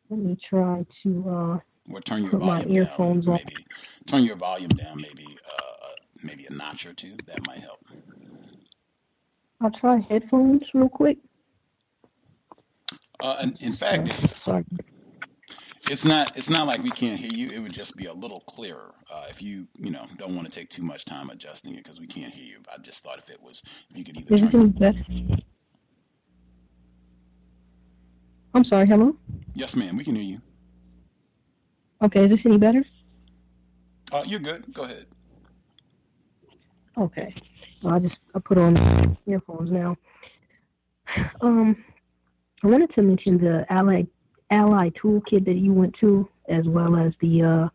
Let 0.09 0.19
me 0.19 0.37
try 0.49 0.85
to 1.03 1.29
uh, 1.29 1.59
or 1.91 2.01
turn 2.01 2.23
your 2.23 2.31
put 2.31 2.41
volume 2.41 2.85
down. 2.85 3.23
Maybe 3.25 3.65
turn 4.05 4.23
your 4.23 4.35
volume 4.35 4.69
down. 4.69 4.97
Maybe 4.97 5.25
uh, 5.47 5.87
maybe 6.23 6.45
a 6.45 6.53
notch 6.53 6.85
or 6.85 6.93
two. 6.93 7.15
That 7.27 7.45
might 7.47 7.59
help. 7.59 7.79
I'll 9.61 9.71
try 9.71 9.99
headphones 10.09 10.63
real 10.73 10.89
quick. 10.89 11.17
Uh, 13.19 13.35
and 13.39 13.61
in 13.61 13.73
fact, 13.73 14.07
if 14.09 14.25
Sorry. 14.45 14.65
it's 15.89 16.05
not 16.05 16.37
it's 16.37 16.49
not 16.49 16.67
like 16.67 16.81
we 16.83 16.91
can't 16.91 17.19
hear 17.19 17.31
you. 17.33 17.51
It 17.51 17.59
would 17.59 17.73
just 17.73 17.97
be 17.97 18.05
a 18.05 18.13
little 18.13 18.39
clearer 18.41 18.93
uh, 19.11 19.25
if 19.29 19.41
you 19.41 19.67
you 19.77 19.91
know 19.91 20.05
don't 20.17 20.35
want 20.35 20.47
to 20.47 20.53
take 20.53 20.69
too 20.69 20.83
much 20.83 21.03
time 21.03 21.29
adjusting 21.29 21.73
it 21.73 21.83
because 21.83 21.99
we 21.99 22.07
can't 22.07 22.33
hear 22.33 22.45
you. 22.45 22.59
I 22.73 22.77
just 22.81 23.03
thought 23.03 23.19
if 23.19 23.29
it 23.29 23.41
was 23.41 23.61
if 23.89 23.97
you 23.97 24.03
could 24.05 24.17
either 24.17 24.33
Is 24.33 24.41
turn. 24.41 24.69
better? 24.69 25.03
I'm 28.55 28.65
sorry, 28.65 28.87
hello? 28.87 29.15
Yes, 29.53 29.75
ma'am. 29.75 29.95
We 29.97 30.03
can 30.03 30.15
hear 30.15 30.23
you. 30.23 30.41
Okay, 32.01 32.25
is 32.25 32.29
this 32.29 32.39
any 32.45 32.57
better? 32.57 32.83
Uh, 34.11 34.23
you're 34.25 34.39
good. 34.39 34.73
Go 34.73 34.83
ahead. 34.83 35.05
Okay. 36.97 37.33
So 37.81 37.89
I 37.89 37.99
just 37.99 38.17
I 38.35 38.39
put 38.39 38.57
on 38.57 39.17
earphones 39.25 39.71
now. 39.71 39.97
Um, 41.41 41.83
I 42.63 42.67
wanted 42.67 42.93
to 42.95 43.01
mention 43.01 43.37
the 43.37 43.65
Ally 43.69 44.03
Ally 44.51 44.89
toolkit 45.01 45.45
that 45.45 45.55
you 45.55 45.73
went 45.73 45.95
to, 45.99 46.27
as 46.47 46.65
well 46.67 46.95
as 46.95 47.13
the 47.21 47.41
uh, 47.41 47.69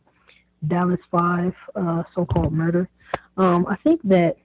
Dallas 0.69 1.01
Five 1.11 1.55
uh, 1.75 2.03
so-called 2.15 2.53
murder. 2.53 2.89
Um, 3.37 3.67
I 3.67 3.77
think 3.77 4.01
that 4.05 4.37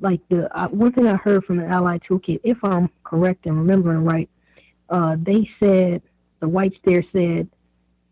like 0.00 0.20
the 0.28 0.54
uh, 0.56 0.68
one 0.68 0.92
thing 0.92 1.06
I 1.06 1.16
heard 1.16 1.44
from 1.44 1.58
the 1.58 1.66
Ally 1.66 1.98
toolkit, 1.98 2.40
if 2.44 2.58
I'm 2.62 2.90
correct 3.04 3.46
and 3.46 3.58
remembering 3.58 4.04
right, 4.04 4.28
uh, 4.90 5.16
they 5.18 5.48
said 5.60 6.02
the 6.40 6.48
whites 6.48 6.76
there 6.84 7.04
said 7.12 7.48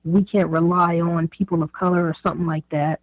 we 0.04 0.22
can't 0.24 0.48
rely 0.48 1.00
on 1.00 1.28
people 1.28 1.62
of 1.62 1.72
color 1.72 2.04
or 2.04 2.14
something 2.22 2.46
like 2.46 2.68
that. 2.70 3.00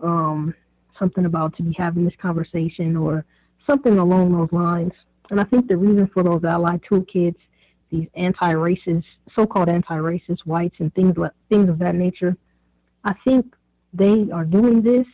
Um, 0.00 0.54
something 0.98 1.24
about 1.24 1.56
to 1.56 1.62
be 1.62 1.72
having 1.78 2.04
this 2.04 2.14
conversation 2.20 2.96
or 2.96 3.24
something 3.66 3.98
along 3.98 4.32
those 4.32 4.52
lines. 4.52 4.92
And 5.30 5.40
I 5.40 5.44
think 5.44 5.68
the 5.68 5.76
reason 5.76 6.06
for 6.12 6.22
those 6.22 6.44
allied 6.44 6.82
toolkits, 6.82 7.36
these 7.90 8.08
anti-racist, 8.14 9.04
so-called 9.34 9.68
anti-racist 9.68 10.40
whites 10.44 10.76
and 10.80 10.94
things 10.94 11.16
like 11.16 11.32
things 11.48 11.68
of 11.68 11.78
that 11.78 11.94
nature, 11.94 12.36
I 13.04 13.14
think 13.24 13.54
they 13.92 14.28
are 14.32 14.44
doing 14.44 14.82
this 14.82 15.06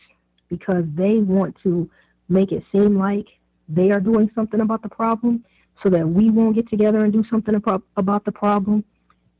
because 0.49 0.83
they 0.95 1.17
want 1.17 1.55
to 1.63 1.89
make 2.29 2.51
it 2.51 2.63
seem 2.71 2.97
like 2.97 3.27
they 3.69 3.91
are 3.91 3.99
doing 3.99 4.29
something 4.35 4.61
about 4.61 4.81
the 4.81 4.89
problem, 4.89 5.45
so 5.81 5.89
that 5.89 6.07
we 6.07 6.29
won't 6.29 6.55
get 6.55 6.69
together 6.69 7.03
and 7.03 7.13
do 7.13 7.23
something 7.29 7.55
about 7.55 8.25
the 8.25 8.31
problem. 8.31 8.83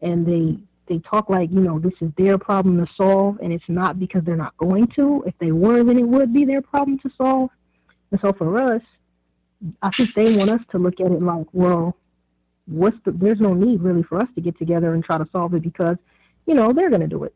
And 0.01 0.25
they 0.25 0.57
they 0.91 0.99
talk 0.99 1.29
like 1.29 1.49
you 1.51 1.61
know 1.61 1.79
this 1.79 1.93
is 2.01 2.11
their 2.17 2.37
problem 2.37 2.77
to 2.85 2.91
solve, 2.97 3.39
and 3.41 3.53
it's 3.53 3.63
not 3.69 3.97
because 3.97 4.23
they're 4.25 4.35
not 4.35 4.57
going 4.57 4.87
to. 4.97 5.23
If 5.25 5.33
they 5.39 5.53
were, 5.53 5.83
then 5.85 5.97
it 5.97 6.05
would 6.05 6.33
be 6.33 6.43
their 6.43 6.61
problem 6.61 6.99
to 6.99 7.09
solve. 7.17 7.49
And 8.11 8.19
so 8.19 8.33
for 8.33 8.61
us, 8.61 8.81
I 9.81 9.89
think 9.95 10.09
they 10.15 10.33
want 10.33 10.49
us 10.49 10.59
to 10.71 10.77
look 10.77 10.99
at 10.99 11.09
it 11.09 11.21
like, 11.21 11.47
well, 11.53 11.95
what's 12.65 12.97
the? 13.05 13.11
There's 13.11 13.39
no 13.39 13.53
need 13.53 13.81
really 13.81 14.03
for 14.03 14.19
us 14.19 14.27
to 14.35 14.41
get 14.41 14.59
together 14.59 14.93
and 14.93 15.01
try 15.01 15.17
to 15.17 15.27
solve 15.31 15.53
it 15.53 15.63
because, 15.63 15.95
you 16.45 16.53
know, 16.53 16.73
they're 16.73 16.89
going 16.89 17.01
to 17.01 17.07
do 17.07 17.23
it. 17.23 17.33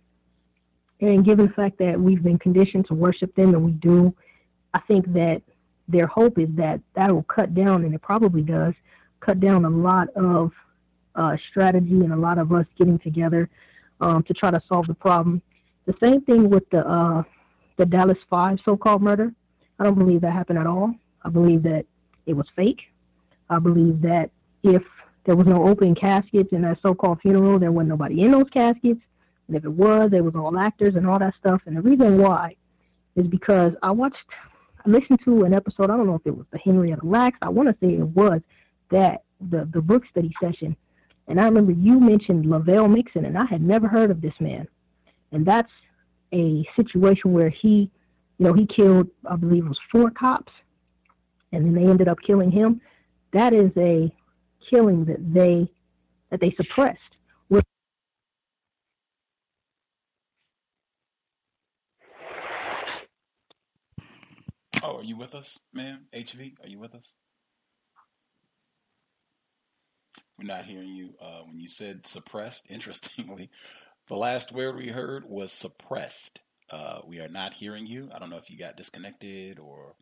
And 0.99 1.23
given 1.23 1.47
the 1.47 1.53
fact 1.53 1.77
that 1.79 1.97
we've 1.97 2.23
been 2.23 2.39
conditioned 2.39 2.87
to 2.87 2.93
worship 2.93 3.33
them, 3.35 3.55
and 3.55 3.63
we 3.63 3.71
do, 3.71 4.13
I 4.73 4.79
think 4.81 5.13
that 5.13 5.41
their 5.87 6.07
hope 6.07 6.39
is 6.39 6.49
that 6.55 6.81
that 6.95 7.09
will 7.09 7.23
cut 7.23 7.55
down, 7.55 7.85
and 7.85 7.95
it 7.95 8.01
probably 8.01 8.41
does, 8.41 8.73
cut 9.21 9.39
down 9.39 9.63
a 9.63 9.69
lot 9.69 10.09
of 10.17 10.51
uh, 11.15 11.37
strategy 11.49 12.01
and 12.01 12.13
a 12.13 12.17
lot 12.17 12.37
of 12.37 12.51
us 12.51 12.65
getting 12.77 12.99
together 12.99 13.49
um, 14.01 14.23
to 14.23 14.33
try 14.33 14.51
to 14.51 14.61
solve 14.67 14.87
the 14.87 14.93
problem. 14.93 15.41
The 15.85 15.95
same 16.01 16.21
thing 16.21 16.49
with 16.49 16.69
the 16.69 16.85
uh, 16.87 17.23
the 17.77 17.85
Dallas 17.85 18.17
Five 18.29 18.59
so-called 18.63 19.01
murder. 19.01 19.33
I 19.79 19.83
don't 19.83 19.99
believe 19.99 20.21
that 20.21 20.31
happened 20.31 20.59
at 20.59 20.67
all. 20.67 20.93
I 21.23 21.29
believe 21.29 21.63
that 21.63 21.85
it 22.25 22.33
was 22.33 22.47
fake. 22.55 22.81
I 23.49 23.59
believe 23.59 24.01
that 24.01 24.31
if 24.63 24.83
there 25.25 25.35
was 25.35 25.47
no 25.47 25.67
open 25.67 25.95
caskets 25.95 26.51
in 26.51 26.61
that 26.61 26.79
so-called 26.81 27.21
funeral, 27.21 27.59
there 27.59 27.71
wasn't 27.71 27.89
nobody 27.89 28.21
in 28.21 28.31
those 28.31 28.49
caskets. 28.51 29.01
And 29.47 29.57
if 29.57 29.63
it 29.63 29.71
was, 29.71 30.09
they 30.11 30.21
was 30.21 30.35
all 30.35 30.57
actors 30.57 30.95
and 30.95 31.05
all 31.05 31.19
that 31.19 31.35
stuff. 31.39 31.61
And 31.65 31.77
the 31.77 31.81
reason 31.81 32.17
why 32.17 32.55
is 33.15 33.27
because 33.27 33.73
I 33.83 33.91
watched, 33.91 34.17
I 34.85 34.89
listened 34.89 35.19
to 35.25 35.43
an 35.43 35.53
episode. 35.53 35.89
I 35.89 35.97
don't 35.97 36.07
know 36.07 36.15
if 36.15 36.25
it 36.25 36.35
was 36.35 36.45
the 36.51 36.57
Henrietta 36.59 37.05
Lacks. 37.05 37.37
I 37.41 37.49
want 37.49 37.69
to 37.69 37.75
say 37.85 37.93
it 37.93 38.07
was 38.07 38.41
that 38.89 39.23
the 39.51 39.67
the 39.71 39.81
book 39.81 40.03
study 40.09 40.31
session. 40.41 40.75
And 41.27 41.39
I 41.39 41.45
remember 41.45 41.71
you 41.71 41.99
mentioned 41.99 42.45
Lovelle 42.45 42.87
Mixon, 42.87 43.25
and 43.25 43.37
I 43.37 43.45
had 43.45 43.61
never 43.61 43.87
heard 43.87 44.11
of 44.11 44.21
this 44.21 44.33
man. 44.39 44.67
And 45.31 45.45
that's 45.45 45.71
a 46.33 46.67
situation 46.75 47.33
where 47.33 47.49
he, 47.49 47.89
you 48.37 48.45
know, 48.45 48.53
he 48.53 48.67
killed, 48.67 49.07
I 49.29 49.35
believe 49.35 49.65
it 49.65 49.69
was 49.69 49.79
four 49.91 50.11
cops, 50.11 50.53
and 51.51 51.65
then 51.65 51.73
they 51.73 51.89
ended 51.89 52.07
up 52.07 52.19
killing 52.25 52.51
him. 52.51 52.81
That 53.33 53.53
is 53.53 53.71
a 53.77 54.13
killing 54.69 55.05
that 55.05 55.33
they 55.33 55.69
that 56.29 56.39
they 56.39 56.51
suppressed. 56.51 56.99
Oh, 64.87 64.97
are 64.97 65.03
you 65.03 65.17
with 65.17 65.33
us, 65.33 65.57
ma'am? 65.73 66.05
HV, 66.13 66.53
are 66.61 66.67
you 66.67 66.77
with 66.77 66.93
us? 66.93 67.15
We're 70.37 70.45
not 70.47 70.65
hearing 70.65 70.93
you. 70.95 71.13
Uh, 71.21 71.41
when 71.45 71.59
you 71.59 71.67
said 71.67 72.05
suppressed, 72.05 72.67
interestingly, 72.69 73.49
the 74.07 74.15
last 74.15 74.51
word 74.51 74.75
we 74.75 74.87
heard 74.89 75.25
was 75.25 75.51
suppressed. 75.51 76.41
Uh, 76.69 76.99
we 77.07 77.19
are 77.19 77.27
not 77.29 77.53
hearing 77.53 77.85
you. 77.87 78.09
I 78.13 78.19
don't 78.19 78.29
know 78.29 78.37
if 78.37 78.49
you 78.49 78.57
got 78.57 78.77
disconnected 78.77 79.59
or 79.59 79.95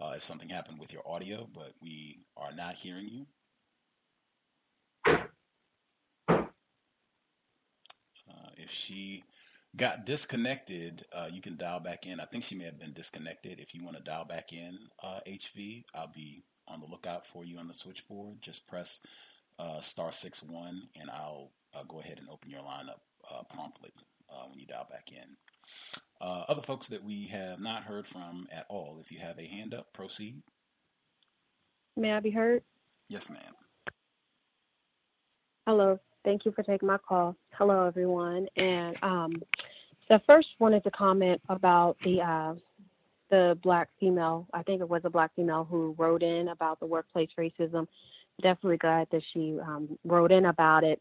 uh, 0.00 0.12
if 0.16 0.24
something 0.24 0.48
happened 0.48 0.78
with 0.78 0.92
your 0.92 1.06
audio, 1.08 1.48
but 1.52 1.72
we 1.82 2.20
are 2.36 2.52
not 2.54 2.76
hearing 2.76 3.08
you. 3.08 3.26
Uh, 8.30 8.50
if 8.56 8.70
she 8.70 9.24
got 9.76 10.06
disconnected, 10.06 11.04
uh, 11.12 11.28
you 11.30 11.40
can 11.40 11.56
dial 11.56 11.80
back 11.80 12.06
in. 12.06 12.20
I 12.20 12.26
think 12.26 12.44
she 12.44 12.54
may 12.54 12.64
have 12.64 12.78
been 12.78 12.92
disconnected. 12.92 13.60
If 13.60 13.74
you 13.74 13.84
want 13.84 13.96
to 13.96 14.02
dial 14.02 14.24
back 14.24 14.52
in, 14.52 14.78
HV, 15.04 15.84
uh, 15.94 15.98
I'll 15.98 16.12
be 16.12 16.44
on 16.68 16.80
the 16.80 16.86
lookout 16.86 17.26
for 17.26 17.44
you 17.44 17.58
on 17.58 17.66
the 17.68 17.74
switchboard. 17.74 18.40
Just 18.40 18.66
press 18.68 19.00
uh, 19.60 19.80
star 19.80 20.12
six 20.12 20.42
one, 20.42 20.82
and 21.00 21.10
I'll 21.10 21.52
go 21.88 22.00
ahead 22.00 22.18
and 22.18 22.28
open 22.28 22.50
your 22.50 22.62
line 22.62 22.88
up 22.88 23.02
uh, 23.30 23.42
promptly 23.54 23.90
when 24.48 24.58
you 24.58 24.66
dial 24.66 24.86
back 24.90 25.10
in. 25.12 25.36
other 26.20 26.62
folks 26.62 26.88
that 26.88 27.04
we 27.04 27.26
have 27.26 27.60
not 27.60 27.82
heard 27.82 28.06
from 28.06 28.46
at 28.50 28.66
all, 28.68 28.98
if 29.00 29.12
you 29.12 29.18
have 29.18 29.38
a 29.38 29.46
hand 29.46 29.74
up, 29.74 29.92
proceed. 29.92 30.42
May 31.96 32.12
I 32.12 32.20
be 32.20 32.30
heard? 32.30 32.62
Yes, 33.08 33.28
ma'am. 33.28 33.54
Hello. 35.66 35.98
Thank 36.24 36.44
you 36.44 36.52
for 36.52 36.62
taking 36.62 36.88
my 36.88 36.98
call. 36.98 37.36
Hello, 37.52 37.86
everyone. 37.86 38.46
And 38.56 38.96
um, 39.02 39.30
so 40.10 40.18
first 40.28 40.48
wanted 40.58 40.84
to 40.84 40.90
comment 40.90 41.40
about 41.48 41.96
the 42.02 42.20
uh, 42.20 42.54
the 43.30 43.58
black 43.62 43.88
female. 44.00 44.48
I 44.52 44.62
think 44.62 44.80
it 44.80 44.88
was 44.88 45.02
a 45.04 45.10
black 45.10 45.34
female 45.36 45.64
who 45.68 45.94
wrote 45.96 46.22
in 46.22 46.48
about 46.48 46.80
the 46.80 46.86
workplace 46.86 47.30
racism. 47.38 47.86
Definitely 48.42 48.78
glad 48.78 49.08
that 49.12 49.22
she 49.32 49.58
um, 49.60 49.98
wrote 50.04 50.32
in 50.32 50.46
about 50.46 50.84
it 50.84 51.00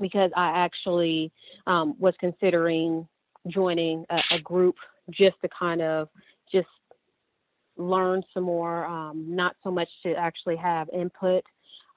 because 0.00 0.30
I 0.36 0.64
actually 0.64 1.32
um, 1.66 1.94
was 1.98 2.14
considering 2.20 3.06
joining 3.48 4.04
a, 4.10 4.20
a, 4.32 4.38
group 4.40 4.76
just 5.10 5.34
to 5.42 5.48
kind 5.56 5.82
of 5.82 6.08
just 6.52 6.68
learn 7.76 8.22
some 8.32 8.44
more, 8.44 8.86
um, 8.86 9.26
not 9.28 9.56
so 9.64 9.70
much 9.70 9.88
to 10.04 10.14
actually 10.14 10.56
have 10.56 10.88
input 10.90 11.44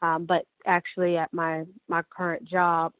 um, 0.02 0.26
but 0.26 0.45
actually, 0.65 1.18
at 1.18 1.34
my 1.34 1.64
my 1.88 2.02
current 2.15 2.45
job, 2.45 2.94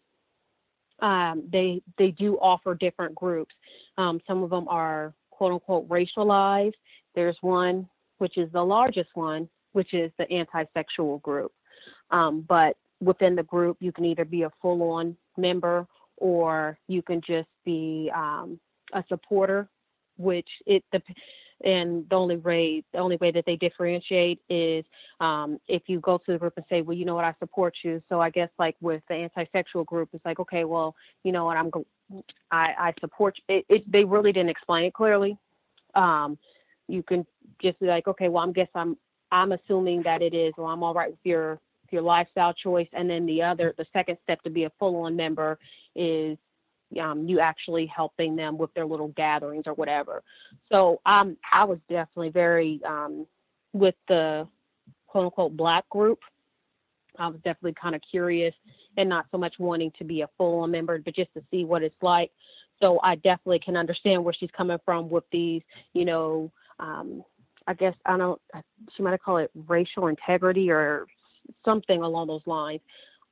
um, 1.02 1.44
they 1.52 1.82
they 1.98 2.12
do 2.12 2.36
offer 2.38 2.76
different 2.76 3.16
groups. 3.16 3.54
Um, 3.98 4.22
some 4.28 4.44
of 4.44 4.50
them 4.50 4.68
are 4.68 5.14
quote 5.30 5.54
unquote 5.54 5.88
racialized. 5.90 6.74
There's 7.14 7.38
one 7.42 7.88
which 8.18 8.38
is 8.38 8.50
the 8.54 8.64
largest 8.64 9.10
one, 9.14 9.50
which 9.76 9.94
is 9.94 10.10
the 10.18 10.30
anti-sexual 10.32 11.18
group. 11.20 11.52
Um, 12.10 12.46
but 12.48 12.78
within 13.02 13.36
the 13.36 13.44
group, 13.44 13.76
you 13.82 13.92
can 13.92 14.06
either 14.06 14.24
be 14.24 14.44
a 14.44 14.52
full-on 14.62 15.18
member 15.38 15.86
or 16.18 16.78
you 16.88 17.02
can 17.02 17.20
just 17.20 17.50
be 17.66 18.10
um, 18.16 18.58
a 18.94 19.04
supporter, 19.10 19.68
which 20.18 20.48
it 20.66 20.84
the 20.94 21.02
and 21.64 22.06
the 22.10 22.16
only 22.16 22.38
way 22.38 22.84
the 22.94 23.00
only 23.00 23.18
way 23.18 23.32
that 23.32 23.46
they 23.46 23.58
differentiate 23.58 24.40
is 24.50 24.86
um, 25.20 25.60
if 25.68 25.84
you 25.88 26.00
go 26.00 26.18
to 26.18 26.32
the 26.34 26.38
group 26.38 26.54
and 26.56 26.66
say, 26.70 26.82
well, 26.82 26.96
you 26.96 27.06
know 27.06 27.16
what, 27.16 27.26
I 27.26 27.34
support 27.40 27.74
you. 27.84 28.02
So 28.08 28.22
I 28.22 28.30
guess 28.30 28.50
like 28.58 28.76
with 28.80 29.04
the 29.10 29.16
anti-sexual 29.16 29.84
group, 29.86 30.10
it's 30.14 30.26
like, 30.26 30.40
okay, 30.40 30.64
well, 30.64 30.96
you 31.24 31.32
know 31.34 31.46
what, 31.46 31.58
I'm 31.58 31.72
I, 32.52 32.74
I 32.78 32.94
support 33.02 33.36
you. 33.38 33.58
It, 33.58 33.66
it, 33.70 33.92
they 33.92 34.06
really 34.06 34.32
didn't 34.32 34.50
explain 34.50 34.86
it 34.86 34.94
clearly. 34.94 35.38
Um, 35.96 36.38
you 36.88 37.04
can 37.04 37.26
just 37.62 37.80
be 37.80 37.88
like, 37.88 38.08
okay, 38.08 38.28
well, 38.28 38.44
I'm 38.44 38.54
guess 38.54 38.68
I'm 38.76 38.98
I'm 39.32 39.52
assuming 39.52 40.04
that 40.04 40.22
it 40.22 40.34
is, 40.34 40.54
well, 40.58 40.68
I'm 40.68 40.84
all 40.84 40.94
right 40.94 41.10
with 41.10 41.20
your 41.24 41.60
your 41.92 42.02
lifestyle 42.02 42.54
choice. 42.54 42.88
And 42.94 43.10
then 43.10 43.26
the 43.26 43.44
other, 43.44 43.74
the 43.78 43.86
second 43.94 44.18
step 44.24 44.42
to 44.44 44.50
be 44.50 44.64
a 44.64 44.72
full-on 44.80 45.16
member 45.16 45.58
is 45.96 46.38
um, 47.02 47.28
you 47.28 47.40
actually 47.40 47.86
helping 47.86 48.36
them 48.36 48.58
with 48.58 48.74
their 48.74 48.86
little 48.86 49.10
gatherings 49.10 49.64
or 49.66 49.74
whatever. 49.74 50.24
So 50.72 51.02
um, 51.06 51.38
I 51.52 51.66
was 51.66 51.80
definitely 51.90 52.30
very 52.30 52.82
um, 52.86 53.26
with 53.74 53.96
the 54.08 54.48
quote 55.08 55.26
unquote 55.26 55.58
black 55.58 55.88
group. 55.90 56.20
I 57.18 57.28
was 57.28 57.38
definitely 57.38 57.76
kind 57.82 57.96
of 57.96 58.02
curious 58.10 58.54
and 58.98 59.10
not 59.10 59.26
so 59.32 59.38
much 59.38 59.56
wanting 59.58 59.92
to 59.98 60.04
be 60.04 60.22
a 60.22 60.30
full 60.38 60.60
on 60.60 60.72
member, 60.72 60.98
but 61.00 61.16
just 61.16 61.34
to 61.34 61.44
see 61.52 61.64
what 61.64 61.84
it's 61.84 61.96
like. 62.02 62.32
So 62.84 63.00
I 63.02 63.16
definitely 63.16 63.60
can 63.60 63.78
understand 63.78 64.24
where 64.24 64.34
she's 64.34 64.52
coming 64.56 64.80
from 64.84 65.10
with 65.10 65.24
these, 65.32 65.62
you 65.94 66.04
know, 66.04 66.52
um, 66.80 67.24
I 67.68 67.74
guess 67.74 67.96
I 68.06 68.18
don't, 68.18 68.42
she 68.96 69.04
might 69.04 69.12
have 69.12 69.22
called 69.22 69.42
it 69.42 69.52
racial 69.68 70.08
integrity 70.08 70.70
or 70.70 71.08
something 71.68 72.02
along 72.02 72.28
those 72.28 72.46
lines. 72.46 72.82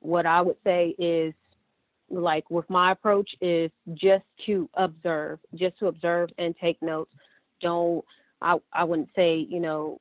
What 0.00 0.26
I 0.26 0.40
would 0.40 0.56
say 0.64 0.94
is 0.98 1.34
like 2.10 2.48
with 2.50 2.68
my 2.68 2.92
approach 2.92 3.30
is 3.40 3.70
just 3.94 4.24
to 4.46 4.68
observe, 4.74 5.38
just 5.54 5.78
to 5.78 5.86
observe 5.86 6.30
and 6.38 6.54
take 6.60 6.80
notes. 6.82 7.10
Don't 7.60 8.04
I 8.42 8.56
I 8.72 8.84
wouldn't 8.84 9.10
say, 9.16 9.46
you 9.48 9.60
know, 9.60 10.00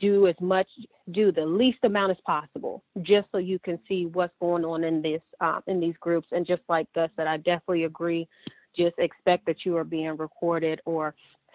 do 0.00 0.26
as 0.26 0.36
much 0.40 0.68
do 1.12 1.32
the 1.32 1.44
least 1.44 1.78
amount 1.82 2.10
as 2.10 2.16
possible 2.24 2.82
just 3.02 3.26
so 3.32 3.38
you 3.38 3.58
can 3.58 3.78
see 3.88 4.06
what's 4.06 4.34
going 4.40 4.64
on 4.64 4.84
in 4.84 5.02
this 5.02 5.20
uh, 5.40 5.60
in 5.66 5.80
these 5.80 5.94
groups 6.00 6.28
and 6.32 6.46
just 6.46 6.62
like 6.68 6.86
Gus 6.94 7.10
said 7.16 7.26
I 7.26 7.36
definitely 7.38 7.84
agree 7.84 8.28
just 8.76 8.98
expect 8.98 9.46
that 9.46 9.64
you 9.64 9.76
are 9.76 9.84
being 9.84 10.16
recorded 10.16 10.80
or 10.84 11.14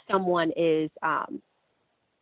someone 0.10 0.52
is 0.56 0.90
um, 1.04 1.42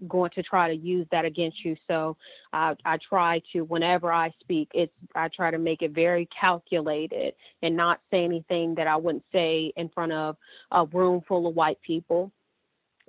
going 0.08 0.32
to 0.36 0.44
try 0.44 0.68
to 0.68 0.76
use 0.76 1.08
that 1.12 1.26
against 1.26 1.64
you. 1.64 1.76
So 1.88 2.18
uh, 2.54 2.76
I 2.86 2.98
try 3.10 3.42
to, 3.54 3.62
whenever 3.62 4.12
I 4.12 4.34
speak, 4.40 4.70
it's 4.74 4.94
I 5.16 5.30
try 5.30 5.52
to 5.52 5.58
make 5.58 5.82
it 5.82 5.92
very 5.92 6.28
calculated 6.40 7.34
and 7.64 7.76
not 7.76 8.00
say 8.12 8.24
anything 8.24 8.76
that 8.76 8.88
I 8.88 8.96
wouldn't 8.96 9.26
say 9.32 9.74
in 9.76 9.90
front 9.90 10.12
of 10.12 10.38
a 10.72 10.86
room 10.86 11.22
full 11.28 11.48
of 11.48 11.56
white 11.56 11.82
people. 11.82 12.32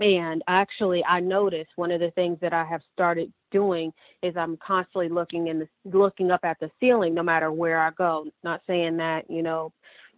And 0.00 0.42
actually, 0.46 1.04
I 1.04 1.18
noticed 1.18 1.70
one 1.74 1.90
of 1.90 2.00
the 2.00 2.12
things 2.12 2.38
that 2.40 2.52
I 2.52 2.64
have 2.64 2.82
started 2.92 3.32
doing 3.50 3.92
is 4.22 4.36
I'm 4.36 4.56
constantly 4.64 5.08
looking 5.08 5.48
in 5.48 5.58
the 5.58 5.68
looking 5.98 6.30
up 6.30 6.40
at 6.44 6.60
the 6.60 6.70
ceiling, 6.78 7.14
no 7.14 7.22
matter 7.24 7.50
where 7.50 7.80
I 7.80 7.90
go. 7.90 8.26
Not 8.44 8.62
saying 8.66 8.96
that 8.98 9.28
you 9.28 9.42
know, 9.42 9.72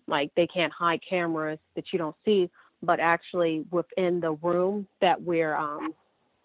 like 0.07 0.31
they 0.37 0.47
can't 0.47 0.73
hide 0.73 1.01
cameras 1.09 1.59
that 1.77 1.85
you 1.93 1.99
don't 1.99 2.17
see, 2.27 2.51
but 2.83 3.01
actually 3.01 3.65
within 3.71 4.21
the 4.21 4.33
room 4.33 4.87
that 5.01 5.21
we're 5.23 5.55
um, 5.57 5.95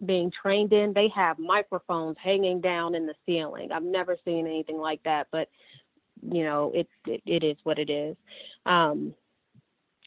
being 0.04 0.30
trained 0.30 0.72
in, 0.72 0.92
they 0.92 1.08
have 1.14 1.38
microphones 1.38 2.16
hanging 2.22 2.60
down 2.60 2.94
in 2.94 3.06
the 3.06 3.14
ceiling. 3.24 3.72
I've 3.72 3.82
never 3.82 4.16
seen 4.24 4.46
anything 4.46 4.76
like 4.76 5.02
that, 5.04 5.28
but 5.30 5.48
you 6.30 6.44
know, 6.44 6.72
it 6.74 6.88
it, 7.06 7.22
it 7.26 7.44
is 7.44 7.56
what 7.62 7.78
it 7.78 7.90
is. 7.90 8.16
Um, 8.66 9.14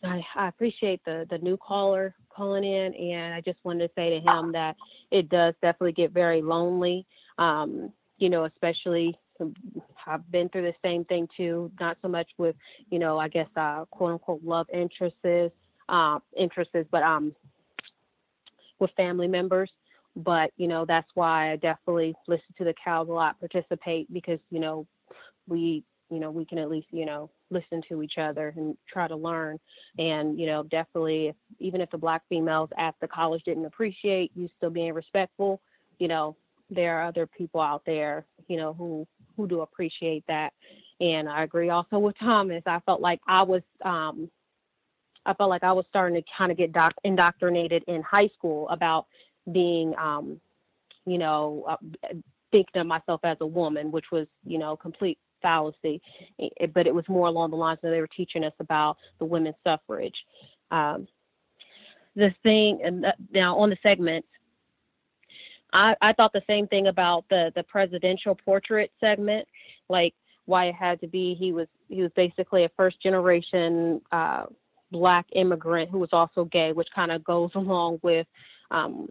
I, 0.03 0.23
I 0.35 0.47
appreciate 0.47 1.03
the 1.05 1.25
the 1.29 1.39
new 1.39 1.57
caller 1.57 2.15
calling 2.29 2.63
in, 2.63 2.93
and 2.93 3.33
I 3.33 3.41
just 3.41 3.59
wanted 3.63 3.87
to 3.87 3.93
say 3.95 4.09
to 4.11 4.31
him 4.31 4.51
that 4.51 4.75
it 5.11 5.29
does 5.29 5.53
definitely 5.61 5.93
get 5.93 6.11
very 6.11 6.41
lonely. 6.41 7.05
Um, 7.37 7.91
you 8.17 8.29
know, 8.29 8.45
especially 8.45 9.17
I've 10.05 10.29
been 10.31 10.49
through 10.49 10.63
the 10.63 10.75
same 10.83 11.05
thing 11.05 11.27
too. 11.35 11.71
Not 11.79 11.97
so 12.01 12.07
much 12.07 12.29
with, 12.37 12.55
you 12.89 12.99
know, 12.99 13.17
I 13.17 13.27
guess 13.29 13.47
uh, 13.55 13.85
quote 13.85 14.13
unquote 14.13 14.43
love 14.43 14.67
interests 14.73 15.53
uh, 15.89 16.19
interests, 16.37 16.75
but 16.91 17.03
um, 17.03 17.35
with 18.79 18.91
family 18.97 19.27
members. 19.27 19.71
But 20.15 20.51
you 20.57 20.67
know, 20.67 20.85
that's 20.85 21.09
why 21.13 21.51
I 21.51 21.55
definitely 21.55 22.15
listen 22.27 22.53
to 22.57 22.63
the 22.63 22.73
cows 22.83 23.07
a 23.09 23.13
lot, 23.13 23.39
participate 23.39 24.11
because 24.11 24.39
you 24.49 24.59
know, 24.59 24.87
we 25.47 25.83
you 26.09 26.19
know 26.19 26.31
we 26.31 26.45
can 26.45 26.57
at 26.57 26.69
least 26.69 26.87
you 26.91 27.05
know 27.05 27.29
listen 27.51 27.81
to 27.89 28.01
each 28.03 28.17
other 28.17 28.53
and 28.57 28.77
try 28.91 29.07
to 29.07 29.15
learn. 29.15 29.59
And 29.97 30.39
you 30.39 30.47
know, 30.47 30.63
definitely, 30.63 31.33
even 31.59 31.81
if 31.81 31.91
the 31.91 31.97
black 31.97 32.23
females 32.27 32.69
at 32.77 32.95
the 33.01 33.07
college 33.07 33.43
didn't 33.43 33.65
appreciate 33.65 34.31
you 34.35 34.49
still 34.57 34.69
being 34.69 34.93
respectful, 34.93 35.61
you 35.99 36.07
know, 36.07 36.35
there 36.69 36.99
are 36.99 37.07
other 37.07 37.27
people 37.27 37.61
out 37.61 37.83
there, 37.85 38.25
you 38.47 38.57
know, 38.57 38.73
who 38.73 39.07
who 39.37 39.47
do 39.47 39.61
appreciate 39.61 40.23
that. 40.27 40.53
And 40.99 41.29
I 41.29 41.43
agree 41.43 41.69
also 41.69 41.97
with 41.99 42.17
Thomas. 42.19 42.63
I 42.65 42.79
felt 42.81 43.01
like 43.01 43.21
I 43.27 43.43
was 43.43 43.61
um 43.83 44.29
I 45.29 45.33
felt 45.35 45.51
like 45.51 45.63
I 45.63 45.71
was 45.71 45.85
starting 45.87 46.19
to 46.19 46.27
kind 46.35 46.51
of 46.51 46.57
get 46.57 46.73
doc- 46.73 46.95
indoctrinated 47.03 47.83
in 47.87 48.01
high 48.01 48.29
school 48.35 48.67
about 48.69 49.05
being, 49.51 49.93
um, 49.95 50.41
you 51.05 51.19
know, 51.19 51.65
uh, 51.69 51.75
thinking 52.51 52.81
of 52.81 52.87
myself 52.87 53.21
as 53.23 53.37
a 53.41 53.45
woman, 53.45 53.91
which 53.91 54.05
was, 54.11 54.25
you 54.43 54.57
know, 54.57 54.75
complete 54.75 55.19
fallacy. 55.43 56.01
It, 56.39 56.73
but 56.73 56.87
it 56.87 56.95
was 56.95 57.07
more 57.07 57.27
along 57.27 57.51
the 57.51 57.57
lines 57.57 57.77
that 57.83 57.91
they 57.91 58.01
were 58.01 58.07
teaching 58.07 58.43
us 58.43 58.53
about 58.59 58.97
the 59.19 59.25
women's 59.25 59.55
suffrage. 59.63 60.15
Um, 60.71 61.07
the 62.15 62.33
thing, 62.41 62.81
and 62.83 63.05
now 63.31 63.59
on 63.59 63.69
the 63.69 63.77
segments, 63.85 64.27
I, 65.71 65.95
I 66.01 66.13
thought 66.13 66.33
the 66.33 66.41
same 66.47 66.65
thing 66.65 66.87
about 66.87 67.25
the 67.29 67.51
the 67.55 67.61
presidential 67.61 68.33
portrait 68.33 68.91
segment, 68.99 69.47
like 69.89 70.15
why 70.45 70.65
it 70.65 70.75
had 70.75 70.99
to 71.01 71.07
be 71.07 71.35
he 71.35 71.51
was 71.51 71.67
he 71.87 72.01
was 72.01 72.11
basically 72.15 72.63
a 72.63 72.69
first 72.75 72.99
generation 73.03 74.01
uh, 74.11 74.45
black 74.91 75.25
immigrant 75.33 75.89
who 75.89 75.99
was 75.99 76.09
also 76.11 76.45
gay, 76.45 76.71
which 76.71 76.89
kind 76.93 77.11
of 77.11 77.23
goes 77.23 77.51
along 77.55 77.99
with 78.03 78.27
um, 78.71 79.09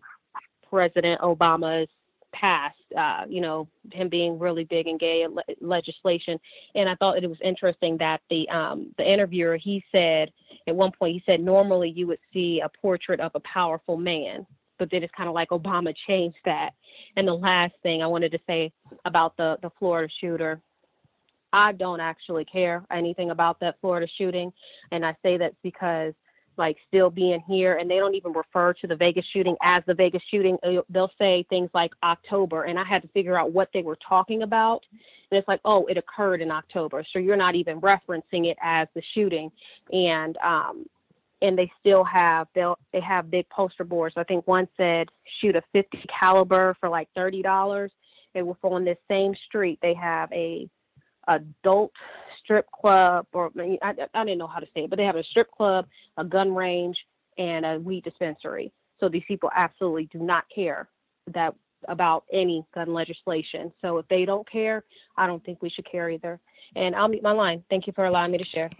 President 0.70 1.20
Obama's 1.20 1.88
past, 2.32 2.76
uh, 2.96 3.24
you 3.28 3.40
know, 3.40 3.68
him 3.92 4.08
being 4.08 4.38
really 4.38 4.64
big 4.64 4.86
in 4.86 4.98
gay 4.98 5.26
le- 5.26 5.42
legislation. 5.60 6.38
And 6.74 6.88
I 6.88 6.94
thought 6.96 7.22
it 7.22 7.28
was 7.28 7.38
interesting 7.42 7.96
that 7.98 8.20
the 8.30 8.48
um, 8.50 8.94
the 8.98 9.04
interviewer 9.04 9.56
he 9.56 9.84
said 9.96 10.30
at 10.66 10.76
one 10.76 10.92
point 10.92 11.14
he 11.14 11.22
said 11.30 11.40
normally 11.40 11.90
you 11.90 12.06
would 12.06 12.18
see 12.32 12.60
a 12.62 12.68
portrait 12.80 13.20
of 13.20 13.32
a 13.34 13.40
powerful 13.40 13.96
man, 13.96 14.46
but 14.78 14.90
then 14.90 15.02
it's 15.02 15.14
kind 15.16 15.28
of 15.28 15.34
like 15.34 15.48
Obama 15.50 15.94
changed 16.06 16.38
that. 16.44 16.70
And 17.16 17.26
the 17.26 17.34
last 17.34 17.74
thing 17.82 18.02
I 18.02 18.06
wanted 18.06 18.32
to 18.32 18.38
say 18.46 18.72
about 19.04 19.36
the 19.36 19.56
the 19.62 19.70
Florida 19.78 20.12
shooter 20.20 20.60
I 21.52 21.72
don't 21.72 22.00
actually 22.00 22.44
care 22.44 22.84
anything 22.90 23.30
about 23.30 23.60
that 23.60 23.76
Florida 23.80 24.06
shooting. 24.18 24.52
And 24.92 25.04
I 25.04 25.16
say 25.22 25.38
that 25.38 25.54
because, 25.62 26.14
like, 26.56 26.76
still 26.86 27.10
being 27.10 27.42
here, 27.48 27.76
and 27.76 27.90
they 27.90 27.96
don't 27.96 28.14
even 28.14 28.32
refer 28.32 28.74
to 28.74 28.86
the 28.86 28.96
Vegas 28.96 29.24
shooting 29.32 29.56
as 29.62 29.80
the 29.86 29.94
Vegas 29.94 30.22
shooting. 30.30 30.58
Uh, 30.62 30.82
they'll 30.90 31.12
say 31.18 31.46
things 31.48 31.70
like 31.72 31.92
October. 32.02 32.64
And 32.64 32.78
I 32.78 32.84
had 32.84 33.02
to 33.02 33.08
figure 33.08 33.38
out 33.38 33.52
what 33.52 33.70
they 33.72 33.82
were 33.82 33.98
talking 34.08 34.42
about. 34.42 34.84
And 35.30 35.38
it's 35.38 35.48
like, 35.48 35.60
oh, 35.64 35.86
it 35.86 35.96
occurred 35.96 36.40
in 36.40 36.50
October. 36.50 37.04
So 37.12 37.18
you're 37.18 37.36
not 37.36 37.54
even 37.54 37.80
referencing 37.80 38.46
it 38.46 38.56
as 38.62 38.88
the 38.94 39.02
shooting. 39.14 39.50
And, 39.92 40.36
um, 40.38 40.86
and 41.40 41.56
they 41.56 41.70
still 41.78 42.04
have 42.04 42.48
they 42.54 42.64
they 42.92 43.00
have 43.00 43.30
big 43.30 43.48
poster 43.48 43.84
boards. 43.84 44.14
I 44.16 44.24
think 44.24 44.46
one 44.46 44.68
said 44.76 45.08
shoot 45.40 45.56
a 45.56 45.62
50 45.72 46.04
caliber 46.20 46.76
for 46.80 46.88
like 46.88 47.08
thirty 47.14 47.42
dollars. 47.42 47.92
It 48.34 48.42
was 48.42 48.56
on 48.62 48.84
this 48.84 48.98
same 49.08 49.34
street. 49.46 49.78
They 49.80 49.94
have 49.94 50.30
a 50.32 50.68
adult 51.28 51.92
strip 52.42 52.66
club, 52.72 53.26
or 53.32 53.50
I, 53.58 53.94
I 54.14 54.24
didn't 54.24 54.38
know 54.38 54.46
how 54.46 54.60
to 54.60 54.66
say 54.74 54.84
it, 54.84 54.90
but 54.90 54.96
they 54.96 55.04
have 55.04 55.16
a 55.16 55.24
strip 55.24 55.50
club, 55.50 55.86
a 56.16 56.24
gun 56.24 56.54
range, 56.54 56.96
and 57.36 57.64
a 57.64 57.78
weed 57.78 58.04
dispensary. 58.04 58.72
So 59.00 59.08
these 59.08 59.22
people 59.28 59.50
absolutely 59.54 60.08
do 60.12 60.18
not 60.18 60.44
care 60.52 60.88
that 61.34 61.54
about 61.86 62.24
any 62.32 62.64
gun 62.74 62.92
legislation. 62.92 63.72
So 63.80 63.98
if 63.98 64.08
they 64.08 64.24
don't 64.24 64.50
care, 64.50 64.84
I 65.16 65.26
don't 65.26 65.44
think 65.44 65.62
we 65.62 65.70
should 65.70 65.88
care 65.90 66.10
either. 66.10 66.40
And 66.74 66.96
I'll 66.96 67.08
meet 67.08 67.22
my 67.22 67.32
line. 67.32 67.62
Thank 67.70 67.86
you 67.86 67.92
for 67.92 68.06
allowing 68.06 68.32
me 68.32 68.38
to 68.38 68.48
share. 68.48 68.70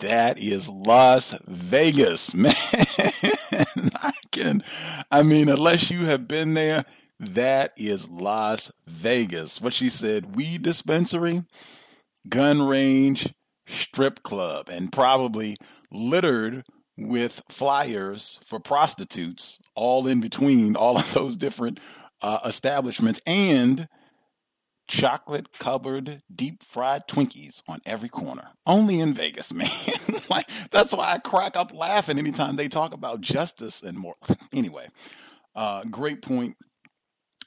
That 0.00 0.38
is 0.38 0.68
Las 0.68 1.34
Vegas, 1.46 2.34
man. 2.34 2.52
I 2.52 4.12
can, 4.30 4.62
I 5.10 5.22
mean, 5.22 5.48
unless 5.48 5.90
you 5.90 6.04
have 6.06 6.28
been 6.28 6.54
there, 6.54 6.84
that 7.18 7.72
is 7.76 8.08
Las 8.08 8.72
Vegas. 8.86 9.60
What 9.60 9.72
she 9.72 9.88
said, 9.88 10.36
weed 10.36 10.62
dispensary, 10.62 11.44
gun 12.28 12.62
range, 12.62 13.32
strip 13.66 14.22
club, 14.22 14.68
and 14.68 14.92
probably 14.92 15.56
littered 15.90 16.64
with 16.98 17.42
flyers 17.48 18.40
for 18.44 18.58
prostitutes 18.58 19.60
all 19.74 20.06
in 20.06 20.20
between 20.20 20.76
all 20.76 20.98
of 20.98 21.12
those 21.14 21.36
different 21.36 21.78
uh, 22.22 22.40
establishments 22.44 23.20
and 23.26 23.88
chocolate 24.88 25.58
covered 25.58 26.22
deep 26.34 26.62
fried 26.62 27.08
Twinkies 27.08 27.62
on 27.68 27.80
every 27.84 28.08
corner. 28.08 28.50
Only 28.66 29.00
in 29.00 29.12
Vegas, 29.12 29.52
man. 29.54 29.70
like 30.30 30.48
that's 30.70 30.92
why 30.92 31.12
I 31.12 31.18
crack 31.18 31.56
up 31.56 31.74
laughing 31.74 32.18
anytime 32.18 32.56
they 32.56 32.68
talk 32.68 32.94
about 32.94 33.20
justice 33.20 33.82
and 33.82 33.98
more. 33.98 34.14
anyway, 34.52 34.86
uh, 35.54 35.84
great 35.84 36.22
point 36.22 36.56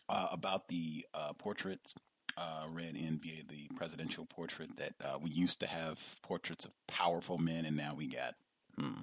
uh, 0.10 0.28
about 0.32 0.68
the 0.68 1.06
uh, 1.14 1.34
portraits 1.34 1.94
uh, 2.38 2.66
read 2.72 2.96
in 2.96 3.18
via 3.20 3.44
the 3.48 3.68
presidential 3.76 4.26
portrait 4.26 4.70
that 4.78 4.94
uh, 5.04 5.18
we 5.22 5.30
used 5.30 5.60
to 5.60 5.68
have 5.68 6.00
portraits 6.22 6.66
of 6.66 6.74
powerful 6.88 7.38
men, 7.38 7.66
and 7.66 7.76
now 7.76 7.94
we 7.96 8.08
got 8.08 8.36
hmm, 8.78 9.02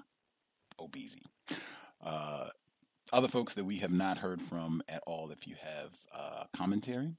obese. 0.80 1.16
Uh, 2.04 2.48
other 3.12 3.28
folks 3.28 3.54
that 3.54 3.64
we 3.64 3.76
have 3.76 3.92
not 3.92 4.18
heard 4.18 4.42
from 4.42 4.82
at 4.88 5.02
all, 5.06 5.30
if 5.30 5.46
you 5.46 5.54
have 5.62 5.98
uh, 6.14 6.44
commentary. 6.52 7.12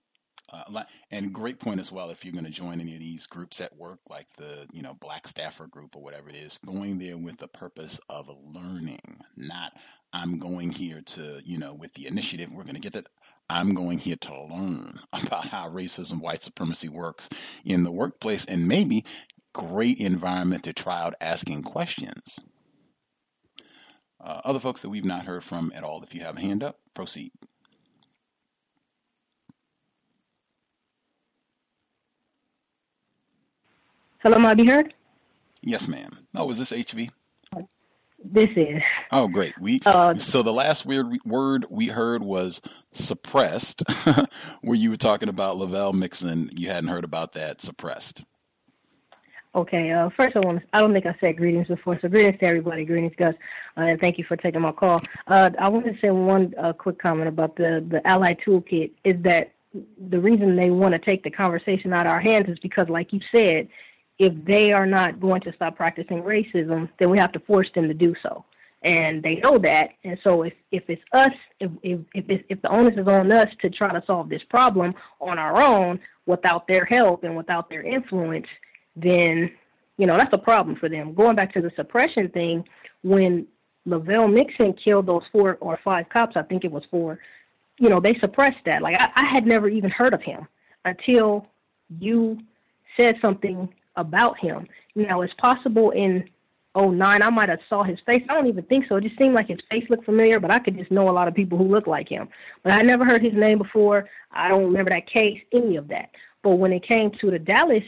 And 1.11 1.33
great 1.33 1.59
point 1.59 1.79
as 1.79 1.91
well 1.91 2.09
if 2.09 2.23
you're 2.23 2.33
going 2.33 2.45
to 2.45 2.51
join 2.51 2.79
any 2.79 2.93
of 2.93 2.99
these 2.99 3.27
groups 3.27 3.59
at 3.61 3.75
work 3.75 3.99
like 4.09 4.27
the 4.37 4.67
you 4.71 4.81
know 4.81 4.93
black 4.93 5.27
staffer 5.27 5.67
group 5.67 5.95
or 5.95 6.03
whatever 6.03 6.29
it 6.29 6.35
is 6.35 6.57
going 6.59 6.99
there 6.99 7.17
with 7.17 7.37
the 7.37 7.47
purpose 7.47 7.99
of 8.09 8.29
learning 8.53 9.19
not 9.35 9.73
i'm 10.13 10.37
going 10.37 10.69
here 10.69 11.01
to 11.01 11.41
you 11.43 11.57
know 11.57 11.73
with 11.73 11.93
the 11.93 12.07
initiative 12.07 12.51
we're 12.51 12.63
going 12.63 12.75
to 12.75 12.81
get 12.81 12.93
that 12.93 13.07
I'm 13.49 13.73
going 13.73 13.97
here 13.97 14.17
to 14.17 14.43
learn 14.43 14.99
about 15.13 15.47
how 15.47 15.69
racism, 15.69 16.21
white 16.21 16.43
supremacy 16.43 16.89
works 16.89 17.29
in 17.65 17.83
the 17.83 17.91
workplace, 17.91 18.45
and 18.45 18.67
maybe 18.67 19.05
great 19.53 19.99
environment 19.99 20.63
to 20.63 20.73
try 20.73 21.01
out 21.01 21.15
asking 21.21 21.63
questions. 21.63 22.39
Uh, 24.19 24.41
other 24.43 24.59
folks 24.59 24.81
that 24.81 24.89
we've 24.89 25.05
not 25.05 25.25
heard 25.25 25.43
from 25.43 25.71
at 25.75 25.83
all, 25.83 26.03
if 26.03 26.13
you 26.13 26.21
have 26.21 26.37
a 26.37 26.41
hand 26.41 26.63
up, 26.63 26.79
proceed. 26.93 27.31
Hello, 34.19 34.39
may 34.39 34.49
I 34.49 34.53
be 34.55 34.65
heard? 34.65 34.93
Yes, 35.61 35.87
ma'am. 35.87 36.17
Oh, 36.35 36.49
is 36.49 36.59
this 36.59 36.71
HV? 36.71 37.09
This 38.23 38.49
is. 38.55 38.81
Oh, 39.11 39.27
great. 39.27 39.57
We 39.59 39.79
uh, 39.85 40.15
so 40.15 40.41
the 40.41 40.53
last 40.53 40.85
weird 40.85 41.17
word 41.23 41.65
we 41.69 41.87
heard 41.87 42.23
was 42.23 42.61
suppressed, 42.91 43.83
where 44.61 44.75
you 44.75 44.89
were 44.89 44.97
talking 44.97 45.29
about 45.29 45.57
Lovelle 45.57 45.93
Mixon. 45.93 46.49
You 46.55 46.69
hadn't 46.69 46.89
heard 46.89 47.03
about 47.03 47.33
that 47.33 47.61
suppressed. 47.61 48.23
Okay. 49.53 49.91
Uh, 49.91 50.09
first, 50.17 50.35
I 50.35 50.39
want 50.39 50.59
to, 50.59 50.65
I 50.73 50.81
don't 50.81 50.93
think 50.93 51.05
I 51.05 51.15
said 51.19 51.37
greetings 51.37 51.67
before, 51.67 51.99
so 52.01 52.07
greetings 52.07 52.39
to 52.39 52.45
everybody. 52.45 52.85
Greetings, 52.85 53.13
Gus, 53.17 53.35
uh, 53.77 53.81
and 53.81 54.01
thank 54.01 54.17
you 54.17 54.25
for 54.27 54.35
taking 54.35 54.61
my 54.61 54.71
call. 54.71 55.01
Uh, 55.27 55.51
I 55.59 55.69
want 55.69 55.85
to 55.85 55.95
say 56.03 56.09
one 56.09 56.53
uh, 56.61 56.73
quick 56.73 56.99
comment 56.99 57.27
about 57.27 57.55
the 57.55 57.85
the 57.89 58.05
Ally 58.07 58.33
Toolkit. 58.45 58.91
Is 59.03 59.21
that 59.23 59.51
the 60.09 60.19
reason 60.19 60.55
they 60.55 60.71
want 60.71 60.93
to 60.93 60.99
take 60.99 61.23
the 61.23 61.31
conversation 61.31 61.93
out 61.93 62.07
of 62.07 62.11
our 62.11 62.19
hands 62.19 62.49
is 62.49 62.57
because, 62.59 62.89
like 62.89 63.13
you 63.13 63.19
said, 63.33 63.67
if 64.19 64.33
they 64.45 64.71
are 64.71 64.85
not 64.85 65.19
going 65.19 65.41
to 65.41 65.53
stop 65.53 65.75
practicing 65.75 66.23
racism, 66.23 66.89
then 66.99 67.09
we 67.09 67.19
have 67.19 67.31
to 67.33 67.39
force 67.41 67.69
them 67.75 67.87
to 67.87 67.93
do 67.93 68.15
so. 68.23 68.43
And 68.83 69.21
they 69.23 69.35
know 69.35 69.57
that. 69.59 69.89
And 70.03 70.17
so 70.23 70.43
if, 70.43 70.53
if 70.71 70.83
it's 70.87 71.01
us, 71.13 71.31
if, 71.59 71.71
if, 71.81 71.99
if, 72.13 72.41
if 72.49 72.61
the 72.61 72.69
onus 72.69 72.97
is 72.97 73.07
on 73.07 73.31
us 73.31 73.47
to 73.61 73.69
try 73.69 73.91
to 73.91 74.03
solve 74.05 74.29
this 74.29 74.43
problem 74.49 74.93
on 75.19 75.39
our 75.39 75.61
own 75.61 75.99
without 76.25 76.67
their 76.67 76.85
help 76.85 77.23
and 77.23 77.35
without 77.35 77.69
their 77.69 77.81
influence, 77.81 78.47
then, 78.95 79.51
you 79.97 80.05
know, 80.05 80.17
that's 80.17 80.33
a 80.33 80.37
problem 80.37 80.75
for 80.75 80.89
them. 80.89 81.13
Going 81.13 81.35
back 81.35 81.53
to 81.53 81.61
the 81.61 81.71
suppression 81.75 82.29
thing, 82.29 82.63
when 83.03 83.47
Lovelle 83.87 84.31
Mixon 84.31 84.73
killed 84.73 85.07
those 85.07 85.23
four 85.31 85.57
or 85.59 85.79
five 85.83 86.09
cops, 86.09 86.35
I 86.35 86.43
think 86.43 86.63
it 86.63 86.71
was 86.71 86.83
four, 86.91 87.19
you 87.79 87.89
know, 87.89 87.99
they 87.99 88.13
suppressed 88.19 88.63
that. 88.65 88.81
Like, 88.81 88.95
I, 88.99 89.09
I 89.15 89.25
had 89.33 89.45
never 89.45 89.69
even 89.69 89.89
heard 89.89 90.13
of 90.13 90.21
him 90.21 90.47
until 90.85 91.47
you 91.99 92.39
said 92.99 93.15
something 93.21 93.69
about 93.97 94.39
him. 94.39 94.67
Now, 94.95 95.21
it's 95.21 95.33
possible 95.35 95.91
in 95.91 96.29
09 96.75 97.21
I 97.21 97.29
might 97.29 97.49
have 97.49 97.59
saw 97.67 97.83
his 97.83 97.99
face. 98.05 98.23
I 98.29 98.33
don't 98.33 98.47
even 98.47 98.63
think 98.65 98.85
so. 98.87 98.95
It 98.95 99.03
just 99.03 99.17
seemed 99.19 99.33
like 99.35 99.47
his 99.47 99.59
face 99.69 99.83
looked 99.89 100.05
familiar, 100.05 100.39
but 100.39 100.51
I 100.51 100.59
could 100.59 100.77
just 100.77 100.91
know 100.91 101.09
a 101.09 101.11
lot 101.11 101.27
of 101.27 101.33
people 101.33 101.57
who 101.57 101.65
look 101.65 101.87
like 101.87 102.07
him. 102.07 102.29
But 102.63 102.73
I 102.73 102.79
never 102.79 103.03
heard 103.03 103.23
his 103.23 103.33
name 103.33 103.57
before. 103.57 104.07
I 104.31 104.49
don't 104.49 104.65
remember 104.65 104.91
that 104.91 105.11
case, 105.11 105.39
any 105.53 105.75
of 105.75 105.87
that. 105.89 106.11
But 106.43 106.57
when 106.57 106.71
it 106.71 106.87
came 106.87 107.11
to 107.19 107.31
the 107.31 107.39
Dallas 107.39 107.83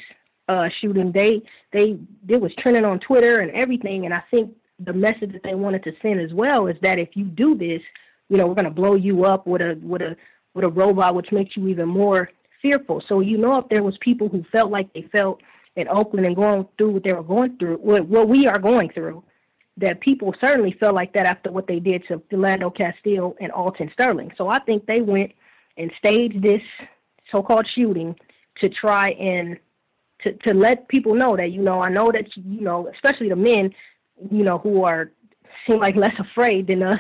uh, 0.48 0.69
shooting, 0.81 1.11
they 1.14 1.41
they 1.72 1.99
it 2.27 2.41
was 2.41 2.52
trending 2.60 2.86
on 2.86 2.99
Twitter 2.99 3.41
and 3.41 3.52
everything, 3.52 4.06
and 4.06 4.14
I 4.14 4.23
think 4.31 4.56
the 4.80 4.94
message 4.94 5.34
that 5.34 5.44
they 5.44 5.56
wanted 5.56 5.84
to 5.84 5.91
send 6.02 6.19
as 6.19 6.34
well 6.34 6.68
is 6.68 6.76
that 6.81 6.99
if 6.99 7.10
you 7.14 7.26
do 7.26 7.56
this, 7.56 7.81
you 8.30 8.38
know, 8.38 8.48
we're 8.48 8.56
going 8.56 8.65
to 8.65 8.72
blow 8.72 8.95
you 8.95 9.26
up 9.26 9.45
with 9.45 9.61
a 9.61 9.80
with 9.84 10.02
a 10.02 10.15
with 10.56 10.65
a 10.65 10.69
robot, 10.69 11.15
which 11.15 11.31
makes 11.31 11.56
you 11.56 11.68
even 11.68 11.88
more 11.88 12.30
fearful. 12.61 13.03
So 13.07 13.19
you 13.19 13.38
know, 13.38 13.60
if 13.60 13.69
there 13.69 13.84
was 13.84 13.98
people 14.02 14.30
who 14.30 14.44
felt 14.52 14.72
like 14.72 14.91
they 14.94 15.07
felt 15.11 15.41
in 15.80 15.88
Oakland 15.88 16.26
and 16.26 16.35
going 16.35 16.68
through 16.77 16.91
what 16.91 17.03
they 17.03 17.14
were 17.14 17.23
going 17.23 17.57
through, 17.57 17.77
what, 17.77 18.07
what 18.07 18.27
we 18.27 18.47
are 18.47 18.60
going 18.60 18.89
through, 18.89 19.23
that 19.77 20.01
people 20.01 20.34
certainly 20.43 20.76
felt 20.80 20.93
like 20.93 21.14
that 21.14 21.26
after 21.26 21.51
what 21.51 21.68
they 21.68 21.80
did 21.80 22.03
to 22.07 22.18
Philando 22.31 22.76
Castile 22.76 23.35
and 23.39 23.51
Alton 23.51 23.89
Sterling. 23.93 24.31
So 24.38 24.49
I 24.49 24.60
think 24.60 24.85
they 24.85 25.01
went 25.01 25.31
and 25.77 25.91
staged 25.97 26.43
this 26.43 26.61
so-called 27.31 27.68
shooting 27.73 28.15
to 28.61 28.69
try 28.69 29.10
and 29.11 29.57
to 30.23 30.34
to 30.34 30.53
let 30.53 30.88
people 30.89 31.15
know 31.15 31.38
that 31.38 31.51
you 31.51 31.61
know 31.61 31.81
I 31.81 31.89
know 31.89 32.11
that 32.11 32.26
you 32.35 32.61
know 32.61 32.89
especially 32.93 33.30
the 33.30 33.35
men 33.35 33.73
you 34.30 34.43
know 34.43 34.57
who 34.57 34.84
are 34.84 35.11
seem 35.68 35.80
like 35.80 35.95
less 35.95 36.15
afraid 36.19 36.68
than 36.68 36.84
us 36.84 36.99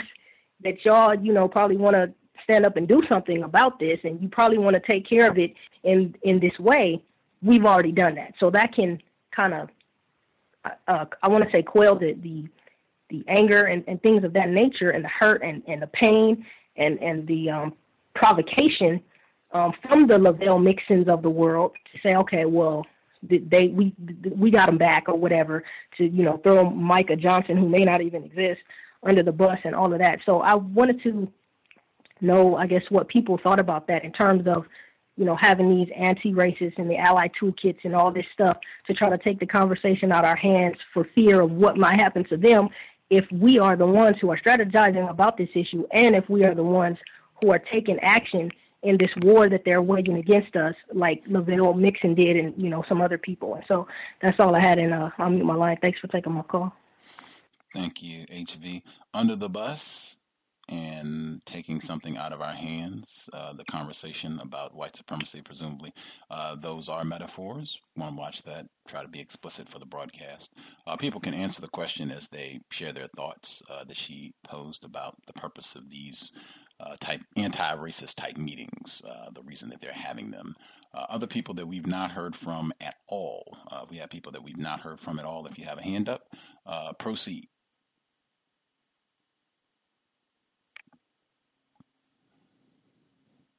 that 0.63 0.85
y'all 0.85 1.13
you 1.15 1.33
know 1.33 1.47
probably 1.47 1.75
want 1.75 1.95
to 1.95 2.13
stand 2.43 2.65
up 2.65 2.77
and 2.77 2.87
do 2.87 3.01
something 3.09 3.43
about 3.43 3.79
this 3.79 3.99
and 4.03 4.21
you 4.21 4.29
probably 4.29 4.57
want 4.57 4.75
to 4.75 4.81
take 4.89 5.07
care 5.07 5.29
of 5.29 5.37
it 5.37 5.53
in 5.83 6.15
in 6.23 6.39
this 6.39 6.57
way 6.59 7.03
we've 7.41 7.65
already 7.65 7.91
done 7.91 8.15
that 8.15 8.33
so 8.39 8.49
that 8.49 8.73
can 8.73 9.01
kind 9.35 9.53
of 9.53 9.69
uh, 10.65 10.69
uh, 10.87 11.05
I 11.23 11.29
want 11.29 11.43
to 11.45 11.49
say 11.51 11.63
quell 11.63 11.95
the 11.95 12.13
the 12.13 12.47
the 13.09 13.23
anger 13.27 13.63
and, 13.63 13.83
and 13.87 14.01
things 14.01 14.23
of 14.23 14.33
that 14.33 14.49
nature 14.49 14.91
and 14.91 15.03
the 15.03 15.09
hurt 15.09 15.41
and, 15.43 15.63
and 15.67 15.81
the 15.81 15.87
pain 15.87 16.45
and 16.75 16.99
and 17.01 17.27
the 17.27 17.49
um, 17.49 17.73
provocation 18.15 19.01
um, 19.51 19.73
from 19.81 20.07
the 20.07 20.17
Lovelle 20.17 20.61
Mixons 20.61 21.07
of 21.07 21.21
the 21.21 21.29
world 21.29 21.71
to 21.91 22.07
say, 22.07 22.15
okay, 22.15 22.45
well, 22.45 22.85
they 23.23 23.67
we 23.67 23.93
we 24.35 24.51
got 24.51 24.67
them 24.67 24.77
back 24.77 25.05
or 25.07 25.15
whatever 25.15 25.63
to 25.97 26.05
you 26.05 26.23
know 26.23 26.37
throw 26.43 26.69
Micah 26.69 27.15
Johnson 27.15 27.57
who 27.57 27.67
may 27.67 27.83
not 27.83 28.01
even 28.01 28.23
exist 28.23 28.61
under 29.03 29.23
the 29.23 29.31
bus 29.31 29.57
and 29.63 29.75
all 29.75 29.91
of 29.91 29.99
that. 29.99 30.19
So 30.25 30.41
I 30.41 30.55
wanted 30.55 31.01
to 31.03 31.27
know, 32.21 32.55
I 32.55 32.67
guess, 32.67 32.83
what 32.89 33.07
people 33.07 33.39
thought 33.41 33.59
about 33.59 33.87
that 33.87 34.03
in 34.03 34.11
terms 34.11 34.47
of 34.47 34.65
you 35.19 35.25
know 35.25 35.35
having 35.35 35.69
these 35.69 35.89
anti-racist 35.95 36.77
and 36.77 36.89
the 36.89 36.97
ally 36.97 37.27
toolkits 37.39 37.79
and 37.83 37.93
all 37.93 38.11
this 38.11 38.25
stuff 38.33 38.57
to 38.87 38.93
try 38.93 39.09
to 39.09 39.17
take 39.17 39.39
the 39.39 39.45
conversation 39.45 40.11
out 40.11 40.23
of 40.23 40.29
our 40.29 40.37
hands 40.37 40.77
for 40.93 41.07
fear 41.13 41.41
of 41.41 41.51
what 41.51 41.77
might 41.77 41.99
happen 41.99 42.23
to 42.23 42.37
them 42.37 42.69
if 43.09 43.25
we 43.31 43.59
are 43.59 43.75
the 43.75 43.85
ones 43.85 44.15
who 44.21 44.31
are 44.31 44.39
strategizing 44.39 45.07
about 45.09 45.37
this 45.37 45.49
issue 45.53 45.85
and 45.93 46.15
if 46.15 46.27
we 46.29 46.45
are 46.45 46.55
the 46.55 46.63
ones 46.63 46.97
who 47.41 47.51
are 47.51 47.59
taking 47.59 47.99
action 47.99 48.49
in 48.81 48.97
this 48.97 49.09
war 49.23 49.49
that 49.49 49.63
they're 49.65 49.81
waging 49.81 50.15
against 50.15 50.55
us, 50.55 50.73
like 50.93 51.21
Lovelle 51.25 51.77
Mixon 51.77 52.15
did, 52.15 52.37
and 52.37 52.53
you 52.57 52.69
know 52.69 52.85
some 52.87 53.01
other 53.01 53.17
people. 53.17 53.55
And 53.55 53.63
so 53.67 53.87
that's 54.21 54.39
all 54.39 54.55
I 54.55 54.61
had, 54.61 54.79
and 54.79 54.93
uh, 54.93 55.09
I'll 55.17 55.29
mute 55.29 55.43
my 55.43 55.55
line. 55.55 55.77
Thanks 55.81 55.99
for 55.99 56.07
taking 56.07 56.31
my 56.31 56.43
call. 56.43 56.73
Thank 57.73 58.01
you, 58.01 58.25
HV. 58.27 58.83
Under 59.13 59.35
the 59.35 59.49
bus 59.49 60.17
and 60.69 61.41
taking 61.45 61.81
something 61.81 62.15
out 62.15 62.31
of 62.31 62.41
our 62.41 62.53
hands, 62.53 63.27
uh, 63.33 63.53
the 63.53 63.65
conversation 63.65 64.39
about 64.39 64.75
white 64.75 64.95
supremacy, 64.95 65.41
presumably, 65.41 65.91
uh, 66.29 66.55
those 66.55 66.89
are 66.89 67.03
metaphors. 67.03 67.79
Want 67.97 68.11
to 68.13 68.19
watch 68.19 68.43
that? 68.43 68.67
Try 68.87 69.01
to 69.01 69.07
be 69.07 69.19
explicit 69.19 69.67
for 69.67 69.79
the 69.79 69.85
broadcast. 69.85 70.53
Uh, 70.85 70.95
people 70.95 71.19
can 71.19 71.33
answer 71.33 71.59
the 71.59 71.67
question 71.67 72.11
as 72.11 72.27
they 72.27 72.59
share 72.71 72.93
their 72.93 73.07
thoughts 73.17 73.63
uh, 73.69 73.83
that 73.85 73.97
she 73.97 74.31
posed 74.43 74.85
about 74.85 75.15
the 75.25 75.33
purpose 75.33 75.75
of 75.75 75.89
these 75.89 76.31
uh, 76.79 76.95
type 76.99 77.21
anti-racist 77.35 78.15
type 78.15 78.37
meetings, 78.37 79.01
uh, 79.09 79.29
the 79.33 79.43
reason 79.43 79.69
that 79.69 79.81
they're 79.81 79.91
having 79.91 80.31
them. 80.31 80.55
Other 81.09 81.27
people 81.27 81.53
that 81.53 81.67
we've 81.67 81.87
not 81.87 82.11
heard 82.11 82.35
from 82.35 82.73
at 82.81 82.95
all. 83.07 83.57
We 83.89 83.97
have 83.97 84.09
people 84.09 84.31
that 84.33 84.43
we've 84.43 84.57
not 84.57 84.81
heard 84.81 84.99
from 84.99 85.17
at 85.17 85.23
all. 85.25 85.45
If 85.45 85.57
you 85.57 85.65
have 85.65 85.77
a 85.77 85.83
hand 85.83 86.09
up, 86.09 86.23
proceed. 86.97 87.47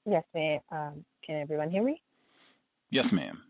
Yes, 0.06 0.24
ma'am. 0.35 0.60
Um, 0.70 1.05
can 1.24 1.36
everyone 1.36 1.70
hear 1.70 1.82
me? 1.82 2.02
Yes, 2.90 3.12
ma'am. 3.12 3.43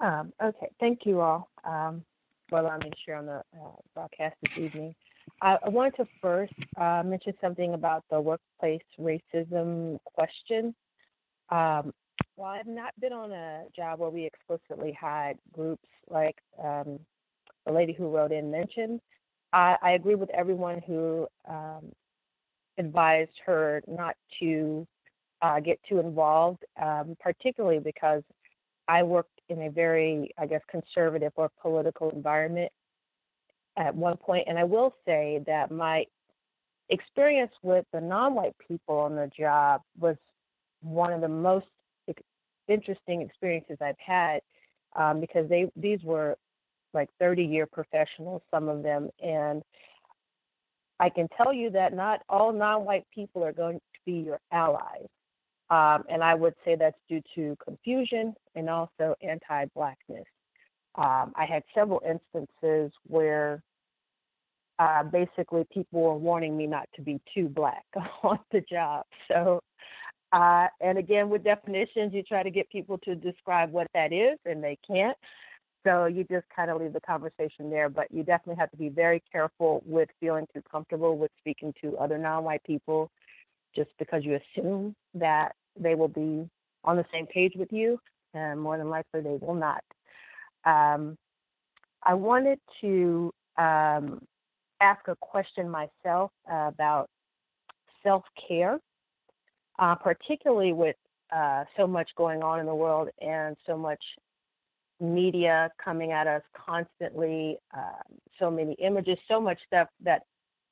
Um, 0.00 0.32
okay, 0.42 0.68
thank 0.80 1.06
you 1.06 1.20
all 1.20 1.48
um, 1.64 2.04
for 2.48 2.58
allowing 2.58 2.80
me 2.80 2.90
to 2.90 2.96
share 3.06 3.16
on 3.16 3.26
the 3.26 3.42
uh, 3.54 3.76
broadcast 3.94 4.34
this 4.42 4.58
evening. 4.58 4.94
I, 5.40 5.56
I 5.64 5.68
wanted 5.68 5.96
to 5.96 6.06
first 6.20 6.52
uh, 6.76 7.02
mention 7.04 7.34
something 7.40 7.74
about 7.74 8.04
the 8.10 8.20
workplace 8.20 8.82
racism 8.98 9.98
question. 10.04 10.74
Um, 11.50 11.92
while 12.34 12.58
I've 12.58 12.66
not 12.66 12.98
been 13.00 13.12
on 13.12 13.30
a 13.30 13.64
job 13.76 14.00
where 14.00 14.10
we 14.10 14.26
explicitly 14.26 14.96
had 15.00 15.38
groups 15.52 15.86
like 16.10 16.36
um, 16.62 16.98
the 17.64 17.72
lady 17.72 17.92
who 17.92 18.08
wrote 18.08 18.32
in 18.32 18.50
mentioned, 18.50 19.00
I, 19.52 19.76
I 19.80 19.90
agree 19.92 20.16
with 20.16 20.30
everyone 20.30 20.82
who 20.86 21.28
um, 21.48 21.92
advised 22.78 23.32
her 23.46 23.82
not 23.86 24.16
to 24.40 24.86
uh, 25.42 25.60
get 25.60 25.78
too 25.88 25.98
involved, 25.98 26.64
um, 26.80 27.16
particularly 27.20 27.80
because 27.80 28.22
I 28.88 29.02
worked 29.02 29.40
in 29.48 29.62
a 29.62 29.70
very, 29.70 30.30
I 30.38 30.46
guess, 30.46 30.60
conservative 30.70 31.32
or 31.36 31.50
political 31.60 32.10
environment 32.10 32.72
at 33.76 33.94
one 33.94 34.16
point. 34.16 34.46
and 34.48 34.58
I 34.58 34.64
will 34.64 34.94
say 35.06 35.42
that 35.46 35.70
my 35.70 36.04
experience 36.90 37.52
with 37.62 37.86
the 37.92 38.00
non-white 38.00 38.54
people 38.66 38.96
on 38.98 39.16
the 39.16 39.30
job 39.36 39.80
was 39.98 40.16
one 40.82 41.12
of 41.12 41.20
the 41.20 41.28
most 41.28 41.66
interesting 42.68 43.22
experiences 43.22 43.78
I've 43.80 43.98
had 43.98 44.40
um, 44.94 45.20
because 45.20 45.48
they 45.48 45.70
these 45.76 46.02
were 46.02 46.36
like 46.94 47.08
30 47.18 47.44
year 47.44 47.66
professionals, 47.66 48.42
some 48.50 48.68
of 48.68 48.82
them, 48.82 49.08
and 49.22 49.62
I 51.00 51.08
can 51.08 51.28
tell 51.36 51.52
you 51.52 51.70
that 51.70 51.94
not 51.94 52.20
all 52.28 52.52
non-white 52.52 53.06
people 53.14 53.44
are 53.44 53.52
going 53.52 53.78
to 53.78 54.00
be 54.06 54.20
your 54.20 54.40
allies. 54.52 55.08
Um, 55.70 56.04
and 56.10 56.22
I 56.22 56.34
would 56.34 56.54
say 56.64 56.76
that's 56.76 56.98
due 57.08 57.22
to 57.34 57.56
confusion 57.64 58.34
and 58.54 58.68
also 58.68 59.14
anti-blackness. 59.22 60.24
Um, 60.94 61.32
I 61.34 61.46
had 61.46 61.62
several 61.74 62.02
instances 62.06 62.92
where 63.06 63.62
uh, 64.78 65.04
basically 65.04 65.66
people 65.72 66.02
were 66.02 66.16
warning 66.16 66.56
me 66.56 66.66
not 66.66 66.88
to 66.96 67.02
be 67.02 67.20
too 67.34 67.48
black 67.48 67.84
on 68.22 68.38
the 68.50 68.60
job. 68.70 69.06
So, 69.28 69.60
uh, 70.32 70.66
and 70.80 70.98
again, 70.98 71.30
with 71.30 71.44
definitions, 71.44 72.12
you 72.12 72.22
try 72.22 72.42
to 72.42 72.50
get 72.50 72.68
people 72.70 72.98
to 73.04 73.14
describe 73.14 73.70
what 73.70 73.86
that 73.94 74.12
is, 74.12 74.38
and 74.44 74.62
they 74.62 74.78
can't. 74.86 75.16
So 75.84 76.06
you 76.06 76.24
just 76.24 76.46
kind 76.54 76.70
of 76.70 76.80
leave 76.80 76.92
the 76.92 77.00
conversation 77.00 77.70
there. 77.70 77.88
But 77.88 78.10
you 78.10 78.22
definitely 78.22 78.60
have 78.60 78.70
to 78.70 78.76
be 78.76 78.88
very 78.88 79.22
careful 79.30 79.82
with 79.84 80.08
feeling 80.20 80.46
too 80.54 80.62
comfortable 80.70 81.18
with 81.18 81.30
speaking 81.38 81.74
to 81.82 81.96
other 81.98 82.18
non-white 82.18 82.62
people, 82.64 83.10
just 83.74 83.90
because 83.98 84.24
you 84.24 84.38
assume 84.38 84.94
that 85.14 85.54
they 85.78 85.94
will 85.94 86.08
be 86.08 86.48
on 86.84 86.96
the 86.96 87.04
same 87.12 87.26
page 87.26 87.54
with 87.56 87.72
you, 87.72 87.98
and 88.34 88.60
more 88.60 88.78
than 88.78 88.90
likely 88.90 89.20
they 89.20 89.38
will 89.40 89.54
not. 89.54 89.82
Um, 90.64 91.16
I 92.02 92.14
wanted 92.14 92.58
to 92.80 93.32
um, 93.56 94.20
ask 94.80 95.06
a 95.08 95.16
question 95.20 95.68
myself 95.68 96.30
about 96.48 97.08
self 98.02 98.24
care, 98.48 98.78
uh, 99.78 99.94
particularly 99.94 100.72
with 100.72 100.96
uh, 101.34 101.64
so 101.76 101.86
much 101.86 102.10
going 102.16 102.42
on 102.42 102.60
in 102.60 102.66
the 102.66 102.74
world 102.74 103.08
and 103.20 103.56
so 103.66 103.76
much 103.76 104.02
media 105.02 105.70
coming 105.82 106.12
at 106.12 106.26
us 106.26 106.42
constantly, 106.54 107.58
um, 107.76 108.18
so 108.38 108.50
many 108.50 108.74
images, 108.74 109.18
so 109.28 109.40
much 109.40 109.58
stuff 109.66 109.88
that, 110.02 110.22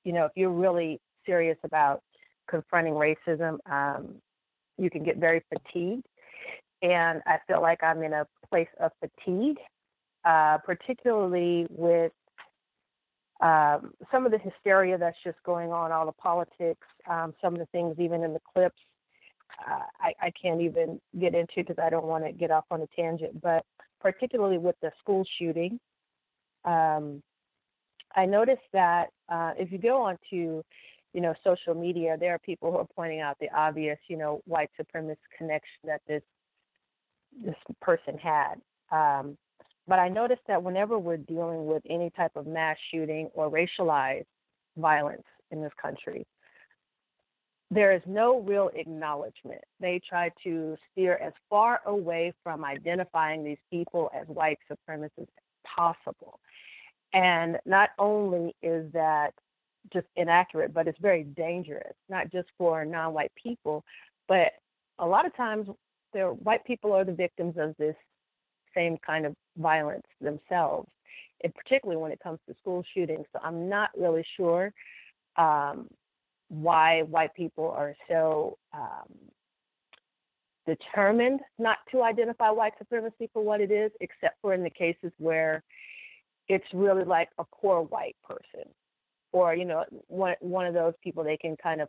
you 0.05 0.13
know, 0.13 0.25
if 0.25 0.33
you're 0.37 0.51
really 0.51 1.01
serious 1.27 1.59
about 1.65 2.03
confronting 2.49 2.95
racism, 2.95 3.59
um, 3.71 4.15
you 4.79 4.89
can 4.89 5.05
get 5.05 5.17
very 5.17 5.43
fatigued. 5.49 6.07
And 6.83 7.21
I 7.27 7.39
feel 7.47 7.61
like 7.61 7.83
I'm 7.83 8.03
in 8.03 8.13
a 8.15 8.27
place 8.49 8.69
of 8.81 8.93
fatigue, 9.01 9.59
uh, 10.25 10.59
particularly 10.65 11.67
with 11.69 12.13
um, 13.41 13.93
some 14.11 14.27
of 14.27 14.33
the 14.33 14.39
hysteria 14.39 14.97
that's 14.97 15.17
just 15.25 15.43
going 15.45 15.73
on, 15.73 15.93
all 15.93 16.07
the 16.07 16.13
politics, 16.13 16.87
um, 17.09 17.35
some 17.43 17.55
of 17.55 17.59
the 17.59 17.67
things 17.67 17.97
even 17.99 18.23
in 18.23 18.33
the 18.33 18.41
clips. 18.55 18.81
Uh, 19.69 19.83
I, 20.01 20.13
I 20.27 20.33
can't 20.41 20.61
even 20.61 21.01
get 21.19 21.35
into 21.35 21.57
because 21.57 21.77
I 21.83 21.91
don't 21.91 22.07
want 22.07 22.25
to 22.25 22.33
get 22.33 22.51
off 22.51 22.65
on 22.71 22.81
a 22.81 22.87
tangent. 22.97 23.41
But 23.43 23.65
particularly 24.01 24.59
with 24.59 24.77
the 24.83 24.91
school 25.01 25.25
shooting, 25.39 25.79
um, 26.65 27.23
I 28.15 28.27
noticed 28.27 28.63
that 28.73 29.09
uh, 29.29 29.53
if 29.59 29.71
you 29.71 29.79
go 29.79 30.03
onto, 30.03 30.63
you 31.13 31.21
know, 31.21 31.35
social 31.45 31.75
media, 31.75 32.17
there 32.19 32.35
are 32.35 32.39
people 32.39 32.71
who 32.73 32.79
are 32.79 32.89
pointing 32.97 33.21
out 33.21 33.37
the 33.41 33.49
obvious, 33.55 33.99
you 34.09 34.17
know, 34.17 34.41
white 34.47 34.71
supremacist 34.81 35.17
connection 35.37 35.81
that 35.85 36.01
this 36.07 36.23
this 37.45 37.55
person 37.81 38.19
had. 38.19 38.55
Um, 38.91 39.37
but 39.87 39.99
I 39.99 40.09
noticed 40.09 40.43
that 40.49 40.63
whenever 40.63 40.99
we're 40.99 41.17
dealing 41.17 41.67
with 41.67 41.83
any 41.89 42.11
type 42.11 42.33
of 42.35 42.47
mass 42.47 42.77
shooting 42.93 43.31
or 43.35 43.51
racialized 43.51 44.27
violence 44.77 45.23
in 45.51 45.63
this 45.63 45.73
country, 45.81 46.27
there 47.71 47.93
is 47.93 48.03
no 48.07 48.41
real 48.41 48.71
acknowledgement. 48.75 49.63
They 49.79 50.01
try 50.09 50.31
to 50.45 50.77
steer 50.91 51.17
as 51.17 51.33
far 51.49 51.81
away 51.87 52.33
from 52.43 52.65
identifying 52.65 53.45
these 53.45 53.59
people 53.71 54.11
as 54.19 54.27
white 54.27 54.59
supremacists 54.71 55.11
as 55.19 55.27
possible. 55.65 56.41
And 57.13 57.59
not 57.67 57.91
only 57.99 58.55
is 58.63 58.91
that 58.93 59.35
just 59.93 60.07
inaccurate, 60.17 60.75
but 60.75 60.89
it's 60.89 60.99
very 60.99 61.25
dangerous, 61.25 61.95
not 62.09 62.31
just 62.31 62.49
for 62.59 62.85
non 62.85 63.13
white 63.13 63.33
people, 63.41 63.85
but 64.29 64.53
a 64.99 65.07
lot 65.07 65.27
of 65.27 65.35
times 65.37 65.69
the 66.13 66.37
white 66.43 66.65
people 66.65 66.93
are 66.93 67.05
the 67.05 67.13
victims 67.13 67.55
of 67.57 67.75
this 67.79 67.97
same 68.75 68.99
kind 69.05 69.27
of 69.27 69.35
violence 69.57 70.07
themselves, 70.21 70.89
and 71.43 71.55
particularly 71.55 72.01
when 72.01 72.13
it 72.13 72.21
comes 72.21 72.39
to 72.49 72.55
school 72.61 72.85
shootings. 72.95 73.27
So 73.33 73.41
I'm 73.43 73.69
not 73.69 73.91
really 73.99 74.25
sure 74.37 74.73
um, 75.37 75.89
why 76.51 77.03
white 77.03 77.33
people 77.35 77.71
are 77.71 77.95
so 78.09 78.59
um, 78.75 79.07
determined 80.67 81.41
not 81.59 81.79
to 81.93 82.03
identify 82.03 82.51
white 82.51 82.73
supremacy 82.77 83.31
for 83.33 83.43
what 83.43 83.61
it 83.61 83.71
is, 83.71 83.93
except 84.01 84.37
for 84.43 84.53
in 84.53 84.65
the 84.65 84.71
cases 84.71 85.13
where 85.19 85.63
it's 86.49 86.67
really 86.75 87.05
like 87.05 87.29
a 87.39 87.45
poor 87.55 87.83
white 87.83 88.17
person, 88.29 88.69
or 89.33 89.55
you 89.55 89.65
know, 89.65 89.85
one 90.09 90.35
one 90.41 90.67
of 90.67 90.75
those 90.75 90.95
people 91.03 91.23
they 91.23 91.37
can 91.37 91.57
kind 91.57 91.81
of, 91.81 91.89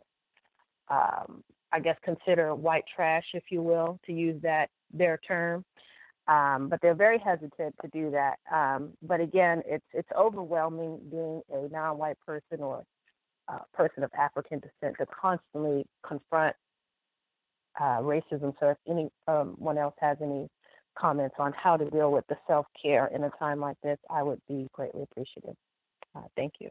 um, 0.88 1.42
I 1.72 1.80
guess, 1.80 1.96
consider 2.04 2.54
white 2.54 2.84
trash, 2.94 3.24
if 3.34 3.44
you 3.50 3.62
will, 3.62 3.98
to 4.06 4.12
use 4.12 4.40
that 4.42 4.70
their 4.92 5.18
term. 5.26 5.64
Um, 6.28 6.68
but 6.68 6.78
they're 6.80 6.94
very 6.94 7.18
hesitant 7.18 7.74
to 7.82 7.88
do 7.92 8.12
that. 8.12 8.36
Um, 8.54 8.90
but 9.02 9.20
again, 9.20 9.62
it's 9.66 9.84
it's 9.92 10.08
overwhelming 10.16 11.00
being 11.10 11.42
a 11.52 11.68
non-white 11.68 12.20
person 12.24 12.62
or 12.62 12.84
a 13.48 13.60
person 13.74 14.02
of 14.04 14.10
African 14.18 14.60
descent 14.60 14.96
to 14.98 15.06
constantly 15.06 15.86
confront 16.06 16.54
uh, 17.80 18.00
racism. 18.00 18.54
So 18.60 18.70
if 18.70 18.78
anyone 18.88 19.10
um, 19.26 19.78
else 19.78 19.94
has 20.00 20.18
any 20.22 20.48
comments 20.98 21.36
on 21.38 21.52
how 21.52 21.76
to 21.76 21.88
deal 21.90 22.12
with 22.12 22.26
the 22.28 22.36
self 22.46 22.66
care 22.80 23.06
in 23.08 23.24
a 23.24 23.30
time 23.38 23.60
like 23.60 23.76
this, 23.82 23.98
I 24.10 24.22
would 24.22 24.40
be 24.48 24.68
greatly 24.72 25.02
appreciative. 25.02 25.56
Uh, 26.14 26.22
thank 26.36 26.54
you. 26.60 26.70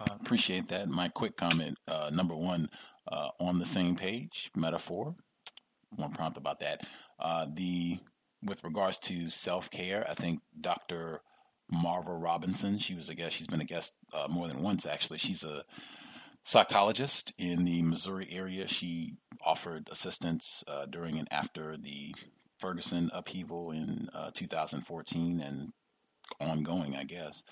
Uh, 0.00 0.14
appreciate 0.20 0.66
that. 0.68 0.88
My 0.88 1.08
quick 1.08 1.36
comment 1.36 1.78
uh, 1.86 2.10
number 2.12 2.34
one, 2.34 2.68
uh, 3.10 3.28
on 3.38 3.58
the 3.58 3.66
same 3.66 3.94
page, 3.94 4.50
metaphor. 4.56 5.14
One 5.90 6.10
prompt 6.10 6.36
about 6.36 6.60
that. 6.60 6.86
Uh, 7.20 7.46
the 7.52 7.98
with 8.42 8.64
regards 8.64 8.98
to 8.98 9.30
self 9.30 9.70
care, 9.70 10.04
I 10.08 10.14
think 10.14 10.40
Dr. 10.60 11.20
Marva 11.74 12.14
Robinson, 12.14 12.78
she 12.78 12.94
was 12.94 13.08
a 13.08 13.14
guest. 13.14 13.36
She's 13.36 13.46
been 13.46 13.60
a 13.60 13.64
guest 13.64 13.94
uh, 14.12 14.28
more 14.28 14.48
than 14.48 14.62
once 14.62 14.86
actually. 14.86 15.18
She's 15.18 15.44
a 15.44 15.64
psychologist 16.44 17.32
in 17.38 17.64
the 17.64 17.82
Missouri 17.82 18.28
area. 18.30 18.68
She 18.68 19.14
offered 19.44 19.88
assistance 19.90 20.62
uh, 20.68 20.86
during 20.86 21.18
and 21.18 21.28
after 21.30 21.76
the 21.76 22.14
Ferguson 22.58 23.10
upheaval 23.12 23.72
in 23.72 24.08
uh, 24.14 24.30
2014 24.32 25.40
and 25.40 25.72
ongoing, 26.40 26.96
I 26.96 27.04
guess. 27.04 27.44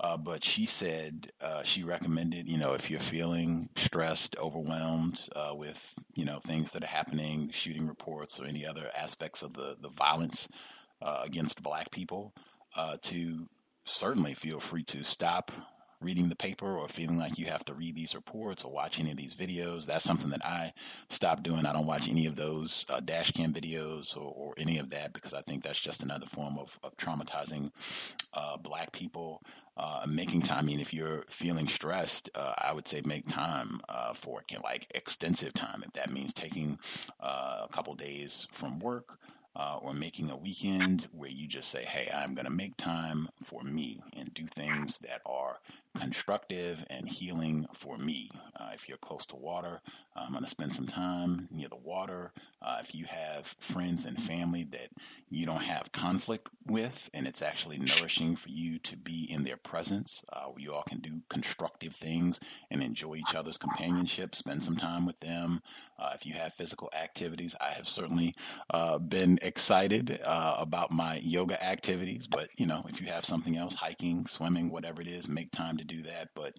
Uh, 0.00 0.16
but 0.16 0.44
she 0.44 0.64
said 0.64 1.32
uh, 1.40 1.62
she 1.62 1.82
recommended, 1.82 2.48
you 2.48 2.56
know, 2.56 2.72
if 2.72 2.88
you're 2.88 3.00
feeling 3.00 3.68
stressed, 3.74 4.36
overwhelmed 4.38 5.28
uh, 5.34 5.52
with, 5.52 5.94
you 6.14 6.24
know, 6.24 6.38
things 6.38 6.70
that 6.72 6.84
are 6.84 6.88
happening, 6.88 7.50
shooting 7.50 7.86
reports 7.86 8.38
or 8.38 8.46
any 8.46 8.64
other 8.64 8.90
aspects 8.96 9.42
of 9.42 9.52
the 9.54 9.76
the 9.80 9.88
violence 9.90 10.48
against 11.00 11.62
Black 11.62 11.90
people, 11.90 12.32
to 13.02 13.48
certainly 13.88 14.34
feel 14.34 14.60
free 14.60 14.84
to 14.84 15.02
stop 15.02 15.52
reading 16.00 16.28
the 16.28 16.36
paper 16.36 16.78
or 16.78 16.88
feeling 16.88 17.18
like 17.18 17.38
you 17.38 17.46
have 17.46 17.64
to 17.64 17.74
read 17.74 17.96
these 17.96 18.14
reports 18.14 18.62
or 18.62 18.70
watch 18.70 19.00
any 19.00 19.10
of 19.10 19.16
these 19.16 19.34
videos. 19.34 19.84
That's 19.84 20.04
something 20.04 20.30
that 20.30 20.44
I 20.44 20.72
stopped 21.08 21.42
doing. 21.42 21.66
I 21.66 21.72
don't 21.72 21.86
watch 21.86 22.08
any 22.08 22.26
of 22.26 22.36
those 22.36 22.86
uh, 22.88 23.00
dash 23.00 23.32
cam 23.32 23.52
videos 23.52 24.16
or, 24.16 24.32
or, 24.32 24.54
any 24.58 24.78
of 24.78 24.90
that 24.90 25.12
because 25.12 25.34
I 25.34 25.42
think 25.42 25.62
that's 25.62 25.80
just 25.80 26.02
another 26.02 26.26
form 26.26 26.58
of, 26.58 26.78
of 26.82 26.96
traumatizing 26.96 27.70
uh, 28.32 28.56
black 28.58 28.92
people. 28.92 29.42
Uh, 29.76 30.04
making 30.08 30.42
time. 30.42 30.58
I 30.58 30.62
mean, 30.62 30.80
if 30.80 30.92
you're 30.92 31.24
feeling 31.30 31.68
stressed, 31.68 32.28
uh, 32.34 32.52
I 32.58 32.72
would 32.72 32.88
say 32.88 33.00
make 33.04 33.28
time 33.28 33.80
uh, 33.88 34.12
for 34.12 34.42
like 34.64 34.88
extensive 34.92 35.54
time. 35.54 35.84
If 35.86 35.92
that 35.92 36.10
means 36.12 36.32
taking 36.32 36.80
uh, 37.20 37.60
a 37.62 37.68
couple 37.70 37.94
days 37.94 38.48
from 38.50 38.80
work, 38.80 39.20
uh, 39.58 39.78
or 39.82 39.92
making 39.92 40.30
a 40.30 40.36
weekend 40.36 41.08
where 41.12 41.28
you 41.28 41.46
just 41.48 41.70
say, 41.70 41.84
hey, 41.84 42.10
I'm 42.14 42.34
going 42.34 42.44
to 42.44 42.50
make 42.50 42.76
time 42.76 43.28
for 43.42 43.62
me 43.62 44.00
and 44.14 44.32
do 44.32 44.46
things 44.46 44.98
that 45.00 45.20
are 45.26 45.58
constructive 45.98 46.84
and 46.90 47.08
healing 47.08 47.66
for 47.72 47.98
me. 47.98 48.30
Uh, 48.58 48.70
if 48.74 48.88
you're 48.88 48.98
close 48.98 49.26
to 49.26 49.36
water, 49.36 49.80
I'm 50.16 50.32
going 50.32 50.44
to 50.44 50.50
spend 50.50 50.72
some 50.72 50.86
time 50.86 51.48
near 51.50 51.68
the 51.68 51.76
water. 51.76 52.32
Uh, 52.60 52.78
if 52.80 52.94
you 52.94 53.04
have 53.06 53.46
friends 53.60 54.04
and 54.04 54.20
family 54.20 54.64
that 54.64 54.88
you 55.30 55.46
don't 55.46 55.62
have 55.62 55.92
conflict 55.92 56.48
with, 56.66 57.08
and 57.14 57.26
it's 57.26 57.42
actually 57.42 57.78
nourishing 57.78 58.34
for 58.34 58.48
you 58.48 58.78
to 58.80 58.96
be 58.96 59.30
in 59.30 59.42
their 59.42 59.56
presence, 59.56 60.24
uh, 60.32 60.46
you 60.56 60.72
all 60.72 60.82
can 60.82 61.00
do 61.00 61.20
constructive 61.28 61.94
things 61.94 62.40
and 62.70 62.82
enjoy 62.82 63.16
each 63.16 63.34
other's 63.34 63.58
companionship, 63.58 64.34
spend 64.34 64.62
some 64.62 64.76
time 64.76 65.06
with 65.06 65.18
them. 65.20 65.62
Uh, 65.98 66.10
if 66.14 66.24
you 66.24 66.32
have 66.32 66.52
physical 66.52 66.90
activities, 67.00 67.56
I 67.60 67.70
have 67.70 67.88
certainly 67.88 68.34
uh, 68.70 68.98
been 68.98 69.38
excited 69.42 70.20
uh, 70.24 70.56
about 70.58 70.90
my 70.92 71.16
yoga 71.16 71.62
activities, 71.64 72.26
but 72.26 72.50
you 72.56 72.66
know, 72.66 72.84
if 72.88 73.00
you 73.00 73.08
have 73.08 73.24
something 73.24 73.56
else, 73.56 73.74
hiking, 73.74 74.26
swimming, 74.26 74.70
whatever 74.70 75.00
it 75.00 75.08
is, 75.08 75.28
make 75.28 75.50
time 75.50 75.76
to 75.76 75.84
do 75.88 76.02
that. 76.02 76.28
But 76.34 76.54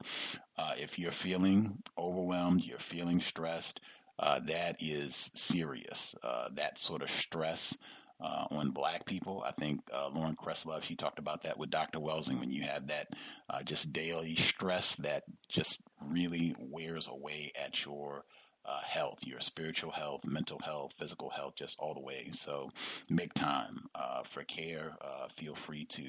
uh, 0.57 0.73
if 0.77 0.99
you're 0.99 1.11
feeling 1.11 1.81
overwhelmed, 1.97 2.64
you're 2.64 2.77
feeling 2.80 3.22
stressed, 3.22 3.80
uh, 4.19 4.39
that 4.47 4.76
is 4.80 5.31
serious. 5.34 6.15
Uh, 6.22 6.49
that 6.56 6.77
sort 6.77 7.01
of 7.01 7.10
stress 7.10 7.77
uh, 8.22 8.45
on 8.51 8.72
black 8.72 9.06
people. 9.06 9.43
I 9.45 9.51
think 9.51 9.81
uh, 9.93 10.10
Lauren 10.10 10.35
Kresslove, 10.35 10.84
she 10.84 10.95
talked 10.95 11.19
about 11.19 11.43
that 11.43 11.57
with 11.57 11.69
Dr. 11.69 11.99
Welsing 11.99 12.39
when 12.39 12.51
you 12.51 12.64
have 12.64 12.88
that 12.88 13.14
uh, 13.49 13.64
just 13.64 13.93
daily 13.93 14.35
stress 14.35 14.95
that 14.95 15.23
just 15.47 15.88
really 16.06 16.56
wears 16.60 17.07
away 17.07 17.53
at 17.61 17.85
your 17.85 18.26
uh, 18.65 18.81
health, 18.81 19.19
your 19.26 19.40
spiritual 19.40 19.91
health, 19.91 20.26
mental 20.26 20.60
health, 20.64 20.94
physical 20.98 21.30
health, 21.30 21.56
just 21.56 21.80
all 21.80 21.94
the 21.94 21.99
way. 21.99 22.30
So 22.34 22.69
make 23.10 23.34
time 23.34 23.86
uh, 23.95 24.23
for 24.23 24.44
care. 24.44 24.95
Uh, 25.02 25.27
feel 25.27 25.56
free 25.56 25.86
to 25.86 26.03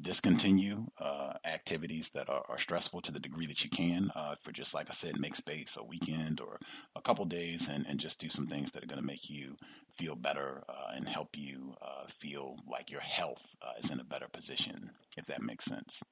discontinue 0.00 0.86
uh, 0.98 1.34
activities 1.44 2.10
that 2.10 2.28
are, 2.28 2.44
are, 2.48 2.58
stressful 2.58 3.00
to 3.00 3.12
the 3.12 3.20
degree 3.20 3.46
that 3.46 3.64
you 3.64 3.70
can. 3.70 4.10
Uh, 4.14 4.34
for 4.34 4.52
just 4.52 4.74
like 4.74 4.86
I 4.88 4.92
said, 4.92 5.18
make 5.18 5.34
space 5.34 5.76
a 5.78 5.84
weekend 5.84 6.40
or 6.40 6.58
a 6.96 7.02
couple 7.02 7.24
days 7.24 7.68
and, 7.68 7.86
and 7.86 7.98
just 7.98 8.20
do 8.20 8.28
some 8.28 8.46
things 8.46 8.72
that 8.72 8.82
are 8.82 8.86
going 8.88 9.00
to 9.00 9.06
make 9.06 9.30
you 9.30 9.56
feel 9.96 10.14
better 10.14 10.62
uh, 10.68 10.92
and 10.94 11.08
help 11.08 11.36
you 11.36 11.74
feel 12.08 12.56
like 12.68 12.90
your 12.90 13.00
health 13.00 13.54
is 13.78 13.90
in 13.90 14.00
a 14.00 14.04
better 14.04 14.26
position, 14.32 14.90
if 15.16 15.26
that 15.26 15.42
makes 15.42 15.64
sense. 15.64 16.02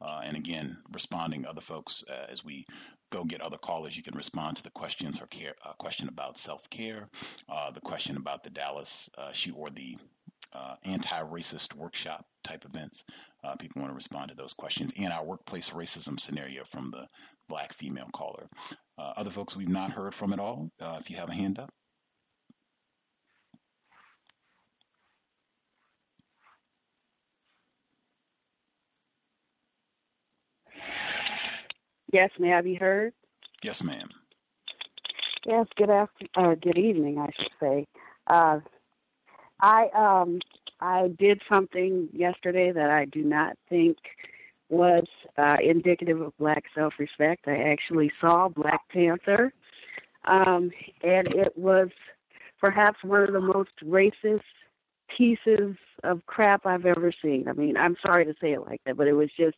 Uh, 0.00 0.20
and 0.24 0.36
again, 0.36 0.76
responding 0.92 1.46
other 1.46 1.60
folks 1.60 2.04
uh, 2.10 2.26
as 2.30 2.44
we 2.44 2.64
go 3.10 3.24
get 3.24 3.40
other 3.40 3.56
callers, 3.56 3.96
you 3.96 4.02
can 4.02 4.16
respond 4.16 4.56
to 4.56 4.62
the 4.62 4.70
questions 4.70 5.20
or 5.20 5.26
care, 5.26 5.54
uh, 5.64 5.72
question 5.74 6.08
about 6.08 6.36
self 6.36 6.68
care, 6.70 7.08
uh, 7.48 7.70
the 7.70 7.80
question 7.80 8.16
about 8.16 8.42
the 8.42 8.50
Dallas 8.50 9.08
uh, 9.16 9.32
shoot 9.32 9.54
or 9.56 9.70
the 9.70 9.96
uh, 10.52 10.74
anti 10.84 11.22
racist 11.22 11.74
workshop 11.74 12.24
type 12.44 12.64
events. 12.64 13.04
people 13.58 13.80
want 13.80 13.90
to 13.90 13.96
respond 13.96 14.28
to 14.28 14.36
those 14.36 14.52
questions 14.52 14.92
and 14.98 15.12
our 15.12 15.24
workplace 15.24 15.70
racism 15.70 16.18
scenario 16.20 16.64
from 16.64 16.90
the 16.90 17.06
black 17.48 17.72
female 17.72 18.08
caller. 18.14 18.48
other 18.98 19.30
folks 19.30 19.56
we've 19.56 19.68
not 19.68 19.90
heard 19.90 20.14
from 20.14 20.32
at 20.32 20.38
all, 20.38 20.70
if 20.80 21.10
you 21.10 21.16
have 21.16 21.30
a 21.30 21.34
hand 21.34 21.58
up. 21.58 21.70
Yes, 32.12 32.30
may 32.38 32.52
I 32.54 32.60
be 32.60 32.74
heard? 32.74 33.12
Yes, 33.62 33.82
ma'am. 33.82 34.08
Yes, 35.44 35.66
good 35.76 35.90
after, 35.90 36.26
uh, 36.34 36.54
good 36.54 36.78
evening, 36.78 37.18
I 37.18 37.30
should 37.36 37.52
say. 37.60 37.86
Uh, 38.26 38.60
I 39.60 39.88
um 39.94 40.40
I 40.80 41.08
did 41.18 41.40
something 41.50 42.08
yesterday 42.12 42.70
that 42.72 42.90
I 42.90 43.06
do 43.06 43.22
not 43.22 43.56
think 43.68 43.96
was 44.68 45.04
uh, 45.38 45.56
indicative 45.62 46.20
of 46.20 46.36
black 46.38 46.64
self-respect. 46.74 47.46
I 47.46 47.56
actually 47.56 48.10
saw 48.20 48.48
Black 48.48 48.80
Panther, 48.90 49.52
um, 50.24 50.70
and 51.02 51.28
it 51.34 51.56
was 51.56 51.88
perhaps 52.60 52.98
one 53.02 53.22
of 53.22 53.32
the 53.32 53.40
most 53.40 53.70
racist 53.84 54.40
pieces 55.16 55.76
of 56.02 56.26
crap 56.26 56.66
I've 56.66 56.84
ever 56.84 57.12
seen. 57.22 57.46
I 57.48 57.52
mean, 57.52 57.76
I'm 57.76 57.96
sorry 58.04 58.24
to 58.24 58.34
say 58.40 58.52
it 58.52 58.66
like 58.66 58.80
that, 58.84 58.96
but 58.96 59.06
it 59.06 59.12
was 59.14 59.30
just, 59.38 59.56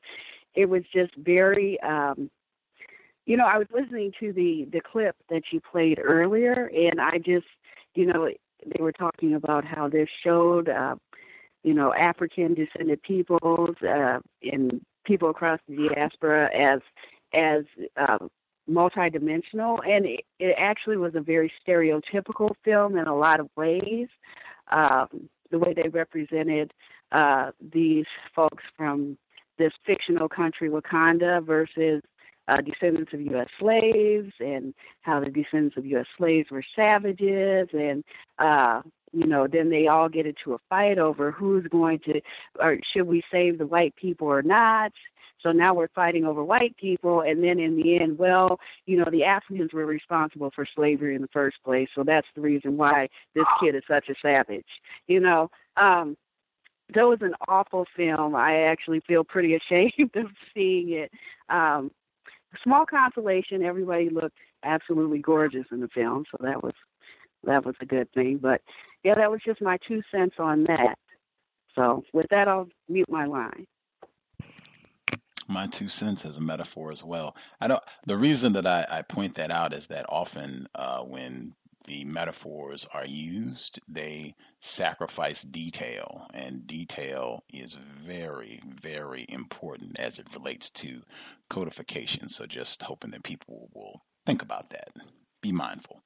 it 0.55 0.69
was 0.69 0.83
just 0.93 1.15
very 1.17 1.81
um, 1.81 2.31
you 3.29 3.37
know, 3.37 3.45
I 3.45 3.59
was 3.59 3.67
listening 3.71 4.13
to 4.21 4.33
the 4.33 4.67
the 4.73 4.81
clip 4.81 5.15
that 5.29 5.43
you 5.53 5.61
played 5.61 6.01
earlier, 6.03 6.71
and 6.75 6.99
I 6.99 7.19
just, 7.19 7.47
you 7.95 8.07
know, 8.07 8.31
they 8.65 8.83
were 8.83 8.91
talking 8.91 9.35
about 9.35 9.67
how 9.67 9.87
this 9.87 10.09
showed, 10.25 10.71
uh, 10.71 10.97
you 11.63 11.75
know, 11.75 11.93
African 11.93 12.55
descended 12.55 13.03
peoples 13.03 13.77
uh, 13.87 14.21
and 14.43 14.81
people 15.05 15.29
across 15.29 15.61
the 15.69 15.91
diaspora 15.95 16.49
as 16.59 16.81
as 17.35 17.65
uh, 17.99 18.17
multidimensional, 18.69 19.79
and 19.87 20.07
it, 20.07 20.21
it 20.39 20.55
actually 20.57 20.97
was 20.97 21.15
a 21.15 21.21
very 21.21 21.53
stereotypical 21.63 22.53
film 22.65 22.97
in 22.97 23.07
a 23.07 23.15
lot 23.15 23.41
of 23.41 23.51
ways. 23.57 24.09
Um, 24.73 25.29
the 25.51 25.59
way 25.59 25.75
they 25.75 25.91
represented 25.91 26.73
uh, 27.13 27.51
these 27.73 28.07
folks 28.35 28.65
from 28.75 29.19
this 29.59 29.73
fictional 29.85 30.31
country, 30.31 30.71
Wakanda, 30.71 31.45
versus 31.45 32.03
uh, 32.49 32.61
descendants 32.61 33.13
of 33.13 33.21
U.S. 33.21 33.49
slaves, 33.61 34.33
and 34.41 34.75
how 35.03 35.21
the 35.21 35.31
descendants 35.31 35.77
of 35.77 35.87
U.S. 35.87 36.07
slaves 36.17 36.51
were 36.51 36.65
savages, 36.75 37.69
and 37.73 38.03
uh, 38.39 38.83
you 39.13 39.27
know, 39.27 39.47
then 39.47 39.71
they 39.71 39.87
all 39.87 40.09
get 40.09 40.27
into 40.27 40.55
a 40.55 40.59
fight 40.69 40.99
over 40.99 41.31
who's 41.31 41.67
going 41.69 41.99
to, 42.01 42.21
or 42.61 42.79
should 42.93 43.07
we 43.07 43.23
save 43.31 43.59
the 43.59 43.67
white 43.67 43.95
people 43.97 44.29
or 44.29 44.43
not. 44.43 44.93
So 45.43 45.53
now 45.53 45.73
we're 45.73 45.89
fighting 45.89 46.25
over 46.25 46.43
white 46.43 46.77
people, 46.77 47.21
and 47.21 47.45
then 47.45 47.61
in 47.61 47.77
the 47.77 48.01
end, 48.01 48.19
well, 48.19 48.59
you 48.87 48.97
know, 48.97 49.07
the 49.11 49.23
Africans 49.23 49.73
were 49.73 49.87
responsible 49.87 50.51
for 50.53 50.67
slavery 50.75 51.15
in 51.15 51.23
the 51.23 51.29
first 51.29 51.59
place, 51.65 51.89
so 51.95 52.03
that's 52.03 52.27
the 52.35 52.41
reason 52.41 52.77
why 52.77 53.09
this 53.35 53.45
kid 53.63 53.77
is 53.77 53.85
such 53.89 54.09
a 54.09 54.15
savage. 54.21 54.67
You 55.07 55.21
know, 55.21 55.49
um, 55.77 56.17
that 56.95 57.07
was 57.07 57.21
an 57.23 57.35
awful 57.47 57.87
film. 57.97 58.35
I 58.35 58.63
actually 58.63 59.01
feel 59.07 59.23
pretty 59.23 59.55
ashamed 59.71 60.11
of 60.17 60.27
seeing 60.55 60.91
it. 60.91 61.13
Um, 61.49 61.93
small 62.63 62.87
consolation, 62.87 63.63
everybody 63.63 64.11
looked 64.11 64.39
absolutely 64.65 65.19
gorgeous 65.19 65.67
in 65.71 65.81
the 65.81 65.89
film, 65.89 66.25
so 66.31 66.39
that 66.43 66.63
was 66.63 66.75
that 67.45 67.65
was 67.65 67.77
a 67.81 67.87
good 67.87 68.11
thing. 68.13 68.39
But 68.41 68.63
yeah, 69.05 69.15
that 69.15 69.31
was 69.31 69.41
just 69.45 69.63
my 69.63 69.79
two 69.87 70.03
cents 70.11 70.37
on 70.39 70.65
that. 70.65 70.99
So 71.75 72.03
with 72.13 72.27
that, 72.31 72.49
I'll 72.49 72.69
mute 72.89 73.11
my 73.11 73.27
line 73.27 73.67
my 75.49 75.67
two 75.67 75.89
cents 75.89 76.25
as 76.25 76.37
a 76.37 76.41
metaphor 76.41 76.93
as 76.93 77.03
well. 77.03 77.35
I 77.61 77.69
don't. 77.69 77.83
The 78.07 78.17
reason 78.17 78.53
that 78.53 78.67
I, 78.67 78.87
I 78.89 79.03
point 79.03 79.35
that 79.37 79.51
out 79.51 79.73
is 79.73 79.87
that 79.89 80.05
often 80.09 80.69
uh, 80.75 81.01
when 81.01 81.55
the 81.89 82.05
metaphors 82.05 82.87
are 82.93 83.07
used, 83.07 83.81
they 83.89 84.35
sacrifice 84.61 85.43
detail, 85.43 86.27
and 86.35 86.67
detail 86.67 87.43
is 87.51 87.73
very, 87.75 88.61
very 88.69 89.25
important 89.31 89.99
as 89.99 90.19
it 90.19 90.27
relates 90.35 90.69
to 90.69 91.01
codification. 91.49 92.29
So, 92.29 92.45
just 92.45 92.83
hoping 92.83 93.11
that 93.13 93.23
people 93.23 93.71
will 93.73 94.03
think 94.27 94.43
about 94.43 94.69
that, 94.69 94.91
be 95.41 95.51
mindful. 95.51 96.03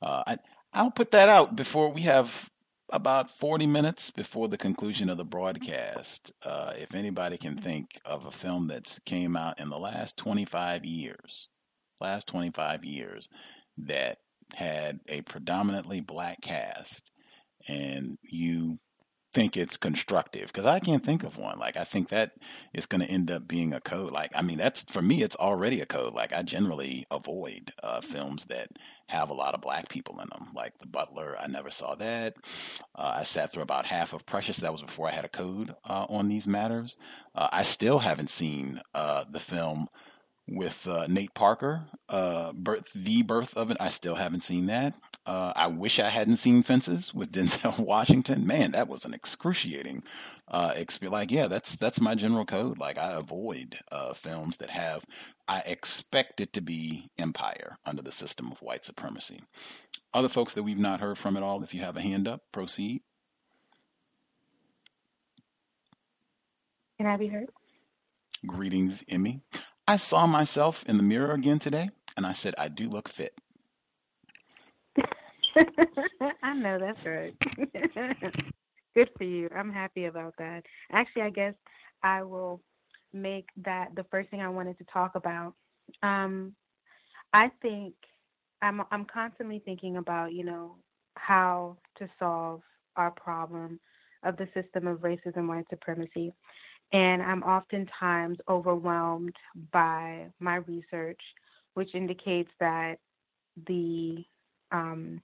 Uh, 0.00 0.22
I, 0.26 0.38
I'll 0.72 0.90
put 0.90 1.10
that 1.10 1.28
out 1.28 1.54
before 1.54 1.90
we 1.90 2.00
have 2.02 2.48
about 2.88 3.28
40 3.28 3.66
minutes 3.66 4.10
before 4.10 4.48
the 4.48 4.56
conclusion 4.56 5.10
of 5.10 5.18
the 5.18 5.24
broadcast, 5.24 6.32
uh, 6.44 6.72
if 6.78 6.94
anybody 6.94 7.36
can 7.36 7.56
think 7.58 8.00
of 8.06 8.24
a 8.24 8.30
film 8.30 8.68
that's 8.68 8.98
came 9.00 9.36
out 9.36 9.60
in 9.60 9.68
the 9.68 9.78
last 9.78 10.16
25 10.16 10.84
years, 10.86 11.48
last 12.00 12.26
25 12.28 12.84
years, 12.84 13.28
that 13.76 14.18
had 14.54 15.00
a 15.08 15.22
predominantly 15.22 16.00
black 16.00 16.40
cast, 16.40 17.10
and 17.68 18.18
you 18.22 18.78
think 19.34 19.56
it's 19.56 19.76
constructive 19.76 20.46
because 20.46 20.64
I 20.64 20.78
can't 20.78 21.04
think 21.04 21.24
of 21.24 21.38
one. 21.38 21.58
Like 21.58 21.76
I 21.76 21.82
think 21.82 22.08
that 22.08 22.32
is 22.72 22.86
going 22.86 23.00
to 23.00 23.10
end 23.10 23.30
up 23.32 23.48
being 23.48 23.74
a 23.74 23.80
code. 23.80 24.12
Like 24.12 24.30
I 24.34 24.42
mean, 24.42 24.58
that's 24.58 24.84
for 24.84 25.02
me, 25.02 25.22
it's 25.22 25.36
already 25.36 25.80
a 25.80 25.86
code. 25.86 26.14
Like 26.14 26.32
I 26.32 26.42
generally 26.42 27.04
avoid 27.10 27.72
uh, 27.82 28.00
films 28.00 28.46
that 28.46 28.68
have 29.08 29.30
a 29.30 29.34
lot 29.34 29.54
of 29.54 29.60
black 29.60 29.88
people 29.88 30.20
in 30.20 30.28
them. 30.28 30.50
Like 30.54 30.78
The 30.78 30.86
Butler, 30.86 31.36
I 31.38 31.48
never 31.48 31.70
saw 31.70 31.96
that. 31.96 32.36
Uh, 32.94 33.14
I 33.16 33.22
sat 33.24 33.52
through 33.52 33.64
about 33.64 33.86
half 33.86 34.12
of 34.14 34.24
Precious. 34.24 34.58
That 34.58 34.72
was 34.72 34.82
before 34.82 35.08
I 35.08 35.12
had 35.12 35.24
a 35.24 35.28
code 35.28 35.74
uh, 35.84 36.06
on 36.08 36.28
these 36.28 36.46
matters. 36.46 36.96
Uh, 37.34 37.48
I 37.52 37.64
still 37.64 37.98
haven't 37.98 38.30
seen 38.30 38.80
uh, 38.94 39.24
the 39.28 39.40
film 39.40 39.88
with 40.48 40.86
uh, 40.86 41.06
Nate 41.08 41.34
Parker, 41.34 41.86
birth, 42.08 42.88
The 42.94 43.22
Birth 43.22 43.56
of 43.56 43.70
It. 43.70 43.76
I 43.80 43.88
still 43.88 44.14
haven't 44.16 44.42
seen 44.42 44.66
that. 44.66 44.94
Uh, 45.26 45.54
I 45.56 45.68
wish 45.68 45.98
I 45.98 46.10
hadn't 46.10 46.36
seen 46.36 46.62
Fences 46.62 47.14
with 47.14 47.32
Denzel 47.32 47.78
Washington. 47.78 48.46
Man, 48.46 48.72
that 48.72 48.88
was 48.88 49.04
an 49.04 49.14
excruciating 49.14 50.02
uh, 50.48 50.72
experience. 50.76 51.12
Like, 51.12 51.30
yeah, 51.30 51.46
that's 51.46 51.76
that's 51.76 52.00
my 52.00 52.14
general 52.14 52.44
code. 52.44 52.78
Like, 52.78 52.98
I 52.98 53.12
avoid 53.12 53.78
uh, 53.90 54.12
films 54.12 54.58
that 54.58 54.70
have. 54.70 55.04
I 55.48 55.60
expect 55.60 56.40
it 56.40 56.52
to 56.54 56.60
be 56.60 57.10
empire 57.18 57.78
under 57.84 58.02
the 58.02 58.12
system 58.12 58.52
of 58.52 58.60
white 58.62 58.84
supremacy. 58.84 59.40
Other 60.12 60.28
folks 60.28 60.54
that 60.54 60.62
we've 60.62 60.78
not 60.78 61.00
heard 61.00 61.18
from 61.18 61.36
at 61.36 61.42
all. 61.42 61.62
If 61.62 61.74
you 61.74 61.80
have 61.80 61.96
a 61.96 62.02
hand 62.02 62.28
up, 62.28 62.42
proceed. 62.52 63.02
Can 66.98 67.06
I 67.06 67.16
be 67.16 67.26
heard? 67.28 67.48
Greetings, 68.46 69.02
Emmy. 69.08 69.40
I 69.86 69.96
saw 69.96 70.26
myself 70.26 70.84
in 70.88 70.96
the 70.96 71.02
mirror 71.02 71.32
again 71.32 71.58
today, 71.58 71.90
and 72.16 72.24
I 72.26 72.32
said, 72.32 72.54
I 72.56 72.68
do 72.68 72.88
look 72.88 73.08
fit. 73.08 73.34
I 76.42 76.54
know 76.54 76.78
that's 76.78 77.04
right. 77.06 77.34
Good 78.94 79.10
for 79.18 79.24
you. 79.24 79.48
I'm 79.54 79.72
happy 79.72 80.06
about 80.06 80.34
that. 80.38 80.62
Actually, 80.92 81.22
I 81.22 81.30
guess 81.30 81.54
I 82.02 82.22
will 82.22 82.62
make 83.12 83.48
that 83.64 83.94
the 83.94 84.04
first 84.10 84.30
thing 84.30 84.40
I 84.40 84.48
wanted 84.48 84.78
to 84.78 84.84
talk 84.92 85.14
about. 85.14 85.54
Um, 86.02 86.54
I 87.32 87.50
think 87.60 87.94
I'm 88.62 88.82
I'm 88.90 89.04
constantly 89.04 89.60
thinking 89.64 89.96
about 89.96 90.32
you 90.32 90.44
know 90.44 90.76
how 91.16 91.76
to 91.98 92.08
solve 92.18 92.62
our 92.96 93.10
problem 93.10 93.80
of 94.24 94.36
the 94.36 94.48
system 94.54 94.86
of 94.86 95.00
racism, 95.00 95.48
white 95.48 95.66
supremacy, 95.68 96.32
and 96.92 97.22
I'm 97.22 97.42
oftentimes 97.42 98.38
overwhelmed 98.48 99.34
by 99.72 100.26
my 100.40 100.56
research, 100.56 101.20
which 101.74 101.94
indicates 101.94 102.50
that 102.60 102.96
the 103.66 104.24
um, 104.72 105.20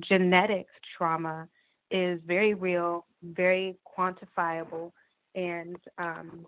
genetic 0.00 0.66
trauma 0.96 1.48
is 1.90 2.20
very 2.26 2.54
real, 2.54 3.06
very 3.22 3.76
quantifiable, 3.96 4.92
and 5.34 5.76
um, 5.98 6.46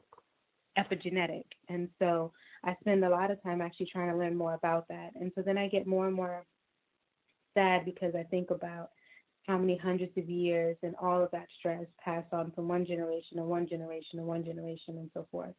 epigenetic. 0.79 1.45
And 1.69 1.89
so 1.99 2.33
I 2.65 2.75
spend 2.81 3.05
a 3.05 3.11
lot 3.11 3.31
of 3.31 3.43
time 3.43 3.61
actually 3.61 3.89
trying 3.93 4.11
to 4.11 4.17
learn 4.17 4.37
more 4.37 4.55
about 4.55 4.89
that. 4.89 5.11
And 5.15 5.31
so 5.35 5.43
then 5.43 5.59
I 5.59 5.69
get 5.69 5.87
more 5.87 6.07
and 6.07 6.17
more 6.17 6.45
sad 7.55 7.85
because 7.85 8.15
I 8.15 8.23
think 8.25 8.51
about 8.51 8.91
how 9.49 9.57
many 9.57 9.79
hundreds 9.79 10.13
of 10.19 10.29
years 10.29 10.77
and 10.83 10.95
all 11.01 11.23
of 11.23 11.31
that 11.31 11.47
stress 11.59 11.87
passed 12.05 12.33
on 12.33 12.53
from 12.53 12.69
one 12.69 12.85
generation 12.85 13.39
to 13.39 13.43
one 13.43 13.67
generation 13.67 14.19
to 14.19 14.23
one 14.23 14.45
generation 14.45 14.99
and 14.99 15.11
so 15.15 15.27
forth. 15.33 15.55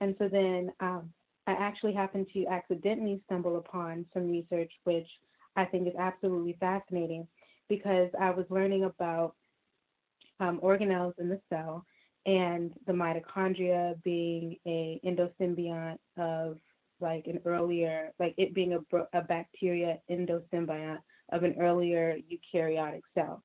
And 0.00 0.14
so 0.20 0.28
then 0.28 0.70
um, 0.78 1.10
I 1.48 1.52
actually 1.52 1.94
happened 1.94 2.28
to 2.32 2.46
accidentally 2.46 3.20
stumble 3.26 3.56
upon 3.56 4.06
some 4.14 4.30
research 4.30 4.70
which 4.84 5.08
I 5.56 5.64
think 5.64 5.88
is 5.88 5.94
absolutely 5.98 6.56
fascinating 6.60 7.26
because 7.68 8.08
I 8.20 8.30
was 8.30 8.46
learning 8.50 8.84
about 8.84 9.34
um, 10.38 10.60
organelles 10.62 11.18
in 11.18 11.28
the 11.28 11.40
cell 11.50 11.84
and 12.26 12.72
the 12.86 12.92
mitochondria 12.92 14.00
being 14.04 14.56
a 14.64 15.00
endosymbiont 15.04 15.98
of 16.16 16.58
like 17.00 17.26
an 17.26 17.40
earlier, 17.44 18.12
like 18.20 18.34
it 18.38 18.54
being 18.54 18.74
a, 18.74 18.96
a 19.12 19.22
bacteria 19.22 19.98
endosymbiont 20.08 20.98
of 21.30 21.42
an 21.42 21.56
earlier 21.60 22.16
eukaryotic 22.30 23.02
cell. 23.14 23.42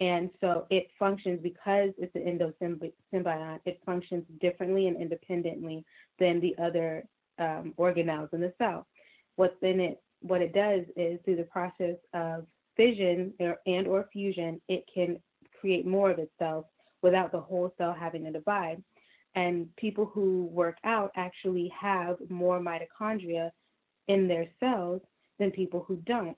And 0.00 0.30
so 0.40 0.66
it 0.70 0.88
functions 0.98 1.40
because 1.42 1.90
it's 1.98 2.14
an 2.14 2.22
endosymbiont, 2.22 3.60
it 3.64 3.80
functions 3.86 4.24
differently 4.40 4.88
and 4.88 5.00
independently 5.00 5.84
than 6.18 6.40
the 6.40 6.56
other 6.62 7.04
um, 7.38 7.74
organelles 7.78 8.32
in 8.32 8.40
the 8.40 8.52
cell. 8.58 8.86
What's 9.36 9.54
in 9.62 9.80
it 9.80 10.02
what 10.20 10.42
it 10.42 10.52
does 10.52 10.82
is 10.96 11.18
through 11.24 11.36
the 11.36 11.44
process 11.44 11.96
of 12.12 12.46
fission 12.76 13.32
and 13.66 13.86
or 13.86 14.08
fusion, 14.12 14.60
it 14.68 14.84
can 14.92 15.18
create 15.58 15.86
more 15.86 16.10
of 16.10 16.18
itself 16.18 16.66
without 17.02 17.32
the 17.32 17.40
whole 17.40 17.72
cell 17.78 17.94
having 17.98 18.24
to 18.24 18.30
divide. 18.30 18.82
And 19.34 19.74
people 19.76 20.06
who 20.06 20.48
work 20.52 20.76
out 20.84 21.12
actually 21.16 21.72
have 21.78 22.16
more 22.28 22.60
mitochondria 22.60 23.50
in 24.08 24.26
their 24.26 24.46
cells 24.58 25.00
than 25.38 25.50
people 25.50 25.84
who 25.86 25.96
don't. 26.04 26.36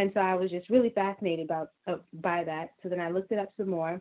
And 0.00 0.10
so 0.14 0.20
I 0.20 0.34
was 0.34 0.50
just 0.50 0.70
really 0.70 0.88
fascinated 0.88 1.44
about 1.44 1.72
uh, 1.86 1.96
by 2.14 2.42
that. 2.44 2.70
So 2.82 2.88
then 2.88 3.00
I 3.00 3.10
looked 3.10 3.32
it 3.32 3.38
up 3.38 3.52
some 3.58 3.68
more. 3.68 4.00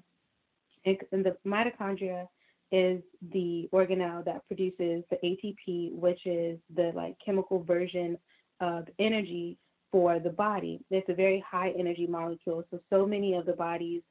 And, 0.86 0.98
and 1.12 1.26
the 1.26 1.36
mitochondria 1.46 2.26
is 2.72 3.02
the 3.34 3.68
organelle 3.74 4.24
that 4.24 4.48
produces 4.48 5.04
the 5.10 5.18
ATP, 5.22 5.92
which 5.92 6.26
is 6.26 6.58
the 6.74 6.94
like 6.96 7.18
chemical 7.24 7.64
version 7.64 8.18
of 8.62 8.88
energy 8.98 9.58
for 9.92 10.20
the 10.20 10.30
body. 10.30 10.80
It's 10.90 11.10
a 11.10 11.14
very 11.14 11.44
high 11.46 11.74
energy 11.78 12.08
molecule. 12.08 12.64
So, 12.72 12.80
so 12.90 13.06
many 13.06 13.34
of 13.34 13.46
the 13.46 13.52
body's 13.52 14.04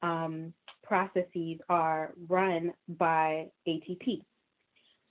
um, 0.00 0.54
processes 0.84 1.58
are 1.68 2.12
run 2.28 2.72
by 2.88 3.46
ATP. 3.66 4.22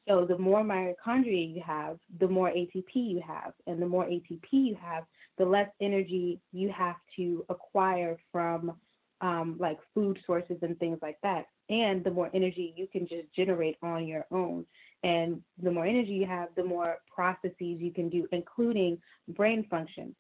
So, 0.07 0.25
the 0.25 0.37
more 0.37 0.63
mitochondria 0.63 1.53
you 1.53 1.61
have, 1.65 1.97
the 2.21 2.27
more 2.29 2.51
ATP 2.51 2.93
you 2.93 3.21
have. 3.27 3.51
And 3.67 3.81
the 3.81 3.87
more 3.87 4.05
ATP 4.05 4.47
you 4.51 4.77
have, 4.81 5.03
the 5.41 5.47
less 5.47 5.69
energy 5.81 6.39
you 6.51 6.69
have 6.69 6.97
to 7.15 7.43
acquire 7.49 8.15
from 8.31 8.73
um, 9.21 9.57
like 9.59 9.79
food 9.95 10.19
sources 10.23 10.57
and 10.61 10.77
things 10.77 10.99
like 11.01 11.17
that. 11.23 11.47
And 11.67 12.03
the 12.03 12.11
more 12.11 12.29
energy 12.35 12.75
you 12.77 12.85
can 12.85 13.07
just 13.07 13.33
generate 13.35 13.75
on 13.81 14.05
your 14.05 14.27
own. 14.29 14.67
And 15.01 15.41
the 15.63 15.71
more 15.71 15.87
energy 15.87 16.11
you 16.11 16.27
have, 16.27 16.49
the 16.55 16.63
more 16.63 16.97
processes 17.11 17.55
you 17.59 17.91
can 17.91 18.07
do, 18.07 18.27
including 18.31 18.99
brain 19.29 19.65
function. 19.67 20.15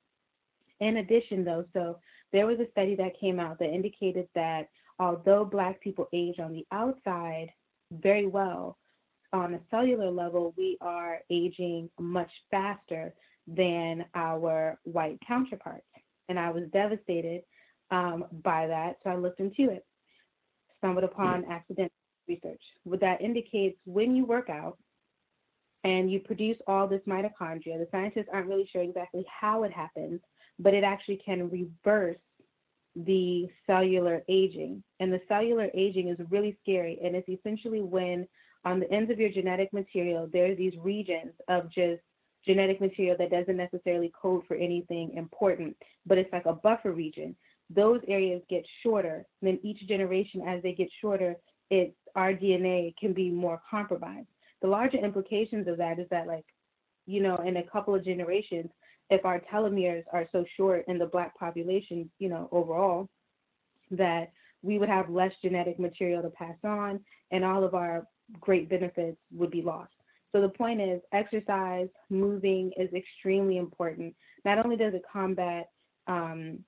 In 0.79 0.97
addition, 0.97 1.45
though, 1.45 1.65
so 1.71 1.99
there 2.33 2.47
was 2.47 2.59
a 2.59 2.71
study 2.71 2.95
that 2.95 3.19
came 3.19 3.39
out 3.39 3.59
that 3.59 3.71
indicated 3.71 4.27
that 4.33 4.69
although 4.97 5.45
black 5.45 5.79
people 5.81 6.09
age 6.13 6.39
on 6.39 6.51
the 6.51 6.65
outside 6.71 7.49
very 7.91 8.25
well, 8.25 8.79
on 9.33 9.53
a 9.53 9.59
cellular 9.69 10.09
level, 10.09 10.55
we 10.57 10.79
are 10.81 11.19
aging 11.29 11.91
much 11.99 12.31
faster 12.49 13.13
than 13.47 14.05
our 14.15 14.79
white 14.83 15.19
counterparts. 15.27 15.85
And 16.29 16.39
I 16.39 16.49
was 16.51 16.63
devastated 16.71 17.41
um, 17.89 18.25
by 18.43 18.67
that, 18.67 18.97
so 19.03 19.09
I 19.09 19.15
looked 19.15 19.39
into 19.39 19.71
it. 19.71 19.85
Stumbled 20.77 21.03
upon 21.03 21.45
accidental 21.45 21.91
research. 22.27 22.61
What 22.83 23.01
that 23.01 23.21
indicates 23.21 23.77
when 23.85 24.15
you 24.15 24.25
work 24.25 24.49
out 24.49 24.77
and 25.83 26.11
you 26.11 26.19
produce 26.19 26.57
all 26.67 26.87
this 26.87 27.01
mitochondria, 27.07 27.77
the 27.77 27.87
scientists 27.91 28.27
aren't 28.31 28.47
really 28.47 28.69
sure 28.71 28.81
exactly 28.81 29.25
how 29.27 29.63
it 29.63 29.71
happens, 29.71 30.21
but 30.59 30.73
it 30.73 30.83
actually 30.83 31.21
can 31.25 31.49
reverse 31.49 32.17
the 32.95 33.47
cellular 33.65 34.23
aging. 34.27 34.83
And 34.99 35.11
the 35.11 35.21
cellular 35.27 35.69
aging 35.73 36.09
is 36.09 36.17
really 36.29 36.57
scary. 36.61 36.99
And 37.03 37.15
it's 37.15 37.29
essentially 37.29 37.81
when 37.81 38.27
on 38.63 38.79
the 38.79 38.91
ends 38.91 39.09
of 39.11 39.19
your 39.19 39.29
genetic 39.29 39.73
material, 39.73 40.29
there 40.31 40.51
are 40.51 40.55
these 40.55 40.73
regions 40.79 41.33
of 41.47 41.71
just 41.71 42.01
genetic 42.45 42.81
material 42.81 43.15
that 43.17 43.31
doesn't 43.31 43.57
necessarily 43.57 44.11
code 44.19 44.43
for 44.47 44.55
anything 44.55 45.13
important, 45.15 45.75
but 46.05 46.17
it's 46.17 46.31
like 46.33 46.45
a 46.45 46.53
buffer 46.53 46.91
region. 46.91 47.35
Those 47.69 48.01
areas 48.07 48.41
get 48.49 48.65
shorter. 48.83 49.25
Then 49.41 49.59
each 49.63 49.87
generation, 49.87 50.41
as 50.47 50.61
they 50.63 50.73
get 50.73 50.89
shorter, 50.99 51.35
it 51.69 51.95
our 52.15 52.33
DNA 52.33 52.93
can 52.99 53.13
be 53.13 53.29
more 53.29 53.61
compromised. 53.69 54.27
The 54.61 54.67
larger 54.67 54.97
implications 54.97 55.67
of 55.67 55.77
that 55.77 55.99
is 55.99 56.07
that, 56.11 56.27
like, 56.27 56.45
you 57.05 57.21
know, 57.21 57.37
in 57.37 57.57
a 57.57 57.63
couple 57.63 57.95
of 57.95 58.03
generations, 58.03 58.69
if 59.09 59.25
our 59.25 59.41
telomeres 59.51 60.03
are 60.11 60.27
so 60.31 60.45
short 60.57 60.85
in 60.87 60.97
the 60.97 61.05
black 61.05 61.37
population, 61.37 62.09
you 62.19 62.29
know, 62.29 62.49
overall, 62.51 63.09
that 63.91 64.31
we 64.61 64.77
would 64.77 64.89
have 64.89 65.09
less 65.09 65.31
genetic 65.41 65.79
material 65.79 66.21
to 66.21 66.29
pass 66.29 66.55
on 66.63 66.99
and 67.31 67.43
all 67.43 67.63
of 67.63 67.73
our 67.73 68.05
great 68.39 68.69
benefits 68.69 69.17
would 69.33 69.51
be 69.51 69.61
lost. 69.61 69.91
So 70.31 70.41
the 70.41 70.49
point 70.49 70.81
is 70.81 71.01
exercise, 71.13 71.89
moving 72.09 72.71
is 72.77 72.89
extremely 72.93 73.57
important. 73.57 74.15
Not 74.45 74.63
only 74.63 74.77
does 74.77 74.93
it 74.93 75.03
combat 75.11 75.69
um, 76.07 76.59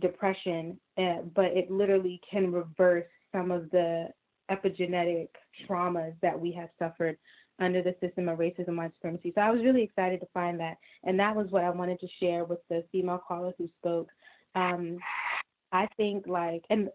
depression, 0.00 0.78
uh, 0.98 1.22
but 1.34 1.46
it 1.46 1.70
literally 1.70 2.20
can 2.30 2.52
reverse 2.52 3.06
some 3.32 3.50
of 3.50 3.70
the 3.70 4.08
epigenetic 4.50 5.28
traumas 5.66 6.14
that 6.20 6.38
we 6.38 6.52
have 6.52 6.68
suffered 6.78 7.16
under 7.60 7.82
the 7.82 7.94
system 8.00 8.28
of 8.28 8.38
racism 8.38 8.68
and 8.68 8.76
white 8.76 8.92
supremacy. 8.96 9.32
So 9.34 9.40
I 9.40 9.50
was 9.50 9.62
really 9.62 9.82
excited 9.82 10.20
to 10.20 10.26
find 10.34 10.58
that. 10.60 10.76
And 11.04 11.18
that 11.20 11.34
was 11.34 11.46
what 11.50 11.64
I 11.64 11.70
wanted 11.70 12.00
to 12.00 12.08
share 12.20 12.44
with 12.44 12.58
the 12.68 12.84
female 12.90 13.22
callers 13.26 13.54
who 13.58 13.70
spoke. 13.78 14.08
Um, 14.54 14.98
I 15.72 15.86
think 15.96 16.26
like 16.26 16.62
and 16.70 16.88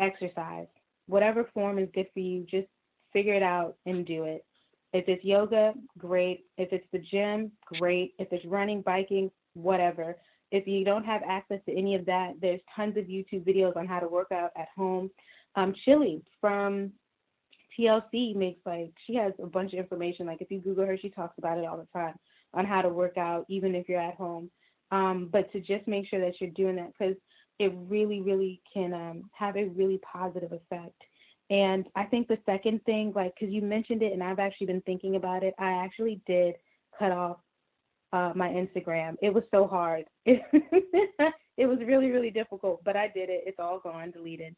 exercise, 0.00 0.66
whatever 1.06 1.48
form 1.54 1.78
is 1.78 1.88
good 1.94 2.06
for 2.12 2.20
you, 2.20 2.46
just 2.50 2.68
figure 3.12 3.34
it 3.34 3.42
out 3.42 3.76
and 3.86 4.06
do 4.06 4.24
it. 4.24 4.44
If 4.92 5.08
it's 5.08 5.24
yoga, 5.24 5.74
great. 5.98 6.46
If 6.56 6.72
it's 6.72 6.86
the 6.92 6.98
gym, 6.98 7.52
great. 7.78 8.14
If 8.18 8.32
it's 8.32 8.44
running, 8.46 8.82
biking, 8.82 9.30
whatever. 9.54 10.16
If 10.50 10.66
you 10.66 10.84
don't 10.84 11.04
have 11.04 11.22
access 11.28 11.60
to 11.66 11.76
any 11.76 11.94
of 11.94 12.06
that, 12.06 12.34
there's 12.40 12.60
tons 12.74 12.96
of 12.96 13.04
YouTube 13.04 13.44
videos 13.46 13.76
on 13.76 13.86
how 13.86 14.00
to 14.00 14.08
work 14.08 14.32
out 14.32 14.50
at 14.56 14.68
home. 14.74 15.10
Um, 15.56 15.74
Chili 15.84 16.22
from 16.40 16.92
TLC 17.78 18.34
makes 18.34 18.60
like 18.64 18.92
she 19.06 19.14
has 19.16 19.32
a 19.42 19.46
bunch 19.46 19.72
of 19.72 19.78
information. 19.78 20.26
Like 20.26 20.40
if 20.40 20.50
you 20.50 20.60
Google 20.60 20.86
her, 20.86 20.96
she 20.96 21.10
talks 21.10 21.36
about 21.38 21.58
it 21.58 21.66
all 21.66 21.76
the 21.76 21.86
time 21.92 22.14
on 22.54 22.64
how 22.64 22.80
to 22.80 22.88
work 22.88 23.18
out, 23.18 23.44
even 23.48 23.74
if 23.74 23.88
you're 23.88 24.00
at 24.00 24.14
home. 24.14 24.50
Um, 24.90 25.28
but 25.30 25.52
to 25.52 25.60
just 25.60 25.86
make 25.86 26.08
sure 26.08 26.20
that 26.20 26.40
you're 26.40 26.50
doing 26.50 26.76
that 26.76 26.92
because 26.98 27.16
it 27.58 27.72
really, 27.88 28.20
really 28.22 28.62
can 28.72 28.94
um, 28.94 29.30
have 29.32 29.56
a 29.56 29.66
really 29.66 29.98
positive 29.98 30.52
effect. 30.52 31.02
And 31.50 31.86
I 31.94 32.04
think 32.04 32.28
the 32.28 32.38
second 32.44 32.84
thing, 32.84 33.12
like, 33.14 33.34
because 33.38 33.52
you 33.52 33.62
mentioned 33.62 34.02
it, 34.02 34.12
and 34.12 34.22
I've 34.22 34.38
actually 34.38 34.66
been 34.66 34.82
thinking 34.82 35.16
about 35.16 35.42
it, 35.42 35.54
I 35.58 35.72
actually 35.84 36.20
did 36.26 36.56
cut 36.98 37.12
off 37.12 37.38
uh, 38.12 38.32
my 38.34 38.48
Instagram. 38.48 39.16
It 39.22 39.32
was 39.32 39.44
so 39.50 39.66
hard. 39.66 40.04
it 40.26 41.66
was 41.66 41.78
really, 41.86 42.10
really 42.10 42.30
difficult, 42.30 42.82
but 42.84 42.96
I 42.96 43.08
did 43.08 43.30
it. 43.30 43.44
It's 43.46 43.58
all 43.58 43.80
gone, 43.80 44.10
deleted. 44.10 44.54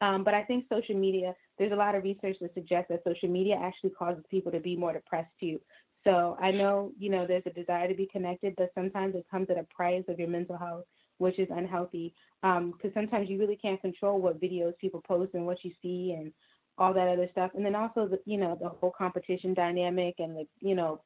Um, 0.00 0.24
but 0.24 0.34
I 0.34 0.44
think 0.44 0.66
social 0.72 0.94
media, 0.96 1.34
there's 1.58 1.72
a 1.72 1.76
lot 1.76 1.94
of 1.94 2.04
research 2.04 2.36
that 2.40 2.54
suggests 2.54 2.88
that 2.90 3.02
social 3.04 3.28
media 3.28 3.56
actually 3.60 3.90
causes 3.90 4.24
people 4.30 4.52
to 4.52 4.60
be 4.60 4.76
more 4.76 4.92
depressed 4.92 5.32
too. 5.40 5.60
So 6.04 6.36
I 6.40 6.50
know, 6.50 6.92
you 6.98 7.10
know, 7.10 7.26
there's 7.26 7.46
a 7.46 7.50
desire 7.50 7.88
to 7.88 7.94
be 7.94 8.08
connected, 8.12 8.54
but 8.56 8.70
sometimes 8.74 9.14
it 9.14 9.26
comes 9.30 9.48
at 9.50 9.58
a 9.58 9.66
price 9.74 10.04
of 10.08 10.18
your 10.18 10.28
mental 10.28 10.56
health, 10.56 10.84
which 11.18 11.38
is 11.38 11.48
unhealthy. 11.50 12.14
Because 12.42 12.68
um, 12.84 12.92
sometimes 12.94 13.30
you 13.30 13.38
really 13.38 13.56
can't 13.56 13.80
control 13.80 14.20
what 14.20 14.40
videos 14.40 14.76
people 14.78 15.02
post 15.06 15.34
and 15.34 15.46
what 15.46 15.64
you 15.64 15.72
see 15.80 16.14
and 16.18 16.32
all 16.76 16.92
that 16.92 17.08
other 17.08 17.28
stuff. 17.32 17.52
And 17.54 17.64
then 17.64 17.74
also, 17.74 18.06
the, 18.06 18.18
you 18.26 18.36
know, 18.36 18.58
the 18.60 18.68
whole 18.68 18.92
competition 18.96 19.54
dynamic 19.54 20.16
and 20.18 20.36
the, 20.36 20.44
you 20.60 20.74
know, 20.74 21.00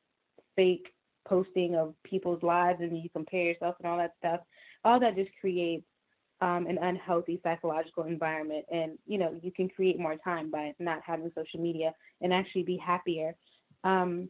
fake 0.57 0.89
posting 1.27 1.77
of 1.77 1.95
people's 2.05 2.43
lives 2.43 2.81
and 2.81 2.97
you 2.97 3.11
compare 3.11 3.43
yourself 3.43 3.77
and 3.79 3.91
all 3.91 3.99
that 3.99 4.15
stuff. 4.19 4.41
All 4.85 4.99
that 5.01 5.15
just 5.15 5.31
creates 5.41 5.85
um, 6.41 6.67
an 6.67 6.79
unhealthy 6.79 7.41
psychological 7.43 8.05
environment. 8.05 8.65
And, 8.73 8.99
you 9.07 9.19
know, 9.19 9.39
you 9.43 9.53
can 9.53 9.69
create 9.69 9.99
more 9.99 10.17
time 10.17 10.51
by 10.51 10.75
not 10.79 11.01
having 11.05 11.31
social 11.35 11.61
media 11.61 11.93
and 12.21 12.33
actually 12.33 12.63
be 12.63 12.79
happier. 12.79 13.35
Um, 13.85 14.29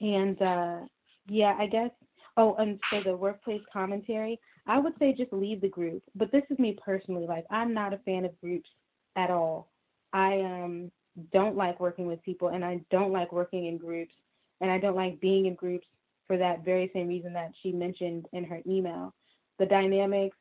and 0.00 0.40
uh, 0.40 0.80
yeah, 1.28 1.56
I 1.58 1.66
guess, 1.66 1.90
oh, 2.36 2.54
and 2.56 2.78
for 2.90 3.02
the 3.02 3.16
workplace 3.16 3.62
commentary, 3.72 4.38
I 4.66 4.78
would 4.78 4.94
say 4.98 5.12
just 5.12 5.32
leave 5.32 5.60
the 5.60 5.68
group. 5.68 6.02
But 6.14 6.30
this 6.32 6.44
is 6.50 6.58
me 6.58 6.78
personally. 6.84 7.26
Like, 7.26 7.44
I'm 7.50 7.74
not 7.74 7.92
a 7.92 7.98
fan 7.98 8.24
of 8.24 8.40
groups 8.40 8.70
at 9.16 9.30
all. 9.30 9.68
I 10.12 10.40
um, 10.40 10.92
don't 11.32 11.56
like 11.56 11.80
working 11.80 12.06
with 12.06 12.22
people 12.22 12.48
and 12.48 12.64
I 12.64 12.80
don't 12.90 13.12
like 13.12 13.32
working 13.32 13.66
in 13.66 13.78
groups 13.78 14.14
and 14.60 14.70
I 14.70 14.78
don't 14.78 14.96
like 14.96 15.20
being 15.20 15.46
in 15.46 15.54
groups 15.54 15.86
for 16.26 16.36
that 16.38 16.64
very 16.64 16.90
same 16.94 17.08
reason 17.08 17.32
that 17.32 17.52
she 17.62 17.72
mentioned 17.72 18.26
in 18.32 18.44
her 18.44 18.60
email. 18.66 19.14
The 19.58 19.66
dynamics 19.66 20.36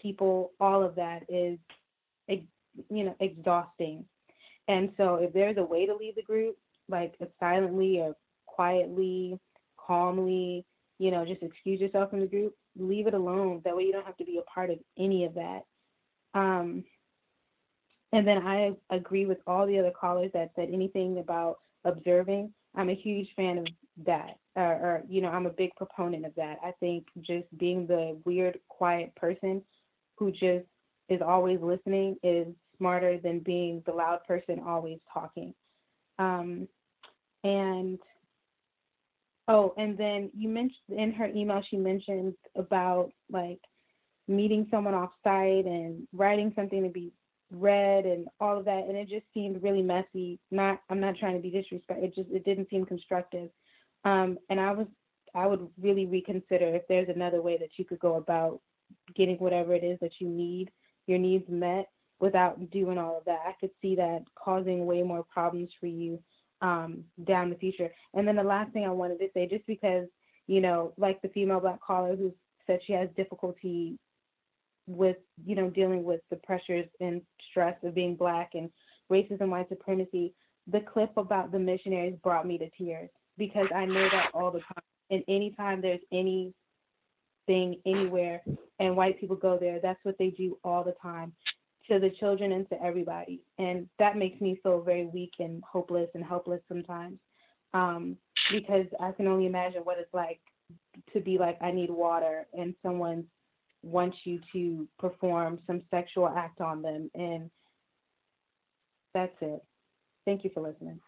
people, 0.00 0.52
all 0.60 0.82
of 0.82 0.94
that 0.96 1.22
is, 1.28 1.58
you 2.28 3.04
know, 3.04 3.16
exhausting. 3.20 4.04
And 4.68 4.90
so 4.96 5.16
if 5.16 5.32
there's 5.32 5.56
a 5.58 5.64
way 5.64 5.86
to 5.86 5.94
leave 5.94 6.14
the 6.14 6.22
group, 6.22 6.56
like 6.88 7.14
silently 7.38 8.00
or 8.00 8.14
quietly, 8.46 9.38
calmly, 9.76 10.64
you 10.98 11.10
know, 11.10 11.24
just 11.24 11.42
excuse 11.42 11.80
yourself 11.80 12.10
from 12.10 12.20
the 12.20 12.26
group, 12.26 12.54
leave 12.76 13.06
it 13.06 13.14
alone. 13.14 13.62
That 13.64 13.76
way 13.76 13.84
you 13.84 13.92
don't 13.92 14.06
have 14.06 14.16
to 14.18 14.24
be 14.24 14.38
a 14.38 14.50
part 14.50 14.70
of 14.70 14.78
any 14.98 15.24
of 15.24 15.34
that. 15.34 15.62
Um, 16.34 16.84
and 18.12 18.26
then 18.26 18.38
I 18.38 18.72
agree 18.90 19.26
with 19.26 19.38
all 19.46 19.66
the 19.66 19.78
other 19.78 19.90
callers 19.90 20.30
that 20.34 20.52
said 20.54 20.68
anything 20.72 21.18
about 21.18 21.58
observing. 21.84 22.52
I'm 22.74 22.90
a 22.90 22.94
huge 22.94 23.28
fan 23.36 23.58
of 23.58 23.66
that 24.04 24.38
or, 24.56 25.02
you 25.08 25.20
know 25.20 25.28
i'm 25.28 25.46
a 25.46 25.50
big 25.50 25.74
proponent 25.76 26.24
of 26.26 26.34
that 26.34 26.58
i 26.64 26.72
think 26.80 27.06
just 27.20 27.46
being 27.58 27.86
the 27.86 28.18
weird 28.24 28.58
quiet 28.68 29.14
person 29.14 29.62
who 30.16 30.30
just 30.30 30.66
is 31.08 31.20
always 31.20 31.60
listening 31.60 32.16
is 32.22 32.46
smarter 32.78 33.18
than 33.18 33.40
being 33.40 33.82
the 33.86 33.92
loud 33.92 34.20
person 34.26 34.60
always 34.66 34.98
talking 35.12 35.54
um, 36.18 36.68
and 37.44 37.98
oh 39.48 39.74
and 39.76 39.96
then 39.98 40.30
you 40.36 40.48
mentioned 40.48 40.96
in 40.96 41.12
her 41.12 41.26
email 41.26 41.62
she 41.68 41.76
mentioned 41.76 42.34
about 42.56 43.10
like 43.30 43.60
meeting 44.28 44.66
someone 44.70 44.94
off 44.94 45.10
site 45.24 45.66
and 45.66 46.06
writing 46.12 46.52
something 46.54 46.82
to 46.82 46.88
be 46.88 47.12
read 47.50 48.06
and 48.06 48.28
all 48.40 48.58
of 48.58 48.64
that 48.64 48.84
and 48.88 48.96
it 48.96 49.08
just 49.08 49.26
seemed 49.34 49.62
really 49.62 49.82
messy. 49.82 50.38
Not 50.50 50.80
i'm 50.88 51.00
not 51.00 51.16
trying 51.16 51.36
to 51.36 51.42
be 51.42 51.50
disrespectful 51.50 52.04
it 52.04 52.14
just 52.14 52.30
it 52.30 52.44
didn't 52.44 52.70
seem 52.70 52.84
constructive. 52.84 53.50
Um, 54.04 54.38
and 54.50 54.58
I 54.58 54.72
was 54.72 54.86
I 55.34 55.46
would 55.46 55.68
really 55.80 56.06
reconsider 56.06 56.74
if 56.74 56.82
there's 56.88 57.08
another 57.08 57.40
way 57.42 57.56
that 57.58 57.70
you 57.76 57.84
could 57.84 58.00
go 58.00 58.16
about 58.16 58.60
getting 59.14 59.36
whatever 59.36 59.74
it 59.74 59.84
is 59.84 59.98
that 60.00 60.12
you 60.18 60.28
need, 60.28 60.70
your 61.06 61.18
needs 61.18 61.44
met 61.48 61.86
without 62.20 62.70
doing 62.70 62.98
all 62.98 63.18
of 63.18 63.24
that. 63.24 63.40
I 63.46 63.52
could 63.58 63.70
see 63.80 63.96
that 63.96 64.24
causing 64.34 64.86
way 64.86 65.02
more 65.02 65.24
problems 65.24 65.70
for 65.80 65.86
you 65.86 66.18
um, 66.62 67.04
down 67.24 67.50
the 67.50 67.56
future. 67.56 67.90
And 68.14 68.26
then 68.26 68.36
the 68.36 68.42
last 68.42 68.72
thing 68.72 68.84
I 68.84 68.90
wanted 68.90 69.18
to 69.18 69.28
say, 69.34 69.46
just 69.46 69.66
because, 69.66 70.06
you 70.46 70.60
know, 70.60 70.94
like 70.96 71.20
the 71.20 71.28
female 71.28 71.60
black 71.60 71.80
caller 71.82 72.16
who 72.16 72.32
said 72.66 72.80
she 72.86 72.92
has 72.92 73.08
difficulty 73.16 73.98
with, 74.86 75.16
you 75.44 75.56
know, 75.56 75.68
dealing 75.68 76.04
with 76.04 76.20
the 76.30 76.36
pressures 76.36 76.86
and 77.00 77.20
stress 77.50 77.76
of 77.82 77.94
being 77.94 78.14
black 78.14 78.50
and 78.54 78.70
racism, 79.10 79.48
white 79.48 79.68
supremacy, 79.68 80.32
the 80.70 80.80
clip 80.80 81.10
about 81.16 81.52
the 81.52 81.58
missionaries 81.58 82.16
brought 82.22 82.46
me 82.46 82.56
to 82.58 82.70
tears 82.78 83.10
because 83.36 83.66
I 83.74 83.84
know 83.84 84.08
that 84.12 84.30
all 84.32 84.52
the 84.52 84.60
time. 84.60 84.84
And 85.10 85.22
anytime 85.28 85.82
there's 85.82 86.00
anything 86.12 86.54
anywhere 87.84 88.40
and 88.78 88.96
white 88.96 89.20
people 89.20 89.36
go 89.36 89.58
there, 89.58 89.80
that's 89.82 89.98
what 90.04 90.16
they 90.18 90.30
do 90.30 90.56
all 90.64 90.84
the 90.84 90.94
time 91.02 91.32
to 91.90 91.98
the 91.98 92.10
children 92.20 92.52
and 92.52 92.68
to 92.68 92.82
everybody. 92.82 93.42
And 93.58 93.88
that 93.98 94.16
makes 94.16 94.40
me 94.40 94.58
feel 94.62 94.80
very 94.80 95.06
weak 95.06 95.32
and 95.38 95.62
hopeless 95.64 96.08
and 96.14 96.24
helpless 96.24 96.60
sometimes. 96.68 97.18
Um, 97.74 98.16
because 98.50 98.86
I 99.00 99.12
can 99.12 99.26
only 99.26 99.46
imagine 99.46 99.82
what 99.82 99.98
it's 99.98 100.12
like 100.12 100.40
to 101.12 101.20
be 101.20 101.38
like, 101.38 101.56
I 101.60 101.70
need 101.70 101.90
water, 101.90 102.46
and 102.52 102.74
someone 102.82 103.24
wants 103.82 104.16
you 104.24 104.40
to 104.52 104.86
perform 104.98 105.58
some 105.66 105.82
sexual 105.90 106.28
act 106.28 106.60
on 106.60 106.82
them. 106.82 107.10
And 107.14 107.50
that's 109.14 109.34
it. 109.40 109.60
Thank 110.24 110.44
you 110.44 110.50
for 110.54 110.60
listening. 110.60 111.00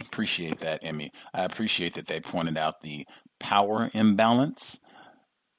Appreciate 0.00 0.58
that, 0.60 0.80
Emmy. 0.82 1.10
I 1.32 1.44
appreciate 1.44 1.94
that 1.94 2.06
they 2.06 2.20
pointed 2.20 2.56
out 2.56 2.80
the 2.80 3.06
power 3.40 3.90
imbalance 3.94 4.80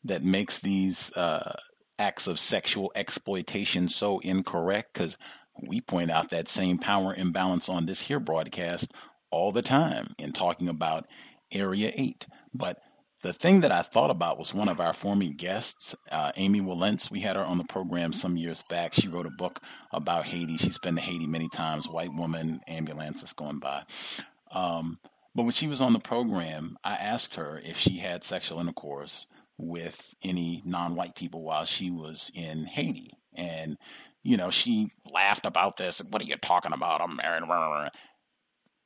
that 0.04 0.24
makes 0.24 0.60
these 0.60 1.12
uh, 1.18 1.56
acts 2.00 2.28
of 2.28 2.40
sexual 2.40 2.92
exploitation 2.96 3.88
so 3.88 4.20
incorrect 4.20 4.94
because 4.94 5.18
we 5.62 5.82
point 5.82 6.12
out 6.12 6.30
that 6.30 6.48
same 6.48 6.78
power 6.78 7.14
imbalance 7.14 7.70
on 7.70 7.86
this 7.86 8.02
here 8.02 8.20
broadcast 8.20 8.92
all 9.32 9.52
the 9.52 9.62
time 9.62 10.14
in 10.18 10.32
talking 10.32 10.70
about 10.70 11.08
Area 11.52 11.92
8. 11.96 12.28
But 12.54 12.80
the 13.22 13.34
thing 13.34 13.62
that 13.62 13.72
I 13.72 13.82
thought 13.82 14.12
about 14.12 14.38
was 14.38 14.54
one 14.54 14.70
of 14.70 14.80
our 14.80 14.94
former 14.94 15.26
guests, 15.26 15.96
uh, 16.12 16.32
Amy 16.36 16.62
Wilentz. 16.62 17.10
We 17.10 17.22
had 17.22 17.36
her 17.36 17.44
on 17.44 17.58
the 17.58 17.64
program 17.64 18.14
some 18.14 18.38
years 18.38 18.62
back. 18.64 18.94
She 18.94 19.08
wrote 19.08 19.26
a 19.26 19.32
book 19.32 19.62
about 19.92 20.26
Haiti. 20.26 20.58
She's 20.58 20.78
been 20.78 20.96
to 20.96 21.02
Haiti 21.02 21.28
many 21.28 21.50
times, 21.50 21.90
white 21.90 22.14
woman, 22.14 22.62
ambulances 22.68 23.34
going 23.34 23.60
by. 23.60 23.84
Um, 24.52 25.00
but 25.34 25.44
when 25.44 25.52
she 25.52 25.68
was 25.68 25.82
on 25.82 25.94
the 25.94 26.00
program, 26.00 26.78
I 26.84 26.96
asked 26.96 27.36
her 27.36 27.60
if 27.64 27.78
she 27.78 27.98
had 27.98 28.24
sexual 28.24 28.60
intercourse 28.60 29.28
with 29.58 30.14
any 30.24 30.62
non 30.66 30.96
white 30.96 31.16
people 31.16 31.44
while 31.44 31.66
she 31.66 31.92
was 31.92 32.32
in 32.36 32.66
Haiti. 32.66 33.12
And, 33.36 33.78
you 34.24 34.38
know, 34.38 34.50
she 34.50 34.92
laughed 35.12 35.46
about 35.46 35.78
this. 35.78 36.02
What 36.10 36.22
are 36.22 36.26
you 36.26 36.36
talking 36.38 36.74
about? 36.74 37.02
I'm 37.02 37.16
married. 37.16 37.44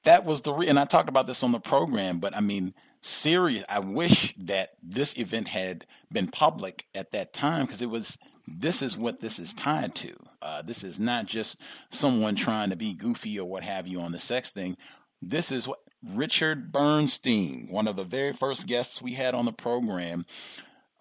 That 0.04 0.26
was 0.26 0.42
the, 0.42 0.54
re- 0.54 0.68
and 0.68 0.80
I 0.80 0.86
talked 0.86 1.10
about 1.10 1.28
this 1.28 1.44
on 1.44 1.52
the 1.52 1.60
program, 1.60 2.20
but 2.20 2.36
I 2.36 2.42
mean, 2.42 2.74
serious. 3.02 3.64
I 3.70 3.80
wish 3.80 4.34
that 4.38 4.72
this 4.82 5.18
event 5.18 5.48
had 5.48 5.86
been 6.12 6.28
public 6.28 6.86
at 6.96 7.12
that 7.12 7.34
time 7.34 7.66
because 7.66 7.82
it 7.82 7.90
was. 7.90 8.18
This 8.52 8.82
is 8.82 8.98
what 8.98 9.20
this 9.20 9.38
is 9.38 9.54
tied 9.54 9.94
to. 9.96 10.16
Uh, 10.42 10.64
this 10.64 10.84
is 10.84 11.00
not 11.00 11.28
just 11.28 11.62
someone 11.92 12.36
trying 12.36 12.72
to 12.72 12.76
be 12.76 12.96
goofy 12.96 13.40
or 13.40 13.48
what 13.48 13.62
have 13.62 13.86
you 13.86 14.00
on 14.00 14.12
the 14.12 14.18
sex 14.18 14.50
thing. 14.50 14.76
This 15.22 15.52
is 15.52 15.68
what 15.68 15.78
Richard 16.04 16.72
Bernstein, 16.72 17.68
one 17.70 17.88
of 17.88 17.96
the 17.96 18.04
very 18.04 18.34
first 18.34 18.68
guests 18.68 19.02
we 19.02 19.14
had 19.14 19.36
on 19.36 19.46
the 19.46 19.52
program, 19.52 20.26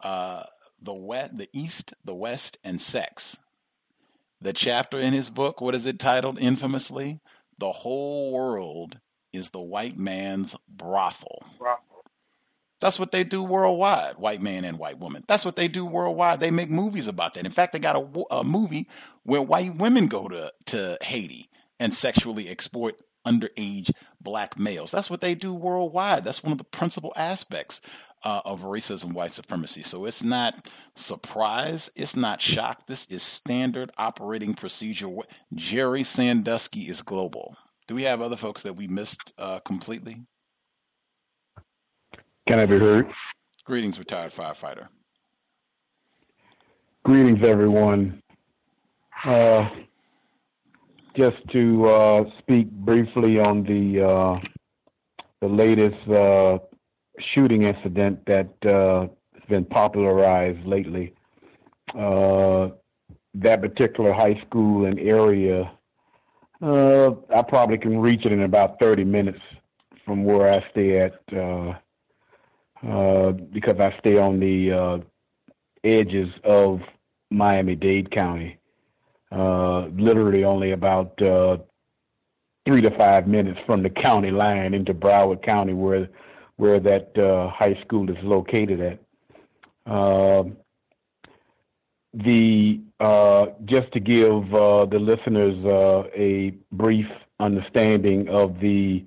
uh, 0.02 0.44
the 0.80 0.94
west, 0.94 1.36
the 1.36 1.48
East, 1.52 1.94
the 2.04 2.14
West, 2.14 2.58
and 2.64 2.80
sex. 2.80 3.38
The 4.40 4.52
chapter 4.52 4.98
in 4.98 5.12
his 5.12 5.30
book, 5.30 5.60
what 5.60 5.74
is 5.74 5.86
it 5.86 5.98
titled 5.98 6.38
infamously? 6.38 7.20
The 7.58 7.72
whole 7.72 8.32
world 8.32 8.98
is 9.32 9.50
the 9.50 9.60
white 9.60 9.98
man's 9.98 10.54
brothel. 10.68 11.44
brothel. 11.58 11.82
That's 12.80 12.98
what 12.98 13.10
they 13.10 13.24
do 13.24 13.42
worldwide, 13.42 14.18
white 14.18 14.40
man 14.40 14.64
and 14.64 14.78
white 14.78 15.00
woman. 15.00 15.24
That's 15.26 15.44
what 15.44 15.56
they 15.56 15.66
do 15.66 15.84
worldwide. 15.84 16.38
They 16.38 16.52
make 16.52 16.70
movies 16.70 17.08
about 17.08 17.34
that. 17.34 17.44
In 17.44 17.50
fact, 17.50 17.72
they 17.72 17.80
got 17.80 17.96
a, 17.96 18.36
a 18.36 18.44
movie 18.44 18.88
where 19.24 19.42
white 19.42 19.76
women 19.76 20.06
go 20.06 20.28
to, 20.28 20.52
to 20.66 20.98
Haiti 21.02 21.50
and 21.80 21.92
sexually 21.92 22.48
exploit 22.48 22.94
underage 23.26 23.90
black 24.28 24.58
males. 24.58 24.90
That's 24.90 25.08
what 25.08 25.22
they 25.22 25.34
do 25.34 25.54
worldwide. 25.54 26.22
That's 26.22 26.42
one 26.42 26.52
of 26.52 26.58
the 26.58 26.64
principal 26.64 27.14
aspects 27.16 27.80
uh, 28.24 28.42
of 28.44 28.62
racism, 28.62 29.14
white 29.14 29.30
supremacy. 29.30 29.82
So 29.82 30.04
it's 30.04 30.22
not 30.22 30.68
surprise. 30.96 31.90
It's 31.96 32.14
not 32.14 32.42
shock. 32.42 32.86
This 32.86 33.06
is 33.06 33.22
standard 33.22 33.90
operating 33.96 34.52
procedure. 34.52 35.08
Jerry 35.54 36.04
Sandusky 36.04 36.82
is 36.82 37.00
global. 37.00 37.56
Do 37.86 37.94
we 37.94 38.02
have 38.02 38.20
other 38.20 38.36
folks 38.36 38.62
that 38.64 38.74
we 38.74 38.86
missed 38.86 39.32
uh, 39.38 39.60
completely? 39.60 40.20
Can 42.46 42.58
I 42.58 42.66
be 42.66 42.78
heard? 42.78 43.10
Greetings, 43.64 43.98
retired 43.98 44.32
firefighter. 44.32 44.88
Greetings, 47.02 47.42
everyone. 47.46 48.22
Uh, 49.24 49.68
just 51.18 51.36
to 51.50 51.84
uh, 51.86 52.24
speak 52.38 52.70
briefly 52.70 53.40
on 53.40 53.64
the 53.64 54.00
uh, 54.08 54.38
the 55.40 55.48
latest 55.48 56.08
uh, 56.08 56.58
shooting 57.34 57.64
incident 57.64 58.24
that 58.26 58.48
uh, 58.64 59.08
has 59.34 59.42
been 59.48 59.64
popularized 59.64 60.64
lately. 60.64 61.12
Uh, 61.98 62.68
that 63.34 63.60
particular 63.60 64.12
high 64.12 64.40
school 64.46 64.86
and 64.86 65.00
area, 65.00 65.70
uh, 66.62 67.10
I 67.34 67.42
probably 67.42 67.78
can 67.78 67.98
reach 67.98 68.24
it 68.24 68.32
in 68.32 68.42
about 68.42 68.78
30 68.80 69.04
minutes 69.04 69.40
from 70.04 70.24
where 70.24 70.52
I 70.52 70.64
stay 70.70 71.00
at 71.00 71.24
because 73.52 73.80
I 73.80 73.96
stay 73.98 74.18
on 74.18 74.38
the 74.38 75.02
edges 75.82 76.28
of 76.44 76.80
Miami 77.30 77.74
Dade 77.74 78.10
County 78.10 78.58
literally 79.30 80.44
only 80.44 80.72
about 80.72 81.20
uh, 81.22 81.58
three 82.66 82.82
to 82.82 82.90
five 82.96 83.26
minutes 83.26 83.58
from 83.66 83.82
the 83.82 83.90
county 83.90 84.30
line 84.30 84.74
into 84.74 84.92
Broward 84.94 85.42
County, 85.42 85.72
where 85.72 86.08
where 86.56 86.80
that 86.80 87.16
uh, 87.16 87.48
high 87.50 87.78
school 87.84 88.10
is 88.10 88.16
located 88.22 88.80
at. 88.80 88.98
Uh, 89.86 90.44
the 92.14 92.80
uh, 93.00 93.46
just 93.64 93.92
to 93.92 94.00
give 94.00 94.52
uh, 94.54 94.84
the 94.86 94.98
listeners 94.98 95.64
uh, 95.64 96.04
a 96.16 96.54
brief 96.72 97.06
understanding 97.38 98.28
of 98.28 98.58
the 98.60 99.04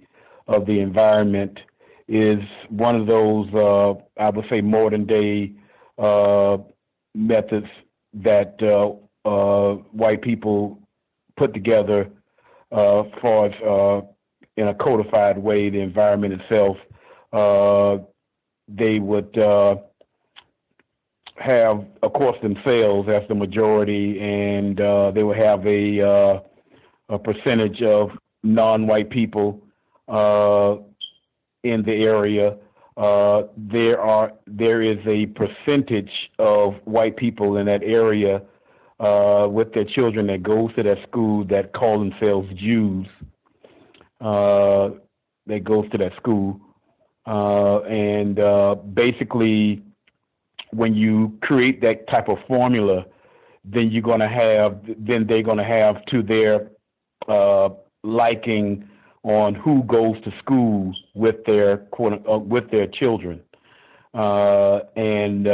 of 0.48 0.66
the 0.66 0.80
environment 0.80 1.60
is 2.08 2.40
one 2.70 3.00
of 3.00 3.08
those 3.08 3.48
uh, 3.54 3.94
I 4.18 4.30
would 4.30 4.46
say 4.52 4.62
modern 4.62 5.06
day 5.06 5.54
uh, 5.98 6.58
methods 7.14 7.68
that 8.14 8.62
uh, 8.62 8.94
white 9.24 10.22
people 10.22 10.80
put 11.38 11.54
together 11.54 12.10
uh, 12.72 13.04
far 13.22 13.48
as 13.48 13.54
uh, 13.62 14.02
in 14.58 14.68
a 14.68 14.74
codified 14.74 15.38
way 15.38 15.70
the 15.70 15.80
environment 15.80 16.42
itself. 16.42 16.78
Uh, 17.34 17.98
they 18.68 19.00
would 19.00 19.38
uh, 19.38 19.76
have, 21.36 21.86
of 22.04 22.14
course, 22.14 22.38
themselves 22.42 23.10
as 23.10 23.24
the 23.28 23.36
majority, 23.36 24.20
and 24.20 24.80
uh, 24.80 25.12
they 25.12 25.24
would 25.24 25.38
have 25.38 25.66
a 25.66 26.02
uh, 26.02 26.40
a 27.10 27.20
percentage 27.20 27.82
of 27.82 28.12
non-white 28.44 29.10
people 29.10 29.62
uh, 30.08 30.78
in 31.64 31.84
the 31.84 32.06
area. 32.06 32.58
Uh, 32.96 33.44
there 33.58 34.00
are 34.00 34.34
there 34.48 34.82
is 34.82 35.00
a 35.08 35.26
percentage 35.28 36.12
of 36.40 36.76
white 36.86 37.18
people 37.18 37.58
in 37.58 37.66
that 37.66 37.84
area 37.84 38.42
uh, 39.02 39.48
with 39.50 39.74
their 39.74 39.84
children 39.84 40.28
that 40.28 40.44
goes 40.44 40.74
to 40.76 40.84
that 40.84 41.02
school 41.08 41.44
that 41.46 41.74
call 41.74 41.98
themselves 42.00 42.48
Jews. 42.54 43.08
Uh, 44.22 44.92
that 45.48 45.64
goes 45.64 45.90
to 45.90 45.98
that 45.98 46.16
school, 46.18 46.62
uh, 47.26 47.80
and 47.80 48.40
uh, 48.40 48.76
basically, 48.76 49.82
when 50.70 50.94
you 50.94 51.36
create 51.42 51.82
that 51.82 52.08
type 52.08 52.30
of 52.30 52.38
formula, 52.48 53.08
then 53.66 53.90
you're 53.90 54.04
to 54.20 54.30
have, 54.30 54.80
then 55.00 55.26
they're 55.26 55.42
going 55.42 55.58
to 55.58 55.64
have 55.64 56.06
to 56.06 56.22
their 56.22 56.70
uh, 57.28 57.70
liking 58.04 58.88
on 59.24 59.56
who 59.56 59.82
goes 59.86 60.22
to 60.24 60.32
school 60.38 60.94
with 61.16 61.44
their 61.46 61.78
quote, 61.78 62.24
uh, 62.32 62.38
with 62.38 62.70
their 62.70 62.86
children, 62.86 63.42
and 64.14 65.46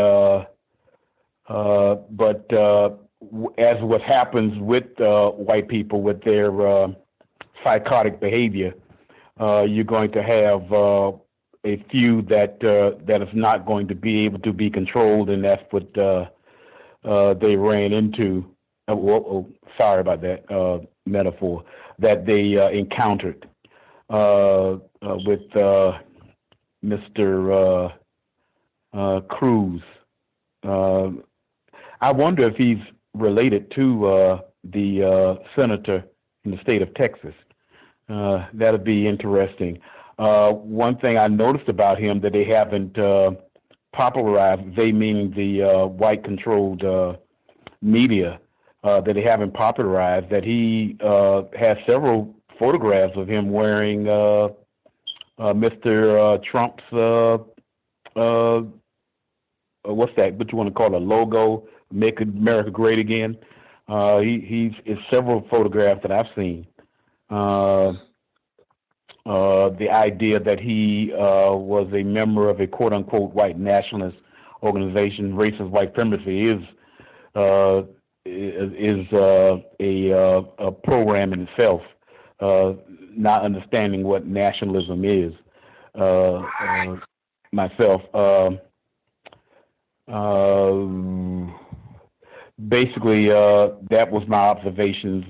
but 1.47 3.06
as 3.57 3.75
what 3.81 4.01
happens 4.01 4.57
with 4.59 4.99
uh, 5.01 5.31
white 5.31 5.67
people 5.67 6.01
with 6.01 6.23
their 6.23 6.67
uh, 6.67 6.87
psychotic 7.63 8.19
behavior, 8.19 8.73
uh, 9.39 9.65
you're 9.67 9.83
going 9.83 10.11
to 10.11 10.21
have 10.21 10.71
uh, 10.71 11.11
a 11.65 11.83
few 11.91 12.21
that 12.23 12.63
uh, 12.63 12.91
that 13.05 13.21
is 13.21 13.29
not 13.33 13.65
going 13.65 13.87
to 13.87 13.95
be 13.95 14.21
able 14.21 14.39
to 14.39 14.53
be 14.53 14.69
controlled, 14.69 15.29
and 15.29 15.43
that's 15.43 15.63
what 15.71 15.97
uh, 15.97 16.25
they 17.35 17.55
ran 17.57 17.93
into. 17.93 18.45
Oh, 18.87 19.09
oh, 19.09 19.47
sorry 19.77 20.01
about 20.01 20.21
that 20.21 20.87
metaphor 21.05 21.63
that 21.99 22.25
they 22.25 22.53
encountered 22.71 23.47
with 24.09 25.41
Mr. 26.85 27.93
Cruz. 29.29 29.81
I 31.99 32.11
wonder 32.11 32.43
if 32.43 32.55
he's 32.55 32.77
related 33.19 33.71
to 33.71 34.07
uh, 34.07 34.41
the 34.63 35.03
uh, 35.03 35.35
senator 35.57 36.03
in 36.45 36.51
the 36.51 36.57
state 36.61 36.81
of 36.81 36.93
Texas. 36.95 37.33
Uh, 38.09 38.45
that'll 38.53 38.79
be 38.79 39.05
interesting. 39.05 39.79
Uh, 40.17 40.51
one 40.53 40.97
thing 40.97 41.17
I 41.17 41.27
noticed 41.27 41.69
about 41.69 41.99
him 41.99 42.21
that 42.21 42.33
they 42.33 42.45
haven't 42.45 42.97
uh, 42.97 43.31
popularized, 43.93 44.75
they 44.75 44.91
meaning 44.91 45.31
the 45.31 45.63
uh, 45.63 45.85
white 45.85 46.23
controlled 46.23 46.83
media, 47.81 48.39
that 48.83 49.13
they 49.13 49.21
haven't 49.21 49.53
popularized, 49.53 50.29
that 50.29 50.45
he 50.45 50.97
has 51.01 51.77
several 51.87 52.33
photographs 52.57 53.17
of 53.17 53.27
him 53.27 53.49
wearing 53.51 54.05
Mr. 55.39 56.41
Trump's 56.43 56.83
what's 59.93 60.13
that? 60.17 60.33
What 60.35 60.51
you 60.51 60.57
want 60.57 60.67
to 60.69 60.73
call 60.73 60.95
a 60.95 60.97
logo? 60.97 61.67
Make 61.91 62.21
America 62.21 62.71
Great 62.71 62.99
Again. 62.99 63.37
Uh, 63.87 64.19
he 64.19 64.39
he's 64.41 64.73
in 64.85 64.99
several 65.11 65.47
photographs 65.49 66.01
that 66.01 66.11
I've 66.11 66.27
seen. 66.35 66.67
Uh, 67.29 67.93
uh, 69.25 69.69
the 69.69 69.89
idea 69.89 70.39
that 70.39 70.59
he 70.59 71.11
uh, 71.13 71.53
was 71.53 71.87
a 71.93 72.03
member 72.03 72.49
of 72.49 72.59
a 72.59 72.67
quote 72.67 72.93
unquote 72.93 73.33
white 73.33 73.59
nationalist 73.59 74.17
organization, 74.63 75.33
racist 75.33 75.69
white 75.69 75.89
supremacy, 75.89 76.43
is 76.43 76.61
uh, 77.35 77.83
is 78.25 79.11
uh, 79.13 79.57
a, 79.79 80.11
uh, 80.11 80.41
a 80.59 80.71
program 80.71 81.33
in 81.33 81.47
itself. 81.47 81.81
Uh, 82.39 82.73
not 83.15 83.43
understanding 83.43 84.03
what 84.03 84.27
nationalism 84.27 85.03
is. 85.03 85.33
Uh, 85.95 86.43
uh, 86.61 86.95
myself, 87.51 88.01
um, 88.13 88.59
um, 90.13 91.55
basically, 92.67 93.31
uh, 93.31 93.69
that 93.89 94.11
was 94.11 94.27
my 94.27 94.37
observations 94.37 95.25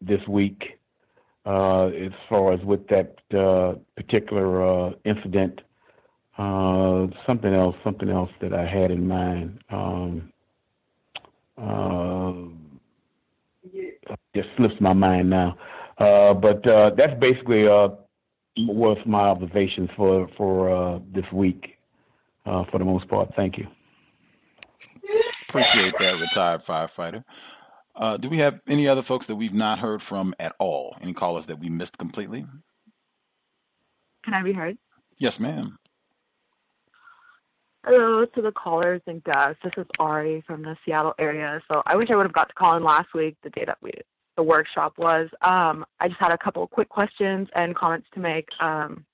this 0.00 0.26
week 0.28 0.78
as 1.46 2.12
far 2.28 2.52
as 2.52 2.60
with 2.64 2.86
that 2.88 3.16
particular 3.96 4.94
incident. 5.04 5.60
something 6.36 7.54
else, 7.54 7.76
something 7.84 8.08
else 8.08 8.30
that 8.40 8.52
I 8.52 8.66
had 8.66 8.90
in 8.90 9.06
mind. 9.06 9.58
Um, 9.70 10.32
uh, 11.60 12.32
just 14.34 14.48
slips 14.56 14.74
my 14.80 14.92
mind 14.92 15.30
now. 15.30 15.56
Uh, 15.98 16.34
but 16.34 16.66
uh, 16.66 16.90
that's 16.96 17.18
basically 17.20 17.68
uh, 17.68 17.88
was 18.56 18.98
my 19.06 19.20
observations 19.20 19.90
for 19.96 20.28
for 20.36 20.70
uh, 20.70 20.98
this 21.12 21.26
week, 21.32 21.78
uh, 22.46 22.64
for 22.70 22.78
the 22.78 22.84
most 22.84 23.06
part. 23.08 23.30
Thank 23.36 23.58
you. 23.58 23.66
Appreciate 25.50 25.98
that, 25.98 26.20
retired 26.20 26.60
firefighter. 26.60 27.24
Uh, 27.96 28.16
do 28.16 28.28
we 28.28 28.38
have 28.38 28.60
any 28.68 28.86
other 28.86 29.02
folks 29.02 29.26
that 29.26 29.34
we've 29.34 29.52
not 29.52 29.80
heard 29.80 30.00
from 30.00 30.32
at 30.38 30.54
all? 30.60 30.96
Any 31.02 31.12
callers 31.12 31.46
that 31.46 31.58
we 31.58 31.68
missed 31.68 31.98
completely? 31.98 32.46
Can 34.24 34.34
I 34.34 34.44
be 34.44 34.52
heard? 34.52 34.78
Yes, 35.18 35.40
ma'am. 35.40 35.76
Hello 37.84 38.24
to 38.26 38.42
the 38.42 38.52
callers 38.52 39.02
and 39.08 39.24
guests. 39.24 39.56
This 39.64 39.72
is 39.76 39.86
Ari 39.98 40.44
from 40.46 40.62
the 40.62 40.76
Seattle 40.84 41.14
area. 41.18 41.60
So 41.66 41.82
I 41.84 41.96
wish 41.96 42.10
I 42.12 42.16
would 42.16 42.26
have 42.26 42.32
got 42.32 42.48
to 42.48 42.54
call 42.54 42.76
in 42.76 42.84
last 42.84 43.12
week, 43.12 43.36
the 43.42 43.50
day 43.50 43.64
that 43.66 43.78
we 43.82 43.90
the 44.36 44.44
workshop 44.44 44.94
was. 44.98 45.28
Um, 45.42 45.84
I 45.98 46.06
just 46.06 46.20
had 46.20 46.32
a 46.32 46.38
couple 46.38 46.62
of 46.62 46.70
quick 46.70 46.88
questions 46.88 47.48
and 47.56 47.74
comments 47.74 48.06
to 48.14 48.20
make. 48.20 48.46
Um, 48.60 49.04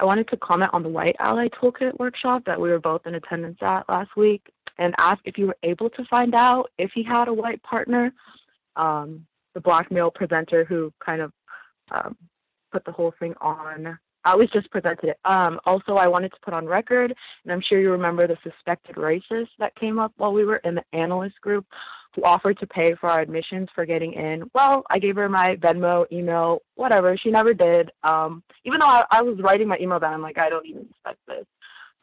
I 0.00 0.06
wanted 0.06 0.26
to 0.28 0.36
comment 0.38 0.70
on 0.72 0.82
the 0.82 0.88
White 0.88 1.14
Ally 1.20 1.48
Toolkit 1.48 2.00
workshop 2.00 2.42
that 2.46 2.60
we 2.60 2.68
were 2.68 2.80
both 2.80 3.06
in 3.06 3.14
attendance 3.14 3.58
at 3.62 3.88
last 3.88 4.16
week 4.16 4.50
and 4.78 4.94
ask 4.98 5.20
if 5.24 5.38
you 5.38 5.46
were 5.46 5.56
able 5.62 5.90
to 5.90 6.04
find 6.06 6.34
out 6.34 6.70
if 6.78 6.90
he 6.94 7.02
had 7.02 7.28
a 7.28 7.32
white 7.32 7.62
partner, 7.62 8.12
um, 8.76 9.26
the 9.54 9.60
black 9.60 9.90
male 9.90 10.10
presenter 10.10 10.64
who 10.64 10.92
kind 11.04 11.22
of 11.22 11.32
um, 11.90 12.16
put 12.72 12.84
the 12.84 12.92
whole 12.92 13.14
thing 13.18 13.34
on. 13.40 13.98
I 14.26 14.34
was 14.34 14.48
just 14.50 14.70
presented 14.70 15.10
it. 15.10 15.18
Um, 15.24 15.60
also, 15.66 15.96
I 15.96 16.08
wanted 16.08 16.30
to 16.30 16.38
put 16.42 16.54
on 16.54 16.66
record, 16.66 17.14
and 17.44 17.52
I'm 17.52 17.60
sure 17.60 17.78
you 17.78 17.90
remember 17.90 18.26
the 18.26 18.38
suspected 18.42 18.96
racist 18.96 19.48
that 19.58 19.76
came 19.76 19.98
up 19.98 20.12
while 20.16 20.32
we 20.32 20.44
were 20.46 20.56
in 20.56 20.76
the 20.76 20.84
analyst 20.94 21.38
group 21.42 21.66
who 22.14 22.22
offered 22.22 22.58
to 22.60 22.66
pay 22.66 22.94
for 22.94 23.10
our 23.10 23.20
admissions 23.20 23.68
for 23.74 23.84
getting 23.84 24.14
in. 24.14 24.44
Well, 24.54 24.84
I 24.88 24.98
gave 24.98 25.16
her 25.16 25.28
my 25.28 25.56
Venmo, 25.56 26.10
email, 26.10 26.62
whatever. 26.74 27.16
She 27.16 27.30
never 27.30 27.52
did. 27.52 27.90
Um, 28.02 28.42
even 28.64 28.80
though 28.80 28.86
I, 28.86 29.04
I 29.10 29.22
was 29.22 29.38
writing 29.40 29.68
my 29.68 29.78
email 29.78 29.98
down, 29.98 30.14
I'm 30.14 30.22
like, 30.22 30.38
I 30.38 30.48
don't 30.48 30.66
even 30.66 30.86
expect 30.90 31.18
this. 31.26 31.44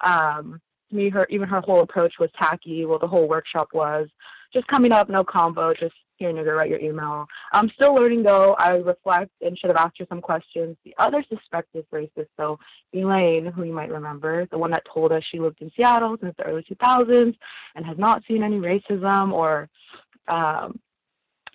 Um, 0.02 0.62
to 0.92 0.96
me, 0.96 1.10
her 1.10 1.26
even 1.30 1.48
her 1.50 1.62
whole 1.62 1.82
approach 1.82 2.14
was 2.20 2.30
tacky. 2.40 2.86
Well, 2.86 3.00
the 3.00 3.08
whole 3.08 3.28
workshop 3.28 3.70
was 3.74 4.08
just 4.54 4.68
coming 4.68 4.92
up, 4.92 5.10
no 5.10 5.24
combo, 5.24 5.74
just 5.74 5.96
here, 6.22 6.32
nigga, 6.32 6.56
write 6.56 6.70
your 6.70 6.80
email. 6.80 7.26
I'm 7.52 7.70
still 7.74 7.96
learning 7.96 8.22
though. 8.24 8.56
I 8.60 8.74
reflect 8.74 9.32
and 9.42 9.58
should 9.58 9.72
have 9.72 9.78
asked 9.78 9.98
her 9.98 10.06
some 10.08 10.22
questions. 10.22 10.78
The 10.86 10.94
other 11.00 11.26
suspected 11.28 11.86
racist, 11.92 12.28
though, 12.38 12.60
Elaine, 12.94 13.48
who 13.48 13.64
you 13.64 13.74
might 13.74 13.90
remember, 13.90 14.46
the 14.52 14.58
one 14.60 14.70
that 14.72 14.84
told 14.94 15.12
us 15.12 15.24
she 15.32 15.40
lived 15.40 15.62
in 15.62 15.72
Seattle 15.76 16.18
since 16.22 16.36
the 16.38 16.44
early 16.44 16.64
2000s 16.64 17.36
and 17.76 17.86
has 17.86 17.98
not 17.98 18.22
seen 18.28 18.44
any 18.44 18.58
racism 18.58 19.34
or, 19.34 19.68
um, 20.28 20.80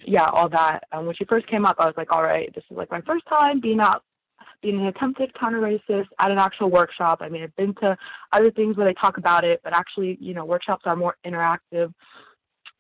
yeah, 0.05 0.26
all 0.26 0.48
that. 0.48 0.81
Um, 0.90 1.06
when 1.06 1.15
she 1.15 1.24
first 1.26 1.47
came 1.47 1.65
up, 1.65 1.76
I 1.78 1.86
was 1.86 1.94
like, 1.97 2.12
all 2.12 2.24
right, 2.24 2.52
this 2.52 2.65
is 2.68 2.76
like 2.76 2.90
my 2.90 3.00
first 3.02 3.24
time 3.32 3.60
being 3.60 3.81
out 3.81 4.02
being 4.62 4.81
an 4.81 4.86
attempted 4.86 5.33
counter 5.39 5.60
racist 5.60 6.07
at 6.18 6.31
an 6.31 6.39
actual 6.39 6.70
workshop. 6.70 7.18
I 7.20 7.28
mean, 7.28 7.43
I've 7.43 7.57
been 7.57 7.75
to 7.76 7.97
other 8.33 8.51
things 8.51 8.76
where 8.76 8.86
they 8.86 8.94
talk 8.94 9.18
about 9.18 9.44
it, 9.44 9.60
but 9.65 9.75
actually, 9.75 10.18
you 10.20 10.35
know, 10.35 10.44
workshops 10.44 10.83
are 10.86 10.97
more 10.97 11.17
interactive. 11.25 11.93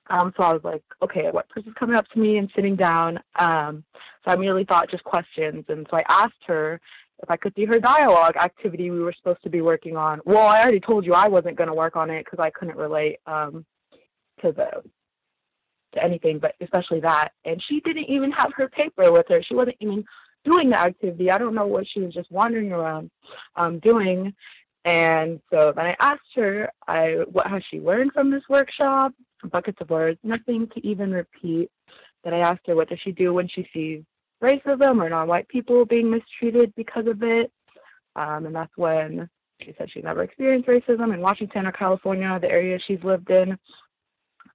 Um, 0.08 0.32
so 0.36 0.44
I 0.44 0.52
was 0.52 0.62
like, 0.62 0.82
okay, 1.02 1.28
what 1.30 1.48
person's 1.48 1.74
coming 1.78 1.96
up 1.96 2.08
to 2.10 2.18
me 2.18 2.38
and 2.38 2.50
sitting 2.54 2.76
down? 2.76 3.18
Um, 3.38 3.84
so 4.24 4.30
I 4.30 4.34
immediately 4.34 4.64
thought 4.64 4.90
just 4.90 5.04
questions. 5.04 5.64
And 5.68 5.86
so 5.90 5.96
I 5.96 6.02
asked 6.08 6.44
her 6.46 6.80
if 7.22 7.30
I 7.30 7.36
could 7.36 7.54
see 7.56 7.64
her 7.64 7.80
dialogue 7.80 8.36
activity 8.36 8.90
we 8.90 9.00
were 9.00 9.14
supposed 9.16 9.42
to 9.42 9.50
be 9.50 9.62
working 9.62 9.96
on. 9.96 10.20
Well, 10.24 10.46
I 10.46 10.62
already 10.62 10.80
told 10.80 11.04
you 11.04 11.14
I 11.14 11.28
wasn't 11.28 11.56
going 11.56 11.68
to 11.68 11.74
work 11.74 11.96
on 11.96 12.10
it 12.10 12.24
because 12.24 12.38
I 12.38 12.50
couldn't 12.50 12.76
relate 12.76 13.18
um, 13.26 13.64
to 14.42 14.52
the 14.52 14.82
to 15.94 16.02
anything, 16.02 16.38
but 16.38 16.54
especially 16.60 17.00
that. 17.00 17.30
And 17.44 17.62
she 17.68 17.80
didn't 17.80 18.10
even 18.10 18.30
have 18.32 18.52
her 18.56 18.68
paper 18.68 19.10
with 19.10 19.26
her. 19.28 19.42
She 19.42 19.54
wasn't 19.54 19.76
even 19.80 20.04
doing 20.46 20.70
the 20.70 20.78
activity. 20.78 21.30
I 21.30 21.38
don't 21.38 21.54
know 21.54 21.66
what 21.66 21.86
she 21.92 22.00
was 22.00 22.14
just 22.14 22.30
wandering 22.30 22.72
around 22.72 23.10
um, 23.56 23.78
doing. 23.80 24.34
And 24.84 25.40
so 25.52 25.72
then 25.74 25.86
I 25.86 25.96
asked 26.00 26.32
her, 26.36 26.70
I 26.86 27.24
what 27.30 27.48
has 27.48 27.62
she 27.70 27.80
learned 27.80 28.12
from 28.12 28.30
this 28.30 28.44
workshop? 28.48 29.12
Buckets 29.50 29.78
of 29.80 29.90
words, 29.90 30.18
nothing 30.22 30.68
to 30.74 30.86
even 30.86 31.10
repeat. 31.10 31.70
Then 32.22 32.34
I 32.34 32.38
asked 32.38 32.66
her, 32.66 32.76
what 32.76 32.88
does 32.88 33.00
she 33.02 33.12
do 33.12 33.34
when 33.34 33.48
she 33.48 33.68
sees 33.74 34.02
racism 34.42 35.02
or 35.02 35.10
non-white 35.10 35.48
people 35.48 35.84
being 35.84 36.10
mistreated 36.10 36.72
because 36.76 37.06
of 37.06 37.22
it? 37.22 37.50
Um, 38.14 38.46
and 38.46 38.54
that's 38.54 38.72
when 38.76 39.28
she 39.62 39.74
said 39.76 39.90
she 39.92 40.00
never 40.00 40.22
experienced 40.22 40.68
racism 40.68 41.12
in 41.12 41.20
Washington 41.20 41.66
or 41.66 41.72
California, 41.72 42.38
the 42.40 42.50
area 42.50 42.78
she's 42.86 43.02
lived 43.02 43.30
in. 43.30 43.58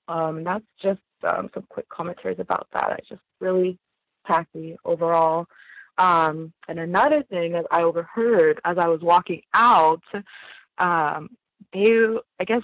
Um, 0.07 0.43
that's 0.43 0.65
just 0.81 1.01
um, 1.29 1.49
some 1.53 1.65
quick 1.69 1.87
commentaries 1.89 2.39
about 2.39 2.67
that. 2.73 2.91
I 2.91 2.99
just 3.07 3.21
really 3.39 3.77
tacky 4.27 4.77
overall. 4.85 5.45
Um, 5.97 6.53
and 6.67 6.79
another 6.79 7.23
thing 7.23 7.53
that 7.53 7.65
I 7.71 7.83
overheard 7.83 8.59
as 8.65 8.77
I 8.77 8.87
was 8.87 9.01
walking 9.01 9.41
out, 9.53 10.01
um, 10.77 11.29
they, 11.73 11.91
I 12.39 12.43
guess, 12.45 12.63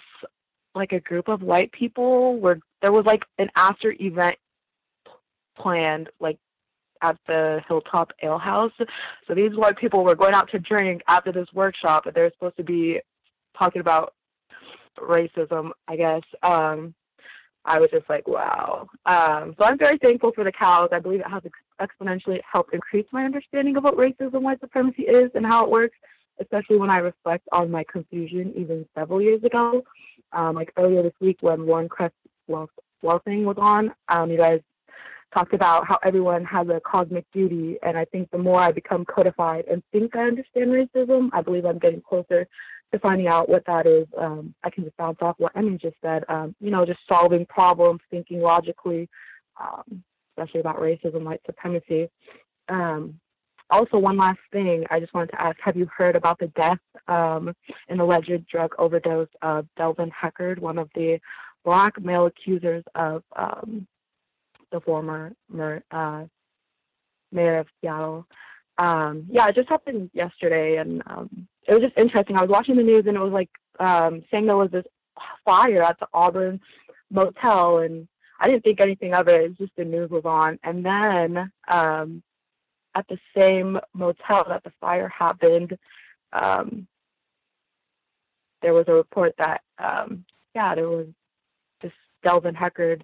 like 0.73 0.91
a 0.91 0.99
group 0.99 1.27
of 1.27 1.41
white 1.41 1.71
people 1.71 2.39
were 2.39 2.59
there 2.81 2.91
was 2.91 3.05
like 3.05 3.23
an 3.37 3.49
after 3.55 3.93
event 3.99 4.35
planned, 5.57 6.09
like 6.19 6.37
at 7.01 7.17
the 7.27 7.61
Hilltop 7.67 8.11
Ale 8.21 8.37
House. 8.37 8.71
So 9.27 9.33
these 9.33 9.55
white 9.55 9.77
people 9.77 10.03
were 10.03 10.15
going 10.15 10.33
out 10.33 10.49
to 10.51 10.59
drink 10.59 11.01
after 11.07 11.31
this 11.31 11.47
workshop, 11.53 12.03
but 12.05 12.13
they're 12.13 12.31
supposed 12.31 12.57
to 12.57 12.63
be 12.63 13.01
talking 13.57 13.81
about 13.81 14.13
racism, 14.99 15.71
I 15.87 15.95
guess. 15.95 16.21
Um, 16.43 16.93
I 17.67 17.79
was 17.79 17.89
just 17.91 18.09
like, 18.09 18.25
wow. 18.27 18.87
Um, 19.05 19.53
so 19.59 19.65
I'm 19.65 19.77
very 19.77 19.97
thankful 19.97 20.31
for 20.33 20.45
the 20.45 20.53
cows. 20.53 20.89
I 20.93 20.99
believe 20.99 21.19
it 21.19 21.27
has 21.29 21.43
exponentially 21.81 22.39
helped 22.49 22.73
increase 22.73 23.05
my 23.11 23.25
understanding 23.25 23.75
of 23.75 23.83
what 23.83 23.97
racism, 23.97 24.41
white 24.41 24.61
supremacy 24.61 25.03
is, 25.03 25.29
and 25.35 25.45
how 25.45 25.65
it 25.65 25.69
works, 25.69 25.97
especially 26.39 26.77
when 26.77 26.89
I 26.89 26.99
reflect 26.99 27.45
on 27.51 27.69
my 27.69 27.83
confusion 27.91 28.53
even 28.55 28.87
several 28.97 29.21
years 29.21 29.43
ago. 29.43 29.83
Um, 30.31 30.55
like 30.55 30.71
earlier 30.77 31.03
this 31.03 31.13
week 31.19 31.37
when 31.41 31.65
Warren 31.65 31.89
Cress 31.89 32.11
Welsing 32.49 33.43
was 33.43 33.57
on, 33.57 33.93
um, 34.07 34.31
you 34.31 34.37
guys 34.37 34.61
talked 35.33 35.53
about 35.53 35.85
how 35.85 35.97
everyone 36.05 36.45
has 36.45 36.69
a 36.69 36.79
cosmic 36.79 37.25
duty, 37.33 37.77
and 37.83 37.97
I 37.97 38.05
think 38.05 38.31
the 38.31 38.37
more 38.37 38.61
I 38.61 38.71
become 38.71 39.03
codified 39.03 39.65
and 39.65 39.83
think 39.91 40.15
I 40.15 40.23
understand 40.23 40.71
racism, 40.71 41.29
I 41.33 41.41
believe 41.41 41.65
I'm 41.65 41.79
getting 41.79 42.01
closer 42.01 42.47
to 42.91 42.99
finding 42.99 43.27
out 43.27 43.49
what 43.49 43.65
that 43.65 43.85
is. 43.85 44.07
Um, 44.17 44.53
I 44.63 44.69
can 44.69 44.83
just 44.83 44.97
bounce 44.97 45.17
off 45.21 45.35
what 45.37 45.55
Emmy 45.55 45.77
just 45.77 45.95
said. 46.01 46.23
Um, 46.29 46.55
you 46.59 46.71
know, 46.71 46.85
just 46.85 46.99
solving 47.11 47.45
problems, 47.45 48.01
thinking 48.09 48.41
logically, 48.41 49.09
um, 49.59 50.03
especially 50.37 50.61
about 50.61 50.77
racism, 50.77 51.23
white 51.23 51.41
supremacy. 51.45 52.09
Um, 52.69 53.19
also, 53.69 53.97
one 53.97 54.17
last 54.17 54.39
thing, 54.51 54.85
I 54.89 54.99
just 54.99 55.13
wanted 55.13 55.31
to 55.31 55.41
ask: 55.41 55.57
Have 55.61 55.75
you 55.75 55.89
heard 55.95 56.15
about 56.15 56.39
the 56.39 56.47
death 56.47 56.79
um, 57.07 57.53
and 57.89 57.99
alleged 57.99 58.47
drug 58.47 58.73
overdose 58.77 59.27
of 59.41 59.67
Delvin 59.75 60.11
Heckard, 60.11 60.59
one 60.59 60.77
of 60.77 60.89
the 60.95 61.19
black 61.65 62.01
male 62.01 62.27
accusers 62.27 62.83
of 62.95 63.23
um, 63.35 63.85
the 64.71 64.79
former 64.79 65.33
uh, 65.91 66.23
mayor 67.31 67.57
of 67.59 67.67
Seattle? 67.81 68.25
Um, 68.77 69.25
yeah, 69.29 69.47
it 69.47 69.55
just 69.55 69.69
happened 69.69 70.11
yesterday, 70.13 70.77
and 70.77 71.03
it 71.67 71.73
was 71.73 71.81
just 71.81 71.97
interesting. 71.97 72.37
I 72.37 72.41
was 72.41 72.49
watching 72.49 72.75
the 72.75 72.83
news, 72.83 73.03
and 73.07 73.17
it 73.17 73.21
was 73.21 73.33
like 73.33 73.49
um, 73.79 74.23
saying 74.31 74.45
there 74.45 74.57
was 74.57 74.71
this 74.71 74.85
fire 75.45 75.83
at 75.83 75.99
the 75.99 76.07
Auburn 76.13 76.61
motel, 77.11 77.79
and 77.79 78.07
I 78.39 78.47
didn't 78.47 78.63
think 78.63 78.79
anything 78.81 79.13
of 79.13 79.27
it. 79.27 79.41
It's 79.41 79.57
just 79.57 79.75
the 79.75 79.85
news 79.85 80.09
was 80.09 80.25
on, 80.25 80.59
and 80.63 80.85
then 80.85 81.51
um, 81.67 82.23
at 82.95 83.07
the 83.07 83.17
same 83.37 83.79
motel 83.93 84.45
that 84.47 84.63
the 84.63 84.71
fire 84.79 85.09
happened, 85.09 85.77
um, 86.33 86.87
there 88.61 88.73
was 88.73 88.85
a 88.87 88.93
report 88.93 89.35
that 89.37 89.61
um, 89.77 90.25
yeah, 90.55 90.73
there 90.73 90.89
was 90.89 91.07
this 91.81 91.91
Delvin 92.23 92.55
Heckard, 92.55 93.01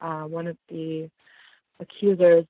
uh, 0.00 0.22
one 0.22 0.46
of 0.46 0.56
the 0.68 1.10
accusers, 1.80 2.46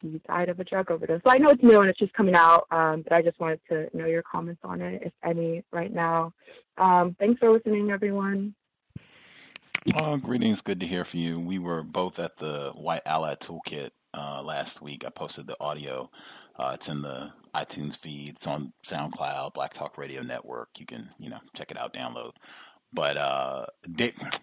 he 0.00 0.20
died 0.26 0.48
of 0.48 0.60
a 0.60 0.64
drug 0.64 0.90
overdose. 0.90 1.20
So 1.26 1.32
I 1.32 1.38
know 1.38 1.50
it's 1.50 1.62
new 1.62 1.80
and 1.80 1.90
it's 1.90 1.98
just 1.98 2.12
coming 2.12 2.34
out, 2.34 2.66
um, 2.70 3.02
but 3.02 3.12
I 3.12 3.22
just 3.22 3.38
wanted 3.40 3.60
to 3.68 3.88
know 3.96 4.06
your 4.06 4.22
comments 4.22 4.60
on 4.64 4.80
it, 4.80 5.02
if 5.04 5.12
any, 5.24 5.64
right 5.72 5.92
now. 5.92 6.32
Um, 6.76 7.16
thanks 7.18 7.38
for 7.38 7.50
listening, 7.50 7.90
everyone. 7.90 8.54
Uh, 9.94 10.16
greetings. 10.16 10.60
Good 10.60 10.80
to 10.80 10.86
hear 10.86 11.04
from 11.04 11.20
you. 11.20 11.40
We 11.40 11.58
were 11.58 11.82
both 11.82 12.18
at 12.18 12.36
the 12.36 12.72
White 12.74 13.02
Ally 13.06 13.34
Toolkit 13.36 13.90
uh, 14.12 14.42
last 14.42 14.82
week. 14.82 15.04
I 15.06 15.10
posted 15.10 15.46
the 15.46 15.56
audio. 15.60 16.10
Uh, 16.56 16.72
it's 16.74 16.88
in 16.88 17.02
the 17.02 17.32
iTunes 17.54 17.96
feed. 17.96 18.30
It's 18.30 18.46
on 18.46 18.72
SoundCloud, 18.86 19.54
Black 19.54 19.72
Talk 19.72 19.96
Radio 19.96 20.22
Network. 20.22 20.70
You 20.78 20.86
can, 20.86 21.08
you 21.18 21.30
know, 21.30 21.38
check 21.54 21.70
it 21.70 21.78
out, 21.78 21.94
download. 21.94 22.32
But 22.92 23.16
uh, 23.16 23.66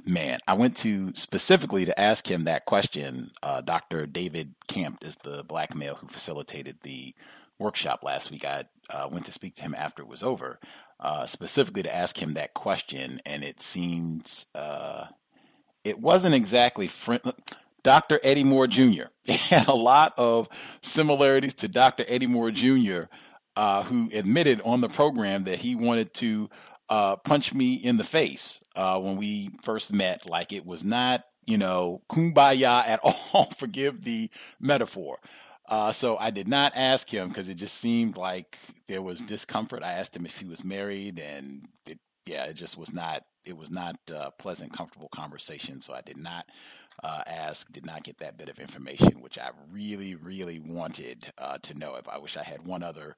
man, 0.06 0.40
I 0.48 0.53
went 0.53 0.77
to 0.77 1.14
specifically 1.15 1.85
to 1.85 1.99
ask 1.99 2.30
him 2.30 2.43
that 2.43 2.65
question. 2.65 3.32
Uh, 3.41 3.61
Dr. 3.61 4.06
David 4.06 4.53
Campt 4.67 5.03
is 5.03 5.15
the 5.17 5.43
black 5.43 5.75
male 5.75 5.95
who 5.95 6.07
facilitated 6.07 6.77
the 6.82 7.15
workshop 7.59 8.03
last 8.03 8.32
week. 8.32 8.45
I 8.45 8.65
uh, 8.90 9.07
went 9.11 9.25
to 9.25 9.32
speak 9.32 9.56
to 9.56 9.64
him 9.64 9.74
after 9.75 10.03
it 10.03 10.09
was 10.09 10.22
over, 10.22 10.59
uh, 10.99 11.25
specifically 11.25 11.83
to 11.83 11.95
ask 11.95 12.22
him 12.22 12.33
that 12.33 12.53
question, 12.53 13.22
and 13.25 13.43
it 13.43 13.61
seemed 13.61 14.45
uh, 14.53 15.06
it 15.83 15.99
wasn't 15.99 16.35
exactly 16.35 16.88
friendly. 16.88 17.33
Dr. 17.83 18.19
Eddie 18.24 18.43
Moore 18.43 18.67
Jr. 18.67 19.06
had 19.27 19.67
a 19.67 19.75
lot 19.75 20.14
of 20.17 20.49
similarities 20.82 21.53
to 21.56 21.67
Dr. 21.67 22.03
Eddie 22.07 22.27
Moore 22.27 22.51
Jr., 22.51 23.03
uh, 23.56 23.83
who 23.83 24.09
admitted 24.11 24.59
on 24.65 24.82
the 24.82 24.90
program 24.90 25.45
that 25.45 25.59
he 25.59 25.75
wanted 25.75 26.14
to 26.15 26.49
uh, 26.89 27.15
punch 27.17 27.53
me 27.53 27.73
in 27.73 27.97
the 27.97 28.03
face 28.03 28.59
uh, 28.75 28.99
when 28.99 29.17
we 29.17 29.49
first 29.61 29.91
met. 29.93 30.30
Like 30.30 30.53
it 30.53 30.65
was 30.65 30.83
not, 30.83 31.23
you 31.45 31.57
know, 31.57 32.01
kumbaya 32.09 32.85
at 32.85 32.99
all. 33.33 33.51
Forgive 33.57 34.03
the 34.03 34.30
metaphor. 34.59 35.19
Uh, 35.67 35.91
so 35.91 36.17
I 36.17 36.30
did 36.30 36.47
not 36.47 36.73
ask 36.75 37.09
him 37.09 37.30
because 37.30 37.49
it 37.49 37.55
just 37.55 37.75
seemed 37.75 38.17
like 38.17 38.57
there 38.88 39.01
was 39.01 39.19
discomfort. 39.22 39.83
I 39.83 39.93
asked 39.93 40.15
him 40.15 40.25
if 40.25 40.38
he 40.38 40.45
was 40.45 40.64
married, 40.64 41.19
and 41.19 41.67
it, 41.88 41.99
yeah, 42.25 42.45
it 42.45 42.53
just 42.53 42.77
was 42.77 42.93
not. 42.93 43.23
It 43.45 43.57
was 43.57 43.72
not 43.72 43.95
a 44.11 44.31
pleasant, 44.31 44.73
comfortable 44.73 45.09
conversation. 45.09 45.80
So 45.80 45.93
I 45.93 46.01
did 46.01 46.17
not 46.17 46.45
uh, 47.03 47.22
ask, 47.25 47.72
did 47.72 47.85
not 47.85 48.03
get 48.03 48.17
that 48.19 48.38
bit 48.38 48.49
of 48.49 48.59
information, 48.59 49.22
which 49.22 49.38
I 49.38 49.51
really, 49.72 50.15
really 50.15 50.59
wanted 50.59 51.32
uh, 51.38 51.57
to 51.59 51.77
know. 51.77 51.95
If 51.95 52.07
I 52.07 52.17
wish 52.17 52.38
I 52.38 52.43
had 52.43 52.65
one 52.65 52.83
other 52.83 53.15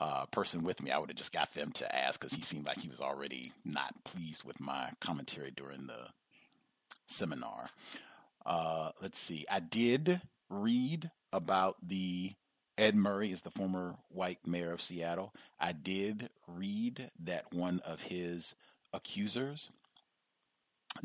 uh, 0.00 0.26
person 0.26 0.62
with 0.62 0.82
me, 0.82 0.90
I 0.90 0.98
would 0.98 1.10
have 1.10 1.16
just 1.16 1.32
got 1.32 1.52
them 1.54 1.72
to 1.72 1.96
ask 1.96 2.20
because 2.20 2.34
he 2.34 2.42
seemed 2.42 2.66
like 2.66 2.78
he 2.78 2.88
was 2.88 3.00
already 3.00 3.52
not 3.64 3.94
pleased 4.04 4.44
with 4.44 4.60
my 4.60 4.90
commentary 5.00 5.50
during 5.50 5.86
the 5.86 6.06
seminar. 7.06 7.66
Uh, 8.44 8.90
let's 9.02 9.18
see. 9.18 9.46
I 9.50 9.60
did 9.60 10.20
read 10.48 11.10
about 11.32 11.76
the 11.86 12.32
Ed 12.78 12.96
Murray 12.96 13.30
is 13.30 13.42
the 13.42 13.50
former 13.50 13.96
white 14.08 14.38
mayor 14.46 14.72
of 14.72 14.80
Seattle. 14.80 15.34
I 15.58 15.72
did 15.72 16.30
read 16.46 17.10
that 17.24 17.52
one 17.52 17.80
of 17.80 18.00
his 18.00 18.54
accusers 18.92 19.70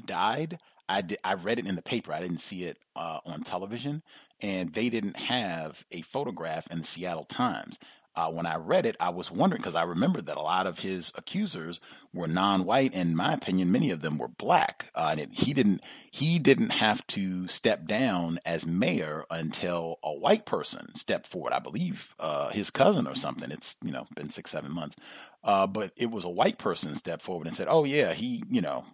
died. 0.05 0.59
I 0.87 1.01
did, 1.01 1.19
I 1.23 1.33
read 1.33 1.59
it 1.59 1.67
in 1.67 1.75
the 1.75 1.81
paper. 1.81 2.13
I 2.13 2.21
didn't 2.21 2.39
see 2.39 2.63
it 2.63 2.77
uh, 2.95 3.19
on 3.25 3.43
television, 3.43 4.03
and 4.41 4.69
they 4.69 4.89
didn't 4.89 5.17
have 5.17 5.85
a 5.91 6.01
photograph 6.01 6.67
in 6.71 6.79
the 6.79 6.83
Seattle 6.83 7.25
Times. 7.25 7.79
Uh, 8.15 8.31
when 8.31 8.45
I 8.45 8.55
read 8.55 8.85
it, 8.85 8.95
I 8.99 9.09
was 9.09 9.29
wondering 9.29 9.61
because 9.61 9.75
I 9.75 9.83
remembered 9.83 10.27
that 10.27 10.37
a 10.37 10.41
lot 10.41 10.67
of 10.67 10.79
his 10.79 11.11
accusers 11.15 11.81
were 12.13 12.27
non-white, 12.27 12.93
and 12.93 13.09
in 13.09 13.15
my 13.15 13.33
opinion, 13.33 13.73
many 13.73 13.91
of 13.91 13.99
them 13.99 14.17
were 14.17 14.29
black. 14.29 14.89
Uh, 14.95 15.09
and 15.11 15.19
it, 15.19 15.33
he 15.33 15.53
didn't 15.53 15.81
he 16.11 16.39
didn't 16.39 16.69
have 16.69 17.05
to 17.07 17.45
step 17.47 17.85
down 17.87 18.39
as 18.45 18.65
mayor 18.65 19.25
until 19.29 19.99
a 20.01 20.13
white 20.13 20.45
person 20.45 20.95
stepped 20.95 21.27
forward. 21.27 21.51
I 21.51 21.59
believe 21.59 22.15
uh, 22.17 22.49
his 22.51 22.69
cousin 22.69 23.05
or 23.05 23.15
something. 23.15 23.51
It's 23.51 23.75
you 23.83 23.91
know 23.91 24.07
been 24.15 24.29
six 24.29 24.49
seven 24.51 24.71
months, 24.71 24.95
uh, 25.43 25.67
but 25.67 25.91
it 25.97 26.09
was 26.09 26.23
a 26.23 26.29
white 26.29 26.57
person 26.57 26.95
stepped 26.95 27.21
forward 27.21 27.47
and 27.47 27.55
said, 27.55 27.67
"Oh 27.69 27.83
yeah, 27.83 28.13
he 28.13 28.43
you 28.49 28.61
know 28.61 28.85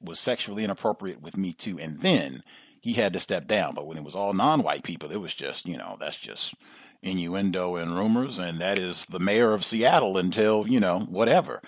was 0.00 0.18
sexually 0.18 0.64
inappropriate 0.64 1.20
with 1.20 1.36
me 1.36 1.52
too," 1.52 1.78
and 1.78 2.00
then 2.00 2.42
he 2.80 2.94
had 2.94 3.12
to 3.12 3.20
step 3.20 3.46
down. 3.46 3.74
But 3.74 3.86
when 3.86 3.96
it 3.96 4.04
was 4.04 4.14
all 4.14 4.32
non-white 4.32 4.84
people, 4.84 5.10
it 5.10 5.20
was 5.20 5.34
just 5.34 5.66
you 5.66 5.76
know 5.76 5.96
that's 6.00 6.18
just 6.18 6.54
innuendo 7.02 7.76
and 7.76 7.96
rumors, 7.96 8.38
and 8.38 8.60
that 8.60 8.78
is 8.78 9.06
the 9.06 9.18
mayor 9.18 9.52
of 9.52 9.64
Seattle 9.64 10.16
until, 10.16 10.66
you 10.68 10.80
know, 10.80 11.00
whatever. 11.00 11.60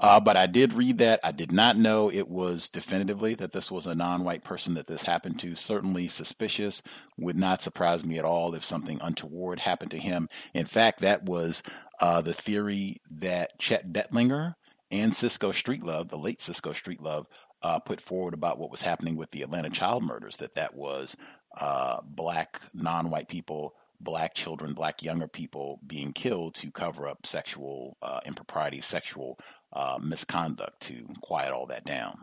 Uh, 0.00 0.20
but 0.20 0.36
I 0.36 0.46
did 0.46 0.72
read 0.74 0.98
that. 0.98 1.18
I 1.24 1.32
did 1.32 1.50
not 1.50 1.76
know 1.76 2.10
it 2.10 2.28
was 2.28 2.68
definitively 2.68 3.34
that 3.34 3.50
this 3.50 3.70
was 3.70 3.86
a 3.86 3.96
non 3.96 4.22
white 4.22 4.44
person 4.44 4.74
that 4.74 4.86
this 4.86 5.02
happened 5.02 5.40
to. 5.40 5.56
Certainly 5.56 6.08
suspicious. 6.08 6.82
Would 7.18 7.36
not 7.36 7.62
surprise 7.62 8.04
me 8.04 8.16
at 8.16 8.24
all 8.24 8.54
if 8.54 8.64
something 8.64 9.00
untoward 9.02 9.58
happened 9.58 9.90
to 9.90 9.98
him. 9.98 10.28
In 10.54 10.66
fact, 10.66 11.00
that 11.00 11.24
was 11.24 11.64
uh, 12.00 12.20
the 12.20 12.32
theory 12.32 13.00
that 13.10 13.58
Chet 13.58 13.92
Dettlinger 13.92 14.54
and 14.92 15.12
Cisco 15.12 15.50
Streetlove, 15.50 16.08
the 16.08 16.16
late 16.16 16.40
Cisco 16.40 16.70
Streetlove, 16.70 17.26
uh, 17.62 17.78
put 17.78 18.00
forward 18.00 18.34
about 18.34 18.58
what 18.58 18.70
was 18.70 18.82
happening 18.82 19.16
with 19.16 19.30
the 19.30 19.42
Atlanta 19.42 19.70
child 19.70 20.02
murders, 20.02 20.36
that 20.38 20.54
that 20.54 20.74
was 20.74 21.16
uh, 21.60 22.00
black 22.04 22.60
non 22.74 23.10
white 23.10 23.28
people 23.28 23.74
black 24.00 24.34
children, 24.34 24.74
black 24.74 25.02
younger 25.02 25.28
people 25.28 25.80
being 25.86 26.12
killed 26.12 26.54
to 26.54 26.70
cover 26.70 27.08
up 27.08 27.26
sexual 27.26 27.96
uh, 28.02 28.20
impropriety, 28.24 28.80
sexual 28.80 29.38
uh, 29.72 29.98
misconduct 30.00 30.80
to 30.80 31.06
quiet 31.20 31.52
all 31.52 31.66
that 31.66 31.84
down. 31.84 32.18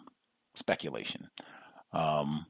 Speculation. 0.55 1.29
Um, 1.91 2.45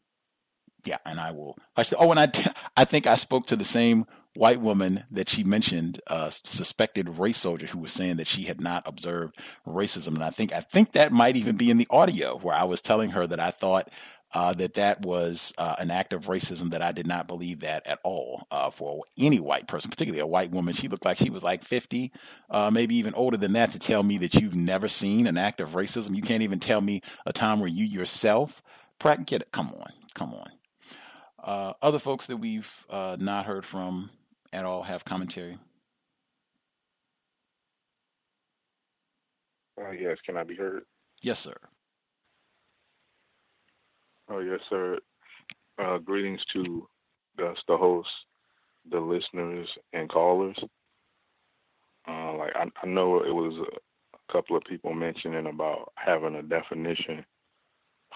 yeah, 0.86 1.00
and 1.06 1.20
I 1.20 1.32
will. 1.32 1.58
Oh, 1.98 2.12
and 2.12 2.20
I, 2.20 2.32
I 2.78 2.86
think 2.86 3.08
I 3.08 3.16
spoke 3.16 3.48
to 3.48 3.56
the 3.56 3.64
same 3.64 4.06
white 4.36 4.62
woman 4.62 5.04
that 5.12 5.30
she 5.30 5.44
mentioned, 5.44 6.02
uh, 6.08 6.30
suspected 6.30 7.18
race 7.18 7.38
soldier, 7.38 7.68
who 7.68 7.80
was 7.80 7.92
saying 7.92 8.18
that 8.18 8.28
she 8.28 8.44
had 8.44 8.62
not 8.62 8.84
observed 8.86 9.38
racism, 9.68 10.16
and 10.16 10.24
I 10.24 10.30
think 10.30 10.54
I 10.54 10.62
think 10.62 10.92
that 10.94 11.12
might 11.12 11.38
even 11.38 11.56
be 11.58 11.70
in 11.70 11.78
the 11.78 11.88
audio 11.90 12.38
where 12.38 12.56
I 12.56 12.64
was 12.66 12.82
telling 12.82 13.12
her 13.12 13.26
that 13.28 13.40
I 13.40 13.52
thought 13.52 13.90
uh, 14.36 14.54
that 14.54 14.74
that 14.74 15.02
was 15.02 15.54
uh, 15.58 15.76
an 15.80 15.90
act 15.90 16.12
of 16.12 16.26
racism 16.26 16.72
that 16.72 16.82
I 16.82 16.92
did 16.92 17.08
not 17.08 17.26
believe 17.26 17.62
that 17.62 17.88
at 17.88 18.00
all 18.04 18.46
uh, 18.52 18.70
for 18.70 19.04
any 19.18 19.40
white 19.40 19.68
person, 19.68 19.90
particularly 19.90 20.20
a 20.20 20.28
white 20.28 20.52
woman. 20.52 20.74
She 20.74 20.90
looked 20.90 21.06
like 21.06 21.18
she 21.18 21.30
was 21.30 21.44
like 21.44 21.64
50, 21.64 22.12
uh, 22.50 22.70
maybe 22.70 22.98
even 22.98 23.14
older 23.14 23.38
than 23.38 23.54
that, 23.54 23.72
to 23.72 23.80
tell 23.80 24.04
me 24.04 24.18
that 24.18 24.36
you've 24.36 24.56
never 24.56 24.90
seen 24.90 25.26
an 25.28 25.38
act 25.38 25.62
of 25.62 25.70
racism. 25.70 26.16
You 26.16 26.22
can't 26.22 26.44
even 26.44 26.60
tell 26.60 26.82
me 26.82 27.02
a 27.26 27.32
time 27.32 27.62
where 27.62 27.70
you 27.70 27.86
yourself, 27.86 28.62
it. 29.04 29.52
Come 29.54 29.68
on, 29.68 29.92
come 30.14 30.34
on. 30.34 30.52
Uh, 31.42 31.74
other 31.82 32.00
folks 32.00 32.26
that 32.26 32.38
we've 32.38 32.86
uh, 32.90 33.16
not 33.18 33.46
heard 33.46 33.64
from 33.64 34.10
at 34.54 34.66
all 34.66 34.84
have 34.84 35.06
commentary. 35.06 35.58
yes, 40.00 40.18
can 40.26 40.38
I 40.38 40.44
be 40.44 40.56
heard? 40.56 40.84
Yes, 41.22 41.40
sir. 41.40 41.56
Oh, 44.30 44.40
yes, 44.40 44.60
sir. 44.70 44.98
Uh, 45.78 45.98
greetings 45.98 46.42
to 46.56 46.88
the, 47.38 47.54
the 47.68 47.78
host, 47.78 48.10
the 48.90 49.00
listeners, 49.00 49.68
and 49.94 50.10
callers. 50.10 50.58
Uh, 52.08 52.34
like 52.38 52.54
I, 52.56 52.66
I, 52.82 52.88
know 52.88 53.24
it 53.24 53.34
was 53.34 53.68
a 54.14 54.32
couple 54.32 54.56
of 54.56 54.64
people 54.64 54.94
mentioning 54.94 55.48
about 55.48 55.92
having 55.96 56.36
a 56.36 56.44
definition 56.44 57.26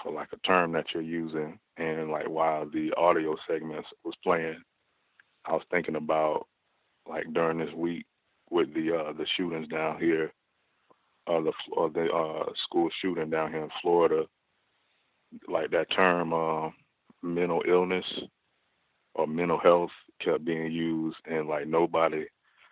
for 0.01 0.11
like 0.11 0.29
a 0.31 0.47
term 0.47 0.71
that 0.73 0.85
you're 0.93 1.03
using, 1.03 1.59
and 1.77 2.11
like 2.11 2.29
while 2.29 2.69
the 2.69 2.93
audio 2.97 3.35
segments 3.47 3.89
was 4.03 4.13
playing, 4.23 4.61
I 5.45 5.53
was 5.53 5.63
thinking 5.71 5.95
about 5.95 6.47
like 7.07 7.25
during 7.33 7.59
this 7.59 7.73
week 7.75 8.05
with 8.51 8.73
the 8.73 8.95
uh, 8.95 9.13
the 9.13 9.25
shootings 9.37 9.67
down 9.67 9.99
here, 9.99 10.31
uh, 11.27 11.41
the 11.41 11.53
uh, 11.77 11.89
the 11.93 12.07
uh, 12.11 12.51
school 12.65 12.89
shooting 13.01 13.29
down 13.29 13.51
here 13.51 13.63
in 13.63 13.69
Florida 13.81 14.25
like 15.47 15.71
that 15.71 15.87
term 15.95 16.33
uh, 16.33 16.69
mental 17.21 17.61
illness 17.67 18.05
or 19.15 19.27
mental 19.27 19.59
health 19.59 19.91
kept 20.23 20.45
being 20.45 20.71
used 20.71 21.17
and 21.29 21.47
like 21.47 21.67
nobody 21.67 22.25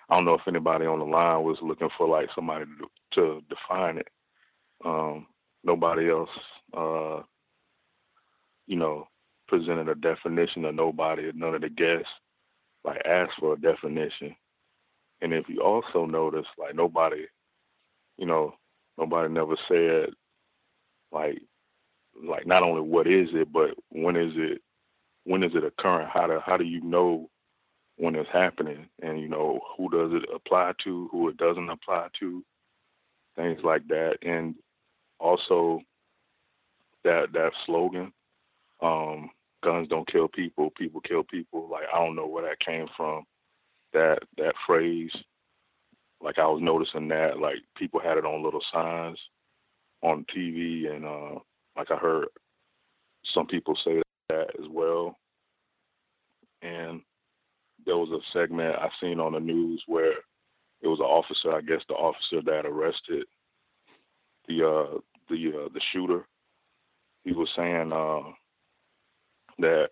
I 0.09 0.15
don't 0.17 0.25
know 0.25 0.35
if 0.35 0.47
anybody 0.47 0.85
on 0.85 0.99
the 0.99 1.05
line 1.05 1.43
was 1.43 1.57
looking 1.61 1.89
for 1.97 2.07
like 2.07 2.29
somebody 2.33 2.65
to, 2.65 2.87
to 3.15 3.41
define 3.49 3.97
it. 3.97 4.07
Um, 4.85 5.27
nobody 5.65 6.09
else, 6.09 6.29
uh, 6.75 7.23
you 8.67 8.77
know, 8.77 9.07
presented 9.49 9.89
a 9.89 9.95
definition 9.95 10.63
or 10.63 10.71
nobody, 10.71 11.29
none 11.35 11.55
of 11.55 11.61
the 11.61 11.69
guests 11.69 12.07
like 12.83 13.01
ask 13.05 13.31
for 13.39 13.53
a 13.53 13.59
definition. 13.61 14.35
And 15.21 15.33
if 15.33 15.49
you 15.49 15.61
also 15.61 16.05
notice, 16.05 16.45
like 16.57 16.75
nobody, 16.75 17.25
you 18.17 18.25
know, 18.25 18.53
nobody 18.97 19.33
never 19.33 19.55
said 19.67 20.09
like 21.11 21.39
like 22.23 22.47
not 22.47 22.63
only 22.63 22.81
what 22.81 23.07
is 23.07 23.29
it, 23.33 23.51
but 23.51 23.71
when 23.89 24.15
is 24.15 24.33
it 24.35 24.61
when 25.25 25.43
is 25.43 25.51
it 25.55 25.63
occurring? 25.63 26.07
How 26.11 26.27
do 26.27 26.39
how 26.45 26.57
do 26.57 26.63
you 26.65 26.81
know 26.81 27.29
when 27.97 28.15
it's 28.15 28.29
happening? 28.31 28.87
And 29.01 29.19
you 29.19 29.27
know 29.27 29.59
who 29.77 29.89
does 29.89 30.11
it 30.13 30.29
apply 30.33 30.73
to, 30.83 31.09
who 31.11 31.29
it 31.29 31.37
doesn't 31.37 31.69
apply 31.69 32.07
to, 32.19 32.43
things 33.35 33.59
like 33.63 33.87
that. 33.89 34.17
And 34.21 34.55
also 35.19 35.81
that 37.03 37.27
that 37.33 37.51
slogan, 37.65 38.11
um, 38.81 39.29
guns 39.63 39.87
don't 39.87 40.09
kill 40.11 40.27
people, 40.27 40.71
people 40.77 41.01
kill 41.01 41.23
people. 41.23 41.67
Like 41.69 41.85
I 41.93 42.03
don't 42.03 42.15
know 42.15 42.27
where 42.27 42.43
that 42.43 42.59
came 42.59 42.87
from. 42.95 43.23
That 43.93 44.19
that 44.37 44.53
phrase. 44.65 45.11
Like 46.21 46.39
I 46.39 46.47
was 46.47 46.61
noticing 46.61 47.07
that 47.09 47.39
like 47.39 47.57
people 47.75 47.99
had 47.99 48.17
it 48.17 48.25
on 48.25 48.43
little 48.43 48.63
signs 48.73 49.19
on 50.01 50.25
TV 50.35 50.91
and 50.91 51.05
uh 51.05 51.39
like 51.75 51.91
I 51.91 51.95
heard 51.95 52.27
some 53.33 53.47
people 53.47 53.77
say 53.83 54.01
that 54.29 54.47
as 54.59 54.67
well. 54.69 55.17
And 56.61 57.01
there 57.85 57.97
was 57.97 58.09
a 58.09 58.37
segment 58.37 58.75
I 58.75 58.89
seen 58.99 59.19
on 59.19 59.33
the 59.33 59.39
news 59.39 59.83
where 59.87 60.13
it 60.81 60.87
was 60.87 60.99
an 60.99 61.05
officer, 61.05 61.53
I 61.53 61.61
guess 61.61 61.81
the 61.87 61.95
officer 61.95 62.41
that 62.45 62.65
arrested 62.65 63.25
the 64.47 64.63
uh 64.67 64.97
the 65.29 65.49
uh 65.49 65.69
the 65.73 65.81
shooter. 65.93 66.25
He 67.23 67.33
was 67.33 67.49
saying 67.55 67.91
uh 67.91 68.31
that 69.59 69.89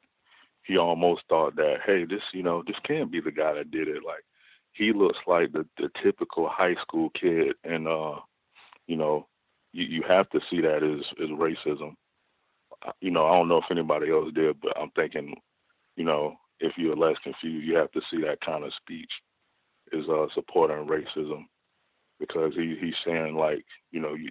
he 0.64 0.78
almost 0.78 1.24
thought 1.30 1.56
that, 1.58 1.78
hey, 1.86 2.06
this 2.06 2.22
you 2.34 2.44
know, 2.44 2.64
this 2.66 2.76
can't 2.88 3.12
be 3.12 3.22
the 3.22 3.32
guy 3.32 3.54
that 3.54 3.72
did 3.72 3.88
it. 3.88 4.04
Like 4.06 4.24
he 4.74 4.94
looks 4.94 5.20
like 5.28 5.52
the 5.52 5.66
the 5.78 5.90
typical 6.04 6.50
high 6.50 6.76
school 6.82 7.10
kid 7.20 7.54
and 7.64 7.88
uh 7.88 8.16
you 8.88 8.98
know, 8.98 9.28
you, 9.74 9.86
you 9.86 10.04
have 10.10 10.30
to 10.32 10.40
see 10.50 10.62
that 10.62 10.84
as 10.84 11.06
as 11.24 11.30
racism. 11.30 11.96
You 13.02 13.12
know, 13.12 13.26
I 13.26 13.38
don't 13.38 13.48
know 13.48 13.58
if 13.58 13.72
anybody 13.72 14.12
else 14.12 14.32
did, 14.34 14.62
but 14.62 14.78
I'm 14.80 14.92
thinking, 14.92 15.36
you 15.96 16.04
know, 16.04 16.36
if 16.60 16.74
you're 16.78 16.96
less 16.96 17.18
confused, 17.24 17.66
you 17.66 17.76
have 17.78 17.92
to 17.92 18.02
see 18.12 18.22
that 18.22 18.42
kind 18.46 18.64
of 18.64 18.72
speech 18.82 19.12
is 19.92 20.06
uh, 20.10 20.28
supporting 20.34 20.88
racism 20.88 21.46
because 22.20 22.54
he 22.56 22.78
he's 22.80 22.96
saying 23.06 23.36
like, 23.36 23.66
you 23.92 24.00
know, 24.00 24.14
you 24.14 24.30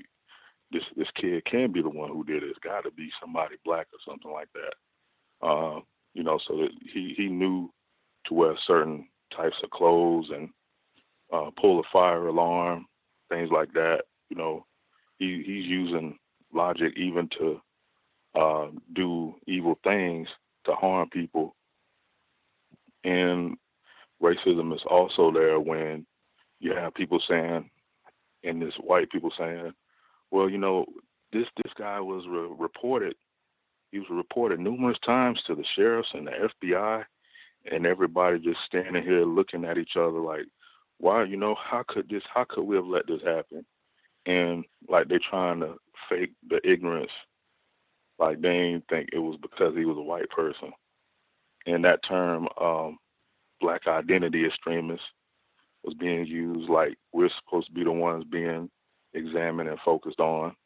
this 0.72 0.82
this 0.96 1.08
kid 1.20 1.44
can 1.44 1.72
be 1.72 1.82
the 1.82 1.88
one 1.88 2.10
who 2.10 2.24
did 2.24 2.42
it. 2.42 2.50
It's 2.50 2.58
got 2.58 2.82
to 2.82 2.90
be 2.90 3.08
somebody 3.20 3.56
black 3.64 3.86
or 3.92 4.00
something 4.10 4.32
like 4.32 4.48
that. 4.54 4.74
Uh, 5.44 5.80
you 6.14 6.22
know, 6.22 6.38
so 6.48 6.56
that 6.56 6.70
he 6.92 7.14
he 7.16 7.28
knew 7.28 7.70
to 8.26 8.34
wear 8.34 8.54
certain 8.66 9.06
types 9.36 9.56
of 9.62 9.70
clothes 9.70 10.26
and 10.34 10.48
uh, 11.32 11.50
pull 11.60 11.80
a 11.80 11.82
fire 11.92 12.26
alarm, 12.28 12.86
things 13.28 13.50
like 13.52 13.72
that. 13.74 14.02
You 14.30 14.36
know, 14.36 14.66
he 15.18 15.42
he's 15.44 15.66
using 15.66 16.18
logic 16.52 16.94
even 16.96 17.28
to 17.38 17.60
uh, 18.34 18.68
do 18.94 19.34
evil 19.46 19.78
things 19.84 20.28
to 20.66 20.72
harm 20.72 21.08
people. 21.10 21.54
And 23.04 23.56
racism 24.22 24.74
is 24.74 24.80
also 24.88 25.30
there 25.30 25.60
when 25.60 26.06
you 26.60 26.72
have 26.74 26.94
people 26.94 27.20
saying, 27.28 27.68
and 28.44 28.62
this 28.62 28.74
white 28.80 29.10
people 29.10 29.32
saying, 29.38 29.72
well, 30.30 30.48
you 30.48 30.58
know, 30.58 30.86
this 31.32 31.46
this 31.62 31.72
guy 31.76 32.00
was 32.00 32.24
re- 32.28 32.56
reported. 32.58 33.14
He 33.94 34.00
was 34.00 34.10
reported 34.10 34.58
numerous 34.58 34.98
times 35.06 35.40
to 35.46 35.54
the 35.54 35.64
sheriffs 35.76 36.08
and 36.14 36.26
the 36.26 36.50
FBI, 36.64 37.04
and 37.70 37.86
everybody 37.86 38.40
just 38.40 38.58
standing 38.66 39.04
here 39.04 39.24
looking 39.24 39.64
at 39.64 39.78
each 39.78 39.92
other 39.94 40.18
like, 40.18 40.46
why? 40.98 41.22
You 41.22 41.36
know, 41.36 41.54
how 41.54 41.84
could 41.86 42.08
this? 42.08 42.24
How 42.34 42.42
could 42.42 42.64
we 42.64 42.74
have 42.74 42.86
let 42.86 43.06
this 43.06 43.22
happen? 43.24 43.64
And 44.26 44.64
like 44.88 45.06
they're 45.06 45.20
trying 45.30 45.60
to 45.60 45.76
fake 46.08 46.32
the 46.50 46.60
ignorance, 46.68 47.12
like 48.18 48.40
they 48.40 48.48
didn't 48.48 48.88
think 48.88 49.10
it 49.12 49.20
was 49.20 49.38
because 49.40 49.76
he 49.76 49.84
was 49.84 49.96
a 49.96 50.02
white 50.02 50.28
person. 50.28 50.72
And 51.64 51.84
that 51.84 52.00
term, 52.02 52.48
um, 52.60 52.98
black 53.60 53.86
identity 53.86 54.44
extremists, 54.44 55.06
was 55.84 55.94
being 55.94 56.26
used 56.26 56.68
like 56.68 56.96
we're 57.12 57.30
supposed 57.44 57.68
to 57.68 57.72
be 57.72 57.84
the 57.84 57.92
ones 57.92 58.24
being 58.24 58.68
examined 59.12 59.68
and 59.68 59.78
focused 59.84 60.18
on. 60.18 60.56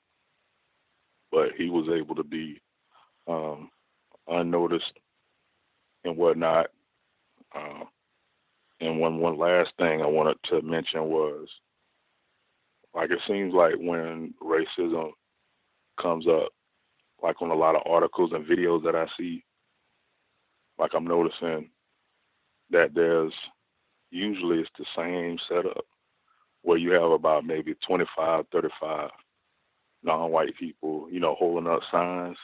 But 1.30 1.50
he 1.58 1.68
was 1.68 1.90
able 1.90 2.14
to 2.14 2.24
be 2.24 2.62
um, 3.28 3.70
unnoticed 4.28 4.92
and 6.04 6.16
whatnot. 6.16 6.68
Uh, 7.54 7.84
and 8.80 9.00
one 9.00 9.18
one 9.20 9.38
last 9.38 9.70
thing 9.78 10.02
I 10.02 10.06
wanted 10.06 10.36
to 10.50 10.62
mention 10.62 11.04
was, 11.04 11.48
like 12.94 13.10
it 13.10 13.20
seems 13.28 13.54
like 13.54 13.74
when 13.78 14.34
racism 14.42 15.10
comes 16.00 16.26
up, 16.28 16.50
like 17.22 17.42
on 17.42 17.50
a 17.50 17.54
lot 17.54 17.76
of 17.76 17.82
articles 17.86 18.32
and 18.34 18.46
videos 18.46 18.84
that 18.84 18.96
I 18.96 19.06
see, 19.18 19.44
like 20.78 20.92
I'm 20.94 21.06
noticing 21.06 21.70
that 22.70 22.94
there's 22.94 23.32
usually 24.10 24.60
it's 24.60 24.70
the 24.78 24.86
same 24.96 25.38
setup 25.48 25.84
where 26.62 26.78
you 26.78 26.92
have 26.92 27.10
about 27.12 27.44
maybe 27.46 27.74
25, 27.86 28.46
35 28.52 29.10
non-white 30.02 30.56
people, 30.58 31.08
you 31.10 31.20
know, 31.20 31.34
holding 31.38 31.70
up 31.70 31.80
signs. 31.90 32.36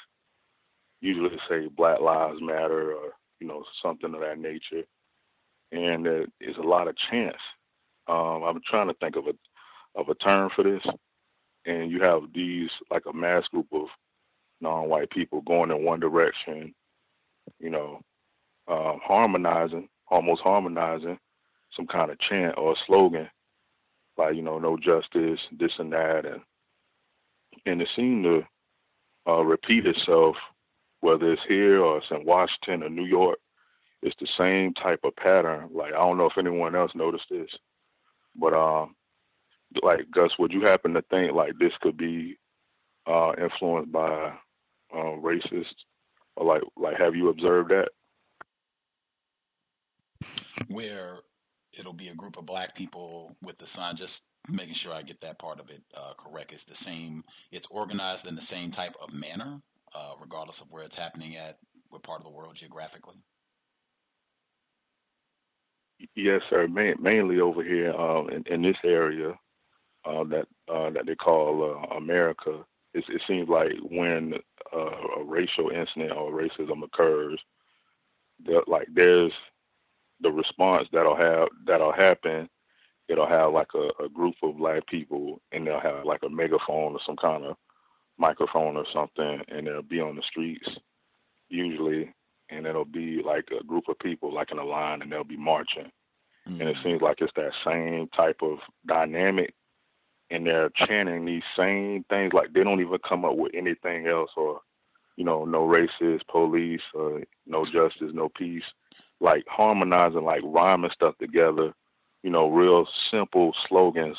Usually 1.05 1.37
say 1.51 1.69
Black 1.69 2.01
Lives 2.01 2.39
Matter 2.41 2.95
or 2.95 3.13
you 3.39 3.47
know 3.47 3.63
something 3.83 4.15
of 4.15 4.21
that 4.21 4.39
nature, 4.39 4.87
and 5.71 6.07
there 6.07 6.23
is 6.41 6.57
a 6.57 6.67
lot 6.67 6.89
of 6.89 6.97
chance. 7.11 7.37
Um, 8.09 8.43
I'm 8.43 8.63
trying 8.67 8.89
to 8.89 8.95
think 8.95 9.17
of 9.17 9.27
a 9.27 9.35
of 10.01 10.09
a 10.09 10.15
term 10.15 10.49
for 10.57 10.65
this, 10.65 10.81
and 11.67 11.91
you 11.91 12.01
have 12.01 12.23
these 12.35 12.71
like 12.91 13.03
a 13.07 13.13
mass 13.13 13.45
group 13.51 13.67
of 13.73 13.89
non-white 14.63 15.11
people 15.11 15.43
going 15.43 15.71
in 15.71 15.85
one 15.85 16.01
direction, 16.01 16.75
you 17.61 17.69
know, 17.69 18.01
um, 18.67 18.99
harmonizing, 19.05 19.91
almost 20.09 20.41
harmonizing 20.41 21.19
some 21.77 21.87
kind 21.87 22.11
of 22.13 22.19
chant 22.19 22.57
or 22.57 22.75
slogan, 22.87 23.29
like 24.17 24.35
you 24.37 24.43
know, 24.43 24.59
no 24.59 24.79
justice, 24.79 25.41
this 25.53 25.73
and 25.79 25.93
that, 25.93 26.25
and 26.25 26.41
and 27.67 27.83
it 27.83 27.89
seemed 27.95 28.25
to 28.25 28.43
uh, 29.29 29.45
repeat 29.45 29.85
itself, 29.85 30.37
whether 31.05 31.33
it's 31.35 31.43
here 31.47 31.83
or 31.83 31.99
it's 31.99 32.07
in 32.11 32.25
Washington 32.25 32.83
or 32.83 32.89
New 32.89 33.05
York. 33.05 33.39
It's 34.01 34.17
the 34.21 34.29
same 34.39 34.73
type 34.73 35.01
of 35.05 35.15
pattern. 35.17 35.69
Like 35.71 35.93
I 35.93 35.99
don't 35.99 36.17
know 36.17 36.31
if 36.31 36.39
anyone 36.39 36.75
else 36.75 36.93
noticed 36.95 37.27
this, 37.31 37.51
but 38.35 38.55
um, 38.55 38.97
like 39.83 40.11
Gus, 40.11 40.31
would 40.39 40.51
you 40.51 40.63
happen 40.63 40.95
to 40.95 41.03
think 41.11 41.35
like 41.35 41.53
this 41.59 41.73
could 41.83 41.99
be 41.99 42.39
uh, 43.07 43.33
influenced 43.39 43.93
by 43.93 44.33
uh, 44.95 45.17
racists, 45.21 45.85
or 46.37 46.47
like 46.47 46.63
like 46.75 46.97
have 46.97 47.15
you 47.15 47.29
observed 47.29 47.71
that? 47.71 47.89
Where 50.69 51.19
it'll 51.79 51.93
be 51.93 52.09
a 52.09 52.15
group 52.15 52.39
of 52.39 52.47
black 52.47 52.75
people 52.75 53.37
with 53.43 53.59
the 53.59 53.67
sign. 53.67 53.97
Just 53.97 54.23
making 54.49 54.75
sure 54.75 54.95
I 54.95 55.03
get 55.03 55.21
that 55.21 55.39
part 55.39 55.61
of 55.61 55.69
it 55.69 55.83
uh, 55.95 56.15
correct. 56.17 56.55
It's 56.55 56.65
the 56.65 56.75
same. 56.75 57.25
It's 57.53 57.67
organized 57.67 58.27
in 58.27 58.37
the 58.37 58.41
same 58.43 58.71
type 58.71 58.95
of 59.03 59.13
manner, 59.13 59.61
uh, 59.95 60.13
regardless 60.21 60.61
of 60.61 60.71
where 60.71 60.85
it's 60.85 60.97
happening 60.97 61.37
at, 61.37 61.59
what 61.89 62.03
part 62.03 62.21
of 62.21 62.25
the 62.25 62.31
world 62.31 62.55
geographically. 62.57 63.17
Yes, 66.17 66.41
sir. 66.51 66.67
Ma- 66.67 67.01
mainly 67.01 67.41
over 67.41 67.63
here 67.63 67.93
uh, 67.93 68.25
in, 68.27 68.45
in 68.47 68.63
this 68.63 68.77
area 68.85 69.31
uh, 70.05 70.25
that 70.25 70.47
uh, 70.73 70.91
that 70.91 71.07
they 71.07 71.15
call 71.15 71.63
uh, 71.63 71.97
America. 71.97 72.65
It, 72.93 73.05
it 73.09 73.23
seems 73.27 73.49
like 73.49 73.73
when 73.91 74.35
uh, 74.73 75.21
a 75.21 75.25
racial 75.25 75.71
incident 75.71 76.13
or 76.13 76.33
racism 76.33 76.83
occurs, 76.83 77.39
that 78.47 78.63
like 78.67 78.89
there's 78.93 79.33
the 80.21 80.31
response 80.31 80.89
that'll 80.93 81.17
have 81.17 81.49
that'll 81.67 81.93
happen. 81.93 82.49
It'll 83.09 83.29
have 83.29 83.53
like 83.53 83.69
a, 83.75 84.05
a 84.05 84.09
group 84.09 84.35
of 84.43 84.57
black 84.57 84.87
people, 84.87 85.41
and 85.53 85.67
they'll 85.67 85.81
have 85.81 86.05
like 86.05 86.23
a 86.25 86.29
megaphone 86.29 86.93
or 86.95 87.01
some 87.07 87.17
kind 87.17 87.45
of 87.45 87.57
microphone 88.19 88.77
or 88.77 88.87
something, 88.93 89.41
and 89.49 89.67
they'll 89.67 89.83
be 89.83 90.01
on 90.01 90.17
the 90.17 90.23
streets 90.23 90.69
usually, 91.49 92.13
and 92.51 92.67
it'll 92.67 92.85
be 92.85 93.23
like 93.25 93.49
a 93.59 93.65
group 93.65 93.85
of 93.89 93.99
people 93.99 94.33
like 94.33 94.51
in 94.51 94.59
a 94.59 94.65
line, 94.65 95.03
and 95.03 95.11
they'll 95.11 95.25
be 95.25 95.37
marching. 95.37 95.91
Mm-hmm. 96.49 96.61
And 96.61 96.71
it 96.71 96.77
seems 96.83 97.01
like 97.01 97.21
it's 97.21 97.33
that 97.37 97.53
same 97.65 98.09
type 98.17 98.39
of 98.43 98.59
dynamic 98.87 99.55
and 100.31 100.47
they're 100.47 100.71
chanting 100.87 101.25
these 101.25 101.43
same 101.57 102.05
things 102.09 102.33
like 102.33 102.53
they 102.53 102.65
don't 102.65 102.81
even 102.81 102.99
come 103.07 103.25
up 103.25 103.37
with 103.37 103.53
anything 103.55 104.07
else 104.07 104.31
or 104.37 104.61
you 105.17 105.25
know 105.25 105.45
no 105.45 105.67
racist 105.67 106.27
police 106.31 106.81
or 106.95 107.23
no 107.47 107.63
justice 107.63 108.11
no 108.13 108.29
peace 108.29 108.65
like 109.21 109.45
harmonizing 109.49 110.25
like 110.25 110.43
rhyming 110.45 110.91
stuff 110.93 111.17
together 111.19 111.73
you 112.23 112.31
know 112.31 112.49
real 112.49 112.87
simple 113.11 113.55
slogans 113.69 114.17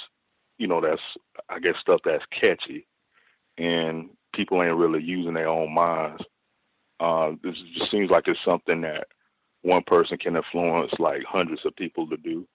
you 0.57 0.67
know 0.67 0.79
that's 0.79 1.01
i 1.49 1.59
guess 1.59 1.75
stuff 1.81 1.99
that's 2.05 2.23
catchy 2.31 2.87
and 3.57 4.09
people 4.33 4.61
ain't 4.63 4.75
really 4.75 5.03
using 5.03 5.33
their 5.33 5.49
own 5.49 5.73
minds 5.73 6.23
uh 6.99 7.31
this 7.43 7.55
just 7.77 7.91
seems 7.91 8.09
like 8.09 8.27
it's 8.27 8.39
something 8.47 8.81
that 8.81 9.07
one 9.61 9.83
person 9.87 10.17
can 10.17 10.35
influence 10.35 10.91
like 10.99 11.23
hundreds 11.27 11.65
of 11.65 11.75
people 11.75 12.07
to 12.07 12.17
do 12.17 12.47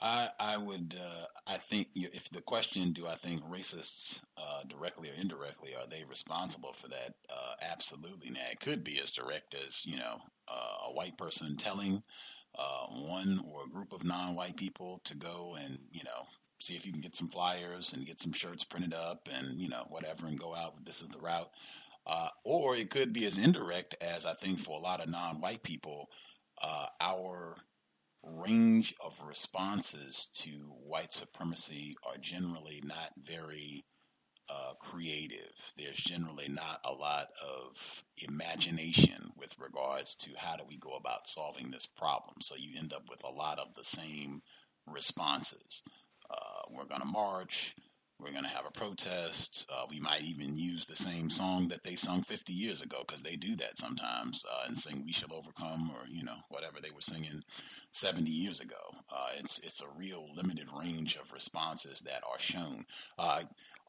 I 0.00 0.28
I 0.38 0.56
would 0.56 0.96
uh, 1.00 1.26
I 1.46 1.56
think 1.56 1.88
if 1.94 2.30
the 2.30 2.40
question 2.40 2.92
do 2.92 3.06
I 3.06 3.14
think 3.16 3.42
racists 3.42 4.20
uh, 4.36 4.62
directly 4.68 5.10
or 5.10 5.14
indirectly 5.14 5.74
are 5.74 5.86
they 5.86 6.04
responsible 6.04 6.72
for 6.72 6.88
that? 6.88 7.14
Uh, 7.28 7.54
absolutely. 7.62 8.30
Now 8.30 8.46
it 8.50 8.60
could 8.60 8.84
be 8.84 9.00
as 9.00 9.10
direct 9.10 9.54
as 9.54 9.84
you 9.84 9.96
know 9.96 10.20
uh, 10.46 10.88
a 10.88 10.92
white 10.92 11.18
person 11.18 11.56
telling 11.56 12.02
uh, 12.56 12.86
one 12.86 13.40
or 13.52 13.64
a 13.64 13.70
group 13.70 13.92
of 13.92 14.04
non-white 14.04 14.56
people 14.56 15.00
to 15.04 15.16
go 15.16 15.56
and 15.60 15.78
you 15.90 16.04
know 16.04 16.26
see 16.60 16.76
if 16.76 16.84
you 16.84 16.92
can 16.92 17.00
get 17.00 17.16
some 17.16 17.28
flyers 17.28 17.92
and 17.92 18.06
get 18.06 18.20
some 18.20 18.32
shirts 18.32 18.64
printed 18.64 18.94
up 18.94 19.28
and 19.32 19.60
you 19.60 19.68
know 19.68 19.84
whatever 19.88 20.26
and 20.26 20.38
go 20.38 20.54
out. 20.54 20.84
This 20.84 21.02
is 21.02 21.08
the 21.08 21.18
route. 21.18 21.50
Uh, 22.06 22.28
or 22.42 22.74
it 22.74 22.88
could 22.88 23.12
be 23.12 23.26
as 23.26 23.36
indirect 23.36 23.94
as 24.00 24.24
I 24.24 24.32
think 24.32 24.58
for 24.58 24.78
a 24.78 24.82
lot 24.82 25.02
of 25.02 25.10
non-white 25.10 25.62
people, 25.62 26.08
uh, 26.62 26.86
our 27.00 27.56
range 28.22 28.94
of 29.04 29.22
responses 29.26 30.30
to 30.34 30.72
white 30.86 31.12
supremacy 31.12 31.96
are 32.06 32.16
generally 32.16 32.82
not 32.84 33.10
very 33.18 33.84
uh, 34.48 34.72
creative. 34.80 35.52
There's 35.76 35.98
generally 35.98 36.48
not 36.48 36.80
a 36.84 36.92
lot 36.92 37.28
of 37.46 38.02
imagination 38.16 39.30
with 39.36 39.54
regards 39.58 40.14
to 40.16 40.30
how 40.36 40.56
do 40.56 40.64
we 40.66 40.78
go 40.78 40.90
about 40.90 41.28
solving 41.28 41.70
this 41.70 41.86
problem. 41.86 42.36
So 42.40 42.54
you 42.56 42.78
end 42.78 42.94
up 42.94 43.10
with 43.10 43.22
a 43.24 43.30
lot 43.30 43.58
of 43.58 43.74
the 43.74 43.84
same 43.84 44.40
responses. 44.86 45.82
Uh, 46.30 46.62
we're 46.70 46.84
going 46.84 47.00
to 47.00 47.06
march. 47.06 47.74
We're 48.20 48.32
going 48.32 48.44
to 48.44 48.50
have 48.50 48.66
a 48.66 48.72
protest. 48.72 49.64
Uh, 49.72 49.84
we 49.88 50.00
might 50.00 50.22
even 50.22 50.56
use 50.56 50.86
the 50.86 50.96
same 50.96 51.30
song 51.30 51.68
that 51.68 51.84
they 51.84 51.94
sung 51.94 52.22
50 52.22 52.52
years 52.52 52.82
ago 52.82 53.04
because 53.06 53.22
they 53.22 53.36
do 53.36 53.54
that 53.56 53.78
sometimes 53.78 54.44
uh, 54.50 54.66
and 54.66 54.76
sing 54.76 55.04
"We 55.06 55.12
Shall 55.12 55.32
Overcome" 55.32 55.92
or 55.94 56.08
you 56.08 56.24
know 56.24 56.34
whatever 56.48 56.80
they 56.80 56.90
were 56.90 57.00
singing 57.00 57.42
70 57.92 58.28
years 58.28 58.58
ago. 58.58 58.74
Uh, 59.08 59.28
it's 59.38 59.60
it's 59.60 59.80
a 59.82 59.88
real 59.96 60.26
limited 60.34 60.66
range 60.76 61.16
of 61.16 61.32
responses 61.32 62.00
that 62.00 62.24
are 62.28 62.40
shown. 62.40 62.84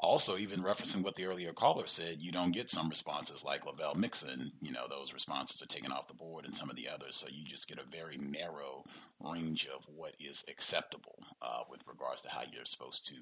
Also, 0.02 0.38
even 0.38 0.64
referencing 0.64 1.04
what 1.04 1.16
the 1.16 1.26
earlier 1.26 1.52
caller 1.52 1.86
said, 1.86 2.22
you 2.22 2.32
don't 2.32 2.54
get 2.54 2.70
some 2.70 2.88
responses 2.88 3.44
like 3.44 3.66
Lovelle 3.66 3.96
Mixon. 3.96 4.54
You 4.62 4.72
know, 4.72 4.88
those 4.88 5.14
responses 5.14 5.62
are 5.62 5.68
taken 5.68 5.92
off 5.92 6.08
the 6.08 6.14
board 6.14 6.46
and 6.46 6.56
some 6.56 6.70
of 6.70 6.78
the 6.78 6.88
others. 6.88 7.18
So 7.18 7.28
you 7.30 7.44
just 7.44 7.68
get 7.68 7.80
a 7.80 7.84
very 7.84 8.18
narrow 8.18 8.86
range 9.20 9.68
of 9.68 9.86
what 9.94 10.14
is 10.18 10.46
acceptable 10.48 11.20
uh, 11.42 11.64
with 11.70 11.82
regards 11.86 12.22
to 12.22 12.30
how 12.30 12.44
you're 12.50 12.64
supposed 12.64 13.06
to 13.08 13.16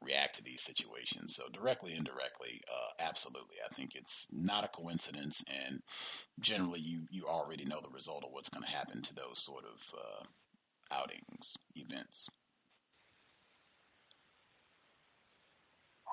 react 0.00 0.36
to 0.36 0.44
these 0.44 0.62
situations. 0.62 1.34
So 1.34 1.48
directly, 1.52 1.94
indirectly, 1.96 2.60
uh, 2.68 3.02
absolutely. 3.02 3.56
I 3.68 3.74
think 3.74 3.96
it's 3.96 4.28
not 4.30 4.64
a 4.64 4.68
coincidence. 4.68 5.42
And 5.66 5.82
generally, 6.38 6.80
you, 6.80 7.06
you 7.10 7.26
already 7.26 7.64
know 7.64 7.80
the 7.82 7.90
result 7.90 8.22
of 8.22 8.30
what's 8.30 8.48
going 8.48 8.64
to 8.64 8.70
happen 8.70 9.02
to 9.02 9.14
those 9.14 9.40
sort 9.40 9.64
of 9.64 9.92
uh, 9.98 10.94
outings, 10.94 11.56
events. 11.74 12.28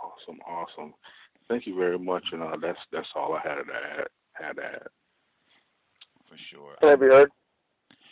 Awesome, 0.04 0.40
awesome. 0.48 0.94
Thank 1.48 1.66
you 1.66 1.76
very 1.76 1.98
much, 1.98 2.26
and 2.32 2.44
uh, 2.44 2.58
that's 2.62 2.80
that's 2.92 3.08
all 3.16 3.34
I 3.34 3.48
had 3.48 3.56
to 3.56 3.62
add. 3.62 4.08
Had 4.34 4.56
to 4.58 4.64
add. 4.64 4.88
For 6.26 6.38
sure. 6.38 6.76
Can 6.82 6.90
I 6.90 6.96
be 6.96 7.06
heard? 7.06 7.32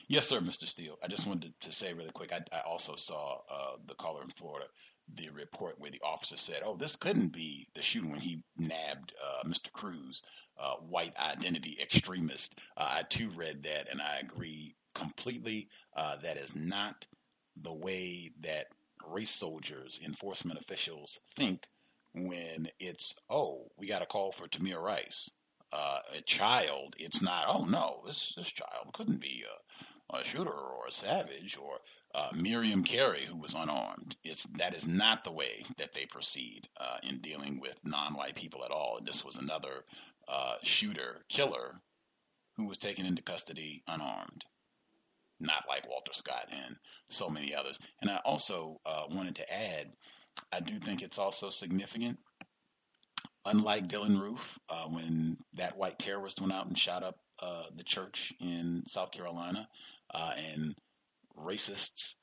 Yes, 0.07 0.27
sir, 0.27 0.39
Mr. 0.39 0.67
Steele. 0.67 0.97
I 1.03 1.07
just 1.07 1.27
wanted 1.27 1.53
to 1.59 1.71
say 1.71 1.93
really 1.93 2.11
quick. 2.11 2.31
I, 2.31 2.41
I 2.55 2.61
also 2.61 2.95
saw 2.95 3.39
uh, 3.49 3.75
the 3.85 3.95
caller 3.95 4.21
in 4.21 4.29
Florida, 4.29 4.67
the 5.13 5.29
report 5.29 5.75
where 5.79 5.91
the 5.91 6.01
officer 6.03 6.37
said, 6.37 6.61
"Oh, 6.63 6.75
this 6.75 6.95
couldn't 6.95 7.29
be 7.29 7.67
the 7.73 7.81
shooting 7.81 8.11
when 8.11 8.21
he 8.21 8.43
nabbed 8.57 9.13
uh, 9.23 9.47
Mr. 9.47 9.71
Cruz, 9.71 10.21
uh, 10.59 10.75
white 10.75 11.15
identity 11.17 11.77
extremist." 11.81 12.59
Uh, 12.77 12.87
I 12.99 13.03
too 13.03 13.29
read 13.35 13.63
that, 13.63 13.89
and 13.91 14.01
I 14.01 14.19
agree 14.19 14.75
completely. 14.93 15.67
Uh, 15.95 16.17
that 16.23 16.37
is 16.37 16.55
not 16.55 17.07
the 17.61 17.73
way 17.73 18.31
that 18.41 18.67
race 19.07 19.29
soldiers, 19.31 19.99
enforcement 20.03 20.59
officials 20.59 21.19
think 21.35 21.67
when 22.15 22.69
it's, 22.79 23.15
oh, 23.29 23.67
we 23.77 23.87
got 23.87 24.01
a 24.01 24.05
call 24.05 24.31
for 24.31 24.47
Tamir 24.47 24.81
Rice. 24.81 25.29
Uh, 25.71 25.99
a 26.17 26.21
child, 26.21 26.95
it's 26.97 27.21
not, 27.21 27.45
oh 27.47 27.65
no, 27.65 28.01
this, 28.05 28.33
this 28.35 28.51
child 28.51 28.93
couldn't 28.93 29.19
be 29.19 29.43
a, 30.11 30.17
a 30.17 30.23
shooter 30.23 30.51
or 30.51 30.87
a 30.87 30.91
savage 30.91 31.57
or 31.61 31.79
uh, 32.13 32.29
Miriam 32.33 32.83
Carey, 32.83 33.25
who 33.27 33.35
was 33.35 33.53
unarmed. 33.53 34.15
It's, 34.23 34.45
that 34.57 34.73
is 34.73 34.87
not 34.87 35.23
the 35.23 35.33
way 35.33 35.65
that 35.77 35.93
they 35.93 36.05
proceed 36.05 36.69
uh, 36.79 36.97
in 37.03 37.19
dealing 37.19 37.59
with 37.59 37.81
non 37.83 38.13
white 38.13 38.35
people 38.35 38.63
at 38.63 38.71
all. 38.71 38.95
And 38.97 39.05
this 39.05 39.25
was 39.25 39.35
another 39.35 39.83
uh, 40.29 40.55
shooter, 40.63 41.25
killer, 41.27 41.81
who 42.55 42.65
was 42.65 42.77
taken 42.77 43.05
into 43.05 43.21
custody 43.21 43.83
unarmed 43.87 44.45
not 45.39 45.63
like 45.67 45.87
Walter 45.89 46.13
Scott 46.13 46.47
and 46.51 46.77
so 47.09 47.29
many 47.29 47.53
others. 47.53 47.79
And 48.01 48.09
I 48.09 48.17
also 48.25 48.79
uh, 48.85 49.03
wanted 49.09 49.35
to 49.35 49.53
add 49.53 49.91
I 50.51 50.59
do 50.59 50.79
think 50.79 51.01
it's 51.01 51.17
also 51.17 51.49
significant. 51.49 52.17
Unlike 53.45 53.87
Dylann 53.87 54.19
Roof, 54.19 54.57
uh, 54.69 54.85
when 54.85 55.37
that 55.53 55.77
white 55.77 55.99
terrorist 55.99 56.41
went 56.41 56.53
out 56.53 56.65
and 56.65 56.77
shot 56.77 57.03
up 57.03 57.15
uh, 57.39 57.63
the 57.75 57.83
church 57.83 58.33
in 58.39 58.83
South 58.87 59.11
Carolina, 59.11 59.67
uh, 60.13 60.33
and 60.35 60.75
racists 61.37 62.15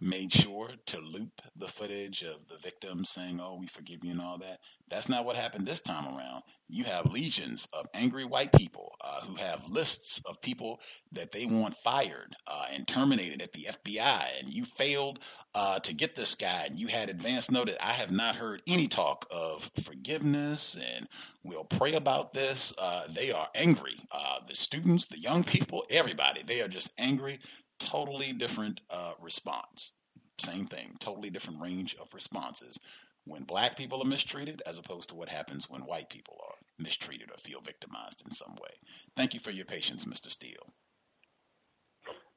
made 0.00 0.32
sure 0.32 0.70
to 0.86 0.98
loop 1.00 1.40
the 1.56 1.68
footage 1.68 2.22
of 2.22 2.46
the 2.48 2.58
victims 2.58 3.10
saying, 3.10 3.40
Oh, 3.40 3.56
we 3.58 3.66
forgive 3.66 4.00
you 4.02 4.10
and 4.10 4.20
all 4.20 4.38
that. 4.38 4.58
That's 4.88 5.08
not 5.08 5.24
what 5.24 5.36
happened 5.36 5.66
this 5.66 5.80
time 5.80 6.06
around. 6.06 6.42
You 6.68 6.84
have 6.84 7.12
legions 7.12 7.68
of 7.72 7.86
angry 7.94 8.24
white 8.24 8.52
people 8.52 8.96
uh, 9.00 9.20
who 9.20 9.36
have 9.36 9.68
lists 9.68 10.20
of 10.26 10.40
people 10.40 10.80
that 11.12 11.30
they 11.30 11.46
want 11.46 11.76
fired 11.76 12.34
uh, 12.48 12.66
and 12.72 12.88
terminated 12.88 13.40
at 13.40 13.52
the 13.52 13.68
FBI. 13.70 14.24
And 14.40 14.48
you 14.48 14.64
failed 14.64 15.20
uh, 15.54 15.78
to 15.80 15.94
get 15.94 16.16
this 16.16 16.34
guy, 16.34 16.64
and 16.66 16.78
you 16.78 16.88
had 16.88 17.08
advance 17.08 17.50
notice. 17.50 17.76
I 17.80 17.92
have 17.92 18.10
not 18.10 18.36
heard 18.36 18.62
any 18.66 18.88
talk 18.88 19.26
of 19.30 19.70
forgiveness 19.84 20.76
and 20.76 21.06
we'll 21.44 21.64
pray 21.64 21.94
about 21.94 22.34
this. 22.34 22.72
Uh, 22.76 23.06
they 23.08 23.30
are 23.30 23.48
angry. 23.54 24.00
Uh, 24.10 24.40
the 24.46 24.56
students, 24.56 25.06
the 25.06 25.20
young 25.20 25.44
people, 25.44 25.84
everybody, 25.88 26.42
they 26.42 26.60
are 26.62 26.68
just 26.68 26.92
angry 26.98 27.38
totally 27.78 28.32
different 28.32 28.80
uh, 28.90 29.12
response. 29.20 29.92
Same 30.38 30.66
thing, 30.66 30.96
totally 30.98 31.30
different 31.30 31.60
range 31.60 31.96
of 32.00 32.12
responses 32.12 32.78
when 33.26 33.42
black 33.42 33.76
people 33.76 34.00
are 34.00 34.08
mistreated 34.08 34.62
as 34.66 34.78
opposed 34.78 35.08
to 35.08 35.14
what 35.14 35.28
happens 35.28 35.68
when 35.68 35.82
white 35.82 36.08
people 36.08 36.38
are 36.48 36.54
mistreated 36.78 37.30
or 37.30 37.36
feel 37.38 37.60
victimized 37.60 38.22
in 38.24 38.30
some 38.30 38.54
way. 38.54 38.70
Thank 39.16 39.34
you 39.34 39.40
for 39.40 39.50
your 39.50 39.64
patience, 39.64 40.04
Mr. 40.04 40.30
Steele. 40.30 40.72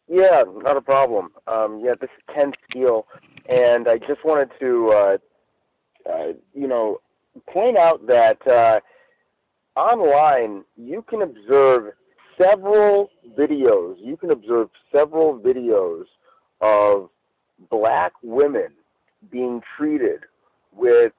Yeah, 0.08 0.43
not 0.64 0.76
a 0.76 0.82
problem. 0.82 1.30
Um, 1.45 1.82
yeah, 1.84 1.93
this 2.01 2.09
is 2.18 2.35
Ken 2.35 2.51
Steele, 2.68 3.06
and 3.48 3.88
I 3.88 4.00
just 4.00 4.26
wanted 4.26 4.50
to, 4.59 4.90
uh, 4.90 5.18
uh, 6.11 6.27
you 6.56 6.68
know, 6.68 7.00
point 7.48 7.77
out 7.77 8.08
that 8.08 8.45
uh, 8.48 8.80
online 9.76 10.64
you 10.76 11.03
can 11.08 11.22
observe 11.22 11.93
several 12.42 13.11
videos. 13.38 13.98
You 14.03 14.18
can 14.18 14.32
observe 14.32 14.69
several 14.93 15.40
videos 15.40 16.06
of 16.59 17.09
black 17.69 18.14
women 18.24 18.69
being 19.32 19.61
treated 19.77 20.22
with, 20.75 21.14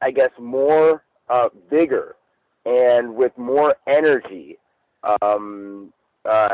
I 0.00 0.10
guess, 0.10 0.30
more 0.38 1.02
uh, 1.28 1.48
vigor 1.70 2.16
and 2.64 3.14
with 3.14 3.36
more 3.36 3.74
energy 3.86 4.58
um, 5.22 5.92
uh, 6.24 6.48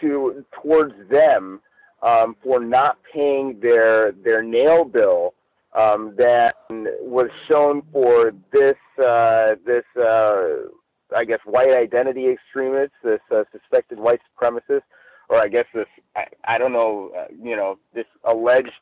to 0.00 0.44
towards 0.62 0.94
them 1.10 1.60
um, 2.02 2.36
for 2.42 2.60
not 2.60 2.98
paying 3.12 3.58
their 3.60 4.12
their 4.12 4.42
nail 4.42 4.84
bill 4.84 5.32
um, 5.74 6.14
that 6.18 6.56
was 6.68 7.28
shown 7.50 7.82
for 7.92 8.32
this 8.52 8.76
uh, 9.02 9.54
this 9.64 9.84
uh, 9.98 10.68
I 11.14 11.24
guess, 11.24 11.38
white 11.44 11.70
identity 11.70 12.28
extremists, 12.28 12.96
this 13.04 13.20
uh, 13.30 13.44
suspected 13.52 13.98
white 13.98 14.20
supremacist, 14.34 14.82
or 15.28 15.38
I 15.38 15.48
guess 15.48 15.66
this, 15.74 15.86
I, 16.16 16.26
I 16.44 16.58
don't 16.58 16.72
know, 16.72 17.12
uh, 17.16 17.26
you 17.42 17.56
know, 17.56 17.78
this 17.94 18.06
alleged 18.24 18.72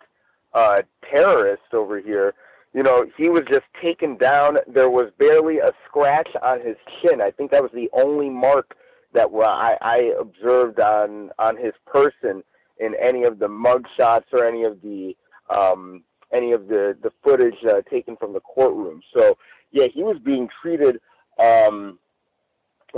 uh, 0.54 0.82
terrorist 1.10 1.62
over 1.72 2.00
here, 2.00 2.34
you 2.72 2.82
know, 2.82 3.06
he 3.16 3.28
was 3.28 3.42
just 3.48 3.64
taken 3.80 4.16
down. 4.16 4.58
There 4.66 4.90
was 4.90 5.10
barely 5.18 5.58
a 5.58 5.72
scratch 5.86 6.28
on 6.42 6.60
his 6.60 6.76
chin. 7.00 7.20
I 7.20 7.30
think 7.30 7.52
that 7.52 7.62
was 7.62 7.72
the 7.72 7.88
only 7.92 8.28
mark 8.28 8.76
that 9.12 9.28
I, 9.32 9.76
I 9.80 10.12
observed 10.20 10.80
on 10.80 11.30
on 11.38 11.56
his 11.56 11.72
person 11.86 12.42
in 12.78 12.94
any 13.00 13.22
of 13.22 13.38
the 13.38 13.48
mug 13.48 13.86
shots 13.96 14.26
or 14.32 14.44
any 14.44 14.64
of 14.64 14.82
the 14.82 15.16
um, 15.48 16.02
any 16.32 16.52
of 16.52 16.66
the 16.66 16.96
the 17.02 17.10
footage 17.22 17.54
uh, 17.68 17.82
taken 17.88 18.16
from 18.16 18.32
the 18.32 18.40
courtroom. 18.40 19.02
So 19.16 19.38
yeah, 19.70 19.86
he 19.92 20.02
was 20.02 20.16
being 20.24 20.48
treated 20.60 21.00
um, 21.40 21.98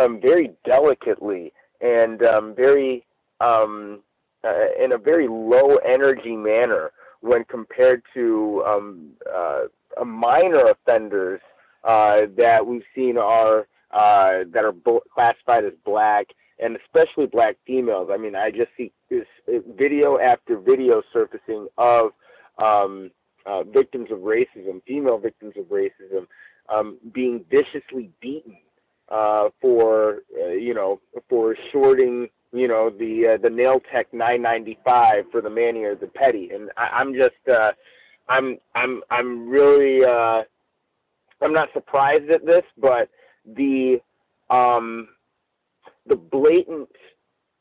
um, 0.00 0.20
very 0.22 0.52
delicately 0.64 1.52
and 1.82 2.22
um, 2.24 2.54
very 2.54 3.04
um, 3.40 4.00
uh, 4.42 4.82
in 4.82 4.92
a 4.92 4.98
very 4.98 5.28
low 5.28 5.76
energy 5.76 6.34
manner 6.34 6.92
when 7.26 7.44
compared 7.44 8.02
to 8.14 8.62
um, 8.66 9.10
uh, 9.34 9.62
minor 10.04 10.62
offenders 10.70 11.40
uh, 11.84 12.22
that 12.36 12.66
we've 12.66 12.84
seen 12.94 13.18
are 13.18 13.66
uh, 13.92 14.44
that 14.52 14.64
are 14.64 14.72
bo- 14.72 15.02
classified 15.14 15.64
as 15.64 15.72
black 15.84 16.26
and 16.58 16.76
especially 16.76 17.26
black 17.26 17.56
females. 17.66 18.08
I 18.12 18.16
mean, 18.16 18.34
I 18.34 18.50
just 18.50 18.70
see 18.76 18.92
this 19.10 19.26
video 19.46 20.18
after 20.18 20.58
video 20.58 21.02
surfacing 21.12 21.68
of 21.78 22.12
um, 22.58 23.10
uh, 23.44 23.62
victims 23.64 24.10
of 24.10 24.18
racism, 24.20 24.82
female 24.86 25.18
victims 25.18 25.54
of 25.56 25.66
racism, 25.66 26.26
um, 26.68 26.98
being 27.12 27.44
viciously 27.50 28.10
beaten 28.20 28.56
uh, 29.08 29.50
for 29.60 30.22
uh, 30.42 30.48
you 30.48 30.74
know 30.74 31.00
for 31.28 31.56
shorting 31.72 32.28
you 32.52 32.68
know 32.68 32.90
the 32.90 33.34
uh, 33.34 33.36
the 33.42 33.50
nail 33.50 33.80
tech 33.92 34.12
995 34.12 35.24
for 35.30 35.40
the 35.40 35.50
mani 35.50 35.84
or 35.84 35.94
the 35.94 36.06
petty. 36.06 36.50
And 36.50 36.70
I, 36.76 36.88
i'm 36.94 37.14
just 37.14 37.34
uh 37.52 37.72
I'm 38.28 38.58
I'm 38.74 39.02
I'm 39.10 39.48
really 39.48 40.04
uh, 40.04 40.42
I'm 41.42 41.52
not 41.52 41.68
surprised 41.72 42.30
at 42.30 42.44
this, 42.44 42.62
but 42.76 43.08
the 43.44 44.00
um, 44.50 45.08
the 46.06 46.16
blatant 46.16 46.88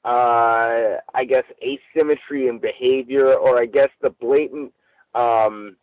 uh, 0.04 0.98
I 1.14 1.26
guess 1.28 1.44
asymmetry 1.62 2.48
in 2.48 2.60
behavior, 2.60 3.34
or 3.34 3.62
I 3.62 3.66
guess 3.66 3.90
the 4.02 4.10
blatant 4.10 4.74
um, 5.14 5.76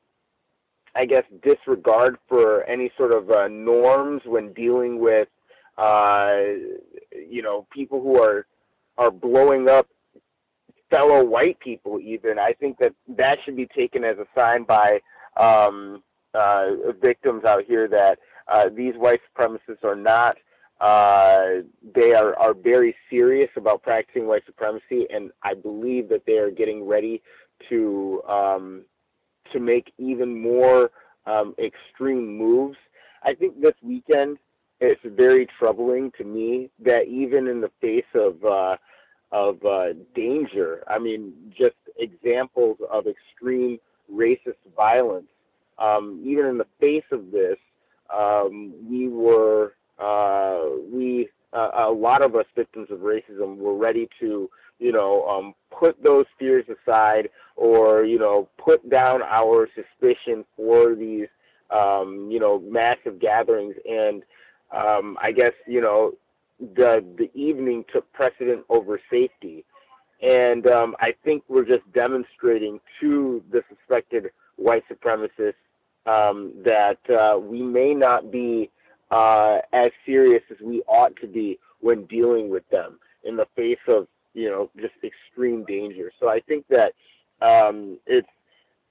I 0.94 1.06
guess 1.06 1.24
disregard 1.42 2.18
for 2.28 2.64
any 2.64 2.90
sort 2.96 3.14
of 3.14 3.30
uh, 3.30 3.48
norms 3.48 4.22
when 4.24 4.52
dealing 4.52 4.98
with 4.98 5.28
uh, 5.78 6.34
you 7.12 7.42
know 7.42 7.66
people 7.70 8.02
who 8.02 8.20
are 8.20 8.46
are 8.98 9.10
blowing 9.10 9.68
up 9.68 9.88
fellow 10.90 11.24
white 11.24 11.58
people 11.60 11.98
even 12.00 12.38
i 12.38 12.52
think 12.52 12.76
that 12.78 12.92
that 13.08 13.38
should 13.44 13.56
be 13.56 13.66
taken 13.66 14.04
as 14.04 14.16
a 14.18 14.26
sign 14.38 14.64
by 14.64 15.00
um 15.38 16.02
uh 16.34 16.66
victims 17.00 17.44
out 17.44 17.64
here 17.66 17.88
that 17.88 18.18
uh 18.48 18.68
these 18.74 18.94
white 18.96 19.20
supremacists 19.34 19.82
are 19.84 19.96
not 19.96 20.36
uh 20.80 21.62
they 21.94 22.12
are 22.12 22.36
are 22.38 22.54
very 22.54 22.94
serious 23.08 23.48
about 23.56 23.82
practicing 23.82 24.26
white 24.26 24.44
supremacy 24.44 25.06
and 25.10 25.30
i 25.42 25.54
believe 25.54 26.08
that 26.08 26.24
they 26.26 26.36
are 26.38 26.50
getting 26.50 26.86
ready 26.86 27.22
to 27.68 28.22
um 28.28 28.84
to 29.52 29.60
make 29.60 29.92
even 29.98 30.40
more 30.40 30.90
um 31.26 31.54
extreme 31.58 32.36
moves. 32.36 32.76
I 33.22 33.34
think 33.34 33.60
this 33.60 33.74
weekend 33.82 34.38
it's 34.82 35.16
very 35.16 35.46
troubling 35.58 36.12
to 36.18 36.24
me 36.24 36.70
that 36.84 37.06
even 37.06 37.46
in 37.46 37.60
the 37.60 37.70
face 37.80 38.04
of 38.14 38.44
uh 38.44 38.76
of 39.32 39.64
uh, 39.64 39.94
danger. 40.14 40.84
I 40.86 40.98
mean, 40.98 41.32
just 41.58 41.74
examples 41.98 42.76
of 42.90 43.06
extreme 43.06 43.78
racist 44.12 44.60
violence. 44.76 45.26
Um, 45.78 46.22
even 46.24 46.46
in 46.46 46.58
the 46.58 46.66
face 46.78 47.04
of 47.10 47.32
this, 47.32 47.56
um, 48.14 48.74
we 48.88 49.08
were 49.08 49.72
uh, 49.98 50.60
we 50.92 51.30
uh, 51.52 51.70
a 51.74 51.90
lot 51.90 52.22
of 52.22 52.36
us 52.36 52.44
victims 52.54 52.88
of 52.90 53.00
racism 53.00 53.56
were 53.56 53.76
ready 53.76 54.08
to 54.20 54.50
you 54.78 54.92
know 54.92 55.26
um, 55.26 55.54
put 55.70 56.02
those 56.04 56.26
fears 56.38 56.66
aside 56.68 57.30
or 57.56 58.04
you 58.04 58.18
know 58.18 58.48
put 58.58 58.88
down 58.90 59.22
our 59.22 59.68
suspicion 59.74 60.44
for 60.56 60.94
these 60.94 61.28
um, 61.70 62.28
you 62.30 62.38
know 62.38 62.60
massive 62.60 63.18
gatherings 63.18 63.74
and 63.88 64.22
um, 64.72 65.16
I 65.20 65.32
guess 65.32 65.52
you 65.66 65.80
know 65.80 66.12
the 66.58 67.04
the 67.18 67.30
evening 67.34 67.84
took 67.92 68.10
precedent 68.12 68.64
over 68.68 69.00
safety, 69.10 69.64
and 70.22 70.66
um, 70.66 70.96
I 71.00 71.14
think 71.24 71.44
we're 71.48 71.64
just 71.64 71.90
demonstrating 71.92 72.80
to 73.00 73.42
the 73.50 73.62
suspected 73.68 74.30
white 74.56 74.84
supremacists 74.88 75.54
um, 76.06 76.52
that 76.64 76.98
uh, 77.10 77.38
we 77.38 77.62
may 77.62 77.94
not 77.94 78.30
be 78.30 78.70
uh, 79.10 79.58
as 79.72 79.90
serious 80.06 80.42
as 80.50 80.56
we 80.62 80.82
ought 80.86 81.14
to 81.16 81.26
be 81.26 81.58
when 81.80 82.04
dealing 82.06 82.48
with 82.48 82.68
them 82.70 82.98
in 83.24 83.36
the 83.36 83.46
face 83.56 83.78
of 83.88 84.06
you 84.34 84.48
know 84.48 84.70
just 84.76 84.94
extreme 85.04 85.64
danger. 85.64 86.10
So 86.18 86.28
I 86.28 86.40
think 86.40 86.64
that 86.70 86.94
um, 87.40 87.98
it's 88.06 88.28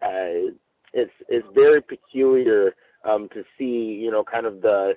uh, 0.01 0.53
it's 0.93 1.13
it's 1.27 1.47
very 1.53 1.81
peculiar 1.81 2.75
um, 3.03 3.29
to 3.29 3.43
see 3.57 3.99
you 4.01 4.11
know 4.11 4.23
kind 4.23 4.45
of 4.45 4.61
the 4.61 4.95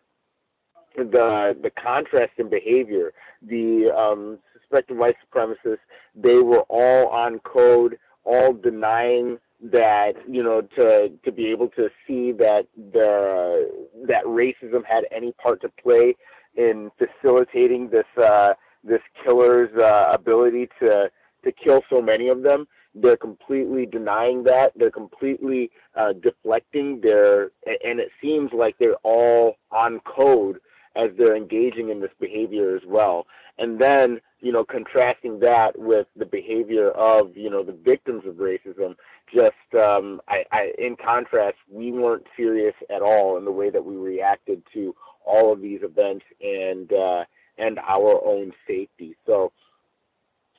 the 0.96 1.56
the 1.62 1.70
contrast 1.70 2.32
in 2.38 2.48
behavior. 2.48 3.12
The 3.42 3.90
um, 3.90 4.38
suspected 4.60 4.96
white 4.96 5.16
supremacists, 5.24 5.78
they 6.14 6.40
were 6.40 6.64
all 6.68 7.08
on 7.08 7.40
code, 7.40 7.98
all 8.24 8.52
denying 8.52 9.38
that 9.62 10.12
you 10.28 10.42
know 10.42 10.60
to 10.78 11.10
to 11.24 11.32
be 11.32 11.46
able 11.46 11.68
to 11.70 11.88
see 12.06 12.32
that 12.32 12.66
the 12.92 13.70
that 14.06 14.24
racism 14.24 14.84
had 14.84 15.04
any 15.10 15.32
part 15.32 15.60
to 15.62 15.68
play 15.82 16.14
in 16.56 16.90
facilitating 16.98 17.88
this 17.88 18.06
uh, 18.22 18.54
this 18.82 19.00
killer's 19.24 19.70
uh, 19.80 20.10
ability 20.12 20.68
to 20.80 21.10
to 21.44 21.52
kill 21.52 21.82
so 21.90 22.00
many 22.00 22.28
of 22.28 22.42
them. 22.42 22.66
They're 22.94 23.16
completely 23.16 23.86
denying 23.86 24.44
that. 24.44 24.72
They're 24.76 24.90
completely 24.90 25.70
uh, 25.96 26.12
deflecting. 26.12 27.00
Their 27.00 27.50
and 27.66 27.98
it 27.98 28.10
seems 28.22 28.50
like 28.52 28.76
they're 28.78 28.96
all 29.02 29.56
on 29.70 30.00
code 30.00 30.58
as 30.96 31.10
they're 31.16 31.36
engaging 31.36 31.90
in 31.90 32.00
this 32.00 32.10
behavior 32.20 32.76
as 32.76 32.82
well. 32.86 33.26
And 33.58 33.78
then, 33.80 34.20
you 34.40 34.52
know, 34.52 34.64
contrasting 34.64 35.40
that 35.40 35.78
with 35.78 36.06
the 36.16 36.26
behavior 36.26 36.90
of, 36.90 37.36
you 37.36 37.50
know, 37.50 37.62
the 37.62 37.72
victims 37.84 38.24
of 38.26 38.34
racism, 38.34 38.96
just, 39.32 39.52
um, 39.80 40.20
I, 40.28 40.44
I, 40.52 40.72
in 40.78 40.96
contrast, 40.96 41.56
we 41.70 41.92
weren't 41.92 42.26
serious 42.36 42.74
at 42.94 43.02
all 43.02 43.36
in 43.36 43.44
the 43.44 43.52
way 43.52 43.70
that 43.70 43.84
we 43.84 43.96
reacted 43.96 44.62
to 44.74 44.94
all 45.24 45.52
of 45.52 45.60
these 45.60 45.80
events 45.82 46.24
and, 46.42 46.92
uh, 46.92 47.24
and 47.58 47.78
our 47.78 48.20
own 48.24 48.52
safety. 48.66 49.16
So, 49.26 49.52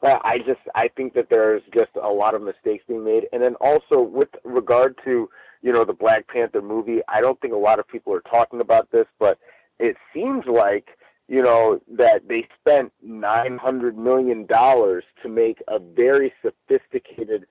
I 0.04 0.38
just 0.40 0.60
I 0.76 0.90
think 0.90 1.14
that 1.14 1.30
there's 1.30 1.64
just 1.74 1.92
a 2.02 2.08
lot 2.08 2.36
of 2.36 2.42
mistakes 2.42 2.84
being 2.88 3.04
made, 3.04 3.28
and 3.32 3.42
then 3.42 3.56
also 3.56 4.02
with 4.02 4.30
regard 4.44 5.00
to 5.06 5.30
you 5.62 5.72
know 5.72 5.84
the 5.84 5.94
Black 5.94 6.28
Panther 6.28 6.62
movie, 6.62 7.00
I 7.08 7.22
don't 7.22 7.40
think 7.42 7.54
a 7.54 7.58
lot 7.58 7.80
of 7.80 7.88
people 7.88 8.14
are 8.14 8.22
talking 8.22 8.62
about 8.62 8.92
this, 8.92 9.08
but 9.20 9.40
it 9.80 9.98
seems 10.14 10.45
like 10.45 10.88
you 11.28 11.42
know 11.42 11.80
that 11.98 12.28
they 12.28 12.48
spent 12.60 12.92
nine 13.02 13.58
hundred 13.58 13.98
million 13.98 14.45
dollars 14.45 15.04
to 15.24 15.30
make 15.30 15.62
a 15.68 15.80
very 15.80 16.32
sophisticated 16.42 17.45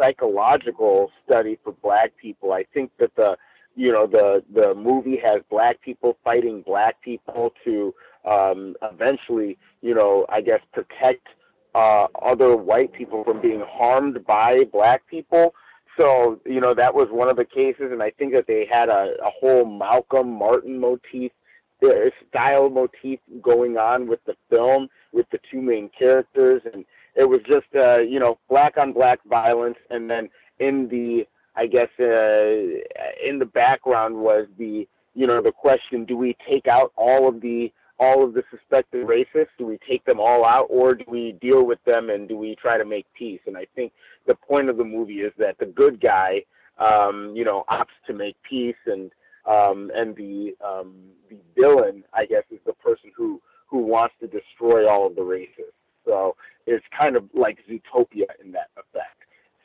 psychological 0.00 1.10
study 1.24 1.58
for 1.64 1.72
black 1.72 2.12
people. 2.20 2.52
I 2.52 2.64
think 2.72 2.90
that 2.98 3.14
the 3.16 3.36
you 3.74 3.92
know 3.92 4.06
the 4.06 4.42
the 4.52 4.74
movie 4.74 5.20
has 5.24 5.42
black 5.50 5.80
people 5.82 6.16
fighting 6.24 6.62
black 6.62 7.00
people 7.02 7.52
to 7.64 7.94
um, 8.24 8.74
eventually 8.82 9.58
you 9.82 9.94
know 9.94 10.26
I 10.28 10.40
guess 10.40 10.60
protect 10.72 11.26
uh, 11.74 12.06
other 12.22 12.56
white 12.56 12.92
people 12.92 13.22
from 13.24 13.40
being 13.42 13.62
harmed 13.68 14.24
by 14.24 14.64
black 14.72 15.06
people. 15.08 15.54
So 15.98 16.40
you 16.44 16.60
know 16.60 16.74
that 16.74 16.94
was 16.94 17.08
one 17.10 17.28
of 17.28 17.36
the 17.36 17.44
cases, 17.44 17.90
and 17.90 18.02
I 18.02 18.10
think 18.10 18.34
that 18.34 18.46
they 18.46 18.66
had 18.70 18.88
a, 18.88 19.14
a 19.24 19.30
whole 19.40 19.64
Malcolm 19.64 20.32
Martin 20.32 20.78
motif 20.78 21.32
the 21.80 22.10
style 22.28 22.70
motif 22.70 23.20
going 23.42 23.76
on 23.76 24.06
with 24.06 24.20
the 24.24 24.34
film 24.50 24.88
with 25.12 25.26
the 25.30 25.38
two 25.50 25.60
main 25.60 25.90
characters 25.98 26.62
and 26.72 26.84
it 27.14 27.28
was 27.28 27.40
just 27.48 27.66
uh 27.78 28.00
you 28.00 28.18
know 28.18 28.38
black 28.48 28.74
on 28.78 28.92
black 28.92 29.20
violence 29.28 29.78
and 29.90 30.10
then 30.10 30.28
in 30.58 30.88
the 30.88 31.26
i 31.56 31.66
guess 31.66 31.88
uh 32.00 33.26
in 33.26 33.38
the 33.38 33.48
background 33.52 34.14
was 34.14 34.46
the 34.58 34.86
you 35.14 35.26
know 35.26 35.40
the 35.40 35.52
question 35.52 36.04
do 36.04 36.16
we 36.16 36.36
take 36.50 36.66
out 36.68 36.92
all 36.96 37.28
of 37.28 37.40
the 37.40 37.72
all 37.98 38.22
of 38.22 38.34
the 38.34 38.42
suspected 38.50 39.06
racists? 39.06 39.48
Do 39.56 39.64
we 39.64 39.78
take 39.88 40.04
them 40.04 40.20
all 40.20 40.44
out 40.44 40.66
or 40.68 40.94
do 40.94 41.04
we 41.08 41.32
deal 41.40 41.64
with 41.64 41.82
them 41.86 42.10
and 42.10 42.28
do 42.28 42.36
we 42.36 42.54
try 42.56 42.76
to 42.76 42.84
make 42.84 43.06
peace? 43.14 43.40
And 43.46 43.56
i 43.56 43.66
think 43.74 43.92
the 44.26 44.34
point 44.34 44.68
of 44.68 44.76
the 44.76 44.84
movie 44.84 45.20
is 45.20 45.32
that 45.38 45.56
the 45.58 45.66
good 45.66 46.00
guy 46.00 46.42
um 46.78 47.32
you 47.34 47.44
know 47.44 47.64
opts 47.70 47.96
to 48.06 48.12
make 48.12 48.36
peace 48.42 48.76
and 48.86 49.10
um, 49.46 49.90
and 49.94 50.14
the 50.16 50.54
um, 50.64 50.92
the 51.28 51.38
villain, 51.56 52.04
I 52.12 52.26
guess, 52.26 52.44
is 52.50 52.60
the 52.66 52.72
person 52.74 53.10
who 53.16 53.40
who 53.66 53.78
wants 53.78 54.14
to 54.20 54.26
destroy 54.26 54.88
all 54.88 55.06
of 55.06 55.16
the 55.16 55.22
races. 55.22 55.72
So 56.04 56.36
it's 56.66 56.84
kind 56.98 57.16
of 57.16 57.24
like 57.34 57.58
Zootopia 57.68 58.26
in 58.42 58.52
that 58.52 58.70
effect. 58.76 59.16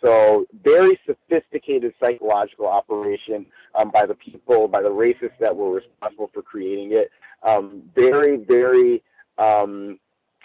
So 0.03 0.47
very 0.63 0.99
sophisticated 1.05 1.93
psychological 2.01 2.67
operation 2.67 3.45
um, 3.75 3.91
by 3.91 4.05
the 4.07 4.15
people, 4.15 4.67
by 4.67 4.81
the 4.81 4.89
racists 4.89 5.37
that 5.39 5.55
were 5.55 5.71
responsible 5.71 6.31
for 6.33 6.41
creating 6.41 6.93
it. 6.93 7.11
Um, 7.43 7.83
very, 7.95 8.37
very, 8.37 9.03
um, 9.37 9.99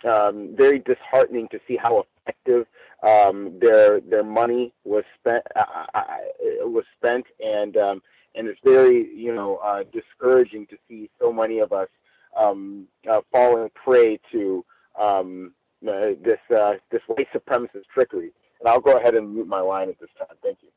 um, 0.05 0.55
very 0.57 0.81
disheartening 0.81 1.49
to 1.53 1.59
see 1.67 1.79
how 1.83 2.05
effective 2.27 2.67
um, 3.03 3.59
their 3.61 4.01
their 4.01 4.25
money 4.25 4.73
was 4.85 5.05
spent 5.19 5.43
uh, 5.55 5.85
uh, 5.95 5.99
uh 5.99 6.69
was 6.69 6.85
spent, 6.99 7.25
and 7.41 7.77
um, 7.77 8.03
and 8.37 8.47
it's 8.49 8.61
very 8.63 9.09
you 9.15 9.35
know 9.35 9.57
uh, 9.57 9.83
discouraging 9.93 10.67
to 10.67 10.77
see 10.89 11.11
so 11.21 11.33
many 11.33 11.59
of 11.59 11.73
us 11.73 11.89
um, 12.37 12.87
uh, 13.11 13.21
falling 13.33 13.71
prey 13.75 14.21
to 14.31 14.65
um, 15.01 15.53
uh, 15.87 16.11
this 16.23 16.39
uh, 16.57 16.75
this 16.91 17.03
white 17.07 17.29
supremacist 17.35 17.85
trickery. 17.93 18.33
And 18.61 18.69
I'll 18.69 18.81
go 18.81 18.93
ahead 18.93 19.15
and 19.15 19.35
mute 19.35 19.47
my 19.47 19.61
line 19.61 19.89
at 19.89 19.99
this 20.01 20.09
time. 20.19 20.37
Thank 20.43 20.59
you. 20.63 20.69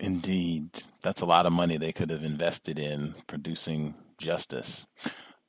Indeed, 0.00 0.82
that's 1.02 1.20
a 1.20 1.26
lot 1.26 1.46
of 1.46 1.52
money 1.52 1.76
they 1.76 1.92
could 1.92 2.10
have 2.10 2.24
invested 2.24 2.78
in 2.78 3.14
producing 3.26 3.94
justice. 4.18 4.86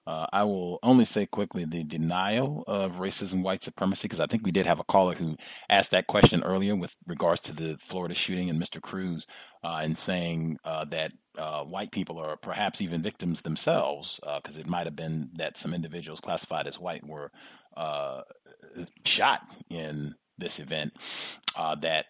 Uh, 0.08 0.27
I 0.32 0.43
will 0.43 0.80
only 0.84 1.06
say 1.06 1.25
quickly 1.25 1.66
the 1.66 1.84
denial 1.84 2.64
of 2.67 2.93
racism, 2.93 3.42
white 3.43 3.64
supremacy, 3.64 4.08
because 4.08 4.19
I 4.19 4.27
think 4.27 4.45
we 4.45 4.51
did 4.51 4.66
have 4.66 4.80
a 4.80 4.84
caller 4.84 5.16
who 5.16 5.35
asked 5.69 5.92
that 5.92 6.08
question 6.08 6.43
earlier 6.43 6.75
with 6.75 6.95
regards 7.08 7.42
to 7.42 7.53
the 7.53 7.77
Florida 7.80 8.14
shooting 8.14 8.50
and 8.50 8.61
Mr. 8.61 8.82
Cruz, 8.82 9.25
uh, 9.64 9.80
and 9.82 9.98
saying 9.98 10.58
uh, 10.64 10.85
that 10.85 11.11
uh, 11.38 11.64
white 11.64 11.92
people 11.92 12.19
are 12.19 12.38
perhaps 12.38 12.82
even 12.82 13.01
victims 13.01 13.42
themselves, 13.42 14.19
because 14.38 14.58
uh, 14.58 14.61
it 14.61 14.67
might 14.67 14.85
have 14.85 14.95
been 14.95 15.30
that 15.35 15.58
some 15.58 15.74
individuals 15.74 16.19
classified 16.19 16.67
as 16.67 16.80
white 16.80 17.06
were 17.06 17.32
uh, 17.75 18.22
shot 19.06 19.42
in 19.69 20.14
this 20.38 20.59
event. 20.59 20.93
that 21.82 22.06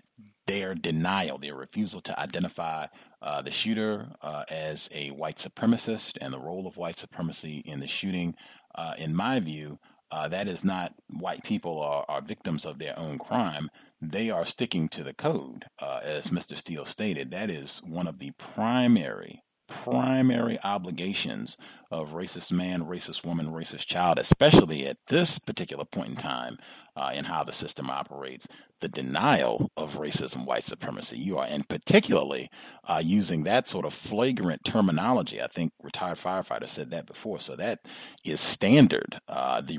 their 0.48 0.75
denial, 0.75 1.38
their 1.38 1.56
refusal 1.56 2.01
to 2.01 2.19
identify 2.19 2.88
uh, 3.22 3.41
the 3.41 3.51
shooter 3.51 4.07
uh, 4.22 4.43
as 4.49 4.90
a 4.93 5.09
white 5.11 5.38
supremacist 5.38 6.17
and 6.22 6.33
the 6.33 6.40
role 6.40 6.67
of 6.67 6.77
white 6.77 6.98
supremacy 6.98 7.64
in 7.65 7.80
the 7.80 7.88
shooting, 7.88 8.35
uh, 8.75 8.93
in 8.98 9.15
my 9.15 9.40
view, 9.40 9.80
uh, 10.11 10.27
that 10.27 10.48
is 10.48 10.64
not 10.64 10.93
white 11.09 11.43
people 11.43 11.82
are, 11.82 12.06
are, 12.07 12.22
victims 12.22 12.65
of 12.65 12.77
their 12.77 12.98
own 12.98 13.17
crime. 13.17 13.69
They 14.01 14.30
are 14.30 14.45
sticking 14.45 14.88
to 14.90 15.03
the 15.03 15.14
code, 15.14 15.65
uh, 15.82 15.99
as 16.03 16.27
Mr. 16.27 16.56
Steele 16.56 16.85
stated. 16.85 17.32
That 17.32 17.49
is 17.49 17.82
one 17.83 18.07
of 18.07 18.19
the 18.19 18.32
primary 18.38 19.41
primary 19.67 20.59
obligations 20.64 21.57
of 21.91 22.14
racist 22.14 22.51
man, 22.51 22.83
racist 22.83 23.25
woman, 23.25 23.48
racist 23.48 23.88
child, 23.88 24.19
especially 24.19 24.85
at 24.85 24.98
this 25.07 25.40
particular 25.40 25.85
point 25.85 26.09
in 26.09 26.15
time 26.15 26.57
uh, 26.95 27.11
in 27.14 27.25
how 27.25 27.43
the 27.43 27.51
system 27.51 27.90
operates, 27.90 28.48
the 28.81 28.89
denial 28.89 29.71
of 29.77 29.97
racism, 29.97 30.45
white 30.45 30.63
supremacy. 30.63 31.17
You 31.17 31.37
are, 31.37 31.45
and 31.45 31.67
particularly 31.67 32.49
uh, 32.83 33.01
using 33.03 33.43
that 33.43 33.67
sort 33.67 33.85
of 33.85 33.93
flagrant 33.93 34.63
terminology. 34.63 35.41
I 35.41 35.47
think 35.47 35.71
retired 35.81 36.17
firefighter 36.17 36.67
said 36.67 36.91
that 36.91 37.05
before, 37.05 37.39
so 37.39 37.55
that 37.55 37.79
is 38.23 38.39
standard. 38.39 39.19
Uh, 39.27 39.61
the 39.61 39.77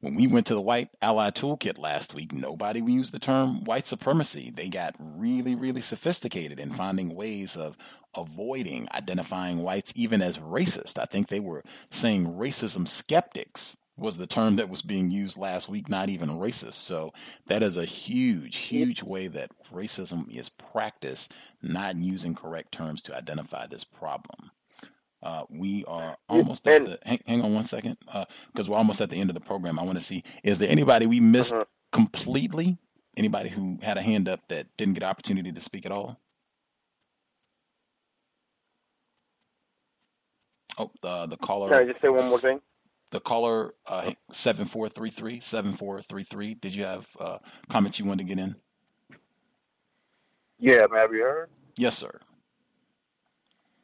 when 0.00 0.14
we 0.14 0.26
went 0.26 0.46
to 0.46 0.54
the 0.54 0.60
White 0.60 0.88
Ally 1.00 1.30
Toolkit 1.30 1.78
last 1.78 2.14
week, 2.14 2.32
nobody 2.32 2.80
used 2.80 3.12
the 3.12 3.18
term 3.18 3.64
white 3.64 3.86
supremacy. 3.86 4.50
They 4.54 4.68
got 4.68 4.94
really, 4.98 5.54
really 5.54 5.80
sophisticated 5.80 6.58
in 6.58 6.70
finding 6.72 7.14
ways 7.14 7.56
of 7.56 7.76
avoiding 8.16 8.88
identifying 8.94 9.62
whites 9.62 9.92
even 9.96 10.22
as 10.22 10.38
racist. 10.38 10.98
I 10.98 11.04
think 11.06 11.28
they 11.28 11.40
were 11.40 11.64
saying 11.90 12.26
racism 12.26 12.86
skeptics 12.86 13.76
was 13.96 14.16
the 14.16 14.26
term 14.26 14.56
that 14.56 14.68
was 14.68 14.82
being 14.82 15.10
used 15.10 15.38
last 15.38 15.68
week, 15.68 15.88
not 15.88 16.08
even 16.08 16.28
racist. 16.30 16.74
So 16.74 17.12
that 17.46 17.62
is 17.62 17.76
a 17.76 17.84
huge, 17.84 18.56
huge 18.56 19.02
way 19.02 19.28
that 19.28 19.50
racism 19.72 20.28
is 20.34 20.48
practiced, 20.48 21.32
not 21.62 21.96
using 21.96 22.34
correct 22.34 22.72
terms 22.72 23.02
to 23.02 23.16
identify 23.16 23.66
this 23.66 23.84
problem. 23.84 24.50
Uh, 25.22 25.44
we 25.48 25.84
are 25.86 26.16
almost 26.28 26.68
at 26.68 26.84
the. 26.84 26.98
Hang, 27.04 27.20
hang 27.26 27.42
on 27.42 27.54
one 27.54 27.64
second, 27.64 27.96
because 28.00 28.68
uh, 28.68 28.70
we're 28.72 28.76
almost 28.76 29.00
at 29.00 29.08
the 29.08 29.16
end 29.16 29.30
of 29.30 29.34
the 29.34 29.40
program. 29.40 29.78
I 29.78 29.82
want 29.82 29.98
to 29.98 30.04
see 30.04 30.22
is 30.42 30.58
there 30.58 30.68
anybody 30.68 31.06
we 31.06 31.20
missed 31.20 31.54
uh-huh. 31.54 31.64
completely? 31.92 32.76
Anybody 33.16 33.48
who 33.48 33.78
had 33.80 33.96
a 33.96 34.02
hand 34.02 34.28
up 34.28 34.40
that 34.48 34.66
didn't 34.76 34.94
get 34.94 35.02
opportunity 35.02 35.50
to 35.50 35.60
speak 35.60 35.86
at 35.86 35.92
all? 35.92 36.20
Oh, 40.76 40.90
the 41.00 41.26
the 41.26 41.36
caller. 41.38 41.70
Can 41.70 41.82
I 41.82 41.86
just 41.90 42.02
say 42.02 42.08
one 42.08 42.28
more 42.28 42.38
thing? 42.38 42.60
The 43.14 43.20
caller 43.20 43.74
uh, 43.86 44.10
seven 44.32 44.66
four 44.66 44.88
three 44.88 45.08
three 45.08 45.38
seven 45.38 45.72
four 45.72 46.02
three 46.02 46.24
three. 46.24 46.54
Did 46.54 46.74
you 46.74 46.82
have 46.82 47.06
uh, 47.20 47.38
comments 47.68 48.00
you 48.00 48.06
wanted 48.06 48.26
to 48.26 48.34
get 48.34 48.42
in? 48.42 48.56
Yeah, 50.58 50.86
have 50.92 51.12
you 51.12 51.22
heard? 51.22 51.48
Yes, 51.76 51.96
sir. 51.96 52.10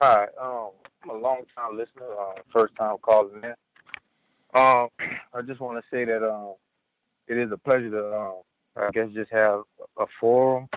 Hi, 0.02 0.26
um, 0.42 0.70
I'm 1.04 1.10
a 1.10 1.14
long 1.14 1.42
time 1.56 1.78
listener, 1.78 2.06
uh, 2.20 2.40
first 2.52 2.74
time 2.74 2.96
calling 3.02 3.40
in. 3.44 3.54
Um, 4.52 4.88
I 5.32 5.42
just 5.46 5.60
want 5.60 5.78
to 5.78 5.96
say 5.96 6.04
that 6.04 6.28
um, 6.28 6.54
it 7.28 7.38
is 7.38 7.52
a 7.52 7.56
pleasure 7.56 7.88
to, 7.88 8.12
um, 8.12 8.34
I 8.74 8.90
guess, 8.90 9.10
just 9.14 9.30
have 9.30 9.60
a 9.96 10.06
forum 10.18 10.68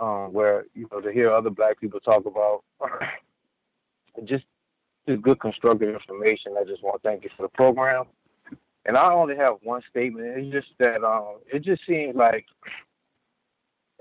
um, 0.00 0.32
where 0.32 0.64
you 0.74 0.88
know 0.90 1.00
to 1.00 1.12
hear 1.12 1.30
other 1.30 1.50
Black 1.50 1.80
people 1.80 2.00
talk 2.00 2.26
about 2.26 2.64
just 4.24 4.44
just 5.08 5.22
good 5.22 5.40
constructive 5.40 5.94
information. 5.94 6.54
I 6.58 6.64
just 6.64 6.82
want 6.82 7.02
to 7.02 7.08
thank 7.08 7.24
you 7.24 7.30
for 7.36 7.42
the 7.42 7.48
program. 7.48 8.04
And 8.86 8.96
I 8.96 9.12
only 9.12 9.36
have 9.36 9.54
one 9.62 9.82
statement. 9.90 10.26
It's 10.26 10.52
just 10.52 10.68
that 10.78 11.02
um, 11.02 11.38
it 11.52 11.62
just 11.62 11.82
seems 11.86 12.14
like 12.14 12.44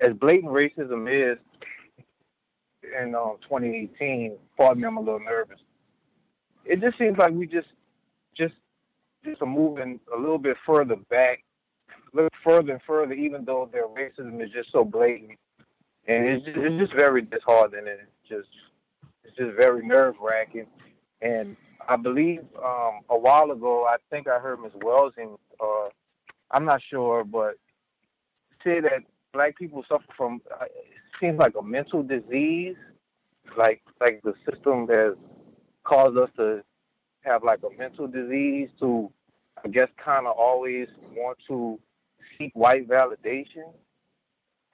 as 0.02 0.14
blatant 0.14 0.52
racism 0.52 1.08
is 1.10 1.38
in 3.02 3.16
um, 3.16 3.38
2018, 3.44 4.38
pardon 4.58 4.82
me, 4.82 4.88
I'm 4.88 4.98
a 4.98 5.00
little 5.00 5.20
nervous. 5.20 5.60
It 6.66 6.82
just 6.82 6.98
seems 6.98 7.18
like 7.18 7.34
we 7.34 7.48
just 7.48 7.68
just 8.36 8.54
just 9.24 9.42
are 9.42 9.48
moving 9.48 10.00
a 10.14 10.20
little 10.20 10.38
bit 10.38 10.58
further 10.66 10.96
back, 11.10 11.44
little 12.14 12.30
further 12.44 12.74
and 12.74 12.82
further, 12.86 13.14
even 13.14 13.46
though 13.46 13.70
their 13.72 13.88
racism 13.88 14.44
is 14.44 14.52
just 14.52 14.72
so 14.72 14.84
blatant. 14.84 15.38
And 16.08 16.26
it's 16.26 16.46
just, 16.46 16.58
it's 16.58 16.80
just 16.82 16.94
very 16.94 17.22
disheartening 17.22 17.88
and 17.88 18.00
it's 18.02 18.30
just 18.30 18.50
it's 19.24 19.38
just 19.38 19.58
very 19.58 19.86
nerve 19.86 20.16
wracking. 20.22 20.68
And 21.24 21.56
I 21.88 21.96
believe 21.96 22.42
um, 22.64 23.00
a 23.10 23.18
while 23.18 23.50
ago, 23.52 23.86
I 23.86 23.96
think 24.10 24.28
I 24.28 24.40
heard 24.40 24.60
Ms. 24.60 24.74
Welsing, 24.84 25.38
uh, 25.60 25.90
I'm 26.52 26.66
not 26.66 26.82
sure, 26.90 27.24
but 27.24 27.56
say 28.64 28.82
that 28.82 29.04
black 29.32 29.58
people 29.58 29.84
suffer 29.90 30.06
from 30.18 30.42
uh, 30.52 30.66
seems 31.20 31.40
like 31.40 31.54
a 31.58 31.64
mental 31.64 32.04
disease, 32.04 32.76
like 33.58 33.82
like 34.02 34.22
the 34.24 34.34
system 34.50 34.88
has 34.90 35.16
caused 35.84 36.18
us 36.18 36.30
to 36.38 36.62
have 37.22 37.44
like 37.44 37.60
a 37.64 37.78
mental 37.78 38.08
disease 38.08 38.70
to, 38.80 39.10
I 39.64 39.70
guess, 39.70 39.88
kind 40.04 40.28
of 40.28 40.36
always 40.38 40.88
want 41.16 41.38
to 41.48 41.80
seek 42.38 42.52
white 42.54 42.88
validation. 42.88 43.72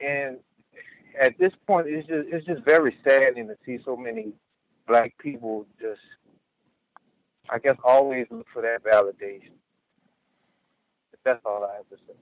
And 0.02 0.38
at 1.20 1.38
this 1.38 1.54
point, 1.68 1.88
it's 1.88 2.08
just 2.08 2.28
it's 2.32 2.46
just 2.46 2.64
very 2.66 2.96
saddening 3.08 3.48
to 3.48 3.56
see 3.66 3.80
so 3.86 3.96
many 3.96 4.34
black 4.88 5.14
people 5.20 5.68
just 5.80 6.02
I 7.52 7.60
guess 7.60 7.78
always 7.84 8.28
look 8.30 8.48
for 8.54 8.62
that 8.62 8.84
validation. 8.84 9.52
That's 11.26 11.42
all 11.46 11.64
I 11.64 11.76
have 11.76 11.90
to 11.90 11.98
say. 12.08 12.14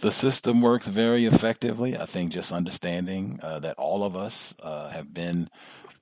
The 0.00 0.10
system 0.10 0.62
works 0.62 0.88
very 0.88 1.26
effectively. 1.26 1.96
I 1.96 2.06
think 2.06 2.32
just 2.32 2.52
understanding 2.52 3.38
uh, 3.42 3.58
that 3.60 3.76
all 3.76 4.02
of 4.02 4.16
us 4.16 4.54
uh, 4.62 4.90
have 4.90 5.12
been 5.12 5.50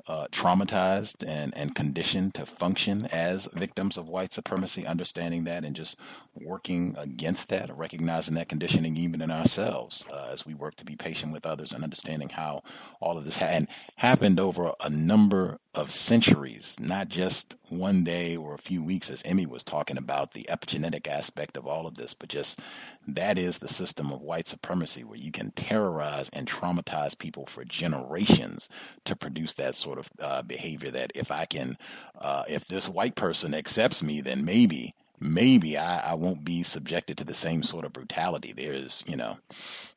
uh, 0.08 0.26
traumatized 0.28 1.26
and, 1.26 1.56
and 1.56 1.74
conditioned 1.74 2.32
to 2.34 2.46
function 2.46 3.06
as 3.12 3.46
victims 3.52 3.98
of 3.98 4.08
white 4.08 4.32
supremacy, 4.32 4.86
understanding 4.86 5.44
that 5.44 5.64
and 5.64 5.76
just 5.76 5.98
working 6.34 6.94
against 6.96 7.50
that, 7.50 7.76
recognizing 7.76 8.34
that 8.34 8.48
conditioning 8.48 8.96
even 8.96 9.20
in 9.20 9.30
ourselves 9.30 10.06
uh, 10.12 10.28
as 10.32 10.46
we 10.46 10.54
work 10.54 10.74
to 10.76 10.84
be 10.84 10.96
patient 10.96 11.32
with 11.32 11.44
others 11.44 11.72
and 11.72 11.84
understanding 11.84 12.30
how 12.30 12.62
all 13.00 13.18
of 13.18 13.24
this 13.24 13.36
ha- 13.36 13.60
happened 13.96 14.40
over 14.40 14.72
a 14.80 14.88
number 14.88 15.58
of 15.78 15.92
centuries, 15.92 16.76
not 16.80 17.08
just 17.08 17.54
one 17.68 18.02
day 18.02 18.36
or 18.36 18.52
a 18.54 18.58
few 18.58 18.82
weeks, 18.82 19.10
as 19.10 19.22
Emmy 19.24 19.46
was 19.46 19.62
talking 19.62 19.96
about 19.96 20.32
the 20.32 20.46
epigenetic 20.50 21.06
aspect 21.06 21.56
of 21.56 21.66
all 21.66 21.86
of 21.86 21.94
this, 21.94 22.14
but 22.14 22.28
just 22.28 22.60
that 23.06 23.38
is 23.38 23.58
the 23.58 23.68
system 23.68 24.12
of 24.12 24.20
white 24.20 24.48
supremacy 24.48 25.04
where 25.04 25.18
you 25.18 25.30
can 25.30 25.52
terrorize 25.52 26.28
and 26.30 26.48
traumatize 26.48 27.16
people 27.16 27.46
for 27.46 27.64
generations 27.64 28.68
to 29.04 29.14
produce 29.14 29.52
that 29.54 29.74
sort 29.76 29.98
of 29.98 30.10
uh, 30.20 30.42
behavior. 30.42 30.90
That 30.90 31.12
if 31.14 31.30
I 31.30 31.44
can, 31.44 31.78
uh, 32.20 32.44
if 32.48 32.66
this 32.66 32.88
white 32.88 33.14
person 33.14 33.54
accepts 33.54 34.02
me, 34.02 34.20
then 34.20 34.44
maybe 34.44 34.94
maybe 35.20 35.76
I, 35.76 36.12
I 36.12 36.14
won't 36.14 36.44
be 36.44 36.62
subjected 36.62 37.18
to 37.18 37.24
the 37.24 37.34
same 37.34 37.62
sort 37.62 37.84
of 37.84 37.92
brutality. 37.92 38.52
There's, 38.52 39.02
you 39.06 39.16
know, 39.16 39.38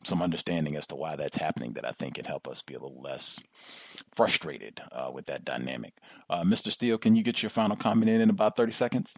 some 0.03 0.21
understanding 0.21 0.75
as 0.75 0.87
to 0.87 0.95
why 0.95 1.15
that's 1.15 1.37
happening 1.37 1.73
that 1.73 1.85
I 1.85 1.91
think 1.91 2.15
can 2.15 2.25
help 2.25 2.47
us 2.47 2.61
be 2.61 2.73
a 2.73 2.79
little 2.79 3.01
less 3.01 3.39
frustrated 4.13 4.81
uh, 4.91 5.11
with 5.13 5.25
that 5.27 5.45
dynamic. 5.45 5.93
Uh, 6.29 6.43
Mr. 6.43 6.71
Steele, 6.71 6.97
can 6.97 7.15
you 7.15 7.23
get 7.23 7.43
your 7.43 7.49
final 7.49 7.75
comment 7.75 8.09
in 8.09 8.21
in 8.21 8.29
about 8.29 8.55
30 8.55 8.71
seconds? 8.71 9.15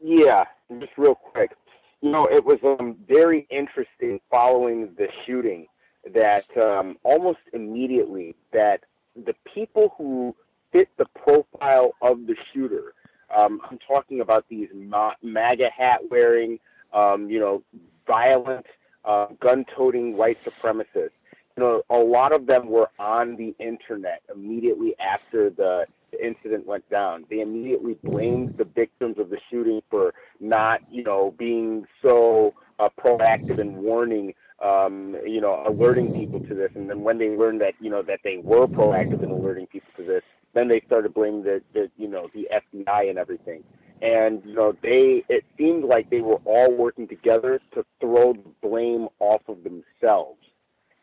Yeah, 0.00 0.44
just 0.78 0.92
real 0.96 1.14
quick. 1.14 1.52
You 2.00 2.12
know, 2.12 2.28
it 2.30 2.44
was 2.44 2.58
um, 2.62 2.96
very 3.08 3.46
interesting 3.50 4.20
following 4.30 4.90
the 4.96 5.08
shooting 5.26 5.66
that 6.14 6.44
um, 6.56 6.96
almost 7.02 7.40
immediately 7.52 8.36
that 8.52 8.84
the 9.16 9.34
people 9.52 9.94
who 9.98 10.34
fit 10.72 10.88
the 10.96 11.06
profile 11.16 11.94
of 12.02 12.26
the 12.26 12.36
shooter 12.52 12.94
um, 13.34 13.60
I'm 13.68 13.78
talking 13.78 14.20
about 14.20 14.46
these 14.48 14.68
ma- 14.74 15.14
MAGA 15.22 15.70
hat 15.70 16.00
wearing, 16.10 16.58
um, 16.92 17.28
you 17.30 17.40
know, 17.40 17.62
violent, 18.06 18.66
uh, 19.04 19.26
gun 19.40 19.64
toting 19.76 20.16
white 20.16 20.38
supremacists. 20.44 21.10
You 21.56 21.64
know, 21.64 21.82
a 21.90 21.98
lot 21.98 22.32
of 22.32 22.46
them 22.46 22.68
were 22.68 22.90
on 22.98 23.36
the 23.36 23.54
internet 23.58 24.22
immediately 24.32 24.94
after 25.00 25.50
the, 25.50 25.86
the 26.12 26.24
incident 26.24 26.66
went 26.66 26.88
down. 26.88 27.24
They 27.28 27.40
immediately 27.40 27.98
blamed 28.04 28.52
the 28.56 28.64
victims 28.64 29.18
of 29.18 29.30
the 29.30 29.38
shooting 29.50 29.82
for 29.90 30.14
not, 30.40 30.80
you 30.90 31.02
know, 31.02 31.34
being 31.36 31.86
so 32.00 32.54
uh, 32.78 32.88
proactive 32.98 33.60
and 33.60 33.76
warning 33.76 34.34
um, 34.60 35.16
you 35.24 35.40
know, 35.40 35.62
alerting 35.66 36.10
people 36.10 36.40
to 36.40 36.54
this. 36.54 36.70
And 36.74 36.88
then 36.90 37.02
when 37.02 37.18
they 37.18 37.30
learned 37.30 37.60
that, 37.60 37.74
you 37.80 37.90
know, 37.90 38.02
that 38.02 38.20
they 38.24 38.38
were 38.38 38.66
proactive 38.66 39.22
in 39.22 39.30
alerting 39.30 39.66
people 39.66 39.90
to 39.96 40.04
this, 40.04 40.22
then 40.58 40.68
they 40.68 40.82
started 40.86 41.14
blaming 41.14 41.44
the, 41.44 41.62
the 41.72 41.90
you 41.96 42.08
know 42.08 42.28
the 42.34 42.48
FBI 42.52 43.08
and 43.08 43.18
everything. 43.18 43.62
And 44.02 44.42
you 44.44 44.54
know 44.54 44.76
they 44.82 45.24
it 45.28 45.44
seemed 45.56 45.84
like 45.84 46.10
they 46.10 46.20
were 46.20 46.40
all 46.44 46.72
working 46.72 47.06
together 47.06 47.60
to 47.74 47.84
throw 48.00 48.32
the 48.32 48.50
blame 48.60 49.08
off 49.20 49.42
of 49.48 49.58
themselves. 49.62 50.38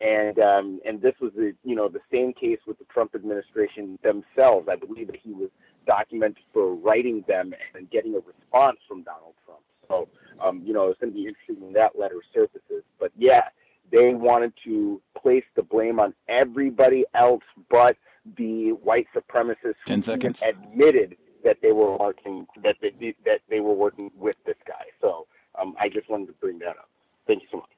And 0.02 0.38
um, 0.40 0.82
and 0.86 1.02
this 1.02 1.16
was 1.22 1.32
the 1.36 1.54
you 1.64 1.76
know 1.76 1.88
the 1.88 2.02
same 2.12 2.34
case 2.34 2.60
with 2.68 2.78
the 2.80 2.86
Trump 2.86 3.16
administration 3.16 3.98
themselves. 4.04 4.68
I 4.70 4.76
believe 4.76 5.08
that 5.08 5.18
he 5.24 5.32
was 5.32 5.50
documented 5.88 6.44
for 6.52 6.76
writing 6.76 7.24
them 7.28 7.54
and 7.76 7.90
getting 7.90 8.14
a 8.16 8.20
response 8.20 8.80
from 8.88 9.04
Donald 9.04 9.36
Trump. 9.46 9.62
So 9.88 10.10
um, 10.44 10.62
you 10.66 10.74
know, 10.74 10.90
it's 10.90 11.00
going 11.00 11.14
to 11.14 11.18
be 11.18 11.28
interesting 11.28 11.62
when 11.62 11.74
that 11.74 11.98
letter 11.98 12.22
surfaces. 12.34 12.84
But 13.00 13.12
yeah, 13.18 13.44
they 13.92 14.14
wanted 14.14 14.54
to 14.66 15.02
place 15.18 15.46
the 15.56 15.64
blame 15.64 16.00
on 16.00 16.14
everybody 16.28 17.06
else 17.14 17.44
but 17.70 17.96
the 18.38 18.72
white 18.72 19.08
supremacists 19.16 19.76
Ten 19.86 20.02
seconds. 20.02 20.42
admitted 20.42 21.18
that 21.44 21.58
they 21.62 21.72
were 21.72 21.96
working 21.98 22.48
that 22.64 22.76
they 22.82 23.16
that 23.26 23.42
they 23.50 23.60
were 23.60 23.74
working 23.74 24.12
with 24.18 24.36
this 24.46 24.58
guy. 24.68 24.86
So 25.02 25.28
um, 25.60 25.76
I 25.80 25.90
just 25.90 26.10
wanted 26.10 26.28
to 26.28 26.34
bring 26.34 26.60
that 26.60 26.70
up. 26.70 26.90
Thank 27.28 27.44
you 27.44 27.48
so 27.52 27.58
much. 27.58 27.70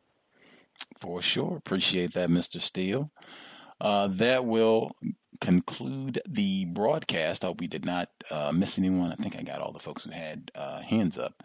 For 0.98 1.22
sure. 1.22 1.58
Appreciate 1.58 2.14
that, 2.14 2.30
Mr. 2.30 2.62
Steele. 2.62 3.12
Uh, 3.82 4.08
that 4.08 4.46
will 4.46 4.96
conclude 5.42 6.20
the 6.28 6.66
broadcast. 6.66 7.44
I 7.44 7.48
hope 7.48 7.60
we 7.60 7.68
did 7.68 7.86
not 7.86 8.10
uh, 8.32 8.52
miss 8.52 8.78
anyone. 8.80 9.12
I 9.12 9.16
think 9.16 9.38
I 9.38 9.44
got 9.44 9.60
all 9.60 9.72
the 9.72 9.80
folks 9.80 10.06
who 10.06 10.12
had 10.12 10.52
uh, 10.56 10.82
hands 10.82 11.18
up. 11.18 11.44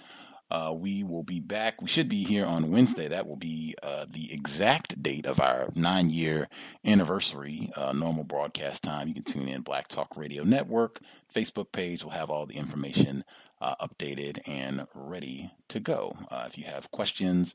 Uh, 0.53 0.71
we 0.71 1.03
will 1.03 1.23
be 1.23 1.41
back. 1.41 1.81
We 1.81 1.89
should 1.89 2.11
be 2.11 2.25
here 2.25 2.45
on 2.45 2.71
Wednesday. 2.71 3.09
That 3.09 3.27
will 3.27 3.37
be 3.37 3.75
uh, 3.83 4.05
the 4.11 4.31
exact 4.35 5.03
date 5.03 5.25
of 5.25 5.41
our 5.41 5.71
nine 5.75 6.11
year 6.11 6.47
anniversary, 6.85 7.71
uh, 7.75 7.95
normal 7.95 8.25
broadcast 8.25 8.83
time. 8.83 9.09
You 9.09 9.15
can 9.15 9.23
tune 9.23 9.49
in 9.49 9.63
Black 9.63 9.89
Talk 9.89 10.15
Radio 10.15 10.45
Network. 10.45 11.01
Facebook 11.35 11.73
page 11.73 12.05
will 12.05 12.11
have 12.11 12.29
all 12.29 12.45
the 12.45 12.59
information 12.59 13.25
uh, 13.63 13.77
updated 13.81 14.47
and 14.47 14.87
ready 14.95 15.51
to 15.69 15.81
go. 15.81 16.15
Uh, 16.31 16.45
if 16.47 16.59
you 16.59 16.65
have 16.65 16.91
questions, 16.91 17.55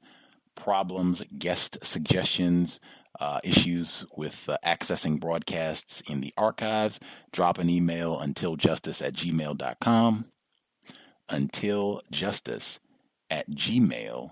problems, 0.56 1.24
guest 1.38 1.78
suggestions, 1.84 2.80
uh, 3.20 3.40
issues 3.44 4.08
with 4.16 4.50
uh, 4.50 4.58
accessing 4.66 5.20
broadcasts 5.20 6.02
in 6.10 6.20
the 6.20 6.34
archives, 6.36 7.00
drop 7.32 7.60
an 7.60 7.70
email 7.70 8.20
until 8.20 8.56
justice 8.56 9.04
at 9.04 9.14
gmail.com. 9.14 10.26
Until 11.30 12.02
justice 12.10 12.80
at 13.30 13.50
gmail.com. 13.50 14.32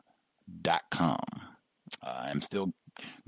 Uh, 2.02 2.26
I'm 2.28 2.42
still 2.42 2.74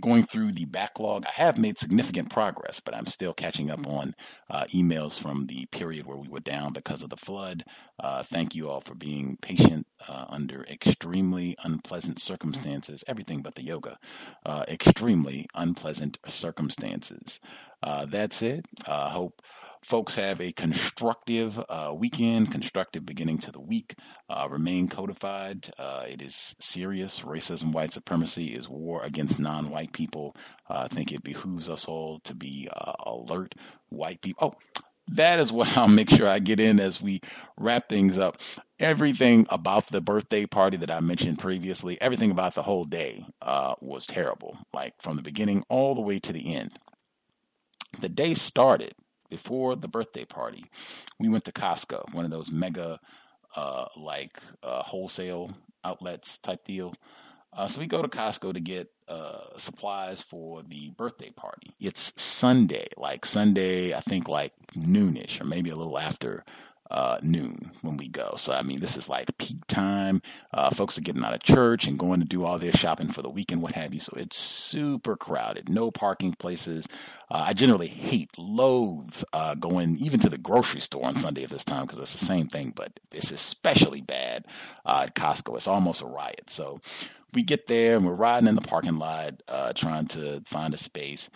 going 0.02 0.24
through 0.24 0.52
the 0.54 0.66
backlog. 0.66 1.26
I 1.26 1.32
have 1.32 1.58
made 1.58 1.78
significant 1.78 2.30
progress, 2.30 2.80
but 2.80 2.96
I'm 2.96 3.06
still 3.08 3.34
catching 3.34 3.70
up 3.70 3.86
on 3.88 4.14
uh, 4.50 4.66
emails 4.74 5.20
from 5.20 5.46
the 5.46 5.66
period 5.72 6.06
where 6.06 6.18
we 6.18 6.28
were 6.30 6.40
down 6.40 6.74
because 6.74 7.04
of 7.04 7.10
the 7.10 7.18
flood. 7.18 7.64
Uh, 8.00 8.24
thank 8.24 8.56
you 8.56 8.70
all 8.70 8.82
for 8.82 8.96
being 8.96 9.38
patient 9.42 9.86
uh, 10.08 10.26
under 10.30 10.64
extremely 10.66 11.56
unpleasant 11.64 12.20
circumstances, 12.20 13.04
everything 13.08 13.42
but 13.42 13.56
the 13.56 13.64
yoga, 13.64 13.98
uh, 14.46 14.64
extremely 14.68 15.46
unpleasant 15.56 16.18
circumstances. 16.28 17.40
Uh, 17.84 18.06
that's 18.06 18.42
it. 18.42 18.66
I 18.88 19.10
hope 19.10 19.42
folks 19.88 20.16
have 20.16 20.42
a 20.42 20.52
constructive 20.52 21.64
uh, 21.70 21.94
weekend, 21.96 22.52
constructive 22.52 23.06
beginning 23.06 23.38
to 23.38 23.54
the 23.54 23.60
week. 23.60 23.96
Uh, 24.30 24.46
remain 24.52 24.90
codified. 24.90 25.70
Uh, 25.80 26.06
it 26.10 26.22
is 26.22 26.56
serious. 26.60 27.22
Racism, 27.22 27.72
white 27.72 27.94
supremacy 27.94 28.48
is 28.48 28.68
war 28.68 29.02
against 29.04 29.40
non 29.40 29.70
white 29.70 29.94
people. 29.94 30.36
Uh, 30.70 30.80
I 30.80 30.88
think 30.94 31.14
it 31.14 31.24
behooves 31.24 31.70
us 31.70 31.86
all 31.86 32.20
to 32.26 32.36
be 32.36 32.68
uh, 32.76 32.94
alert. 33.06 33.56
White 33.88 34.20
people. 34.22 34.54
Oh, 34.54 34.84
that 35.08 35.40
is 35.40 35.54
what 35.54 35.70
I'll 35.78 35.88
make 35.88 36.10
sure 36.10 36.28
I 36.28 36.40
get 36.40 36.60
in 36.60 36.82
as 36.82 37.02
we 37.02 37.22
wrap 37.58 37.88
things 37.88 38.18
up. 38.18 38.42
Everything 38.80 39.48
about 39.50 39.88
the 39.88 40.02
birthday 40.02 40.46
party 40.46 40.76
that 40.78 40.92
I 40.92 41.00
mentioned 41.00 41.40
previously, 41.40 42.00
everything 42.02 42.32
about 42.32 42.56
the 42.56 42.64
whole 42.64 42.84
day 42.84 43.26
uh, 43.42 43.76
was 43.80 44.06
terrible, 44.06 44.58
like 44.74 45.02
from 45.02 45.16
the 45.16 45.24
beginning 45.24 45.64
all 45.70 45.96
the 45.96 46.02
way 46.02 46.20
to 46.20 46.34
the 46.34 46.56
end. 46.56 46.72
The 48.02 48.10
day 48.10 48.34
started 48.34 48.94
before 49.30 49.76
the 49.76 49.88
birthday 49.88 50.26
party, 50.26 50.66
we 51.20 51.30
went 51.30 51.46
to 51.46 51.52
Costco, 51.52 52.14
one 52.14 52.26
of 52.26 52.32
those 52.32 52.52
mega 52.52 53.00
uh, 53.56 53.86
like 53.96 54.40
uh, 54.64 54.84
wholesale 54.84 55.52
outlets 55.84 56.38
type 56.38 56.64
deal. 56.66 56.94
Uh, 57.54 57.68
so 57.68 57.80
we 57.80 57.88
go 57.88 58.02
to 58.02 58.08
Costco 58.08 58.54
to 58.54 58.60
get 58.60 58.92
uh, 59.08 59.58
supplies 59.58 60.22
for 60.22 60.62
the 60.64 60.92
birthday 60.92 61.32
party. 61.32 61.72
It's 61.80 62.14
Sunday, 62.22 62.88
like 62.98 63.26
Sunday, 63.26 63.94
I 63.94 64.02
think 64.02 64.28
like 64.28 64.54
noonish 64.76 65.42
or 65.42 65.46
maybe 65.46 65.70
a 65.70 65.76
little 65.76 65.98
after 65.98 66.44
uh, 66.90 67.18
noon 67.22 67.72
when 67.82 67.98
we 67.98 68.08
go. 68.08 68.36
So, 68.38 68.54
I 68.54 68.62
mean, 68.62 68.80
this 68.80 68.96
is 68.96 69.10
like 69.10 69.38
peak 69.38 69.66
time. 69.68 70.22
Uh, 70.54 70.70
folks 70.70 70.98
are 70.98 71.02
getting 71.02 71.24
out 71.24 71.34
of 71.34 71.44
church 71.44 71.88
and 71.88 72.00
going 72.00 72.20
to 72.20 72.26
do 72.26 72.46
all 72.46 72.58
their 72.58 72.72
shopping 72.72 73.10
for 73.10 73.22
the 73.22 73.30
weekend, 73.30 73.62
what 73.62 73.74
have 73.74 73.94
you. 73.94 74.00
So 74.00 74.14
it's 74.16 74.38
super 74.38 75.16
crowded, 75.16 75.70
no 75.70 75.92
parking 75.92 76.34
places. 76.34 76.88
Uh, 77.30 77.46
I 77.48 77.54
generally 77.54 77.88
hate, 77.88 78.32
loathe 78.38 79.22
uh, 79.34 79.56
going 79.56 79.98
even 79.98 80.20
to 80.22 80.30
the 80.30 80.38
grocery 80.38 80.82
store 80.82 81.06
on 81.06 81.16
Sunday 81.16 81.44
at 81.44 81.50
this 81.50 81.66
time 81.66 81.86
because 81.86 82.00
it's 82.00 82.18
the 82.18 82.26
same 82.26 82.48
thing, 82.48 82.72
but 82.76 83.00
it's 83.14 83.32
especially 83.32 84.02
bad 84.02 84.46
uh, 84.86 85.04
at 85.04 85.16
Costco. 85.16 85.56
It's 85.56 85.68
almost 85.68 86.02
a 86.02 86.06
riot. 86.06 86.50
So 86.50 86.80
we 87.34 87.44
get 87.44 87.68
there 87.68 87.98
and 87.98 88.06
we're 88.06 88.14
riding 88.14 88.48
in 88.48 88.56
the 88.56 88.62
parking 88.62 88.98
lot 88.98 89.44
uh, 89.48 89.74
trying 89.74 90.08
to 90.08 90.42
find 90.46 90.74
a 90.74 90.78
space. 90.78 91.30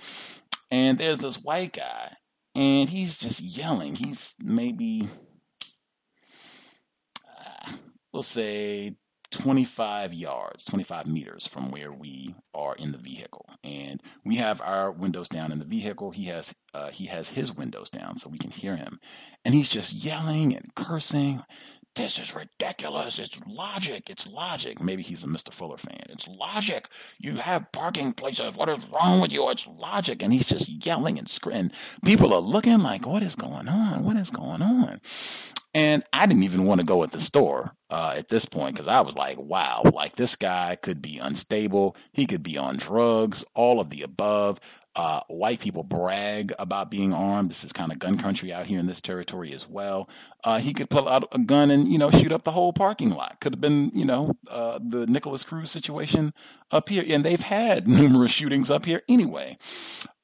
And 0.69 0.97
there's 0.97 1.19
this 1.19 1.35
white 1.35 1.73
guy 1.73 2.15
and 2.55 2.89
he's 2.89 3.17
just 3.17 3.41
yelling. 3.41 3.95
He's 3.95 4.35
maybe 4.41 5.09
we'll 8.13 8.23
say 8.23 8.95
25 9.31 10.13
yards, 10.13 10.65
25 10.65 11.07
meters 11.07 11.47
from 11.47 11.71
where 11.71 11.91
we 11.91 12.35
are 12.53 12.75
in 12.75 12.91
the 12.91 12.97
vehicle, 12.97 13.45
and 13.63 14.01
we 14.25 14.35
have 14.35 14.61
our 14.61 14.91
windows 14.91 15.29
down 15.29 15.51
in 15.51 15.59
the 15.59 15.65
vehicle. 15.65 16.11
He 16.11 16.25
has 16.25 16.53
uh, 16.73 16.89
he 16.89 17.05
has 17.05 17.29
his 17.29 17.55
windows 17.55 17.89
down, 17.89 18.17
so 18.17 18.29
we 18.29 18.37
can 18.37 18.51
hear 18.51 18.75
him, 18.75 18.99
and 19.45 19.55
he's 19.55 19.69
just 19.69 19.93
yelling 19.93 20.55
and 20.55 20.75
cursing. 20.75 21.41
This 21.95 22.19
is 22.19 22.33
ridiculous. 22.33 23.19
It's 23.19 23.37
logic. 23.45 24.09
It's 24.09 24.25
logic. 24.25 24.81
Maybe 24.81 25.03
he's 25.03 25.25
a 25.25 25.27
Mr. 25.27 25.53
Fuller 25.53 25.77
fan. 25.77 25.99
It's 26.09 26.27
logic. 26.27 26.87
You 27.19 27.35
have 27.35 27.69
parking 27.73 28.13
places. 28.13 28.55
What 28.55 28.69
is 28.69 28.79
wrong 28.93 29.19
with 29.19 29.33
you? 29.33 29.49
It's 29.49 29.67
logic. 29.67 30.23
And 30.23 30.31
he's 30.31 30.45
just 30.45 30.85
yelling 30.85 31.19
and 31.19 31.27
screaming. 31.27 31.71
People 32.05 32.33
are 32.33 32.39
looking 32.39 32.79
like, 32.79 33.05
what 33.05 33.23
is 33.23 33.35
going 33.35 33.67
on? 33.67 34.05
What 34.05 34.15
is 34.15 34.29
going 34.29 34.61
on? 34.61 35.01
And 35.73 36.03
I 36.13 36.25
didn't 36.25 36.43
even 36.43 36.65
want 36.65 36.79
to 36.81 36.87
go 36.87 37.03
at 37.03 37.11
the 37.11 37.19
store 37.19 37.73
uh, 37.89 38.13
at 38.17 38.29
this 38.29 38.45
point 38.45 38.75
because 38.75 38.87
I 38.87 39.01
was 39.01 39.15
like, 39.15 39.37
wow, 39.37 39.83
like 39.93 40.15
this 40.15 40.35
guy 40.35 40.77
could 40.81 41.01
be 41.01 41.17
unstable. 41.17 41.95
He 42.13 42.25
could 42.25 42.43
be 42.43 42.57
on 42.57 42.77
drugs, 42.77 43.43
all 43.53 43.79
of 43.79 43.89
the 43.89 44.01
above. 44.01 44.59
Uh, 44.95 45.21
white 45.27 45.59
people 45.59 45.83
brag 45.83 46.53
about 46.59 46.91
being 46.91 47.13
armed. 47.13 47.49
This 47.49 47.63
is 47.63 47.71
kind 47.71 47.91
of 47.91 47.99
gun 47.99 48.17
country 48.17 48.51
out 48.51 48.65
here 48.65 48.79
in 48.79 48.87
this 48.87 48.99
territory 48.99 49.53
as 49.53 49.67
well. 49.67 50.09
Uh, 50.43 50.59
he 50.59 50.73
could 50.73 50.89
pull 50.89 51.07
out 51.07 51.29
a 51.31 51.39
gun 51.39 51.71
and, 51.71 51.87
you 51.87 51.97
know, 51.97 52.09
shoot 52.11 52.31
up 52.33 52.43
the 52.43 52.51
whole 52.51 52.73
parking 52.73 53.11
lot. 53.11 53.39
Could 53.39 53.53
have 53.53 53.61
been, 53.61 53.91
you 53.93 54.03
know, 54.03 54.33
uh, 54.49 54.79
the 54.83 55.07
Nicholas 55.07 55.45
Cruz 55.45 55.71
situation 55.71 56.33
up 56.71 56.89
here. 56.89 57.05
And 57.07 57.23
they've 57.23 57.39
had 57.41 57.87
numerous 57.87 58.31
shootings 58.31 58.69
up 58.69 58.85
here 58.85 59.01
anyway. 59.07 59.57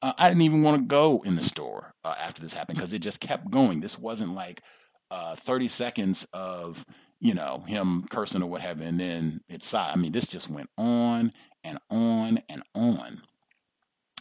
Uh, 0.02 0.12
I 0.18 0.28
didn't 0.28 0.42
even 0.42 0.62
want 0.62 0.82
to 0.82 0.86
go 0.86 1.22
in 1.24 1.34
the 1.34 1.42
store 1.42 1.94
uh, 2.04 2.14
after 2.20 2.42
this 2.42 2.52
happened 2.52 2.78
because 2.78 2.92
it 2.92 3.00
just 3.00 3.20
kept 3.20 3.50
going. 3.50 3.80
This 3.80 3.98
wasn't 3.98 4.34
like 4.34 4.62
uh, 5.10 5.34
30 5.36 5.68
seconds 5.68 6.26
of 6.32 6.84
you 7.20 7.34
know 7.34 7.64
him 7.66 8.06
cursing 8.10 8.42
or 8.42 8.48
what 8.48 8.60
have 8.60 8.80
you, 8.80 8.86
and 8.86 9.00
then 9.00 9.40
it's 9.48 9.74
I 9.74 9.96
mean 9.96 10.12
this 10.12 10.26
just 10.26 10.50
went 10.50 10.70
on 10.78 11.32
and 11.64 11.78
on 11.90 12.40
and 12.48 12.62
on. 12.74 13.22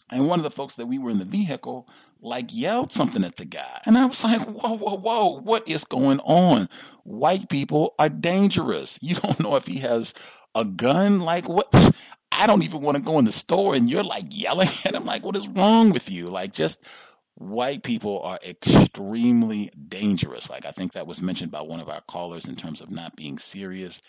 And 0.09 0.27
one 0.27 0.39
of 0.39 0.43
the 0.43 0.51
folks 0.51 0.75
that 0.75 0.85
we 0.87 0.97
were 0.97 1.09
in 1.09 1.19
the 1.19 1.25
vehicle 1.25 1.87
like 2.21 2.53
yelled 2.53 2.91
something 2.91 3.23
at 3.23 3.35
the 3.35 3.45
guy, 3.45 3.81
and 3.85 3.97
I 3.97 4.05
was 4.05 4.23
like, 4.23 4.41
"Whoa, 4.41 4.77
whoa, 4.77 4.97
whoa! 4.97 5.39
What 5.41 5.67
is 5.67 5.83
going 5.83 6.19
on? 6.21 6.67
White 7.03 7.49
people 7.49 7.93
are 7.99 8.09
dangerous. 8.09 8.97
You 9.01 9.15
don't 9.23 9.39
know 9.39 9.55
if 9.55 9.67
he 9.67 9.79
has 9.79 10.13
a 10.55 10.65
gun. 10.65 11.19
Like 11.19 11.47
what?" 11.47 11.67
I 12.31 12.45
don't 12.45 12.63
even 12.63 12.81
want 12.81 12.97
to 12.97 13.03
go 13.03 13.17
in 13.19 13.25
the 13.25 13.31
store, 13.31 13.73
and 13.73 13.89
you're 13.89 14.03
like 14.03 14.25
yelling 14.29 14.69
at 14.85 14.93
him. 14.93 15.05
Like, 15.05 15.25
what 15.25 15.35
is 15.35 15.47
wrong 15.47 15.91
with 15.91 16.11
you? 16.11 16.29
Like, 16.29 16.53
just 16.53 16.85
white 17.37 17.83
people 17.83 18.21
are 18.23 18.39
extremely 18.43 19.71
dangerous. 19.87 20.49
Like 20.49 20.65
I 20.65 20.71
think 20.71 20.93
that 20.93 21.07
was 21.07 21.21
mentioned 21.21 21.51
by 21.51 21.61
one 21.61 21.79
of 21.79 21.89
our 21.89 22.01
callers 22.01 22.47
in 22.47 22.55
terms 22.55 22.81
of 22.81 22.89
not 22.89 23.15
being 23.15 23.37
serious. 23.37 24.01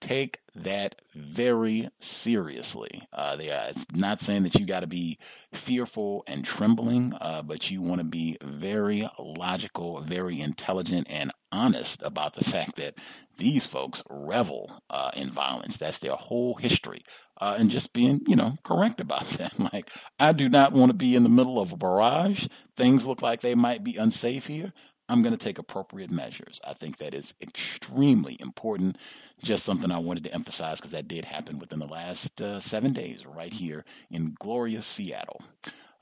Take 0.00 0.40
that 0.54 0.96
very 1.14 1.88
seriously. 2.00 3.02
Uh, 3.12 3.36
they 3.36 3.50
are, 3.50 3.68
it's 3.68 3.86
not 3.92 4.20
saying 4.20 4.44
that 4.44 4.54
you 4.54 4.66
got 4.66 4.80
to 4.80 4.86
be 4.86 5.18
fearful 5.52 6.22
and 6.26 6.44
trembling, 6.44 7.14
uh, 7.20 7.42
but 7.42 7.70
you 7.70 7.82
want 7.82 7.98
to 7.98 8.04
be 8.04 8.36
very 8.42 9.08
logical, 9.18 10.00
very 10.02 10.40
intelligent, 10.40 11.08
and 11.10 11.32
honest 11.50 12.02
about 12.02 12.34
the 12.34 12.44
fact 12.44 12.76
that 12.76 12.96
these 13.38 13.66
folks 13.66 14.02
revel 14.10 14.82
uh, 14.90 15.10
in 15.16 15.30
violence. 15.30 15.76
That's 15.76 15.98
their 15.98 16.12
whole 16.16 16.54
history 16.54 17.00
uh, 17.40 17.56
and 17.58 17.70
just 17.70 17.92
being, 17.92 18.22
you 18.26 18.36
know, 18.36 18.56
correct 18.64 19.00
about 19.00 19.26
that. 19.30 19.54
Like, 19.72 19.90
I 20.18 20.32
do 20.32 20.48
not 20.48 20.72
want 20.72 20.90
to 20.90 20.94
be 20.96 21.14
in 21.16 21.22
the 21.22 21.28
middle 21.28 21.58
of 21.60 21.72
a 21.72 21.76
barrage. 21.76 22.46
Things 22.76 23.06
look 23.06 23.20
like 23.22 23.40
they 23.40 23.54
might 23.54 23.82
be 23.82 23.96
unsafe 23.96 24.46
here. 24.46 24.72
I'm 25.08 25.22
going 25.22 25.32
to 25.32 25.38
take 25.44 25.58
appropriate 25.58 26.10
measures. 26.10 26.60
I 26.64 26.74
think 26.74 26.98
that 26.98 27.14
is 27.14 27.34
extremely 27.40 28.36
important. 28.40 28.98
Just 29.42 29.64
something 29.64 29.90
I 29.90 29.98
wanted 29.98 30.24
to 30.24 30.34
emphasize 30.34 30.80
because 30.80 30.92
that 30.92 31.08
did 31.08 31.24
happen 31.24 31.58
within 31.58 31.78
the 31.78 31.86
last 31.86 32.42
uh, 32.42 32.58
seven 32.58 32.92
days 32.92 33.24
right 33.24 33.52
here 33.52 33.84
in 34.10 34.34
glorious 34.40 34.86
Seattle. 34.86 35.42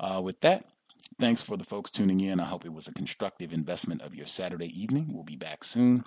Uh, 0.01 0.21
with 0.23 0.41
that, 0.41 0.65
thanks 1.19 1.43
for 1.43 1.57
the 1.57 1.65
folks 1.65 1.91
tuning 1.91 2.21
in. 2.21 2.41
I 2.41 2.45
hope 2.47 2.65
it 2.65 2.73
was 2.73 2.89
a 2.89 2.95
constructive 2.95 3.53
investment 3.53 4.03
of 4.03 4.15
your 4.15 4.27
Saturday 4.27 4.69
evening. 4.81 5.13
We'll 5.13 5.25
be 5.25 5.37
back 5.37 5.65
soon. 5.65 6.05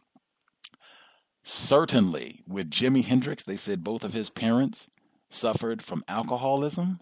Certainly, 1.44 2.44
with 2.48 2.70
Jimi 2.70 3.06
Hendrix, 3.06 3.44
they 3.44 3.58
said 3.58 3.84
both 3.84 4.04
of 4.04 4.14
his 4.14 4.30
parents 4.30 4.90
suffered 5.30 5.82
from 5.82 6.04
alcoholism. 6.08 7.00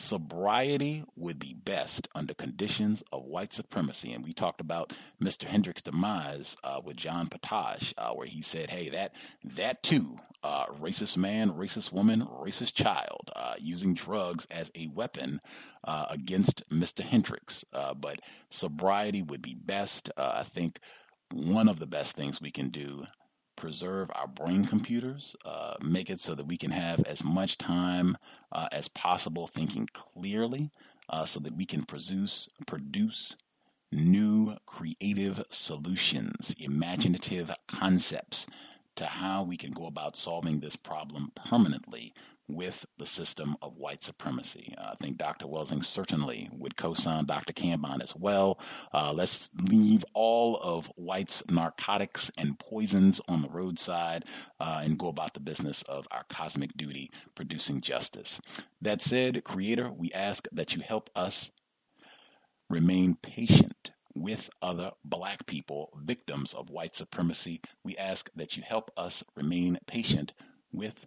Sobriety 0.00 1.04
would 1.14 1.38
be 1.38 1.52
best 1.52 2.08
under 2.14 2.32
conditions 2.32 3.02
of 3.12 3.26
white 3.26 3.52
supremacy. 3.52 4.14
And 4.14 4.24
we 4.24 4.32
talked 4.32 4.62
about 4.62 4.94
Mr. 5.22 5.44
Hendrix's 5.44 5.82
demise 5.82 6.56
uh, 6.64 6.80
with 6.82 6.96
John 6.96 7.28
Potash, 7.28 7.92
uh, 7.98 8.14
where 8.14 8.26
he 8.26 8.40
said, 8.40 8.70
hey, 8.70 8.88
that, 8.88 9.12
that 9.44 9.82
too, 9.82 10.16
uh, 10.42 10.64
racist 10.80 11.18
man, 11.18 11.50
racist 11.50 11.92
woman, 11.92 12.22
racist 12.22 12.72
child, 12.72 13.30
uh, 13.36 13.56
using 13.58 13.92
drugs 13.92 14.46
as 14.50 14.70
a 14.74 14.86
weapon 14.86 15.38
uh, 15.84 16.06
against 16.08 16.66
Mr. 16.70 17.04
Hendrix. 17.04 17.62
Uh, 17.74 17.92
but 17.92 18.20
sobriety 18.48 19.20
would 19.20 19.42
be 19.42 19.54
best. 19.54 20.10
I 20.16 20.44
think 20.44 20.80
one 21.30 21.68
of 21.68 21.78
the 21.78 21.86
best 21.86 22.16
things 22.16 22.40
we 22.40 22.50
can 22.50 22.70
do 22.70 23.04
preserve 23.60 24.10
our 24.14 24.26
brain 24.26 24.64
computers, 24.64 25.36
uh, 25.44 25.74
make 25.82 26.08
it 26.08 26.18
so 26.18 26.34
that 26.34 26.46
we 26.46 26.56
can 26.56 26.70
have 26.70 26.98
as 27.04 27.22
much 27.22 27.58
time 27.58 28.16
uh, 28.52 28.66
as 28.72 28.88
possible 28.88 29.46
thinking 29.46 29.86
clearly, 29.92 30.70
uh, 31.10 31.26
so 31.26 31.38
that 31.40 31.54
we 31.54 31.66
can 31.66 31.84
produce 31.84 32.48
produce 32.66 33.36
new 33.92 34.56
creative 34.64 35.44
solutions, 35.50 36.56
imaginative 36.58 37.52
concepts 37.68 38.46
to 38.96 39.04
how 39.04 39.42
we 39.42 39.58
can 39.58 39.72
go 39.72 39.86
about 39.86 40.16
solving 40.16 40.60
this 40.60 40.76
problem 40.76 41.30
permanently 41.34 42.14
with 42.54 42.84
the 42.98 43.06
system 43.06 43.56
of 43.62 43.76
white 43.76 44.02
supremacy. 44.02 44.74
Uh, 44.78 44.90
I 44.92 44.94
think 44.96 45.16
Dr. 45.16 45.46
Welsing 45.46 45.84
certainly 45.84 46.48
would 46.52 46.76
co 46.76 46.94
sign 46.94 47.26
Dr. 47.26 47.52
Kambon 47.52 48.02
as 48.02 48.14
well. 48.16 48.60
Uh, 48.92 49.12
let's 49.12 49.50
leave 49.62 50.04
all 50.14 50.56
of 50.58 50.86
white's 50.96 51.48
narcotics 51.50 52.30
and 52.38 52.58
poisons 52.58 53.20
on 53.28 53.42
the 53.42 53.48
roadside 53.48 54.24
uh, 54.60 54.80
and 54.84 54.98
go 54.98 55.08
about 55.08 55.34
the 55.34 55.40
business 55.40 55.82
of 55.82 56.06
our 56.10 56.24
cosmic 56.28 56.76
duty, 56.76 57.10
producing 57.34 57.80
justice. 57.80 58.40
That 58.82 59.00
said, 59.00 59.44
Creator, 59.44 59.90
we 59.92 60.12
ask 60.12 60.46
that 60.52 60.74
you 60.74 60.82
help 60.82 61.10
us 61.14 61.50
remain 62.68 63.16
patient 63.22 63.90
with 64.14 64.50
other 64.62 64.90
black 65.04 65.46
people, 65.46 65.90
victims 66.04 66.54
of 66.54 66.70
white 66.70 66.94
supremacy. 66.94 67.60
We 67.84 67.96
ask 67.96 68.30
that 68.34 68.56
you 68.56 68.62
help 68.66 68.90
us 68.96 69.22
remain 69.36 69.78
patient 69.86 70.32
with 70.72 71.06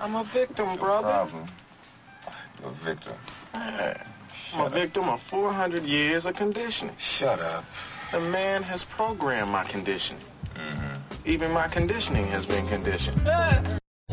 I'm 0.00 0.16
a 0.16 0.24
victim, 0.24 0.76
brother. 0.76 1.08
Problem. 1.08 1.46
You're 2.60 2.70
a 2.70 2.74
victim. 2.74 3.12
I'm 3.54 4.66
a 4.66 4.68
victim 4.70 5.08
of 5.08 5.20
400 5.22 5.84
years 5.84 6.26
of 6.26 6.34
conditioning. 6.34 6.94
Shut 6.98 7.40
up. 7.40 7.64
The 8.12 8.20
man 8.20 8.62
has 8.62 8.84
programmed 8.84 9.50
my 9.50 9.64
conditioning. 9.64 10.24
Mm-hmm. 10.54 10.96
Even 11.24 11.50
my 11.52 11.68
conditioning 11.68 12.26
has 12.26 12.44
been 12.44 12.66
conditioned. 12.68 13.20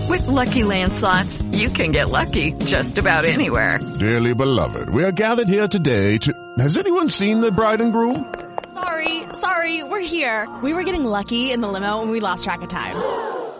With 0.07 0.27
Lucky 0.27 0.63
Land 0.63 0.93
slots, 0.93 1.41
you 1.51 1.69
can 1.69 1.91
get 1.91 2.09
lucky 2.09 2.53
just 2.53 2.97
about 2.97 3.25
anywhere. 3.25 3.79
Dearly 3.99 4.33
beloved, 4.33 4.89
we 4.89 5.03
are 5.03 5.11
gathered 5.11 5.49
here 5.49 5.67
today 5.67 6.17
to. 6.19 6.33
Has 6.59 6.77
anyone 6.77 7.09
seen 7.09 7.41
the 7.41 7.51
bride 7.51 7.81
and 7.81 7.91
groom? 7.91 8.33
Sorry, 8.73 9.23
sorry, 9.33 9.83
we're 9.83 9.99
here. 9.99 10.47
We 10.63 10.73
were 10.73 10.83
getting 10.83 11.03
lucky 11.03 11.51
in 11.51 11.61
the 11.61 11.67
limo 11.67 12.01
and 12.01 12.09
we 12.09 12.21
lost 12.21 12.43
track 12.43 12.61
of 12.61 12.69
time. 12.69 12.95